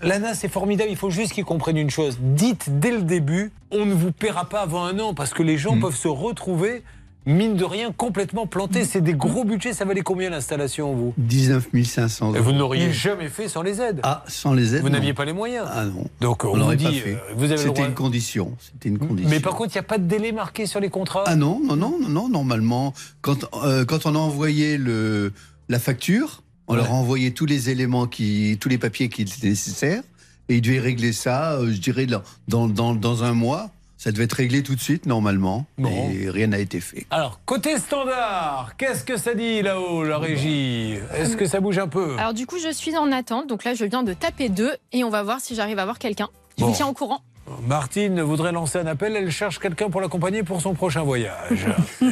l'ANA, 0.02 0.34
c'est 0.34 0.48
formidable. 0.48 0.88
Il 0.88 0.96
faut 0.96 1.10
juste 1.10 1.32
qu'ils 1.32 1.44
comprennent 1.44 1.76
une 1.78 1.90
chose. 1.90 2.18
Dites 2.20 2.78
dès 2.78 2.92
le 2.92 3.02
début, 3.02 3.50
on 3.72 3.84
ne 3.86 3.92
vous 3.94 4.12
paiera 4.12 4.44
pas 4.44 4.60
avant 4.60 4.84
un 4.84 4.98
an 5.00 5.14
parce 5.14 5.34
que 5.34 5.42
les 5.42 5.54
Mm. 5.54 5.58
gens 5.58 5.80
peuvent 5.80 5.96
se 5.96 6.06
retrouver, 6.06 6.84
mine 7.26 7.54
de 7.56 7.64
rien, 7.64 7.92
complètement 7.92 8.46
plantés. 8.46 8.84
C'est 8.84 9.00
des 9.00 9.14
gros 9.14 9.44
budgets. 9.44 9.72
Ça 9.72 9.84
valait 9.84 10.02
combien 10.02 10.30
l'installation, 10.30 10.94
vous? 10.94 11.14
19 11.18 11.68
500 11.84 12.26
euros. 12.28 12.36
Et 12.36 12.40
vous 12.40 12.52
n'auriez 12.52 12.92
jamais 12.92 13.28
fait 13.28 13.48
sans 13.48 13.62
les 13.62 13.80
aides. 13.80 14.00
Ah, 14.02 14.24
sans 14.28 14.52
les 14.54 14.74
aides 14.74 14.82
Vous 14.82 14.90
n'aviez 14.90 15.14
pas 15.14 15.24
les 15.24 15.32
moyens. 15.32 15.66
Ah 15.70 15.84
non. 15.84 16.06
Donc 16.20 16.44
on, 16.44 16.48
On 16.48 16.52
vous 16.52 16.58
l'aurait 16.58 16.76
pas 16.76 16.90
dit, 16.90 16.98
fait. 17.00 17.14
euh, 17.14 17.18
vous 17.36 17.44
avez 17.52 17.56
C'était 17.62 17.84
une 17.84 17.94
condition. 17.94 18.56
C'était 18.60 18.88
une 18.88 18.98
condition. 18.98 19.30
Mais 19.30 19.40
par 19.40 19.54
contre, 19.54 19.70
il 19.74 19.78
n'y 19.78 19.80
a 19.80 19.84
pas 19.84 19.98
de 19.98 20.04
délai 20.06 20.32
marqué 20.32 20.66
sur 20.66 20.80
les 20.80 20.90
contrats? 20.90 21.24
Ah 21.26 21.36
non, 21.36 21.60
non, 21.64 21.76
non, 21.76 21.98
non, 22.08 22.28
normalement, 22.28 22.92
quand, 23.20 23.44
euh, 23.64 23.84
quand 23.84 24.06
on 24.06 24.14
a 24.14 24.18
envoyé 24.18 24.76
le, 24.78 25.32
la 25.68 25.78
facture, 25.78 26.42
on 26.68 26.74
leur 26.74 26.90
a 26.90 26.94
envoyé 26.94 27.32
tous 27.32 27.44
les 27.46 27.70
éléments, 27.70 28.06
qui, 28.06 28.56
tous 28.60 28.68
les 28.68 28.78
papiers 28.78 29.08
qui 29.08 29.22
étaient 29.22 29.48
nécessaires, 29.48 30.02
et 30.48 30.56
ils 30.56 30.60
devaient 30.62 30.80
régler 30.80 31.12
ça, 31.12 31.52
euh, 31.52 31.70
je 31.72 31.78
dirais, 31.78 32.06
dans, 32.48 32.66
dans, 32.68 32.94
dans 32.94 33.24
un 33.24 33.32
mois. 33.32 33.70
Ça 34.02 34.10
devait 34.10 34.24
être 34.24 34.32
réglé 34.32 34.64
tout 34.64 34.74
de 34.74 34.80
suite, 34.80 35.06
normalement, 35.06 35.64
Bon. 35.78 36.10
et 36.10 36.28
rien 36.28 36.48
n'a 36.48 36.58
été 36.58 36.80
fait. 36.80 37.06
Alors, 37.12 37.38
côté 37.46 37.78
standard, 37.78 38.72
qu'est-ce 38.76 39.04
que 39.04 39.16
ça 39.16 39.32
dit 39.32 39.62
là-haut, 39.62 40.02
la 40.02 40.18
régie 40.18 40.94
Est-ce 41.14 41.36
que 41.36 41.46
ça 41.46 41.60
bouge 41.60 41.78
un 41.78 41.86
peu 41.86 42.16
Alors, 42.18 42.34
du 42.34 42.44
coup, 42.44 42.56
je 42.58 42.72
suis 42.72 42.96
en 42.96 43.12
attente. 43.12 43.46
Donc 43.48 43.62
là, 43.62 43.74
je 43.74 43.84
viens 43.84 44.02
de 44.02 44.12
taper 44.12 44.48
deux 44.48 44.72
et 44.92 45.04
on 45.04 45.08
va 45.08 45.22
voir 45.22 45.38
si 45.38 45.54
j'arrive 45.54 45.78
à 45.78 45.84
voir 45.84 46.00
quelqu'un. 46.00 46.28
Je 46.58 46.64
Bon. 46.64 46.70
vous 46.70 46.74
tiens 46.76 46.88
au 46.88 46.94
courant. 46.94 47.20
Martine 47.68 48.20
voudrait 48.22 48.50
lancer 48.50 48.78
un 48.80 48.86
appel, 48.86 49.14
elle 49.14 49.30
cherche 49.30 49.60
quelqu'un 49.60 49.88
pour 49.88 50.00
l'accompagner 50.00 50.42
pour 50.42 50.60
son 50.60 50.74
prochain 50.74 51.02
voyage. 51.02 51.66
Et 52.02 52.06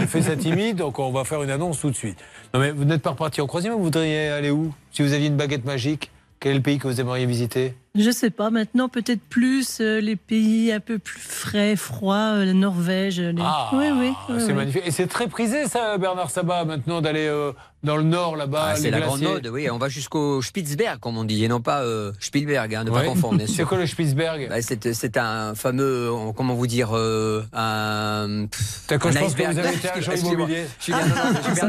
elle 0.00 0.06
fait 0.08 0.22
sa 0.22 0.36
timide, 0.36 0.76
donc 0.78 0.98
on 0.98 1.12
va 1.12 1.24
faire 1.24 1.42
une 1.42 1.50
annonce 1.50 1.80
tout 1.80 1.90
de 1.90 1.96
suite. 1.96 2.16
Non 2.54 2.60
mais 2.60 2.70
vous 2.70 2.86
n'êtes 2.86 3.02
pas 3.02 3.10
reparti 3.10 3.42
en 3.42 3.46
croisière, 3.46 3.76
vous 3.76 3.82
voudriez 3.84 4.28
aller 4.28 4.50
où? 4.50 4.72
Si 4.90 5.02
vous 5.02 5.12
aviez 5.12 5.26
une 5.26 5.36
baguette 5.36 5.66
magique, 5.66 6.10
quel 6.40 6.52
est 6.52 6.56
le 6.56 6.62
pays 6.62 6.78
que 6.78 6.86
vous 6.88 7.00
aimeriez 7.00 7.26
visiter? 7.26 7.74
Je 7.98 8.10
sais 8.10 8.28
pas, 8.28 8.50
maintenant 8.50 8.90
peut-être 8.90 9.22
plus 9.22 9.78
euh, 9.80 10.00
les 10.02 10.16
pays 10.16 10.70
un 10.70 10.80
peu 10.80 10.98
plus 10.98 11.18
frais, 11.18 11.76
froids, 11.76 12.34
euh, 12.36 12.44
la 12.44 12.52
Norvège. 12.52 13.20
Les... 13.20 13.34
Ah, 13.40 13.70
oui, 13.72 13.86
oui, 13.90 14.12
oui, 14.28 14.34
c'est 14.38 14.48
oui. 14.48 14.52
magnifique. 14.52 14.82
Et 14.84 14.90
c'est 14.90 15.06
très 15.06 15.28
prisé 15.28 15.66
ça, 15.66 15.96
Bernard 15.96 16.30
Sabat, 16.30 16.66
maintenant 16.66 17.00
d'aller 17.00 17.26
euh, 17.26 17.52
dans 17.84 17.96
le 17.96 18.02
nord 18.02 18.36
là-bas. 18.36 18.72
Ah, 18.72 18.76
c'est 18.76 18.90
la 18.90 19.00
grande 19.00 19.22
mode, 19.22 19.46
oui. 19.46 19.70
On 19.70 19.78
va 19.78 19.88
jusqu'au 19.88 20.42
Spitzberg, 20.42 20.98
comme 21.00 21.16
on 21.16 21.24
dit, 21.24 21.42
et 21.42 21.48
non 21.48 21.62
pas 21.62 21.84
euh, 21.84 22.12
Spielberg, 22.20 22.74
hein, 22.74 22.84
ne 22.84 22.90
pas 22.90 22.98
Ouais. 23.00 23.06
confondre, 23.06 23.38
bien 23.38 23.46
sûr. 23.46 23.56
C'est 23.56 23.64
quoi 23.64 23.78
le 23.78 23.86
Spitzberg? 23.86 24.48
Bah, 24.50 24.60
c'est, 24.60 25.16
un 25.16 25.54
fameux, 25.54 26.10
comment 26.36 26.52
vous 26.54 26.66
dire, 26.66 26.90
euh, 26.92 27.42
un, 27.54 28.46
D'accord, 28.90 29.10
un 29.10 29.14
je 29.14 29.18
pense 29.20 29.34
que 29.34 29.40
iceberg. 29.42 29.52
vous 29.54 29.58
avez 29.58 29.74
été 29.74 29.88
agent 29.88 30.12
Excusez-moi. 30.12 30.34
immobilier. 30.34 30.66
Je 30.78 30.82
suis- 30.82 30.92
non, 30.92 30.98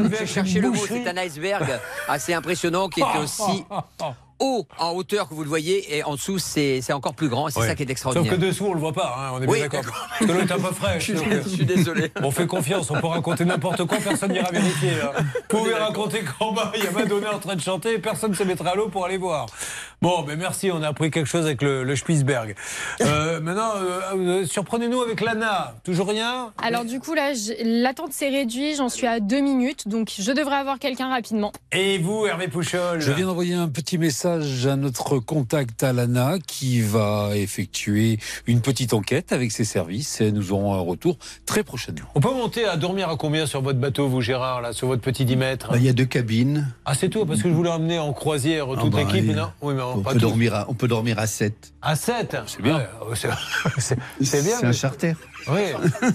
non, 0.02 0.10
cherché 0.26 0.56
une 0.58 0.62
le 0.64 0.70
mot. 0.72 0.76
C'est 0.86 1.08
un 1.08 1.16
iceberg 1.16 1.66
assez 2.06 2.34
impressionnant 2.34 2.90
qui 2.90 3.00
est 3.00 3.18
aussi 3.22 3.64
haut 4.40 4.66
en 4.78 4.90
hauteur 4.92 5.28
que 5.28 5.34
vous 5.34 5.42
le 5.42 5.48
voyez 5.48 5.96
et 5.96 6.02
en 6.04 6.14
dessous 6.14 6.38
c'est, 6.38 6.80
c'est 6.82 6.92
encore 6.92 7.14
plus 7.14 7.28
grand. 7.28 7.48
et 7.48 7.50
C'est 7.52 7.60
Ouais. 7.60 7.66
ça 7.68 7.74
qui 7.74 7.82
est 7.82 7.86
Sauf 7.86 7.90
extraordinaire. 7.92 8.32
que 8.32 8.36
dessous, 8.40 8.66
on 8.66 8.74
le 8.74 8.80
voit 8.80 8.92
pas, 8.92 9.14
hein, 9.18 9.30
on 9.34 9.38
est 9.42 9.46
bien 9.46 9.50
Oui, 9.54 9.60
d'accord. 9.60 9.82
que 10.18 10.24
l'eau 10.24 10.34
est 10.40 10.52
un 10.52 10.58
peu 10.58 10.72
fraîche. 10.74 11.06
Je 11.12 11.16
suis- 11.16 11.28
donc, 11.30 11.42
je 11.44 11.48
suis 11.48 11.66
désolé. 11.66 12.12
On 12.22 12.30
fait 12.30 12.46
confiance, 12.46 12.90
on 12.90 13.00
peut 13.00 13.06
raconter 13.06 13.44
n'importe 13.44 13.84
quoi, 13.84 13.98
personne 13.98 14.32
n'ira 14.32 14.50
vérifier. 14.50 14.92
hein. 15.02 15.22
Vous 15.50 15.58
pouvez 15.58 15.74
raconter 15.74 16.22
qu'en 16.22 16.52
bas, 16.52 16.70
il 16.76 16.84
y 16.84 16.86
a 16.86 16.90
Madonna 16.90 17.34
en 17.34 17.38
train 17.38 17.56
de 17.56 17.60
chanter 17.60 17.94
et 17.94 17.98
personne 17.98 18.30
ne 18.32 18.36
se 18.36 18.42
mettra 18.44 18.70
à 18.70 18.74
l'eau 18.74 18.88
pour 18.88 19.04
aller 19.04 19.16
voir. 19.18 19.46
Bon, 20.02 20.22
ben 20.22 20.38
merci, 20.38 20.70
on 20.70 20.82
a 20.82 20.88
appris 20.88 21.10
quelque 21.10 21.26
chose 21.26 21.44
avec 21.46 21.62
le, 21.62 21.84
le 21.84 21.96
Spitzberg. 21.96 22.54
Euh, 23.00 23.40
maintenant, 23.42 23.70
euh, 23.76 24.00
euh, 24.16 24.46
surprenez-nous 24.46 25.00
avec 25.00 25.20
l'ANA. 25.20 25.74
Toujours 25.84 26.08
rien 26.08 26.52
Alors, 26.62 26.84
du 26.84 27.00
coup, 27.00 27.14
là, 27.14 27.32
l'attente 27.62 28.12
s'est 28.12 28.28
réduite. 28.28 28.76
J'en 28.76 28.88
suis 28.88 29.06
à 29.06 29.20
deux 29.20 29.40
minutes. 29.40 29.88
Donc, 29.88 30.12
je 30.18 30.32
devrais 30.32 30.56
avoir 30.56 30.78
quelqu'un 30.78 31.08
rapidement. 31.08 31.52
Et 31.72 31.98
vous, 31.98 32.26
Hervé 32.26 32.48
Pouchol 32.48 33.00
Je 33.00 33.12
viens 33.12 33.26
d'envoyer 33.26 33.54
un 33.54 33.68
petit 33.68 33.96
message 33.96 34.08
message 34.08 34.66
à 34.66 34.76
notre 34.76 35.18
contact 35.18 35.82
Alana 35.82 36.38
qui 36.46 36.80
va 36.80 37.32
effectuer 37.34 38.18
une 38.46 38.62
petite 38.62 38.94
enquête 38.94 39.32
avec 39.32 39.52
ses 39.52 39.64
services 39.64 40.22
et 40.22 40.32
nous 40.32 40.50
aurons 40.52 40.72
un 40.72 40.80
retour 40.80 41.18
très 41.44 41.62
prochainement. 41.62 42.06
On 42.14 42.20
peut 42.20 42.32
monter 42.32 42.64
à 42.64 42.78
dormir 42.78 43.10
à 43.10 43.16
combien 43.16 43.44
sur 43.44 43.60
votre 43.60 43.78
bateau, 43.78 44.08
vous 44.08 44.22
Gérard, 44.22 44.62
là, 44.62 44.72
sur 44.72 44.86
votre 44.86 45.02
petit 45.02 45.26
10 45.26 45.36
mètres 45.36 45.72
Bah, 45.72 45.76
Il 45.76 45.84
y 45.84 45.90
a 45.90 45.92
deux 45.92 46.06
cabines. 46.06 46.72
Ah, 46.86 46.94
c'est 46.94 47.10
tout, 47.10 47.26
parce 47.26 47.42
que 47.42 47.50
je 47.50 47.54
voulais 47.54 47.68
emmener 47.68 47.98
en 47.98 48.14
croisière 48.14 48.66
Ah 48.72 48.80
toute 48.80 48.92
bah, 48.92 49.00
l'équipe, 49.00 49.30
Oui, 49.60 49.74
mais 49.74 49.82
On 49.96 50.00
pas 50.00 50.12
peut, 50.12 50.18
dormir 50.18 50.54
à, 50.54 50.66
on 50.68 50.74
peut 50.74 50.88
dormir 50.88 51.18
à 51.18 51.26
7. 51.26 51.72
À 51.82 51.96
7 51.96 52.36
C'est 52.46 52.62
bien. 52.62 52.82
c'est 53.78 53.98
c'est 54.22 54.42
bien. 54.42 54.56
C'est 54.60 54.66
un 54.66 54.72
charter. 54.72 55.14
Oui, 55.50 55.60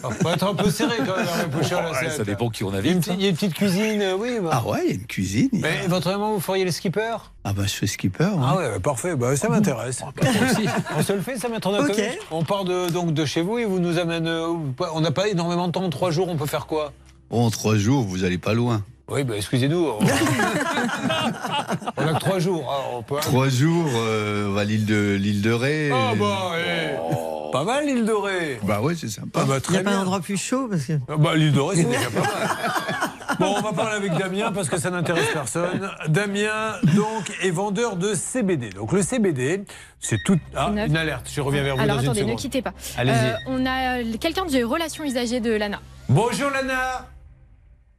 on 0.04 0.10
peut 0.10 0.30
être 0.34 0.46
un 0.46 0.54
peu 0.54 0.70
serré 0.70 0.98
quand 0.98 1.16
même, 1.18 1.26
Hervé 1.26 1.50
Pouchol, 1.58 1.80
à 1.80 1.92
Ouais, 1.94 2.10
7. 2.10 2.12
ça 2.18 2.24
dépend 2.24 2.50
qui 2.50 2.64
on 2.64 2.74
invite. 2.74 3.00
petite- 3.00 3.14
il 3.18 3.22
y 3.24 3.26
a 3.26 3.30
une 3.30 3.36
petite 3.36 3.54
cuisine, 3.56 4.04
oui. 4.20 4.38
bah. 4.42 4.50
Ah 4.54 4.68
ouais, 4.70 4.82
il 4.84 4.90
y 4.90 4.92
a 4.92 4.96
une 4.96 5.06
cuisine. 5.08 5.50
Mais 5.54 5.80
éventuellement, 5.86 6.34
vous 6.34 6.40
feriez 6.40 6.66
le 6.66 6.72
skipper? 6.72 7.16
Ah 7.44 7.54
bah 7.54 7.64
je 7.66 7.74
fais 7.74 7.88
skipper. 7.88 8.24
ouais. 8.26 8.32
Ah 8.42 8.56
ouais, 8.58 8.70
bah, 8.74 8.80
parfait, 8.80 9.16
bah, 9.16 9.36
ça 9.36 9.50
m'intéresse. 9.50 10.02
on 10.98 11.02
se 11.04 11.14
le 11.14 11.22
fait, 11.22 11.38
ça 11.38 11.50
maître 11.50 11.68
Ok. 11.70 11.88
Nakovic 11.90 12.20
On 12.32 12.44
part 12.44 12.64
de, 12.66 12.90
donc 12.90 13.14
de 13.14 13.26
chez 13.26 13.42
vous 13.42 13.58
et 13.58 13.66
vous 13.66 13.80
nous 13.80 13.98
amène. 13.98 14.28
euh, 14.28 14.54
On 14.94 15.02
n'a 15.02 15.12
pas 15.12 15.28
énormément 15.28 15.68
de 15.68 15.72
temps, 15.72 15.90
trois 15.90 16.12
jours, 16.12 16.30
on 16.30 16.36
peut 16.38 16.46
faire 16.46 16.66
quoi? 16.68 16.92
Oh, 17.30 17.40
en 17.42 17.50
trois 17.50 17.76
jours, 17.76 18.04
vous 18.04 18.24
allez 18.26 18.38
pas 18.38 18.54
loin. 18.54 18.84
Oui, 19.10 19.24
bah, 19.24 19.34
excusez-nous. 19.36 19.86
On... 19.86 20.00
on 21.98 22.08
a 22.08 22.14
que 22.14 22.20
trois 22.20 22.40
jours. 22.40 22.72
hein, 22.72 22.84
on 22.98 23.04
peut... 23.04 23.18
Trois 23.22 23.50
jours, 23.50 23.90
euh, 23.96 24.48
on 24.50 24.54
va 24.54 24.62
à 24.62 24.64
l'île 24.64 24.86
de, 24.86 25.16
l'île 25.20 25.42
de 25.42 25.52
Ré. 25.52 25.92
Ah 25.94 26.14
bah, 26.18 26.52
eh, 26.58 27.52
pas 27.52 27.64
mal 27.66 27.86
l'île 27.86 28.06
de 28.06 28.14
Ré. 28.14 28.60
Bah 28.64 28.82
ouais, 28.82 28.96
c'est 28.96 29.10
sympa. 29.10 29.42
Ah 29.44 29.46
bah, 29.46 29.58
Il 29.68 29.72
n'y 29.74 29.78
a 29.78 29.84
pas 29.84 29.90
un 29.90 29.94
bien. 29.94 30.02
endroit 30.02 30.22
plus 30.22 30.38
chaud 30.38 30.68
parce 30.70 30.86
que... 30.86 30.94
Ah 31.10 31.18
Bah, 31.18 31.36
l'île 31.36 31.52
de 31.52 31.60
Ré, 31.60 31.76
c'est 31.76 31.84
déjà 31.84 32.10
pas 32.10 32.20
mal. 32.22 32.30
Bon, 33.40 33.56
on 33.58 33.62
va 33.62 33.74
parler 33.74 33.96
avec 33.96 34.14
Damien 34.16 34.52
parce 34.52 34.70
que 34.70 34.78
ça 34.78 34.92
n'intéresse 34.92 35.26
personne. 35.34 35.90
Damien, 36.08 36.76
donc, 36.96 37.32
est 37.42 37.50
vendeur 37.50 37.96
de 37.96 38.14
CBD. 38.14 38.70
Donc, 38.70 38.92
le 38.92 39.02
CBD, 39.02 39.64
c'est 40.00 40.20
tout. 40.24 40.38
Ah, 40.56 40.70
Neuf. 40.70 40.88
une 40.88 40.96
alerte. 40.98 41.28
Je 41.34 41.42
reviens 41.42 41.64
vers 41.64 41.76
vous 41.76 41.82
Alors 41.82 41.96
dans 41.98 42.04
attendez, 42.04 42.22
une 42.22 42.28
ne 42.30 42.36
quittez 42.36 42.62
pas. 42.62 42.74
Allez-y. 42.96 43.16
Euh, 43.16 43.34
on 43.48 43.66
a 43.66 43.98
euh, 44.02 44.04
quelqu'un 44.20 44.46
de 44.46 44.64
relation 44.64 45.04
usagée 45.04 45.40
de 45.40 45.52
Lana. 45.52 45.80
Bonjour, 46.10 46.52
Lana. 46.52 47.08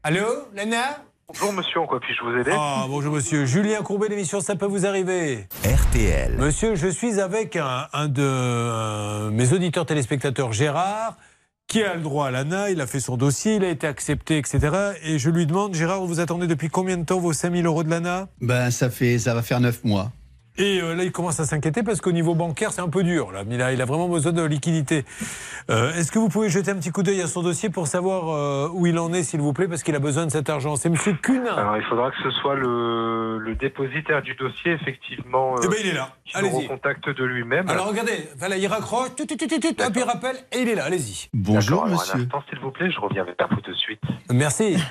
Allô, 0.06 0.26
Lana 0.54 0.98
Bonjour 1.28 1.54
monsieur, 1.54 1.80
en 1.80 1.86
quoi 1.86 1.98
puis-je 1.98 2.22
vous 2.22 2.38
aider 2.38 2.50
Ah, 2.54 2.84
bonjour, 2.86 3.14
monsieur. 3.14 3.46
Julien 3.46 3.80
Courbet, 3.80 4.08
l'émission 4.10 4.42
Ça 4.42 4.54
peut 4.54 4.66
vous 4.66 4.84
arriver. 4.84 5.48
RTL. 5.64 6.36
Monsieur, 6.36 6.74
je 6.74 6.88
suis 6.88 7.20
avec 7.20 7.56
un, 7.56 7.86
un 7.94 8.08
de 8.08 8.20
euh, 8.22 9.30
mes 9.30 9.54
auditeurs 9.54 9.86
téléspectateurs, 9.86 10.52
Gérard, 10.52 11.16
qui 11.68 11.82
a 11.82 11.94
le 11.94 12.02
droit 12.02 12.26
à 12.26 12.30
l'ANA. 12.30 12.68
Il 12.68 12.82
a 12.82 12.86
fait 12.86 13.00
son 13.00 13.16
dossier, 13.16 13.54
il 13.54 13.64
a 13.64 13.70
été 13.70 13.86
accepté, 13.86 14.36
etc. 14.36 14.58
Et 15.04 15.18
je 15.18 15.30
lui 15.30 15.46
demande, 15.46 15.72
Gérard, 15.72 16.04
vous 16.04 16.20
attendez 16.20 16.46
depuis 16.46 16.68
combien 16.68 16.98
de 16.98 17.04
temps 17.06 17.18
vos 17.18 17.32
5000 17.32 17.64
euros 17.64 17.82
de 17.82 17.88
l'ANA? 17.88 18.28
Ben 18.42 18.70
ça 18.70 18.90
fait, 18.90 19.18
ça 19.18 19.32
va 19.32 19.40
faire 19.40 19.60
neuf 19.60 19.82
mois. 19.84 20.12
Et 20.56 20.80
euh, 20.80 20.94
là, 20.94 21.02
il 21.02 21.10
commence 21.10 21.40
à 21.40 21.44
s'inquiéter 21.46 21.82
parce 21.82 22.00
qu'au 22.00 22.12
niveau 22.12 22.36
bancaire, 22.36 22.70
c'est 22.72 22.80
un 22.80 22.88
peu 22.88 23.02
dur. 23.02 23.32
Là. 23.32 23.42
Il, 23.50 23.60
a, 23.60 23.72
il 23.72 23.82
a 23.82 23.84
vraiment 23.84 24.08
besoin 24.08 24.30
de 24.32 24.42
liquidité. 24.44 25.04
Euh, 25.68 25.92
Est-ce 25.94 26.12
que 26.12 26.18
vous 26.20 26.28
pouvez 26.28 26.48
jeter 26.48 26.70
un 26.70 26.76
petit 26.76 26.92
coup 26.92 27.02
d'œil 27.02 27.20
à 27.22 27.26
son 27.26 27.42
dossier 27.42 27.70
pour 27.70 27.88
savoir 27.88 28.28
euh, 28.28 28.68
où 28.72 28.86
il 28.86 28.96
en 29.00 29.12
est, 29.12 29.24
s'il 29.24 29.40
vous 29.40 29.52
plaît, 29.52 29.66
parce 29.66 29.82
qu'il 29.82 29.96
a 29.96 29.98
besoin 29.98 30.26
de 30.26 30.30
cet 30.30 30.48
argent? 30.48 30.76
C'est 30.76 30.88
Monsieur 30.90 31.14
Cunin. 31.14 31.54
Alors 31.56 31.76
il 31.76 31.82
faudra 31.84 32.10
que 32.12 32.16
ce 32.22 32.30
soit 32.30 32.54
le, 32.54 33.38
le 33.38 33.54
dépositaire 33.56 34.22
du 34.22 34.34
dossier, 34.36 34.72
effectivement. 34.72 35.56
Eh 35.60 35.66
ben, 35.66 35.74
il 35.80 35.88
est 35.88 35.94
là. 35.94 36.10
Allez-y. 36.34 36.62
recontacte 36.68 37.08
de 37.08 37.24
lui-même. 37.24 37.68
Alors 37.68 37.88
regardez, 37.88 38.28
voilà, 38.38 38.56
il 38.56 38.66
raccroche, 38.68 39.08
tout, 39.16 39.26
tout, 39.26 39.36
tout, 39.36 39.48
tout, 39.48 39.58
tout, 39.60 39.82
hop, 39.82 39.92
il 39.96 40.02
rappelle, 40.04 40.36
et 40.52 40.60
il 40.62 40.68
est 40.68 40.74
là, 40.76 40.84
allez-y. 40.84 41.28
Bonjour 41.32 41.84
alors, 41.84 41.94
Un 41.98 42.00
monsieur. 42.00 42.20
instant, 42.20 42.42
s'il 42.48 42.60
vous 42.60 42.70
plaît, 42.70 42.90
je 42.92 43.00
reviens 43.00 43.24
vers 43.24 43.48
vous 43.50 43.60
de 43.60 43.72
suite. 43.74 44.00
Merci. 44.32 44.76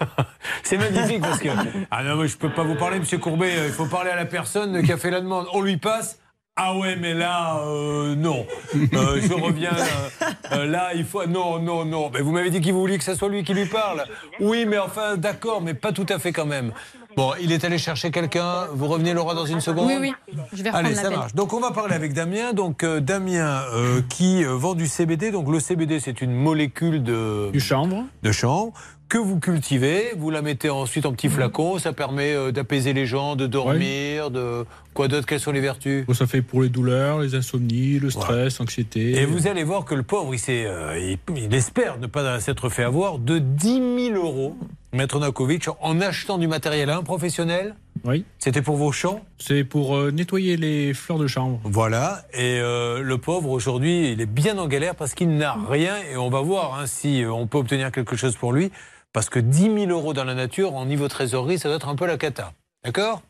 C'est 0.62 0.78
magnifique 0.78 1.20
parce 1.20 1.38
que. 1.38 1.48
Ah 1.90 2.02
non, 2.02 2.16
mais 2.16 2.28
je 2.28 2.36
peux 2.36 2.50
pas 2.50 2.64
vous 2.64 2.74
parler, 2.76 2.98
monsieur 2.98 3.18
Courbet. 3.18 3.52
euh, 3.56 3.66
Il 3.66 3.72
faut 3.72 3.86
parler 3.86 4.10
à 4.10 4.16
la 4.16 4.26
personne 4.26 4.82
qui 4.82 4.92
a 4.92 4.96
fait 4.96 5.10
la 5.10 5.20
demande. 5.20 5.46
On 5.52 5.60
lui 5.62 5.76
passe. 5.76 6.18
Ah 6.58 6.74
ouais, 6.74 6.96
mais 6.96 7.12
là, 7.12 7.58
euh, 7.66 8.14
non. 8.14 8.46
Euh, 8.94 9.20
je 9.20 9.32
reviens. 9.34 9.74
euh, 9.74 10.26
euh, 10.52 10.66
là, 10.66 10.92
il 10.94 11.04
faut. 11.04 11.26
Non, 11.26 11.58
non, 11.58 11.84
non. 11.84 12.10
Mais 12.12 12.20
vous 12.22 12.32
m'avez 12.32 12.48
dit 12.50 12.60
qu'il 12.62 12.72
voulait 12.72 12.96
que 12.98 13.04
ce 13.04 13.14
soit 13.14 13.28
lui 13.28 13.44
qui 13.44 13.52
lui 13.52 13.66
parle. 13.66 14.04
Oui, 14.40 14.64
mais 14.66 14.78
enfin, 14.78 15.16
d'accord, 15.16 15.60
mais 15.60 15.74
pas 15.74 15.92
tout 15.92 16.06
à 16.08 16.18
fait 16.18 16.32
quand 16.32 16.46
même. 16.46 16.72
Bon, 17.14 17.32
il 17.40 17.50
est 17.52 17.64
allé 17.64 17.78
chercher 17.78 18.10
quelqu'un. 18.10 18.66
Vous 18.72 18.88
revenez, 18.88 19.14
Laura, 19.14 19.34
dans 19.34 19.46
une 19.46 19.60
seconde 19.60 19.86
Oui, 19.86 19.96
oui. 20.00 20.14
Je 20.52 20.62
vais 20.62 20.68
reprendre 20.68 20.86
Allez, 20.86 20.94
ça 20.96 21.08
marche. 21.08 21.34
Donc 21.34 21.54
on 21.54 21.60
va 21.60 21.70
parler 21.70 21.94
avec 21.94 22.12
Damien. 22.12 22.52
Donc 22.52 22.84
euh, 22.84 23.00
Damien 23.00 23.62
euh, 23.72 24.02
qui 24.10 24.44
euh, 24.44 24.52
vend 24.54 24.74
du 24.74 24.86
CBD. 24.86 25.30
Donc 25.30 25.50
le 25.50 25.58
CBD 25.58 25.98
c'est 25.98 26.20
une 26.20 26.34
molécule 26.34 27.02
de 27.02 27.48
Du 27.52 27.60
chanvre. 27.60 28.04
de 28.22 28.32
chanvre 28.32 28.72
que 29.08 29.18
vous 29.18 29.38
cultivez. 29.38 30.12
Vous 30.16 30.30
la 30.30 30.42
mettez 30.42 30.70
ensuite 30.70 31.06
en 31.06 31.12
petit 31.12 31.28
flacon. 31.28 31.78
Ça 31.78 31.92
permet 31.92 32.34
euh, 32.34 32.52
d'apaiser 32.52 32.92
les 32.92 33.06
gens, 33.06 33.36
de 33.36 33.46
dormir, 33.46 34.30
de 34.30 34.64
quoi 34.94 35.08
d'autre 35.08 35.26
Quelles 35.26 35.40
sont 35.40 35.52
les 35.52 35.60
vertus? 35.60 36.06
Bon, 36.06 36.14
ça 36.14 36.26
fait 36.26 36.42
pour 36.42 36.62
les 36.62 36.68
douleurs, 36.68 37.20
les 37.20 37.34
insomnies, 37.34 37.98
le 37.98 38.10
stress, 38.10 38.58
l'anxiété. 38.58 39.12
Et 39.20 39.26
vous 39.26 39.46
allez 39.46 39.64
voir 39.64 39.84
que 39.84 39.94
le 39.94 40.02
pauvre, 40.02 40.34
il, 40.34 40.38
s'est, 40.38 40.64
euh, 40.66 40.98
il, 40.98 41.18
il 41.36 41.54
espère 41.54 41.98
ne 41.98 42.06
pas 42.06 42.40
s'être 42.40 42.68
fait 42.68 42.84
avoir 42.84 43.18
de 43.18 43.38
10 43.38 44.12
000 44.12 44.14
euros, 44.14 44.56
Maître 44.92 45.18
Nakovic, 45.18 45.68
en 45.80 46.00
achetant 46.00 46.38
du 46.38 46.48
matériel 46.48 46.90
à 46.90 46.96
un 46.96 47.02
professionnel? 47.02 47.74
Oui. 48.04 48.24
C'était 48.38 48.62
pour 48.62 48.76
vos 48.76 48.92
champs? 48.92 49.20
C'est 49.38 49.64
pour 49.64 49.96
euh, 49.96 50.10
nettoyer 50.10 50.56
les 50.56 50.94
fleurs 50.94 51.18
de 51.18 51.26
chanvre. 51.26 51.60
Voilà, 51.64 52.24
et 52.32 52.60
euh, 52.60 53.02
le 53.02 53.18
pauvre 53.18 53.50
aujourd'hui, 53.50 54.12
il 54.12 54.20
est 54.20 54.26
bien 54.26 54.58
en 54.58 54.66
galère 54.66 54.94
parce 54.94 55.14
qu'il 55.14 55.36
n'a 55.36 55.56
rien 55.68 55.96
et 56.10 56.16
on 56.16 56.30
va 56.30 56.40
voir 56.40 56.78
hein, 56.78 56.86
si 56.86 57.22
euh, 57.22 57.32
on 57.32 57.46
peut 57.46 57.58
obtenir 57.58 57.90
quelque 57.92 58.16
chose 58.16 58.36
pour 58.36 58.52
lui. 58.52 58.70
Parce 59.12 59.30
que 59.30 59.38
10 59.38 59.86
000 59.86 59.86
euros 59.86 60.12
dans 60.12 60.24
la 60.24 60.34
nature, 60.34 60.74
en 60.74 60.84
niveau 60.84 61.08
trésorerie, 61.08 61.58
ça 61.58 61.68
doit 61.68 61.76
être 61.76 61.88
un 61.88 61.96
peu 61.96 62.06
la 62.06 62.18
cata. 62.18 62.52
D'accord? 62.84 63.22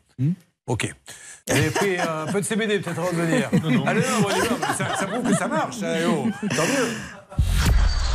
Ok. 0.67 0.93
Vous 1.47 1.55
avez 1.55 1.69
pris 1.69 1.97
un 1.97 2.29
peu 2.29 2.41
de 2.41 2.45
CBD 2.45 2.79
peut-être 2.79 2.99
avant 2.99 3.11
de 3.11 3.15
venir. 3.15 3.49
Allez, 3.85 4.01
non, 4.01 4.25
on 4.25 4.35
y 4.35 4.39
va, 4.39 4.73
ça, 4.73 4.95
ça 4.97 5.05
prouve 5.05 5.23
que 5.23 5.33
ça 5.33 5.47
marche. 5.47 5.77
ça, 5.77 5.97
eh 5.97 6.05
oh. 6.05 6.27
Tant 6.49 6.63
mieux. 6.63 6.89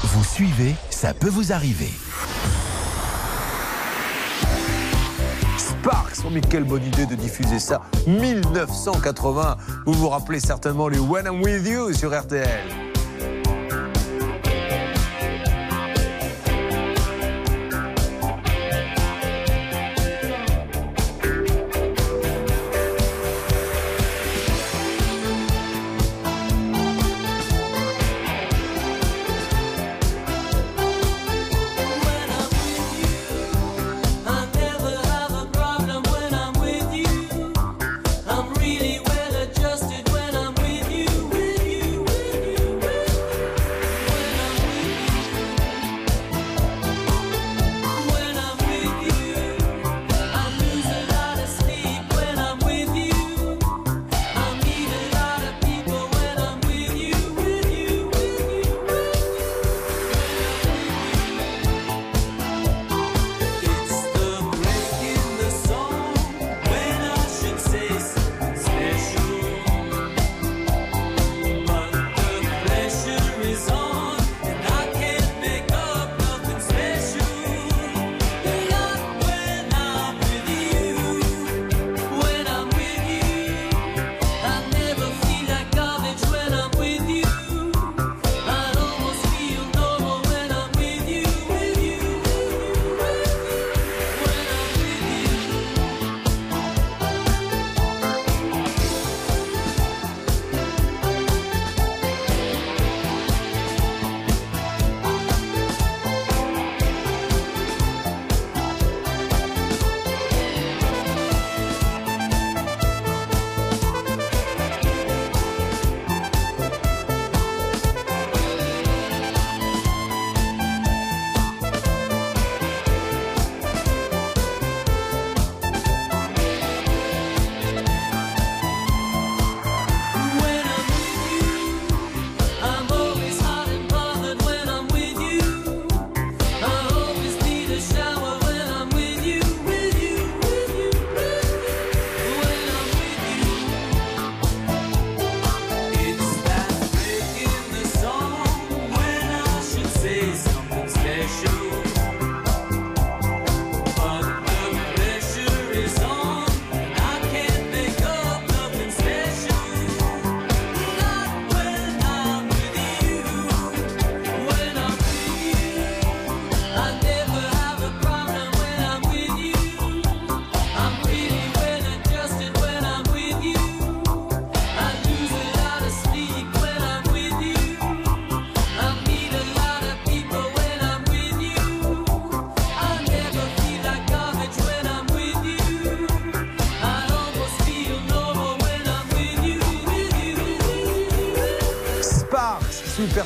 Vous 0.03 0.25
suivez, 0.25 0.75
ça 0.91 1.15
peut 1.15 1.31
vous 1.31 1.53
arriver. 1.53 1.89
Sparks, 5.83 6.19
oh, 6.25 6.31
mais 6.31 6.41
quelle 6.41 6.63
bonne 6.63 6.85
idée 6.85 7.07
de 7.07 7.17
diffuser 7.17 7.59
ça. 7.59 7.81
1980, 8.07 9.57
vous 9.85 9.95
vous 9.95 10.09
rappelez 10.09 10.39
certainement 10.39 10.87
les 10.87 11.01
When 11.01 11.27
I'm 11.27 11.43
With 11.43 11.67
You 11.67 11.93
sur 11.93 12.17
RTL. 12.17 12.92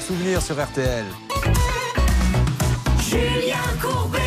Souvenir 0.07 0.41
sur 0.41 0.55
RTL. 0.55 1.05
Julien 3.01 3.57
Courbet. 3.83 4.21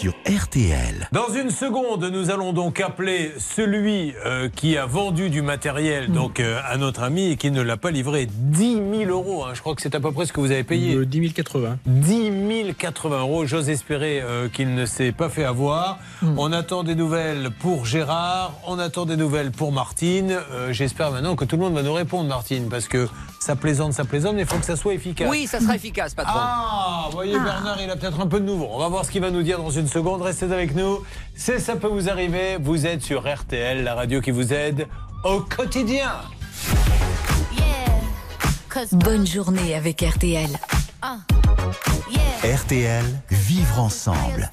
Sur 0.00 0.14
RTL. 0.26 1.06
Dans 1.12 1.28
une 1.28 1.50
seconde, 1.50 2.04
nous 2.10 2.30
allons 2.30 2.54
donc 2.54 2.80
appeler 2.80 3.32
celui 3.38 4.14
euh, 4.24 4.48
qui 4.48 4.78
a 4.78 4.86
vendu 4.86 5.28
du 5.28 5.42
matériel 5.42 6.10
donc 6.10 6.40
euh, 6.40 6.58
à 6.66 6.78
notre 6.78 7.02
ami 7.02 7.30
et 7.30 7.36
qui 7.36 7.50
ne 7.50 7.60
l'a 7.60 7.76
pas 7.76 7.90
livré. 7.90 8.26
10 8.26 8.80
000 9.06 9.10
euros, 9.10 9.44
hein. 9.44 9.50
je 9.52 9.60
crois 9.60 9.74
que 9.74 9.82
c'est 9.82 9.94
à 9.94 10.00
peu 10.00 10.12
près 10.12 10.24
ce 10.24 10.32
que 10.32 10.40
vous 10.40 10.50
avez 10.50 10.64
payé. 10.64 10.94
Euh, 10.94 11.04
10 11.04 11.34
080. 11.34 11.78
10 11.84 12.74
080 12.78 13.20
euros. 13.20 13.44
J'ose 13.44 13.68
espérer 13.68 14.22
euh, 14.22 14.48
qu'il 14.48 14.74
ne 14.74 14.86
s'est 14.86 15.12
pas 15.12 15.28
fait 15.28 15.44
avoir. 15.44 15.98
On 16.38 16.52
attend 16.54 16.84
des 16.84 16.94
nouvelles 16.94 17.50
pour 17.60 17.84
Gérard, 17.84 18.54
on 18.66 18.78
attend 18.78 19.04
des 19.04 19.16
nouvelles 19.18 19.50
pour 19.50 19.72
Martine. 19.72 20.38
Euh, 20.52 20.72
J'espère 20.72 21.10
maintenant 21.10 21.36
que 21.36 21.44
tout 21.44 21.56
le 21.56 21.62
monde 21.62 21.74
va 21.74 21.82
nous 21.82 21.92
répondre, 21.92 22.30
Martine, 22.30 22.68
parce 22.70 22.88
que 22.88 23.08
ça 23.42 23.56
plaisante, 23.56 23.92
ça 23.92 24.04
plaisante, 24.04 24.34
mais 24.36 24.42
il 24.42 24.46
faut 24.46 24.56
que 24.56 24.64
ça 24.64 24.76
soit 24.76 24.94
efficace. 24.94 25.28
Oui, 25.28 25.46
ça 25.46 25.60
sera 25.60 25.74
efficace, 25.74 26.14
patron. 26.14 26.32
Ah, 26.36 27.06
vous 27.06 27.12
voyez, 27.12 27.32
Bernard, 27.32 27.80
il 27.82 27.90
a 27.90 27.96
peut-être 27.96 28.20
un 28.20 28.26
peu 28.26 28.40
de 28.40 28.44
nouveau. 28.44 28.68
On 28.70 28.78
va 28.78 28.88
voir 28.88 29.04
ce 29.04 29.10
qu'il 29.10 29.20
va 29.20 29.30
nous 29.30 29.42
dire 29.42 29.58
dans 29.58 29.70
une 29.70 29.88
seconde. 29.88 30.22
Restez 30.22 30.46
avec 30.46 30.74
nous. 30.74 31.00
C'est 31.34 31.58
Ça 31.58 31.76
peut 31.76 31.88
vous 31.88 32.08
arriver. 32.08 32.56
Vous 32.60 32.86
êtes 32.86 33.02
sur 33.02 33.22
RTL, 33.22 33.82
la 33.82 33.94
radio 33.94 34.20
qui 34.20 34.30
vous 34.30 34.52
aide 34.52 34.86
au 35.24 35.40
quotidien. 35.40 36.12
Bonne 38.92 39.26
journée 39.26 39.74
avec 39.74 40.00
RTL. 40.00 40.48
RTL, 42.44 43.04
vivre 43.30 43.80
ensemble. 43.80 44.50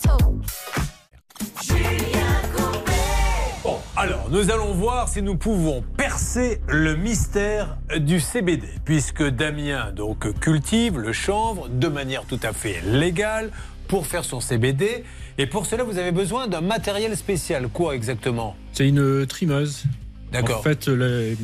Alors, 4.00 4.30
nous 4.32 4.50
allons 4.50 4.74
voir 4.74 5.10
si 5.10 5.22
nous 5.22 5.36
pouvons 5.36 5.84
percer 5.98 6.62
le 6.70 6.96
mystère 6.96 7.78
du 7.98 8.22
CBD, 8.22 8.66
puisque 8.86 9.22
Damien 9.22 9.92
donc 9.92 10.40
cultive 10.40 10.98
le 10.98 11.12
chanvre 11.12 11.68
de 11.68 11.90
manière 11.90 12.24
tout 12.24 12.40
à 12.42 12.54
fait 12.54 12.80
légale 12.86 13.52
pour 13.90 14.08
faire 14.08 14.24
son 14.24 14.40
CBD. 14.40 15.04
Et 15.38 15.48
pour 15.48 15.66
cela, 15.66 15.84
vous 15.84 15.98
avez 15.98 16.14
besoin 16.14 16.48
d'un 16.48 16.62
matériel 16.62 17.18
spécial. 17.18 17.68
Quoi 17.68 17.94
exactement? 17.94 18.56
C'est 18.72 18.88
une 18.88 19.26
trimeuse. 19.28 19.84
D'accord. 20.32 20.60
En 20.60 20.64
fait, 20.64 20.88
les, 20.88 21.36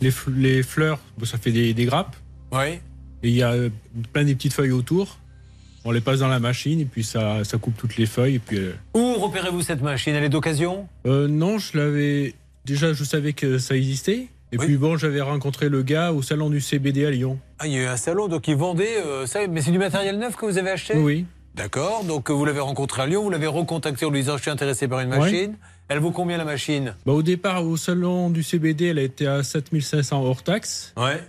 les 0.00 0.62
fleurs, 0.64 0.98
bon, 1.18 1.24
ça 1.24 1.38
fait 1.38 1.52
des, 1.52 1.72
des 1.72 1.84
grappes. 1.84 2.16
Oui. 2.50 2.80
Et 3.22 3.28
il 3.28 3.34
y 3.34 3.44
a 3.44 3.52
euh, 3.52 3.68
plein 4.12 4.24
des 4.24 4.34
petites 4.34 4.54
feuilles 4.54 4.72
autour. 4.72 5.18
On 5.84 5.90
les 5.90 6.00
passe 6.00 6.20
dans 6.20 6.28
la 6.28 6.38
machine 6.38 6.80
et 6.80 6.84
puis 6.84 7.02
ça, 7.04 7.44
ça 7.44 7.58
coupe 7.58 7.76
toutes 7.76 7.96
les 7.96 8.06
feuilles. 8.06 8.36
Et 8.36 8.38
puis, 8.38 8.58
euh, 8.58 8.72
Où 8.94 9.14
repérez-vous 9.14 9.62
cette 9.62 9.82
machine? 9.82 10.14
Elle 10.14 10.24
est 10.24 10.28
d'occasion? 10.28 10.86
Euh, 11.06 11.26
non, 11.28 11.58
je 11.58 11.76
l'avais. 11.76 12.34
Déjà, 12.64 12.92
je 12.92 13.02
savais 13.04 13.32
que 13.32 13.58
ça 13.58 13.76
existait. 13.76 14.28
Et 14.52 14.58
puis 14.58 14.76
bon, 14.76 14.96
j'avais 14.98 15.22
rencontré 15.22 15.68
le 15.70 15.82
gars 15.82 16.12
au 16.12 16.20
salon 16.20 16.50
du 16.50 16.60
CBD 16.60 17.06
à 17.06 17.10
Lyon. 17.10 17.38
Ah, 17.58 17.66
il 17.66 17.72
y 17.72 17.78
a 17.78 17.82
eu 17.82 17.86
un 17.86 17.96
salon, 17.96 18.28
donc 18.28 18.46
ils 18.48 18.54
vendaient 18.56 18.98
euh, 18.98 19.26
ça. 19.26 19.40
Mais 19.48 19.62
c'est 19.62 19.70
du 19.72 19.78
matériel 19.78 20.18
neuf 20.18 20.36
que 20.36 20.44
vous 20.44 20.58
avez 20.58 20.70
acheté? 20.70 20.94
Oui. 20.98 21.24
D'accord, 21.54 22.04
donc 22.04 22.30
vous 22.30 22.44
l'avez 22.44 22.60
rencontré 22.60 23.02
à 23.02 23.06
Lyon, 23.06 23.22
vous 23.24 23.30
l'avez 23.30 23.46
recontacté 23.46 24.06
en 24.06 24.10
lui 24.10 24.20
disant 24.20 24.36
je 24.38 24.42
suis 24.42 24.50
intéressé 24.50 24.88
par 24.88 25.00
une 25.00 25.10
Ouais. 25.10 25.18
machine. 25.18 25.56
Elle 25.88 25.98
vaut 25.98 26.10
combien 26.10 26.38
la 26.38 26.44
machine? 26.46 26.94
Bah, 27.04 27.12
au 27.12 27.22
départ, 27.22 27.66
au 27.66 27.76
salon 27.76 28.30
du 28.30 28.42
CBD, 28.42 28.86
elle 28.86 28.98
a 28.98 29.02
été 29.02 29.26
à 29.26 29.42
7500 29.42 30.22
hors 30.22 30.42
taxe. 30.42 30.94
Ouais. 30.96 31.20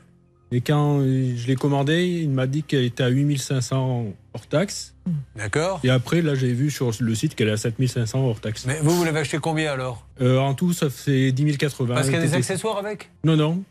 Et 0.56 0.62
quand 0.62 1.00
euh, 1.00 1.34
je 1.36 1.48
l'ai 1.48 1.56
commandée, 1.56 2.06
il 2.06 2.30
m'a 2.30 2.46
dit 2.46 2.62
qu'elle 2.62 2.84
était 2.84 3.02
à 3.02 3.08
8500 3.08 4.06
hors 4.36 4.48
taxe. 4.48 4.94
D'accord. 5.36 5.80
Et 5.84 5.90
après, 5.90 6.22
là, 6.22 6.36
j'ai 6.36 6.54
vu 6.54 6.70
sur 6.70 6.92
le 7.00 7.16
site 7.16 7.34
qu'elle 7.34 7.48
est 7.50 7.54
à 7.54 7.58
7500 7.58 8.20
hors 8.24 8.40
taxe. 8.40 8.66
Mais 8.68 8.78
vous, 8.84 8.92
vous 8.92 9.04
l'avez 9.04 9.22
acheté 9.22 9.40
combien 9.40 9.72
alors? 9.72 10.06
Euh, 10.22 10.38
en 10.38 10.54
tout, 10.54 10.72
ça 10.72 10.92
fait 10.92 11.32
10 11.32 11.58
080. 11.58 11.96
Parce 11.96 12.06
qu'il 12.06 12.14
y 12.14 12.18
a 12.18 12.22
des 12.22 12.28
TTC. 12.28 12.38
accessoires 12.38 12.78
avec? 12.78 13.10
Non, 13.24 13.36
non. 13.36 13.64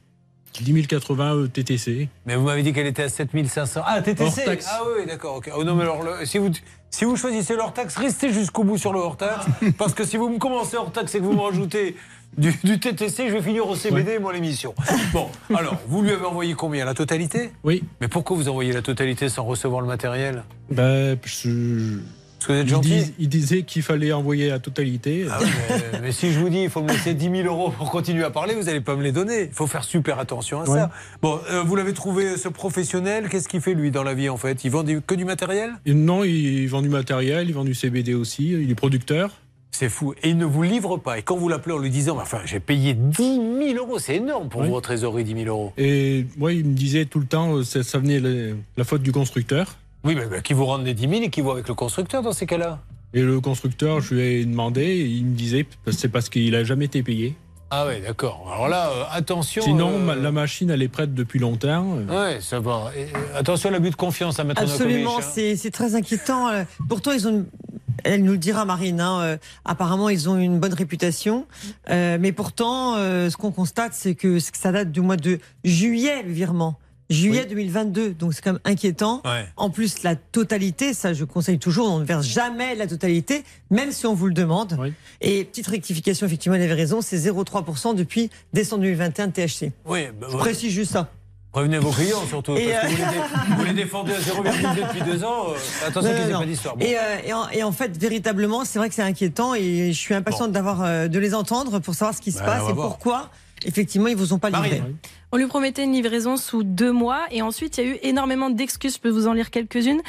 10 0.61 0.87
080 0.89 1.37
euh, 1.37 1.47
TTC. 1.47 2.09
Mais 2.27 2.35
vous 2.35 2.45
m'avez 2.47 2.65
dit 2.65 2.73
qu'elle 2.73 2.89
était 2.89 3.05
à 3.05 3.09
7500. 3.09 3.81
Ah, 3.87 4.03
TTC 4.03 4.25
Hors 4.25 4.45
taxe. 4.45 4.67
Ah 4.69 4.81
oui, 4.99 5.07
d'accord. 5.07 5.37
ok. 5.37 5.51
Oh 5.57 5.63
non, 5.63 5.77
mais 5.77 5.83
alors, 5.83 6.03
le- 6.03 6.27
si, 6.27 6.39
vous, 6.39 6.51
si 6.91 7.05
vous 7.05 7.17
choisissez 7.17 7.55
le 7.55 7.61
hors-taxe, 7.61 7.97
restez 7.97 8.33
jusqu'au 8.33 8.65
bout 8.65 8.77
sur 8.77 8.93
le 8.93 8.99
hors-taxe. 8.99 9.47
parce 9.79 9.95
que 9.95 10.05
si 10.05 10.17
vous 10.17 10.29
me 10.29 10.39
commencez 10.39 10.77
hors-taxe 10.77 11.15
et 11.15 11.19
que 11.21 11.25
vous 11.25 11.33
me 11.33 11.41
rajoutez 11.41 11.95
du, 12.39 12.53
du 12.65 12.79
TTC, 12.81 13.29
je 13.29 13.35
vais 13.35 13.43
finir 13.43 13.67
au 13.69 13.75
CBD, 13.77 14.19
moi, 14.19 14.33
l'émission. 14.33 14.75
Bon, 15.13 15.29
alors, 15.55 15.77
vous 15.89 16.03
lui 16.03 16.11
avez 16.13 16.25
envoyé 16.25 16.55
combien 16.55 16.85
La 16.85 16.95
totalité? 16.95 17.51
Oui. 17.65 17.83
Mais 18.01 18.09
pourquoi 18.09 18.37
vous 18.37 18.49
envoyez 18.49 18.73
la 18.73 18.83
totalité 18.83 19.29
sans 19.29 19.45
recevoir 19.45 19.81
le 19.83 19.87
matériel? 19.89 20.45
Bah, 20.71 21.15
je... 21.25 21.99
Parce 22.39 22.49
que 22.49 22.53
vous 22.55 22.59
êtes 22.59 22.67
il, 22.67 22.71
gentil 22.71 22.89
dis- 22.89 23.15
il 23.21 23.29
disait 23.29 23.63
qu'il 23.63 23.83
fallait 23.83 24.11
envoyer 24.13 24.49
la 24.49 24.59
totalité. 24.59 25.27
Ah 25.31 25.39
ouais, 25.41 25.47
mais, 25.93 26.01
mais 26.01 26.13
si 26.13 26.33
je 26.33 26.41
vous 26.41 26.49
dis 26.49 26.63
il 26.65 26.71
faut 26.71 26.83
me 26.83 26.89
laisser 26.89 27.15
10 27.15 27.31
000 27.43 27.47
euros 27.47 27.71
pour 27.71 27.89
continuer 27.89 28.25
à 28.25 28.31
parler, 28.31 28.55
vous 28.57 28.65
n'allez 28.65 28.81
pas 28.81 28.97
me 28.97 29.03
les 29.05 29.13
donner. 29.13 29.43
Il 29.45 29.53
faut 29.55 29.69
faire 29.69 29.85
super 29.85 30.19
attention 30.19 30.61
à 30.61 30.69
Ouais. 30.69 30.79
ça. 30.81 30.91
Bon, 31.21 31.39
euh, 31.53 31.63
vous 31.63 31.77
l'avez 31.77 31.93
trouvé, 31.93 32.37
ce 32.37 32.49
professionnel. 32.49 33.29
Qu'est-ce 33.29 33.49
qu'il 33.49 33.61
fait, 33.61 33.75
lui, 33.75 33.93
dans 33.93 34.03
la 34.03 34.15
vie, 34.15 34.29
en 34.29 34.39
fait? 34.39 34.65
Il 34.65 34.73
vend 34.73 34.83
du- 34.83 35.01
que 35.03 35.15
du 35.15 35.25
matériel? 35.25 35.71
Non, 35.87 36.25
il 36.25 36.67
vend 36.67 36.83
du 36.83 36.89
matériel, 36.89 37.47
il 37.49 37.55
vend 37.55 37.63
du 37.65 37.75
CBD 37.75 38.13
aussi, 38.15 38.49
il 38.51 38.69
est 38.69 38.75
producteur. 38.75 39.31
C'est 39.75 39.89
fou. 39.89 40.15
Et 40.23 40.29
il 40.29 40.37
ne 40.37 40.45
vous 40.45 40.63
livre 40.63 40.99
pas. 40.99 41.19
Et 41.19 41.23
quand 41.23 41.37
vous 41.37 41.49
l'appelez 41.49 41.75
en 41.75 41.79
lui 41.79 41.89
disant 41.91 42.19
Enfin, 42.21 42.41
j'ai 42.45 42.61
payé 42.61 42.93
10 42.95 43.17
000 43.75 43.79
euros, 43.79 43.99
c'est 43.99 44.17
énorme 44.17 44.49
pour 44.51 44.61
Oui. 44.61 44.69
vous, 44.69 44.77
en 44.77 44.81
trésorerie, 44.83 45.25
10 45.25 45.45
000 45.45 45.47
euros. 45.47 45.73
Et 45.79 46.27
moi, 46.37 46.53
il 46.53 46.65
me 46.67 46.75
disait 46.75 47.07
tout 47.07 47.19
le 47.21 47.27
temps, 47.27 47.57
euh, 47.57 47.65
ça, 47.65 47.83
ça 47.83 47.99
venait 47.99 48.21
la, 48.21 48.55
la 48.77 48.85
faute 48.85 49.03
du 49.03 49.13
constructeur. 49.13 49.77
Oui, 50.05 50.15
mais, 50.15 50.27
mais 50.31 50.43
qui 50.43 50.53
vous 50.53 50.67
rendent 50.67 50.85
les 50.85 50.95
10 50.95 51.09
000 51.09 51.23
et 51.23 51.31
qui 51.31 51.41
voit 51.41 51.55
avec 51.55 51.69
le 51.69 51.75
constructeur 51.75 52.23
dans 52.23 52.33
ces 52.33 52.45
cas-là? 52.47 52.81
Et 53.15 53.23
le 53.23 53.41
constructeur, 53.41 54.01
je 54.01 54.15
lui 54.15 54.23
ai 54.23 54.45
demandé, 54.45 54.83
et 54.83 55.05
il 55.07 55.25
me 55.25 55.35
disait, 55.37 55.67
c'est 55.91 56.09
parce 56.09 56.29
qu'il 56.29 56.55
a 56.55 56.65
jamais 56.65 56.85
été 56.87 57.03
payé. 57.03 57.35
Ah 57.71 57.87
ouais, 57.87 58.01
d'accord. 58.01 58.51
Alors 58.53 58.69
là, 58.69 58.91
euh, 58.91 59.05
attention. 59.13 59.63
Sinon, 59.63 59.93
euh, 60.11 60.15
la 60.15 60.33
machine, 60.33 60.69
elle 60.69 60.83
est 60.83 60.89
prête 60.89 61.15
depuis 61.15 61.39
longtemps. 61.39 61.97
Ouais, 62.11 62.39
ça 62.41 62.61
va. 62.61 62.91
Et, 62.95 63.07
attention 63.35 63.71
à 63.71 63.73
l'abus 63.73 63.89
de 63.91 63.97
confiance 63.97 64.39
à 64.39 64.45
mettre 64.45 64.61
Absolument, 64.61 65.21
c'est 65.23 65.57
c'est 65.57 65.71
très 65.71 65.95
inquiétant. 65.95 66.49
Pourtant, 66.87 67.13
ils 67.13 67.27
ont 67.27 67.31
une- 67.31 67.47
Elle 68.05 68.25
nous 68.25 68.33
le 68.33 68.39
dira, 68.39 68.65
Marine. 68.65 69.01
hein, 69.01 69.21
euh, 69.21 69.37
apparemment, 69.65 70.09
ils 70.09 70.29
ont 70.29 70.39
une 70.39 70.59
bonne 70.59 70.75
réputation. 70.75 71.47
Euh, 71.91 72.19
mais 72.21 72.33
pourtant, 72.33 72.97
euh, 72.97 73.31
ce 73.31 73.37
qu'on 73.37 73.53
constate, 73.53 73.93
c'est 73.95 74.15
que 74.15 74.39
que 74.39 74.59
ça 74.59 74.73
date 74.73 74.91
du 74.93 75.01
mois 75.01 75.17
de 75.17 75.39
juillet, 75.65 76.23
le 76.23 76.33
virement. 76.33 76.79
Juillet 77.11 77.45
2022. 77.45 78.15
Donc, 78.15 78.33
c'est 78.33 78.43
quand 78.43 78.53
même 78.53 78.61
inquiétant. 78.65 79.21
Ouais. 79.25 79.45
En 79.57 79.69
plus, 79.69 80.03
la 80.03 80.17
totalité, 80.17 80.95
ça, 80.95 81.13
je 81.13 81.25
conseille 81.25 81.59
toujours, 81.59 81.91
on 81.93 81.99
ne 81.99 82.05
verse 82.05 82.27
jamais 82.27 82.75
la 82.75 82.87
totalité, 82.87 83.45
même 83.71 83.93
si 83.93 84.07
on 84.07 84.15
vous 84.15 84.29
le 84.29 84.33
demande. 84.35 84.79
Et 85.21 85.45
petite 85.45 85.67
rectification, 85.67 86.27
effectivement, 86.27 86.57
elle 86.57 86.63
avait 86.63 86.73
raison, 86.73 87.03
c'est 87.03 87.19
0,3% 87.19 87.95
depuis 87.95 88.31
décembre 88.55 88.83
2021 88.83 89.27
de 89.27 89.33
THC. 89.33 89.73
Oui, 89.85 90.07
bah, 90.19 90.29
Je 90.31 90.37
précise 90.39 90.73
juste 90.73 90.93
ça. 90.93 91.11
Prévenez 91.53 91.79
vos 91.79 91.91
clients 91.91 92.27
surtout. 92.27 92.57
Et, 92.57 92.73
parce 92.73 92.95
que 92.95 92.97
vous, 92.97 93.03
euh, 93.03 93.07
les 93.07 93.19
dé- 93.19 93.55
vous 93.59 93.65
les 93.65 93.73
défendez 93.75 94.13
à 94.15 94.19
0,2 94.21 94.75
depuis 94.89 95.03
deux 95.03 95.23
ans. 95.23 95.49
euh, 95.51 95.87
attention 95.87 96.11
qu'ils 96.15 96.27
n'aient 96.27 96.33
pas 96.33 96.47
d'histoire. 96.47 96.77
Bon. 96.77 96.85
Et, 96.87 96.97
euh, 96.97 97.01
et, 97.27 97.33
en, 97.35 97.49
et 97.51 97.63
en 97.63 97.73
fait, 97.73 97.95
véritablement, 97.99 98.65
c'est 98.65 98.79
vrai 98.79 98.89
que 98.89 98.95
c'est 98.95 99.03
inquiétant 99.03 99.55
et 99.55 99.89
je 99.93 99.99
suis 99.99 100.15
impatiente 100.15 100.51
d'avoir 100.53 100.83
euh, 100.83 101.09
de 101.09 101.19
les 101.19 101.35
entendre 101.35 101.79
pour 101.79 101.95
savoir 101.95 102.17
ce 102.17 102.23
qui 102.23 102.33
se 102.33 102.39
Bah, 102.39 102.47
passe 102.47 102.71
et 102.71 102.73
voir. 102.73 102.89
pourquoi, 102.89 103.29
effectivement, 103.67 104.09
ils 104.09 104.17
vous 104.17 104.33
ont 104.33 104.39
pas 104.39 104.49
livré. 104.51 104.83
On 105.35 105.39
lui 105.39 105.47
promettait 105.47 105.85
une 105.85 105.95
livraison 105.95 106.37
sous 106.37 106.63
deux 106.63 106.93
mois 106.93 107.23
et 107.31 107.41
ensuite 107.41 107.79
il 107.79 107.85
y 107.85 107.89
a 107.89 107.91
eu 107.95 107.99
énormément 108.03 108.51
d'excuses. 108.51 108.97
Je 108.97 109.01
peux 109.01 109.09
vous 109.09 109.29
en 109.29 109.33
lire 109.33 109.51
quelques-unes. 109.51 110.03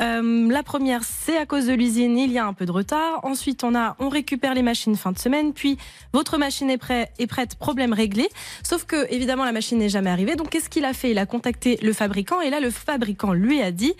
Euh, 0.00 0.48
la 0.50 0.62
première, 0.62 1.04
c'est 1.04 1.36
à 1.36 1.44
cause 1.44 1.66
de 1.66 1.74
l'usine, 1.74 2.16
il 2.16 2.32
y 2.32 2.38
a 2.38 2.46
un 2.46 2.54
peu 2.54 2.64
de 2.64 2.72
retard. 2.72 3.20
Ensuite, 3.22 3.62
on 3.62 3.74
a, 3.74 3.94
on 3.98 4.08
récupère 4.08 4.54
les 4.54 4.62
machines 4.62 4.96
fin 4.96 5.12
de 5.12 5.18
semaine. 5.18 5.52
Puis 5.52 5.76
votre 6.14 6.38
machine 6.38 6.70
est, 6.70 6.78
prêt, 6.78 7.12
est 7.18 7.26
prête, 7.26 7.56
problème 7.56 7.92
réglé. 7.92 8.26
Sauf 8.62 8.84
que 8.86 9.06
évidemment 9.12 9.44
la 9.44 9.52
machine 9.52 9.76
n'est 9.76 9.90
jamais 9.90 10.08
arrivée. 10.08 10.34
Donc 10.34 10.48
qu'est-ce 10.48 10.70
qu'il 10.70 10.86
a 10.86 10.94
fait? 10.94 11.10
Il 11.10 11.18
a 11.18 11.26
contacté 11.26 11.78
le 11.82 11.92
fabricant 11.92 12.40
et 12.40 12.48
là 12.48 12.58
le 12.58 12.70
fabricant 12.70 13.34
lui 13.34 13.60
a 13.60 13.72
dit 13.72 13.92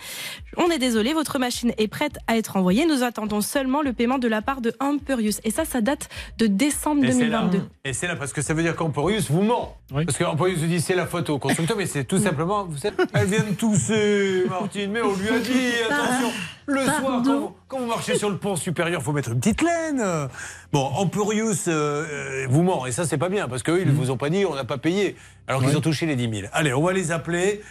on 0.57 0.71
est 0.71 0.79
désolé, 0.79 1.13
votre 1.13 1.37
machine 1.37 1.73
est 1.77 1.87
prête 1.89 2.17
à 2.25 2.37
être 2.37 2.57
envoyée. 2.57 2.87
Nous 2.87 3.03
attendons 3.03 3.41
seulement 3.41 3.83
le 3.83 3.93
paiement 3.93 4.17
de 4.17 4.27
la 4.27 4.41
part 4.41 4.61
de 4.61 4.73
Amperius. 4.79 5.41
Et 5.43 5.51
ça, 5.51 5.63
ça 5.63 5.81
date 5.81 6.09
de 6.39 6.47
décembre 6.47 7.05
Et 7.05 7.11
c'est 7.11 7.27
là, 7.27 7.41
2022. 7.41 7.69
et 7.85 7.93
c'est 7.93 8.07
là 8.07 8.15
parce 8.15 8.33
que 8.33 8.41
ça 8.41 8.55
veut 8.55 8.63
dire 8.63 8.75
qu'Emporius 8.75 9.29
vous 9.29 9.43
ment. 9.43 9.77
Parce 9.93 10.17
qu'Emporius 10.17 10.57
vous 10.57 10.67
dit 10.67 10.70
c'est 10.79 10.95
la 10.95 11.05
faute 11.05 11.29
au 11.29 11.37
constructeur, 11.39 11.75
mais 11.75 11.85
c'est 11.85 12.03
tout 12.03 12.17
simplement, 12.19 12.65
vous 12.65 12.77
savez, 12.77 12.95
elle 13.13 13.27
vient 13.27 13.43
de 13.43 13.55
tousser, 13.55 14.43
Martine, 14.49 14.91
mais 14.91 15.01
on 15.01 15.15
lui 15.15 15.29
a 15.29 15.39
dit, 15.39 15.71
attention, 15.89 16.29
le 16.67 16.83
soir, 16.85 17.21
quand 17.25 17.39
vous, 17.39 17.51
quand 17.67 17.79
vous 17.79 17.87
marchez 17.87 18.15
sur 18.17 18.29
le 18.29 18.37
pont 18.37 18.55
supérieur, 18.55 19.01
faut 19.03 19.11
mettre 19.11 19.31
une 19.31 19.39
petite 19.39 19.61
laine. 19.61 20.03
Bon, 20.71 20.85
Emporius 20.95 21.65
euh, 21.67 22.05
euh, 22.09 22.45
vous 22.49 22.63
ment, 22.63 22.85
et 22.85 22.91
ça 22.91 23.05
c'est 23.05 23.17
pas 23.17 23.29
bien, 23.29 23.47
parce 23.47 23.63
qu'eux, 23.63 23.81
ils 23.81 23.87
ne 23.87 23.91
vous 23.93 24.11
ont 24.11 24.17
pas 24.17 24.29
dit, 24.29 24.45
on 24.45 24.55
n'a 24.55 24.63
pas 24.65 24.77
payé, 24.77 25.15
alors 25.47 25.61
qu'ils 25.61 25.71
Ouais. 25.71 25.75
ont 25.75 25.81
touché 25.81 26.05
les 26.05 26.15
10 26.15 26.29
000. 26.41 26.47
Allez, 26.53 26.73
on 26.73 26.81
va 26.83 26.93
les 26.93 27.11
appeler. 27.11 27.61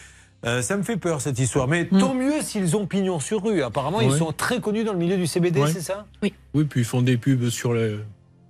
Euh, 0.47 0.62
ça 0.62 0.74
me 0.78 0.82
fait 0.82 0.97
peur 0.97 1.20
cette 1.20 1.39
histoire, 1.39 1.68
mais 1.68 1.85
tant 1.85 2.14
mieux 2.14 2.40
s'ils 2.40 2.74
ont 2.74 2.86
pignon 2.86 3.20
sur 3.20 3.43
rue. 3.44 3.62
Apparemment, 3.62 4.01
ils 4.01 4.12
sont 4.16 4.32
très 4.32 4.59
connus 4.59 4.85
dans 4.85 4.93
le 4.93 4.98
milieu 4.98 5.18
du 5.18 5.27
CBD, 5.27 5.60
Ouais. 5.60 5.70
c'est 5.70 5.82
ça? 5.82 6.06
Oui. 6.22 6.32
Oui, 6.55 6.64
puis 6.64 6.81
ils 6.81 6.86
font 6.86 7.02
des 7.02 7.18
pubs 7.18 7.51
sur 7.51 7.74
le, 7.74 8.01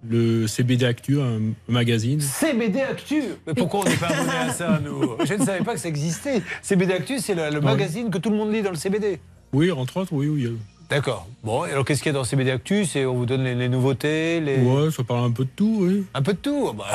le 0.08 0.46
CBD 0.46 0.86
Actu, 0.86 1.20
un 1.20 1.40
magazine. 1.68 2.20
CBD 2.20 2.80
Actu 2.80 3.22
Mais 3.46 3.54
pourquoi 3.54 3.80
on 3.80 3.84
n'est 3.84 3.96
pas 3.96 4.08
abonné 4.08 4.36
à 4.36 4.52
ça, 4.52 4.80
nous? 4.82 5.16
Je 5.24 5.34
ne 5.34 5.44
savais 5.44 5.64
pas 5.64 5.74
que 5.74 5.80
ça 5.80 5.88
existait. 5.88 6.42
CBD 6.62 6.94
Actu, 6.94 7.18
c'est 7.18 7.34
le, 7.34 7.60
magazine 7.60 8.10
que 8.10 8.18
tout 8.18 8.30
le 8.30 8.36
monde 8.36 8.52
lit 8.52 8.62
dans 8.62 8.70
le 8.70 8.76
CBD. 8.76 9.20
Oui, 9.52 9.70
entre 9.70 9.98
autres, 9.98 10.12
oui, 10.12 10.28
oui. 10.28 10.56
D'accord. 10.88 11.28
Bon, 11.44 11.64
et 11.66 11.70
alors 11.70 11.84
qu'est-ce 11.84 12.02
qu'il 12.02 12.12
y 12.12 12.14
a 12.14 12.18
dans 12.18 12.24
CBD 12.24 12.50
Actu? 12.50 12.84
C'est 12.84 13.04
on 13.04 13.14
vous 13.14 13.26
donne 13.26 13.44
les, 13.44 13.54
les 13.54 13.68
nouveautés, 13.68 14.40
les... 14.40 14.56
Ouais, 14.56 14.90
ça 14.90 15.04
parle 15.04 15.24
un 15.24 15.30
peu 15.30 15.44
de 15.44 15.50
tout, 15.54 15.78
oui. 15.82 16.04
Un 16.14 16.22
peu 16.22 16.32
de 16.32 16.38
tout 16.38 16.72
bah. 16.72 16.86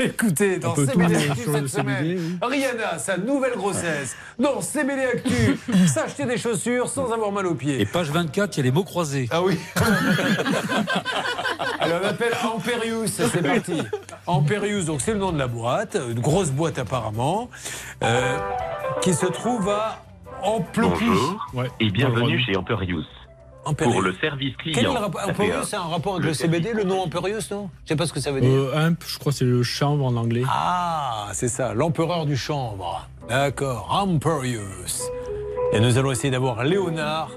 Écoutez, 0.00 0.58
dans 0.58 0.74
CBD 0.74 1.14
Actu 1.14 1.42
cette 1.52 1.68
semaine, 1.68 2.38
Rihanna, 2.40 2.98
sa 2.98 3.18
nouvelle 3.18 3.54
grossesse. 3.54 4.16
Dans 4.38 4.62
CBD 4.62 5.02
Actu, 5.04 5.58
s'acheter 5.86 6.24
des 6.24 6.38
chaussures 6.38 6.88
sans 6.88 7.12
avoir 7.12 7.30
mal 7.30 7.46
aux 7.46 7.54
pieds. 7.54 7.78
Et 7.82 7.84
page 7.84 8.10
24, 8.10 8.56
il 8.56 8.58
y 8.58 8.60
a 8.60 8.64
les 8.64 8.70
mots 8.70 8.84
croisés. 8.84 9.28
Ah 9.30 9.42
oui. 9.42 9.58
Alors 11.80 12.00
on 12.02 12.06
appelle 12.06 12.32
Amperius, 12.42 13.10
c'est 13.10 13.42
parti. 13.42 13.82
Amperius, 14.26 14.86
donc 14.86 15.02
c'est 15.02 15.12
le 15.12 15.18
nom 15.18 15.32
de 15.32 15.38
la 15.38 15.48
boîte, 15.48 15.98
une 16.10 16.20
grosse 16.20 16.50
boîte 16.50 16.78
apparemment, 16.78 17.50
euh, 18.02 18.38
qui 19.02 19.12
se 19.12 19.26
trouve 19.26 19.68
à 19.68 20.02
Amplepuis. 20.42 21.08
Bonjour 21.52 21.66
et 21.78 21.90
bienvenue 21.90 22.42
chez 22.42 22.56
Amperius. 22.56 23.06
Pour 23.76 24.00
le 24.02 24.14
service 24.14 24.54
Quel 24.64 24.72
client. 24.74 24.90
est 24.90 24.94
le 24.94 25.00
rapport 25.00 25.20
ça 25.20 25.26
fait 25.26 25.32
Amperius, 25.44 25.54
un- 25.56 25.64
c'est 25.64 25.76
un 25.76 25.80
rapport 25.82 26.12
avec 26.14 26.24
le, 26.24 26.30
le 26.30 26.34
CBD, 26.34 26.72
le 26.72 26.84
nom 26.84 27.02
Amperius, 27.02 27.50
non? 27.50 27.68
Je 27.84 27.88
sais 27.90 27.96
pas 27.96 28.06
ce 28.06 28.12
que 28.12 28.20
ça 28.20 28.32
veut 28.32 28.40
dire. 28.40 28.50
Euh, 28.50 28.74
Imp, 28.86 29.02
je 29.06 29.18
crois 29.18 29.32
que 29.32 29.38
c'est 29.38 29.44
le 29.44 29.62
chambre 29.62 30.04
en 30.04 30.16
anglais. 30.16 30.42
Ah, 30.48 31.28
c'est 31.32 31.48
ça, 31.48 31.74
l'empereur 31.74 32.24
du 32.26 32.36
chanvre. 32.36 33.06
D'accord, 33.28 33.88
Amperius. 33.90 35.02
Et 35.72 35.80
nous 35.80 35.98
allons 35.98 36.10
essayer 36.10 36.30
d'avoir 36.30 36.64
Léonard 36.64 37.30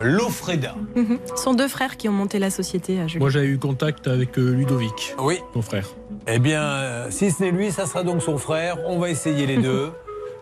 Lofreda. 0.00 0.74
Mhm. 0.96 1.18
Ce 1.36 1.42
sont 1.42 1.54
deux 1.54 1.68
frères 1.68 1.96
qui 1.96 2.08
ont 2.08 2.12
monté 2.12 2.38
la 2.38 2.50
société 2.50 3.00
à 3.00 3.06
Julien. 3.06 3.20
Moi, 3.20 3.30
j'avais 3.30 3.46
eu 3.46 3.58
contact 3.58 4.06
avec 4.08 4.38
euh, 4.38 4.50
Ludovic, 4.52 5.14
Oui. 5.18 5.38
ton 5.52 5.62
frère. 5.62 5.86
Eh 6.26 6.38
bien, 6.38 6.62
euh, 6.62 7.06
si 7.10 7.30
ce 7.30 7.42
n'est 7.42 7.50
lui, 7.50 7.70
ça 7.70 7.86
sera 7.86 8.02
donc 8.02 8.22
son 8.22 8.38
frère. 8.38 8.76
On 8.86 8.98
va 8.98 9.08
essayer 9.10 9.46
les 9.46 9.56
deux. 9.62 9.92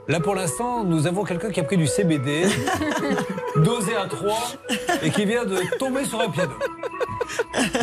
Là, 0.08 0.18
pour 0.18 0.34
l'instant, 0.34 0.82
nous 0.82 1.06
avons 1.06 1.22
quelqu'un 1.24 1.50
qui 1.50 1.60
a 1.60 1.64
pris 1.64 1.76
du 1.76 1.86
CBD, 1.86 2.44
dosé 3.56 3.94
à 3.94 4.06
3, 4.06 4.36
et 5.02 5.10
qui 5.10 5.24
vient 5.24 5.44
de 5.44 5.58
tomber 5.78 6.04
sur 6.04 6.20
un 6.20 6.28
piano. 6.28 6.52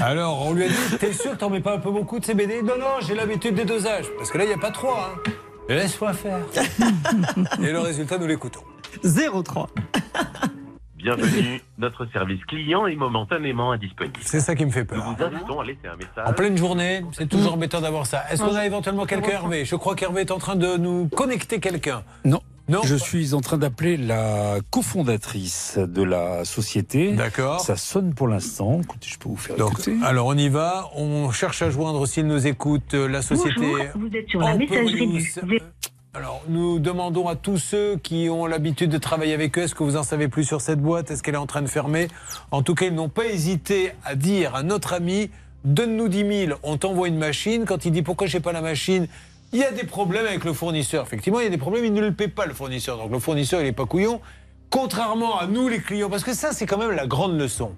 Alors, 0.01 0.45
on 0.45 0.53
lui 0.53 0.65
a 0.65 0.67
dit 0.67 0.97
T'es 0.99 1.13
sûr 1.13 1.31
que 1.31 1.37
t'en 1.37 1.49
mets 1.49 1.61
pas 1.61 1.75
un 1.75 1.79
peu 1.79 1.91
beaucoup 1.91 2.19
de 2.19 2.25
CBD 2.25 2.61
Non, 2.61 2.77
non, 2.77 2.99
j'ai 3.01 3.15
l'habitude 3.15 3.55
des 3.55 3.63
dosages. 3.63 4.05
Parce 4.17 4.31
que 4.31 4.37
là, 4.37 4.43
il 4.43 4.47
n'y 4.47 4.53
a 4.53 4.57
pas 4.57 4.71
3. 4.71 4.91
Hein. 4.91 5.31
Laisse-moi 5.69 6.13
faire. 6.13 6.39
et 7.63 7.71
le 7.71 7.79
résultat, 7.79 8.17
nous 8.17 8.27
l'écoutons. 8.27 8.61
0,3. 9.03 9.67
Bienvenue. 10.99 11.61
Notre 11.77 12.05
service 12.11 12.43
client 12.45 12.85
est 12.85 12.95
momentanément 12.95 13.71
indisponible. 13.71 14.19
C'est 14.21 14.41
ça 14.41 14.53
qui 14.53 14.65
me 14.65 14.69
fait 14.71 14.83
peur. 14.83 14.97
Nous 14.97 15.15
vous 15.15 15.23
invitons 15.23 15.59
à 15.61 15.65
laisser 15.65 15.87
un 15.91 15.95
message. 15.95 16.25
En 16.27 16.33
pleine 16.33 16.57
journée, 16.57 17.01
c'est 17.13 17.29
toujours 17.29 17.53
embêtant 17.53 17.79
d'avoir 17.79 18.05
ça. 18.05 18.23
Est-ce 18.29 18.43
qu'on 18.43 18.53
a 18.55 18.65
éventuellement 18.65 19.05
quelqu'un, 19.05 19.31
Hervé? 19.31 19.63
Je 19.63 19.75
crois 19.77 19.95
qu'Hervé 19.95 20.21
est 20.21 20.31
en 20.31 20.39
train 20.39 20.57
de 20.57 20.75
nous 20.75 21.07
connecter 21.07 21.59
quelqu'un. 21.61 22.03
Non. 22.25 22.41
Non. 22.67 22.81
Je 22.83 22.95
suis 22.95 23.33
en 23.33 23.41
train 23.41 23.57
d'appeler 23.57 23.97
la 23.97 24.57
cofondatrice 24.69 25.79
de 25.79 26.03
la 26.03 26.45
société. 26.45 27.13
D'accord. 27.13 27.61
Ça 27.61 27.75
sonne 27.75 28.13
pour 28.13 28.27
l'instant. 28.27 28.81
Écoutez, 28.83 29.07
je 29.09 29.17
peux 29.17 29.29
vous 29.29 29.37
faire 29.37 29.55
Donc, 29.55 29.71
écouter. 29.71 29.95
alors 30.03 30.27
on 30.27 30.37
y 30.37 30.49
va. 30.49 30.87
On 30.95 31.31
cherche 31.31 31.63
à 31.63 31.71
joindre, 31.71 32.05
s'il 32.05 32.27
nous 32.27 32.45
écoute, 32.45 32.93
euh, 32.93 33.07
la 33.07 33.23
société. 33.23 33.55
Bonjour, 33.57 33.85
vous 33.95 34.15
êtes 34.15 34.29
sur 34.29 34.41
la 34.41 34.55
messagerie. 34.55 35.23
Alors, 36.19 36.41
nous 36.49 36.79
demandons 36.79 37.29
à 37.29 37.37
tous 37.37 37.57
ceux 37.57 37.95
qui 37.95 38.27
ont 38.29 38.45
l'habitude 38.45 38.89
de 38.89 38.97
travailler 38.97 39.33
avec 39.33 39.57
eux, 39.57 39.61
est-ce 39.61 39.73
que 39.73 39.83
vous 39.83 39.95
en 39.95 40.03
savez 40.03 40.27
plus 40.27 40.43
sur 40.43 40.59
cette 40.59 40.81
boîte? 40.81 41.09
Est-ce 41.11 41.23
qu'elle 41.23 41.35
est 41.35 41.37
en 41.37 41.45
train 41.45 41.61
de 41.61 41.67
fermer? 41.67 42.09
En 42.51 42.61
tout 42.61 42.75
cas, 42.75 42.87
ils 42.87 42.93
n'ont 42.93 43.07
pas 43.07 43.27
hésité 43.27 43.93
à 44.03 44.15
dire 44.15 44.53
à 44.53 44.61
notre 44.61 44.91
ami, 44.91 45.29
donne-nous 45.63 46.09
10 46.09 46.47
000, 46.47 46.59
on 46.63 46.75
t'envoie 46.75 47.07
une 47.07 47.17
machine. 47.17 47.63
Quand 47.63 47.85
il 47.85 47.93
dit, 47.93 48.01
pourquoi 48.01 48.27
j'ai 48.27 48.41
pas 48.41 48.51
la 48.51 48.59
machine? 48.59 49.07
Il 49.53 49.59
y 49.59 49.63
a 49.63 49.71
des 49.71 49.85
problèmes 49.85 50.25
avec 50.25 50.43
le 50.43 50.51
fournisseur. 50.51 51.05
Effectivement, 51.05 51.39
il 51.39 51.45
y 51.45 51.47
a 51.47 51.51
des 51.51 51.57
problèmes, 51.57 51.85
il 51.85 51.93
ne 51.93 52.01
le 52.01 52.11
paie 52.11 52.27
pas, 52.27 52.45
le 52.45 52.53
fournisseur. 52.53 52.97
Donc 52.97 53.11
le 53.13 53.19
fournisseur, 53.19 53.61
il 53.61 53.63
n'est 53.63 53.71
pas 53.71 53.85
couillon. 53.85 54.19
Contrairement 54.69 55.39
à 55.39 55.47
nous, 55.47 55.69
les 55.69 55.79
clients, 55.79 56.09
parce 56.09 56.25
que 56.25 56.33
ça, 56.33 56.51
c'est 56.51 56.65
quand 56.65 56.79
même 56.79 56.91
la 56.91 57.07
grande 57.07 57.39
leçon. 57.39 57.71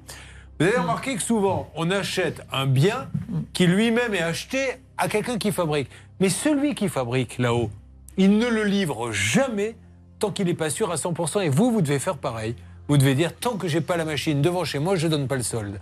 Vous 0.60 0.66
avez 0.66 0.78
remarqué 0.78 1.16
que 1.16 1.22
souvent, 1.22 1.70
on 1.76 1.92
achète 1.92 2.42
un 2.52 2.66
bien 2.66 3.08
qui 3.54 3.68
lui-même 3.68 4.16
est 4.16 4.24
acheté 4.24 4.78
à 4.98 5.08
quelqu'un 5.10 5.38
qui 5.38 5.52
fabrique. 5.52 5.92
Mais 6.20 6.30
celui 6.30 6.74
qui 6.74 6.90
fabrique 6.90 7.38
là-haut, 7.38 7.70
il 8.18 8.38
ne 8.38 8.48
le 8.48 8.64
livre 8.64 9.12
jamais 9.12 9.76
tant 10.20 10.32
qu'il 10.32 10.46
n'est 10.46 10.54
pas 10.54 10.70
sûr 10.70 10.92
à 10.92 10.96
100%. 10.96 11.44
Et 11.44 11.50
vous, 11.50 11.72
vous 11.72 11.82
devez 11.82 12.00
faire 12.00 12.18
pareil. 12.18 12.56
Vous 12.88 12.98
devez 12.98 13.16
dire, 13.16 13.36
tant 13.36 13.58
que 13.58 13.68
j'ai 13.68 13.82
pas 13.82 13.98
la 13.98 14.06
machine 14.06 14.42
devant 14.42 14.66
chez 14.66 14.80
moi, 14.80 14.96
je 14.96 15.08
donne 15.08 15.28
pas 15.28 15.36
le 15.36 15.44
solde. 15.44 15.80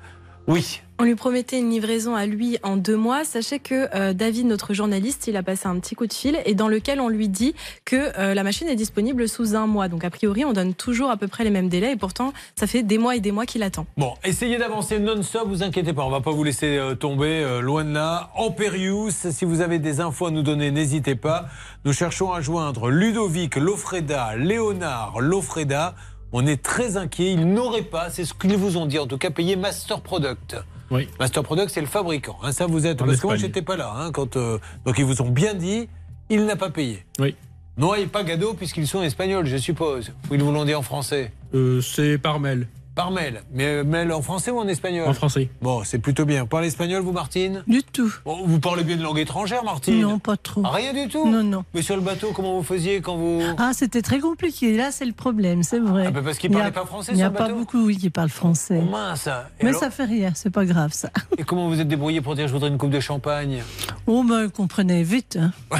Oui. 0.48 0.82
On 1.02 1.06
lui 1.06 1.16
promettait 1.16 1.60
une 1.60 1.70
livraison 1.70 2.14
à 2.16 2.26
lui 2.26 2.58
en 2.62 2.76
deux 2.76 2.98
mois. 2.98 3.24
Sachez 3.24 3.60
que 3.60 3.88
euh, 3.96 4.12
David, 4.12 4.48
notre 4.48 4.74
journaliste, 4.74 5.28
il 5.28 5.38
a 5.38 5.44
passé 5.44 5.66
un 5.68 5.80
petit 5.80 5.96
coup 5.96 6.08
de 6.08 6.14
fil 6.14 6.38
et 6.46 6.56
dans 6.56 6.68
lequel 6.68 7.00
on 7.00 7.08
lui 7.08 7.30
dit 7.30 7.56
que 7.86 7.96
euh, 8.20 8.34
la 8.34 8.44
machine 8.44 8.68
est 8.68 8.76
disponible 8.76 9.30
sous 9.30 9.56
un 9.56 9.66
mois. 9.66 9.88
Donc 9.88 10.04
a 10.04 10.10
priori, 10.10 10.44
on 10.44 10.52
donne 10.52 10.74
toujours 10.74 11.10
à 11.10 11.16
peu 11.16 11.30
près 11.30 11.46
les 11.46 11.52
mêmes 11.52 11.70
délais 11.70 11.94
et 11.94 11.96
pourtant, 11.96 12.34
ça 12.58 12.68
fait 12.68 12.84
des 12.84 12.98
mois 12.98 13.16
et 13.16 13.22
des 13.22 13.32
mois 13.32 13.46
qu'il 13.46 13.64
attend. 13.64 13.86
Bon, 13.96 14.14
essayez 14.26 14.58
d'avancer 14.58 15.00
non-stop, 15.00 15.48
vous 15.48 15.64
inquiétez 15.64 15.94
pas, 15.94 16.04
on 16.04 16.10
va 16.10 16.20
pas 16.20 16.32
vous 16.32 16.44
laisser 16.44 16.78
euh, 16.78 16.96
tomber 16.96 17.62
loin 17.62 17.86
de 17.86 17.94
là. 17.94 18.32
Amperius, 18.36 19.30
si 19.30 19.46
vous 19.46 19.62
avez 19.62 19.80
des 19.80 20.02
infos 20.02 20.26
à 20.26 20.32
nous 20.32 20.44
donner, 20.44 20.70
n'hésitez 20.70 21.16
pas. 21.16 21.46
Nous 21.86 21.94
cherchons 21.94 22.34
à 22.34 22.42
joindre 22.42 22.90
Ludovic 22.90 23.56
Lofreda, 23.56 24.36
Léonard 24.36 25.22
Lofreda. 25.22 25.96
On 26.32 26.46
est 26.46 26.62
très 26.62 26.96
inquiets, 26.98 27.32
ils 27.34 27.46
n'auraient 27.54 27.82
pas, 27.82 28.10
c'est 28.10 28.24
ce 28.26 28.34
qu'ils 28.34 28.56
vous 28.56 28.78
ont 28.78 28.86
dit 28.86 29.00
en 29.00 29.08
tout 29.08 29.18
cas, 29.18 29.32
payé 29.32 29.56
Master 29.56 30.02
Product. 30.02 30.58
Oui. 30.92 31.08
Master 31.20 31.44
Product, 31.44 31.70
c'est 31.70 31.82
le 31.82 31.88
fabricant. 31.88 32.38
hein, 32.44 32.52
ça, 32.52 32.66
vous 32.68 32.86
êtes. 32.86 33.02
En 33.02 33.06
parce 33.06 33.20
que 33.20 33.28
moi, 33.28 33.36
j'étais 33.36 33.62
pas 33.62 33.78
là. 33.78 33.92
hein, 33.96 34.12
quand, 34.12 34.38
euh, 34.38 34.58
donc, 34.86 34.96
ils 34.98 35.06
vous 35.06 35.22
ont 35.22 35.30
bien 35.30 35.54
dit, 35.54 35.88
il 36.30 36.46
n'a 36.46 36.56
pas 36.56 36.70
payé. 36.70 37.04
Oui. 37.20 37.36
Non, 37.78 37.96
et 37.96 38.06
pas 38.08 38.24
Gado, 38.24 38.54
puisqu'ils 38.54 38.88
sont 38.88 39.02
espagnols, 39.02 39.46
je 39.46 39.58
suppose. 39.58 40.12
Ou 40.30 40.36
ils 40.36 40.44
vous 40.44 40.52
l'ont 40.52 40.66
dit 40.66 40.76
en 40.76 40.82
français 40.82 41.32
Euh, 41.54 41.82
c'est 41.82 42.18
par 42.18 42.40
mail. 42.40 42.68
Par 43.00 43.12
mail. 43.12 43.44
Mais 43.54 43.64
euh, 43.66 43.84
mail 43.86 44.12
en 44.12 44.22
français 44.22 44.52
ou 44.52 44.60
en 44.60 44.68
espagnol 44.68 45.08
En 45.08 45.14
français. 45.14 45.48
Bon, 45.62 45.86
c'est 45.86 46.00
plutôt 46.00 46.26
bien. 46.26 46.42
Vous 46.42 46.48
parlez 46.48 46.68
espagnol, 46.68 47.02
vous, 47.02 47.14
Martine 47.14 47.64
Du 47.66 47.82
tout. 47.82 48.14
Bon, 48.26 48.46
Vous 48.46 48.60
parlez 48.60 48.84
bien 48.84 48.98
de 48.98 49.02
langue 49.04 49.20
étrangère, 49.20 49.64
Martine 49.64 50.02
Non, 50.02 50.20
pas 50.20 50.36
trop. 50.36 50.64
Ah, 50.66 50.72
Rien 50.74 50.92
du 50.92 51.08
tout 51.08 51.26
Non, 51.26 51.42
non. 51.42 51.64
Mais 51.74 51.82
sur 51.82 51.96
le 51.96 52.02
bateau, 52.02 52.34
comment 52.36 52.58
vous 52.58 52.64
faisiez 52.64 53.00
quand 53.00 53.16
vous. 53.16 53.42
Ah, 53.58 53.72
c'était 53.74 54.02
très 54.02 54.20
compliqué. 54.20 54.76
Là, 54.76 54.92
c'est 54.92 55.06
le 55.06 55.14
problème, 55.14 55.64
c'est 55.64 55.80
vrai. 55.80 56.04
Ah, 56.08 56.12
bah, 56.12 56.20
parce 56.26 56.38
qu'ils 56.40 56.52
a- 56.54 56.58
parlaient 56.58 56.72
pas 56.74 56.86
français 56.86 57.14
Il 57.14 57.16
n'y 57.16 57.22
sur 57.22 57.28
a 57.28 57.30
le 57.30 57.36
pas 57.38 57.44
bateau 57.46 57.56
beaucoup, 57.56 57.86
oui, 57.86 57.96
qui 57.96 58.10
parlent 58.10 58.28
français. 58.28 58.82
Oh, 58.86 58.92
mince 58.92 59.28
Et 59.28 59.64
Mais 59.64 59.70
alors 59.70 59.80
ça 59.80 59.92
fait 59.92 60.04
rien, 60.04 60.34
c'est 60.36 60.50
pas 60.50 60.66
grave, 60.66 60.92
ça. 60.92 61.10
Et 61.38 61.44
comment 61.46 61.70
vous 61.70 61.80
êtes 61.80 61.88
débrouillé 61.88 62.20
pour 62.20 62.36
dire 62.36 62.50
je 62.50 62.54
voudrais 62.54 62.68
une 62.68 62.78
coupe 62.78 62.90
de 62.92 63.00
champagne? 63.00 63.64
Oh, 64.08 64.26
ben, 64.28 64.44
ils 64.44 64.50
comprenaient 64.52 65.04
vite. 65.04 65.40
hein. 65.42 65.54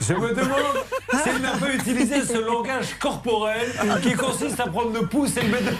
Je 0.00 0.12
me 0.14 0.34
demande 0.34 0.84
s'il 1.22 1.42
n'a 1.42 1.52
pas 1.52 1.72
utilisé 1.72 2.22
ce 2.24 2.38
langage 2.46 2.94
corporel 2.98 3.68
qui 4.02 4.12
consiste 4.14 4.58
à 4.60 4.66
prendre 4.66 4.92
le 4.92 5.06
pouce 5.06 5.36
et 5.36 5.42
le 5.42 5.48
mettre 5.48 5.72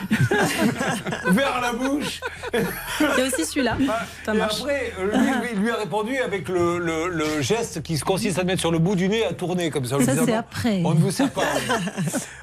vers 1.32 1.60
la 1.60 1.72
bouche. 1.72 2.20
Il 2.54 3.06
y 3.18 3.22
a 3.22 3.26
aussi 3.26 3.44
celui-là. 3.44 3.76
Et 3.80 4.36
marche. 4.36 4.60
après, 4.60 4.92
euh, 4.98 5.16
lui, 5.18 5.48
lui- 5.54 5.60
lui 5.62 5.70
a 5.70 5.76
répondu 5.76 6.16
avec 6.18 6.48
le, 6.48 6.78
le- 6.78 7.08
le 7.08 7.40
geste 7.42 7.82
qui 7.82 7.98
consiste 7.98 8.38
à 8.38 8.42
le 8.42 8.46
mettre 8.48 8.60
sur 8.60 8.72
le 8.72 8.78
bout 8.78 8.94
du 8.96 9.08
nez 9.08 9.24
à 9.24 9.32
tourner 9.32 9.70
comme 9.70 9.84
ça. 9.84 10.00
Ça, 10.00 10.12
c'est 10.24 10.34
après. 10.34 10.82
On 10.84 10.94
ne 10.94 11.00
vous 11.00 11.10
sert 11.10 11.30
pas. 11.30 11.42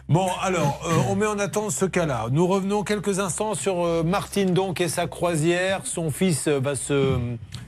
Bon, 0.09 0.27
alors, 0.41 0.79
euh, 0.87 0.91
on 1.09 1.15
met 1.15 1.25
en 1.25 1.39
attente 1.39 1.71
ce 1.71 1.85
cas-là. 1.85 2.27
Nous 2.31 2.47
revenons 2.47 2.83
quelques 2.83 3.19
instants 3.19 3.53
sur 3.55 3.85
euh, 3.85 4.03
Martine 4.03 4.53
donc 4.53 4.81
et 4.81 4.87
sa 4.87 5.07
croisière. 5.07 5.81
Son 5.83 6.11
fils 6.11 6.47
euh, 6.47 6.59
va 6.59 6.75
se 6.75 7.17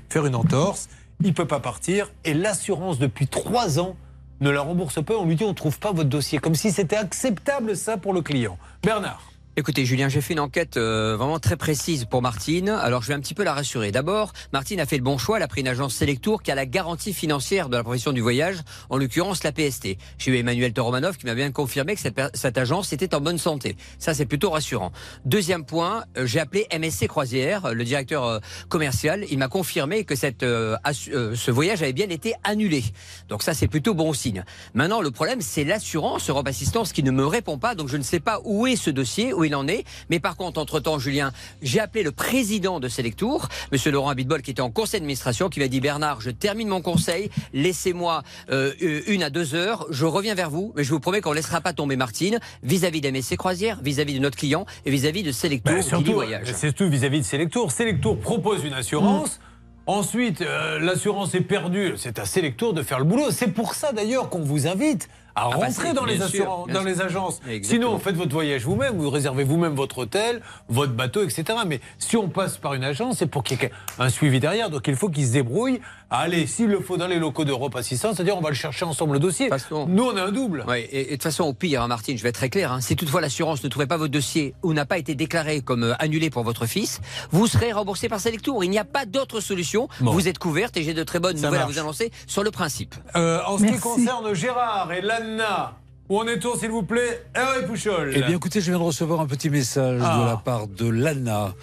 faire 0.09 0.25
une 0.25 0.35
entorse. 0.35 0.87
Il 1.23 1.33
peut 1.33 1.45
pas 1.47 1.59
partir. 1.59 2.09
Et 2.23 2.33
l'assurance, 2.33 2.97
depuis 2.97 3.27
trois 3.27 3.79
ans, 3.79 3.95
ne 4.41 4.49
la 4.49 4.61
rembourse 4.61 5.03
pas. 5.03 5.15
On 5.15 5.25
lui 5.25 5.35
dit 5.35 5.43
on 5.43 5.53
trouve 5.53 5.79
pas 5.79 5.91
votre 5.91 6.09
dossier. 6.09 6.39
Comme 6.39 6.55
si 6.55 6.71
c'était 6.71 6.95
acceptable 6.95 7.75
ça 7.75 7.97
pour 7.97 8.13
le 8.13 8.21
client. 8.21 8.57
Bernard. 8.83 9.28
Écoutez, 9.59 9.83
Julien, 9.83 10.07
j'ai 10.07 10.21
fait 10.21 10.31
une 10.31 10.39
enquête 10.39 10.77
euh, 10.77 11.17
vraiment 11.17 11.37
très 11.37 11.57
précise 11.57 12.05
pour 12.05 12.21
Martine. 12.21 12.69
Alors, 12.69 13.01
je 13.01 13.09
vais 13.09 13.13
un 13.13 13.19
petit 13.19 13.33
peu 13.33 13.43
la 13.43 13.53
rassurer. 13.53 13.91
D'abord, 13.91 14.31
Martine 14.53 14.79
a 14.79 14.85
fait 14.85 14.95
le 14.95 15.03
bon 15.03 15.17
choix. 15.17 15.35
Elle 15.35 15.43
a 15.43 15.49
pris 15.49 15.59
une 15.59 15.67
agence 15.67 15.95
Selectour 15.95 16.41
qui 16.41 16.49
a 16.49 16.55
la 16.55 16.65
garantie 16.65 17.11
financière 17.11 17.67
de 17.67 17.75
la 17.75 17.83
profession 17.83 18.13
du 18.13 18.21
voyage, 18.21 18.55
en 18.89 18.95
l'occurrence 18.95 19.43
la 19.43 19.51
PST. 19.51 19.97
J'ai 20.17 20.31
eu 20.31 20.37
Emmanuel 20.37 20.71
Toromanov 20.71 21.17
qui 21.17 21.25
m'a 21.25 21.35
bien 21.35 21.51
confirmé 21.51 21.95
que 21.95 21.99
cette, 21.99 22.21
cette 22.35 22.57
agence 22.57 22.93
était 22.93 23.13
en 23.13 23.19
bonne 23.19 23.37
santé. 23.37 23.75
Ça, 23.97 24.13
c'est 24.13 24.25
plutôt 24.25 24.49
rassurant. 24.49 24.93
Deuxième 25.25 25.65
point, 25.65 26.05
euh, 26.17 26.25
j'ai 26.25 26.39
appelé 26.39 26.65
MSC 26.71 27.07
Croisière, 27.07 27.73
le 27.73 27.83
directeur 27.83 28.23
euh, 28.23 28.39
commercial. 28.69 29.25
Il 29.29 29.39
m'a 29.39 29.49
confirmé 29.49 30.05
que 30.05 30.15
cette, 30.15 30.43
euh, 30.43 30.77
ce 30.93 31.51
voyage 31.51 31.81
avait 31.83 31.91
bien 31.91 32.07
été 32.07 32.33
annulé. 32.45 32.85
Donc 33.27 33.43
ça, 33.43 33.53
c'est 33.53 33.67
plutôt 33.67 33.93
bon 33.93 34.13
signe. 34.13 34.45
Maintenant, 34.73 35.01
le 35.01 35.11
problème, 35.11 35.41
c'est 35.41 35.65
l'assurance 35.65 36.29
Europe 36.29 36.47
Assistance 36.47 36.93
qui 36.93 37.03
ne 37.03 37.11
me 37.11 37.25
répond 37.25 37.57
pas. 37.57 37.75
Donc 37.75 37.89
je 37.89 37.97
ne 37.97 38.03
sais 38.03 38.21
pas 38.21 38.39
où 38.45 38.65
est 38.65 38.77
ce 38.77 38.89
dossier, 38.89 39.33
il 39.49 39.55
en 39.55 39.67
est. 39.67 39.83
Mais 40.09 40.19
par 40.19 40.37
contre, 40.37 40.59
entre-temps, 40.59 40.99
Julien, 40.99 41.31
j'ai 41.61 41.79
appelé 41.79 42.03
le 42.03 42.11
président 42.11 42.79
de 42.79 42.87
Selectour, 42.87 43.49
Monsieur 43.71 43.91
Laurent 43.91 44.09
Abitbol, 44.09 44.41
qui 44.41 44.51
était 44.51 44.61
en 44.61 44.69
conseil 44.69 44.99
d'administration, 44.99 45.49
qui 45.49 45.59
m'a 45.59 45.67
dit 45.67 45.81
Bernard, 45.81 46.21
je 46.21 46.29
termine 46.29 46.67
mon 46.67 46.81
conseil, 46.81 47.29
laissez-moi 47.53 48.23
euh, 48.51 48.73
une 49.07 49.23
à 49.23 49.29
deux 49.29 49.55
heures, 49.55 49.87
je 49.89 50.05
reviens 50.05 50.35
vers 50.35 50.49
vous, 50.49 50.71
mais 50.75 50.83
je 50.83 50.91
vous 50.91 50.99
promets 50.99 51.21
qu'on 51.21 51.31
ne 51.31 51.35
laissera 51.35 51.61
pas 51.61 51.73
tomber 51.73 51.95
Martine 51.95 52.39
vis-à-vis 52.63 53.01
d'MSC 53.01 53.35
Croisière, 53.37 53.79
vis-à-vis 53.81 54.13
de 54.13 54.19
notre 54.19 54.37
client 54.37 54.65
et 54.85 54.91
vis-à-vis 54.91 55.23
de 55.23 55.31
Selectour 55.31 55.73
Ben, 55.73 55.79
Guinée 55.79 55.89
surtout, 55.89 56.13
Voyage. 56.13 56.47
c'est 56.47 56.67
surtout 56.67 56.89
vis-à-vis 56.89 57.19
de 57.19 57.25
Selectour. 57.25 57.71
Selectour 57.71 58.19
propose 58.19 58.63
une 58.63 58.73
assurance. 58.73 59.37
Mm. 59.37 59.43
Ensuite, 59.87 60.41
euh, 60.41 60.79
l'assurance 60.79 61.33
est 61.33 61.41
perdue. 61.41 61.93
C'est 61.97 62.19
à 62.19 62.25
Selectour 62.25 62.73
de 62.73 62.83
faire 62.83 62.99
le 62.99 63.05
boulot. 63.05 63.31
C'est 63.31 63.47
pour 63.47 63.73
ça 63.73 63.91
d'ailleurs 63.91 64.29
qu'on 64.29 64.43
vous 64.43 64.67
invite 64.67 65.09
à 65.35 65.45
Ah, 65.45 65.49
bah, 65.51 65.65
rentrer 65.65 65.93
dans 65.93 66.05
les 66.05 66.19
sûr, 66.19 66.65
dans 66.71 66.83
les 66.83 67.01
agences. 67.01 67.41
Sinon, 67.63 67.99
faites 67.99 68.15
votre 68.15 68.31
voyage 68.31 68.63
vous-même, 68.65 68.97
vous 68.97 69.09
réservez 69.09 69.43
vous-même 69.43 69.75
votre 69.75 69.99
hôtel, 69.99 70.41
votre 70.67 70.93
bateau, 70.93 71.23
etc. 71.23 71.43
Mais 71.67 71.79
si 71.97 72.17
on 72.17 72.29
passe 72.29 72.57
par 72.57 72.73
une 72.73 72.83
agence, 72.83 73.17
c'est 73.17 73.27
pour 73.27 73.43
qu'il 73.43 73.59
y 73.61 73.65
ait 73.65 73.71
un 73.99 74.09
suivi 74.09 74.39
derrière. 74.39 74.69
Donc 74.69 74.87
il 74.87 74.95
faut 74.95 75.09
qu'ils 75.09 75.27
se 75.27 75.33
débrouillent 75.33 75.81
aller, 76.09 76.47
s'il 76.47 76.67
le 76.67 76.79
faut, 76.79 76.97
dans 76.97 77.07
les 77.07 77.19
locaux 77.19 77.45
d'Europe 77.45 77.75
Assistance, 77.75 78.15
c'est-à-dire 78.15 78.37
on 78.37 78.41
va 78.41 78.49
le 78.49 78.55
chercher 78.55 78.85
ensemble 78.85 79.13
le 79.13 79.19
dossier. 79.19 79.49
Nous, 79.87 80.03
on 80.03 80.15
a 80.17 80.23
un 80.23 80.31
double. 80.31 80.65
Ouais, 80.67 80.87
et, 80.91 81.05
de 81.05 81.09
toute 81.11 81.23
façon, 81.23 81.43
au 81.43 81.53
pire, 81.53 81.81
hein, 81.81 81.87
Martine, 81.87 82.17
je 82.17 82.23
vais 82.23 82.29
être 82.29 82.35
très 82.35 82.49
clair, 82.49 82.71
hein, 82.71 82.81
si 82.81 82.95
toutefois 82.95 83.21
l'assurance 83.21 83.63
ne 83.63 83.69
trouvait 83.69 83.87
pas 83.87 83.97
votre 83.97 84.11
dossier 84.11 84.53
ou 84.63 84.73
n'a 84.73 84.85
pas 84.85 84.97
été 84.97 85.15
déclaré 85.15 85.61
comme 85.61 85.83
euh, 85.83 85.93
annulé 85.99 86.29
pour 86.29 86.43
votre 86.43 86.65
fils, 86.65 87.01
vous 87.31 87.47
serez 87.47 87.71
remboursé 87.71 88.09
par 88.09 88.19
Selectour. 88.19 88.63
Il 88.63 88.69
n'y 88.69 88.79
a 88.79 88.85
pas 88.85 89.05
d'autre 89.05 89.39
solution. 89.39 89.87
Bon. 90.01 90.11
Vous 90.11 90.27
êtes 90.27 90.39
couverte 90.39 90.77
et 90.77 90.83
j'ai 90.83 90.93
de 90.93 91.03
très 91.03 91.19
bonnes 91.19 91.37
Ça 91.37 91.47
nouvelles 91.47 91.61
marche. 91.61 91.71
à 91.71 91.73
vous 91.73 91.79
annoncer 91.79 92.11
sur 92.27 92.43
le 92.43 92.51
principe. 92.51 92.95
Euh, 93.15 93.41
en 93.45 93.57
ce 93.57 93.65
qui 93.65 93.79
concerne 93.79 94.33
Gérard 94.33 94.91
et 94.91 95.01
Lanna, 95.01 95.73
où 96.09 96.17
en 96.19 96.25
est-on, 96.27 96.55
s'il 96.57 96.71
vous 96.71 96.83
plaît? 96.83 97.23
Hervé 97.35 97.65
Pouchol. 97.67 98.11
Eh 98.15 98.19
bien, 98.21 98.35
écoutez, 98.35 98.61
je 98.61 98.71
viens 98.71 98.79
de 98.79 98.83
recevoir 98.83 99.19
un 99.21 99.27
petit 99.27 99.49
message 99.49 100.01
Ah. 100.03 100.19
de 100.21 100.25
la 100.25 100.37
part 100.37 100.67
de 100.67 100.89
l'ANA. 100.89 101.53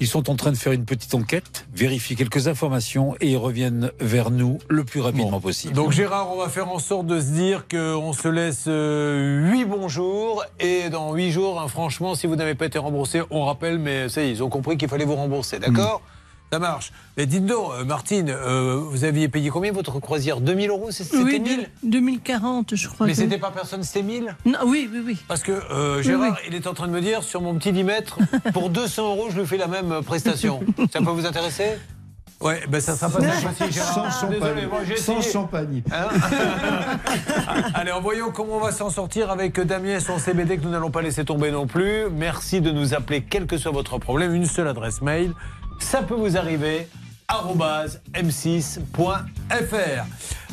Ils 0.00 0.06
sont 0.08 0.28
en 0.28 0.34
train 0.36 0.50
de 0.50 0.56
faire 0.56 0.72
une 0.72 0.84
petite 0.84 1.14
enquête, 1.14 1.66
vérifient 1.74 2.16
quelques 2.16 2.48
informations 2.48 3.14
et 3.20 3.28
ils 3.30 3.36
reviennent 3.36 3.90
vers 4.00 4.30
nous 4.30 4.58
le 4.68 4.84
plus 4.84 5.00
rapidement 5.00 5.40
possible. 5.40 5.74
Donc 5.74 5.92
Gérard, 5.92 6.32
on 6.32 6.38
va 6.38 6.48
faire 6.48 6.68
en 6.68 6.78
sorte 6.80 7.06
de 7.06 7.20
se 7.20 7.26
dire 7.30 7.66
qu'on 7.68 8.12
se 8.12 8.28
laisse 8.28 8.66
8 8.66 9.64
bons 9.66 9.88
jours 9.88 10.44
et 10.58 10.90
dans 10.90 11.14
8 11.14 11.30
jours, 11.30 11.60
hein, 11.60 11.68
franchement, 11.68 12.14
si 12.14 12.26
vous 12.26 12.36
n'avez 12.36 12.54
pas 12.56 12.66
été 12.66 12.78
remboursé, 12.78 13.22
on 13.30 13.44
rappelle, 13.44 13.78
mais 13.78 14.08
ça 14.08 14.22
y 14.22 14.26
est, 14.26 14.30
ils 14.32 14.42
ont 14.42 14.48
compris 14.50 14.76
qu'il 14.76 14.88
fallait 14.88 15.04
vous 15.04 15.14
rembourser, 15.16 15.58
d'accord? 15.58 16.00
Hmm. 16.04 16.21
Ça 16.52 16.58
marche. 16.58 16.92
Mais 17.16 17.24
dites 17.24 17.46
donc, 17.46 17.70
euh, 17.72 17.84
Martine, 17.86 18.28
euh, 18.28 18.76
vous 18.76 19.04
aviez 19.04 19.28
payé 19.30 19.48
combien 19.48 19.72
votre 19.72 19.98
croisière? 20.00 20.38
2000 20.42 20.68
euros 20.68 20.90
c'est- 20.90 21.04
C'était 21.04 21.16
Oui, 21.22 21.40
1000 21.40 21.60
de- 21.82 21.88
2040, 21.90 22.74
je 22.74 22.88
crois. 22.90 23.06
Mais 23.06 23.12
que- 23.12 23.18
c'était 23.18 23.38
pas 23.38 23.50
personne, 23.50 23.82
c'était 23.82 24.02
1000 24.02 24.36
Non, 24.44 24.58
oui, 24.66 24.86
oui, 24.92 25.00
oui. 25.02 25.18
Parce 25.28 25.42
que 25.42 25.52
euh, 25.52 26.02
Gérard, 26.02 26.32
oui. 26.32 26.48
il 26.48 26.54
est 26.54 26.66
en 26.66 26.74
train 26.74 26.88
de 26.88 26.92
me 26.92 27.00
dire, 27.00 27.22
sur 27.22 27.40
mon 27.40 27.54
petit 27.54 27.72
10 27.72 27.84
mètres, 27.84 28.18
pour 28.52 28.68
200 28.68 29.14
euros, 29.16 29.28
je 29.30 29.40
lui 29.40 29.46
fais 29.46 29.56
la 29.56 29.66
même 29.66 30.02
prestation. 30.04 30.60
ça 30.92 30.98
peut 30.98 31.06
vous 31.10 31.24
intéresser? 31.24 31.78
Ouais, 32.42 32.60
ben 32.68 32.80
ça 32.82 32.96
sera 32.96 33.08
pas 33.08 33.18
aussi, 33.20 33.72
Gérard. 33.72 33.94
Sans 33.94 34.04
Je 34.04 34.10
suis 34.10 34.20
champagne. 34.20 34.40
Désolé, 34.40 34.66
moi 34.66 34.80
Sans 34.96 35.22
champagne. 35.22 35.82
Hein? 35.90 36.08
Allez, 37.74 37.92
en 37.92 38.00
voyant 38.02 38.30
comment 38.30 38.56
on 38.56 38.60
va 38.60 38.72
s'en 38.72 38.90
sortir 38.90 39.30
avec 39.30 39.58
Damien 39.60 39.96
et 39.96 40.00
son 40.00 40.18
CBD 40.18 40.58
que 40.58 40.64
nous 40.64 40.70
n'allons 40.70 40.90
pas 40.90 41.00
laisser 41.02 41.24
tomber 41.24 41.50
non 41.50 41.66
plus. 41.66 42.10
Merci 42.10 42.60
de 42.60 42.70
nous 42.72 42.92
appeler, 42.94 43.22
quel 43.22 43.46
que 43.46 43.56
soit 43.56 43.70
votre 43.72 43.96
problème. 43.98 44.34
Une 44.34 44.44
seule 44.46 44.68
adresse 44.68 45.00
mail. 45.00 45.32
Ça 45.82 46.02
peut 46.02 46.14
vous 46.14 46.36
arriver 46.38 46.88
arobase 47.28 48.00
m6.fr. 48.14 48.80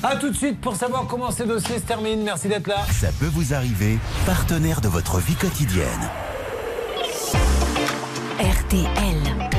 A 0.04 0.16
tout 0.18 0.30
de 0.30 0.36
suite 0.36 0.60
pour 0.60 0.76
savoir 0.76 1.06
comment 1.08 1.32
ces 1.32 1.46
dossiers 1.46 1.78
se 1.80 1.84
terminent. 1.84 2.24
Merci 2.24 2.48
d'être 2.50 2.68
là. 2.68 2.86
Ça 2.92 3.10
peut 3.20 3.28
vous 3.28 3.54
arriver, 3.54 4.00
partenaire 4.26 4.82
de 4.82 4.90
votre 4.90 5.20
vie 5.20 5.36
quotidienne. 5.36 5.86
RTL. 8.40 9.50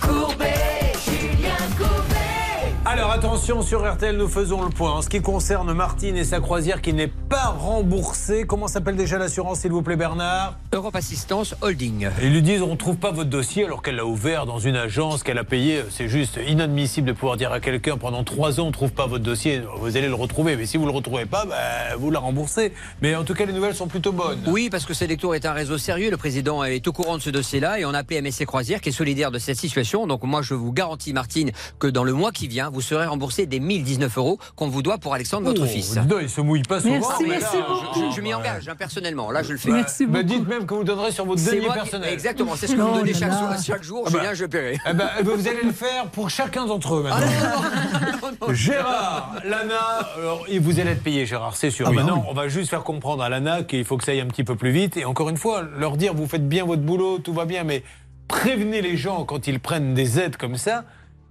Courbet, 0.00 0.92
Julien 1.04 1.56
Courbet. 1.78 2.74
Alors 2.84 3.12
attention, 3.12 3.31
sur 3.42 3.92
RTL, 3.92 4.16
nous 4.16 4.28
faisons 4.28 4.62
le 4.62 4.70
point. 4.70 4.92
En 4.92 5.02
ce 5.02 5.08
qui 5.08 5.20
concerne 5.20 5.72
Martine 5.72 6.16
et 6.16 6.22
sa 6.22 6.38
croisière 6.38 6.80
qui 6.80 6.92
n'est 6.92 7.08
pas 7.08 7.48
remboursée, 7.48 8.44
comment 8.46 8.68
s'appelle 8.68 8.94
déjà 8.94 9.18
l'assurance, 9.18 9.58
s'il 9.60 9.72
vous 9.72 9.82
plaît, 9.82 9.96
Bernard? 9.96 10.56
Europe 10.72 10.94
Assistance 10.94 11.56
Holding. 11.60 12.08
Ils 12.22 12.32
lui 12.32 12.42
disent 12.42 12.62
on 12.62 12.70
ne 12.70 12.76
trouve 12.76 12.96
pas 12.96 13.10
votre 13.10 13.28
dossier 13.28 13.64
alors 13.64 13.82
qu'elle 13.82 13.96
l'a 13.96 14.06
ouvert 14.06 14.46
dans 14.46 14.60
une 14.60 14.76
agence 14.76 15.24
qu'elle 15.24 15.38
a 15.38 15.44
payé. 15.44 15.82
C'est 15.90 16.08
juste 16.08 16.38
inadmissible 16.46 17.08
de 17.08 17.12
pouvoir 17.12 17.36
dire 17.36 17.50
à 17.50 17.58
quelqu'un 17.58 17.96
pendant 17.96 18.22
trois 18.22 18.60
ans 18.60 18.64
on 18.64 18.66
ne 18.68 18.72
trouve 18.72 18.92
pas 18.92 19.08
votre 19.08 19.24
dossier, 19.24 19.60
vous 19.80 19.96
allez 19.96 20.06
le 20.06 20.14
retrouver. 20.14 20.56
Mais 20.56 20.64
si 20.64 20.76
vous 20.76 20.84
ne 20.84 20.90
le 20.90 20.96
retrouvez 20.96 21.26
pas, 21.26 21.44
bah, 21.44 21.96
vous 21.98 22.12
la 22.12 22.20
remboursez. 22.20 22.72
Mais 23.02 23.16
en 23.16 23.24
tout 23.24 23.34
cas, 23.34 23.44
les 23.44 23.52
nouvelles 23.52 23.74
sont 23.74 23.88
plutôt 23.88 24.12
bonnes. 24.12 24.40
Oui, 24.46 24.70
parce 24.70 24.86
que 24.86 24.94
Selectour 24.94 25.34
est 25.34 25.46
un 25.46 25.52
réseau 25.52 25.78
sérieux. 25.78 26.12
Le 26.12 26.16
président 26.16 26.62
est 26.62 26.86
au 26.86 26.92
courant 26.92 27.16
de 27.16 27.22
ce 27.22 27.30
dossier-là 27.30 27.80
et 27.80 27.84
on 27.84 27.92
a 27.92 27.98
appelé 27.98 28.22
MSC 28.22 28.46
Croisière 28.46 28.80
qui 28.80 28.90
est 28.90 28.92
solidaire 28.92 29.32
de 29.32 29.40
cette 29.40 29.58
situation. 29.58 30.06
Donc 30.06 30.22
moi, 30.22 30.42
je 30.42 30.54
vous 30.54 30.72
garantis, 30.72 31.12
Martine, 31.12 31.50
que 31.80 31.88
dans 31.88 32.04
le 32.04 32.12
mois 32.12 32.30
qui 32.30 32.46
vient, 32.46 32.70
vous 32.70 32.80
serez 32.80 33.06
remboursé 33.06 33.31
des 33.46 33.60
1019 33.60 34.18
euros 34.18 34.38
qu'on 34.56 34.68
vous 34.68 34.82
doit 34.82 34.98
pour 34.98 35.14
Alexandre, 35.14 35.46
votre 35.46 35.62
Oh, 35.64 35.66
fils. 35.66 35.94
donc, 35.94 36.18
il 36.22 36.28
se 36.28 36.40
mouille 36.40 36.62
pas 36.62 36.80
souvent. 36.80 36.94
Merci, 36.94 37.22
mais 37.22 37.28
merci 37.28 37.56
là, 37.56 37.64
beaucoup. 37.68 38.10
Je, 38.10 38.16
je 38.16 38.20
m'y 38.20 38.34
engage 38.34 38.68
hein, 38.68 38.74
personnellement. 38.78 39.30
Là, 39.30 39.42
je 39.42 39.52
le 39.52 39.58
fais. 39.58 39.70
Bah, 39.70 39.86
bah, 40.08 40.22
dites 40.22 40.46
même 40.48 40.66
que 40.66 40.74
vous 40.74 40.84
donnerez 40.84 41.10
sur 41.12 41.24
votre 41.24 41.42
denier 41.44 41.68
personnel. 41.72 42.12
Exactement, 42.12 42.52
c'est 42.56 42.66
ce 42.66 42.74
que 42.74 42.80
vous 42.80 42.88
Oh 42.92 42.98
donnez 42.98 43.14
chaque, 43.14 43.32
soir- 43.32 43.56
chaque 43.64 43.82
jour. 43.82 44.04
Ah 44.06 44.10
bah, 44.10 44.18
Julien, 44.18 44.34
je 44.34 44.44
paierai. 44.46 44.78
Eh 44.88 44.92
ben, 44.92 45.08
eh 45.18 45.22
ben, 45.22 45.34
vous 45.34 45.48
allez 45.48 45.62
le 45.64 45.72
faire 45.72 46.06
pour 46.06 46.30
chacun 46.30 46.66
d'entre 46.66 46.94
eux 46.96 47.02
maintenant. 47.02 48.52
Gérard, 48.52 49.34
Lana, 49.44 49.74
alors, 50.16 50.44
et 50.48 50.58
vous 50.58 50.80
allez 50.80 50.90
être 50.90 51.02
payé, 51.02 51.26
Gérard, 51.26 51.56
c'est 51.56 51.70
sûr. 51.70 51.86
Ah 51.88 51.90
bah 51.90 51.96
Maintenant, 52.02 52.18
oui. 52.18 52.26
on 52.30 52.34
va 52.34 52.48
juste 52.48 52.70
faire 52.70 52.82
comprendre 52.82 53.22
à 53.22 53.28
Lana 53.28 53.62
qu'il 53.62 53.84
faut 53.84 53.96
que 53.96 54.04
ça 54.04 54.12
aille 54.12 54.20
un 54.20 54.26
petit 54.26 54.44
peu 54.44 54.56
plus 54.56 54.70
vite. 54.70 54.96
Et 54.96 55.04
encore 55.04 55.28
une 55.28 55.36
fois, 55.36 55.62
leur 55.78 55.96
dire 55.96 56.14
vous 56.14 56.26
faites 56.26 56.48
bien 56.48 56.64
votre 56.64 56.82
boulot, 56.82 57.18
tout 57.18 57.32
va 57.32 57.44
bien, 57.44 57.64
mais 57.64 57.82
prévenez 58.28 58.82
les 58.82 58.96
gens 58.96 59.24
quand 59.24 59.46
ils 59.46 59.60
prennent 59.60 59.94
des 59.94 60.18
aides 60.18 60.36
comme 60.36 60.56
ça 60.56 60.84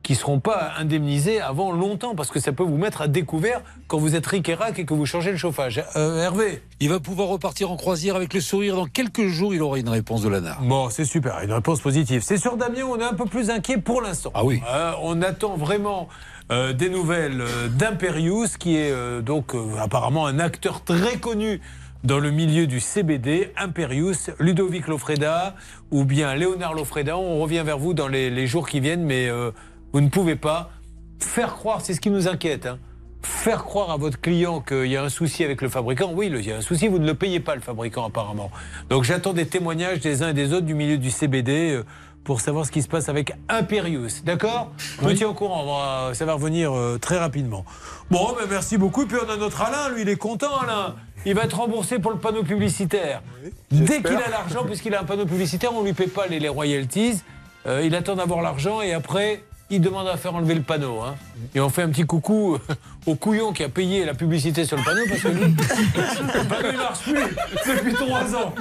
qui 0.03 0.13
ne 0.13 0.17
seront 0.17 0.39
pas 0.39 0.71
indemnisés 0.77 1.39
avant 1.41 1.71
longtemps 1.71 2.15
parce 2.15 2.29
que 2.29 2.39
ça 2.39 2.51
peut 2.51 2.63
vous 2.63 2.77
mettre 2.77 3.01
à 3.01 3.07
découvert 3.07 3.61
quand 3.87 3.97
vous 3.97 4.15
êtes 4.15 4.25
ric 4.25 4.49
et 4.49 4.53
rac 4.53 4.79
et 4.79 4.85
que 4.85 4.93
vous 4.93 5.05
changez 5.05 5.31
le 5.31 5.37
chauffage. 5.37 5.83
Euh, 5.95 6.23
Hervé 6.23 6.61
Il 6.79 6.89
va 6.89 6.99
pouvoir 6.99 7.27
repartir 7.27 7.71
en 7.71 7.77
croisière 7.77 8.15
avec 8.15 8.33
le 8.33 8.41
sourire. 8.41 8.75
Dans 8.75 8.85
quelques 8.85 9.27
jours, 9.27 9.53
il 9.53 9.61
aura 9.61 9.77
une 9.77 9.89
réponse 9.89 10.21
de 10.23 10.29
l'ANA. 10.29 10.57
Bon, 10.61 10.89
c'est 10.89 11.05
super, 11.05 11.39
une 11.43 11.53
réponse 11.53 11.81
positive. 11.81 12.21
C'est 12.23 12.37
sur 12.37 12.57
Damien, 12.57 12.83
on 12.89 12.99
est 12.99 13.03
un 13.03 13.13
peu 13.13 13.25
plus 13.25 13.49
inquiet 13.49 13.77
pour 13.77 14.01
l'instant. 14.01 14.31
Ah 14.33 14.43
oui. 14.43 14.61
Euh, 14.71 14.93
on 15.03 15.21
attend 15.21 15.55
vraiment 15.55 16.07
euh, 16.51 16.73
des 16.73 16.89
nouvelles 16.89 17.41
euh, 17.41 17.67
d'Imperius, 17.67 18.57
qui 18.57 18.75
est 18.75 18.91
euh, 18.91 19.21
donc 19.21 19.53
euh, 19.55 19.77
apparemment 19.79 20.25
un 20.25 20.39
acteur 20.39 20.83
très 20.83 21.17
connu 21.17 21.61
dans 22.03 22.17
le 22.19 22.31
milieu 22.31 22.65
du 22.65 22.79
CBD, 22.79 23.51
Imperius, 23.57 24.31
Ludovic 24.39 24.87
Lofreda 24.87 25.55
ou 25.91 26.03
bien 26.03 26.33
Léonard 26.33 26.73
Lofreda. 26.73 27.15
On 27.15 27.39
revient 27.39 27.61
vers 27.63 27.77
vous 27.77 27.93
dans 27.93 28.07
les, 28.07 28.31
les 28.31 28.47
jours 28.47 28.67
qui 28.67 28.79
viennent, 28.79 29.03
mais 29.03 29.29
euh, 29.29 29.51
vous 29.93 30.01
ne 30.01 30.09
pouvez 30.09 30.35
pas 30.35 30.71
faire 31.19 31.53
croire, 31.55 31.81
c'est 31.81 31.93
ce 31.93 32.01
qui 32.01 32.09
nous 32.09 32.27
inquiète, 32.27 32.65
hein, 32.65 32.77
faire 33.21 33.63
croire 33.63 33.91
à 33.91 33.97
votre 33.97 34.19
client 34.19 34.61
qu'il 34.61 34.87
y 34.87 34.97
a 34.97 35.03
un 35.03 35.09
souci 35.09 35.43
avec 35.43 35.61
le 35.61 35.69
fabricant. 35.69 36.11
Oui, 36.13 36.31
il 36.33 36.45
y 36.45 36.51
a 36.51 36.57
un 36.57 36.61
souci, 36.61 36.87
vous 36.87 36.97
ne 36.99 37.05
le 37.05 37.13
payez 37.13 37.39
pas 37.39 37.55
le 37.55 37.61
fabricant 37.61 38.05
apparemment. 38.07 38.49
Donc 38.89 39.03
j'attends 39.03 39.33
des 39.33 39.45
témoignages 39.45 39.99
des 39.99 40.23
uns 40.23 40.29
et 40.29 40.33
des 40.33 40.53
autres 40.53 40.65
du 40.65 40.73
milieu 40.73 40.97
du 40.97 41.11
CBD 41.11 41.71
euh, 41.73 41.83
pour 42.23 42.41
savoir 42.41 42.65
ce 42.65 42.71
qui 42.71 42.81
se 42.81 42.87
passe 42.87 43.09
avec 43.09 43.33
Imperius. 43.49 44.23
D'accord? 44.23 44.71
Je 45.01 45.05
me 45.07 45.13
tiens 45.13 45.27
au 45.27 45.33
courant, 45.33 45.63
on 45.63 46.07
va- 46.09 46.13
ça 46.15 46.25
va 46.25 46.33
revenir 46.33 46.71
euh, 46.75 46.97
très 46.99 47.17
rapidement. 47.17 47.65
Bon, 48.09 48.29
ben 48.37 48.45
merci 48.49 48.77
beaucoup. 48.77 49.05
Puis 49.05 49.17
on 49.25 49.29
a 49.31 49.37
notre 49.37 49.61
Alain, 49.61 49.89
lui 49.93 50.01
il 50.03 50.09
est 50.09 50.15
content 50.17 50.55
Alain. 50.63 50.95
Il 51.25 51.35
va 51.35 51.43
être 51.43 51.57
remboursé 51.57 51.99
pour 51.99 52.09
le 52.11 52.17
panneau 52.17 52.41
publicitaire. 52.43 53.21
Dès 53.69 54.01
qu'il 54.01 54.15
a 54.17 54.29
l'argent, 54.29 54.63
puisqu'il 54.65 54.95
a 54.95 55.01
un 55.01 55.03
panneau 55.03 55.25
publicitaire, 55.27 55.71
on 55.75 55.81
ne 55.81 55.85
lui 55.85 55.93
paie 55.93 56.07
pas 56.07 56.25
les, 56.25 56.39
les 56.39 56.49
royalties. 56.49 57.21
Euh, 57.67 57.83
il 57.85 57.93
attend 57.93 58.15
d'avoir 58.15 58.41
l'argent 58.41 58.81
et 58.81 58.91
après, 58.93 59.43
il 59.71 59.81
demande 59.81 60.07
à 60.07 60.17
faire 60.17 60.35
enlever 60.35 60.53
le 60.53 60.61
panneau. 60.61 60.99
hein. 61.01 61.15
Et 61.55 61.59
on 61.61 61.69
fait 61.69 61.81
un 61.81 61.89
petit 61.89 62.05
coucou 62.05 62.57
au 63.07 63.15
couillon 63.15 63.53
qui 63.53 63.63
a 63.63 63.69
payé 63.69 64.05
la 64.05 64.13
publicité 64.13 64.65
sur 64.65 64.77
le 64.77 64.83
panneau 64.83 65.01
parce 65.09 65.21
que 65.21 65.27
lui, 65.29 65.41
le 65.41 66.47
panneau 66.49 66.69
il 66.71 66.77
marche 66.77 66.99
plus 67.03 67.73
depuis 67.73 67.93
trois 67.93 68.35
ans. 68.35 68.53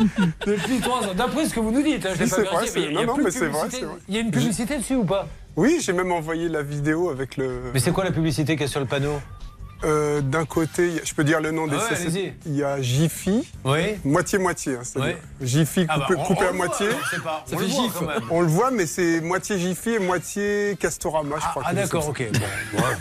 Depuis 0.47 0.81
trois 0.81 1.07
ans. 1.09 1.15
D'après 1.15 1.47
ce 1.47 1.55
que 1.55 1.61
vous 1.61 1.73
nous 1.73 1.83
dites, 1.83 2.07
hein, 2.07 2.11
je 2.19 2.25
Si, 2.25 2.31
pas 2.31 2.43
vrai, 2.43 2.67
mais 2.75 2.83
il 2.83 2.93
y 2.93 2.97
a 2.99 3.01
non, 3.07 3.17
non, 3.17 3.25
mais 3.25 3.31
c'est 3.31 3.47
vrai, 3.49 3.61
publicité. 3.63 3.77
c'est 3.81 3.85
vrai. 3.87 3.97
Il 4.09 4.15
y 4.15 4.19
a 4.19 4.21
une 4.21 4.31
publicité 4.31 4.77
dessus 4.79 4.95
ou 4.95 5.05
pas? 5.05 5.27
Oui, 5.57 5.79
j'ai 5.83 5.93
même 5.93 6.13
envoyé 6.13 6.49
la 6.49 6.63
vidéo 6.63 7.11
avec 7.11 7.37
le. 7.37 7.61
Mais 7.75 7.81
c'est 7.81 7.91
quoi 7.91 8.05
la 8.05 8.13
publicité 8.13 8.53
qu'il 8.55 8.63
y 8.63 8.65
a 8.65 8.69
sur 8.69 8.81
le 8.81 8.87
panneau? 8.87 9.21
Euh, 9.85 10.21
D'un 10.21 10.45
côté, 10.45 11.01
je 11.05 11.15
peux 11.15 11.25
dire 11.25 11.41
le 11.41 11.51
nom 11.53 11.67
des 11.67 11.77
Ah 11.77 11.83
ouais, 11.85 11.97
sociétés. 11.97 12.19
allez-y. 12.19 12.35
Il 12.47 12.57
y 12.57 12.63
a 12.63 12.81
Jiffy, 12.83 13.49
Oui. 13.65 13.97
moitié-moitié. 14.05 14.75
hein, 14.77 14.81
c'est-à-dire 14.83 15.15
Ouais. 15.17 15.23
Jiffy 15.47 15.87
Ah 15.89 15.99
bah, 15.99 16.05
coupé, 16.07 16.21
on- 16.21 16.25
coupé 16.25 16.41
on 16.41 16.43
à 16.43 16.47
voit, 16.49 16.57
moitié. 16.67 16.87
alors, 16.89 17.01
c'est 17.11 17.23
pas- 17.23 17.45
Ça 17.47 17.57
on 17.57 17.59
fait 17.59 17.65
le 17.67 17.71
voit 17.73 17.85
quand 17.99 18.07
même. 18.07 18.21
On 18.31 18.41
le 18.43 18.47
voit, 18.49 18.71
mais 18.71 18.87
c'est 18.87 19.21
moitié 19.23 19.59
Jiffy 19.59 19.91
et 19.91 19.99
moitié 19.99 20.77
Castorama, 20.79 21.37
je 21.37 21.47
crois. 21.49 21.63
Ah 21.65 21.71
que 21.71 21.77
c'est 21.77 21.83
d'accord, 21.83 22.03
ça. 22.05 22.09
ok. 22.11 22.29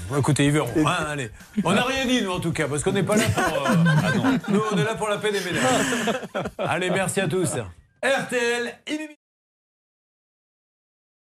Bon, 0.10 0.18
écoutez, 0.18 0.46
ils 0.46 0.52
verront. 0.52 0.72
hein, 0.88 1.06
allez. 1.10 1.32
On 1.64 1.74
n'a 1.74 1.84
rien 1.84 2.06
dit, 2.06 2.22
nous, 2.22 2.32
en 2.32 2.40
tout 2.40 2.54
cas, 2.54 2.68
parce 2.68 2.82
qu'on 2.84 2.94
n'est 2.94 3.04
pas 3.04 3.18
là 3.18 3.24
pour... 3.34 3.44
euh, 3.44 3.76
ah 3.86 4.12
non. 4.16 4.40
Nous, 4.48 4.62
on 4.72 4.78
est 4.78 4.84
là 4.86 4.96
pour 4.96 5.10
la 5.10 5.18
paix 5.18 5.32
des 5.34 5.42
ménages. 5.42 6.46
Allez, 6.58 6.90
merci 6.92 7.20
à 7.20 7.28
tous. 7.28 7.50
RTL. 8.02 8.74